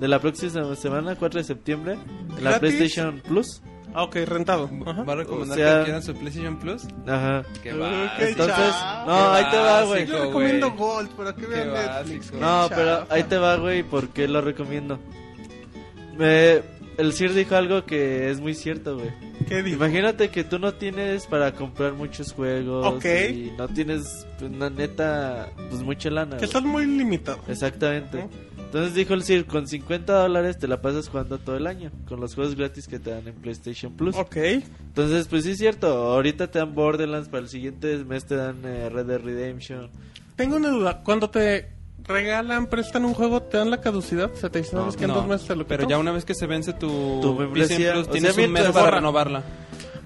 De 0.00 0.08
la 0.08 0.18
próxima 0.20 0.74
semana, 0.74 1.14
4 1.14 1.38
de 1.40 1.44
septiembre, 1.44 1.96
en 2.36 2.42
la. 2.44 2.58
PlayStation 2.58 3.20
Plus. 3.20 3.62
Ah, 3.94 4.04
ok, 4.04 4.16
rentado. 4.26 4.70
Ajá. 4.86 5.02
¿Va 5.04 5.12
a 5.12 5.16
recomendar 5.16 5.58
O 5.58 5.60
sea- 5.60 5.78
que 5.78 5.84
quieran 5.84 6.02
su 6.02 6.14
PlayStation 6.14 6.58
Plus? 6.58 6.84
Ajá. 7.06 7.42
Uh, 7.42 7.78
va. 7.78 8.14
qué 8.16 8.28
Entonces, 8.30 8.56
chafa. 8.56 9.04
no, 9.06 9.32
ahí 9.32 9.44
te 9.50 9.56
va, 9.58 9.82
güey. 9.84 10.06
Yo 10.06 10.24
recomiendo 10.24 10.70
güey. 10.72 10.78
Gold 10.78 11.10
para 11.10 11.32
que 11.34 11.46
vean 11.46 11.68
Qué 11.68 11.72
Netflix. 11.72 12.18
básico. 12.30 12.34
qué 12.38 12.40
No, 12.40 12.66
pero 12.70 13.06
ahí 13.10 13.22
te 13.24 13.36
va, 13.38 13.56
güey, 13.56 13.82
¿por 13.82 14.08
qué 14.08 14.28
lo 14.28 14.40
recomiendo? 14.40 14.98
Me- 16.16 16.62
el 16.98 17.12
Sir 17.14 17.32
dijo 17.32 17.56
algo 17.56 17.84
que 17.86 18.30
es 18.30 18.40
muy 18.40 18.54
cierto, 18.54 18.96
güey. 18.96 19.10
¿Qué 19.48 19.62
dijo? 19.62 19.76
Imagínate 19.76 20.28
que 20.30 20.44
tú 20.44 20.58
no 20.58 20.74
tienes 20.74 21.26
para 21.26 21.52
comprar 21.52 21.94
muchos 21.94 22.32
juegos 22.32 22.86
Ok. 22.86 23.04
y 23.30 23.52
no 23.56 23.66
tienes, 23.68 24.26
pues, 24.38 24.50
una 24.52 24.68
neta, 24.70 25.48
pues 25.70 25.82
mucha 25.82 26.10
lana. 26.10 26.36
Que 26.36 26.44
estás 26.44 26.62
muy 26.62 26.86
limitado. 26.86 27.38
Exactamente. 27.48 28.18
Ujú. 28.18 28.28
Entonces 28.72 28.94
dijo 28.94 29.12
el 29.12 29.22
Sir, 29.22 29.44
con 29.44 29.68
50 29.68 30.14
dólares 30.14 30.58
te 30.58 30.66
la 30.66 30.80
pasas 30.80 31.06
jugando 31.10 31.36
todo 31.36 31.58
el 31.58 31.66
año, 31.66 31.90
con 32.08 32.20
los 32.20 32.34
juegos 32.34 32.54
gratis 32.54 32.88
que 32.88 32.98
te 32.98 33.10
dan 33.10 33.28
en 33.28 33.34
PlayStation 33.34 33.92
Plus. 33.92 34.16
Ok. 34.16 34.36
Entonces, 34.36 35.28
pues 35.28 35.44
sí 35.44 35.50
es 35.50 35.58
cierto, 35.58 35.88
ahorita 35.88 36.50
te 36.50 36.58
dan 36.58 36.74
Borderlands, 36.74 37.28
para 37.28 37.42
el 37.42 37.50
siguiente 37.50 37.98
mes 37.98 38.24
te 38.24 38.34
dan 38.34 38.62
eh, 38.64 38.88
Red 38.88 39.04
Dead 39.04 39.20
Redemption. 39.20 39.90
Tengo 40.36 40.56
una 40.56 40.70
duda. 40.70 41.02
Cuando 41.04 41.28
te 41.28 41.68
regalan, 42.04 42.66
prestan 42.68 43.04
un 43.04 43.12
juego, 43.12 43.42
¿te 43.42 43.58
dan 43.58 43.68
la 43.68 43.82
caducidad? 43.82 44.32
¿Se 44.32 44.48
te 44.48 44.60
dicen, 44.60 44.76
No, 44.76 44.80
"Sabes 44.84 44.96
que 44.96 45.04
en 45.04 45.08
No, 45.10 45.16
dos 45.16 45.26
meses 45.26 45.46
te 45.48 45.54
lo 45.54 45.66
pero 45.66 45.80
quito"? 45.82 45.90
ya 45.90 45.98
una 45.98 46.12
vez 46.12 46.24
que 46.24 46.32
se 46.34 46.46
vence 46.46 46.72
tu, 46.72 46.88
Tu 47.20 47.34
membresía, 47.34 47.76
PlayStation 47.76 47.92
Plus, 47.94 48.08
o 48.08 48.10
tienes 48.10 48.34
sea, 48.34 48.44
un 48.46 48.52
mes 48.52 48.62
para 48.70 49.00
borra. 49.00 49.42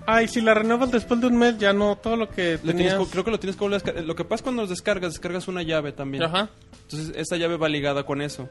Renovarla. 0.07 0.21
Ay, 0.21 0.29
si 0.29 0.41
la 0.41 0.55
renuevas 0.55 0.91
después 0.91 1.21
de 1.21 1.27
un 1.27 1.37
mes, 1.37 1.59
ya 1.59 1.73
no, 1.73 1.97
todo 1.97 2.17
lo 2.17 2.29
que 2.29 2.59
Lo 2.63 2.73
tenías... 2.73 2.95
creo 3.11 3.25
que 3.25 3.31
lo 3.31 3.39
tienes 3.39 3.57
que 3.57 3.61
volver 3.61 3.77
a 3.77 3.79
descargar. 3.79 4.05
Lo 4.05 4.15
que 4.15 4.25
pasa 4.25 4.37
es 4.37 4.43
cuando 4.43 4.63
los 4.63 4.71
descargas, 4.71 5.13
descargas 5.13 5.49
una 5.49 5.63
llave 5.63 5.93
también. 5.93 6.25
Ajá. 6.25 6.51
Entonces, 6.83 7.15
esa 7.17 7.37
llave 7.37 7.57
va 7.57 7.69
ligada 7.69 8.05
con 8.05 8.23
eso. 8.23 8.49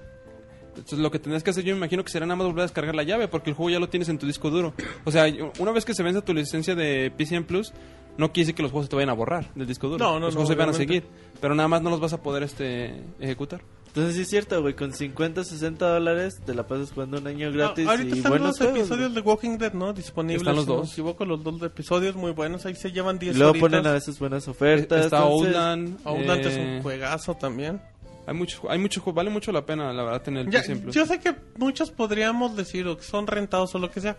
Entonces, 0.70 1.00
lo 1.00 1.10
que 1.10 1.20
tendrías 1.20 1.44
que 1.44 1.52
hacer, 1.52 1.64
yo 1.64 1.74
me 1.74 1.78
imagino 1.78 2.04
que 2.04 2.12
será 2.12 2.26
nada 2.26 2.36
más 2.36 2.48
volver 2.48 2.62
a 2.62 2.66
descargar 2.66 2.96
la 2.96 3.04
llave, 3.04 3.28
porque 3.28 3.50
el 3.50 3.56
juego 3.56 3.70
ya 3.70 3.80
lo 3.80 3.88
tienes 3.88 4.10
en 4.10 4.18
tu 4.18 4.28
disco 4.28 4.50
duro. 4.50 4.74
O 5.06 5.12
sea, 5.12 5.26
una 5.60 5.72
vez 5.72 5.86
que 5.86 5.94
se 5.94 6.04
vence 6.04 6.22
tu 6.22 6.34
licencia 6.34 6.76
de 6.76 7.12
PCM 7.12 7.46
Plus, 7.46 7.72
no 8.18 8.32
quiere 8.32 8.46
decir 8.46 8.56
que 8.56 8.64
los 8.64 8.72
juegos 8.72 8.86
se 8.86 8.90
te 8.90 8.96
vayan 8.96 9.10
a 9.10 9.14
borrar 9.14 9.54
del 9.56 9.68
disco 9.68 9.88
duro. 9.88 10.04
No, 10.04 10.20
no, 10.20 10.26
los 10.28 10.36
no, 10.36 10.42
juegos 10.42 10.50
se 10.50 10.56
van 10.56 10.70
a 10.70 10.74
seguir. 10.74 11.06
Pero 11.40 11.56
nada 11.56 11.68
más 11.68 11.82
no 11.82 11.90
los 11.90 12.00
vas 12.00 12.14
a 12.14 12.22
poder 12.22 12.44
este 12.44 13.04
ejecutar. 13.20 13.62
Entonces 13.96 14.16
sí 14.18 14.22
es 14.24 14.28
cierto, 14.30 14.62
güey, 14.62 14.74
con 14.76 14.92
50, 14.94 15.46
60 15.46 15.88
dólares 15.90 16.42
te 16.46 16.54
la 16.54 16.68
pasas 16.68 16.92
jugando 16.92 17.18
un 17.18 17.28
año 17.28 17.50
gratis 17.52 17.88
Ah, 17.88 17.92
ahorita 17.92 18.16
y 18.16 18.18
están 18.18 18.30
buenos 18.32 18.48
los 18.50 18.58
juegos, 18.58 18.78
episodios 18.80 19.12
güey. 19.14 19.24
de 19.24 19.30
Walking 19.30 19.58
Dead, 19.58 19.74
¿no? 19.74 19.94
Disponibles. 19.94 20.42
Están 20.42 20.56
los 20.58 20.66
si 20.66 20.72
no 20.72 20.82
me 20.84 20.88
equivoco, 20.90 21.26
los 21.26 21.44
dos 21.44 21.62
episodios 21.64 22.16
muy 22.18 22.32
buenos. 22.34 22.66
Ahí 22.66 22.76
se 22.76 22.92
llevan 22.92 23.18
10 23.20 23.36
Y 23.36 23.38
luego 23.40 23.52
horitas. 23.52 23.70
ponen 23.70 23.88
a 23.88 23.94
veces 23.94 24.20
buenas 24.20 24.48
ofertas. 24.50 25.06
Está 25.06 25.18
entonces- 25.20 25.48
Outland. 25.56 26.00
Outland 26.04 26.46
es 26.46 26.58
eh, 26.58 26.76
un 26.78 26.84
juegazo 26.84 27.36
también. 27.36 27.82
Hay 28.28 28.34
mucho, 28.34 28.70
hay 28.70 28.80
mucho, 28.80 29.02
ju- 29.02 29.14
vale 29.14 29.30
mucho 29.30 29.52
la 29.54 29.66
pena, 29.66 29.94
la 29.94 30.04
verdad, 30.04 30.22
tener 30.24 30.46
el 30.48 30.52
Ya, 30.52 30.62
Plus. 30.64 30.94
yo 30.94 31.06
sé 31.06 31.20
que 31.22 31.34
muchos 31.58 31.92
podríamos 31.92 32.56
decir 32.58 32.86
o 32.88 32.98
que 32.98 33.04
son 33.04 33.28
rentados 33.28 33.74
o 33.76 33.80
lo 33.80 33.90
que 33.92 34.02
sea. 34.02 34.18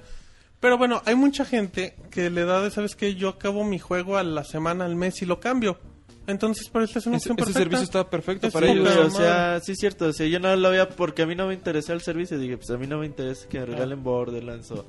Pero 0.58 0.78
bueno, 0.78 1.02
hay 1.04 1.16
mucha 1.16 1.44
gente 1.44 1.96
que 2.10 2.30
le 2.30 2.46
da 2.46 2.62
de, 2.62 2.70
¿sabes 2.70 2.96
qué? 2.96 3.14
Yo 3.14 3.28
acabo 3.28 3.62
mi 3.64 3.78
juego 3.78 4.16
a 4.16 4.22
la 4.22 4.42
semana, 4.44 4.86
al 4.86 4.96
mes 4.96 5.20
y 5.20 5.26
lo 5.26 5.38
cambio. 5.38 5.78
Entonces, 6.26 6.68
pero 6.72 6.84
esta 6.84 6.98
es 6.98 7.06
una 7.06 7.18
Ese, 7.18 7.30
opción 7.30 7.48
ese 7.48 7.52
perfecta. 7.60 7.76
servicio 7.78 7.84
está 8.00 8.10
perfecto 8.10 8.46
Es 8.48 8.52
para 8.52 8.70
ellos. 8.70 8.88
o 8.96 9.10
sea, 9.10 9.60
sí 9.60 9.72
es 9.72 9.78
cierto. 9.78 10.06
O 10.06 10.12
sea, 10.12 10.26
yo 10.26 10.40
no 10.40 10.54
lo 10.56 10.70
veía 10.70 10.88
porque 10.88 11.22
a 11.22 11.26
mí 11.26 11.34
no 11.36 11.46
me 11.46 11.54
interesa 11.54 11.92
el 11.92 12.00
servicio. 12.00 12.38
Dije, 12.38 12.56
pues 12.56 12.70
a 12.70 12.76
mí 12.78 12.86
no 12.86 12.98
me 12.98 13.06
interesa 13.06 13.48
que 13.48 13.60
me 13.60 13.66
regalen 13.66 14.02
Borderlands 14.02 14.70
o 14.72 14.84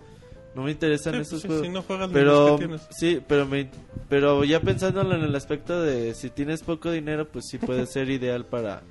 no 0.55 0.63
me 0.63 0.71
interesan 0.71 1.13
Sí, 1.13 1.19
esos 1.21 1.41
sí, 1.41 1.47
juegos. 1.47 1.65
si 1.67 1.71
no 1.71 1.83
juegas 1.83 2.09
pero 2.11 2.57
los 2.57 2.59
que 2.59 2.79
sí, 2.97 3.21
pero 3.27 3.45
me, 3.45 3.69
pero 4.09 4.43
ya 4.43 4.59
pensándolo 4.61 5.13
en 5.15 5.21
el 5.23 5.35
aspecto 5.35 5.79
de 5.83 6.15
si 6.15 6.31
tienes 6.31 6.63
poco 6.63 6.89
dinero, 6.89 7.27
pues 7.27 7.45
sí 7.47 7.59
puede 7.59 7.85
ser 7.87 8.09
ideal 8.09 8.43
para 8.45 8.81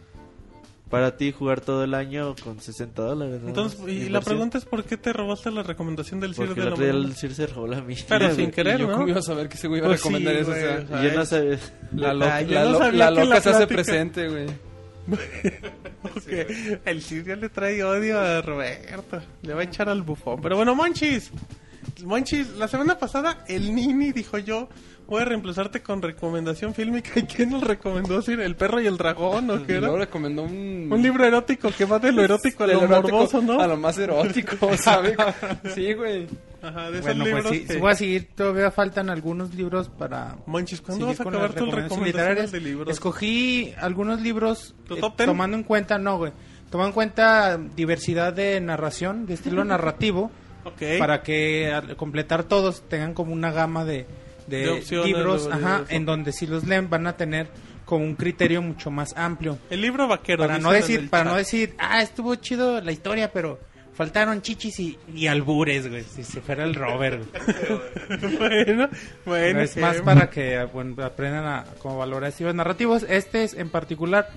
para 0.91 1.17
ti 1.17 1.33
jugar 1.33 1.61
todo 1.61 1.83
el 1.85 1.95
año 1.95 2.35
con 2.43 2.61
60 2.61 3.03
dólares. 3.03 3.41
¿no? 3.43 3.49
Entonces, 3.49 3.81
y 3.89 4.09
la 4.09 4.21
pregunta 4.21 4.57
es 4.59 4.65
¿por 4.65 4.85
qué 4.85 4.97
te 4.97 5.13
robaste 5.13 5.51
la 5.51 5.63
recomendación 5.65 6.21
del 6.21 6.35
porque 6.35 6.55
de 6.55 6.61
el 6.63 6.71
la 6.71 6.77
mañana? 6.77 6.99
el 7.09 7.17
Sir 7.17 7.35
se 7.35 7.47
robó 7.49 7.67
la 7.67 7.81
mía. 7.81 7.99
Pero 8.09 8.35
sin 8.37 8.51
querer, 8.53 8.79
yo 8.81 8.87
¿no? 8.87 8.93
cómo 8.95 9.09
iba 9.09 9.19
a 9.19 9.23
saber 9.23 9.49
que 9.49 9.55
ese 9.57 9.67
güey 9.69 9.79
iba 9.81 9.89
a 9.89 9.91
Pues 9.91 10.01
sí, 10.01 10.09
recomendar 10.09 10.35
eso. 10.37 10.51
o 10.51 10.55
güey, 10.55 10.63
sea, 10.63 10.85
o 10.85 10.87
sea, 10.89 11.01
Y 11.05 11.09
yo 11.11 11.15
no 11.19 11.27
sabía. 11.27 11.59
la, 11.95 12.15
lo- 12.15 12.25
Ah, 12.27 12.41
la 12.43 12.65
no 12.65 12.71
lo- 12.71 12.79
sabía 12.79 12.99
la 12.99 13.09
que 13.09 13.15
la 13.17 13.25
loca 13.25 13.41
se 13.41 13.51
hace 13.51 13.67
presente, 13.67 14.29
güey. 14.29 14.47
Ok, 16.03 16.81
El 16.85 17.03
Ciro 17.03 17.35
le 17.37 17.49
trae 17.49 17.83
odio 17.83 18.21
a 18.21 18.41
Roberto. 18.43 19.21
Le 19.43 19.55
va 19.55 19.61
a 19.61 19.65
echar 19.65 19.89
al 19.89 20.03
bufón. 20.03 20.41
Pero 20.41 20.57
bueno, 20.57 20.75
Monchis. 20.75 21.31
Monchis, 22.05 22.51
la 22.57 22.69
semana 22.69 22.99
pasada 22.99 23.45
el 23.49 23.75
Nini 23.75 24.13
dijo 24.13 24.39
yo, 24.39 24.69
voy 25.07 25.23
a 25.23 25.25
reemplazarte 25.25 25.83
con 25.83 26.03
recomendación 26.03 26.75
fílmica. 26.75 27.11
¿Y 27.19 27.23
quién 27.23 27.51
nos 27.51 27.63
recomendó? 27.63 28.21
Sir? 28.23 28.41
¿El 28.41 28.57
perro 28.57 28.81
y 28.81 28.87
el 28.87 28.97
dragón 28.97 29.51
o 29.51 29.65
qué 29.65 29.73
era? 29.73 29.81
luego 29.83 29.99
recomendó 29.99 30.43
un... 30.43 30.89
Un 30.91 31.03
libro 31.03 31.25
erótico 31.25 31.71
que 31.77 31.85
va 31.85 31.99
de 31.99 32.13
lo 32.13 32.23
erótico 32.23 32.65
a 32.65 32.67
lo 32.69 32.75
lo 32.75 32.83
erótico 32.85 33.13
morboso, 33.17 33.43
¿no? 33.43 33.61
A 33.61 33.67
lo 33.67 33.77
más 33.77 33.99
erótico, 33.99 34.57
¿sabes? 34.77 35.17
sí, 35.75 35.93
güey. 35.95 36.27
Ajá, 36.63 36.91
de 36.91 36.99
esos 36.99 37.05
Bueno, 37.07 37.25
libros 37.25 37.43
pues 37.47 37.59
sí, 37.61 37.67
que- 37.67 37.73
sí 37.75 37.79
voy 37.81 37.91
a 37.93 37.95
seguir. 37.95 38.29
Todavía 38.35 38.71
faltan 38.71 39.09
algunos 39.11 39.55
libros 39.55 39.89
para. 39.89 40.37
Monchis, 40.47 40.81
¿cuándo 40.81 41.07
vas 41.07 41.21
a 41.21 41.23
acabar 41.23 41.53
tus 41.55 41.73
recomendaciones 41.73 42.51
de 42.51 42.61
libros? 42.61 42.91
Escogí 42.93 43.73
algunos 43.79 44.21
libros 44.21 44.75
¿Tu 44.89 44.97
eh, 44.97 45.01
top 45.01 45.17
ten? 45.17 45.27
tomando 45.27 45.57
en 45.57 45.63
cuenta, 45.63 45.99
no, 45.99 46.17
güey. 46.19 46.33
Tomando 46.71 46.89
en 46.89 46.95
cuenta 46.95 47.59
diversidad 47.77 48.33
de 48.33 48.61
narración, 48.61 49.27
de 49.27 49.35
estilo 49.35 49.65
narrativo, 49.65 50.33
Ok. 50.65 50.99
para 50.99 51.23
que 51.23 51.73
al 51.73 51.95
completar 51.97 52.43
todos 52.43 52.83
tengan 52.89 53.15
como 53.15 53.33
una 53.33 53.53
gama 53.53 53.85
de, 53.85 54.07
de 54.47 54.59
De 54.59 54.71
opciones, 54.71 55.07
libros, 55.07 55.47
de- 55.47 55.53
ajá, 55.55 55.85
en 55.89 56.05
donde 56.07 56.33
si 56.33 56.47
los 56.47 56.65
leen 56.65 56.89
van 56.91 57.07
a 57.07 57.17
tener 57.17 57.49
con 57.85 58.03
un 58.03 58.15
criterio 58.17 58.63
mucho 58.63 58.91
más 58.91 59.17
amplio. 59.17 59.59
El 59.71 59.81
libro 59.81 60.09
vaquero. 60.09 60.45
Para 60.47 60.59
no 60.59 60.73
decir, 60.73 61.09
para 61.09 61.25
chat. 61.25 61.33
no 61.33 61.39
decir, 61.39 61.75
ah, 61.79 62.03
estuvo 62.03 62.35
chido 62.35 62.81
la 62.81 62.91
historia, 62.93 63.33
pero 63.33 63.61
faltaron 63.95 64.43
chichis 64.43 64.79
y, 64.81 64.99
y 65.15 65.27
albures, 65.29 65.89
güey. 65.89 66.03
Si 66.03 66.25
se 66.25 66.41
fuera 66.41 66.65
el 66.65 66.75
Robert, 66.75 67.23
bueno, 68.39 68.89
bueno. 69.25 69.61
es 69.61 69.77
más 69.77 70.01
para 70.03 70.29
que 70.31 70.65
bueno, 70.73 71.03
aprendan 71.05 71.45
a 71.47 71.65
como 71.79 71.99
valorar 71.99 72.31
estilos 72.31 72.55
narrativos. 72.55 73.05
Este 73.09 73.45
es 73.45 73.55
en 73.55 73.69
particular 73.71 74.29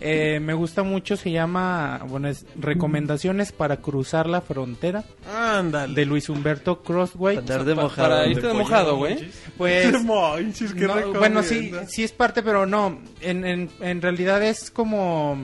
eh, 0.00 0.38
me 0.40 0.54
gusta 0.54 0.82
mucho, 0.82 1.16
se 1.16 1.30
llama, 1.30 2.00
bueno, 2.08 2.28
es 2.28 2.46
Recomendaciones 2.56 3.52
para 3.52 3.78
cruzar 3.78 4.28
la 4.28 4.40
frontera 4.40 5.04
Ándale. 5.32 5.94
de 5.94 6.06
Luis 6.06 6.28
Humberto 6.28 6.82
Crosswhite. 6.82 7.40
Andar 7.40 7.64
de 7.64 7.74
mojado. 7.74 8.08
Para 8.08 8.26
irte 8.26 8.46
de 8.46 8.54
mojado, 8.54 8.96
güey. 8.96 9.30
Pues 9.56 10.02
Monchis, 10.04 10.72
qué 10.74 10.86
no, 10.86 11.12
bueno, 11.14 11.42
sí, 11.42 11.72
sí 11.88 12.04
es 12.04 12.12
parte, 12.12 12.42
pero 12.42 12.66
no. 12.66 13.00
En, 13.20 13.44
en, 13.44 13.70
en 13.80 14.02
realidad 14.02 14.42
es 14.42 14.70
como 14.70 15.38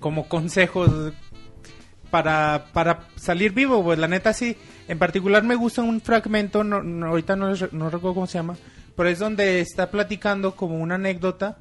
como 0.00 0.28
consejos 0.28 1.12
para, 2.10 2.66
para 2.72 3.08
salir 3.16 3.52
vivo, 3.52 3.82
pues 3.82 3.98
la 3.98 4.08
neta 4.08 4.32
sí. 4.32 4.56
En 4.88 4.98
particular 4.98 5.42
me 5.42 5.54
gusta 5.54 5.82
un 5.82 6.00
fragmento, 6.00 6.64
no, 6.64 6.82
no, 6.82 7.06
ahorita 7.06 7.36
no, 7.36 7.54
no 7.72 7.90
recuerdo 7.90 8.14
cómo 8.14 8.26
se 8.26 8.38
llama, 8.38 8.56
pero 8.94 9.08
es 9.08 9.18
donde 9.18 9.60
está 9.60 9.90
platicando 9.90 10.54
como 10.54 10.76
una 10.76 10.96
anécdota 10.96 11.58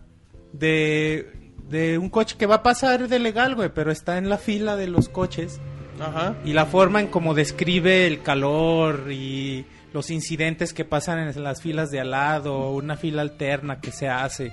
de, 0.51 1.40
de 1.71 1.97
un 1.97 2.09
coche 2.09 2.35
que 2.37 2.45
va 2.45 2.55
a 2.55 2.63
pasar 2.63 3.07
de 3.07 3.19
legal, 3.19 3.55
güey, 3.55 3.69
pero 3.73 3.91
está 3.91 4.17
en 4.17 4.29
la 4.29 4.37
fila 4.37 4.75
de 4.75 4.87
los 4.87 5.09
coches 5.09 5.59
Ajá. 5.99 6.35
y 6.45 6.53
la 6.53 6.65
forma 6.65 6.99
en 6.99 7.07
cómo 7.07 7.33
describe 7.33 8.05
el 8.05 8.21
calor 8.21 9.11
y 9.11 9.65
los 9.93 10.11
incidentes 10.11 10.73
que 10.73 10.85
pasan 10.85 11.19
en 11.19 11.43
las 11.43 11.61
filas 11.61 11.89
de 11.89 12.01
al 12.01 12.11
lado, 12.11 12.71
una 12.71 12.97
fila 12.97 13.21
alterna 13.21 13.79
que 13.79 13.91
se 13.91 14.09
hace, 14.09 14.51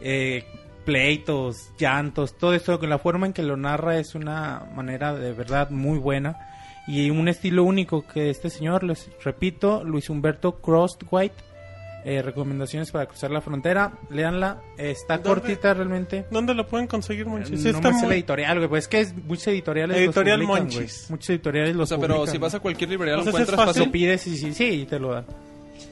eh, 0.00 0.44
pleitos, 0.84 1.70
llantos, 1.78 2.36
todo 2.36 2.54
esto, 2.54 2.78
la 2.82 2.98
forma 2.98 3.26
en 3.26 3.32
que 3.32 3.42
lo 3.42 3.56
narra 3.56 3.98
es 3.98 4.14
una 4.14 4.66
manera 4.74 5.14
de 5.14 5.32
verdad 5.32 5.70
muy 5.70 5.98
buena 5.98 6.38
y 6.86 7.10
un 7.10 7.28
estilo 7.28 7.64
único 7.64 8.06
que 8.06 8.30
este 8.30 8.50
señor, 8.50 8.84
les 8.84 9.10
repito, 9.22 9.84
Luis 9.84 10.10
Humberto 10.10 10.60
Crosswhite, 10.60 11.34
eh, 12.04 12.22
recomendaciones 12.22 12.90
para 12.90 13.06
cruzar 13.06 13.30
la 13.30 13.40
frontera, 13.40 13.92
léanla, 14.08 14.60
está 14.76 15.18
¿Dónde? 15.18 15.28
cortita 15.40 15.74
realmente. 15.74 16.26
¿Dónde 16.30 16.54
lo 16.54 16.66
pueden 16.66 16.86
conseguir, 16.86 17.26
Monchis? 17.26 17.60
Sí, 17.62 17.68
no 17.70 17.76
está 17.78 17.90
la 17.90 17.96
muy... 17.98 18.14
editorial, 18.14 18.56
güey, 18.58 18.68
pues 18.68 18.84
es 18.84 18.88
que 18.88 19.00
es 19.00 19.14
muchos 19.14 19.48
editoriales 19.48 19.96
los 19.96 20.06
Editorial 20.06 20.38
publican, 20.40 20.62
Monchis. 20.64 20.78
güey. 21.06 21.10
Muchos 21.10 21.30
editoriales 21.30 21.76
los 21.76 21.82
O 21.84 21.94
sea, 21.94 21.98
pero 22.00 22.14
publican, 22.16 22.32
si 22.32 22.38
vas 22.38 22.54
a 22.54 22.60
cualquier 22.60 22.90
librería 22.90 23.14
lo 23.16 23.20
Entonces 23.20 23.42
es 23.42 23.48
encuentras 23.48 23.68
fácil. 23.74 23.86
Lo 23.86 23.92
pides 23.92 24.26
y 24.26 24.36
sí, 24.36 24.54
sí, 24.54 24.64
y 24.64 24.86
te 24.86 24.98
lo 24.98 25.12
dan. 25.12 25.26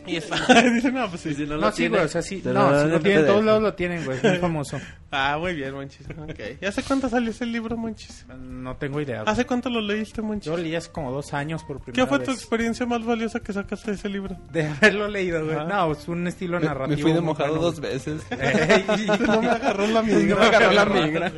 Y 0.08 0.16
está... 0.18 0.36
Dice, 0.62 0.90
no, 0.92 1.08
pues 1.08 1.20
sí. 1.22 1.28
Y 1.30 1.34
si 1.34 1.42
no, 1.46 1.54
No, 1.56 1.60
lo 1.62 1.70
sí, 1.70 1.76
tiene, 1.78 1.96
güey, 1.96 2.04
o 2.06 2.08
sea, 2.08 2.22
sí. 2.22 2.42
No, 2.44 2.82
si 2.82 2.88
lo 2.88 2.96
en 2.96 3.02
tienen, 3.02 3.26
todos 3.26 3.44
lados 3.44 3.62
lo 3.62 3.74
tienen, 3.74 4.04
güey, 4.04 4.16
es 4.18 4.24
muy 4.24 4.36
famoso. 4.38 4.80
Ah, 5.10 5.36
muy 5.40 5.54
bien, 5.54 5.72
Monchis. 5.72 6.06
Ok. 6.10 6.38
¿Y 6.60 6.66
hace 6.66 6.82
cuánto 6.82 7.08
salió 7.08 7.30
ese 7.30 7.46
libro, 7.46 7.76
Monchis? 7.76 8.26
No 8.38 8.76
tengo 8.76 9.00
idea. 9.00 9.22
güey. 9.22 9.32
¿Hace 9.32 9.46
cuánto 9.46 9.70
lo 9.70 9.80
leíste, 9.80 10.20
Monchis? 10.20 10.46
Yo 10.52 10.56
leí 10.58 10.74
hace 10.74 10.90
como 10.90 11.10
dos 11.12 11.32
años 11.32 11.64
por 11.64 11.80
primera 11.80 12.02
¿Qué 12.04 12.06
fue 12.08 12.18
tu 12.18 12.30
vez. 12.30 12.38
experiencia 12.40 12.84
más 12.84 13.02
valiosa 13.04 13.40
que 13.40 13.52
sacaste 13.54 13.92
de 13.92 13.96
ese 13.96 14.08
libro? 14.10 14.36
De 14.52 14.66
haberlo 14.66 15.08
leído, 15.08 15.44
güey. 15.44 15.56
Ajá. 15.56 15.64
No, 15.64 15.92
es 15.92 16.06
un 16.08 16.26
estilo 16.26 16.60
Me, 16.60 16.66
narrativo. 16.66 16.96
me 16.96 17.02
fui 17.02 17.12
de 17.12 17.20
mojado 17.22 17.48
bueno, 17.50 17.62
dos 17.62 17.80
veces. 17.80 18.20
Ey, 18.30 18.84
No 19.26 19.40
me 19.40 19.48
agarró 19.48 19.86
la 19.86 20.02
No 20.02 20.14
migra. 20.14 20.36
me 20.40 20.46
agarró 20.46 20.72
la 20.72 20.84
migra. 20.84 21.32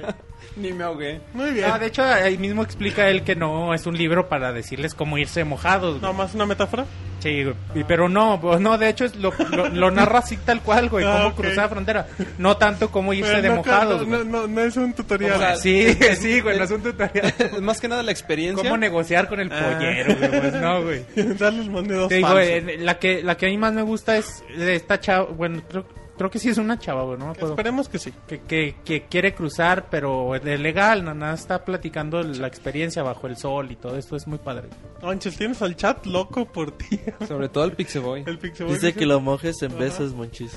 Ni 0.56 0.72
me 0.72 0.82
ahogué. 0.82 1.20
Muy 1.32 1.52
bien. 1.52 1.68
No, 1.68 1.78
de 1.78 1.86
hecho, 1.86 2.02
ahí 2.02 2.36
mismo 2.38 2.62
explica 2.64 3.08
él 3.08 3.22
que 3.22 3.36
no 3.36 3.72
es 3.72 3.86
un 3.86 3.96
libro 3.96 4.28
para 4.28 4.52
decirles 4.52 4.94
cómo 4.94 5.16
irse 5.16 5.44
mojados. 5.44 6.00
güey. 6.00 6.02
¿No 6.02 6.12
más 6.12 6.34
una 6.34 6.44
metáfora? 6.44 6.86
Sí, 7.20 7.44
güey. 7.44 7.54
Y- 7.76 7.84
pero 7.84 8.08
no, 8.08 8.40
pues, 8.40 8.59
no, 8.60 8.78
de 8.78 8.88
hecho 8.88 9.04
es 9.04 9.16
lo, 9.16 9.32
lo, 9.50 9.68
lo 9.68 9.90
narra 9.90 10.20
así 10.20 10.36
tal 10.36 10.60
cual, 10.62 10.88
güey, 10.88 11.04
Ah, 11.04 11.14
cómo 11.16 11.28
ok. 11.28 11.34
cruzar 11.36 11.56
la 11.64 11.68
frontera. 11.68 12.06
No 12.38 12.56
tanto 12.56 12.90
cómo 12.90 13.12
irse 13.12 13.30
Pero 13.30 13.42
de 13.42 13.48
no, 13.48 13.56
mojados, 13.56 14.06
no, 14.06 14.24
no, 14.24 14.46
no 14.46 14.60
es 14.60 14.76
un 14.76 14.92
tutorial. 14.92 15.32
O 15.32 15.38
sea, 15.38 15.56
Sí, 15.56 15.94
sí, 16.18 16.40
güey, 16.40 16.58
no 16.58 16.64
es 16.64 16.70
un 16.70 16.82
tutorial. 16.82 17.34
Es 17.38 17.60
más 17.60 17.80
que 17.80 17.88
nada 17.88 18.02
la 18.02 18.12
experiencia. 18.12 18.62
¿Cómo 18.62 18.76
negociar 18.76 19.28
con 19.28 19.40
el 19.40 19.50
Ah. 19.52 19.72
pollero, 19.74 20.14
güey? 20.16 20.40
Pues 20.40 20.54
no, 20.54 20.82
güey. 20.82 21.04
Dale 21.38 21.56
los 21.58 21.68
monedos 21.68 22.08
Te 22.08 22.16
digo, 22.16 22.38
eh, 22.38 22.76
la 22.78 22.98
que 22.98 23.22
la 23.22 23.36
que 23.36 23.46
a 23.46 23.48
mí 23.48 23.58
más 23.58 23.72
me 23.72 23.82
gusta 23.82 24.16
es 24.16 24.42
esta 24.58 25.00
chava, 25.00 25.24
bueno, 25.24 25.62
creo, 25.68 25.84
creo 26.20 26.30
que 26.30 26.38
sí 26.38 26.50
es 26.50 26.58
una 26.58 26.78
chava, 26.78 27.02
güey, 27.04 27.18
no 27.18 27.24
me 27.24 27.30
acuerdo. 27.30 27.54
Esperemos 27.54 27.88
que 27.88 27.98
sí. 27.98 28.12
Que, 28.28 28.40
que, 28.42 28.76
que 28.84 29.04
quiere 29.04 29.32
cruzar, 29.32 29.86
pero 29.88 30.34
es 30.34 30.60
legal, 30.60 31.02
nada, 31.02 31.32
está 31.32 31.64
platicando 31.64 32.22
la 32.22 32.46
experiencia 32.46 33.02
bajo 33.02 33.26
el 33.26 33.38
sol 33.38 33.70
y 33.72 33.76
todo 33.76 33.96
esto, 33.96 34.16
es 34.16 34.26
muy 34.26 34.36
padre. 34.36 34.68
Monchis, 35.00 35.38
tienes 35.38 35.62
al 35.62 35.76
chat 35.76 36.04
loco 36.04 36.44
por 36.44 36.72
ti. 36.72 37.00
Sobre 37.26 37.48
todo 37.48 37.64
el 37.64 37.72
Pixeboy. 37.72 38.24
El 38.26 38.38
Pixeboy. 38.38 38.74
Dice 38.74 38.92
que 38.92 39.06
lo 39.06 39.18
mojes 39.22 39.62
en 39.62 39.78
besos, 39.78 40.12
monchis. 40.12 40.52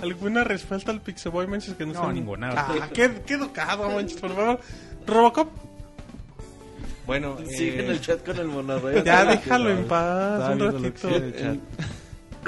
¿Alguna 0.00 0.44
respuesta 0.44 0.90
al 0.90 1.02
Pixeboy, 1.02 1.46
Monchis? 1.46 1.74
Que 1.74 1.84
no, 1.84 1.92
No, 1.92 2.00
sea- 2.04 2.12
ninguna. 2.14 2.50
Ah, 2.56 2.88
qué, 2.94 3.20
qué 3.26 3.34
educado, 3.34 3.90
Monchis, 3.90 4.18
por 4.18 4.34
favor. 4.34 4.60
Robocop, 5.06 5.48
Bueno, 7.06 7.36
Sigue 7.46 7.80
eh, 7.80 7.84
en 7.84 7.90
el 7.90 8.00
chat 8.00 8.24
con 8.24 8.38
el 8.38 8.46
monorrey. 8.46 9.02
ya 9.04 9.26
déjalo 9.26 9.68
en 9.68 9.84
paz 9.86 10.54
un 10.54 10.60
ratito. 10.82 11.08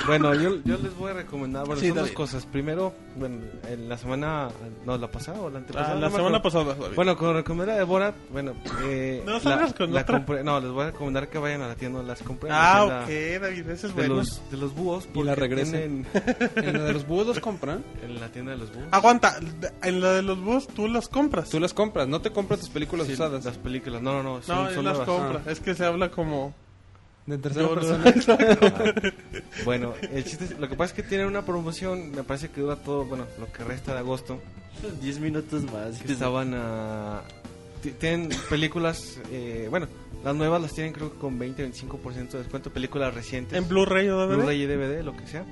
Bueno, 0.06 0.34
yo, 0.34 0.56
yo 0.64 0.78
les 0.78 0.96
voy 0.96 1.10
a 1.10 1.14
recomendar, 1.14 1.66
bueno, 1.66 1.80
Sí, 1.80 1.88
son 1.88 1.98
dos 1.98 2.10
cosas. 2.12 2.46
Primero, 2.46 2.94
bueno, 3.16 3.40
en 3.68 3.88
la 3.88 3.98
semana, 3.98 4.48
no, 4.86 4.96
la 4.96 5.10
pasada 5.10 5.40
o 5.40 5.50
la 5.50 5.58
antepasada. 5.58 5.92
Ah, 5.96 6.00
la 6.00 6.10
semana 6.10 6.40
pasada, 6.42 6.74
David. 6.74 6.96
Bueno, 6.96 7.16
con 7.16 7.34
recomendar 7.34 7.78
a 7.78 7.84
Borat, 7.84 8.14
bueno, 8.30 8.54
eh, 8.84 9.22
No 9.26 9.38
salgas 9.38 9.74
con 9.74 9.90
otra. 9.90 10.04
compré, 10.06 10.42
no, 10.42 10.60
les 10.60 10.70
voy 10.70 10.84
a 10.84 10.86
recomendar 10.92 11.28
que 11.28 11.38
vayan 11.38 11.60
a 11.62 11.68
la 11.68 11.74
tienda, 11.74 12.02
las 12.02 12.22
compré. 12.22 12.48
en 12.48 12.54
ah, 12.58 12.86
la 12.88 13.00
ok, 13.02 13.40
David, 13.42 13.68
ese 13.68 13.72
es 13.74 13.82
De 13.82 13.92
bueno. 13.92 14.14
los, 14.16 14.50
de 14.50 14.56
los 14.56 14.74
búhos. 14.74 15.08
Y 15.12 15.22
la 15.22 15.34
regresen. 15.34 16.06
tienen- 16.12 16.48
¿En 16.56 16.72
la 16.78 16.84
de 16.84 16.92
los 16.94 17.06
búhos 17.06 17.26
los 17.26 17.40
compran? 17.40 17.84
en 18.02 18.18
la 18.20 18.28
tienda 18.28 18.52
de 18.52 18.58
los 18.58 18.72
búhos. 18.72 18.86
Aguanta, 18.92 19.36
en 19.82 20.00
la 20.00 20.12
de 20.12 20.22
los 20.22 20.40
búhos 20.40 20.66
tú 20.68 20.88
las 20.88 21.08
compras. 21.08 21.50
Tú 21.50 21.60
las 21.60 21.74
compras, 21.74 22.08
no 22.08 22.20
te 22.22 22.30
compras 22.30 22.60
tus 22.60 22.70
películas 22.70 23.06
Sí, 23.06 23.12
usadas. 23.12 23.44
las 23.44 23.58
películas, 23.58 24.00
no, 24.02 24.14
no, 24.14 24.22
no, 24.22 24.42
son, 24.42 24.64
no, 24.64 24.70
son 24.70 24.84
las 24.86 24.96
nuevas. 24.98 25.08
compra. 25.08 25.52
Es 25.52 25.60
que 25.60 25.74
se 25.74 25.84
habla 25.84 26.10
como... 26.10 26.54
De 27.26 27.38
tercera 27.38 27.68
Yo- 27.68 27.74
persona. 27.74 28.04
Bueno, 29.64 29.94
el 30.00 30.24
chiste 30.24 30.44
es- 30.46 30.58
lo 30.58 30.68
que 30.68 30.74
pasa 30.74 30.92
es 30.94 31.02
que 31.02 31.08
tienen 31.08 31.26
una 31.28 31.44
promoción, 31.44 32.10
me 32.10 32.24
parece 32.24 32.48
que 32.50 32.60
dura 32.60 32.76
todo, 32.76 33.04
bueno, 33.04 33.26
lo 33.38 33.50
que 33.52 33.62
resta 33.64 33.92
de 33.92 34.00
agosto. 34.00 34.40
10 35.00 35.20
minutos 35.20 35.62
más. 35.72 36.00
que 36.00 36.12
estaban 36.12 36.52
a... 36.54 37.22
ti- 37.82 37.92
Tienen 37.92 38.30
películas, 38.50 39.18
eh, 39.30 39.68
bueno, 39.70 39.86
las 40.24 40.34
nuevas 40.34 40.60
las 40.62 40.72
tienen 40.74 40.92
creo 40.92 41.12
que 41.12 41.18
con 41.18 41.38
20-25% 41.38 42.30
de 42.30 42.38
descuento, 42.38 42.70
películas 42.72 43.14
recientes. 43.14 43.56
En 43.56 43.68
Blu-ray 43.68 44.08
o 44.08 44.16
DVD. 44.18 44.36
Blu-ray 44.36 44.62
y 44.62 44.66
DVD, 44.66 45.02
lo 45.04 45.16
que 45.16 45.26
sea. 45.26 45.44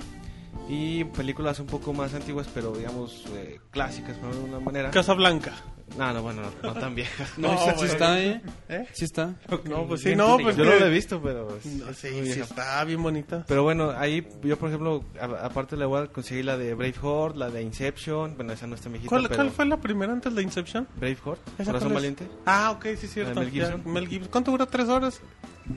Y 0.69 1.05
películas 1.05 1.59
un 1.61 1.67
poco 1.67 1.93
más 1.93 2.15
antiguas, 2.15 2.49
pero 2.53 2.73
digamos 2.73 3.25
eh, 3.35 3.61
clásicas, 3.71 4.17
por 4.17 4.35
de 4.35 4.41
una 4.41 4.59
manera. 4.61 4.91
Casablanca. 4.91 5.53
No, 5.99 6.13
no, 6.15 6.23
bueno, 6.23 6.43
no, 6.63 6.73
no 6.73 6.81
tan 6.81 6.95
viejas. 6.95 7.33
No, 7.37 7.53
No, 7.53 7.79
sí 7.79 7.85
está, 7.87 8.21
¿eh? 8.23 8.41
¿Eh? 8.69 8.87
Sí 8.93 9.05
está. 9.05 9.35
No, 9.65 9.87
pues 9.87 10.03
sí, 10.03 10.15
no, 10.15 10.39
pues 10.39 10.57
Yo 10.57 10.65
no 10.65 10.75
lo 10.77 10.87
he 10.87 10.91
visto, 10.91 11.21
pero... 11.21 11.57
es- 11.57 11.67
No, 11.67 11.87
sí, 11.93 12.09
sí 12.09 12.21
vieja. 12.21 12.43
está 12.45 12.85
bien 12.85 13.03
bonita. 13.03 13.45
Pero 13.49 13.65
bueno, 13.65 13.91
ahí 13.97 14.27
yo, 14.43 14.57
por 14.57 14.69
ejemplo, 14.69 15.05
a- 15.21 15.47
aparte 15.47 15.77
le 15.77 15.85
voy 15.87 16.03
a 16.03 16.07
conseguir 16.07 16.45
la 16.45 16.57
de 16.57 16.75
Braveheart, 16.75 17.37
la 17.37 17.51
de 17.51 17.63
Inception. 17.63 18.37
Bueno, 18.37 18.53
esa 18.53 18.67
no 18.67 18.77
está 18.77 18.89
viejita, 18.89 19.09
¿Cuál, 19.09 19.23
pero... 19.25 19.35
cuál 19.37 19.51
fue 19.51 19.67
la 19.67 19.77
primera 19.79 20.13
antes 20.13 20.35
de 20.35 20.43
Inception? 20.43 20.87
Braveheart, 20.97 21.41
¿Esa 21.59 21.73
Corazón? 21.73 21.95
Valiente. 21.95 22.29
Ah, 22.47 22.71
ok, 22.71 22.87
sí, 22.97 23.07
cierto. 23.09 23.35
¿La 23.35 23.41
de 23.41 23.47
Mel 23.47 23.55
ya, 23.55 23.71
Gibson? 23.73 23.93
Mel 23.93 24.09
Gibson. 24.09 24.31
¿Cuánto 24.31 24.51
dura? 24.53 24.67
¿Tres 24.67 24.89
horas? 24.89 25.21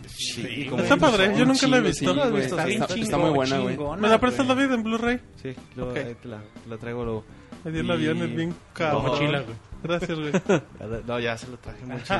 Sí, 0.07 0.69
Está 0.77 0.97
padre, 0.97 1.33
yo 1.37 1.45
nunca 1.45 1.67
la 1.67 1.77
he 1.77 1.81
chingo, 1.81 1.87
visto. 1.89 2.11
sí, 2.13 2.17
¿La 2.19 2.27
güey. 2.29 2.41
visto? 2.41 2.57
Está, 2.57 2.67
Sí. 2.67 2.73
está- 2.75 2.93
Bien 2.93 3.03
está 3.05 3.17
muy 3.17 3.29
buena, 3.31 3.57
güey. 3.59 3.77
¿Me 3.99 4.07
la 4.09 4.19
prestas. 4.19 4.47
David, 4.47 4.71
en 4.71 4.83
Blu-ray? 4.83 5.19
Sí, 5.41 5.55
lo- 5.75 5.89
Ok. 5.89 5.97
ahí 5.97 6.15
te, 6.21 6.27
la, 6.27 6.37
te 6.39 6.69
la 6.69 6.77
traigo 6.77 7.03
luego. 7.03 7.23
Me 7.63 7.71
dio 7.71 7.81
el 7.81 7.91
avión, 7.91 8.17
es 8.23 8.35
bien 8.35 8.53
cabrón. 8.73 9.05
mochila, 9.05 9.41
güey. 9.41 9.55
Gracias, 9.83 10.17
güey. 10.17 10.31
No, 11.07 11.19
ya 11.19 11.37
se 11.37 11.47
lo 11.47 11.57
traje 11.57 11.85
mucho. 11.85 12.13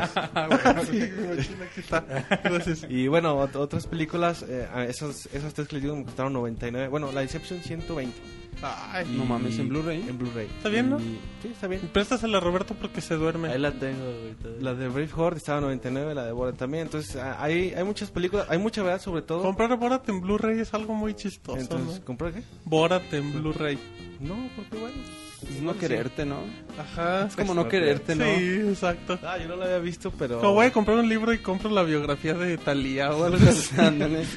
sí, 0.85 1.09
mi 1.17 1.27
mochila 1.27 1.65
aquí 1.65 1.79
está. 1.79 2.01
Gracias. 2.43 2.85
y 2.89 3.07
bueno, 3.07 3.37
ot- 3.41 3.55
otras 3.55 3.87
películas, 3.87 4.43
eh, 4.47 4.67
esas, 4.89 5.27
esas 5.33 5.53
tres 5.53 5.67
que 5.67 5.75
les 5.75 5.83
digo 5.83 5.95
me 5.95 6.03
costaron 6.05 6.33
99. 6.33 6.87
Bueno, 6.89 7.11
la 7.11 7.23
Inception 7.23 7.61
120. 7.61 8.13
Ay, 8.61 9.05
No 9.17 9.25
mames, 9.25 9.57
¿en 9.59 9.67
Blu-ray? 9.67 10.07
En 10.07 10.17
Blu-ray. 10.17 10.45
¿Está 10.57 10.69
bien, 10.69 10.89
no? 10.89 10.97
Y- 10.99 11.19
Sí, 11.41 11.49
está 11.51 11.67
bien. 11.67 11.81
préstasela 11.91 12.37
a 12.37 12.41
Roberto 12.41 12.75
porque 12.79 13.01
se 13.01 13.15
duerme. 13.15 13.49
Ahí 13.49 13.59
la 13.59 13.71
tengo, 13.73 14.03
güey. 14.05 14.33
todavía. 14.35 14.61
La 14.61 14.73
de 14.73 14.87
Braveheart 14.87 15.37
estaba 15.37 15.59
99, 15.61 16.15
la 16.15 16.23
de 16.25 16.31
Borat 16.31 16.55
también. 16.55 16.83
Entonces, 16.83 17.15
ah, 17.17 17.35
hay, 17.43 17.73
hay 17.73 17.83
muchas 17.83 18.09
películas, 18.11 18.45
hay 18.49 18.59
mucha 18.59 18.81
verdad 18.83 19.01
sobre 19.01 19.21
todo. 19.23 19.41
Comprar 19.41 19.75
Borat 19.77 20.07
en 20.07 20.21
Blu-ray 20.21 20.59
es 20.59 20.73
algo 20.73 20.93
muy 20.93 21.13
chistoso, 21.15 21.59
Entonces, 21.59 21.99
¿no? 21.99 22.05
¿comprar 22.05 22.31
qué? 22.33 22.43
Borat 22.63 23.11
en 23.13 23.33
Blu-ray. 23.33 23.77
No, 24.21 24.35
porque 24.55 24.77
bueno. 24.77 24.95
Es 25.49 25.61
no 25.61 25.77
quererte, 25.77 26.25
¿no? 26.25 26.37
Ajá. 26.77 27.27
Es 27.27 27.35
como 27.35 27.53
no 27.53 27.67
quererte, 27.67 28.15
¿no? 28.15 28.25
Sí, 28.25 28.61
exacto. 28.69 29.19
Ah, 29.23 29.37
yo 29.37 29.47
no 29.47 29.55
la 29.55 29.65
había 29.65 29.79
visto, 29.79 30.11
pero... 30.17 30.39
Como 30.39 30.53
voy 30.53 30.65
a 30.67 30.71
comprar 30.73 30.97
un 30.97 31.07
libro 31.09 31.33
y 31.33 31.37
compro 31.39 31.69
la 31.69 31.83
biografía 31.83 32.33
de 32.33 32.57
Talía 32.57 33.11
o 33.11 33.23
algo 33.25 33.37
así. 33.47 33.75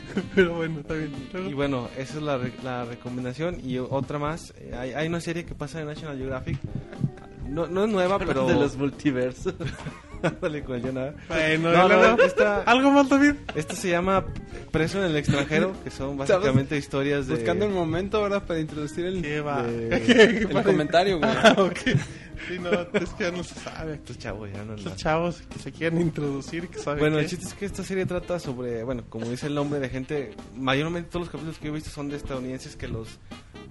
Pero 0.34 0.54
bueno, 0.54 0.80
está 0.80 0.94
bien. 0.94 1.12
Y 1.48 1.52
bueno, 1.54 1.88
esa 1.96 2.16
es 2.18 2.22
la, 2.22 2.38
re- 2.38 2.52
la 2.62 2.84
recomendación. 2.84 3.58
Y 3.64 3.78
otra 3.78 4.18
más, 4.18 4.52
eh, 4.58 4.72
hay, 4.78 4.92
hay 4.92 5.08
una 5.08 5.20
serie 5.20 5.44
que 5.44 5.54
pasa 5.54 5.80
en 5.80 5.86
National 5.86 6.16
Geographic. 6.18 6.58
No, 7.48 7.66
no 7.66 7.84
es 7.84 7.90
nueva, 7.90 8.18
pero... 8.18 8.46
De 8.46 8.54
los 8.54 8.76
multiversos. 8.76 9.54
Ándale 10.26 10.62
con 10.62 10.76
el 10.76 10.82
Jonah. 10.82 11.14
Bueno, 11.28 11.72
No, 11.72 11.88
luego- 11.88 12.16
no, 12.16 12.22
esta, 12.24 12.62
¿Algo 12.62 12.90
más, 12.90 13.08
David? 13.08 13.34
esta 13.54 13.74
se 13.74 13.90
llama 13.90 14.24
Expreso 14.54 14.98
en 15.04 15.10
el 15.10 15.16
extranjero, 15.16 15.72
que 15.84 15.90
son 15.90 16.16
básicamente 16.16 16.76
historias 16.76 17.26
de... 17.26 17.34
Buscando 17.36 17.64
el 17.64 17.72
momento, 17.72 18.22
¿verdad? 18.22 18.42
Para 18.44 18.60
introducir 18.60 19.04
el, 19.06 19.22
¿Qué 19.22 19.40
va? 19.40 19.62
de- 19.62 19.96
el 20.50 20.62
comentario, 20.62 21.18
güey. 21.18 21.30
Ah, 21.30 21.54
ok. 21.58 21.78
Sí, 22.48 22.58
no, 22.60 22.70
es 22.70 23.08
que 23.14 23.24
ya 23.24 23.30
no 23.32 23.42
se 23.42 23.54
sabe. 23.54 23.94
Estos 23.94 24.18
chavos 24.18 24.50
ya 24.52 24.58
no 24.62 24.74
Estos 24.74 24.86
andan. 24.86 24.96
chavos 24.98 25.42
que 25.50 25.58
se 25.58 25.72
quieren 25.72 26.00
introducir 26.02 26.68
que 26.68 26.78
saben 26.78 27.00
Bueno, 27.00 27.16
qué. 27.16 27.22
el 27.22 27.28
chiste 27.30 27.46
es 27.46 27.54
que 27.54 27.64
esta 27.64 27.82
serie 27.82 28.04
trata 28.04 28.38
sobre, 28.38 28.84
bueno, 28.84 29.04
como 29.08 29.26
dice 29.26 29.46
el 29.46 29.54
nombre 29.54 29.80
de 29.80 29.88
gente, 29.88 30.34
mayormente 30.54 31.08
todos 31.10 31.26
los 31.26 31.30
capítulos 31.32 31.58
que 31.58 31.66
yo 31.66 31.72
he 31.72 31.74
visto 31.76 31.90
son 31.90 32.08
de 32.10 32.16
estadounidenses 32.16 32.76
que 32.76 32.88
los 32.88 33.18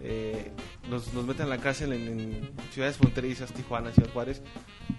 eh, 0.08 0.52
los, 0.90 1.14
los 1.14 1.26
meten 1.26 1.48
a 1.48 1.50
la 1.50 1.58
cárcel 1.58 1.94
en, 1.94 2.08
en 2.08 2.52
ciudades 2.72 2.98
fronterizas, 2.98 3.52
Tijuana, 3.52 3.92
Ciudad 3.92 4.10
Juárez, 4.12 4.42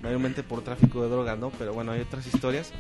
mayormente 0.02 0.42
por 0.42 0.62
tráfico 0.62 1.02
de 1.02 1.08
droga, 1.08 1.36
¿no? 1.36 1.50
Pero 1.50 1.72
bueno, 1.72 1.92
hay 1.92 2.00
otras 2.00 2.26
historias. 2.26 2.72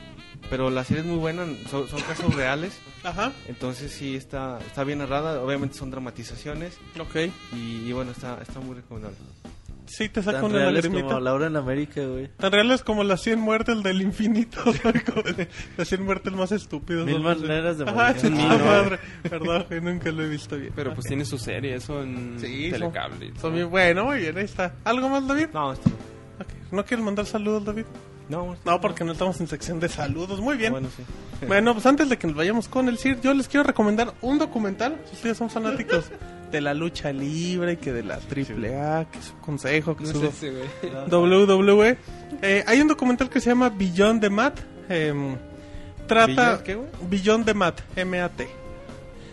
Pero 0.50 0.70
la 0.70 0.84
serie 0.84 1.02
es 1.02 1.08
muy 1.08 1.18
buena, 1.18 1.44
son, 1.70 1.88
son 1.88 2.00
casos 2.02 2.34
reales, 2.34 2.78
Ajá, 3.02 3.32
entonces 3.48 3.90
sí 3.90 4.14
está, 4.14 4.58
está 4.60 4.84
bien 4.84 4.98
narrada, 4.98 5.42
obviamente 5.42 5.76
son 5.76 5.90
dramatizaciones 5.90 6.78
ok. 7.00 7.32
y, 7.54 7.88
y 7.88 7.92
bueno, 7.92 8.12
está, 8.12 8.38
está 8.42 8.60
muy 8.60 8.76
recomendable. 8.76 9.16
Sí, 9.86 10.08
te 10.08 10.22
saca 10.22 10.38
Tan 10.40 10.46
una 10.50 10.58
reales 10.58 10.84
lagrimita. 10.84 11.08
como 11.08 11.20
Laura 11.20 11.46
en 11.46 11.56
América, 11.56 12.00
güey. 12.04 12.28
Tan 12.36 12.52
reales 12.52 12.82
como 12.82 13.04
las 13.04 13.22
100 13.22 13.38
muertes 13.40 13.82
del 13.82 14.02
infinito. 14.02 14.58
las 15.76 15.88
100 15.88 16.02
muertes 16.04 16.32
más 16.32 16.52
estúpidas. 16.52 17.04
Mil 17.06 17.22
¿no? 17.22 17.34
No 17.34 17.40
maneras 17.40 17.78
de 17.78 17.84
morir. 17.84 18.14
sí, 18.20 18.26
ah, 18.38 18.56
¿no? 18.58 18.64
madre. 18.64 18.98
Perdón, 19.22 19.64
güey, 19.68 19.80
nunca 19.80 20.10
lo 20.10 20.22
he 20.24 20.28
visto 20.28 20.56
bien. 20.56 20.72
Pero 20.74 20.94
pues 20.94 21.06
tiene 21.06 21.24
su 21.24 21.38
serie, 21.38 21.74
eso 21.76 22.02
en 22.02 22.38
Sí, 22.38 22.70
son- 22.70 22.80
Telecable. 22.80 23.32
Son 23.40 23.54
bien, 23.54 23.70
bueno, 23.70 24.04
muy 24.06 24.18
bien, 24.18 24.36
ahí 24.36 24.44
está. 24.44 24.74
¿Algo 24.84 25.08
más, 25.08 25.26
David? 25.26 25.48
No, 25.52 25.72
esto 25.72 25.88
Ok. 26.40 26.72
¿No 26.72 26.84
quieres 26.84 27.04
mandar 27.04 27.24
saludos, 27.26 27.64
David? 27.64 27.84
No. 28.28 28.56
No, 28.64 28.80
porque 28.80 29.04
no 29.04 29.12
estamos 29.12 29.40
en 29.40 29.46
sección 29.46 29.80
de 29.80 29.88
saludos. 29.88 30.40
Muy 30.40 30.56
bien. 30.56 30.72
Bueno, 30.72 30.88
sí. 30.94 31.02
Bueno, 31.46 31.74
pues 31.74 31.86
antes 31.86 32.08
de 32.08 32.18
que 32.18 32.26
nos 32.26 32.36
vayamos 32.36 32.68
con 32.68 32.88
el 32.88 32.98
CIR, 32.98 33.20
yo 33.20 33.34
les 33.34 33.48
quiero 33.48 33.64
recomendar 33.64 34.14
un 34.22 34.38
documental. 34.38 35.00
Si 35.06 35.16
ustedes 35.16 35.36
son 35.36 35.50
fanáticos 35.50 36.10
de 36.50 36.60
la 36.60 36.74
lucha 36.74 37.12
libre 37.12 37.72
y 37.72 37.76
que 37.76 37.92
de 37.92 38.02
la 38.02 38.18
triple 38.18 38.78
A, 38.80 39.06
que 39.10 39.20
su 39.20 39.36
consejo, 39.38 39.96
que 39.96 40.06
su. 40.06 40.18
WWE. 41.10 41.98
Eh, 42.42 42.64
hay 42.66 42.80
un 42.80 42.88
documental 42.88 43.28
que 43.28 43.40
se 43.40 43.50
llama 43.50 43.68
Beyond 43.68 44.20
the 44.20 44.30
Mat. 44.30 44.58
em, 44.88 45.36
trata. 46.06 46.56
¿Beyond 46.56 46.62
qué? 46.62 46.78
Beyond 47.08 47.44
the 47.44 47.54
Mat, 47.54 47.80
M-A-T. 47.96 48.48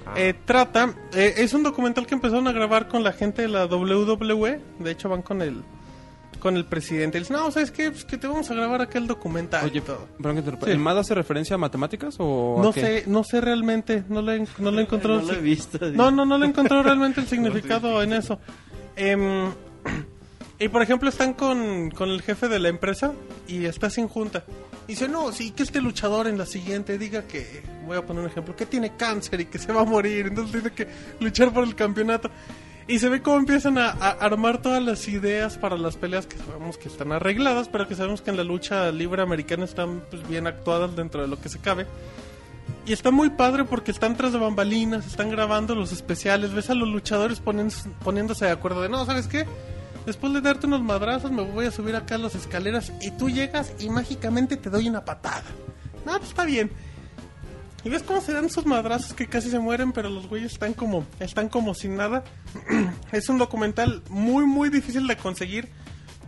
Ah. 0.05 0.13
Eh, 0.17 0.33
trata, 0.45 0.93
eh, 1.13 1.35
es 1.37 1.53
un 1.53 1.63
documental 1.63 2.05
que 2.05 2.13
empezaron 2.13 2.47
a 2.47 2.51
grabar 2.51 2.89
con 2.89 3.03
la 3.03 3.13
gente 3.13 3.43
de 3.43 3.47
la 3.47 3.65
WWE. 3.65 4.59
De 4.79 4.91
hecho, 4.91 5.07
van 5.07 5.21
con 5.21 5.41
el 5.41 5.63
con 6.43 6.57
el 6.57 6.65
presidente. 6.65 7.17
Y 7.17 7.21
dicen, 7.21 7.37
no, 7.37 7.49
¿sabes 7.51 7.71
qué? 7.71 7.89
Pues 7.89 8.03
que 8.03 8.17
te 8.17 8.27
vamos 8.27 8.51
a 8.51 8.53
grabar 8.53 8.81
aquel 8.81 9.07
documental. 9.07 9.63
Oye, 9.63 9.79
todo. 9.79 10.09
perdón 10.17 10.35
que 10.35 10.41
te 10.41 10.49
interrumpa. 10.49 10.65
Sí. 10.65 10.71
¿el 10.73 10.77
MAD 10.77 10.99
hace 10.99 11.15
referencia 11.15 11.53
a 11.53 11.57
matemáticas 11.57 12.15
o 12.19 12.59
a 12.59 12.63
No 12.63 12.73
qué? 12.73 12.81
sé, 12.81 13.03
no 13.07 13.23
sé 13.23 13.39
realmente, 13.39 14.03
no 14.09 14.21
le, 14.21 14.45
no 14.57 14.71
le 14.71 14.81
encontró. 14.81 15.21
No 15.21 15.27
lo 15.31 15.33
he 15.35 15.41
visto. 15.41 15.79
No, 15.93 16.11
no, 16.11 16.25
no 16.25 16.37
le 16.37 16.47
encontró 16.47 16.83
realmente 16.83 17.21
el 17.21 17.27
significado 17.29 18.03
en 18.03 18.11
eso. 18.11 18.39
Em, 18.97 19.51
y 20.59 20.67
por 20.67 20.81
ejemplo, 20.81 21.07
están 21.07 21.33
con, 21.33 21.89
con 21.91 22.09
el 22.09 22.21
jefe 22.21 22.49
de 22.49 22.59
la 22.59 22.67
empresa 22.67 23.13
y 23.47 23.63
está 23.63 23.89
sin 23.89 24.09
junta. 24.09 24.43
Y 24.85 24.91
dice, 24.91 25.07
no, 25.07 25.31
sí, 25.31 25.51
que 25.51 25.63
este 25.63 25.79
luchador 25.79 26.27
en 26.27 26.37
la 26.37 26.45
siguiente 26.45 26.97
diga 26.97 27.21
que, 27.21 27.63
voy 27.85 27.95
a 27.95 28.05
poner 28.05 28.21
un 28.21 28.29
ejemplo, 28.29 28.53
que 28.53 28.65
tiene 28.65 28.97
cáncer 28.97 29.39
y 29.39 29.45
que 29.45 29.59
se 29.59 29.71
va 29.71 29.83
a 29.83 29.85
morir, 29.85 30.27
entonces 30.27 30.61
tiene 30.61 30.75
que 30.75 30.87
luchar 31.21 31.53
por 31.53 31.63
el 31.63 31.73
campeonato. 31.73 32.29
Y 32.87 32.99
se 32.99 33.09
ve 33.09 33.21
cómo 33.21 33.37
empiezan 33.37 33.77
a, 33.77 33.91
a 33.91 34.11
armar 34.11 34.61
todas 34.61 34.83
las 34.83 35.07
ideas 35.07 35.57
para 35.57 35.77
las 35.77 35.95
peleas 35.95 36.27
que 36.27 36.37
sabemos 36.37 36.77
que 36.77 36.89
están 36.89 37.11
arregladas, 37.11 37.69
pero 37.69 37.87
que 37.87 37.95
sabemos 37.95 38.21
que 38.21 38.31
en 38.31 38.37
la 38.37 38.43
lucha 38.43 38.91
libre 38.91 39.21
americana 39.21 39.63
están 39.63 40.03
pues, 40.09 40.27
bien 40.27 40.47
actuadas 40.47 40.95
dentro 40.95 41.21
de 41.21 41.27
lo 41.27 41.39
que 41.39 41.49
se 41.49 41.59
cabe. 41.59 41.87
Y 42.85 42.91
está 42.91 43.11
muy 43.11 43.29
padre 43.29 43.63
porque 43.63 43.91
están 43.91 44.17
tras 44.17 44.33
de 44.33 44.39
bambalinas, 44.39 45.07
están 45.07 45.29
grabando 45.29 45.73
los 45.73 45.93
especiales, 45.93 46.53
ves 46.53 46.69
a 46.69 46.73
los 46.73 46.89
luchadores 46.89 47.39
poniéndose, 47.39 47.89
poniéndose 48.03 48.45
de 48.45 48.51
acuerdo 48.51 48.81
de, 48.81 48.89
no, 48.89 49.05
¿sabes 49.05 49.27
qué? 49.27 49.45
Después 50.05 50.33
de 50.33 50.41
darte 50.41 50.67
unos 50.67 50.81
madrazos 50.81 51.31
me 51.31 51.43
voy 51.43 51.65
a 51.65 51.71
subir 51.71 51.95
acá 51.95 52.15
a 52.15 52.17
las 52.17 52.35
escaleras 52.35 52.91
y 53.01 53.11
tú 53.11 53.29
llegas 53.29 53.73
y 53.79 53.89
mágicamente 53.89 54.57
te 54.57 54.69
doy 54.69 54.89
una 54.89 55.05
patada. 55.05 55.43
No, 56.05 56.17
pues 56.17 56.29
está 56.29 56.43
bien. 56.43 56.71
Y 57.85 57.89
ves 57.89 58.03
cómo 58.03 58.21
se 58.21 58.31
dan 58.31 58.45
esos 58.45 58.65
madrazos 58.65 59.13
que 59.13 59.27
casi 59.27 59.49
se 59.49 59.59
mueren, 59.59 59.91
pero 59.91 60.09
los 60.09 60.27
güeyes 60.27 60.53
están 60.53 60.73
como, 60.73 61.05
están 61.19 61.49
como 61.49 61.73
sin 61.73 61.97
nada. 61.97 62.23
es 63.11 63.27
un 63.27 63.37
documental 63.37 64.01
muy, 64.09 64.45
muy 64.45 64.69
difícil 64.69 65.05
de 65.05 65.17
conseguir, 65.17 65.69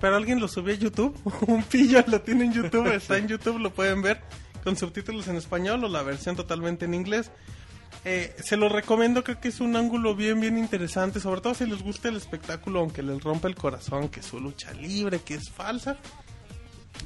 pero 0.01 0.17
alguien 0.17 0.41
lo 0.41 0.49
subió 0.49 0.73
a 0.73 0.77
YouTube. 0.77 1.17
un 1.47 1.63
pillo 1.63 2.03
lo 2.07 2.21
tiene 2.21 2.45
en 2.45 2.53
YouTube, 2.53 2.93
está 2.93 3.17
en 3.17 3.27
YouTube, 3.27 3.59
lo 3.59 3.73
pueden 3.73 4.01
ver 4.01 4.21
con 4.65 4.75
subtítulos 4.75 5.27
en 5.27 5.37
español 5.37 5.83
o 5.83 5.87
la 5.87 6.03
versión 6.03 6.35
totalmente 6.35 6.85
en 6.85 6.93
inglés. 6.93 7.31
Eh, 8.03 8.35
se 8.43 8.57
lo 8.57 8.67
recomiendo, 8.67 9.23
creo 9.23 9.39
que 9.39 9.47
es 9.47 9.61
un 9.61 9.75
ángulo 9.75 10.15
bien, 10.15 10.39
bien 10.39 10.57
interesante, 10.57 11.19
sobre 11.19 11.41
todo 11.41 11.55
si 11.55 11.65
les 11.65 11.81
gusta 11.81 12.09
el 12.09 12.17
espectáculo, 12.17 12.79
aunque 12.79 13.01
les 13.01 13.23
rompa 13.23 13.47
el 13.47 13.55
corazón, 13.55 14.09
que 14.09 14.19
es 14.19 14.25
su 14.25 14.39
lucha 14.39 14.73
libre, 14.73 15.21
que 15.21 15.35
es 15.35 15.49
falsa. 15.49 15.97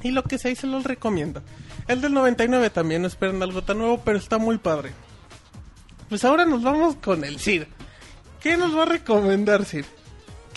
Y 0.02 0.10
lo 0.10 0.22
que 0.24 0.38
sea, 0.38 0.48
ahí 0.48 0.56
se 0.56 0.66
los 0.66 0.84
recomiendo. 0.84 1.42
El 1.88 2.00
del 2.00 2.12
99 2.14 2.70
también, 2.70 3.02
no 3.02 3.08
esperen 3.08 3.42
algo 3.42 3.62
tan 3.62 3.78
nuevo, 3.78 4.00
pero 4.04 4.18
está 4.18 4.38
muy 4.38 4.58
padre. 4.58 4.92
Pues 6.08 6.24
ahora 6.24 6.44
nos 6.44 6.62
vamos 6.62 6.96
con 6.96 7.24
el 7.24 7.38
Sir. 7.38 7.68
¿Qué 8.40 8.56
nos 8.56 8.76
va 8.76 8.82
a 8.82 8.86
recomendar, 8.86 9.64
Sir? 9.64 9.84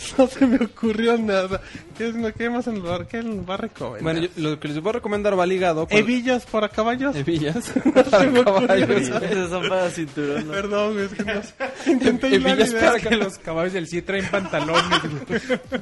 No 0.17 0.27
se 0.27 0.45
me 0.45 0.57
ocurrió 0.65 1.17
nada. 1.17 1.61
¿Qué, 1.97 2.09
es- 2.09 2.33
qué 2.37 2.49
más 2.49 2.67
nos 2.67 2.85
va, 2.85 3.07
qué 3.07 3.21
nos 3.23 3.47
va 3.49 3.53
a 3.55 3.57
recomendar? 3.57 4.01
Bueno, 4.03 4.19
yo- 4.21 4.29
lo 4.37 4.59
que 4.59 4.67
les 4.67 4.79
voy 4.79 4.89
a 4.89 4.93
recomendar 4.93 5.37
va 5.39 5.45
ligado 5.45 5.87
con... 5.87 5.97
¿Hebillas 5.97 6.45
para 6.45 6.69
caballos? 6.69 7.15
Hebillas 7.15 7.71
para 8.11 8.25
me 8.29 8.43
caballos. 8.43 9.01
Esos 9.21 9.49
son 9.49 9.69
para 9.69 9.89
cinturón. 9.89 10.47
¿no? 10.47 10.53
Perdón, 10.53 10.99
es 10.99 11.13
que 11.13 11.23
no 11.23 11.41
sé. 11.43 11.53
Intenté 11.91 12.27
hilar 12.29 12.59
Hebillas 12.59 12.73
para 12.73 12.99
que 12.99 13.15
los 13.15 13.37
caballos 13.39 13.73
del 13.73 13.87
sí 13.87 14.01
traen 14.01 14.25
pantalones. 14.29 14.99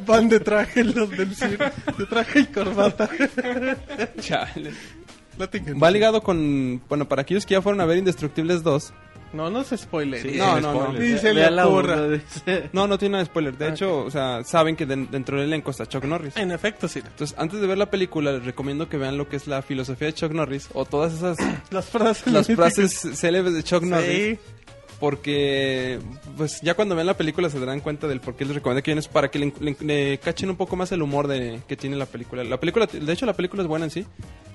Van 0.06 0.30
de 0.30 0.40
traje 0.40 0.84
los 0.84 1.10
del 1.10 1.36
Sir. 1.36 1.58
De 1.98 2.06
traje 2.06 2.40
y 2.42 2.46
corbata. 2.48 3.10
Chale. 4.20 4.72
Va 5.82 5.90
ligado 5.90 6.22
con... 6.22 6.82
Bueno, 6.88 7.08
para 7.08 7.24
aquellos 7.24 7.46
que 7.46 7.54
ya 7.56 7.62
fueron 7.62 7.82
a 7.82 7.86
ver 7.86 7.98
Indestructibles 7.98 8.62
2. 8.64 8.94
No, 9.34 9.50
no 9.50 9.64
se 9.64 9.78
spoiler. 9.78 10.22
Sí, 10.22 10.38
no, 10.38 10.60
no, 10.60 10.74
no. 10.74 10.94
Ni 10.94 11.18
se 11.18 11.34
le 11.34 11.48
ocurra. 11.64 11.98
No, 12.74 12.88
no 12.88 12.98
tiene 12.98 13.14
nada 13.14 13.24
de 13.24 13.30
spoiler. 13.30 13.58
De 13.58 13.66
Ah, 13.66 13.70
hecho, 13.70 14.00
o 14.04 14.12
sea, 14.12 14.44
saben 14.44 14.76
que 14.76 14.86
den- 14.86 15.10
dentro 15.10 15.38
del 15.38 15.48
elenco 15.48 15.72
está 15.72 15.86
Chuck 15.86 16.04
Norris. 16.04 16.36
En 16.38 16.52
efecto, 16.52 16.88
Sir. 16.88 17.04
Entonces, 17.08 17.36
antes 17.40 17.62
de 17.62 17.68
ver 17.68 17.78
la 17.78 17.90
película, 17.90 18.32
les 18.34 18.44
recomiendo 18.46 18.90
que 18.90 18.98
vean 18.98 19.18
lo 19.18 19.30
que 19.30 19.38
es 19.38 19.48
la 19.48 19.62
filosofía 19.62 20.08
de 20.08 20.14
Chuck 20.14 20.32
Norris 20.34 20.68
o 20.74 20.84
todas 20.86 21.14
esas 21.14 21.38
Las 21.72 21.86
frases. 21.86 22.28
las 22.34 22.48
frases 22.48 22.92
célebres 23.16 23.54
de 23.54 23.64
Chuck 23.64 23.84
Norris. 23.84 24.38
Sí. 24.38 24.40
Porque, 25.00 26.00
pues 26.38 26.62
ya 26.62 26.76
cuando 26.76 26.94
vean 26.96 27.08
la 27.08 27.18
película 27.18 27.50
se 27.50 27.60
darán 27.60 27.80
cuenta 27.80 28.08
del 28.08 28.22
por 28.22 28.36
qué 28.36 28.46
les 28.46 28.54
recomiendo 28.54 28.84
que 28.84 28.92
vean 28.92 29.00
es 29.00 29.08
para 29.08 29.32
que 29.32 29.40
le, 29.40 29.54
le- 29.60 29.76
le 29.80 30.18
cachen 30.20 30.50
un 30.52 30.56
poco 30.56 30.76
más 30.76 30.92
el 30.92 31.02
humor 31.02 31.28
de, 31.28 31.60
que 31.68 31.76
tiene 31.76 31.96
la 31.96 32.06
película. 32.06 32.44
La 32.44 32.60
película, 32.60 32.86
de 32.86 33.12
hecho, 33.12 33.26
la 33.26 33.34
película 33.34 33.64
es 33.64 33.68
buena 33.68 33.86
en 33.86 33.92
sí. 33.92 34.06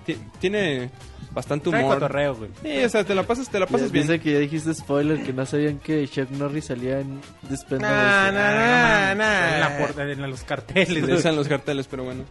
Ti- 0.07 0.19
Tiene 0.41 0.91
bastante 1.33 1.69
Trae 1.69 1.83
humor. 1.83 1.97
cotorreo, 1.97 2.35
güey. 2.37 2.51
Sí, 2.63 2.85
o 2.85 2.89
sea, 2.89 3.05
te 3.05 3.15
la 3.15 3.25
pasas, 3.25 3.51
te 3.51 3.59
la 3.61 3.67
pasas 3.67 3.91
bien. 3.93 4.07
Dice 4.07 4.21
que 4.21 4.33
ya 4.33 4.39
dijiste 4.39 4.73
spoiler, 4.73 5.23
que 5.23 5.33
no 5.35 5.45
sabían 5.45 5.79
que 5.79 6.07
Chuck 6.09 6.31
Norris 6.31 6.67
salía 6.67 7.01
en 7.01 7.21
Despendable. 7.49 7.97
Nah, 7.97 8.33
nah, 8.33 9.15
nah, 9.15 9.15
nah. 9.15 10.03
En, 10.03 10.11
en 10.25 10.31
los 10.31 10.45
carteles. 10.45 10.89
Le 10.91 11.01
güey. 11.03 11.17
dicen 11.17 11.37
los 11.37 11.49
carteles, 11.49 11.87
pero 11.89 12.05
bueno. 12.05 12.25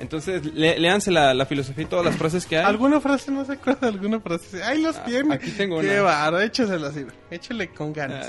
Entonces, 0.00 0.44
le, 0.54 0.78
léanse 0.78 1.10
la, 1.10 1.34
la 1.34 1.44
filosofía 1.44 1.82
y 1.84 1.86
todas 1.86 2.04
las 2.04 2.16
frases 2.16 2.46
que 2.46 2.56
hay. 2.56 2.64
¿Alguna 2.64 3.00
frase? 3.00 3.30
No 3.32 3.44
se 3.44 3.52
acuerda 3.54 3.88
alguna 3.88 4.20
frase. 4.20 4.62
Ahí 4.62 4.80
los 4.80 4.96
Ah, 4.96 5.04
tiene. 5.04 5.34
aquí 5.34 5.50
tengo 5.50 5.80
Qué 5.80 5.94
una. 5.94 6.02
baro, 6.02 6.40
échasela, 6.40 6.92
Sir. 6.92 7.08
Échale 7.30 7.68
con 7.70 7.92
ganas. 7.92 8.26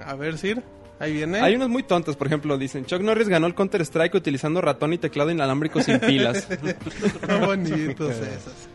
Ah, 0.00 0.10
A 0.10 0.14
ver, 0.16 0.36
Sir. 0.38 0.62
Ahí 0.98 1.12
viene. 1.14 1.40
Hay 1.40 1.56
unas 1.56 1.68
muy 1.68 1.82
tontas, 1.82 2.14
por 2.16 2.28
ejemplo, 2.28 2.56
dicen, 2.58 2.84
Chuck 2.86 3.00
Norris 3.02 3.28
ganó 3.28 3.46
el 3.48 3.54
Counter-Strike 3.54 4.14
utilizando 4.14 4.60
ratón 4.60 4.92
y 4.92 4.98
teclado 4.98 5.30
inalámbrico 5.30 5.82
sin 5.82 5.98
pilas. 5.98 6.46
Qué 7.26 7.34
bonitos 7.44 8.10
esos. 8.16 8.68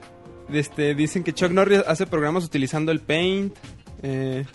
Este, 0.52 0.94
dicen 0.96 1.24
que 1.24 1.34
Chuck 1.34 1.52
Norris 1.52 1.84
hace 1.88 2.06
programas 2.08 2.44
utilizando 2.44 2.92
el 2.92 3.00
Paint. 3.00 3.56
Eh, 4.04 4.46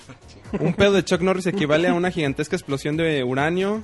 un 0.61 0.75
pedo 0.75 0.93
de 0.93 1.05
Chuck 1.05 1.21
Norris 1.23 1.47
equivale 1.47 1.89
a 1.89 1.95
una 1.95 2.11
gigantesca 2.11 2.57
explosión 2.57 2.97
de 2.99 3.25
uranio. 3.25 3.83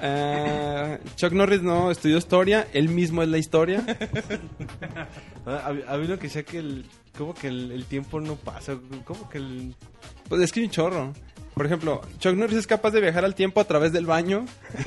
Ah, 0.00 0.98
Chuck 1.16 1.32
Norris 1.32 1.62
no 1.62 1.90
estudió 1.90 2.16
historia, 2.18 2.66
él 2.72 2.88
mismo 2.88 3.22
es 3.22 3.28
la 3.28 3.38
historia. 3.38 3.84
Hab- 5.46 5.84
Había 5.86 6.06
uno 6.06 6.16
que 6.18 6.28
decía 6.28 6.42
que 6.44 6.58
el, 6.58 6.86
como 7.16 7.34
que 7.34 7.48
el, 7.48 7.72
el 7.72 7.84
tiempo 7.84 8.20
no 8.20 8.36
pasa, 8.36 8.76
como 9.04 9.28
que 9.28 9.38
el... 9.38 9.74
Pues 10.28 10.42
es 10.42 10.52
que 10.52 10.60
hay 10.60 10.66
un 10.66 10.72
chorro. 10.72 11.12
Por 11.58 11.66
ejemplo, 11.66 12.00
Chuck 12.18 12.34
Norris 12.34 12.56
es 12.58 12.66
capaz 12.66 12.92
de 12.92 13.00
viajar 13.02 13.24
al 13.26 13.34
tiempo 13.34 13.60
a 13.60 13.64
través 13.64 13.92
del 13.92 14.06
baño. 14.06 14.46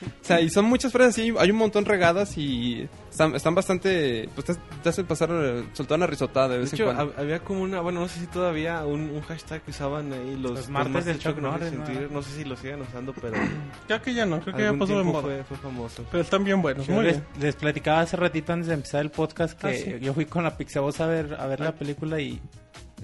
o 0.00 0.24
sea, 0.24 0.40
y 0.40 0.48
son 0.48 0.64
muchas 0.66 0.92
frases 0.92 1.14
así, 1.14 1.34
hay 1.38 1.50
un 1.50 1.56
montón 1.56 1.84
regadas 1.84 2.38
y 2.38 2.88
están, 3.10 3.34
están 3.34 3.54
bastante... 3.56 4.28
Pues 4.34 4.46
te, 4.46 4.54
te 4.82 4.88
hacen 4.88 5.06
pasar, 5.06 5.30
soltar 5.72 5.96
una 5.98 6.06
risotada 6.06 6.48
de 6.50 6.54
De 6.54 6.60
vez 6.60 6.72
hecho, 6.72 6.88
en 6.88 6.94
cuando. 6.94 7.12
hab- 7.14 7.18
había 7.20 7.40
como 7.40 7.62
una, 7.62 7.80
bueno, 7.80 8.00
no 8.00 8.08
sé 8.08 8.20
si 8.20 8.26
todavía 8.28 8.84
un, 8.84 9.10
un 9.10 9.20
hashtag 9.22 9.62
que 9.62 9.72
usaban 9.72 10.12
ahí 10.12 10.36
los, 10.40 10.52
Los 10.52 10.68
martes 10.68 11.04
del 11.04 11.18
Chuck 11.18 11.38
Norris, 11.38 11.68
en 11.72 11.78
¿no? 11.80 11.84
Twitter. 11.84 12.12
No 12.12 12.22
sé 12.22 12.30
si 12.36 12.44
lo 12.44 12.56
siguen 12.56 12.82
usando, 12.82 13.12
pero 13.20 13.34
Creo 13.88 14.00
que 14.02 14.14
ya 14.14 14.24
no, 14.24 14.40
creo 14.40 14.54
que 14.56 14.62
ya 14.62 14.72
pasó 14.74 14.96
de 14.98 15.02
moda. 15.04 15.22
fue, 15.22 15.42
fue 15.44 15.56
famoso. 15.56 16.04
Pero 16.12 16.22
están 16.22 16.44
bien 16.44 16.62
buenos, 16.62 16.86
Yo 16.86 16.94
muy 16.94 17.04
les, 17.04 17.14
bien. 17.14 17.26
les 17.40 17.56
platicaba 17.56 18.00
hace 18.02 18.16
ratito 18.16 18.52
antes 18.52 18.68
de 18.68 18.74
empezar 18.74 19.00
el 19.00 19.10
podcast 19.10 19.58
que 19.58 19.66
Ah, 19.66 19.72
sí. 19.74 19.96
yo 20.00 20.14
fui 20.14 20.26
con 20.26 20.44
la 20.44 20.56
Pixaboss 20.56 21.00
a 21.00 21.06
ver, 21.06 21.34
a 21.40 21.46
ver 21.48 21.60
Ah. 21.62 21.64
la 21.66 21.72
película 21.72 22.20
y 22.20 22.40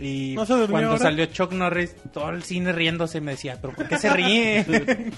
Y 0.01 0.35
¿No 0.35 0.45
se 0.45 0.55
durmió 0.55 0.71
cuando 0.71 0.89
ahora? 0.91 1.03
salió 1.03 1.27
Chuck 1.27 1.53
Norris, 1.53 1.95
todo 2.12 2.31
el 2.31 2.43
cine 2.43 2.73
riéndose 2.73 3.21
me 3.21 3.33
decía, 3.33 3.59
¿pero 3.61 3.75
por 3.75 3.87
qué 3.87 3.97
se 3.97 4.11
ríe? 4.11 4.65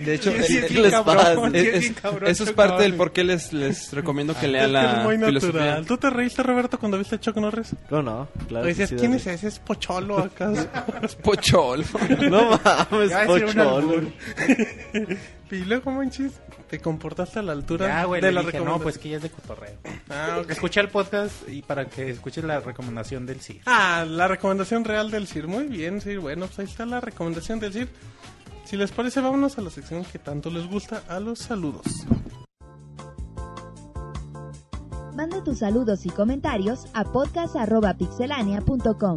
De 0.00 0.14
hecho, 0.14 0.32
Sí, 0.32 0.42
sí, 0.42 0.56
es- 0.58 0.66
sí, 0.68 0.74
les 0.74 0.90
cabrón, 0.90 1.16
pasa. 1.16 1.50
sí, 1.50 1.56
Es- 1.58 1.84
sí, 1.84 1.90
es- 1.92 2.00
cabrón, 2.00 2.30
eso 2.30 2.44
es 2.44 2.52
parte 2.52 2.82
del 2.82 2.94
por 2.94 3.12
qué 3.12 3.22
les, 3.24 3.52
les 3.52 3.92
recomiendo 3.92 4.34
que 4.34 4.46
Es 4.46 4.52
lean 4.52 4.72
la 4.72 4.98
es 4.98 5.04
muy 5.04 5.18
filosofía. 5.18 5.60
natural. 5.60 5.86
¿Tú 5.86 5.96
te 5.98 6.10
reíste, 6.10 6.42
Roberto, 6.42 6.78
cuando 6.78 6.98
viste 6.98 7.14
a 7.14 7.20
Chuck 7.20 7.36
Norris? 7.36 7.74
¿Cómo 7.88 8.02
no? 8.02 8.28
Claro. 8.48 8.66
Decías, 8.66 8.88
sí, 8.90 8.96
¿quién 8.96 9.14
es 9.14 9.26
ese? 9.26 9.48
¿Es 9.48 9.58
Pocholo 9.60 10.18
acaso? 10.18 10.66
Es 11.02 11.14
pochol. 11.14 11.84
No 12.30 12.58
mames, 12.64 13.12
pocholo. 13.26 14.02
y 15.50 15.64
luego, 15.64 15.90
manches, 15.90 16.34
te 16.68 16.78
comportaste 16.80 17.38
a 17.38 17.42
la 17.42 17.52
altura 17.52 17.88
Ya, 17.88 18.04
güey, 18.04 18.20
de 18.20 18.26
le 18.28 18.34
la 18.34 18.42
dije, 18.42 18.60
no, 18.60 18.78
pues 18.78 18.98
que 18.98 19.08
ya 19.10 19.16
es 19.16 19.22
de 19.22 19.30
cotorreo. 19.30 19.78
Ah. 20.10 20.42
Escucha 20.48 20.80
el 20.80 20.88
podcast 20.88 21.48
y 21.48 21.62
para 21.62 21.86
que 21.86 22.10
escuches 22.10 22.44
la 22.44 22.60
recomendación 22.60 23.26
del 23.26 23.40
CIR. 23.40 23.62
Ah, 23.66 24.04
la 24.08 24.28
recomendación 24.28 24.84
real 24.84 25.10
del 25.10 25.26
CIR. 25.26 25.48
Muy 25.48 25.66
bien, 25.66 26.00
CIR. 26.00 26.20
Bueno, 26.20 26.46
pues 26.46 26.58
ahí 26.60 26.66
está 26.66 26.86
la 26.86 27.00
recomendación 27.00 27.58
del 27.60 27.72
CIR. 27.72 27.88
Si 28.64 28.76
les 28.76 28.92
parece, 28.92 29.20
vámonos 29.20 29.58
a 29.58 29.62
la 29.62 29.70
sección 29.70 30.04
que 30.04 30.18
tanto 30.18 30.50
les 30.50 30.66
gusta, 30.66 31.02
a 31.08 31.18
los 31.20 31.38
saludos. 31.38 31.86
Manda 35.14 35.42
tus 35.42 35.60
saludos 35.60 36.04
y 36.06 36.10
comentarios 36.10 36.86
a 36.92 37.04
podcast.pixelania.com. 37.04 39.16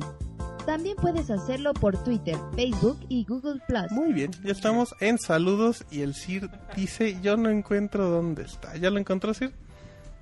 También 0.66 0.96
puedes 0.96 1.30
hacerlo 1.30 1.74
por 1.74 2.02
Twitter, 2.04 2.38
Facebook 2.56 3.00
y 3.10 3.26
Google 3.26 3.60
Plus. 3.68 3.92
Muy 3.92 4.14
bien, 4.14 4.32
ya 4.44 4.52
estamos 4.52 4.96
en 5.00 5.18
saludos 5.18 5.86
y 5.92 6.02
el 6.02 6.14
CIR 6.16 6.50
dice, 6.76 7.20
yo 7.22 7.36
no 7.36 7.50
encuentro 7.50 8.10
dónde 8.10 8.44
está. 8.44 8.76
¿Ya 8.78 8.90
lo 8.90 9.00
encontró 9.00 9.34
CIR? 9.34 9.52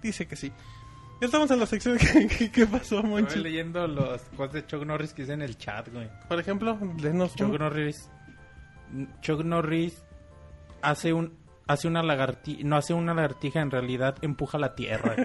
Dice 0.01 0.27
que 0.27 0.35
sí. 0.35 0.51
Ya 1.21 1.25
estamos 1.25 1.51
en 1.51 1.59
la 1.59 1.65
sección 1.65 1.97
que, 2.13 2.27
que- 2.27 2.51
¿qué 2.51 2.65
pasó, 2.65 2.97
Estoy 2.97 3.09
Monchi. 3.09 3.39
leyendo 3.39 3.85
los 3.87 4.21
cosas 4.37 4.53
de 4.53 4.65
Chuck 4.65 4.85
Norris 4.85 5.13
que 5.13 5.23
hice 5.23 5.33
en 5.33 5.41
el 5.41 5.57
chat, 5.57 5.89
güey. 5.91 6.07
Por 6.27 6.39
ejemplo, 6.39 6.77
denos 7.01 7.35
Chuck 7.35 7.49
un- 7.51 7.57
Norris. 7.59 8.09
Chuck 9.21 9.43
Norris 9.43 10.01
hace 10.81 11.13
un 11.13 11.37
hace 11.67 11.87
una 11.87 12.01
lagartija, 12.01 12.61
no 12.63 12.77
hace 12.77 12.95
una 12.95 13.13
lagartija, 13.13 13.59
en 13.61 13.69
realidad 13.69 14.15
empuja 14.23 14.57
la 14.57 14.73
tierra. 14.73 15.15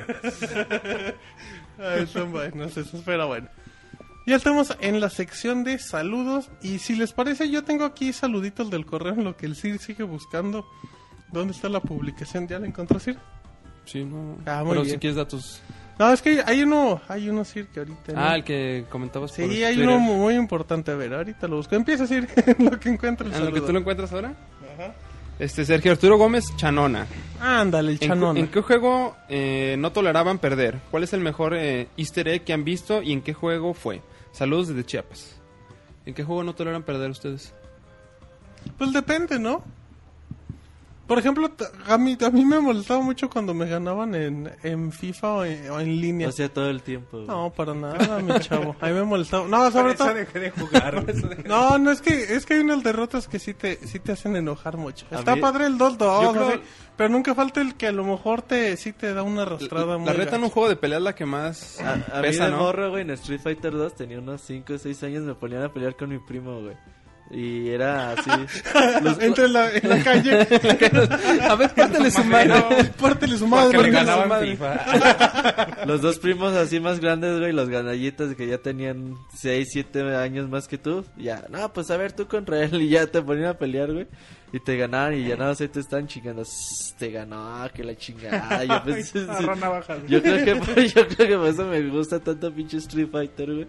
Ay, 1.79 2.07
son 2.07 2.33
buenos, 2.33 2.77
eso 2.77 3.01
pero 3.07 3.29
bueno. 3.29 3.49
Ya 4.27 4.37
estamos 4.37 4.75
en 4.81 5.01
la 5.01 5.11
sección 5.11 5.65
de 5.65 5.79
saludos 5.79 6.51
y 6.63 6.79
si 6.79 6.97
les 6.97 7.13
parece 7.13 7.51
yo 7.51 7.63
tengo 7.63 7.85
aquí 7.85 8.13
saluditos 8.13 8.71
del 8.71 8.87
correo 8.87 9.13
en 9.13 9.25
lo 9.25 9.37
que 9.37 9.45
el 9.47 9.55
CIR 9.55 9.79
sigue 9.79 10.03
buscando. 10.05 10.67
¿Dónde 11.31 11.53
está 11.53 11.69
la 11.69 11.81
publicación? 11.81 12.49
¿Ya 12.49 12.59
la 12.59 12.67
encontró 12.67 12.99
CIR? 12.99 13.19
Sí, 13.85 14.03
no. 14.05 14.37
Ah, 14.47 14.61
muy 14.63 14.71
Pero 14.71 14.83
bien. 14.83 14.95
si 14.95 14.99
quieres 14.99 15.17
datos. 15.17 15.61
No, 15.99 16.11
es 16.11 16.23
que 16.23 16.43
hay 16.47 16.63
uno, 16.63 17.03
hay 17.07 17.29
uno 17.29 17.45
CIR 17.45 17.67
que 17.69 17.81
ahorita... 17.81 18.13
¿no? 18.15 18.21
Ah, 18.21 18.35
el 18.37 18.45
que 18.45 18.87
comentabas 18.89 19.31
por 19.33 19.37
Sí, 19.51 19.63
hay 19.63 19.75
Twitter. 19.77 19.91
uno 19.95 19.99
muy 19.99 20.35
importante. 20.37 20.91
A 20.93 20.95
ver, 20.95 21.13
ahorita 21.13 21.47
lo 21.47 21.57
busco. 21.57 21.75
Empieza 21.75 22.05
a 22.05 22.07
decir 22.07 22.27
en 22.59 22.65
lo 22.65 22.81
que 22.81 22.89
encuentra 22.89 23.27
el 23.27 23.35
Ah, 23.35 23.37
¿En 23.37 23.45
lo 23.45 23.49
que 23.51 23.57
saludo. 23.57 23.67
tú 23.67 23.73
lo 23.75 23.79
encuentras 23.81 24.13
ahora? 24.13 24.35
Ajá. 24.75 24.95
Este, 25.39 25.65
Sergio 25.67 25.93
Arturo 25.93 26.17
Gómez 26.17 26.45
Chanona. 26.57 27.07
Ándale, 27.41 27.91
el 27.91 27.95
¿En, 27.97 27.99
cu- 28.01 28.07
chanón. 28.07 28.37
en 28.39 28.47
qué 28.49 28.61
juego 28.63 29.17
eh, 29.29 29.77
no 29.79 29.93
toleraban 29.93 30.39
perder? 30.39 30.79
¿Cuál 30.91 31.03
es 31.03 31.13
el 31.13 31.21
mejor 31.21 31.55
eh, 31.55 31.89
easter 31.99 32.27
egg 32.29 32.45
que 32.45 32.53
han 32.55 32.65
visto 32.65 33.03
y 33.03 33.13
en 33.13 33.21
qué 33.21 33.35
juego 33.35 33.75
fue? 33.75 34.01
Saludos 34.35 34.69
desde 34.69 34.85
Chiapas. 34.85 35.37
¿En 36.07 36.13
qué 36.13 36.23
juego 36.25 36.43
no 36.45 36.55
toleran 36.55 36.83
perder 36.83 37.11
ustedes? 37.11 37.55
Pues 38.77 38.93
depende, 38.93 39.39
¿no? 39.39 39.63
Por 41.07 41.19
ejemplo, 41.19 41.51
a 41.87 41.99
mí, 41.99 42.17
a 42.25 42.31
mí 42.31 42.47
me 42.47 42.59
molestaba 42.61 43.03
mucho 43.03 43.29
cuando 43.29 43.53
me 43.53 43.67
ganaban 43.67 44.15
en, 44.15 44.51
en 44.63 44.91
FIFA 44.91 45.33
o 45.35 45.45
en, 45.45 45.71
o 45.71 45.79
en 45.79 46.01
línea. 46.01 46.29
O 46.29 46.33
sea, 46.33 46.49
todo 46.49 46.71
el 46.71 46.81
tiempo. 46.83 47.19
güey. 47.19 47.27
No, 47.27 47.53
para 47.53 47.75
nada, 47.75 48.21
mi 48.21 48.41
chavo. 48.41 48.75
A 48.81 48.87
mí 48.87 48.93
me 48.95 49.03
molestaba. 49.05 49.47
No, 49.47 49.71
sobre 49.71 49.95
todo. 49.97 50.15
dejé 50.15 50.41
de 50.41 50.51
jugar. 50.51 51.05
No, 51.47 51.79
no, 51.79 51.91
es 51.91 52.01
que, 52.01 52.35
es 52.35 52.47
que 52.47 52.55
hay 52.55 52.61
unas 52.61 52.83
derrotas 52.83 53.29
que 53.29 53.39
sí 53.39 53.53
te, 53.53 53.77
sí 53.87 53.99
te 53.99 54.13
hacen 54.13 54.35
enojar 54.35 54.79
mucho. 54.79 55.05
A 55.11 55.17
Está 55.19 55.35
mí- 55.35 55.43
padre 55.43 55.67
el 55.67 55.77
2-2, 55.77 56.23
Yo 56.23 56.33
creo- 56.33 56.49
así, 56.49 56.61
pero 56.97 57.09
nunca 57.11 57.35
falta 57.35 57.61
el 57.61 57.75
que 57.75 57.87
a 57.89 57.93
lo 57.93 58.05
mejor 58.05 58.43
te, 58.43 58.77
sí 58.77 58.93
te 58.93 59.13
da 59.15 59.23
una 59.23 59.43
arrastrada 59.43 59.99
muy 59.99 60.07
La 60.07 60.13
reta 60.13 60.37
en 60.37 60.43
un 60.43 60.49
gacha. 60.49 60.55
juego 60.55 60.69
de 60.69 60.77
pelea 60.77 60.99
es 60.99 61.05
la 61.05 61.15
que 61.15 61.27
más 61.27 61.81
A, 61.81 61.93
a 61.93 61.97
mí 61.97 62.03
pesa, 62.23 62.47
de 62.47 62.51
¿no? 62.53 62.59
morro, 62.59 62.91
güey, 62.91 63.03
en 63.03 63.11
Street 63.11 63.41
Fighter 63.43 63.73
2 63.73 63.95
tenía 63.95 64.19
unos 64.19 64.41
5 64.43 64.75
o 64.75 64.79
6 64.79 65.03
años, 65.05 65.23
me 65.25 65.35
ponían 65.35 65.63
a 65.63 65.73
pelear 65.73 65.97
con 65.97 66.09
mi 66.11 66.19
primo, 66.19 66.61
güey. 66.61 66.77
Y 67.31 67.71
era 67.71 68.13
así. 68.13 68.31
los- 69.03 69.19
Entre 69.19 69.49
la, 69.49 69.71
en 69.73 69.89
la 69.89 69.99
calle. 70.05 70.41
A 71.49 71.55
ver, 71.57 71.71
pártele 71.75 72.11
su 72.11 72.23
mano. 72.23 72.69
Pártele 73.01 73.39
su 73.39 73.49
Porque 73.49 73.79
madre. 73.79 73.83
le 73.83 73.91
ganaban 73.91 74.29
madre. 74.29 74.51
FIFA. 74.51 75.85
Los 75.87 76.03
dos 76.03 76.19
primos 76.19 76.53
así 76.55 76.81
más 76.81 77.01
grandes, 77.01 77.39
güey, 77.41 77.53
los 77.53 77.71
ganallitas 77.71 78.35
que 78.35 78.47
ya 78.47 78.59
tenían 78.59 79.15
6, 79.39 79.69
7 79.73 80.17
años 80.17 80.51
más 80.51 80.69
que 80.69 80.77
tú. 80.77 81.05
Ya, 81.17 81.45
no, 81.49 81.73
pues 81.73 81.91
a 81.91 81.97
ver, 81.97 82.13
tú 82.13 82.29
contra 82.29 82.63
él 82.63 82.81
y 82.83 82.91
ya 82.91 83.07
te 83.07 83.23
ponían 83.23 83.47
a 83.49 83.55
pelear, 83.55 83.91
güey. 83.93 84.07
Y 84.55 84.61
te 84.61 84.77
ganaban 84.77 85.15
y 85.15 85.27
ya 85.27 85.37
nada 85.37 85.51
más 85.51 85.59
te 85.59 85.81
están 85.81 86.07
chingando. 86.07 86.43
"Sss, 86.45 86.95
Te 86.97 87.11
ganó, 87.11 87.69
que 87.75 87.83
la 87.83 87.97
chingada. 87.97 88.63
Yo, 88.63 88.85
yo 90.07 90.23
creo 90.23 90.45
que 90.45 90.89
yo 90.95 91.09
creo 91.09 91.29
que 91.29 91.37
por 91.37 91.47
eso 91.49 91.65
me 91.67 91.81
gusta 91.91 92.21
tanto 92.21 92.55
pinche 92.55 92.77
Street 92.77 93.09
Fighter, 93.11 93.53
güey. 93.53 93.67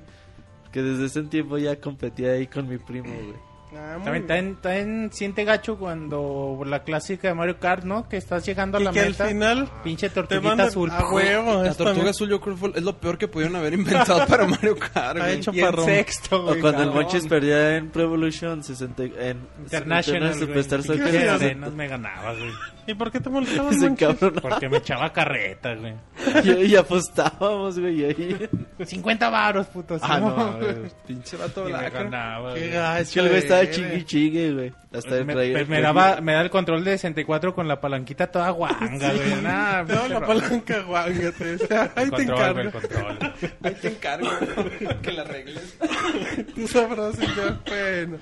Que 0.72 0.84
desde 0.84 1.06
ese 1.06 1.24
tiempo 1.24 1.58
ya 1.58 1.76
competía 1.82 2.34
ahí 2.34 2.46
con 2.46 2.68
mi 2.70 2.78
primo, 2.78 3.10
güey. 3.12 3.55
Ah, 3.78 3.98
También, 4.04 4.28
también, 4.28 4.56
también 4.62 5.10
siente 5.14 5.44
gacho 5.44 5.78
cuando 5.78 6.62
la 6.66 6.84
clásica 6.84 7.28
de 7.28 7.34
Mario 7.34 7.60
Kart, 7.60 7.84
¿no? 7.84 8.08
Que 8.08 8.18
estás 8.18 8.46
llegando 8.46 8.78
a 8.78 8.82
la 8.82 8.92
que 8.92 9.00
al 9.02 9.10
meta. 9.10 9.26
final 9.28 9.70
Pinche 9.84 10.10
tortuguita 10.10 10.64
azul. 10.64 10.90
a 10.92 11.10
huevo. 11.12 11.64
La 11.64 11.74
tortuga 11.74 12.04
me- 12.04 12.10
azul 12.10 12.30
yo 12.30 12.40
creo 12.42 12.58
fue- 12.58 12.72
es 12.76 12.84
lo 12.84 12.98
peor 12.98 13.18
que 13.18 13.28
pudieron 13.28 13.56
haber 13.56 13.74
inventado 13.74 14.26
para 14.28 14.46
Mario 14.48 14.76
Kart. 14.78 15.20
Güey. 15.20 15.34
hecho 15.36 15.52
Y 15.54 15.60
en 15.62 15.76
sexto, 15.86 16.42
O 16.42 16.44
güey. 16.48 16.62
cuando 16.62 16.82
el 16.84 16.88
cabrón. 16.90 17.04
Monchis 17.04 17.28
perdía 17.28 17.76
en 17.78 17.90
Pro 17.90 18.04
Evolution 18.04 18.64
60, 18.64 19.04
en 19.04 19.40
International, 19.64 20.30
güey. 20.30 20.40
Superstar 20.40 20.84
Soccer. 20.84 21.72
me 21.74 21.88
ganaba, 21.88 22.34
güey. 22.34 22.52
¿Y 22.88 22.94
por 22.94 23.12
qué 23.12 23.20
te 23.20 23.30
molestabas, 23.30 23.80
Se 23.80 23.86
encabronaba. 23.88 24.42
Porque 24.42 24.70
me 24.70 24.78
echaba 24.78 25.12
carreta, 25.12 25.74
güey. 25.76 25.94
Y, 26.44 26.66
y 26.72 26.76
apostábamos, 26.76 27.80
güey, 27.80 28.02
y 28.02 28.06
ahí. 28.06 28.50
50 28.86 29.30
varos, 29.30 29.68
puto. 29.68 29.98
Ah, 30.02 30.20
no, 30.20 30.58
güey. 30.58 30.76
Pinche 31.08 31.36
vato 31.38 31.68
lacra. 31.68 32.04
ganaba, 32.04 32.54
Qué 32.54 32.60
güey. 32.62 32.72
gacho. 32.72 33.02
Es 33.02 33.12
que 33.12 33.20
el 33.22 33.28
güey 33.30 33.40
estaba 33.40 33.62
eres. 33.62 33.76
chingui 33.76 34.04
chingue, 34.06 34.54
güey. 34.54 34.74
Hasta 34.94 35.18
el 35.18 35.26
Me, 35.26 35.66
me 35.66 35.82
daba, 35.82 36.22
me 36.22 36.34
da 36.34 36.42
el 36.42 36.50
control 36.50 36.84
de 36.84 36.92
64 36.92 37.54
con 37.56 37.68
la 37.68 37.82
palanquita 37.82 38.28
toda 38.28 38.50
guanga, 38.52 39.14
güey. 39.14 39.42
Nah, 39.42 39.82
No, 39.82 39.88
pinche 39.88 40.10
la 40.10 40.20
ro- 40.20 40.28
palanca, 40.28 40.80
guanga, 40.84 41.32
te 41.32 41.46
decía, 41.58 41.92
Ahí 41.96 42.04
el 42.06 42.12
te 42.12 42.16
control, 42.28 42.54
güey, 42.54 42.62
el 42.62 42.68
encargo. 42.68 42.82
control. 42.82 43.34
Ahí 43.64 43.74
te 43.82 43.88
encargo 43.90 44.30
que 45.02 45.12
la 45.12 45.22
arregles. 45.24 45.78
Tú 46.56 46.68
sabrás 46.68 47.16
y 47.22 47.26
ya, 47.26 47.60
bueno. 47.68 48.18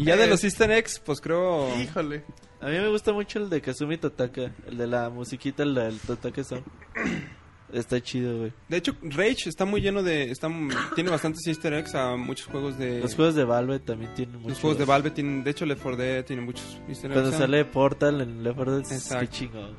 Y 0.00 0.04
ya 0.04 0.16
de 0.16 0.26
los 0.26 0.42
easter 0.44 0.70
eggs, 0.70 0.98
pues 0.98 1.20
creo... 1.20 1.68
Híjole. 1.78 2.24
A 2.60 2.66
mí 2.66 2.72
me 2.72 2.88
gusta 2.88 3.12
mucho 3.12 3.38
el 3.38 3.50
de 3.50 3.60
Kazumi 3.60 3.98
Totaka. 3.98 4.52
El 4.66 4.78
de 4.78 4.86
la 4.86 5.10
musiquita, 5.10 5.62
el 5.62 5.74
del 5.74 5.98
Totaka 5.98 6.42
Song. 6.42 6.62
Está 7.72 8.00
chido, 8.00 8.38
güey. 8.38 8.52
De 8.68 8.78
hecho, 8.78 8.96
Rage 9.02 9.48
está 9.48 9.64
muy 9.64 9.80
lleno 9.80 10.02
de... 10.02 10.30
Está, 10.30 10.48
tiene 10.96 11.10
bastantes 11.10 11.46
easter 11.46 11.72
eggs 11.74 11.94
a 11.94 12.16
muchos 12.16 12.46
juegos 12.46 12.78
de... 12.78 13.00
Los 13.00 13.14
juegos 13.14 13.34
de 13.34 13.44
Valve 13.44 13.78
también 13.78 14.12
tienen 14.14 14.36
muchos. 14.36 14.50
los 14.52 14.60
juegos 14.60 14.78
de 14.78 14.84
Valve 14.86 15.10
tienen... 15.10 15.44
De 15.44 15.50
hecho, 15.50 15.66
Left 15.66 15.82
4 15.82 15.96
Dead 16.02 16.24
tiene 16.24 16.42
muchos 16.42 16.64
easter 16.88 17.10
eggs. 17.10 17.20
Cuando 17.20 17.30
¿no? 17.30 17.38
sale 17.38 17.64
Portal 17.66 18.22
en 18.22 18.42
Left 18.42 18.56
4 18.56 18.76
Dead, 18.78 18.90
es 18.92 19.30
chingón. 19.30 19.76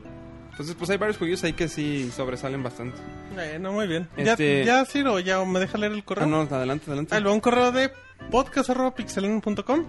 Entonces, 0.51 0.75
pues 0.75 0.89
hay 0.91 0.97
varios 0.97 1.17
juegos 1.17 1.43
ahí 1.43 1.53
que 1.53 1.67
sí 1.67 2.11
sobresalen 2.15 2.61
bastante. 2.61 2.97
Bueno, 3.33 3.71
muy 3.73 3.87
bien. 3.87 4.07
Este- 4.15 4.63
Ya, 4.63 4.79
ya, 4.81 4.85
Ciro, 4.85 5.19
ya 5.19 5.43
me 5.43 5.59
deja 5.59 5.77
leer 5.77 5.93
el 5.93 6.03
correo. 6.03 6.25
Ah, 6.25 6.27
no, 6.27 6.41
adelante, 6.41 6.85
adelante. 6.87 7.15
Ahí 7.15 7.23
va, 7.23 7.31
un 7.31 7.39
correo 7.39 7.71
de 7.71 7.91
podcast.pixelania.com. 8.29 9.85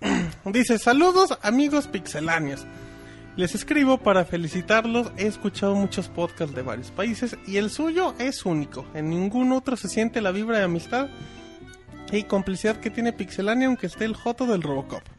Dice, 0.44 0.78
saludos 0.78 1.38
amigos 1.42 1.88
pixeláneos. 1.88 2.66
Les 3.36 3.54
escribo 3.54 3.98
para 3.98 4.24
felicitarlos. 4.24 5.12
He 5.16 5.26
escuchado 5.26 5.74
muchos 5.74 6.08
podcasts 6.08 6.54
de 6.54 6.62
varios 6.62 6.90
países 6.90 7.36
y 7.46 7.58
el 7.58 7.70
suyo 7.70 8.14
es 8.18 8.46
único. 8.46 8.86
En 8.94 9.10
ningún 9.10 9.52
otro 9.52 9.76
se 9.76 9.88
siente 9.88 10.20
la 10.20 10.32
vibra 10.32 10.58
de 10.58 10.64
amistad 10.64 11.08
y 12.12 12.24
complicidad 12.24 12.76
que 12.76 12.90
tiene 12.90 13.12
Pixelania 13.12 13.66
aunque 13.66 13.86
esté 13.86 14.04
el 14.04 14.14
joto 14.14 14.46
del 14.46 14.62
Robocop. 14.62 15.02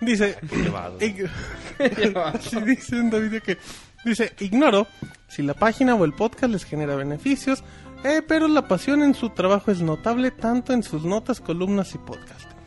Dice, 0.00 0.36
dice 2.64 3.00
un 3.00 3.10
David 3.10 3.42
que 3.42 3.58
dice, 4.04 4.32
ignoro 4.38 4.86
si 5.26 5.42
la 5.42 5.54
página 5.54 5.96
o 5.96 6.04
el 6.04 6.12
podcast 6.12 6.52
les 6.52 6.64
genera 6.64 6.94
beneficios, 6.94 7.64
eh, 8.04 8.22
pero 8.26 8.46
la 8.46 8.68
pasión 8.68 9.02
en 9.02 9.14
su 9.14 9.30
trabajo 9.30 9.72
es 9.72 9.80
notable 9.80 10.30
tanto 10.30 10.72
en 10.72 10.84
sus 10.84 11.04
notas, 11.04 11.40
columnas 11.40 11.96
y 11.96 11.98
podcast. 11.98 12.57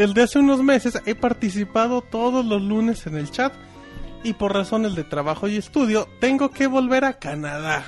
Desde 0.00 0.22
hace 0.22 0.38
unos 0.38 0.62
meses 0.62 0.98
he 1.04 1.14
participado 1.14 2.00
todos 2.00 2.42
los 2.42 2.62
lunes 2.62 3.06
en 3.06 3.18
el 3.18 3.30
chat 3.30 3.52
y 4.24 4.32
por 4.32 4.54
razones 4.54 4.94
de 4.94 5.04
trabajo 5.04 5.46
y 5.46 5.58
estudio 5.58 6.08
tengo 6.20 6.50
que 6.52 6.66
volver 6.68 7.04
a 7.04 7.18
Canadá. 7.18 7.84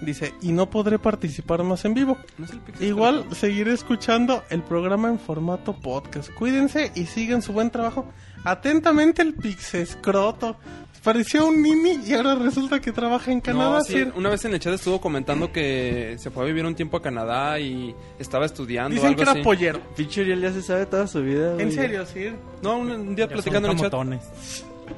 Dice, 0.00 0.34
y 0.42 0.50
no 0.50 0.68
podré 0.70 0.98
participar 0.98 1.62
más 1.62 1.84
en 1.84 1.94
vivo. 1.94 2.18
¿No 2.36 2.46
es 2.46 2.50
el 2.50 2.58
Pixel 2.58 2.88
Igual 2.88 3.26
seguiré 3.30 3.72
escuchando 3.74 4.42
el 4.50 4.64
programa 4.64 5.08
en 5.08 5.20
formato 5.20 5.78
podcast. 5.78 6.34
Cuídense 6.34 6.90
y 6.96 7.06
sigan 7.06 7.42
su 7.42 7.52
buen 7.52 7.70
trabajo. 7.70 8.06
Atentamente 8.42 9.22
el 9.22 9.34
Pixescroto. 9.34 10.56
Parecía 11.04 11.44
un 11.44 11.60
nini 11.62 12.00
y 12.06 12.14
ahora 12.14 12.34
resulta 12.34 12.80
que 12.80 12.90
trabaja 12.90 13.30
en 13.30 13.42
Canadá. 13.42 13.78
No, 13.78 13.84
sí, 13.84 13.92
sí. 13.92 14.08
una 14.16 14.30
vez 14.30 14.42
en 14.46 14.54
el 14.54 14.60
chat 14.60 14.72
estuvo 14.72 15.00
comentando 15.02 15.52
que 15.52 16.16
se 16.18 16.30
fue 16.30 16.44
a 16.44 16.46
vivir 16.46 16.64
un 16.64 16.74
tiempo 16.74 16.96
a 16.96 17.02
Canadá 17.02 17.60
y 17.60 17.94
estaba 18.18 18.46
estudiando. 18.46 18.94
Dicen 18.94 19.08
algo 19.08 19.16
que 19.16 19.22
era 19.22 19.32
así. 19.32 19.42
pollero. 19.42 19.80
Pinche 19.94 20.22
Uriel 20.22 20.40
ya 20.40 20.52
se 20.52 20.62
sabe 20.62 20.86
toda 20.86 21.06
su 21.06 21.22
vida. 21.22 21.52
güey. 21.52 21.66
En 21.66 21.72
serio, 21.72 22.06
sí. 22.06 22.30
No, 22.62 22.78
un, 22.78 22.90
un 22.90 23.14
día 23.14 23.26
Ya 23.26 23.32
platicando 23.34 23.70
en 23.70 23.78
el 23.78 23.80
chat. 23.82 23.92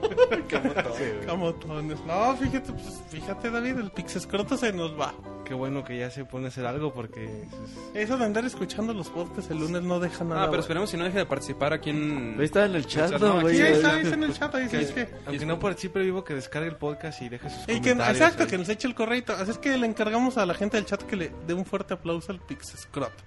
camotones. 0.48 1.26
Camotones. 1.26 2.04
No, 2.06 2.36
fíjate, 2.36 2.72
pues, 2.72 3.02
fíjate 3.08 3.50
David, 3.50 3.78
el 3.78 3.90
Pixescroto 3.90 4.56
se 4.56 4.72
nos 4.72 4.98
va. 4.98 5.14
Qué 5.44 5.54
bueno 5.54 5.84
que 5.84 5.96
ya 5.96 6.10
se 6.10 6.24
pone 6.24 6.46
a 6.46 6.48
hacer 6.48 6.66
algo 6.66 6.92
porque... 6.92 7.46
Eso 7.94 8.16
de 8.18 8.24
andar 8.24 8.44
escuchando 8.44 8.92
los 8.92 9.08
podcasts 9.10 9.48
el 9.50 9.58
lunes 9.60 9.82
no 9.82 10.00
deja 10.00 10.24
nada. 10.24 10.44
Ah, 10.44 10.46
pero 10.50 10.60
esperemos 10.60 10.90
si 10.90 10.96
no 10.96 11.04
deje 11.04 11.18
de 11.18 11.26
participar 11.26 11.72
aquí 11.72 11.90
en... 11.90 12.34
Ahí 12.38 12.44
está 12.46 12.64
en 12.66 12.74
el 12.74 12.84
chat, 12.86 13.12
¿no, 13.12 13.18
no, 13.18 13.40
güey? 13.42 13.56
Sí, 13.56 13.62
ahí 13.62 13.72
está, 13.74 13.92
ahí 13.94 14.02
está 14.02 14.14
en 14.16 14.22
el 14.24 14.32
chat, 14.34 14.54
ahí 14.56 14.64
sí, 14.64 14.70
que- 14.70 14.80
es 14.82 14.90
que... 14.90 15.08
aunque 15.26 15.46
no 15.46 15.58
participe 15.60 16.00
vivo, 16.00 16.24
que 16.24 16.34
descargue 16.34 16.68
el 16.68 16.74
podcast 16.76 17.22
y 17.22 17.28
deje 17.28 17.48
sus 17.48 17.62
Y 17.62 17.66
que, 17.66 17.90
comentarios. 17.90 18.16
exacto, 18.20 18.42
ahí. 18.42 18.48
que 18.48 18.58
nos 18.58 18.68
eche 18.68 18.88
el 18.88 18.94
correo. 18.96 19.22
Así 19.38 19.50
es 19.52 19.58
que 19.58 19.76
le 19.78 19.86
encargamos 19.86 20.36
a 20.36 20.46
la 20.46 20.54
gente 20.54 20.78
del 20.78 20.86
chat 20.86 21.02
que 21.02 21.14
le 21.14 21.32
dé 21.46 21.54
un 21.54 21.64
fuerte 21.64 21.94
aplauso 21.94 22.32
al 22.32 22.40
Pixescroto. 22.40 23.22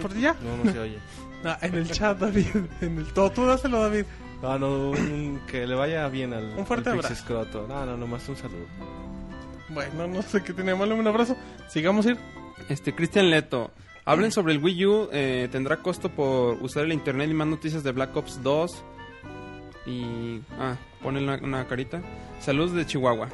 Por 0.00 0.16
ya. 0.18 0.34
No, 0.42 0.64
no 0.64 0.72
se 0.72 0.78
oye. 0.78 0.98
Ah, 1.44 1.58
en 1.62 1.74
el 1.74 1.90
chat, 1.90 2.16
David. 2.20 2.46
En 2.82 2.98
el 2.98 3.12
todo, 3.12 3.32
tú 3.32 3.44
dáselo, 3.44 3.82
David. 3.82 4.04
No, 4.42 4.58
no, 4.58 4.90
un- 4.90 5.40
que 5.46 5.66
le 5.66 5.74
vaya 5.74 6.08
bien 6.08 6.32
al 6.32 6.54
Un 6.58 6.66
fuerte 6.66 6.88
al 6.90 6.96
abrazo. 6.96 7.08
Pixescroto. 7.14 7.66
No, 7.68 7.86
no, 7.86 7.96
nomás 7.96 8.28
un 8.28 8.36
saludo. 8.36 8.66
Bueno, 9.68 10.06
no 10.08 10.20
sé 10.22 10.42
qué 10.42 10.52
tiene 10.52 10.72
de 10.72 10.76
malo. 10.78 10.96
Un 10.96 11.06
abrazo. 11.06 11.36
Sigamos 11.68 12.04
ir. 12.06 12.16
Este, 12.68 12.94
Cristian 12.94 13.30
Leto. 13.30 13.70
Hablen 14.04 14.32
sobre 14.32 14.52
el 14.52 14.58
Wii 14.62 14.86
U. 14.86 15.08
eh, 15.12 15.48
¿Tendrá 15.52 15.76
costo 15.78 16.08
por 16.08 16.56
usar 16.62 16.84
el 16.84 16.92
internet 16.92 17.30
y 17.30 17.34
más 17.34 17.46
noticias 17.46 17.84
de 17.84 17.92
Black 17.92 18.16
Ops 18.16 18.42
2? 18.42 18.84
Y... 19.86 20.40
Ah, 20.58 20.76
ponen 21.02 21.24
una, 21.24 21.36
una 21.42 21.66
carita. 21.66 22.02
Saludos 22.40 22.72
de 22.72 22.84
Chihuahua. 22.86 23.28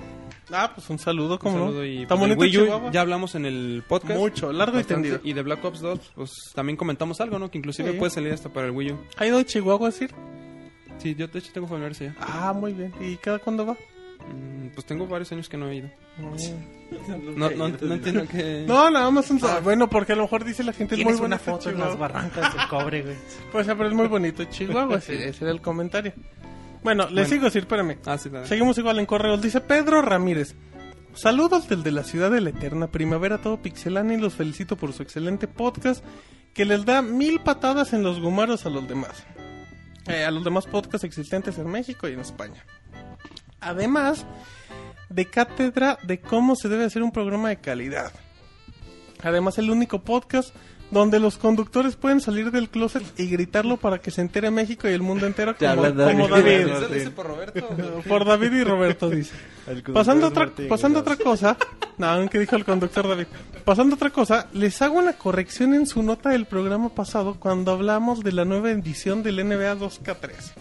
Ah, 0.51 0.73
pues 0.75 0.89
un 0.89 0.99
saludo, 0.99 1.39
como 1.39 1.55
Un 1.57 1.61
no. 1.61 1.67
saludo 1.69 1.85
y 1.85 2.03
Está 2.03 2.09
pues, 2.17 2.21
bonito 2.21 2.41
Wii 2.41 2.57
U 2.59 2.61
Chihuahua. 2.65 2.91
ya 2.91 3.01
hablamos 3.03 3.35
en 3.35 3.45
el 3.47 3.83
podcast. 3.87 4.19
Mucho, 4.19 4.53
largo 4.53 4.79
y 4.81 4.85
tendido. 4.85 5.21
Y 5.23 5.33
de 5.35 5.43
Black 5.43 5.63
Ops 5.65 5.81
2, 5.81 6.13
pues 6.15 6.31
también 6.55 6.77
comentamos 6.77 7.21
algo, 7.21 7.39
¿no? 7.39 7.51
Que 7.51 7.59
inclusive 7.59 7.93
Sí. 7.93 7.99
puede 7.99 8.11
salir 8.11 8.33
hasta 8.33 8.49
para 8.51 8.67
el 8.67 8.73
Wii 8.73 8.93
U. 8.93 8.99
¿Ha 9.19 9.27
ido 9.27 9.39
a 9.39 9.45
Chihuahua 9.45 9.89
a 9.89 9.91
decir? 9.91 10.15
Sí, 10.99 11.15
yo 11.15 11.27
de 11.29 11.39
hecho 11.39 11.53
tengo 11.53 11.67
familiares 11.67 12.01
allá. 12.01 12.15
Ah, 12.21 12.53
muy 12.53 12.73
bien. 12.73 12.93
¿Y 13.01 13.17
cada 13.17 13.39
cuándo 13.39 13.65
va? 13.67 13.75
Mm, 13.75 14.69
pues 14.75 14.85
tengo 14.87 15.07
varios 15.07 15.31
años 15.33 15.49
que 15.49 15.57
no 15.57 15.69
he 15.69 15.77
ido. 15.77 15.91
No, 17.37 17.51
no, 17.51 17.69
no 17.69 17.95
entiendo 17.95 18.27
que... 18.27 18.65
No, 18.67 18.91
nada 18.91 19.11
más 19.11 19.31
un 19.31 19.39
saludo. 19.41 19.63
Bueno, 19.63 19.89
porque 19.89 20.13
a 20.13 20.17
lo 20.17 20.23
mejor 20.23 20.45
dice 20.45 20.65
la 20.65 20.73
gente 20.73 20.95
es 20.97 20.99
muy 20.99 21.13
Tienes 21.13 21.21
una 21.21 21.37
bonito 21.37 21.53
foto 21.53 21.71
en 21.71 21.77
Chihuahua. 21.77 21.91
las 21.91 21.99
barrancas 21.99 22.55
de 22.55 22.61
cobre, 22.69 23.03
güey. 23.03 23.17
Pues, 23.53 23.67
pero 23.67 23.87
es 23.87 23.95
muy 23.95 24.09
bonito 24.09 24.45
Chihuahua. 24.45 24.97
ese, 24.99 25.29
ese 25.29 25.45
era 25.45 25.53
el 25.53 25.61
comentario. 25.61 26.13
Bueno, 26.83 27.09
le 27.11 27.25
sigo 27.27 27.45
decir, 27.45 27.63
espérame. 27.63 27.99
Ah, 28.07 28.19
sí, 28.19 28.29
dale. 28.29 28.47
Seguimos 28.47 28.77
igual 28.79 28.99
en 28.99 29.07
correos. 29.07 29.41
Dice 29.43 29.61
Pedro 29.61 30.03
Ramírez. 30.03 30.55
Saludos 31.15 31.69
del 31.69 31.83
de 31.83 31.91
la 31.91 32.05
ciudad 32.05 32.31
de 32.31 32.41
la 32.41 32.51
eterna 32.51 32.87
primavera, 32.89 33.39
todo 33.39 33.61
pixelania 33.61 34.17
y 34.17 34.21
los 34.21 34.35
felicito 34.35 34.77
por 34.77 34.93
su 34.93 35.03
excelente 35.03 35.49
podcast 35.49 36.05
que 36.55 36.65
les 36.65 36.85
da 36.85 37.03
mil 37.03 37.41
patadas 37.41 37.93
en 37.93 38.03
los 38.05 38.21
gumaros 38.21 38.67
a 38.67 38.71
los 38.71 38.87
demás. 38.89 39.25
Eh, 40.09 40.25
a 40.25 40.31
los 40.31 40.45
demás 40.45 40.67
podcasts 40.67 41.05
existentes 41.05 41.59
en 41.59 41.69
México 41.69 42.09
y 42.09 42.15
en 42.15 42.21
España. 42.21 42.65
Además 43.61 44.25
de 45.09 45.27
cátedra 45.27 45.99
de 46.03 46.21
cómo 46.21 46.57
se 46.57 46.69
debe 46.69 46.85
hacer 46.85 47.03
un 47.03 47.13
programa 47.13 47.49
de 47.49 47.57
calidad. 47.57 48.13
Además 49.23 49.59
el 49.59 49.71
único 49.71 50.03
podcast 50.03 50.55
donde 50.91 51.19
los 51.21 51.37
conductores 51.37 51.97
pueden 51.97 52.21
salir 52.21 52.51
del 52.51 52.71
closet 52.71 53.03
y 53.19 53.29
gritarlo 53.29 53.77
para 53.77 53.99
que 53.99 54.11
se 54.11 54.21
entere 54.21 54.51
México 54.51 54.89
y 54.89 54.93
el 54.93 55.03
mundo 55.03 55.27
entero 55.27 55.55
Te 55.55 55.67
como, 55.67 56.29
David. 56.29 57.11
Por 57.15 57.27
Roberto. 57.27 57.69
Por 58.09 58.25
David 58.25 58.53
y 58.53 58.65
Roberto 58.65 59.11
dice. 59.11 59.35
Pasando 59.93 60.27
a 60.27 60.29
otra, 60.31 60.53
pasando 60.69 60.99
a 60.99 61.03
otra 61.03 61.17
cosa, 61.17 61.57
no, 61.99 62.07
aunque 62.07 62.39
dijo 62.39 62.57
el 62.57 62.65
conductor 62.65 63.09
David. 63.09 63.27
Pasando 63.65 63.95
a 63.95 63.97
otra 63.97 64.11
cosa, 64.11 64.49
les 64.53 64.81
hago 64.83 64.99
una 64.99 65.13
corrección 65.15 65.75
en 65.75 65.87
su 65.87 66.03
nota 66.03 66.31
del 66.31 66.47
programa 66.47 66.89
pasado 66.89 67.35
cuando 67.39 67.73
hablamos 67.73 68.23
de 68.25 68.33
la 68.33 68.45
nueva 68.45 68.71
edición 68.71 69.23
del 69.23 69.37
NBA 69.47 69.77
2K13. 69.77 70.53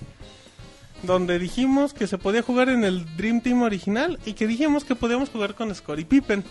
Donde 1.04 1.40
dijimos 1.40 1.94
que 1.94 2.08
se 2.08 2.18
podía 2.18 2.42
jugar 2.42 2.70
en 2.70 2.84
el 2.84 3.06
Dream 3.16 3.42
Team 3.42 3.62
original 3.62 4.20
y 4.26 4.34
que 4.34 4.48
dijimos 4.48 4.84
que 4.84 4.96
podíamos 4.96 5.30
jugar 5.30 5.54
con 5.54 5.74
Scottie 5.74 6.06
Pippen. 6.06 6.44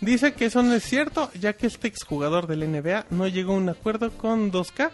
Dice 0.00 0.32
que 0.34 0.44
eso 0.44 0.62
no 0.62 0.74
es 0.74 0.84
cierto, 0.84 1.30
ya 1.40 1.54
que 1.54 1.66
este 1.66 1.88
exjugador 1.88 2.46
del 2.46 2.70
NBA 2.70 3.06
no 3.10 3.26
llegó 3.26 3.54
a 3.54 3.56
un 3.56 3.68
acuerdo 3.68 4.10
con 4.12 4.52
2K 4.52 4.90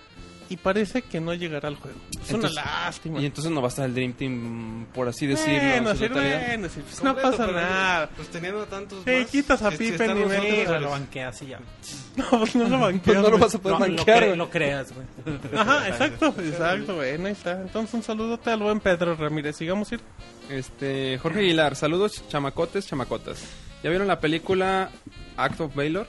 y 0.49 0.57
parece 0.57 1.03
que 1.03 1.21
no 1.21 1.35
llegará 1.35 1.69
al 1.69 1.77
juego. 1.77 1.97
Es 2.11 2.31
Entonces- 2.31 2.53
una 2.53 2.63
lástima. 2.65 3.21
Y 3.21 3.27
entonces 3.27 3.53
no 3.53 3.61
va 3.61 3.69
a 3.69 3.71
estar 3.71 3.85
el 3.87 3.95
Dream 3.95 4.13
Team, 4.13 4.87
por 4.95 5.09
así 5.09 5.27
decirlo. 5.27 5.59
Bueno, 5.69 5.91
en 5.91 5.97
su 5.97 6.03
sí, 6.03 6.09
totalidad. 6.09 6.47
bueno, 6.47 6.69
sí, 6.69 6.81
pues 6.83 7.03
no 7.03 7.17
pasa 7.17 7.47
pero, 7.47 7.53
nada. 7.53 8.11
Pues 8.17 8.29
teniendo 8.29 8.65
tantos 8.67 9.07
más, 9.07 9.27
quitas 9.27 9.63
a 9.63 9.71
si 9.71 9.77
Pippen 9.77 10.17
y 10.19 10.23
otros, 10.23 10.69
a 10.69 10.79
lo 10.81 10.91
banqueas 10.91 11.43
y 11.43 11.47
ya. 11.47 11.61
No, 12.17 12.31
pues 12.31 12.55
no 12.55 12.69
lo 12.69 12.79
banqueas. 12.79 13.03
Pues 13.05 13.17
no 13.17 13.23
lo 13.23 13.29
güey. 13.31 13.41
vas 13.41 13.55
a 13.55 13.59
poder 13.59 13.79
No, 13.81 13.87
lo, 13.87 13.97
banquear, 13.97 14.19
cre- 14.23 14.27
güey. 14.27 14.37
lo 14.39 14.51
creas, 14.51 14.93
güey. 14.95 15.07
Ajá, 15.57 15.89
exacto, 15.89 16.35
exacto, 16.39 16.95
bueno, 16.97 17.27
ahí 17.27 17.33
está. 17.33 17.61
Entonces 17.61 17.95
un 17.95 18.03
saludote 18.03 18.51
al 18.51 18.61
buen 18.61 18.79
Pedro 18.81 19.17
Ramírez. 19.17 19.57
Sigamos 19.57 19.91
ir. 19.93 20.01
Este, 20.49 21.19
Jorge 21.23 21.41
Aguilar, 21.41 21.75
saludos 21.75 22.23
chamacotes, 22.29 22.87
chamacotas. 22.87 23.43
¿Ya 23.83 23.91
vieron 23.91 24.07
la 24.09 24.21
película 24.21 24.91
Act 25.37 25.61
of 25.61 25.75
Baylor? 25.75 26.07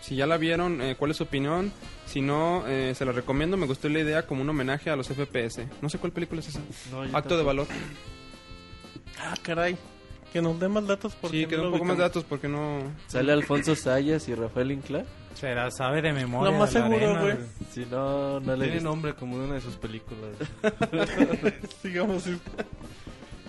Si 0.00 0.16
ya 0.16 0.26
la 0.26 0.36
vieron, 0.36 0.80
eh, 0.82 0.96
¿cuál 0.98 1.10
es 1.12 1.16
su 1.18 1.24
opinión? 1.24 1.72
Si 2.12 2.20
no, 2.20 2.64
eh, 2.66 2.92
se 2.94 3.06
la 3.06 3.12
recomiendo. 3.12 3.56
Me 3.56 3.64
gustó 3.64 3.88
la 3.88 4.00
idea 4.00 4.26
como 4.26 4.42
un 4.42 4.48
homenaje 4.50 4.90
a 4.90 4.96
los 4.96 5.08
FPS. 5.08 5.66
No 5.80 5.88
sé 5.88 5.96
cuál 5.96 6.12
película 6.12 6.42
es 6.42 6.48
esa. 6.48 6.60
No, 6.90 7.06
yo 7.06 7.16
Acto 7.16 7.38
de 7.38 7.42
valor. 7.42 7.66
Ah, 9.18 9.32
caray. 9.40 9.78
Que 10.30 10.42
nos 10.42 10.60
dé 10.60 10.68
más 10.68 10.86
datos 10.86 11.14
porque 11.18 11.38
Sí, 11.38 11.42
no 11.44 11.48
que 11.48 11.56
lo 11.56 11.66
un 11.68 11.72
poco 11.72 11.84
más 11.86 11.96
datos 11.96 12.24
porque 12.24 12.48
no... 12.48 12.80
Sale 13.06 13.32
Alfonso 13.32 13.74
Sayas 13.74 14.28
y 14.28 14.34
Rafael 14.34 14.72
Inclán. 14.72 15.06
Se 15.32 15.54
la 15.54 15.70
sabe 15.70 16.02
de 16.02 16.12
memoria. 16.12 16.52
Lo 16.52 16.58
más 16.58 16.70
seguro, 16.70 17.18
güey. 17.18 17.36
Si 17.70 17.86
no, 17.86 18.40
no 18.40 18.56
le 18.56 18.66
Tiene 18.66 18.82
nombre 18.82 19.14
como 19.14 19.38
de 19.38 19.46
una 19.46 19.54
de 19.54 19.62
sus 19.62 19.76
películas. 19.76 20.32
Sigamos. 21.82 22.24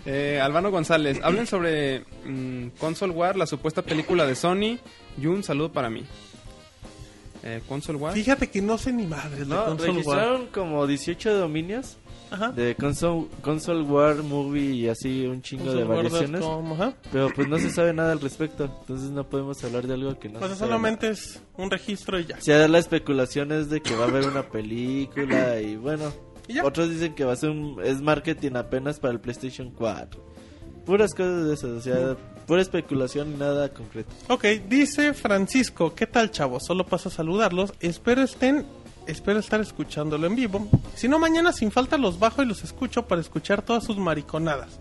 Eh, 0.05 0.39
Albano 0.41 0.71
González, 0.71 1.19
hablen 1.21 1.47
sobre 1.47 2.05
mm, 2.25 2.77
Console 2.79 3.11
War, 3.11 3.35
la 3.35 3.45
supuesta 3.45 3.81
película 3.81 4.25
de 4.25 4.35
Sony. 4.35 4.79
Y 5.21 5.25
un 5.25 5.43
saludo 5.43 5.73
para 5.73 5.89
mí. 5.89 6.05
Eh, 7.43 7.61
Console 7.67 7.97
War. 7.97 8.13
Fíjate 8.13 8.49
que 8.49 8.61
no 8.61 8.77
sé 8.77 8.93
ni 8.93 9.05
madres 9.05 9.39
de 9.39 9.45
No, 9.45 9.65
Console 9.65 9.89
War. 9.89 9.95
registraron 9.97 10.45
como 10.47 10.87
18 10.87 11.33
dominios 11.37 11.97
Ajá. 12.31 12.51
de 12.51 12.73
console, 12.75 13.27
console 13.41 13.81
War 13.83 14.23
Movie 14.23 14.71
y 14.75 14.87
así 14.87 15.25
un 15.27 15.41
chingo 15.41 15.73
de 15.73 15.83
variaciones. 15.83 16.41
Ajá. 16.41 16.93
Pero 17.11 17.29
pues 17.35 17.47
no 17.49 17.59
se 17.59 17.69
sabe 17.69 17.93
nada 17.93 18.13
al 18.13 18.21
respecto. 18.21 18.63
Entonces 18.65 19.11
no 19.11 19.27
podemos 19.27 19.61
hablar 19.63 19.85
de 19.87 19.93
algo 19.93 20.17
que 20.17 20.29
no 20.29 20.39
Pues 20.39 20.51
se 20.53 20.57
sabe 20.57 20.69
solamente 20.69 21.09
es 21.09 21.41
un 21.57 21.69
registro 21.69 22.17
y 22.19 22.23
ya. 22.23 22.35
nada. 22.37 22.41
Sí, 22.65 22.71
la 22.71 22.77
especulación 22.79 23.51
es 23.51 23.69
de 23.69 23.81
que 23.81 23.95
va 23.95 24.05
a 24.05 24.07
haber 24.07 24.25
una 24.27 24.43
película 24.43 25.59
y 25.61 25.75
bueno. 25.75 26.11
¿Y 26.47 26.53
ya? 26.55 26.65
Otros 26.65 26.89
dicen 26.89 27.13
que 27.13 27.23
va 27.25 27.33
a 27.33 27.35
ser 27.37 27.49
un, 27.51 27.77
es 27.83 28.01
marketing 28.01 28.53
apenas 28.55 28.99
para 28.99 29.13
el 29.13 29.19
PlayStation 29.19 29.69
4. 29.71 30.31
Puras 30.85 31.13
cosas 31.13 31.45
de 31.45 31.53
esas, 31.53 31.69
o 31.71 31.81
sea, 31.81 32.17
pura 32.45 32.61
especulación 32.61 33.37
nada 33.37 33.69
concreto. 33.69 34.09
Ok, 34.29 34.45
dice 34.67 35.13
Francisco, 35.13 35.93
¿qué 35.95 36.07
tal 36.07 36.31
chavos? 36.31 36.63
Solo 36.65 36.85
paso 36.85 37.09
a 37.09 37.11
saludarlos. 37.11 37.73
Espero 37.79 38.21
estén, 38.21 38.65
espero 39.07 39.39
estar 39.39 39.61
escuchándolo 39.61 40.27
en 40.27 40.35
vivo. 40.35 40.67
Si 40.95 41.07
no, 41.07 41.19
mañana 41.19 41.53
sin 41.53 41.71
falta 41.71 41.97
los 41.97 42.19
bajo 42.19 42.43
y 42.43 42.45
los 42.45 42.63
escucho 42.63 43.07
para 43.07 43.21
escuchar 43.21 43.61
todas 43.61 43.83
sus 43.83 43.97
mariconadas. 43.97 44.79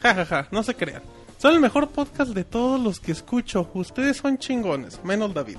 Ja, 0.00 0.14
ja, 0.14 0.24
ja, 0.24 0.48
no 0.50 0.62
se 0.62 0.74
crean. 0.74 1.02
Son 1.38 1.54
el 1.54 1.60
mejor 1.60 1.88
podcast 1.90 2.32
de 2.32 2.44
todos 2.44 2.80
los 2.80 2.98
que 2.98 3.12
escucho. 3.12 3.70
Ustedes 3.74 4.16
son 4.16 4.38
chingones, 4.38 5.04
menos 5.04 5.34
David. 5.34 5.58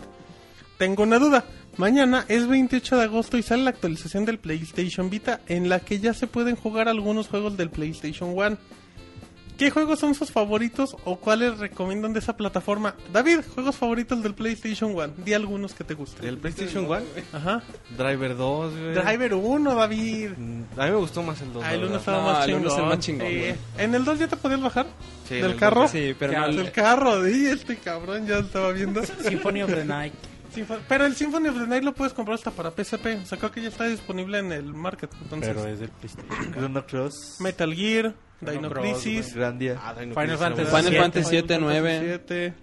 Tengo 0.77 1.03
una 1.03 1.19
duda. 1.19 1.45
Mañana 1.77 2.25
es 2.27 2.47
28 2.47 2.97
de 2.97 3.03
agosto 3.03 3.37
y 3.37 3.43
sale 3.43 3.63
la 3.63 3.69
actualización 3.69 4.25
del 4.25 4.39
PlayStation 4.39 5.09
Vita 5.09 5.39
en 5.47 5.69
la 5.69 5.79
que 5.79 5.99
ya 5.99 6.13
se 6.13 6.27
pueden 6.27 6.57
jugar 6.57 6.89
algunos 6.89 7.29
juegos 7.29 7.55
del 7.55 7.69
PlayStation 7.69 8.33
One. 8.37 8.57
¿Qué 9.59 9.69
juegos 9.71 9.99
son 9.99 10.15
sus 10.15 10.31
favoritos 10.31 10.95
o 11.03 11.17
cuáles 11.17 11.59
recomiendan 11.59 12.13
de 12.13 12.19
esa 12.19 12.35
plataforma? 12.37 12.95
David, 13.11 13.39
juegos 13.53 13.75
favoritos 13.75 14.23
del 14.23 14.33
PlayStation 14.33 14.97
One. 14.97 15.13
Di 15.17 15.33
algunos 15.33 15.73
que 15.73 15.83
te 15.83 15.93
gusten. 15.95 16.25
¿El 16.25 16.37
PlayStation 16.37 16.85
One? 16.89 17.03
Ajá. 17.33 17.61
Driver 17.97 18.37
2, 18.37 18.73
güey. 18.73 18.93
Driver 18.93 19.33
1, 19.33 19.75
David. 19.75 20.29
Mm, 20.37 20.61
A 20.77 20.85
mí 20.85 20.91
me 20.91 20.95
gustó 20.95 21.23
más 21.23 21.41
el 21.41 21.51
2. 21.51 21.61
Ah, 21.65 21.73
el 21.73 21.81
la 21.81 21.85
1 21.87 21.91
verdad. 21.91 21.99
estaba 21.99 22.17
No, 22.17 22.23
más 22.23 22.39
el 22.39 22.45
chingón. 22.45 22.61
uno 22.61 22.71
es 22.71 22.77
el 22.79 22.85
más 22.85 22.99
chingón. 22.99 23.27
¿En 23.77 23.95
el 23.95 24.05
2 24.05 24.19
ya 24.19 24.27
te 24.29 24.37
podías 24.37 24.61
bajar? 24.61 24.87
Sí, 25.27 25.35
¿Del 25.35 25.51
el 25.51 25.55
carro? 25.57 25.81
dos, 25.81 25.91
Sí, 25.91 26.15
pero 26.17 26.33
no, 26.39 26.45
el- 26.45 26.55
Del 26.55 26.71
carro, 26.71 27.21
di, 27.21 27.45
este 27.47 27.75
cabrón 27.75 28.25
ya 28.25 28.35
lo 28.35 28.41
estaba 28.45 28.71
viendo. 28.71 29.03
Symphony 29.23 29.61
of 29.63 29.73
the 29.75 29.83
Night. 29.83 30.13
Pero 30.87 31.05
el 31.05 31.15
Symphony 31.15 31.49
of 31.49 31.59
the 31.59 31.67
Night 31.67 31.83
lo 31.83 31.93
puedes 31.93 32.13
comprar 32.13 32.35
hasta 32.35 32.49
para 32.51 32.71
PSP. 32.71 33.19
O 33.21 33.25
sea, 33.25 33.37
creo 33.37 33.51
que 33.51 33.61
ya 33.61 33.67
está 33.67 33.85
disponible 33.87 34.39
en 34.39 34.51
el 34.53 34.73
market. 34.73 35.11
Entonces, 35.21 35.49
Pero 35.53 35.67
es 35.67 35.79
del 35.81 35.89
PlayStation. 35.89 36.53
Chrono 36.53 36.85
Cross, 36.87 37.37
Metal 37.41 37.73
Gear, 37.75 38.15
Dino 38.41 38.69
Crisis, 38.69 39.35
Grandia. 39.35 39.79
Ah, 39.83 39.93
Dino 39.99 40.13
Final 40.15 40.37
Fantasy 40.37 40.71
bueno. 40.71 40.87
Final 40.89 40.91
siete. 40.91 40.99
Fantasy 41.01 41.29
7, 41.29 41.57
9. 41.59 41.99
7, 42.27 42.53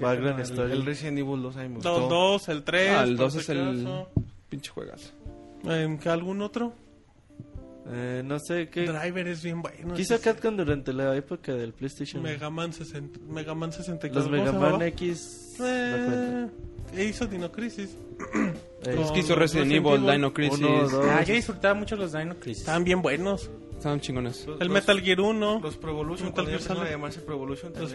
Vagrant 0.00 0.38
El, 0.38 0.44
Story. 0.44 0.72
el 0.72 0.84
Resident 0.84 1.18
Evil 1.18 1.42
2 1.42 1.56
a 1.56 1.62
mí 1.62 1.68
me 1.68 1.74
gustó. 1.76 2.00
Dos, 2.00 2.08
dos, 2.08 2.48
el 2.48 2.62
3. 2.64 2.90
Ah, 2.90 3.02
el 3.04 3.16
2 3.16 3.34
es 3.36 3.48
el 3.50 3.88
pinche 4.48 4.70
juegazo. 4.70 5.10
¿Algún 6.10 6.42
otro? 6.42 6.72
Eh, 7.88 8.22
no 8.24 8.38
sé 8.40 8.68
qué. 8.68 8.82
Driver 8.86 9.28
es 9.28 9.42
bien 9.44 9.62
bueno. 9.62 9.94
¿Qué 9.94 10.02
hizo 10.02 10.14
ese- 10.16 10.24
Capcom 10.24 10.56
durante 10.56 10.92
la 10.92 11.14
época 11.16 11.52
del 11.54 11.72
PlayStation? 11.72 12.20
Mega 12.22 12.50
Man 12.50 12.72
60, 12.72 13.20
Mega 13.28 13.54
Man 13.54 13.72
64. 13.72 14.28
Los 14.30 14.46
¿cómo 14.50 14.60
Mega 14.60 14.72
Man? 14.78 14.82
X. 14.88 15.54
no. 15.60 15.66
Eh, 15.66 17.04
hizo 17.08 17.26
Dino 17.26 17.50
Crisis. 17.52 17.96
Eh, 18.84 18.96
Es 19.00 19.10
que 19.12 19.20
hizo 19.20 19.34
Resident 19.36 19.66
Resident 19.70 19.72
Evil, 19.86 20.00
Evil. 20.00 20.10
Dino 20.12 20.32
Crisis. 20.32 20.58
Uno. 20.58 20.88
Ah, 21.10 21.22
yo 21.22 21.34
disfrutaba 21.34 21.74
mucho 21.74 21.94
los 21.96 22.12
Dino 22.12 22.34
Crisis. 22.36 22.60
Estaban 22.62 22.82
bien 22.84 23.02
buenos. 23.02 23.50
Estaban 23.76 24.00
chingones. 24.00 24.46
Los- 24.46 24.60
El 24.60 24.68
los- 24.68 24.74
Metal 24.74 25.00
Gear 25.00 25.20
1. 25.20 25.60
Los 25.62 25.76
Pro 25.76 25.90
Evolution, 25.90 26.28
Metal 26.28 26.46
Gear 26.46 26.60
Solid. 26.60 26.90
llamarse 26.90 27.20
Pro 27.20 27.34
Evolution, 27.34 27.72
Los- 27.78 27.92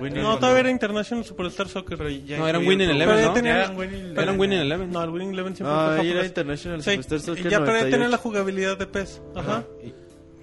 Winning 0.00 0.18
era 0.18 0.22
No, 0.22 0.38
todavía 0.38 0.60
era 0.60 0.70
International 0.70 1.24
Superstar 1.24 1.68
Soccer. 1.68 1.96
pero 1.96 2.10
ya 2.10 2.38
No, 2.38 2.46
eran 2.48 2.66
Winning 2.66 2.90
el 2.90 2.96
Eleven, 2.96 3.24
¿no? 3.24 3.32
tenía- 3.32 3.56
Eran 3.64 3.76
Winning 3.78 4.18
Eran 4.18 4.38
Winning 4.40 4.58
Eleven. 4.60 4.90
No, 4.90 5.02
el 5.02 5.10
Winning 5.10 5.30
Eleven 5.30 5.56
siempre 5.56 5.74
No, 5.74 5.86
fue 5.86 6.00
ahí 6.00 6.10
era. 6.10 6.26
International 6.26 6.82
Sí, 6.82 6.90
Superstar 6.90 7.20
Soccer 7.20 7.46
y 7.46 7.50
ya, 7.50 7.58
pero 7.60 7.72
ya 7.72 7.78
tenía 7.84 7.98
98. 7.98 8.10
la 8.10 8.16
jugabilidad 8.18 8.78
de 8.78 8.86
PES. 8.86 9.22
Ajá. 9.34 9.64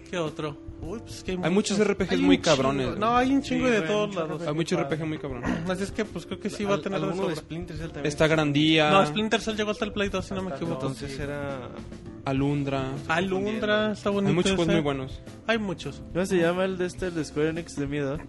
¿Qué 0.10 0.18
otro? 0.18 0.58
Uy, 0.86 1.00
pues 1.00 1.24
que 1.24 1.40
Hay 1.42 1.50
muchos 1.50 1.80
RPGs 1.80 2.12
Hay 2.12 2.18
muy 2.18 2.38
chingo. 2.38 2.44
cabrones, 2.46 2.98
No, 2.98 3.16
hay 3.16 3.32
un 3.34 3.42
chingo 3.42 3.68
Sí, 3.68 3.74
de 3.74 3.82
todos 3.82 4.16
lados. 4.16 4.42
Hay 4.48 4.54
muchos 4.54 4.80
RPG 4.82 5.06
muy 5.06 5.18
cabrón. 5.18 5.44
Así 5.70 5.84
es 5.84 5.92
que, 5.92 6.06
pues 6.06 6.26
creo 6.26 6.40
que 6.40 6.50
sí 6.50 6.64
va 6.64 6.76
a 6.76 6.82
tener 6.82 7.02
Alguno 7.02 7.28
de. 7.28 7.36
Splinter 7.36 7.78
Cell 7.78 7.88
también. 7.88 8.06
Está 8.06 8.28
Grandía, 8.28 8.92
No, 8.92 9.06
Splinter 9.06 9.42
Cell 9.42 9.56
llegó 9.56 9.72
hasta 9.72 9.86
el 9.86 9.92
Play 9.94 10.10
2, 10.10 10.26
si 10.26 10.34
no 10.34 10.42
me 10.44 10.52
equivoco. 10.56 10.88
Entonces 10.88 11.20
era... 11.20 11.70
Alundra. 12.26 12.92
Alundra, 13.08 13.92
está 13.92 14.10
bonito. 14.10 14.30
Hay 14.30 14.36
muchos 14.36 14.52
juegos 14.54 14.74
muy 14.74 14.82
buenos. 14.82 15.22
Hay 15.48 15.58
muchos. 15.58 16.02
¿Cómo 16.14 16.26
se 16.26 16.38
llama 16.38 16.66
el 16.66 16.78
de 16.78 16.86
este, 16.86 17.08
el 17.08 17.16
de 17.16 17.26
Square 17.26 17.50
Enix 17.50 17.76
de 17.76 17.88
miedo? 17.88 18.18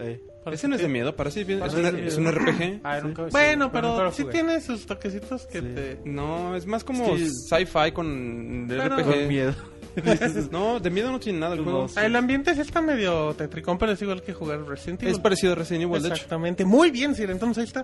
Eh, 0.00 0.22
Ese 0.52 0.68
no 0.68 0.76
es 0.76 0.82
de 0.82 0.88
miedo, 0.88 1.14
parece 1.16 1.44
bien. 1.44 1.62
Es, 1.62 1.72
Parece 1.72 1.88
un- 1.90 1.96
de 1.96 2.06
es 2.08 2.16
un 2.16 2.26
RPG. 2.26 2.80
Ah, 2.84 3.00
nunca- 3.02 3.24
sí, 3.24 3.28
Bueno, 3.32 3.64
nunca 3.66 3.72
pero 3.80 4.04
lo 4.04 4.12
sí 4.12 4.22
jugué. 4.22 4.32
tiene 4.34 4.60
sus 4.60 4.86
toquecitos 4.86 5.46
que 5.46 5.60
Sí. 5.60 5.66
te... 5.74 6.00
No, 6.04 6.54
es 6.56 6.66
más 6.66 6.84
como 6.84 7.16
Sí. 7.16 7.28
sci-fi 7.48 7.92
con 7.92 8.66
Pero- 8.68 8.96
RPG. 8.96 9.04
Con 9.04 9.28
miedo. 9.28 9.54
No, 10.52 10.78
de 10.78 10.90
miedo 10.90 11.10
no 11.10 11.18
tiene 11.18 11.40
nada 11.40 11.54
el 11.56 11.64
juego. 11.64 11.88
El 11.96 12.14
ambiente 12.14 12.54
sí 12.54 12.60
está 12.60 12.80
medio 12.80 13.34
tetricón, 13.34 13.78
pero 13.78 13.92
es 13.92 14.02
igual 14.02 14.22
que 14.22 14.32
jugar 14.32 14.60
Resident 14.64 15.02
Evil. 15.02 15.14
Es 15.14 15.18
parecido 15.20 15.52
a 15.52 15.56
Resident 15.56 15.84
Evil, 15.84 16.00
de 16.02 16.08
hecho. 16.08 16.14
Exactamente. 16.14 16.64
Muy 16.64 16.90
bien, 16.92 17.16
Sir. 17.16 17.30
Entonces 17.30 17.58
ahí 17.62 17.64
está. 17.64 17.82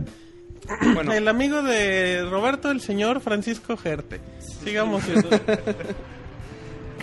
Bueno, 0.95 1.13
El 1.13 1.27
amigo 1.29 1.63
de 1.63 2.25
Roberto, 2.31 2.71
el 2.71 2.81
señor 2.81 3.21
Francisco 3.21 3.77
Gerte. 3.77 4.21
Sigamos. 4.65 5.03
Sir. 5.03 5.17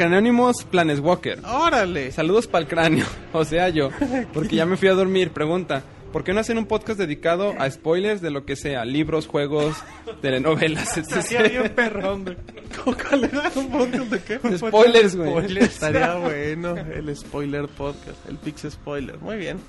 Craneónimos 0.01 0.63
Planeswalker. 0.63 1.45
Órale. 1.45 2.11
Saludos 2.11 2.47
para 2.47 2.63
el 2.63 2.67
cráneo, 2.67 3.05
o 3.33 3.45
sea 3.45 3.69
yo, 3.69 3.91
porque 4.33 4.55
ya 4.55 4.65
me 4.65 4.75
fui 4.75 4.87
a 4.87 4.93
dormir. 4.93 5.29
Pregunta, 5.29 5.83
¿por 6.11 6.23
qué 6.23 6.33
no 6.33 6.39
hacen 6.39 6.57
un 6.57 6.65
podcast 6.65 6.97
dedicado 6.97 7.53
a 7.59 7.69
spoilers 7.69 8.19
de 8.19 8.31
lo 8.31 8.43
que 8.43 8.55
sea? 8.55 8.83
Libros, 8.83 9.27
juegos, 9.27 9.75
telenovelas, 10.19 10.97
Estaría 10.97 11.43
bien 11.47 11.65
etc. 11.65 11.75
perrón, 11.75 12.23
güey. 12.23 12.37
¿Cómo 12.83 12.97
cuál 12.97 13.25
era 13.25 13.51
un 13.53 13.69
podcast 13.69 14.09
de 14.11 14.23
qué? 14.23 14.57
Spoilers, 14.57 15.15
güey. 15.15 15.57
Estaría 15.59 16.15
bueno 16.15 16.75
el 16.77 17.15
spoiler 17.15 17.67
podcast, 17.67 18.27
el 18.27 18.37
Pix 18.37 18.65
Spoiler. 18.71 19.19
Muy 19.19 19.37
bien. 19.37 19.59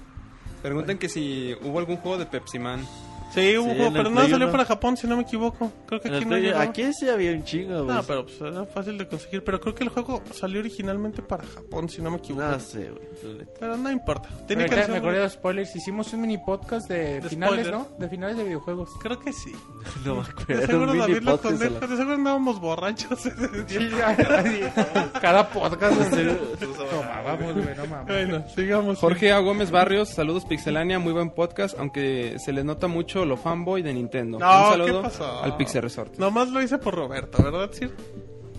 Preguntan 0.63 0.97
que 0.97 1.11
si 1.11 1.55
hubo 1.61 1.79
algún 1.79 1.99
juego 1.99 2.17
de 2.17 2.25
Pepsi 2.25 2.59
Man. 2.59 2.87
Sí, 3.35 3.57
hubo 3.57 3.71
Sí, 3.71 3.77
juego, 3.77 3.93
pero 3.93 4.11
no 4.11 4.21
salió 4.23 4.37
uno. 4.37 4.51
para 4.51 4.65
Japón, 4.65 4.97
si 4.97 5.07
no 5.07 5.17
me 5.17 5.23
equivoco. 5.23 5.73
Creo 5.87 6.01
que 6.01 6.09
aquí 6.15 6.25
no 6.25 6.37
llegó. 6.39 6.59
Aquí 6.59 6.93
sí 6.93 7.09
había 7.09 7.33
un 7.33 7.45
chingo, 7.45 7.85
güey. 7.85 7.97
No, 7.97 8.03
pero 8.03 8.25
pues 8.27 8.41
era 8.41 8.65
fácil 8.67 8.99
de 8.99 9.09
conseguir. 9.09 9.43
Pero 9.45 9.61
creo 9.61 9.75
que 9.75 9.85
el 9.85 9.91
juego 9.91 10.23
salió 10.33 10.61
originalmente 10.61 11.23
para 11.23 11.45
Japón, 11.45 11.89
si 11.89 12.03
no 12.03 12.11
me 12.11 12.19
equivoco. 12.19 12.47
No 12.47 12.61
sé, 12.61 12.91
güey. 12.91 13.47
Pero 13.59 13.77
no 13.77 13.91
importa. 13.91 14.29
Tiene 14.47 14.67
canción, 14.67 14.93
me 14.93 14.99
acordé 14.99 15.17
de 15.19 15.23
los 15.25 15.33
spoilers. 15.33 15.75
Hicimos 15.77 16.13
un 16.13 16.21
mini 16.23 16.39
podcast 16.39 16.89
de, 16.89 17.21
De 17.21 17.29
finales, 17.29 17.67
spoilers. 17.67 17.91
¿no? 17.91 17.97
De 17.99 18.09
finales 18.09 18.37
de 18.37 18.45
videojuegos. 18.45 18.91
Creo 19.01 19.19
que 19.19 19.33
sí. 19.33 19.53
No 20.05 20.17
me 20.17 20.23
De 20.25 20.31
acuerdo. 20.31 20.67
seguro 20.67 20.85
un 20.93 20.99
mini 20.99 21.01
David 21.01 21.23
lo 21.23 21.41
condeja. 21.41 21.81
De 21.81 21.97
seguro 21.97 22.15
andábamos 22.15 22.61
borrachos. 22.61 23.21
Cada 25.21 25.49
podcast 25.49 25.95
tomábamos, 26.11 27.55
güey, 27.55 27.77
no 27.77 27.87
mames. 27.87 28.07
bueno, 28.07 28.45
sigamos. 28.55 28.99
Jorge 28.99 29.33
A. 29.33 29.39
Gómez 29.39 29.71
Barrios, 29.71 30.09
saludos 30.11 30.45
Pixelania, 30.45 30.99
muy 30.99 31.13
buen 31.13 31.31
podcast, 31.31 31.79
aunque 31.79 32.37
se 32.39 32.53
les 32.53 32.65
nota 32.65 32.87
mucho 32.89 33.22
lo 33.25 33.37
fanboy 33.37 33.83
de 33.83 33.95
Nintendo. 33.95 34.39
No, 34.39 34.47
Un 34.67 34.71
saludo 34.73 35.03
¿qué 35.03 35.09
pasó? 35.09 35.43
al 35.43 35.57
Pixel 35.57 35.83
Resort. 35.83 36.17
Nomás 36.19 36.51
lo 36.51 36.63
hice 36.63 36.79
por 36.79 36.95
Roberto, 36.95 37.43
¿verdad, 37.43 37.71
Sir? 37.73 37.95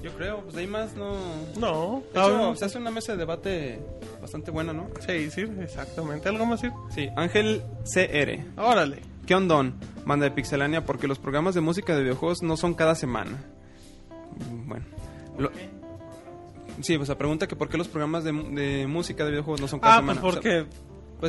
Yo 0.03 0.11
creo, 0.15 0.41
pues 0.41 0.55
de 0.55 0.61
ahí 0.61 0.67
más 0.67 0.95
no... 0.95 1.13
No. 1.59 2.03
De 2.13 2.19
hecho, 2.19 2.51
Ah, 2.51 2.55
se 2.57 2.65
hace 2.65 2.77
una 2.77 2.91
mesa 2.91 3.13
de 3.13 3.19
debate 3.19 3.79
bastante 4.21 4.51
buena, 4.51 4.73
¿no? 4.73 4.89
Sí, 5.07 5.31
sí, 5.31 5.45
exactamente. 5.61 6.27
¿Algo 6.27 6.45
más, 6.45 6.59
Sir? 6.59 6.71
Sí, 6.93 7.09
Ángel 7.15 7.61
CR. 7.85 8.59
Órale. 8.61 8.99
¿Qué 9.25 9.33
ondón? 9.35 9.75
Manda 10.03 10.25
de 10.25 10.31
Pixelania 10.31 10.85
porque 10.85 11.07
los 11.07 11.19
programas 11.19 11.55
de 11.55 11.61
música 11.61 11.95
de 11.95 12.03
videojuegos 12.03 12.43
no 12.43 12.57
son 12.57 12.73
cada 12.73 12.95
semana. 12.95 13.43
Bueno. 14.65 14.85
Lo- 15.37 15.51
Sí, 16.81 16.97
pues 16.97 17.07
la 17.07 17.17
pregunta 17.17 17.47
que 17.47 17.55
por 17.55 17.69
qué 17.69 17.77
los 17.77 17.87
programas 17.87 18.23
de, 18.23 18.31
música 18.87 19.23
de 19.23 19.29
videojuegos 19.29 19.61
no 19.61 19.67
son 19.67 19.79
cada 19.79 19.97
Ah, 19.97 20.01
pues 20.03 20.17
semana. 20.17 20.27
O 20.27 20.31
sea, 20.31 20.41
porque... 20.41 20.65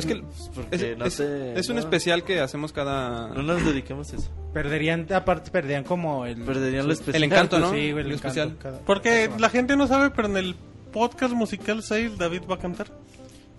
pues 0.01 0.05
que 0.05 0.21
porque 0.53 0.75
es, 0.91 0.97
no 0.97 1.05
es- 1.05 1.15
te- 1.17 1.59
es 1.59 1.69
un 1.69 1.75
no. 1.75 1.81
especial 1.81 2.23
que 2.23 2.41
hacemos 2.41 2.73
cada... 2.73 3.29
No 3.29 3.43
nos 3.43 3.63
dedicamos 3.65 4.11
a 4.11 4.17
eso. 4.17 4.29
Perderían, 4.53 5.07
aparte, 5.13 5.51
perderían 5.51 5.83
como 5.85 6.25
el... 6.25 6.41
Perderían 6.41 6.85
lo 6.85 6.93
especial. 6.93 7.15
El 7.15 7.23
encanto, 7.23 7.59
¿no? 7.59 7.71
Sí, 7.71 7.91
güey, 7.91 8.03
el 8.03 8.09
Lo 8.09 8.15
encanto. 8.15 8.27
especial. 8.27 8.57
Cada- 8.61 8.79
Porque 8.79 9.29
la 9.39 9.49
gente 9.49 9.77
no 9.77 9.87
sabe, 9.87 10.09
pero 10.11 10.27
en 10.27 10.37
el 10.37 10.55
podcast 10.91 11.33
musical 11.33 11.81
6 11.81 12.17
David 12.17 12.41
va 12.49 12.55
a 12.55 12.59
cantar. 12.59 12.87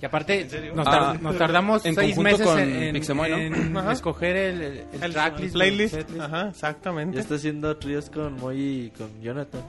Y 0.01 0.05
aparte, 0.05 0.47
nos, 0.75 0.87
Ah, 0.87 0.91
tar- 0.91 1.23
nos 1.23 1.39
tardamos 1.39 1.87
en 1.87 1.95
seis 1.95 2.19
meses 2.19 2.47
con 2.47 2.59
en, 2.59 2.93
Pixemoy, 2.93 3.31
¿no? 3.31 3.37
en 3.39 3.91
escoger 3.91 4.37
el, 4.37 4.61
el, 4.63 4.73
el 4.93 5.03
El, 5.05 5.13
tracklist. 5.15 5.55
playlist. 5.55 5.95
el. 5.95 6.21
Ajá, 6.21 6.49
exactamente. 6.51 7.17
Ya 7.17 7.23
está 7.23 7.37
haciendo 7.37 7.75
tríos 7.79 8.11
con 8.11 8.35
Moy 8.37 8.61
y 8.61 8.91
con 8.91 9.09
Jonathan. 9.23 9.63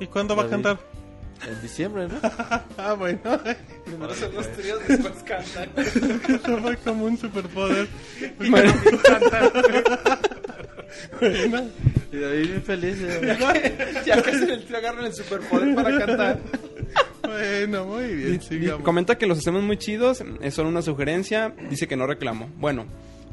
¿Y 0.00 0.06
cuándo 0.08 0.36
va 0.36 0.42
a 0.42 0.46
David. 0.48 0.62
cantar? 0.64 0.78
En 1.48 1.60
diciembre, 1.62 2.08
¿no? 2.08 2.14
Ah, 2.78 2.94
bueno. 2.94 3.20
Primero 3.84 4.14
son 4.14 4.34
los 4.34 4.50
tríos, 4.52 4.80
después 4.88 5.14
cantan. 5.24 5.68
Eso 5.76 6.58
fue 6.58 6.76
como 6.78 7.04
un 7.06 7.18
superpoder. 7.18 7.86
Bueno, 8.38 8.72
Bueno, 11.20 11.68
Y 12.12 12.16
David 12.18 12.46
bien 12.46 12.62
feliz. 12.62 12.96
¿eh? 13.00 14.02
ya 14.06 14.22
que 14.22 14.32
se 14.38 14.52
el 14.52 14.64
trío 14.64 14.78
agarran 14.78 15.04
el 15.06 15.14
superpoder 15.14 15.74
para 15.74 15.98
cantar. 15.98 16.38
bueno, 17.22 17.84
muy 17.86 18.14
bien. 18.14 18.40
Comenta 18.82 19.16
que 19.16 19.26
los 19.26 19.38
hacemos 19.38 19.62
muy 19.62 19.76
chidos, 19.76 20.22
es 20.40 20.54
solo 20.54 20.68
una 20.68 20.82
sugerencia, 20.82 21.54
dice 21.68 21.86
que 21.88 21.96
no 21.96 22.06
reclamo. 22.06 22.50
Bueno, 22.58 22.86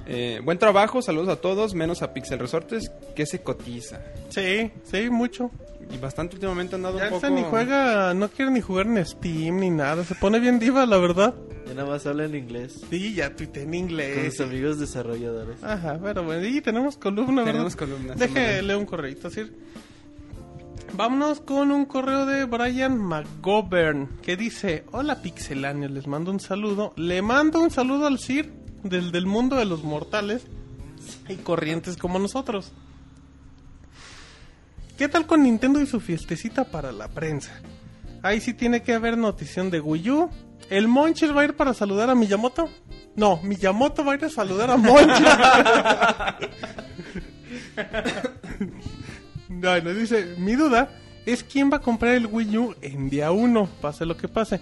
eh, 0.07 0.41
buen 0.43 0.57
trabajo, 0.57 1.01
saludos 1.01 1.29
a 1.29 1.35
todos, 1.37 1.73
menos 1.73 2.01
a 2.01 2.13
Pixel 2.13 2.39
Resortes, 2.39 2.91
que 3.15 3.25
se 3.25 3.41
cotiza. 3.41 4.01
Sí, 4.29 4.71
sí, 4.83 5.09
mucho. 5.09 5.51
Y 5.93 5.97
bastante 5.97 6.35
últimamente 6.35 6.75
han 6.75 6.83
dado 6.83 6.99
Ya 6.99 7.05
un 7.05 7.11
poco... 7.11 7.29
ni 7.29 7.43
juega, 7.43 8.13
no 8.13 8.29
quiere 8.29 8.51
ni 8.51 8.61
jugar 8.61 8.85
en 8.87 9.05
Steam 9.05 9.57
ni 9.59 9.69
nada. 9.69 10.03
Se 10.05 10.15
pone 10.15 10.39
bien 10.39 10.57
diva, 10.59 10.85
la 10.85 10.97
verdad. 10.97 11.33
Ya 11.67 11.73
nada 11.73 11.89
más 11.89 12.05
habla 12.05 12.25
en 12.25 12.35
inglés. 12.35 12.81
Sí, 12.89 13.13
ya 13.13 13.35
tuite 13.35 13.61
en 13.61 13.67
Con 13.67 13.73
inglés. 13.75 14.35
sus 14.35 14.45
amigos 14.47 14.79
desarrolladores. 14.79 15.61
Ajá, 15.63 15.99
pero 16.01 16.23
bueno, 16.23 16.45
y 16.47 16.61
tenemos 16.61 16.97
columna, 16.97 17.41
¿verdad? 17.41 17.51
Tenemos 17.53 17.75
columna. 17.75 18.15
Deje 18.15 18.61
leer 18.61 18.77
un 18.79 18.85
correito, 18.85 19.29
Sir. 19.29 19.53
Vámonos 20.93 21.39
con 21.39 21.71
un 21.71 21.85
correo 21.85 22.25
de 22.25 22.45
Brian 22.45 22.97
McGovern 22.97 24.09
que 24.21 24.35
dice: 24.35 24.83
Hola 24.91 25.21
pixeláneos, 25.21 25.91
les 25.91 26.07
mando 26.07 26.31
un 26.31 26.39
saludo. 26.39 26.93
Le 26.97 27.21
mando 27.21 27.59
un 27.61 27.71
saludo 27.71 28.07
al 28.07 28.19
Sir 28.19 28.51
del, 28.83 29.11
del 29.11 29.25
mundo 29.25 29.55
de 29.55 29.65
los 29.65 29.83
mortales 29.83 30.43
y 31.27 31.35
corrientes 31.35 31.97
como 31.97 32.19
nosotros. 32.19 32.71
¿Qué 34.97 35.07
tal 35.07 35.25
con 35.25 35.43
Nintendo 35.43 35.81
y 35.81 35.87
su 35.87 35.99
fiestecita 35.99 36.65
para 36.65 36.91
la 36.91 37.07
prensa? 37.07 37.59
Ahí 38.21 38.39
sí 38.39 38.53
tiene 38.53 38.83
que 38.83 38.93
haber 38.93 39.17
notición 39.17 39.71
de 39.71 39.79
Wii 39.79 40.09
U. 40.11 40.29
¿El 40.69 40.87
Monchis 40.87 41.35
va 41.35 41.41
a 41.41 41.45
ir 41.45 41.55
para 41.55 41.73
saludar 41.73 42.09
a 42.09 42.15
Miyamoto? 42.15 42.69
No, 43.15 43.41
Miyamoto 43.41 44.05
va 44.05 44.13
a 44.13 44.15
ir 44.15 44.25
a 44.25 44.29
saludar 44.29 44.71
a 44.71 44.77
Monchis. 44.77 45.27
No, 49.61 49.79
nos 49.79 49.95
dice, 49.95 50.35
mi 50.37 50.53
duda 50.53 50.89
es 51.25 51.43
quién 51.43 51.71
va 51.71 51.77
a 51.77 51.81
comprar 51.81 52.15
el 52.15 52.25
Wii 52.25 52.57
U 52.57 52.75
en 52.81 53.09
día 53.09 53.31
1, 53.31 53.69
pase 53.79 54.05
lo 54.05 54.17
que 54.17 54.27
pase. 54.27 54.61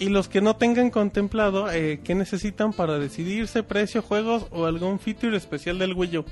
Y 0.00 0.08
los 0.08 0.28
que 0.28 0.40
no 0.40 0.56
tengan 0.56 0.90
contemplado 0.90 1.70
eh, 1.70 2.00
qué 2.02 2.14
necesitan 2.16 2.72
para 2.72 2.98
decidirse, 2.98 3.62
precio, 3.62 4.00
juegos 4.02 4.46
o 4.50 4.64
algún 4.66 4.98
feature 4.98 5.36
especial 5.36 5.78
del 5.78 5.92
Wii 5.94 6.18
U. 6.18 6.24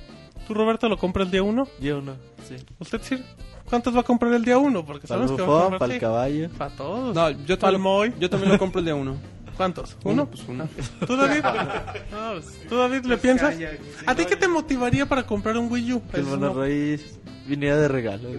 ¿Tú, 0.47 0.55
Roberto, 0.55 0.89
lo 0.89 0.97
compras 0.97 1.27
el 1.27 1.31
día 1.33 1.43
1? 1.43 1.69
Yo 1.81 2.01
no, 2.01 2.15
sí. 2.49 2.57
¿Usted, 2.79 3.01
Sir? 3.03 3.23
¿Cuántos 3.69 3.95
va 3.95 4.01
a 4.01 4.03
comprar 4.03 4.33
el 4.33 4.43
día 4.45 4.57
1? 4.57 4.85
Porque 4.87 5.07
Para 5.07 5.21
el 5.23 5.29
sabemos 5.29 5.47
que 5.47 5.47
va 5.53 5.59
a 5.59 5.61
comprar 5.61 5.79
para 5.79 5.95
el 5.95 6.01
caballo. 6.01 6.49
Para 6.57 6.75
todos. 6.75 7.15
No, 7.15 7.31
yo 7.45 7.59
también, 7.59 7.83
Moy. 7.83 8.15
yo 8.19 8.31
también 8.31 8.51
lo 8.53 8.59
compro 8.59 8.79
el 8.79 8.87
día 8.87 8.95
uno. 8.95 9.17
¿Cuántos? 9.59 9.97
Uno, 10.05 10.13
¿Uno? 10.23 10.27
pues 10.27 10.43
uno. 10.49 10.67
¿Tú, 11.07 11.17
David? 11.17 11.43
No, 12.11 12.33
pues, 12.33 12.59
¿Tú, 12.71 12.77
David, 12.77 13.05
le 13.05 13.19
piensas? 13.19 13.55
¿A 14.07 14.15
ti 14.15 14.25
qué 14.25 14.37
te 14.37 14.49
motivaría 14.49 15.05
para 15.05 15.25
comprar 15.27 15.59
un 15.59 15.71
Wii 15.71 15.93
U? 15.93 16.03
Que 16.09 16.17
el 16.21 16.23
Eso 16.27 16.37
no- 16.39 16.47
monorroy 16.49 16.99
viniera 17.47 17.77
de 17.77 17.89
regalo. 17.89 18.31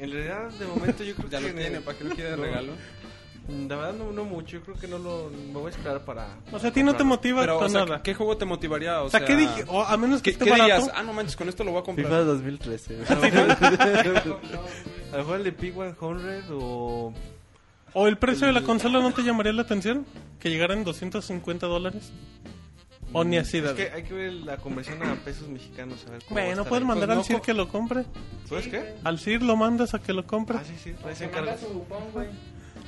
En 0.00 0.12
realidad, 0.12 0.48
de 0.52 0.66
momento 0.66 1.02
yo 1.04 1.14
creo 1.16 1.28
Ya 1.28 1.40
que... 1.40 1.48
lo 1.48 1.54
tiene, 1.54 1.80
¿para 1.80 1.98
qué 1.98 2.04
lo 2.04 2.14
quiere 2.14 2.30
de 2.30 2.36
regalo? 2.36 2.72
La 3.48 3.76
verdad 3.76 3.94
no, 3.94 4.12
no 4.12 4.24
mucho, 4.24 4.58
yo 4.58 4.62
creo 4.62 4.76
que 4.76 4.86
no 4.86 4.98
lo 4.98 5.30
me 5.30 5.54
voy 5.54 5.66
a 5.66 5.70
esperar 5.70 6.04
para... 6.04 6.36
O 6.52 6.58
sea, 6.58 6.68
a 6.68 6.72
ti 6.72 6.82
no 6.82 6.94
te 6.94 7.02
motiva 7.02 7.40
Pero, 7.40 7.56
o 7.56 7.60
con 7.60 7.70
sea, 7.70 7.84
nada. 7.86 8.02
¿qué 8.02 8.12
juego 8.12 8.36
te 8.36 8.44
motivaría? 8.44 9.00
O, 9.02 9.06
O 9.06 9.10
sea, 9.10 9.24
¿qué 9.24 9.36
dije? 9.36 9.64
O 9.68 9.82
a 9.82 9.96
menos 9.96 10.20
que 10.20 10.24
¿Qué, 10.24 10.30
esté 10.32 10.44
qué 10.44 10.50
barato. 10.50 10.80
dirías? 10.82 10.92
Ah, 10.94 11.02
no 11.02 11.14
manches, 11.14 11.34
con 11.34 11.48
esto 11.48 11.64
lo 11.64 11.70
voy 11.72 11.80
a 11.80 11.84
comprar. 11.84 12.06
FIFA 12.08 12.18
2013. 12.24 12.98
A 13.08 13.14
lo 13.14 13.20
mejor 15.18 15.36
el 15.36 15.44
de 15.44 15.52
Pig 15.52 15.72
100 15.72 15.96
o... 16.52 17.12
¿O 17.94 18.06
el 18.06 18.18
precio 18.18 18.46
de 18.46 18.52
la 18.52 18.62
consola 18.62 19.00
no 19.00 19.12
te 19.12 19.22
llamaría 19.22 19.52
la 19.54 19.62
atención? 19.62 20.04
¿Que 20.40 20.50
llegara 20.50 20.74
en 20.74 20.84
250 20.84 21.66
dólares? 21.66 22.12
¿O 23.14 23.24
ni 23.24 23.38
así, 23.38 23.56
Es 23.58 23.72
que 23.72 23.90
hay 23.90 24.02
que 24.02 24.12
ver 24.12 24.32
la 24.34 24.58
conversión 24.58 25.02
a 25.02 25.14
pesos 25.14 25.48
mexicanos. 25.48 26.04
A 26.06 26.10
ver 26.10 26.22
cómo 26.28 26.38
Bueno, 26.38 26.64
puedes 26.66 26.82
ahí. 26.82 26.88
mandar 26.88 27.06
Pues 27.08 27.12
al 27.12 27.16
no 27.16 27.24
CIR 27.24 27.40
que 27.40 27.54
lo 27.54 27.68
compre. 27.68 28.04
¿Sabes 28.46 28.68
qué? 28.68 28.94
Al 29.02 29.18
CIR 29.18 29.42
lo 29.42 29.56
mandas 29.56 29.94
a 29.94 29.98
que 30.00 30.12
lo 30.12 30.26
compre. 30.26 30.58
Ah, 30.58 30.64
sí, 30.66 30.74
sí, 30.84 30.94
ahí 31.06 31.16
se 31.16 31.24
encarga. 31.24 31.56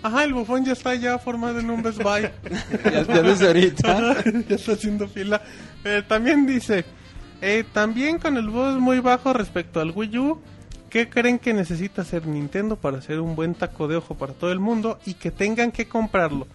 Ajá, 0.02 0.24
el 0.24 0.32
bufón 0.32 0.64
ya 0.64 0.72
está 0.72 0.94
ya 0.94 1.18
formado 1.18 1.60
en 1.60 1.70
un 1.70 1.82
Best 1.82 2.02
Buy. 2.02 2.22
ya, 2.84 3.02
ya 3.02 3.22
desde 3.22 3.46
ahorita. 3.48 4.24
ya 4.48 4.56
está 4.56 4.72
haciendo 4.72 5.06
fila. 5.06 5.42
Eh, 5.84 6.02
también 6.06 6.46
dice, 6.46 6.84
eh, 7.42 7.64
también 7.72 8.18
con 8.18 8.36
el 8.36 8.48
voz 8.48 8.78
muy 8.78 9.00
bajo 9.00 9.32
respecto 9.32 9.80
al 9.80 9.92
Wii 9.94 10.18
U, 10.18 10.40
¿qué 10.88 11.08
creen 11.08 11.38
que 11.38 11.54
necesita 11.54 12.02
hacer 12.02 12.26
Nintendo 12.26 12.76
para 12.76 12.98
hacer 12.98 13.20
un 13.20 13.34
buen 13.34 13.54
taco 13.54 13.88
de 13.88 13.96
ojo 13.96 14.14
para 14.14 14.32
todo 14.32 14.52
el 14.52 14.60
mundo 14.60 14.98
y 15.06 15.14
que 15.14 15.30
tengan 15.30 15.72
que 15.72 15.86
comprarlo? 15.86 16.46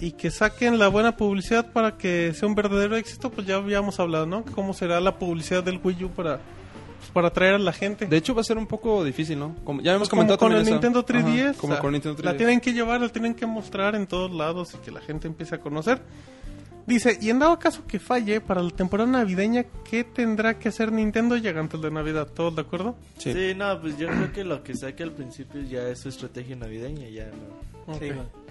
Y 0.00 0.12
que 0.12 0.30
saquen 0.30 0.78
la 0.78 0.88
buena 0.88 1.16
publicidad 1.16 1.72
para 1.72 1.96
que 1.96 2.34
sea 2.34 2.48
un 2.48 2.54
verdadero 2.56 2.96
éxito, 2.96 3.30
pues 3.30 3.46
ya 3.46 3.56
habíamos 3.56 4.00
hablado, 4.00 4.26
¿no? 4.26 4.44
¿Cómo 4.44 4.74
será 4.74 5.00
la 5.00 5.16
publicidad 5.16 5.62
del 5.62 5.80
Wii 5.82 6.04
U 6.04 6.10
para, 6.10 6.40
para 7.16 7.28
atraer 7.28 7.54
a 7.54 7.58
la 7.58 7.72
gente? 7.72 8.04
De 8.04 8.16
hecho, 8.18 8.34
va 8.34 8.42
a 8.42 8.44
ser 8.44 8.58
un 8.58 8.66
poco 8.66 9.02
difícil, 9.02 9.38
¿no? 9.38 9.56
Como, 9.64 9.80
ya 9.80 9.94
hemos 9.94 10.10
Como 10.10 10.20
comentado 10.20 10.38
con 10.38 10.52
el. 10.52 10.66
Nintendo 10.66 11.02
3DS. 11.02 11.48
Ajá, 11.48 11.54
como 11.58 11.72
o 11.72 11.76
sea, 11.76 11.80
con 11.80 11.88
el 11.88 11.92
Nintendo 11.94 12.22
3DS. 12.22 12.24
La 12.26 12.36
tienen 12.36 12.60
que 12.60 12.74
llevar, 12.74 13.00
la 13.00 13.08
tienen 13.08 13.34
que 13.34 13.46
mostrar 13.46 13.94
en 13.94 14.06
todos 14.06 14.30
lados 14.30 14.74
y 14.74 14.84
que 14.84 14.90
la 14.90 15.00
gente 15.00 15.26
empiece 15.26 15.54
a 15.54 15.58
conocer. 15.58 16.02
Dice, 16.86 17.18
y 17.18 17.30
en 17.30 17.38
dado 17.38 17.58
caso 17.58 17.86
que 17.86 17.98
falle 17.98 18.42
para 18.42 18.62
la 18.62 18.68
temporada 18.68 19.10
navideña, 19.10 19.64
¿qué 19.88 20.04
tendrá 20.04 20.58
que 20.58 20.68
hacer 20.68 20.92
Nintendo 20.92 21.38
llega 21.38 21.58
antes 21.58 21.80
de 21.80 21.90
Navidad? 21.90 22.28
¿Todos 22.34 22.54
de 22.54 22.60
acuerdo? 22.60 22.96
Sí. 23.16 23.32
Sí. 23.32 23.54
no, 23.56 23.80
pues 23.80 23.96
yo 23.96 24.08
creo 24.08 24.30
que 24.34 24.44
lo 24.44 24.62
que 24.62 24.76
saque 24.76 25.02
al 25.02 25.12
principio 25.12 25.62
ya 25.62 25.88
es 25.88 26.00
su 26.00 26.10
estrategia 26.10 26.54
navideña, 26.54 27.08
ya 27.08 27.28
no. 27.28 27.75
Ok. 27.86 28.02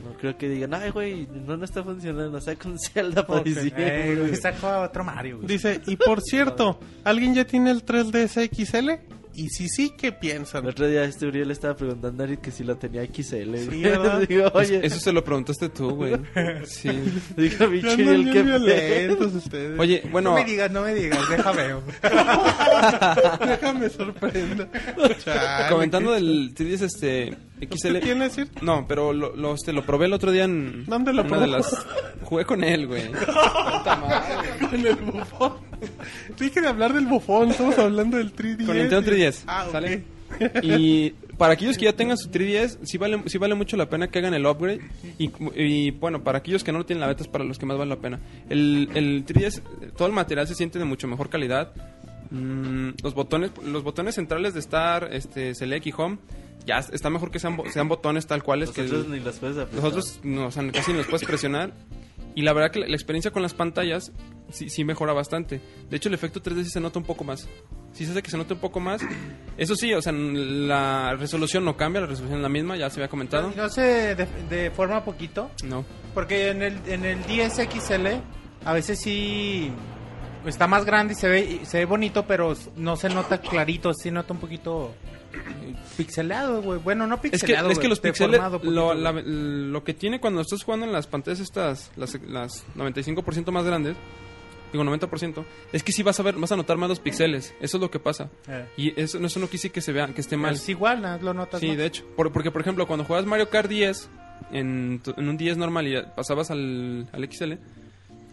No 0.03 0.13
creo 0.19 0.37
que 0.37 0.47
digan, 0.47 0.73
ay, 0.73 0.91
güey, 0.91 1.27
no, 1.27 1.57
no 1.57 1.65
está 1.65 1.83
funcionando, 1.83 2.39
saca 2.39 2.69
un 2.69 2.77
Zelda 2.79 3.25
para 3.25 3.41
diciembre. 3.41 4.11
Eh, 4.11 4.15
güey, 4.15 4.35
sacó 4.35 4.67
a 4.67 4.81
otro 4.81 5.03
Mario, 5.03 5.37
güey. 5.37 5.47
Dice, 5.47 5.81
y 5.87 5.95
por 5.95 6.21
cierto, 6.21 6.79
¿alguien 7.03 7.33
ya 7.33 7.45
tiene 7.45 7.71
el 7.71 7.83
3DS 7.83 8.49
XL? 8.53 8.89
Y 9.37 9.49
si 9.49 9.67
sí, 9.67 9.91
¿qué 9.97 10.13
piensan? 10.13 10.63
El 10.63 10.69
otro 10.69 10.87
día 10.87 11.03
este 11.03 11.27
Uriel 11.27 11.47
le 11.49 11.53
estaba 11.53 11.75
preguntando 11.75 12.23
a 12.23 12.25
Ari 12.25 12.37
que 12.37 12.51
si 12.51 12.63
lo 12.63 12.77
tenía 12.77 13.03
XL. 13.03 13.55
Sí. 13.57 13.69
Digo, 14.29 14.45
Es- 14.47 14.53
oye, 14.53 14.79
Eso 14.85 14.97
se 14.99 15.11
lo 15.11 15.25
preguntaste 15.25 15.67
tú, 15.67 15.89
güey. 15.89 16.13
Sí. 16.65 16.89
digo, 17.35 17.67
mi 17.67 17.79
Uriel, 17.79 18.31
qué 18.31 18.43
violentos 18.43 19.33
ustedes. 19.33 19.77
Oye, 19.77 20.03
No 20.05 20.11
bueno, 20.11 20.35
me 20.35 20.45
digas, 20.45 20.71
no 20.71 20.83
me 20.83 20.93
digas, 20.93 21.19
déjame. 21.29 21.63
déjame 23.45 23.89
sorprender. 23.89 24.69
Comentando 25.69 26.13
del 26.13 26.53
3DS 26.55 26.81
este 26.83 27.29
¿Usted 27.31 27.37
XL. 27.59 27.99
tiene 27.99 28.25
decir? 28.25 28.49
No, 28.61 28.85
pero 28.87 29.13
lo, 29.13 29.35
lo, 29.35 29.53
este, 29.53 29.73
lo 29.73 29.85
probé 29.85 30.05
el 30.05 30.13
otro 30.13 30.31
día 30.31 30.43
en. 30.43 30.85
¿Dónde 30.85 31.13
lo 31.13 31.23
de 31.23 31.47
las 31.47 31.85
Jugué 32.23 32.45
con 32.45 32.63
él, 32.63 32.87
güey. 32.87 33.11
Con 34.69 34.85
el 34.85 34.95
bufón. 34.95 35.53
Dije 36.39 36.61
de 36.61 36.67
hablar 36.67 36.93
del 36.93 37.05
bufón, 37.05 37.51
estamos 37.51 37.77
hablando 37.77 38.17
del 38.17 38.35
3DS. 38.35 38.65
Con 38.65 38.77
Nintendo 38.77 39.11
3DS. 39.11 39.43
Ah. 39.47 39.67
¿sale? 39.71 40.03
Y 40.61 41.11
para 41.37 41.53
aquellos 41.53 41.77
que 41.77 41.85
ya 41.85 41.93
tengan 41.93 42.17
su 42.17 42.29
3DS, 42.29 42.79
sí 42.83 42.97
vale, 42.97 43.21
sí 43.27 43.37
vale 43.37 43.55
mucho 43.55 43.77
la 43.77 43.89
pena 43.89 44.07
que 44.07 44.19
hagan 44.19 44.33
el 44.33 44.45
upgrade. 44.45 44.81
Y, 45.17 45.31
y, 45.55 45.91
bueno, 45.91 46.23
para 46.23 46.39
aquellos 46.39 46.63
que 46.63 46.71
no 46.71 46.79
lo 46.79 46.85
tienen 46.85 47.01
la 47.01 47.07
beta 47.07 47.23
es 47.23 47.29
para 47.29 47.43
los 47.43 47.59
que 47.59 47.65
más 47.65 47.77
vale 47.77 47.89
la 47.89 47.97
pena. 47.97 48.19
El, 48.49 48.89
el 48.95 49.25
3DS, 49.25 49.61
todo 49.95 50.07
el 50.07 50.13
material 50.13 50.47
se 50.47 50.55
siente 50.55 50.79
de 50.79 50.85
mucho 50.85 51.07
mejor 51.07 51.29
calidad. 51.29 51.73
Mm, 52.31 52.91
los 53.03 53.13
botones 53.13 53.51
los 53.63 53.83
botones 53.83 54.15
centrales 54.15 54.53
de 54.53 54.59
Star, 54.59 55.09
este, 55.11 55.53
Select 55.53 55.87
y 55.87 55.93
Home, 55.95 56.17
ya 56.65 56.79
está 56.79 57.09
mejor 57.09 57.31
que 57.31 57.39
sean, 57.39 57.55
bo- 57.57 57.69
sean 57.71 57.87
botones 57.87 58.27
tal 58.27 58.43
cuales 58.43 58.71
que 58.71 58.81
Nosotros 58.83 59.05
el- 59.05 59.11
ni 59.11 59.19
las 59.19 59.39
puedes 59.39 59.57
apretar. 59.57 59.83
nosotros 59.83 60.19
no, 60.23 60.47
o 60.47 60.51
sea, 60.51 60.69
casi 60.71 60.91
ni 60.91 60.97
los 60.97 61.07
puedes 61.07 61.25
presionar. 61.27 61.73
Y 62.37 62.41
la 62.41 62.51
verdad 62.51 62.69
que 62.71 62.79
la, 62.79 62.87
la 62.87 62.95
experiencia 62.95 63.31
con 63.31 63.41
las 63.43 63.53
pantallas 63.53 64.11
sí, 64.51 64.69
sí 64.69 64.83
mejora 64.83 65.13
bastante. 65.13 65.61
De 65.89 65.95
hecho, 65.95 66.09
el 66.09 66.15
efecto 66.15 66.41
3D 66.41 66.63
sí 66.65 66.69
se 66.69 66.81
nota 66.81 66.99
un 66.99 67.05
poco 67.05 67.23
más. 67.23 67.47
Sí 67.93 68.03
se 68.05 68.11
hace 68.11 68.21
que 68.21 68.29
se 68.29 68.35
note 68.37 68.55
un 68.55 68.59
poco 68.59 68.81
más. 68.81 69.01
Eso 69.57 69.73
sí, 69.77 69.93
o 69.93 70.01
sea, 70.01 70.11
la 70.11 71.15
resolución 71.17 71.63
no 71.63 71.77
cambia, 71.77 72.01
la 72.01 72.07
resolución 72.07 72.39
es 72.39 72.43
la 72.43 72.49
misma, 72.49 72.75
ya 72.75 72.89
se 72.89 72.99
había 72.99 73.07
comentado. 73.09 73.53
No 73.55 73.69
se 73.69 74.15
de, 74.15 74.27
deforma 74.49 75.05
poquito. 75.05 75.49
No. 75.63 75.85
Porque 76.13 76.49
en 76.49 76.61
el, 76.61 76.77
en 76.87 77.05
el 77.05 77.23
10XL 77.23 78.19
a 78.65 78.73
veces 78.73 78.99
sí 79.01 79.71
está 80.45 80.67
más 80.67 80.85
grande 80.85 81.13
y 81.13 81.15
se 81.15 81.27
ve, 81.29 81.59
se 81.63 81.79
ve 81.79 81.85
bonito, 81.85 82.25
pero 82.27 82.53
no 82.75 82.95
se 82.95 83.09
nota 83.09 83.39
clarito, 83.39 83.93
sí 83.93 84.11
nota 84.11 84.33
un 84.33 84.39
poquito 84.39 84.93
eh, 85.33 85.75
pixelado, 85.97 86.61
güey. 86.61 86.79
Bueno, 86.79 87.07
no 87.07 87.15
Es 87.15 87.21
que, 87.21 87.29
pixelado, 87.31 87.69
es 87.69 87.79
que 87.79 87.87
los 87.87 87.99
pixeles, 87.99 88.39
lo, 88.63 88.93
la- 88.93 89.11
lo 89.11 89.83
que 89.83 89.93
tiene 89.93 90.19
cuando 90.19 90.41
estás 90.41 90.63
jugando 90.63 90.85
en 90.85 90.91
las 90.93 91.07
pantallas 91.07 91.39
estas, 91.39 91.91
las, 91.95 92.19
las 92.27 92.65
95% 92.75 93.51
más 93.51 93.65
grandes, 93.65 93.95
digo 94.71 94.83
90%, 94.83 95.45
es 95.71 95.83
que 95.83 95.91
sí 95.91 96.03
vas 96.03 96.19
a 96.19 96.23
ver, 96.23 96.35
vas 96.35 96.51
a 96.51 96.55
notar 96.57 96.77
más 96.77 96.89
los 96.89 96.99
píxeles. 96.99 97.53
Eso 97.61 97.77
es 97.77 97.81
lo 97.81 97.89
que 97.89 97.99
pasa. 97.99 98.29
Eh. 98.47 98.65
Y 98.77 98.99
eso, 99.01 99.17
eso 99.19 99.39
no 99.39 99.49
quise 99.49 99.69
que 99.69 99.81
se 99.81 99.91
vea, 99.93 100.07
que 100.07 100.21
esté 100.21 100.37
mal. 100.37 100.55
Es 100.55 100.67
igual, 100.69 101.01
¿no? 101.01 101.17
lo 101.19 101.33
notas 101.33 101.59
Sí, 101.61 101.67
más. 101.69 101.77
de 101.77 101.85
hecho. 101.85 102.03
Por- 102.15 102.31
porque, 102.31 102.51
por 102.51 102.61
ejemplo, 102.61 102.85
cuando 102.87 103.05
juegas 103.05 103.25
Mario 103.25 103.49
Kart 103.49 103.69
10 103.69 104.09
en, 104.51 105.01
en 105.17 105.29
un 105.29 105.37
10 105.37 105.57
normal 105.57 105.87
y 105.87 105.95
pasabas 106.15 106.51
al, 106.51 107.07
al 107.13 107.23
XL, 107.31 107.53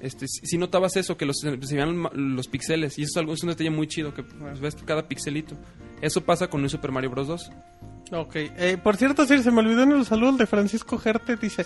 este, 0.02 0.26
si 0.26 0.58
notabas 0.58 0.96
eso, 0.96 1.16
que 1.16 1.24
los, 1.24 1.38
se 1.38 1.56
veían 1.56 2.02
los 2.12 2.48
píxeles. 2.48 2.98
Y 2.98 3.02
eso 3.02 3.12
es, 3.12 3.16
algo, 3.18 3.34
es 3.34 3.42
un 3.44 3.50
detalle 3.50 3.70
muy 3.70 3.86
chido, 3.86 4.12
que 4.12 4.24
pues, 4.24 4.60
ves 4.60 4.76
cada 4.84 5.06
pixelito. 5.06 5.56
Eso 6.00 6.22
pasa 6.22 6.50
con 6.50 6.60
un 6.60 6.68
Super 6.68 6.90
Mario 6.90 7.10
Bros. 7.10 7.28
2. 7.28 7.52
Ok, 8.10 8.34
eh, 8.34 8.78
por 8.82 8.96
cierto, 8.96 9.24
sí, 9.24 9.42
se 9.42 9.52
me 9.52 9.60
olvidó 9.60 9.84
en 9.84 9.92
el 9.92 10.04
saludo 10.04 10.32
de 10.32 10.46
Francisco 10.46 10.98
Gerte, 10.98 11.36
dice, 11.36 11.64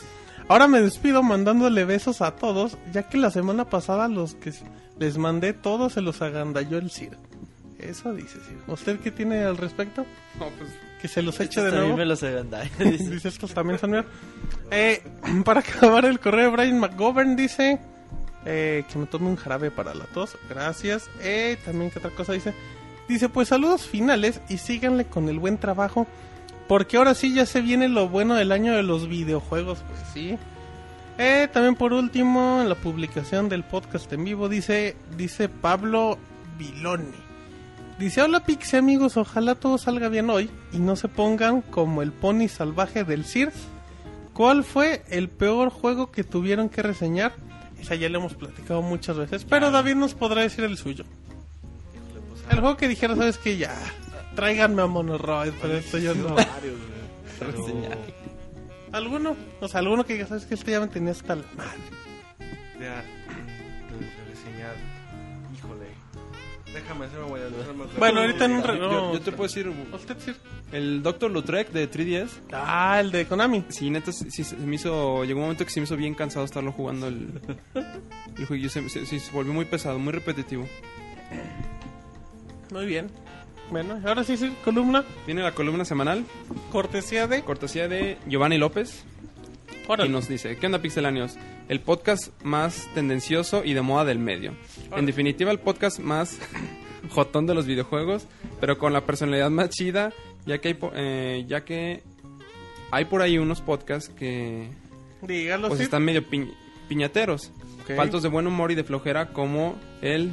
ahora 0.49 0.69
me 0.69 0.81
despido 0.81 1.23
mandándole 1.23 1.85
besos 1.85 2.21
a 2.21 2.37
todos, 2.37 2.77
ya 2.93 3.09
que 3.09 3.19
la 3.19 3.31
semana 3.31 3.65
pasada 3.65 4.07
los 4.07 4.35
que 4.35 4.53
les 4.99 5.19
mandé 5.19 5.55
todos 5.55 5.95
se 5.95 6.03
los 6.03 6.23
agandalló 6.23 6.79
el 6.79 6.91
Cir. 6.91 7.17
Eso 7.81 8.13
dice 8.13 8.39
Cir. 8.47 8.59
¿Usted 8.69 9.01
qué 9.01 9.11
tiene 9.11 9.43
al 9.43 9.57
respecto? 9.57 10.07
No, 10.39 10.51
pues, 10.59 10.71
Que 11.01 11.09
se 11.09 11.23
los 11.23 11.41
eche 11.41 11.63
de 11.63 11.73
nuevo. 11.73 11.97
me 11.97 12.05
los 12.05 12.21
dice 12.79 13.29
estos 13.29 13.53
también 13.53 13.79
son 13.81 13.91
míos. 13.91 14.05
Eh, 14.71 15.03
para 15.45 15.61
acabar 15.61 16.05
el 16.05 16.21
correo, 16.21 16.53
Brian 16.53 16.79
McGovern 16.79 17.35
dice 17.35 17.81
eh, 18.47 18.85
que 18.91 18.99
me 18.99 19.07
tome 19.07 19.27
un 19.27 19.37
jarabe 19.37 19.71
para 19.71 19.95
la 19.95 20.05
tos. 20.05 20.39
Gracias. 20.49 21.11
Eh, 21.21 21.59
también 21.65 21.91
que 21.91 21.99
otra 21.99 22.13
cosa 22.13 22.33
dice. 22.33 22.55
Dice, 23.09 23.29
pues 23.29 23.49
saludos 23.49 23.87
finales 23.87 24.41
y 24.49 24.59
síganle 24.59 25.05
con 25.05 25.29
el 25.29 25.39
buen 25.39 25.59
trabajo. 25.59 26.07
Porque 26.69 26.97
ahora 26.97 27.15
sí 27.15 27.35
ya 27.35 27.45
se 27.45 27.61
viene 27.61 27.89
lo 27.89 28.09
bueno 28.09 28.35
del 28.35 28.53
año 28.53 28.73
de 28.75 28.83
los 28.83 29.09
videojuegos. 29.09 29.81
Pues 29.87 30.01
sí. 30.15 30.39
Eh, 31.19 31.49
también 31.53 31.75
por 31.75 31.93
último, 31.93 32.61
en 32.61 32.69
la 32.69 32.75
publicación 32.75 33.49
del 33.49 33.65
podcast 33.65 34.13
en 34.13 34.25
vivo 34.25 34.49
dice, 34.49 34.97
dice 35.17 35.49
Pablo 35.49 36.19
Viloni. 36.59 37.27
Dice, 37.99 38.21
hola 38.21 38.41
Pixie 38.45 38.79
amigos, 38.79 39.17
ojalá 39.17 39.55
todo 39.55 39.79
salga 39.79 40.11
bien 40.11 40.29
hoy 40.29 40.51
y 40.73 40.79
no 40.79 40.97
se 40.97 41.09
pongan 41.09 41.63
como 41.63 42.03
el 42.03 42.13
pony 42.13 42.49
salvaje 42.49 43.05
del 43.05 43.25
Cirque. 43.25 43.57
¿Cuál 44.35 44.65
fue 44.65 45.03
el 45.09 45.31
peor 45.31 45.71
juego 45.71 46.11
que 46.11 46.23
tuvieron 46.23 46.69
que 46.69 46.83
reseñar? 46.83 47.33
Esa 47.81 47.95
ya 47.95 48.09
le 48.09 48.19
hemos 48.19 48.35
platicado 48.35 48.83
muchas 48.83 49.17
veces, 49.17 49.45
pero 49.45 49.71
David 49.71 49.95
nos 49.95 50.15
podrá 50.15 50.43
decir 50.43 50.65
el 50.65 50.77
suyo. 50.77 51.05
El 52.51 52.61
juego 52.61 52.77
que 52.77 52.89
dijera, 52.89 53.17
sabes 53.17 53.39
que 53.39 53.57
ya, 53.57 53.75
tráiganme 54.35 54.83
a 54.83 54.87
Monoroid, 54.87 55.53
pero 55.61 55.77
esto 55.77 55.99
yo 55.99 56.15
no. 56.15 56.37
¿Alguno? 58.93 59.37
O 59.61 59.69
sea, 59.69 59.81
alguno 59.81 60.07
que 60.07 60.15
diga, 60.15 60.27
sabes 60.27 60.47
que 60.47 60.55
este 60.55 60.71
ya 60.71 60.81
me 60.81 60.89
tenía 60.89 61.13
hasta 61.13 61.37
la 61.37 61.45
madre. 61.57 61.81
Ya, 62.81 63.05
Déjame 66.73 67.07
a 67.07 67.09
hacerme- 67.09 67.87
Bueno, 67.99 68.21
ahorita 68.21 68.45
en 68.45 68.53
un 68.53 68.61
yo, 68.63 68.67
reloj. 68.67 68.93
yo- 68.93 69.13
yo 69.15 69.21
te 69.21 69.33
puedo 69.33 69.49
decir, 69.49 69.73
¿Usted 69.93 70.17
sí? 70.19 70.33
el 70.73 71.03
Dr. 71.03 71.31
Lautrec 71.31 71.71
de 71.71 71.87
3DS, 71.91 72.41
Ah, 72.53 72.99
el 73.01 73.11
de 73.13 73.27
Konami. 73.27 73.65
sí, 73.69 73.89
neta, 73.89 74.13
sí, 74.13 74.31
sí, 74.31 74.45
se 74.45 74.57
me 74.57 74.75
hizo, 74.75 75.25
llegó 75.25 75.39
un 75.39 75.45
momento 75.47 75.65
que 75.65 75.71
se 75.71 75.81
me 75.81 75.85
hizo 75.85 75.97
bien 75.97 76.15
cansado 76.15 76.45
estarlo 76.45 76.73
jugando 76.73 77.07
el, 77.09 77.41
el 78.39 78.47
juego. 78.47 78.69
Se, 78.69 78.89
se- 78.89 79.07
sí, 79.07 79.21
se 79.21 79.33
volvió 79.33 79.53
muy 79.55 79.65
pesado, 79.65 79.99
muy 79.99 80.13
repetitivo. 80.13 80.67
Muy 82.73 82.87
bien. 82.87 83.11
Bueno, 83.71 84.01
ahora 84.07 84.23
sí, 84.25 84.37
sí, 84.37 84.53
columna. 84.65 85.05
Viene 85.25 85.43
la 85.43 85.53
columna 85.53 85.85
semanal, 85.85 86.25
Cortesía 86.71 87.27
de. 87.27 87.43
cortesía 87.43 87.89
de 87.89 88.19
Giovanni 88.29 88.59
López. 88.59 89.05
Órale. 89.89 90.09
Y 90.09 90.13
nos 90.13 90.29
dice, 90.29 90.57
¿qué 90.57 90.67
onda 90.67 90.81
pixelanios? 90.81 91.37
El 91.69 91.81
podcast 91.81 92.31
más 92.43 92.89
tendencioso 92.95 93.65
y 93.65 93.75
de 93.75 93.83
moda 93.83 94.05
del 94.05 94.19
medio. 94.19 94.55
En 94.97 95.07
definitiva, 95.07 95.51
el 95.51 95.59
podcast 95.61 95.99
más 96.01 96.39
jotón 97.11 97.47
de 97.47 97.55
los 97.55 97.67
videojuegos, 97.67 98.27
pero 98.61 98.79
con 98.79 98.93
la 98.93 99.05
personalidad 99.07 99.51
más 99.51 99.71
chida, 99.71 100.13
ya 100.45 100.59
que 100.59 100.69
hay, 100.69 100.75
po- 100.75 100.93
eh, 100.95 101.45
ya 101.47 101.65
que 101.65 102.03
hay 102.91 103.05
por 103.05 103.23
ahí 103.23 103.39
unos 103.39 103.61
podcasts 103.61 104.09
que 104.17 104.69
Dígalo, 105.23 105.69
pues 105.69 105.79
sí. 105.79 105.85
están 105.85 106.05
medio 106.05 106.25
pi- 106.29 106.51
piñateros. 106.89 107.53
Ok. 107.83 107.95
Faltos 107.97 108.23
de 108.23 108.29
buen 108.29 108.47
humor 108.47 108.73
y 108.73 108.75
de 108.75 108.85
flojera 108.85 109.33
como 109.33 109.77
él... 110.03 110.33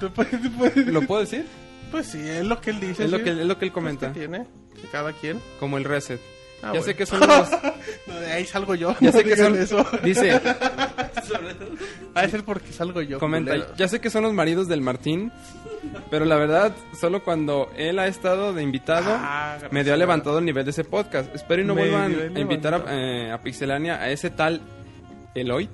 ¿Tú 0.00 0.10
puedes- 0.12 0.40
tú 0.42 0.50
puedes- 0.52 0.86
¿Lo 0.86 1.02
puedo 1.02 1.20
decir? 1.20 1.46
Pues 1.90 2.06
sí, 2.06 2.18
es 2.20 2.44
lo 2.44 2.60
que 2.60 2.70
él 2.70 2.80
dice. 2.80 3.04
Es 3.04 3.10
lo 3.10 3.22
que, 3.22 3.30
es 3.30 3.36
lo 3.46 3.58
que 3.58 3.64
él 3.66 3.70
Pues 3.70 3.72
comenta. 3.72 4.12
que 4.12 4.18
tiene, 4.20 4.46
cada 4.92 5.12
quien. 5.12 5.40
Como 5.58 5.76
el 5.78 5.84
reset. 5.84 6.20
Ah, 6.62 6.66
ya 6.66 6.68
bueno. 6.70 6.84
sé 6.84 6.94
que 6.94 7.06
son 7.06 7.20
los... 7.20 7.48
No, 8.06 8.20
de 8.20 8.32
ahí 8.32 8.44
salgo 8.44 8.74
yo. 8.74 8.94
Ya 9.00 9.12
sé 9.12 9.24
que 9.24 9.36
son... 9.36 9.56
eso. 9.56 9.86
Dice, 10.02 10.40
Ha 12.14 12.22
de 12.22 12.28
ser 12.28 12.44
porque 12.44 12.72
salgo 12.72 13.00
yo. 13.02 13.18
comenta, 13.18 13.52
culero. 13.52 13.74
ya 13.76 13.88
sé 13.88 14.00
que 14.00 14.10
son 14.10 14.24
los 14.24 14.32
maridos 14.32 14.68
del 14.68 14.80
Martín, 14.80 15.32
pero 16.10 16.24
la 16.24 16.36
verdad, 16.36 16.72
solo 16.98 17.22
cuando 17.22 17.70
él 17.76 17.98
ha 17.98 18.06
estado 18.08 18.52
de 18.52 18.62
invitado, 18.62 19.10
Ah, 19.16 19.58
medio 19.70 19.94
ha 19.94 19.96
levantado 19.96 20.38
el 20.38 20.44
nivel 20.44 20.64
de 20.64 20.72
ese 20.72 20.84
podcast. 20.84 21.34
Espero 21.34 21.62
y 21.62 21.64
no 21.64 21.74
Medio 21.74 21.92
vuelvan 21.92 22.36
a 22.36 22.40
invitar 22.40 22.74
a, 22.74 22.84
eh, 22.88 23.30
a 23.30 23.38
Pixelania 23.40 23.96
a 24.00 24.10
ese 24.10 24.30
tal 24.30 24.60
Eloy. 25.34 25.68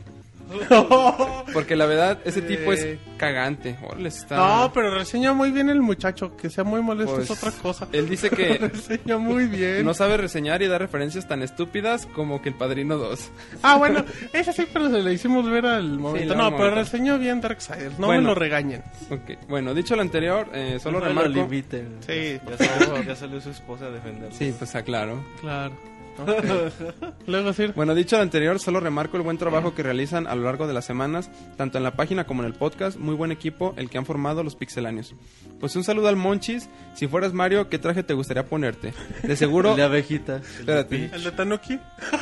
Porque 1.52 1.76
la 1.76 1.86
verdad, 1.86 2.18
ese 2.24 2.42
tipo 2.42 2.72
es 2.72 2.98
cagante. 3.16 3.76
Órale, 3.82 4.08
está... 4.08 4.36
No, 4.36 4.72
pero 4.72 4.94
reseña 4.94 5.32
muy 5.32 5.50
bien 5.50 5.68
el 5.70 5.80
muchacho. 5.80 6.36
Que 6.36 6.50
sea 6.50 6.64
muy 6.64 6.82
molesto 6.82 7.14
Pues, 7.16 7.30
es 7.30 7.36
otra 7.38 7.50
cosa. 7.62 7.88
Él 7.92 8.08
dice 8.08 8.30
que 8.30 8.58
reseña 8.72 9.18
muy 9.18 9.46
bien. 9.46 9.84
no 9.84 9.94
sabe 9.94 10.16
reseñar 10.16 10.62
y 10.62 10.68
dar 10.68 10.80
referencias 10.80 11.26
tan 11.28 11.42
estúpidas 11.42 12.06
como 12.06 12.42
que 12.42 12.50
el 12.50 12.54
Padrino 12.54 12.96
2. 12.98 13.30
Ah, 13.62 13.76
bueno, 13.76 14.04
ese 14.32 14.52
sí, 14.52 14.66
pero 14.72 14.90
se 14.90 15.02
le 15.02 15.12
hicimos 15.12 15.48
ver 15.50 15.66
al 15.66 15.98
momento. 15.98 16.32
al 16.32 16.38
no, 16.38 16.44
momento. 16.44 16.64
pero 16.64 16.74
reseñó 16.76 17.18
bien 17.18 17.40
Darksiders. 17.40 17.98
No 17.98 18.06
Bueno. 18.06 18.22
me 18.22 18.28
lo 18.28 18.34
regañen. 18.34 18.82
Ok, 19.10 19.48
bueno, 19.48 19.74
dicho 19.74 19.96
lo 19.96 20.02
anterior, 20.02 20.48
eh, 20.52 20.78
solo 20.80 20.98
No 21.00 21.06
lo 21.06 21.08
remarco... 21.22 21.30
limiten. 21.30 21.96
Sí, 22.06 22.38
Ya 22.58 22.66
salió, 22.66 23.02
ya 23.02 23.16
salió 23.16 23.40
su 23.40 23.50
esposa 23.50 23.86
a 23.86 23.90
defender. 23.90 24.32
Sí, 24.32 24.54
pues 24.56 24.74
aclaro. 24.74 25.24
claro. 25.40 25.74
Luego 27.26 27.52
sí. 27.52 27.66
Bueno, 27.74 27.94
dicho 27.94 28.16
lo 28.16 28.22
anterior, 28.22 28.58
solo 28.58 28.80
remarco 28.80 29.16
el 29.16 29.22
buen 29.22 29.38
trabajo 29.38 29.74
que 29.74 29.82
realizan 29.82 30.26
a 30.26 30.34
lo 30.34 30.42
largo 30.42 30.66
de 30.66 30.74
las 30.74 30.84
semanas, 30.84 31.30
tanto 31.56 31.78
en 31.78 31.84
la 31.84 31.92
página 31.92 32.24
como 32.24 32.42
en 32.42 32.46
el 32.46 32.54
podcast. 32.54 32.98
Muy 32.98 33.14
buen 33.14 33.32
equipo 33.32 33.74
el 33.76 33.90
que 33.90 33.98
han 33.98 34.06
formado 34.06 34.42
los 34.42 34.56
pixelanios. 34.56 35.14
Pues 35.60 35.76
un 35.76 35.84
saludo 35.84 36.08
al 36.08 36.16
Monchis. 36.16 36.68
Si 36.94 37.06
fueras 37.08 37.32
Mario, 37.32 37.68
¿qué 37.68 37.78
traje 37.78 38.02
te 38.02 38.14
gustaría 38.14 38.46
ponerte? 38.46 38.92
De 39.22 39.36
seguro... 39.36 39.70
El 39.76 39.76
de 39.76 39.82
abejita. 39.82 40.36
Espérate. 40.36 41.10
El 41.12 41.24
de 41.24 41.32
Tanuki. 41.32 41.78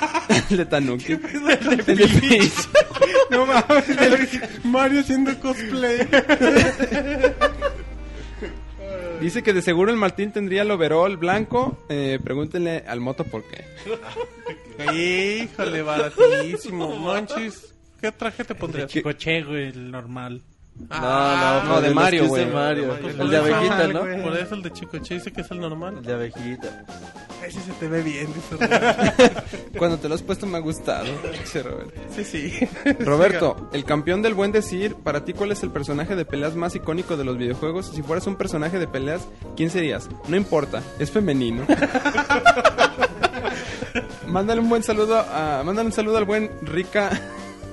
El 0.50 0.56
de 0.56 0.66
Tanuki. 0.66 1.12
El 1.12 1.97
de 1.97 2.08
Peach. 2.20 2.68
No 3.31 3.47
mames, 3.47 4.40
Mario 4.64 5.00
haciendo 5.00 5.39
cosplay. 5.40 6.08
Dice 9.25 9.43
que 9.43 9.55
de 9.55 9.62
seguro 9.62 9.91
el 9.91 9.97
Martín 9.97 10.33
tendría 10.33 10.61
el 10.61 10.70
overall 10.70 11.17
blanco. 11.17 11.78
Eh, 11.89 12.19
pregúntenle 12.23 12.85
al 12.86 13.01
moto 13.01 13.25
por 13.25 13.43
qué. 13.44 13.65
Híjole, 14.93 15.81
baratísimo. 15.81 16.94
Monchis, 16.94 17.75
¿qué 18.03 18.12
traje 18.12 18.44
te 18.44 18.55
pondrías? 18.55 18.91
Chicoche, 18.91 19.43
güey, 19.43 19.69
el 19.69 19.91
normal. 19.91 20.43
Ah, 20.91 21.62
no, 21.67 21.81
de 21.81 21.89
los 21.89 21.94
Mario, 21.94 22.20
que 22.20 22.25
es 22.25 22.31
güey. 22.31 22.44
de 22.47 22.53
Mario. 22.53 22.99
Pues 23.01 23.19
El 23.19 23.31
de 23.31 23.36
abejita, 23.36 23.89
¿no? 23.89 24.01
güey, 24.01 24.23
Por 24.23 24.36
eso 24.36 24.55
el 24.55 24.62
de 24.62 24.73
Chicoche 24.73 25.15
dice 25.15 25.33
que 25.33 25.41
es 25.43 25.51
el 25.51 25.61
normal. 25.61 25.99
El 25.99 26.05
de 26.05 26.12
abejita. 26.12 26.85
Ese 27.47 27.61
se 27.61 27.73
te 27.73 27.89
ve 27.89 28.03
bien, 28.03 28.27
dice 28.35 28.57
Roberto. 28.57 29.43
Cuando 29.78 29.99
te 29.99 30.09
lo 30.09 30.15
has 30.15 30.23
puesto 30.23 30.47
me 30.47 30.59
ha 30.59 30.61
gustado. 30.61 31.07
Che, 31.51 31.62
Roberto. 31.62 31.93
Sí, 32.15 32.25
sí. 32.25 32.69
Roberto, 33.01 33.69
el 33.73 33.85
campeón 33.85 34.23
del 34.23 34.35
buen 34.35 34.51
decir, 34.51 34.97
para 34.97 35.25
ti 35.25 35.33
cuál 35.33 35.53
es 35.53 35.62
el 35.62 35.70
personaje 35.70 36.17
de 36.17 36.25
peleas 36.25 36.57
más 36.57 36.75
icónico 36.75 37.17
de 37.17 37.25
los 37.25 37.39
videojuegos? 37.39 37.86
Si 37.94 38.03
fueras 38.03 38.27
un 38.27 38.36
personaje 38.36 38.78
de 38.78 38.89
peleas, 38.89 39.23
¿quién 39.57 39.70
serías? 39.70 40.09
No 40.28 40.36
importa, 40.36 40.83
es 40.99 41.11
femenino. 41.11 41.65
mándale 44.27 44.61
un 44.61 44.69
buen 44.69 44.83
saludo 44.83 45.19
a, 45.20 45.62
mándale 45.65 45.86
un 45.86 45.93
saludo 45.93 46.19
al 46.19 46.25
buen 46.25 46.51
Rica 46.62 47.11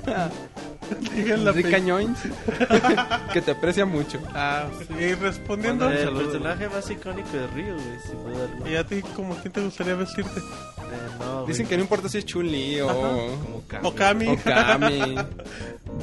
Digan 1.15 1.45
la 1.45 1.51
Rica 1.53 1.69
pe- 1.69 1.81
Ñoins, 1.81 2.19
que 3.33 3.41
te 3.41 3.51
aprecia 3.51 3.85
mucho. 3.85 4.19
Ah, 4.33 4.65
sí, 4.87 5.13
respondiendo. 5.15 5.89
El 5.89 6.09
personaje 6.11 6.67
más 6.67 6.89
icónico 6.89 7.29
de 7.31 7.47
Río, 7.47 7.75
güey, 7.75 7.99
sin 8.05 8.23
duda 8.23 8.43
alguna. 8.43 8.69
¿Y 8.69 8.75
a 8.75 8.83
ti, 8.85 9.01
como 9.15 9.35
quién 9.35 9.53
te 9.53 9.61
gustaría 9.61 9.95
vestirte? 9.95 10.41
No, 11.19 11.45
Dicen 11.45 11.65
güey. 11.65 11.69
que 11.69 11.77
no 11.77 11.83
importa 11.83 12.09
si 12.09 12.17
es 12.19 12.25
Chun-Li 12.25 12.81
o, 12.81 12.87
Como 12.87 13.63
Kami. 13.67 13.87
Okami. 13.87 14.27
o 14.29 14.37
Kami. 14.43 15.15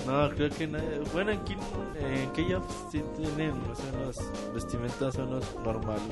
No, 0.07 0.29
creo 0.31 0.51
que 0.51 0.67
no. 0.67 0.79
Bueno, 1.13 1.33
en, 1.33 1.41
King, 1.41 1.57
en 1.99 2.33
Chaos 2.33 2.63
sí 2.93 3.03
tienen 3.17 3.51
o 3.53 3.75
sea, 3.75 3.91
los 4.05 4.55
vestimentas 4.55 5.15
son 5.15 5.31
los 5.31 5.45
normales. 5.65 6.03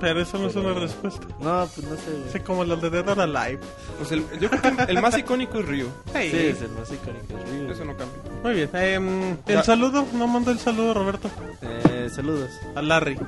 Pero 0.00 0.20
eso 0.22 0.38
no 0.38 0.46
es 0.46 0.54
una 0.56 0.72
respuesta. 0.72 1.26
No, 1.40 1.66
pues 1.74 1.86
no 1.86 1.96
sé, 1.96 2.12
güey. 2.32 2.44
Como 2.44 2.64
los 2.64 2.80
de 2.80 2.90
Dead 2.90 3.08
or 3.08 3.20
Alive. 3.20 3.58
Pues 3.98 4.12
el- 4.12 4.24
yo 4.40 4.48
creo 4.48 4.62
que 4.62 4.82
el 4.92 5.02
más 5.02 5.18
icónico 5.18 5.58
es 5.58 5.66
Ryu. 5.66 5.88
Hey. 6.14 6.28
Sí, 6.30 6.36
es 6.38 6.62
el 6.62 6.70
más 6.70 6.90
icónico 6.92 7.36
de 7.36 7.44
Río. 7.44 7.72
Eso 7.72 7.84
no 7.84 7.96
cambia. 7.96 8.18
Muy 8.42 8.54
bien. 8.54 8.70
em, 8.74 9.30
el 9.32 9.36
Ya. 9.46 9.62
saludo, 9.64 10.06
no 10.14 10.26
mandó 10.28 10.50
el 10.52 10.58
saludo, 10.60 10.94
Roberto. 10.94 11.28
Eh, 11.62 12.08
saludos. 12.14 12.50
A 12.76 12.82
Larry. 12.82 13.18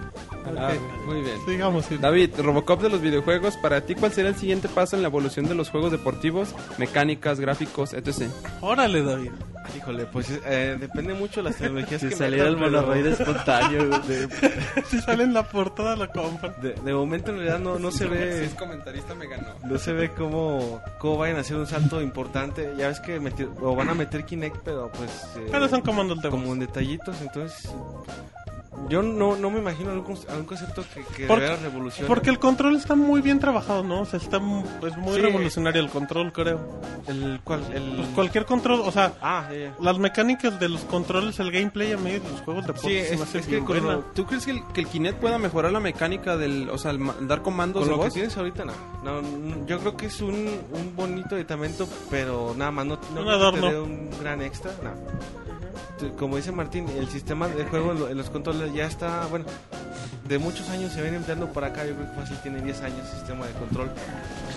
Ah, 0.56 0.72
Ok. 0.72 1.06
muy 1.06 1.20
bien. 1.22 1.36
Sigamos. 1.46 1.86
David, 2.00 2.30
Robocop 2.38 2.80
de 2.80 2.88
los 2.90 3.00
videojuegos, 3.00 3.56
para 3.56 3.80
ti, 3.82 3.94
¿cuál 3.96 4.12
será 4.12 4.28
el 4.30 4.36
siguiente 4.36 4.68
paso 4.68 4.79
en 4.92 5.02
la 5.02 5.08
evolución 5.08 5.46
de 5.48 5.54
los 5.54 5.70
juegos 5.70 5.92
deportivos, 5.92 6.54
mecánicas, 6.78 7.38
gráficos, 7.40 7.92
etc.? 7.94 8.28
Órale, 8.60 9.02
David. 9.02 9.30
Híjole, 9.76 10.06
pues 10.06 10.26
eh, 10.46 10.76
depende 10.80 11.14
mucho 11.14 11.42
de 11.42 11.50
las 11.50 11.56
tecnologías 11.58 12.00
Si 12.00 12.08
que 12.08 12.16
saliera 12.16 12.48
el 12.48 12.56
monorroide 12.56 13.10
espontáneo, 13.12 14.00
de- 14.00 14.26
Si 14.88 15.00
sale 15.00 15.24
en 15.24 15.34
la 15.34 15.44
portada, 15.44 15.94
la 15.96 16.08
compra. 16.08 16.48
De, 16.60 16.72
de 16.72 16.94
momento 16.94 17.30
en 17.30 17.36
realidad 17.36 17.58
no, 17.60 17.78
no 17.78 17.90
se 17.92 18.04
Si 18.04 18.10
ve 18.10 18.44
es 18.46 18.54
comentarista, 18.54 19.14
me 19.14 19.28
ganó. 19.28 19.48
no 19.62 19.78
se 19.78 19.92
ve 19.92 20.10
cómo, 20.10 20.80
cómo 20.98 21.18
vayan 21.18 21.36
a 21.36 21.40
hacer 21.40 21.56
un 21.56 21.66
salto 21.66 22.00
importante. 22.02 22.72
Ya 22.76 22.88
ves 22.88 22.98
que 23.00 23.20
meti- 23.20 23.48
o 23.60 23.76
van 23.76 23.90
a 23.90 23.94
meter 23.94 24.24
Kinect, 24.24 24.56
pero 24.64 24.90
pues 24.90 25.10
eh, 25.36 25.46
Pero 25.52 25.68
son 25.68 25.82
comandos 25.82 26.20
de 26.22 26.28
voz. 26.30 26.40
como 26.40 26.52
en 26.54 26.60
detallitos, 26.60 27.14
entonces 27.20 27.70
yo 28.88 29.02
no, 29.02 29.36
no 29.36 29.50
me 29.50 29.58
imagino 29.60 29.90
algún, 29.90 30.18
algún 30.28 30.46
concepto 30.46 30.82
que, 30.94 31.02
que 31.16 31.26
Porque- 31.26 31.44
de. 31.46 32.06
Porque 32.06 32.30
el 32.30 32.38
control 32.38 32.76
está 32.76 32.94
muy 32.94 33.20
bien 33.20 33.38
trabajado, 33.38 33.82
¿no? 33.84 34.00
O 34.02 34.06
sea, 34.06 34.18
está 34.18 34.38
mu- 34.38 34.64
es 34.86 34.96
muy 34.96 35.14
Sí. 35.14 35.20
revolucionario 35.20 35.80
el 35.82 35.88
control, 35.90 36.32
creo. 36.32 36.80
el 37.06 37.40
cual 37.44 37.62
el 37.72 37.96
Pues 37.96 38.08
cualquier 38.08 38.44
control, 38.44 38.80
o 38.80 38.90
sea, 38.92 39.14
ah 39.22 39.48
las 39.80 39.98
mecánicas 39.98 40.58
de 40.60 40.68
los 40.68 40.82
controles, 40.82 41.38
el 41.40 41.50
gameplay 41.50 41.92
a 41.92 41.96
mí 41.96 42.10
de 42.12 42.18
los 42.20 42.40
juegos 42.42 42.66
de 42.66 42.76
Sí, 42.78 42.96
es, 42.96 43.34
es 43.34 43.46
que 43.46 43.60
¿Tú 44.14 44.24
crees 44.26 44.44
que 44.44 44.50
el, 44.52 44.62
que 44.74 44.80
el 44.82 44.86
Kinect 44.86 45.18
pueda 45.18 45.38
mejorar 45.38 45.72
la 45.72 45.80
mecánica 45.80 46.36
del, 46.36 46.68
o 46.70 46.78
sea, 46.78 46.90
el 46.90 46.98
ma- 46.98 47.14
dar 47.22 47.42
comandos 47.42 47.80
con 47.82 47.88
de 47.88 47.90
lo 47.96 47.98
que 48.02 48.06
voz? 48.08 48.14
tienes 48.14 48.36
ahorita 48.36 48.64
no. 48.64 48.72
No, 49.02 49.18
n- 49.20 49.64
Yo 49.66 49.78
creo 49.80 49.96
que 49.96 50.06
es 50.06 50.20
un, 50.20 50.34
un 50.72 50.94
bonito 50.96 51.34
aditamento, 51.36 51.88
pero 52.10 52.54
nada 52.56 52.70
más 52.70 52.86
no, 52.86 52.98
no 53.14 53.20
Un 53.20 53.54
que 53.54 53.60
te 53.60 53.78
un 53.78 54.10
gran 54.20 54.42
extra. 54.42 54.72
No. 54.82 54.90
Como 56.18 56.36
dice 56.36 56.50
Martín, 56.52 56.86
el 56.96 57.08
sistema 57.08 57.46
de 57.48 57.64
juego 57.64 58.08
en 58.08 58.16
los 58.16 58.30
controles 58.30 58.72
ya 58.72 58.86
está, 58.86 59.26
bueno, 59.26 59.44
de 60.26 60.38
muchos 60.38 60.68
años 60.70 60.92
se 60.92 61.02
viene 61.02 61.16
empleando 61.18 61.52
para 61.52 61.68
acá. 61.68 61.84
Yo 61.84 61.94
creo 61.94 62.08
que 62.10 62.20
fácil 62.20 62.36
tiene 62.42 62.62
10 62.62 62.80
años 62.82 63.00
el 63.00 63.18
sistema 63.18 63.46
de 63.46 63.52
control 63.54 63.90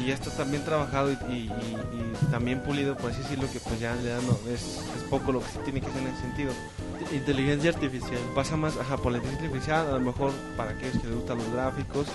y 0.02 0.06
ya 0.08 0.14
está 0.14 0.30
también 0.32 0.64
trabajado 0.64 1.12
y, 1.12 1.16
y- 1.30 1.36
y- 1.36 2.28
y 2.28 2.32
también 2.32 2.62
pulido, 2.62 2.96
por 2.96 3.12
así 3.12 3.22
decirlo, 3.24 3.48
que 3.52 3.60
pues 3.60 3.80
ya 3.80 3.94
le 3.96 4.10
dan, 4.10 4.26
no, 4.26 4.38
es, 4.50 4.62
es 4.96 5.04
poco 5.10 5.32
lo 5.32 5.40
que 5.42 5.50
se 5.52 5.60
tiene 5.60 5.82
que 5.82 5.88
hacer 5.88 6.02
en 6.02 6.08
ese 6.10 6.22
sentido. 6.22 6.52
Inteligencia 7.12 7.72
artificial. 7.72 8.20
Pasa 8.34 8.56
más 8.56 8.78
ajá, 8.78 8.98
por 8.98 9.12
la 9.12 9.18
inteligencia 9.18 9.48
artificial, 9.50 9.88
a 9.88 9.92
lo 9.94 10.00
mejor 10.00 10.32
para 10.56 10.72
aquellos 10.72 11.02
que 11.02 11.08
les 11.08 11.16
gustan 11.18 11.38
los 11.40 11.52
gráficos, 11.52 12.08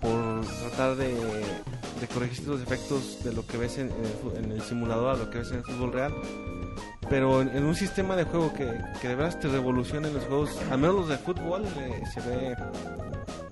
por 0.00 0.44
tratar 0.46 0.96
de, 0.96 1.14
de 1.14 2.06
corregir 2.12 2.46
los 2.46 2.60
efectos 2.60 3.22
de 3.24 3.32
lo 3.32 3.46
que 3.46 3.56
ves 3.56 3.78
en, 3.78 3.88
en 3.90 4.36
el, 4.36 4.44
en 4.44 4.52
el 4.52 4.62
simulador 4.62 5.14
a 5.14 5.18
lo 5.18 5.30
que 5.30 5.38
ves 5.38 5.50
en 5.50 5.58
el 5.58 5.64
fútbol 5.64 5.92
real. 5.92 6.12
Pero 7.08 7.40
en, 7.42 7.48
en 7.56 7.64
un 7.64 7.74
sistema 7.74 8.14
de 8.16 8.24
juego 8.24 8.52
que, 8.52 8.70
que 9.00 9.08
de 9.08 9.14
verdad 9.16 9.38
te 9.40 9.48
revolucione 9.48 10.10
los 10.10 10.24
juegos, 10.24 10.56
al 10.70 10.78
menos 10.78 10.96
los 10.96 11.08
de 11.08 11.18
fútbol, 11.18 11.64
eh, 11.64 12.02
se 12.12 12.20
ve 12.20 12.56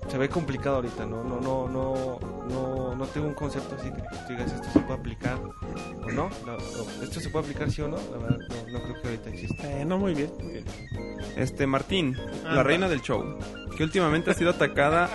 se 0.09 0.17
ve 0.17 0.27
complicado 0.27 0.77
ahorita, 0.77 1.05
¿no? 1.05 1.23
No, 1.23 1.39
no, 1.39 1.67
no, 1.67 2.19
no, 2.49 2.95
no 2.95 3.05
tengo 3.07 3.27
un 3.27 3.35
concepto 3.35 3.75
así 3.75 3.91
que 3.91 4.01
tú 4.01 4.17
digas 4.29 4.51
esto 4.51 4.67
se 4.73 4.79
puede 4.79 4.99
aplicar 4.99 5.37
o 5.37 6.11
no. 6.11 6.29
No, 6.45 6.57
no, 6.57 7.03
Esto 7.03 7.19
se 7.19 7.29
puede 7.29 7.45
aplicar 7.45 7.69
sí 7.69 7.81
o 7.83 7.87
no, 7.87 7.97
la 8.11 8.17
verdad 8.17 8.39
no, 8.49 8.79
no 8.79 8.83
creo 8.85 9.01
que 9.01 9.07
ahorita 9.07 9.29
exista. 9.29 9.71
Eh, 9.71 9.85
no, 9.85 9.99
muy 9.99 10.15
bien. 10.15 10.31
Este, 11.35 11.67
Martín, 11.67 12.17
Ah, 12.43 12.55
la 12.55 12.63
reina 12.63 12.89
del 12.89 13.01
show, 13.01 13.37
que 13.77 13.83
últimamente 13.83 14.31
ha 14.31 14.33
sido 14.33 14.49
atacada 14.49 15.09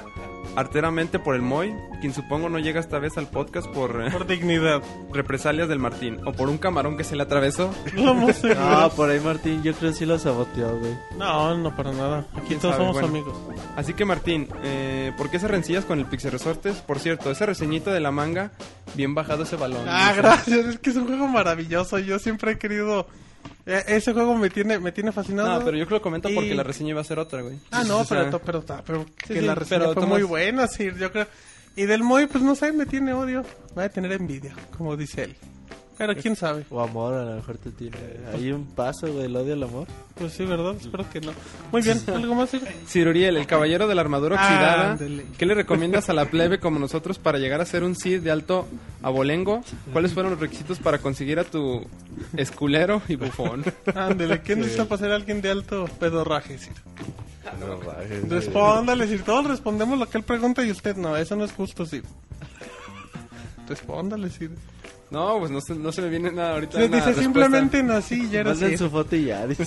arteramente 0.57 1.19
por 1.19 1.35
el 1.35 1.43
Moy, 1.43 1.75
quien 2.01 2.13
supongo 2.15 2.49
no 2.49 2.59
llega 2.59 2.81
esta 2.81 2.99
vez 2.99 3.17
al 3.19 3.27
podcast 3.29 3.67
por 3.69 4.03
eh, 4.05 4.11
Por 4.11 4.27
dignidad. 4.27 4.83
represalias 5.13 5.69
del 5.69 5.79
Martín, 5.79 6.21
o 6.27 6.33
por 6.33 6.49
un 6.49 6.59
camarón 6.59 6.97
que 6.97 7.05
se 7.05 7.17
le 7.17 7.23
atravesó. 7.23 7.73
Seguro. 7.85 8.59
Ah, 8.59 8.91
por 8.95 9.11
ahí 9.11 9.21
Martín, 9.21 9.63
yo 9.63 9.73
creo 9.75 9.91
que 9.93 9.97
sí 9.99 10.07
lo 10.07 10.19
saboteó, 10.19 10.79
güey. 10.79 10.93
No, 11.19 11.57
no, 11.57 11.75
para 11.77 11.93
nada. 11.93 12.27
Aquí 12.35 12.49
¿Quién 12.49 12.61
todos 12.61 12.75
sabe? 12.77 12.87
somos 12.87 12.95
Bueno. 13.03 13.09
amigos. 13.09 13.37
Así 13.77 13.95
que 13.95 14.05
Martín, 14.05 14.49
eh, 14.63 15.13
¿por 15.17 15.31
qué 15.31 15.37
esas 15.39 15.51
rencillas 15.51 15.85
con 15.85 15.99
el 15.99 16.07
Pixel 16.07 16.33
Resortes? 16.33 16.77
Por 16.79 16.99
cierto, 16.99 17.31
ese 17.31 17.47
reseñito 17.47 17.91
de 17.91 18.01
la 18.01 18.11
manga, 18.11 18.53
bien 18.95 19.15
bajado 19.15 19.43
ese 19.45 19.57
balón. 19.57 19.85
Ah, 19.89 20.13
gracias. 20.17 20.67
Es 20.67 20.79
que 20.79 20.91
es 20.91 20.97
un 20.97 21.07
juego 21.07 21.27
maravilloso. 21.29 21.99
Yo 21.99 22.19
siempre 22.19 22.53
he 22.53 22.59
querido. 22.59 23.07
Eh, 23.67 23.83
ese 23.89 24.13
juego 24.13 24.35
me 24.37 24.51
tiene, 24.51 24.79
me 24.79 24.93
tiene 24.93 25.13
fascinado. 25.13 25.59
No, 25.59 25.65
pero 25.65 25.77
yo 25.77 25.87
creo 25.87 25.99
que 25.99 26.01
lo 26.01 26.03
comento 26.03 26.29
porque 26.35 26.55
la 26.55 26.63
reseña 26.63 26.91
iba 26.91 27.01
a 27.01 27.05
ser 27.05 27.19
otra, 27.19 27.43
güey. 27.43 27.57
Ah, 27.71 27.85
no, 27.87 27.99
O 28.01 28.05
sea, 28.05 28.25
pero, 28.25 28.39
pero, 28.41 28.63
ta- 28.63 28.83
pero 28.87 29.07
que 29.17 29.35
sí, 29.35 29.41
la 29.41 29.55
reseña 29.55 29.81
pero 29.89 29.95
fue 29.95 30.07
muy 30.07 30.23
buena, 30.23 30.67
sí, 30.69 30.89
yo 30.99 31.11
creo. 31.13 31.27
Y 31.77 31.87
del 31.87 32.03
Moy, 32.03 32.27
pues 32.27 32.43
no 32.45 32.55
sé, 32.55 32.73
me 32.73 32.87
tiene 32.87 33.13
odio. 33.13 33.45
Va 33.77 33.85
a 33.85 33.89
tener 33.89 34.13
envidia, 34.13 34.55
como 34.77 34.97
dice 34.97 35.25
él. 35.25 35.37
Pero 35.97 36.15
quién 36.17 36.35
sabe. 36.35 36.65
O 36.71 36.81
amor, 36.81 37.15
a 37.15 37.25
lo 37.25 37.37
mejor 37.37 37.57
te 37.59 37.71
tiene. 37.71 37.97
Hay 38.33 38.51
un 38.51 38.67
paso, 38.67 39.07
güey, 39.13 39.27
el 39.27 39.37
odio 39.37 39.55
al 39.55 39.63
amor. 39.63 39.87
Pues 40.17 40.33
sí, 40.33 40.45
¿verdad? 40.45 40.75
Espero 40.81 41.09
que 41.11 41.21
no. 41.21 41.33
Muy 41.71 41.83
bien, 41.83 42.01
¿algo 42.15 42.35
más? 42.35 42.51
Sir? 42.51 42.63
Ciruriel, 42.87 43.37
el 43.37 43.47
caballero 43.47 43.87
de 43.87 43.95
la 43.95 44.01
armadura 44.01 44.37
Ah, 44.39 44.95
oxidada. 44.97 45.23
¿Qué 45.39 45.47
le 45.47 45.55
recomiendas 45.55 46.09
a 46.11 46.13
la 46.13 46.25
plebe 46.27 46.59
como 46.59 46.79
nosotros 46.79 47.19
para 47.19 47.39
llegar 47.39 47.61
a 47.61 47.65
ser 47.67 47.85
un 47.85 47.95
Cid 47.95 48.23
de 48.23 48.31
alto 48.31 48.67
abolengo? 49.03 49.63
¿Cuáles 49.93 50.13
fueron 50.13 50.33
los 50.33 50.41
requisitos 50.41 50.79
para 50.81 50.99
conseguir 50.99 51.39
a 51.39 51.45
tu 51.45 51.87
esculero 52.37 53.01
y 53.09 53.17
bufón? 53.17 53.65
Ándele, 53.95 54.43
¿qué 54.43 54.57
necesita 54.57 54.87
para 54.87 55.01
ser 55.01 55.13
alguien 55.13 55.41
de 55.41 55.51
alto 55.51 55.85
pedorraje, 56.01 56.59
Sir? 56.59 56.73
Güey. 57.61 58.21
Respóndale, 58.29 59.07
Sir. 59.07 59.23
Todos 59.23 59.47
respondemos 59.47 59.99
lo 59.99 60.07
que 60.09 60.19
él 60.19 60.25
pregunta 60.25 60.65
y 60.65 60.71
usted 60.73 60.97
no. 60.97 61.17
Eso 61.17 61.37
no 61.37 61.45
es 61.45 61.53
justo, 61.53 61.87
Sir. 61.87 62.03
Respóndale, 63.69 64.31
Sir. 64.31 64.51
No, 65.15 65.39
pues 65.39 65.51
no 65.51 65.61
se, 65.61 65.75
no 65.75 65.93
se 65.93 66.03
me 66.03 66.09
viene 66.09 66.31
nada 66.33 66.55
ahorita. 66.55 66.73
Se 66.73 66.79
una 66.87 66.97
dice 66.97 66.97
respuesta. 67.07 67.23
simplemente 67.23 67.83
nací 67.83 68.15
y 68.25 68.29
ya 68.31 68.41
era 68.41 68.51
Manden 68.51 68.77
su 68.79 68.91
foto 68.91 69.15
y 69.17 69.25
ya, 69.27 69.47
dice. 69.47 69.65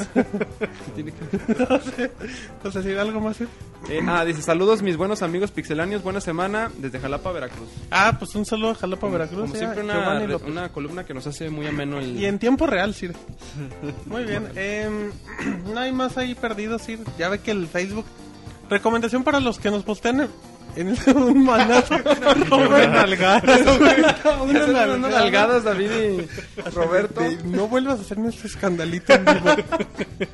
Tiene 0.94 1.12
que- 1.14 2.12
Entonces, 2.54 2.84
Sir, 2.84 2.98
¿algo 3.00 3.20
más, 3.22 3.38
Sir? 3.38 3.48
Eh, 3.90 4.02
ah, 4.08 4.26
dice, 4.26 4.42
saludos 4.42 4.82
mis 4.82 4.98
buenos 4.98 5.22
amigos 5.22 5.52
pixeláneos, 5.52 6.04
buena 6.04 6.20
semana 6.20 6.70
desde 6.78 7.00
Jalapa, 7.00 7.32
Veracruz. 7.32 7.70
Ah, 7.92 8.16
pues 8.20 8.36
un 8.36 8.46
saludo 8.46 8.72
a 8.72 8.76
Jalapa, 8.76 9.08
Veracruz. 9.08 9.42
Como 9.42 9.54
ya, 9.54 9.60
siempre 9.60 9.84
una, 9.84 10.20
re- 10.20 10.36
una 10.36 10.70
columna 10.70 11.06
que 11.06 11.14
nos 11.14 11.26
hace 11.28 11.50
muy 11.50 11.66
ameno 11.66 11.98
el... 12.00 12.18
Y 12.18 12.26
en 12.26 12.40
tiempo 12.40 12.68
real, 12.68 12.94
Sir. 12.94 13.14
Muy 14.06 14.26
bien. 14.26 14.50
em, 14.56 15.12
no 15.74 15.80
hay 15.80 15.92
más 15.92 16.18
ahí 16.18 16.36
perdido, 16.36 16.78
Sir. 16.80 17.00
Ya 17.18 17.30
ve 17.30 17.40
que 17.40 17.52
el 17.52 17.68
Facebook. 17.68 18.06
Recomendación 18.70 19.24
para 19.24 19.40
los 19.40 19.60
que 19.60 19.72
nos 19.72 19.84
postean 19.84 20.28
en, 20.82 20.90
el- 20.90 20.98
un 21.18 21.44
manazo. 21.44 21.96
Una 22.52 22.88
nalgada. 22.88 23.42
Una 23.44 24.42
Unas 24.44 24.68
nalgada. 24.70 24.98
nalgadas, 24.98 25.64
David 25.64 25.90
y 25.92 26.70
Roberto. 26.72 27.22
De- 27.22 27.38
No 27.44 27.68
vuelvas 27.68 28.00
a 28.00 28.02
hacerme 28.02 28.30
este 28.30 28.48
escandalito 28.48 29.14
en 29.14 29.26
vivo. 29.26 29.50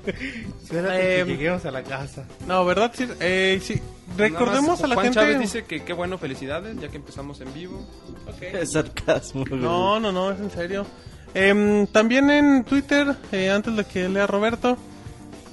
Espérate 0.63 1.19
Em, 1.19 1.27
que 1.27 1.33
lleguemos 1.33 1.65
a 1.65 1.71
la 1.71 1.83
casa. 1.83 2.25
No, 2.47 2.65
¿verdad, 2.65 2.91
Sir? 2.93 3.15
Eh, 3.19 3.59
sí. 3.63 3.81
Recordemos 4.17 4.67
más, 4.79 4.83
a 4.83 4.87
la 4.87 4.95
Juan 4.95 5.05
gente. 5.05 5.19
Chávez 5.19 5.39
dice 5.39 5.63
que 5.65 5.83
qué 5.83 5.93
bueno, 5.93 6.17
felicidades, 6.17 6.79
ya 6.79 6.89
que 6.89 6.97
empezamos 6.97 7.41
en 7.41 7.53
vivo. 7.53 7.87
Es 8.41 8.73
sarcasmo. 8.73 9.43
No, 9.49 9.99
no, 9.99 10.11
no, 10.11 10.31
es 10.31 10.39
en 10.39 10.51
serio. 10.51 10.85
Em, 11.33 11.87
también 11.87 12.29
en 12.29 12.63
Twitter, 12.63 13.15
eh, 13.31 13.49
antes 13.49 13.75
de 13.75 13.85
que 13.85 14.07
lea 14.09 14.27
Roberto, 14.27 14.77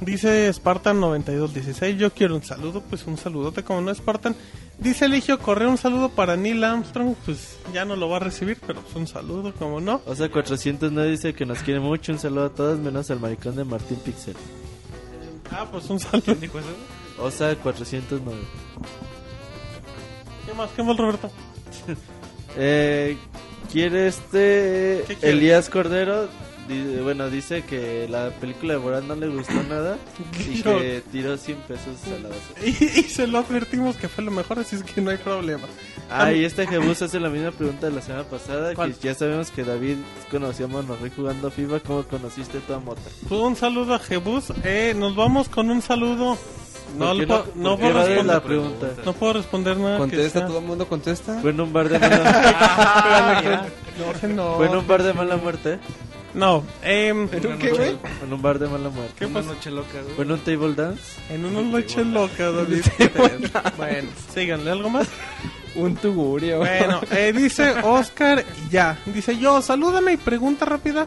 dice 0.01 0.51
Spartan9216, 0.51 1.97
yo 1.97 2.13
quiero 2.13 2.37
un 2.37 2.43
saludo, 2.43 2.83
pues 2.83 3.07
un 3.07 3.17
saludote 3.17 3.63
como 3.63 3.81
no 3.81 3.95
Spartan. 3.95 4.35
Dice 4.79 5.05
Eligio 5.05 5.39
Correa, 5.39 5.69
un 5.69 5.77
saludo 5.77 6.09
para 6.09 6.37
Neil 6.37 6.65
Armstrong, 6.65 7.15
pues 7.27 7.59
ya 7.73 7.85
no 7.85 7.97
lo 7.97 8.09
va 8.09 8.17
a 8.17 8.21
recibir, 8.21 8.59
pero 8.67 8.81
pues 8.81 8.97
un 8.97 9.07
saludo 9.07 9.53
como 9.55 9.81
no. 9.81 10.01
O 10.07 10.15
sea, 10.15 10.31
409 10.31 11.11
dice 11.11 11.35
que 11.35 11.45
nos 11.45 11.59
quiere 11.59 11.81
mucho. 11.81 12.13
Un 12.13 12.19
saludo 12.19 12.47
a 12.47 12.49
todos, 12.51 12.79
menos 12.79 13.11
al 13.11 13.21
maricón 13.21 13.57
de 13.57 13.65
Martín 13.65 13.99
Pixel. 13.99 14.35
Ah, 15.51 15.67
pues 15.71 15.91
un 15.91 16.01
saludo. 16.01 16.35
O 17.19 17.31
sea, 17.31 17.55
409. 17.57 18.41
¿Qué 20.47 20.55
más? 20.55 20.71
¿Qué 20.71 20.83
más, 20.83 20.97
Roberto? 20.97 21.31
Eh, 22.57 23.17
quiere 23.71 24.09
este 24.09 25.05
¿Qué 25.07 25.15
quiere? 25.15 25.37
Elías 25.37 25.71
Cordero. 25.71 26.29
Di- 26.75 26.97
bueno, 27.03 27.29
dice 27.31 27.63
que 27.63 28.07
la 28.09 28.31
película 28.31 28.75
de 28.75 28.79
Borat 28.79 29.03
no 29.05 29.15
le 29.15 29.29
gustó 29.29 29.63
nada 29.69 29.97
y 30.51 30.63
Yo- 30.63 30.79
que 30.79 31.03
tiró 31.13 31.37
100 31.37 31.57
pesos 31.63 31.97
a 32.07 32.23
la 32.23 32.29
basura. 32.29 32.61
Y, 32.65 33.01
y 33.01 33.03
se 33.05 33.27
lo 33.27 33.39
advertimos 33.39 33.97
que 33.97 34.09
fue 34.09 34.25
lo 34.25 34.31
mejor, 34.31 34.59
así 34.59 34.77
es 34.77 34.83
que 34.83 35.01
no 35.01 35.11
hay 35.11 35.17
problema. 35.19 35.67
Ah, 36.11 36.33
y 36.33 36.45
este 36.45 36.67
Jebus 36.67 37.03
hace 37.03 37.21
la 37.21 37.29
misma 37.29 37.51
pregunta 37.53 37.89
de 37.89 37.93
la 37.95 38.03
semana 38.03 38.25
pasada. 38.25 38.75
¿Cuál? 38.75 38.95
Que 38.95 39.09
ya 39.09 39.15
sabemos 39.15 39.51
que 39.51 39.63
David 39.65 39.97
conoció 40.31 40.65
a 40.67 40.69
Monorrey 40.69 41.11
jugando 41.15 41.51
FIFA. 41.51 41.81
¿Cómo 41.81 42.03
conociste 42.03 42.59
a 42.75 42.79
Mota? 42.79 43.01
Pues 43.29 43.41
un 43.41 43.55
saludo 43.55 43.95
a 43.95 43.99
Jebus. 44.01 44.53
Eh, 44.65 44.95
nos 44.97 45.15
vamos 45.15 45.49
con 45.49 45.71
un 45.71 45.81
saludo. 45.83 46.37
No, 46.99 47.07
¿Por 47.07 47.15
qué 47.15 47.21
le 47.21 47.27
puedo- 47.29 47.47
no, 47.55 47.79
puedo 47.79 47.93
responder, 47.93 48.25
la 48.27 48.43
pregunta? 48.43 48.87
no 49.05 49.13
puedo 49.13 49.33
responder 49.35 49.77
nada. 49.77 49.99
Contesta, 49.99 50.47
todo 50.49 50.59
el 50.59 50.65
mundo 50.65 50.89
contesta. 50.89 51.39
Fue 51.41 51.51
en 51.53 51.61
un 51.61 51.73
bar 51.73 51.89
de 51.89 51.99
mala, 52.01 53.67
No, 53.97 54.21
que 54.21 54.27
no. 54.27 54.57
fue 54.57 54.67
en 54.67 54.75
un 54.77 54.87
bar 54.89 55.03
de 55.05 55.13
mala 55.13 55.37
muerte. 55.37 55.79
No, 56.35 56.65
em, 56.83 57.29
qué, 57.29 57.39
güey? 57.71 57.99
En 58.23 58.33
un 58.33 58.41
bar 58.41 58.59
de 58.59 58.69
mala 58.69 58.89
muerte. 58.89 59.15
¿Qué 59.19 59.27
Una 59.27 59.41
pasó? 59.41 59.55
noche 59.55 59.71
loca, 59.71 60.01
güey. 60.03 60.15
Fue 60.15 60.25
en 60.25 60.33
un 60.33 60.39
table 60.41 60.75
dance. 60.75 61.03
En 61.29 61.45
una 61.45 61.61
noche 61.63 62.05
loca, 62.05 62.51
David. 62.53 62.83
bueno, 63.77 64.09
síganle, 64.33 64.71
¿algo 64.71 64.91
más? 64.91 65.09
Un 65.75 65.97
tugurio. 65.97 66.59
Bueno, 66.59 67.01
eh, 67.11 67.33
dice 67.35 67.71
Oscar, 67.83 68.45
ya. 68.71 68.99
Dice 69.07 69.37
yo, 69.39 69.61
salúdame 69.63 70.13
y 70.13 70.17
pregunta 70.17 70.65
rápida. 70.65 71.07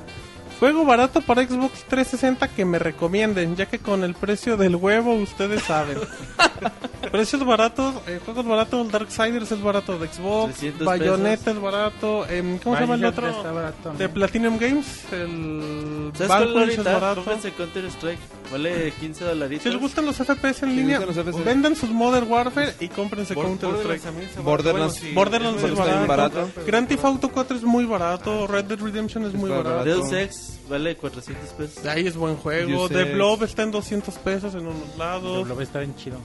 Juego 0.64 0.85
barato 0.85 1.19
para 1.19 1.45
Xbox 1.45 1.83
360 1.90 2.48
que 2.48 2.64
me 2.64 2.80
recomienden, 2.80 3.58
ya 3.58 3.66
que 3.66 3.80
con 3.80 4.06
el 4.06 4.14
precio 4.14 4.56
del 4.56 4.77
huevo 4.77 5.14
ustedes 5.14 5.61
saben. 5.64 5.98
Precios 7.11 7.45
baratos, 7.45 7.95
eh, 8.08 8.22
juegos 8.24 8.45
baratos, 8.45 8.90
Darksiders 8.90 9.51
es 9.51 9.61
barato 9.61 10.00
de 10.00 10.08
Xbox, 10.08 10.53
300 10.53 10.88
Bayonetta 10.88 11.51
es 11.51 11.59
barato, 11.59 12.25
em, 12.30 12.59
¿cómo 12.59 12.77
se 12.77 12.82
llama 12.83 12.95
el 12.95 13.03
otro? 13.03 13.43
De 13.98 14.08
Platinum 14.08 14.58
Games, 14.58 15.03
el 15.11 16.14
¿Sabes 16.14 16.27
cuál 16.27 16.53
Vanquish 16.53 16.80
es 16.80 16.83
barato. 16.85 17.24
Counter 17.58 17.85
Strike. 17.88 18.19
Vale 18.53 18.93
15 18.99 19.25
dolaritos. 19.25 19.64
Si 19.64 19.69
les 19.69 19.80
gustan 19.80 20.06
los 20.06 20.15
FPS 20.15 20.64
en 20.64 20.75
línea, 20.75 21.01
FPS. 21.01 21.43
vendan 21.43 21.75
sus 21.75 21.90
Modern 21.90 22.32
Warfare 22.32 22.73
y 22.80 22.88
cómprense 22.88 23.33
Bor- 23.33 23.45
Counter 23.45 23.69
Borderlands 23.69 24.43
Borderlands. 24.43 24.72
bueno, 24.72 24.90
sí. 25.09 25.11
Borderlands 25.14 25.64
es 25.64 25.72
bien 25.73 26.07
barato. 26.07 26.35
barato. 26.41 26.61
Grand 26.65 26.88
Theft 26.88 27.03
Auto 27.06 27.30
4 27.30 27.57
es 27.57 27.64
muy 27.64 27.85
barato. 27.85 28.48
Red 28.48 28.65
Dead 28.65 28.80
Redemption 28.80 29.25
es 29.25 29.33
muy 29.33 29.49
barato. 29.49 29.69
barato. 29.69 29.85
Deus 29.90 30.11
Ex 30.14 30.59
vale 30.69 30.95
400 30.95 31.49
pesos. 31.49 31.85
Ahí 31.85 32.07
es 32.07 32.15
buen 32.15 32.35
juego. 32.38 32.88
The. 32.88 33.03
Blob 33.15 33.43
está 33.43 33.64
en 33.64 33.72
200 33.72 34.15
pesos 34.19 34.53
en 34.56 34.61
unos 34.67 34.98
lados. 34.98 35.48
Lo 35.48 35.59
está 35.59 35.80
bien 35.80 35.95
chido. 35.95 36.17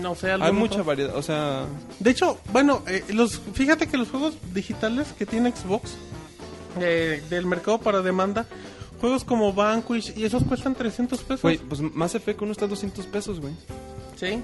No 0.00 0.14
sé, 0.14 0.30
algún 0.30 0.46
Hay 0.46 0.52
otro. 0.52 0.60
mucha 0.60 0.82
variedad, 0.82 1.14
o 1.16 1.22
sea... 1.22 1.66
De 1.98 2.10
hecho, 2.10 2.38
bueno, 2.50 2.82
eh, 2.86 3.04
los 3.10 3.38
fíjate 3.52 3.88
que 3.88 3.98
los 3.98 4.08
juegos 4.08 4.34
digitales 4.54 5.08
que 5.18 5.26
tiene 5.26 5.50
Xbox 5.52 5.90
eh, 6.80 7.22
del 7.28 7.44
mercado 7.44 7.76
para 7.78 8.00
demanda, 8.00 8.46
juegos 9.02 9.22
como 9.24 9.52
Vanquish 9.52 10.14
y 10.16 10.24
esos 10.24 10.42
cuestan 10.44 10.74
300 10.74 11.20
pesos. 11.20 11.42
Güey, 11.42 11.58
pues 11.58 11.82
Mass 11.82 12.14
Effect 12.14 12.40
uno 12.40 12.52
está 12.52 12.64
a 12.64 12.68
200 12.68 13.04
pesos, 13.06 13.38
güey. 13.40 13.52
Sí. 14.16 14.40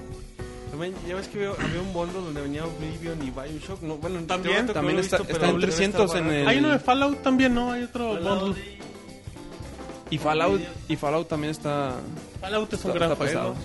También, 0.69 0.93
ya 1.07 1.15
ves 1.15 1.27
que 1.27 1.37
había, 1.47 1.65
había 1.65 1.81
un 1.81 1.91
bundle 1.93 2.21
donde 2.21 2.41
venía 2.41 2.63
Oblivion 2.63 3.17
y 3.25 3.31
Bioshock. 3.31 3.81
No, 3.81 3.95
bueno, 3.97 4.19
También, 4.27 4.67
también 4.67 4.99
está- 4.99 5.17
visto, 5.17 5.31
está 5.31 5.39
pero 5.39 5.45
en 5.55 5.59
debe 5.59 5.71
300 5.71 6.05
estar 6.05 6.21
en 6.21 6.31
el- 6.31 6.47
Hay 6.47 6.57
uno 6.59 6.69
de 6.69 6.77
Fallout 6.79 7.23
también, 7.23 7.55
¿no? 7.55 7.71
Hay 7.71 7.81
otro 7.83 8.09
bundle. 8.19 8.79
Y 10.11 10.17
Fallout, 10.17 10.61
y 10.87 10.95
Fallout 10.95 11.27
también 11.27 11.51
está... 11.51 11.95
Fallout 12.41 12.73
es 12.73 12.83
un 12.85 12.91
Está- 12.91 12.99
gran 12.99 13.11
está 13.13 13.25
juego. 13.25 13.55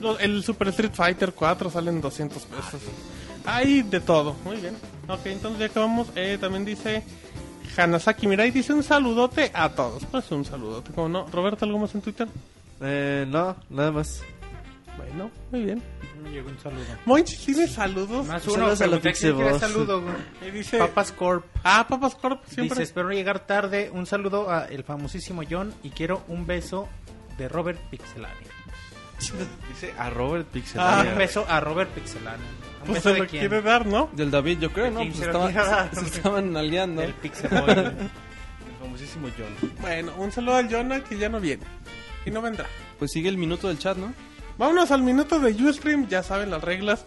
Los- 0.00 0.20
el 0.20 0.42
Super 0.42 0.68
Street 0.68 0.92
Fighter 0.92 1.32
4 1.32 1.70
salen 1.70 2.00
200 2.00 2.42
pesos. 2.44 2.80
Hay 3.46 3.82
de 3.82 4.00
todo. 4.00 4.34
Muy 4.44 4.56
bien. 4.56 4.74
Ok, 5.08 5.26
entonces 5.26 5.60
ya 5.60 5.66
acabamos. 5.66 6.08
Eh, 6.16 6.36
también 6.40 6.64
dice 6.64 7.02
Hanasaki 7.76 8.26
Mirai. 8.26 8.50
Dice 8.50 8.72
un 8.72 8.82
saludote 8.82 9.50
a 9.54 9.68
todos. 9.70 10.04
Pues 10.06 10.30
un 10.30 10.44
saludote. 10.44 10.92
¿Cómo 10.94 11.08
no? 11.08 11.26
Roberto, 11.26 11.64
¿algo 11.64 11.78
más 11.78 11.94
en 11.94 12.00
Twitter? 12.00 12.28
Eh, 12.80 13.26
no, 13.28 13.56
nada 13.70 13.92
más. 13.92 14.22
Bueno, 14.96 15.30
muy 15.50 15.64
bien. 15.64 15.82
Me 16.22 16.30
llegó 16.30 16.48
un 16.48 16.58
saludo. 16.58 16.84
Monchi 17.04 17.36
tiene 17.36 17.68
saludos. 17.68 18.26
Más 18.26 18.42
Saludos 18.42 18.80
uno, 18.80 18.94
a 18.94 18.96
la 18.96 19.00
quiere 19.00 19.58
saludo, 19.58 20.02
güey. 20.02 20.50
Dice 20.50 20.78
Papas 20.78 21.12
Corp. 21.12 21.44
Ah, 21.62 21.86
Papas 21.88 22.14
Corp. 22.14 22.44
Siempre. 22.46 22.78
Dice, 22.78 22.82
espero 22.82 23.10
llegar 23.10 23.46
tarde. 23.46 23.90
Un 23.92 24.06
saludo 24.06 24.50
a 24.50 24.64
el 24.66 24.82
famosísimo 24.84 25.42
John 25.48 25.74
y 25.82 25.90
quiero 25.90 26.22
un 26.28 26.46
beso 26.46 26.88
de 27.36 27.48
Robert 27.48 27.78
Pixelania. 27.90 28.55
Dice 29.68 29.94
a 29.98 30.10
Robert 30.10 30.46
Pixel. 30.48 30.80
Ah, 30.80 31.04
un 31.10 31.16
beso 31.18 31.44
a 31.48 31.60
Robert 31.60 31.90
Pixelania. 31.90 32.46
Un 32.82 32.86
pues 32.86 32.98
beso 32.98 33.08
se 33.08 33.14
de 33.14 33.20
lo 33.20 33.26
quién? 33.26 33.40
quiere 33.48 33.62
dar, 33.62 33.86
¿no? 33.86 34.08
Del 34.12 34.30
David, 34.30 34.58
yo 34.60 34.72
creo, 34.72 34.90
¿no? 34.90 35.00
Pues 35.00 35.16
se 35.16 35.24
estaban, 35.26 35.52
quiere 35.52 35.66
dar? 35.68 35.94
se 35.94 36.04
estaban 36.16 36.56
aliando. 36.56 37.02
El 37.02 37.14
Pixel 37.14 37.50
Boy. 37.50 37.70
El 37.70 38.76
famosísimo 38.80 39.28
John. 39.36 39.70
Bueno, 39.80 40.12
un 40.18 40.30
saludo 40.32 40.56
al 40.56 40.70
Jonah 40.70 41.02
que 41.02 41.16
ya 41.18 41.28
no 41.28 41.40
viene. 41.40 41.64
Y 42.24 42.30
no 42.30 42.42
vendrá. 42.42 42.66
Pues 42.98 43.10
sigue 43.12 43.28
el 43.28 43.38
minuto 43.38 43.68
del 43.68 43.78
chat, 43.78 43.96
¿no? 43.96 44.12
Vámonos 44.58 44.90
al 44.90 45.02
minuto 45.02 45.38
de 45.40 45.52
Ustream. 45.52 46.08
Ya 46.08 46.22
saben 46.22 46.50
las 46.50 46.62
reglas. 46.62 47.04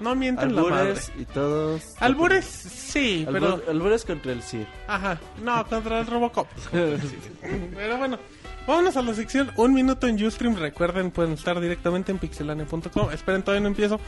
No 0.00 0.14
mienten 0.14 0.54
la 0.56 0.62
madre. 0.62 0.76
Albures 0.90 1.12
y 1.18 1.24
todos. 1.26 1.82
Albures, 2.00 2.44
sí, 2.46 3.26
pero... 3.30 3.58
Albur- 3.58 3.68
Albures 3.68 4.04
contra 4.06 4.32
el 4.32 4.42
CIR. 4.42 4.66
Ajá, 4.88 5.18
no, 5.42 5.66
contra 5.66 6.00
el 6.00 6.06
Robocop. 6.06 6.48
Pero 6.72 7.98
bueno, 7.98 8.18
vámonos 8.66 8.96
a 8.96 9.02
la 9.02 9.14
sección 9.14 9.50
Un 9.56 9.74
Minuto 9.74 10.06
en 10.06 10.22
Ustream. 10.24 10.56
Recuerden, 10.56 11.10
pueden 11.10 11.32
estar 11.32 11.60
directamente 11.60 12.12
en 12.12 12.18
pixelania.com. 12.18 13.10
Esperen, 13.12 13.42
todavía 13.42 13.62
no 13.62 13.68
empiezo. 13.68 14.00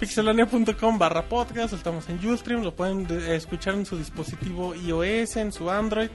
Pixelania.com 0.00 0.98
barra 0.98 1.22
podcast. 1.28 1.72
Estamos 1.74 2.08
en 2.08 2.24
Ustream. 2.26 2.62
Lo 2.62 2.74
pueden 2.74 3.06
de- 3.06 3.36
escuchar 3.36 3.74
en 3.74 3.86
su 3.86 3.96
dispositivo 3.96 4.74
iOS, 4.74 5.36
en 5.36 5.52
su 5.52 5.70
Android. 5.70 6.08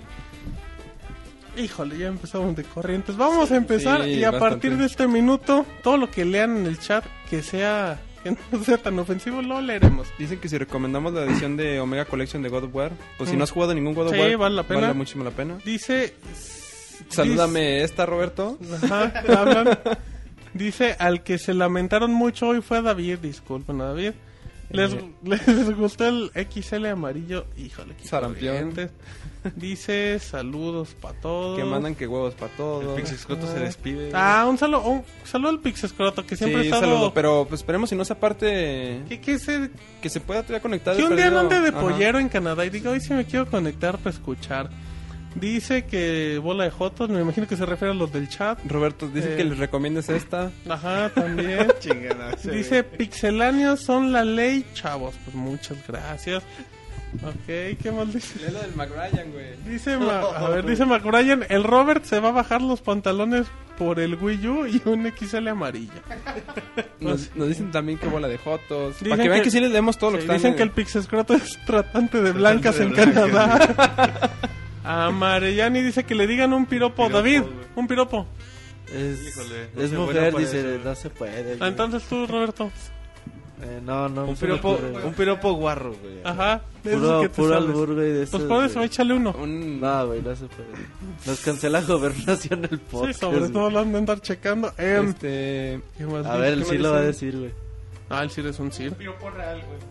Híjole, 1.57 1.97
ya 1.97 2.07
empezamos 2.07 2.55
de 2.55 2.63
corrientes. 2.63 3.17
Vamos 3.17 3.51
a 3.51 3.57
empezar 3.57 4.03
sí, 4.03 4.11
y 4.11 4.23
a 4.23 4.31
bastante. 4.31 4.49
partir 4.55 4.77
de 4.77 4.85
este 4.85 5.07
minuto, 5.07 5.65
todo 5.83 5.97
lo 5.97 6.09
que 6.09 6.23
lean 6.23 6.57
en 6.57 6.65
el 6.67 6.79
chat 6.79 7.03
que 7.29 7.41
sea 7.41 7.99
que 8.23 8.35
no 8.51 8.63
sea 8.63 8.77
tan 8.77 8.99
ofensivo, 8.99 9.41
lo 9.41 9.59
leeremos. 9.61 10.07
Dicen 10.19 10.39
que 10.39 10.47
si 10.49 10.57
recomendamos 10.57 11.13
la 11.13 11.23
edición 11.23 11.57
de 11.57 11.79
Omega 11.79 12.05
Collection 12.05 12.41
de 12.43 12.49
God 12.49 12.65
of 12.65 12.75
War, 12.75 12.91
pues 13.17 13.29
si 13.29 13.35
Mm. 13.35 13.39
no 13.39 13.43
has 13.45 13.51
jugado 13.51 13.73
ningún 13.73 13.93
God 13.93 14.07
of 14.07 14.13
Sí, 14.13 14.19
War, 14.19 14.37
vale 14.37 14.55
la 14.55 14.63
pena. 14.63 14.81
vale 14.81 14.93
muchísimo 14.93 15.23
la 15.23 15.31
pena. 15.31 15.57
Dice... 15.65 16.13
Salúdame 17.07 17.83
esta, 17.83 18.05
Roberto. 18.05 18.57
Ajá, 18.83 19.13
hablan. 19.37 19.79
Dice, 20.53 20.95
al 20.99 21.23
que 21.23 21.37
se 21.37 21.53
lamentaron 21.53 22.11
mucho 22.13 22.47
hoy 22.49 22.61
fue 22.61 22.79
a 22.79 22.81
David, 22.81 23.19
disculpen 23.19 23.79
a 23.81 23.85
David. 23.85 24.11
Les, 24.71 24.93
Eh. 24.93 25.03
les 25.23 25.75
gustó 25.75 26.07
el 26.07 26.31
XL 26.35 26.85
amarillo, 26.87 27.45
híjole, 27.57 27.95
qué 27.95 28.07
Sarampión. 28.07 28.73
Dice, 29.55 30.19
saludos 30.19 30.95
para 30.99 31.19
todos. 31.21 31.57
Que 31.57 31.63
mandan 31.63 31.95
que 31.95 32.05
huevos 32.05 32.35
para 32.35 32.51
todo. 32.53 32.95
El 32.95 33.01
Pixescroto 33.01 33.47
se 33.47 33.57
despide. 33.59 34.11
Ah, 34.13 34.45
un 34.49 34.57
saludo, 34.57 34.81
un 34.87 35.03
saludo 35.23 35.49
al 35.49 35.59
Pixescroto, 35.59 36.25
que 36.25 36.35
siempre 36.35 36.61
sí, 36.63 36.67
estado... 36.67 36.83
saludo, 36.83 37.13
pero 37.13 37.45
pues 37.47 37.61
esperemos 37.61 37.89
si 37.89 37.95
no 37.95 38.03
se 38.05 38.13
aparte 38.13 39.01
¿Qué, 39.07 39.21
qué 39.21 39.39
se- 39.39 39.71
que 40.01 40.09
se 40.09 40.19
pueda 40.19 40.41
todavía 40.43 40.61
conectar. 40.61 40.95
que 40.95 41.03
un 41.03 41.15
día 41.15 41.27
ande 41.39 41.61
de 41.61 41.69
Ajá. 41.69 41.79
pollero 41.79 42.19
en 42.19 42.27
Canadá 42.29 42.65
y 42.65 42.69
diga, 42.69 42.91
hoy 42.91 42.99
sí 42.99 43.13
me 43.13 43.25
quiero 43.25 43.45
conectar 43.47 43.97
para 43.97 44.09
escuchar. 44.11 44.69
Dice 45.35 45.85
que 45.85 46.39
bola 46.41 46.63
de 46.65 46.71
jotos, 46.71 47.09
me 47.09 47.21
imagino 47.21 47.47
que 47.47 47.55
se 47.55 47.65
refiere 47.65 47.91
a 47.93 47.95
los 47.95 48.11
del 48.11 48.27
chat. 48.29 48.59
Roberto, 48.65 49.07
dice 49.07 49.33
Eh. 49.33 49.37
que 49.37 49.43
les 49.45 49.57
recomiendes 49.57 50.09
esta. 50.09 50.51
Ajá, 50.67 51.09
también. 51.13 51.67
Dice, 52.51 52.83
pixeláneos 52.83 53.79
son 53.81 54.11
la 54.11 54.23
ley, 54.25 54.65
chavos. 54.73 55.15
Pues 55.23 55.35
muchas 55.35 55.77
gracias. 55.87 56.43
Ok, 57.23 57.45
¿qué 57.81 57.91
más 57.95 58.13
dice? 58.13 58.45
Es 58.45 58.53
lo 58.53 58.59
del 58.61 58.75
McBrien, 58.75 59.31
güey. 59.31 59.55
Dice, 59.67 59.97
Ma- 59.97 60.19
a 60.19 60.49
ver, 60.49 60.65
dice 60.65 60.85
McBrien, 60.85 61.43
el 61.49 61.63
Robert 61.63 62.03
se 62.05 62.19
va 62.19 62.29
a 62.29 62.31
bajar 62.33 62.61
los 62.61 62.81
pantalones 62.81 63.47
por 63.79 63.99
el 63.99 64.15
Wii 64.15 64.47
U 64.47 64.65
y 64.67 64.81
un 64.85 65.11
XL 65.17 65.47
amarillo. 65.47 65.91
Nos, 66.99 67.33
nos 67.35 67.47
dicen 67.47 67.71
también 67.71 67.97
que 67.97 68.07
bola 68.07 68.27
de 68.27 68.37
jotos. 68.37 68.95
Dicen 68.99 69.09
Para 69.11 69.23
que 69.23 69.29
vean 69.29 69.39
que- 69.41 69.45
que, 69.45 69.51
sí 69.51 69.59
les 69.61 69.71
leemos 69.71 69.97
todo 69.97 70.11
lo 70.11 70.17
que 70.17 70.23
están 70.23 70.35
dicen 70.37 70.51
en- 70.51 70.57
que 70.57 70.63
el 70.63 70.71
Pixescroto 70.71 71.33
es 71.33 71.57
tratante 71.65 72.21
de 72.21 72.31
blancas 72.33 72.77
de 72.77 72.83
en 72.83 72.91
blancas, 72.91 73.13
Canadá. 73.15 74.29
A 74.83 75.09
Marellani 75.11 75.81
dice 75.81 76.03
que 76.05 76.15
le 76.15 76.25
digan 76.27 76.53
un 76.53 76.65
piropo. 76.65 76.95
Piropo, 77.07 77.17
David, 77.17 77.41
güey. 77.41 77.53
un 77.75 77.87
piropo. 77.87 78.27
Es, 78.93 79.27
Híjole, 79.27 79.69
no 79.75 79.81
es 79.83 79.89
sé, 79.91 79.95
mujer, 79.97 80.35
dice, 80.35 80.61
ser. 80.61 80.79
no 80.83 80.95
se 80.95 81.09
puede. 81.09 81.53
Ah, 81.53 81.57
güey. 81.57 81.69
entonces 81.69 82.03
tú, 82.03 82.25
Roberto. 82.27 82.71
Eh, 83.61 83.81
no, 83.83 84.07
no. 84.07 84.23
Un 84.23 84.37
piropo, 84.37 84.79
un 85.03 85.13
piropo 85.13 85.51
guarro, 85.51 85.93
güey. 86.01 86.19
Ajá. 86.23 86.61
de 86.81 86.91
esos 86.91 87.01
Puro, 87.03 87.21
que 87.23 87.27
te 87.27 87.35
puro 87.35 87.55
albur, 87.57 87.93
güey, 87.93 88.07
de 88.13 88.25
Pues 88.25 88.41
esos, 88.41 88.63
eso, 88.63 88.73
güey. 88.75 88.85
échale 88.85 89.13
uno. 89.15 89.35
un- 89.37 89.81
No, 89.81 90.07
güey, 90.07 90.21
no 90.21 90.33
se 90.33 90.45
puede. 90.45 90.69
Nos 91.25 91.39
cancela 91.41 91.81
gobernación 91.87 92.63
el 92.63 92.77
Sí, 92.77 92.85
podcast. 92.89 93.19
sobre 93.19 93.39
güey. 93.39 93.51
todo 93.51 93.69
lo 93.69 93.79
han 93.79 93.91
de 93.91 93.97
andar 93.97 94.21
checando. 94.21 94.71
Em, 94.77 95.09
Este, 95.09 95.81
¿qué 95.97 96.05
más 96.05 96.25
A 96.25 96.37
ver, 96.37 96.53
el 96.53 96.63
¿Qué 96.63 96.69
sí 96.69 96.77
lo 96.77 96.91
va 96.93 96.99
a 96.99 97.01
decir, 97.01 97.37
güey. 97.37 97.51
Ah, 98.09 98.23
el 98.23 98.31
Sir 98.31 98.47
es 98.47 98.59
un 98.59 98.71
Sir. 98.71 98.95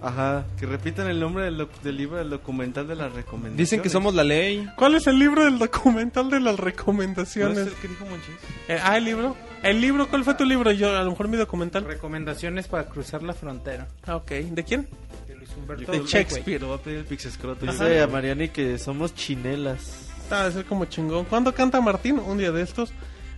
Ajá. 0.03 0.45
Que 0.59 0.67
repitan 0.67 1.07
el 1.09 1.21
nombre 1.21 1.45
del, 1.45 1.69
del 1.83 1.97
libro 1.97 2.17
del 2.19 2.31
documental 2.31 2.89
de 2.89 2.97
las 2.97 3.13
recomendaciones. 3.13 3.57
dicen 3.59 3.81
que 3.81 3.89
somos 3.89 4.15
la 4.15 4.25
ley. 4.25 4.69
¿Cuál 4.77 4.97
es 4.97 5.07
el 5.07 5.19
libro 5.19 5.45
del 5.45 5.59
documental 5.59 6.29
de 6.29 6.41
las 6.41 6.55
¿No 6.55 6.59
es 6.59 6.61
recomendaciones? 6.65 7.59
el 7.59 7.75
que 7.75 7.89
dijo 7.89 8.05
Monchis? 8.07 8.35
Eh, 8.69 8.79
ah, 8.83 8.97
el 8.97 9.05
libro. 9.05 9.37
El 9.63 9.81
libro, 9.81 10.09
¿cuál 10.09 10.25
fue 10.25 10.35
tu 10.35 10.45
libro? 10.45 10.71
Yo, 10.73 10.97
a 10.97 11.03
lo 11.03 11.11
mejor 11.11 11.29
mi 11.29 11.37
documental. 11.37 11.85
Recomendaciones 11.85 12.67
para 12.69 12.87
cruzar 12.89 13.23
la 13.23 13.33
frontera. 13.35 13.87
Ah, 14.07 14.17
ok. 14.17 14.31
¿De 14.31 14.65
quién? 14.65 14.89
De 15.29 15.35
Luis 15.37 15.51
Humberto 15.57 15.93
De. 15.93 16.03
Shakespeare. 16.05 16.61
Lo 16.61 16.71
va 16.71 16.77
a 16.77 16.79
pedir 16.79 16.99
el 16.99 17.05
Pixescroto. 17.05 17.67
Dice 17.67 18.01
a 18.01 18.07
Mariani 18.09 18.49
que 18.49 18.79
somos 18.79 19.15
chinelas. 19.15 20.09
Ah, 20.31 20.51
ser 20.53 20.65
como 20.65 20.85
chingón. 20.87 21.25
¿Cuándo 21.25 21.55
canta 21.55 21.81
Martín? 21.81 22.19
Un 22.19 22.39
día 22.39 22.51
de 22.53 22.63
estos. 22.63 22.93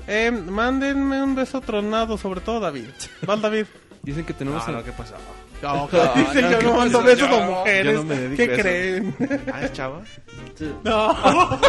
Eh, 0.07 0.31
mándenme 0.31 1.23
un 1.23 1.35
beso 1.35 1.61
tronado, 1.61 2.17
sobre 2.19 2.41
todo 2.41 2.61
David. 2.61 2.87
¿Val 3.27 3.41
David? 3.43 3.67
Dicen 4.03 4.25
que 4.25 4.33
tenemos... 4.35 4.67
No, 4.67 4.75
no, 4.75 4.85
¿qué 4.85 4.93
pasó? 4.93 5.15
No, 5.63 5.87
dice 6.15 6.41
no, 6.41 6.51
yo 6.53 6.59
¿qué 6.59 6.65
no 6.65 6.75
mando 6.75 7.03
besos 7.03 7.29
a 7.29 7.41
mujeres. 7.47 7.93
yo 7.93 7.99
no 7.99 8.05
me 8.05 8.17
dedico 8.17 8.37
¿Qué 8.37 8.51
a 8.51 8.55
eso. 8.55 8.63
creen? 8.63 9.45
Ah, 9.53 9.61
es 9.63 9.73
chava. 9.75 10.01
No. 10.85 11.61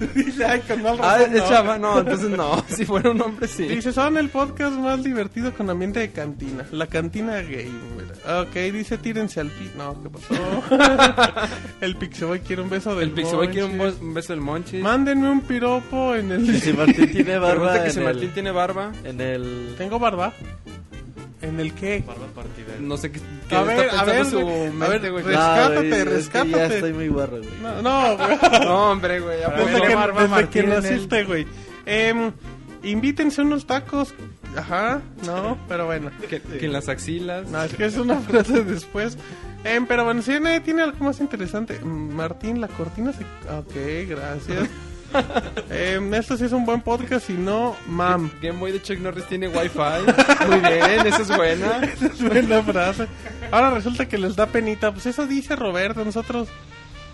dice, 0.14 0.44
ay, 0.44 0.60
con 0.66 0.82
mal 0.82 0.96
Ah, 1.00 1.18
razón, 1.18 1.34
es 1.36 1.42
no. 1.42 1.48
chava. 1.48 1.78
No, 1.78 1.98
entonces 2.00 2.30
no. 2.30 2.64
Si 2.68 2.84
fuera 2.84 3.10
un 3.10 3.20
hombre, 3.20 3.46
sí. 3.48 3.64
Dice, 3.68 3.92
son 3.92 4.16
el 4.16 4.28
podcast 4.30 4.72
más 4.76 5.02
divertido 5.04 5.52
con 5.54 5.68
ambiente 5.70 6.00
de 6.00 6.10
cantina. 6.10 6.64
La 6.72 6.86
cantina 6.86 7.36
gay. 7.40 7.70
mira. 7.96 8.40
Ok, 8.42 8.54
dice, 8.72 8.98
tírense 8.98 9.40
al 9.40 9.48
pi... 9.48 9.70
No, 9.76 9.96
¿qué 10.02 10.10
pasó? 10.10 11.48
el 11.80 11.96
Pixeboy 11.96 12.40
quiere 12.40 12.62
un 12.62 12.68
beso 12.70 12.94
del 12.94 13.08
El 13.08 13.14
Pixeboy 13.14 13.48
quiere 13.48 13.64
un, 13.64 13.78
bo- 13.78 13.92
un 14.00 14.14
beso 14.14 14.32
del 14.32 14.42
Monchis. 14.42 14.82
Mándenme 14.82 15.30
un 15.30 15.40
piropo 15.42 16.14
en 16.14 16.30
el... 16.32 16.60
Si 16.60 16.72
Martín 16.72 17.10
tiene 17.10 17.38
barba 17.38 17.50
Pregunta 17.72 17.80
que 17.82 17.86
en 17.88 17.92
si 17.92 17.98
el, 17.98 18.04
Martín 18.04 18.30
tiene 18.32 18.50
barba. 18.50 18.92
en 19.04 19.20
el... 19.20 19.74
¿Tengo 19.78 19.98
barba? 19.98 20.32
¿En 21.42 21.58
el 21.58 21.72
qué? 21.72 22.04
Barba 22.06 22.26
partida. 22.34 22.66
No 22.80 22.98
sé 22.98 23.10
qué, 23.10 23.18
qué 23.48 23.56
A 23.56 23.62
ver, 23.62 23.88
a 23.96 24.04
ver, 24.04 24.26
su 24.26 24.40
güey. 24.40 24.66
A 24.66 24.70
mente, 24.72 24.98
ver, 24.98 25.12
güey. 25.12 25.24
Rescátate, 25.24 25.74
güey, 25.76 25.88
es 25.92 25.94
que 25.96 26.04
rescátate. 26.04 26.50
ya 26.50 26.66
estoy 26.66 26.92
muy 26.92 27.08
barro, 27.08 27.38
güey. 27.38 27.48
No, 27.62 27.80
no, 27.80 28.16
güey. 28.18 28.38
No, 28.66 28.90
hombre, 28.90 29.20
güey. 29.20 29.38
Ver 29.38 29.89
que, 29.90 29.94
qué 29.94 30.00
barba 30.00 30.22
desde 30.22 30.34
Martín 30.34 30.62
que 30.62 30.68
naciste, 30.68 31.24
güey. 31.24 31.46
Em, 31.86 32.32
invítense 32.82 33.42
unos 33.42 33.66
tacos. 33.66 34.14
Ajá, 34.56 35.00
no, 35.24 35.58
pero 35.68 35.86
bueno. 35.86 36.10
Que, 36.28 36.40
que 36.40 36.66
en 36.66 36.72
las 36.72 36.88
axilas. 36.88 37.48
No, 37.48 37.62
es 37.62 37.74
que 37.74 37.84
es 37.84 37.96
una 37.96 38.16
frase 38.20 38.64
después. 38.64 39.16
Em, 39.64 39.86
pero 39.86 40.04
bueno, 40.04 40.22
si 40.22 40.38
nadie 40.40 40.60
tiene 40.60 40.82
algo 40.82 41.04
más 41.04 41.20
interesante. 41.20 41.78
Mm, 41.80 42.14
Martín, 42.14 42.60
la 42.60 42.68
cortina 42.68 43.12
se... 43.12 43.24
Ok, 43.52 44.08
gracias. 44.08 44.68
Em, 45.70 46.14
esto 46.14 46.36
sí 46.36 46.44
es 46.44 46.52
un 46.52 46.64
buen 46.64 46.82
podcast, 46.82 47.26
si 47.26 47.32
no, 47.32 47.76
mam. 47.88 48.30
Game 48.40 48.58
Boy 48.58 48.72
de 48.72 48.80
Chuck 48.80 48.98
Norris 48.98 49.26
tiene 49.26 49.48
Wi-Fi. 49.48 50.46
Muy 50.48 50.60
bien, 50.60 51.06
esa 51.06 51.22
es 51.22 51.36
buena. 51.36 51.80
es 52.00 52.22
buena 52.22 52.62
frase. 52.62 53.06
Ahora 53.50 53.70
resulta 53.70 54.06
que 54.06 54.18
les 54.18 54.36
da 54.36 54.46
penita. 54.46 54.92
Pues 54.92 55.06
eso 55.06 55.26
dice 55.26 55.56
Roberto. 55.56 56.04
Nosotros 56.04 56.48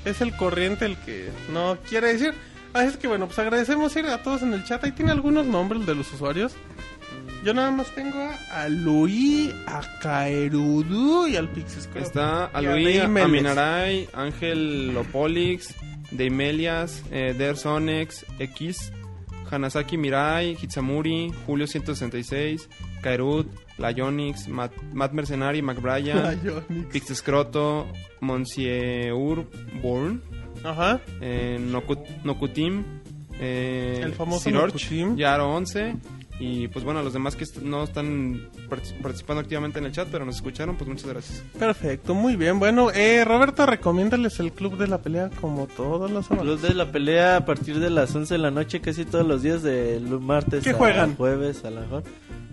es 0.05 0.21
el 0.21 0.37
corriente 0.37 0.85
el 0.85 0.97
que 0.99 1.31
no 1.53 1.79
quiere 1.89 2.13
decir. 2.13 2.35
Así 2.77 2.89
es 2.89 2.97
que 2.97 3.09
bueno, 3.09 3.27
pues 3.27 3.39
agradecemos 3.39 3.95
ir 3.97 4.07
a 4.07 4.23
todos 4.23 4.43
en 4.43 4.53
el 4.53 4.65
chat. 4.65 4.85
Ahí 4.85 4.93
tiene 4.93 5.11
algunos 5.13 5.47
nombres 5.47 5.87
de 5.87 5.95
los 5.95 6.13
usuarios. 6.13 6.55
Yo 7.45 7.55
nada 7.55 7.71
más 7.71 7.95
tengo 7.95 8.19
a, 8.19 8.63
a 8.63 8.69
Luis, 8.69 9.55
a 9.67 9.81
Kaerudu 10.03 11.29
y 11.29 11.37
al 11.37 11.49
Pixis. 11.49 11.89
Está 11.95 12.51
Y 12.53 12.57
a 12.57 12.59
Aluí, 12.59 12.85
Deimeles. 12.85 13.25
Aminaray, 13.25 14.09
Ángel 14.13 14.93
Lopolix, 14.93 15.75
Deimelias, 16.11 17.03
eh, 17.13 17.35
Der 17.39 17.57
Sonex, 17.57 18.27
X, 18.39 18.93
Hanasaki 19.51 19.97
Mirai, 19.97 20.57
Hitsamuri, 20.57 21.33
Julio 21.47 21.67
166, 21.67 22.69
Kaerut, 23.01 23.47
Layonix, 23.79 24.49
Matt, 24.49 24.73
Matt 24.93 25.13
Mercenari, 25.13 25.63
Ionix. 25.63 26.93
Pixescroto, 26.93 27.87
Monsieur 28.21 29.13
Born, 29.83 30.21
Ajá. 30.67 31.01
eh, 31.21 31.59
Nokut- 31.61 32.23
Nokutim, 32.25 32.83
eh, 33.41 34.01
El 34.03 34.13
famoso 34.15 34.45
Sirorch, 34.45 34.73
Nokutim. 34.75 35.17
Yaro 35.17 35.55
11 35.55 35.95
y 36.39 36.69
pues 36.69 36.85
bueno, 36.85 37.03
los 37.03 37.15
demás 37.15 37.35
que 37.35 37.45
est- 37.45 37.63
no 37.63 37.85
están 37.85 38.51
partic- 38.69 39.01
participando 39.01 39.41
activamente 39.41 39.79
en 39.79 39.87
el 39.87 39.93
chat, 39.93 40.07
pero 40.13 40.27
nos 40.27 40.37
escucharon, 40.37 40.77
pues 40.77 40.89
muchas 40.89 41.07
gracias. 41.09 41.43
Perfecto, 41.59 42.15
muy 42.15 42.37
bien. 42.37 42.59
Bueno, 42.59 42.91
eh, 42.91 43.25
Roberto, 43.25 43.65
recomiéndales 43.65 44.39
el 44.41 44.53
club 44.53 44.77
de 44.77 44.87
la 44.87 44.99
pelea 44.99 45.31
como 45.41 45.67
todas 45.67 46.11
las 46.11 46.27
semanas. 46.27 46.47
Los 46.47 46.63
de 46.63 46.75
la 46.75 46.93
pelea 46.93 47.37
a 47.39 47.45
partir 47.47 47.79
de 47.79 47.89
las 47.89 48.15
11 48.15 48.35
de 48.35 48.39
la 48.39 48.51
noche, 48.51 48.81
casi 48.83 49.07
todos 49.07 49.27
los 49.27 49.43
días, 49.43 49.63
de 49.63 49.99
martes 50.21 50.63
¿Qué 50.65 50.71
a 50.71 50.75
juegan? 50.75 51.17
jueves 51.17 51.65
a 51.65 51.71
lo 51.71 51.81
mejor. 51.81 52.03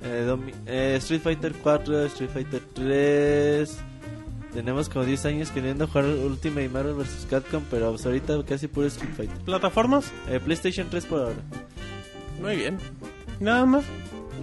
Eh, 0.06 0.36
eh, 0.66 0.96
Street 1.00 1.22
Fighter 1.22 1.54
4, 1.62 2.06
Street 2.06 2.30
Fighter 2.34 2.62
3. 2.74 3.78
Tenemos 4.54 4.88
como 4.88 5.04
10 5.04 5.26
años 5.26 5.50
queriendo 5.52 5.88
jugar 5.88 6.06
Ultimate 6.06 6.70
Marvel 6.70 6.94
vs. 6.94 7.28
Capcom, 7.30 7.64
pero 7.72 7.90
pues 7.90 8.06
ahorita 8.06 8.44
casi 8.46 8.68
puro 8.68 8.88
Street 8.88 9.14
Fighter. 9.16 9.38
¿Plataformas? 9.40 10.12
Eh, 10.30 10.40
PlayStation 10.40 10.88
3 10.90 11.06
por 11.06 11.20
ahora. 11.22 11.36
Muy 12.40 12.58
bien. 12.58 12.78
Nada 13.40 13.66
más. 13.66 13.84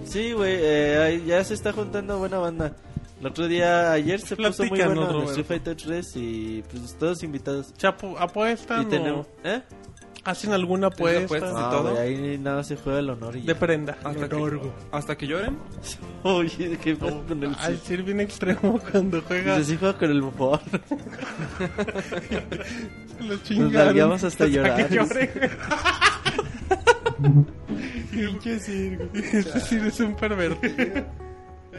Sí, 0.03 0.33
güey, 0.33 0.57
eh, 0.59 1.23
ya 1.25 1.43
se 1.43 1.53
está 1.53 1.71
juntando 1.71 2.17
buena 2.17 2.39
banda. 2.39 2.75
El 3.21 3.27
otro 3.27 3.47
día, 3.47 3.91
ayer 3.91 4.19
se 4.19 4.35
puso 4.35 4.65
muy 4.65 4.81
bueno. 4.81 5.23
Street 5.25 5.45
Fighter 5.45 5.75
3 5.75 6.15
y 6.15 6.63
pues 6.69 6.95
todos 6.97 7.23
invitados. 7.23 7.73
Chapo, 7.77 8.17
¿apuestan 8.17 8.81
Y 8.81 8.85
tenemos... 8.85 9.27
o 9.27 9.47
¿Eh? 9.47 9.61
Hacen 10.23 10.53
alguna 10.53 10.87
apuesta? 10.87 11.25
apuestas? 11.25 11.53
No, 11.53 11.69
todo? 11.69 11.91
güey, 11.91 11.97
ahí 12.25 12.37
nada 12.37 12.63
se 12.63 12.75
juega 12.77 12.99
el 12.99 13.09
honor 13.09 13.35
y 13.35 13.41
De 13.41 13.53
ya. 13.53 13.59
prenda. 13.59 13.97
Hasta 14.03 14.29
que, 14.29 14.59
hasta 14.91 15.17
que 15.17 15.27
lloren. 15.27 15.57
Oye, 16.23 16.77
¿qué 16.83 16.95
pasa 16.95 17.17
con 17.27 17.43
el 17.43 17.55
Al 17.55 17.77
Sir? 17.77 17.79
Sir 17.79 18.03
bien 18.03 18.19
extremo 18.21 18.79
cuando 18.91 19.21
juega. 19.21 19.57
Dice, 19.57 19.71
sí 19.71 19.77
juega 19.79 19.97
con 19.97 20.11
el 20.11 20.21
bufón. 20.21 20.59
Lo 23.19 23.27
Nos 23.27 23.43
chingaron. 23.43 23.73
largamos 23.73 24.23
hasta 24.23 24.47
llorar. 24.47 24.87
que 24.87 24.95
llore. 24.95 25.31
Pinche 28.11 28.59
Sir. 28.59 29.09
güey. 29.11 29.23
Este 29.23 29.59
Sir 29.59 29.85
es 29.87 29.99
un 29.99 30.15
pervertido. 30.15 31.05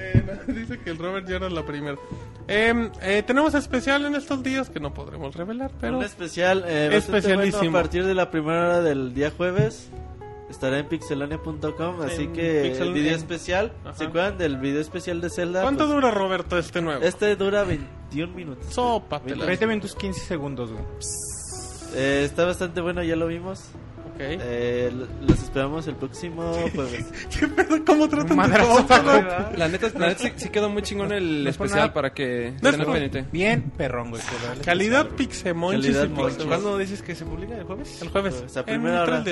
Eh, 0.03 0.23
no, 0.49 0.55
dice 0.55 0.79
que 0.81 0.91
el 0.91 0.99
Robert 0.99 1.29
llora 1.29 1.49
la 1.51 1.65
primera. 1.65 1.97
Eh, 2.49 2.91
eh, 3.03 3.23
tenemos 3.27 3.55
especial 3.55 4.05
en 4.05 4.15
estos 4.17 4.43
días 4.43 4.69
que 4.71 4.81
no 4.81 4.93
podremos 4.93 5.35
revelar, 5.37 5.71
pero 5.81 5.99
Un 5.99 6.05
especial, 6.05 6.65
eh, 6.67 6.91
Especialísimo. 6.97 7.59
bueno 7.63 7.79
a 7.79 7.83
partir 7.83 8.05
de 8.05 8.15
la 8.15 8.31
primera 8.31 8.61
hora 8.67 8.81
del 8.83 9.15
día 9.15 9.31
jueves. 9.37 9.89
estará 10.51 10.79
en 10.81 10.87
pixelania.com, 10.87 12.03
así 12.03 12.27
que 12.29 12.75
Pixel- 12.75 12.83
el 12.83 12.93
video 12.93 13.13
en- 13.13 13.17
especial, 13.19 13.73
Ajá. 13.85 13.95
¿se 13.95 14.05
acuerdan 14.05 14.37
del 14.37 14.59
video 14.59 14.83
especial 14.83 15.21
de 15.23 15.31
Zelda? 15.31 15.63
¿Cuánto 15.63 15.85
Pues, 15.87 15.95
dura, 15.95 16.11
Roberto, 16.11 16.59
este 16.59 16.83
nuevo? 16.83 17.03
Este 17.03 17.37
dura 17.37 17.65
21 17.65 18.35
minutos. 18.35 18.67
Sópatela. 18.69 19.47
20 19.47 19.67
minutos 19.67 19.95
15 19.95 20.21
segundos, 20.21 20.71
güey. 20.71 20.85
Eh, 21.95 22.23
está 22.25 22.45
bastante 22.45 22.81
bueno, 22.83 23.03
ya 23.03 23.17
lo 23.17 23.29
vimos. 23.29 23.65
Ok. 24.15 24.21
Eh, 24.21 24.93
los 25.27 25.43
esperamos 25.43 25.87
el 25.87 25.97
próximo 25.97 26.53
jueves. 26.75 27.07
¿Qué 27.41 27.47
pedo? 27.49 27.85
¿Cómo 27.85 28.09
tratan 28.09 28.37
Madrazo? 28.37 28.87
La 29.57 29.69
neta, 29.69 29.89
la 29.99 30.09
neta 30.09 30.19
sí, 30.23 30.33
sí 30.37 30.49
quedó 30.51 30.69
muy 30.71 30.83
chingón 30.83 31.13
el 31.13 31.45
No 31.45 31.51
especial 31.51 31.79
nada. 31.81 31.93
para 31.93 32.13
que 32.13 32.55
No 32.63 32.69
es 32.69 32.75
estén 32.75 32.93
pendiente. 32.93 33.27
Bien 33.33 33.63
perrón, 33.77 34.11
güey. 34.11 34.23
Calidad. 34.65 35.09
Pixel- 35.11 36.47
¿Cuándo 36.47 36.79
dices 36.79 37.03
que 37.03 37.15
se 37.15 37.25
publica 37.25 37.57
el 37.57 37.65
jueves? 37.65 38.03
El 38.03 38.09
jueves. 38.11 38.35
Pues, 38.35 38.57
a 38.57 38.65
primera 38.65 39.03
hora. 39.03 39.25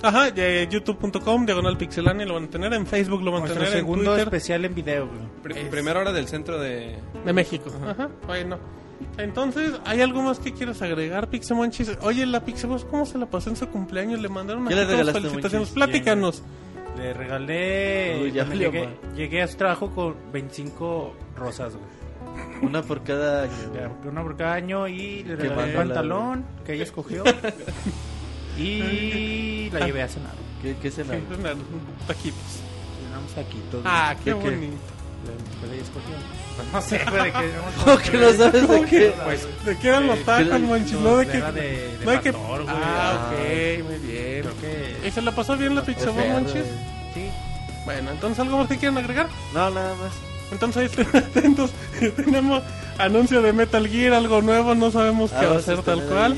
Ajá, 0.00 0.30
de 0.30 0.68
youtube.com, 0.70 1.44
diagonal 1.44 1.76
pixelania, 1.76 2.24
lo 2.24 2.34
van 2.34 2.44
a 2.44 2.48
tener 2.50 2.72
en 2.72 2.86
Facebook, 2.86 3.20
lo 3.22 3.32
van 3.32 3.42
a 3.42 3.46
tener 3.46 3.64
en 3.64 3.72
segundo 3.72 4.04
Twitter 4.12 4.28
especial 4.28 4.64
en 4.64 4.74
video, 4.74 5.08
güey. 5.08 5.18
Pri- 5.42 5.64
Primera 5.70 5.98
hora 6.00 6.12
del 6.12 6.28
centro 6.28 6.56
de... 6.60 6.96
de 7.24 7.32
México. 7.32 7.68
Ajá, 7.84 8.08
bueno. 8.26 8.58
Entonces, 9.16 9.72
¿hay 9.84 10.00
algo 10.00 10.22
más 10.22 10.38
que 10.38 10.52
quieras 10.52 10.80
agregar, 10.82 11.28
Pixemonchis? 11.28 11.98
Oye, 12.02 12.26
la 12.26 12.44
Pixemonchis, 12.44 12.86
¿cómo 12.90 13.06
se 13.06 13.18
la 13.18 13.26
pasó 13.26 13.50
en 13.50 13.56
su 13.56 13.68
cumpleaños? 13.68 14.20
Le 14.20 14.28
mandaron 14.28 14.66
¿Qué 14.66 14.74
aquí 14.74 14.80
le 14.80 14.82
todas 14.82 14.98
regalaste, 14.98 15.20
felicitaciones. 15.20 15.70
Platícanos. 15.70 16.42
Le 16.96 17.14
regalé. 17.14 18.20
Uy, 18.22 18.32
ya 18.32 18.44
llegué, 18.44 18.88
llegué 19.14 19.42
a 19.42 19.48
su 19.48 19.56
trabajo 19.56 19.90
con 19.90 20.16
25 20.32 21.14
rosas, 21.36 21.74
güey. 21.74 21.98
Una 22.62 22.82
por 22.82 23.02
cada 23.02 23.44
año. 23.44 23.52
Una 24.04 24.22
por 24.22 24.36
cada 24.36 24.54
año 24.54 24.88
y 24.88 25.22
le 25.24 25.36
regalé 25.36 25.70
el 25.70 25.76
pantalón 25.76 26.44
que 26.64 26.74
ella 26.74 26.84
escogió. 26.84 27.24
y 28.58 29.70
la 29.70 29.86
llevé 29.86 30.02
a 30.02 30.08
cenar. 30.08 30.32
¿Qué, 30.62 30.76
qué 30.82 30.90
pues 30.90 31.06
nada, 31.08 31.54
taquitos. 32.06 32.60
Cenamos 33.04 33.32
taquitos. 33.32 33.82
Ah, 33.84 34.16
qué 34.24 34.34
¿De 34.34 34.40
qué? 34.40 34.50
bonito. 34.50 34.76
Pues. 35.60 36.04
Pues 36.56 36.72
no 36.72 36.82
sé, 36.82 37.00
güey, 37.10 37.24
de 37.24 37.32
qué. 37.32 37.50
¿Cómo 37.84 37.98
que 38.10 38.16
no 38.18 38.32
sabes 38.32 38.68
de 38.68 38.84
qué? 38.86 39.14
Pues 39.24 39.46
¿De 39.64 39.78
qué 39.78 39.88
eran 39.88 40.06
los 40.06 40.18
tacos, 40.24 40.48
que- 40.48 40.58
Monchis? 40.58 40.92
no, 40.94 41.00
No, 41.00 41.16
de 41.18 41.26
que... 41.26 41.38
de, 41.40 41.50
de 41.52 42.04
no 42.04 42.10
de 42.10 42.20
que- 42.20 42.30
güey. 42.32 42.64
Ah, 42.68 43.30
ok, 43.30 43.84
muy 43.88 43.98
bien. 43.98 44.42
Creo 44.42 44.54
que. 44.60 45.08
¿Y 45.08 45.10
se 45.10 45.22
la 45.22 45.32
pasó 45.32 45.56
bien 45.56 45.74
la 45.74 45.82
Perfecto. 45.84 46.12
Monchis? 46.12 46.64
Sí. 47.14 47.28
Bueno, 47.84 48.10
entonces, 48.10 48.38
¿algo 48.40 48.58
más 48.58 48.68
que 48.68 48.76
quieran 48.76 48.98
agregar? 48.98 49.28
No, 49.54 49.70
nada 49.70 49.94
más. 49.94 50.12
Entonces, 50.50 50.76
ahí 50.78 50.86
estén 50.86 51.16
atentos. 51.22 51.70
Tenemos 52.16 52.62
anuncio 52.98 53.40
de 53.42 53.52
Metal 53.52 53.86
Gear, 53.88 54.14
algo 54.14 54.42
nuevo, 54.42 54.74
no 54.74 54.90
sabemos 54.90 55.30
qué 55.30 55.46
Ah, 55.46 55.48
va 55.50 55.56
a 55.58 55.62
ser 55.62 55.82
tal 55.82 56.02
cual. 56.02 56.36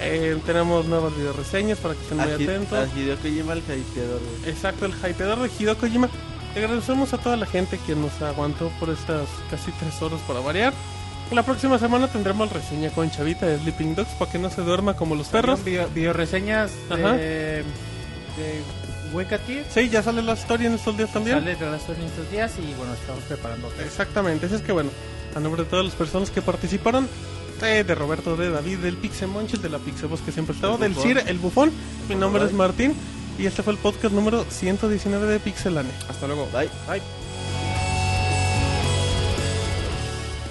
Eh, 0.00 0.36
tenemos 0.44 0.86
nuevas 0.86 1.16
videoreseñas 1.16 1.78
para 1.78 1.94
que 1.94 2.00
estén 2.02 2.18
muy 2.18 2.32
atentos. 2.32 2.76
a 2.76 2.98
Hideo 2.98 3.16
Kojima, 3.16 3.52
el 3.52 3.58
hypeador, 3.60 4.20
güey. 4.20 4.50
Exacto, 4.52 4.86
el 4.86 4.92
hypeador 4.92 5.38
de 5.40 5.50
Hideo 5.58 5.78
Kojima. 5.78 6.08
Agradecemos 6.54 7.12
a 7.14 7.18
toda 7.18 7.36
la 7.36 7.46
gente 7.46 7.78
que 7.86 7.94
nos 7.94 8.20
aguantó 8.20 8.70
por 8.78 8.90
estas 8.90 9.26
casi 9.50 9.72
tres 9.72 10.00
horas 10.02 10.20
para 10.26 10.40
variar. 10.40 10.74
La 11.30 11.42
próxima 11.42 11.78
semana 11.78 12.08
tendremos 12.08 12.52
reseña 12.52 12.90
con 12.90 13.10
Chavita 13.10 13.46
de 13.46 13.58
Sleeping 13.58 13.94
Dogs 13.94 14.10
para 14.18 14.30
que 14.30 14.38
no 14.38 14.50
se 14.50 14.60
duerma 14.60 14.94
como 14.94 15.14
los 15.14 15.28
perros. 15.28 15.64
Video, 15.64 15.88
Ajá. 16.90 17.12
de. 17.12 17.64
de. 18.36 18.62
Sí, 19.70 19.88
ya 19.88 20.02
sale 20.02 20.22
la 20.22 20.34
historia 20.34 20.68
en 20.68 20.74
estos 20.74 20.96
días 20.96 21.12
también. 21.12 21.38
Sale 21.38 21.56
de 21.56 21.70
las 21.70 21.88
en 21.88 22.02
estos 22.02 22.30
días 22.30 22.52
y 22.58 22.74
bueno, 22.74 22.92
estamos 22.94 23.22
preparando. 23.24 23.70
Exactamente, 23.84 24.46
así 24.46 24.54
es 24.54 24.62
que 24.62 24.72
bueno, 24.72 24.90
a 25.34 25.40
nombre 25.40 25.64
de 25.64 25.68
todas 25.68 25.84
las 25.84 25.94
personas 25.94 26.30
que 26.30 26.40
participaron, 26.40 27.06
eh, 27.62 27.84
de 27.86 27.94
Roberto, 27.94 28.36
de 28.36 28.50
David, 28.50 28.78
del 28.78 28.96
Pixemonchis, 28.96 29.60
de 29.60 29.68
la 29.68 29.78
Pixeboss 29.78 30.20
que 30.22 30.32
siempre 30.32 30.54
estaba, 30.54 30.74
El 30.74 30.94
del. 30.94 30.94
CIR, 30.96 31.24
el 31.26 31.38
bufón, 31.38 31.70
mi 32.08 32.14
nombre 32.14 32.44
es 32.44 32.52
Martín 32.52 32.94
y 33.38 33.46
este 33.46 33.62
fue 33.62 33.72
el 33.72 33.78
podcast 33.78 34.14
número 34.14 34.44
119 34.48 35.26
de 35.26 35.40
Pixelania. 35.40 35.92
Hasta 36.08 36.26
luego. 36.26 36.46
Bye. 36.52 36.70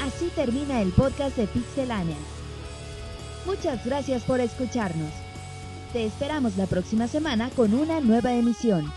Así 0.01 0.27
termina 0.35 0.82
el 0.82 0.92
podcast 0.92 1.38
de 1.38 1.48
Pixelania. 1.48 2.18
Muchas 3.45 3.85
gracias 3.85 4.24
por 4.24 4.40
escucharnos. 4.40 5.11
Te 5.93 6.06
esperamos 6.06 6.58
la 6.58 6.68
próxima 6.68 7.08
semana 7.08 7.50
con 7.56 7.74
una 7.74 8.00
nueva 8.00 8.34
emisión. 8.34 8.92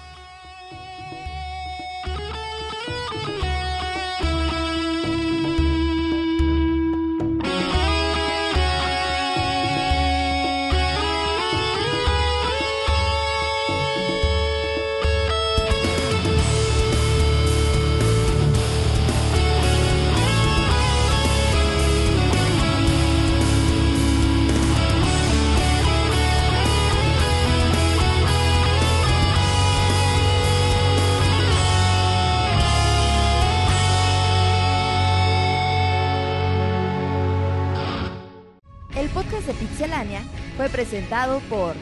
Presentado 40.95 41.41
por 41.51 41.75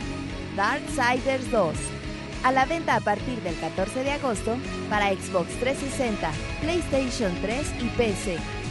Darksiders 0.56 1.50
2. 1.50 1.76
A 2.44 2.52
la 2.52 2.64
venta 2.64 2.96
a 2.96 3.00
partir 3.00 3.38
del 3.42 3.54
14 3.60 4.04
de 4.04 4.12
agosto 4.12 4.56
para 4.88 5.10
Xbox 5.10 5.50
360, 5.60 6.30
PlayStation 6.62 7.30
3 7.42 7.74
y 7.82 7.88
PC. 7.88 8.61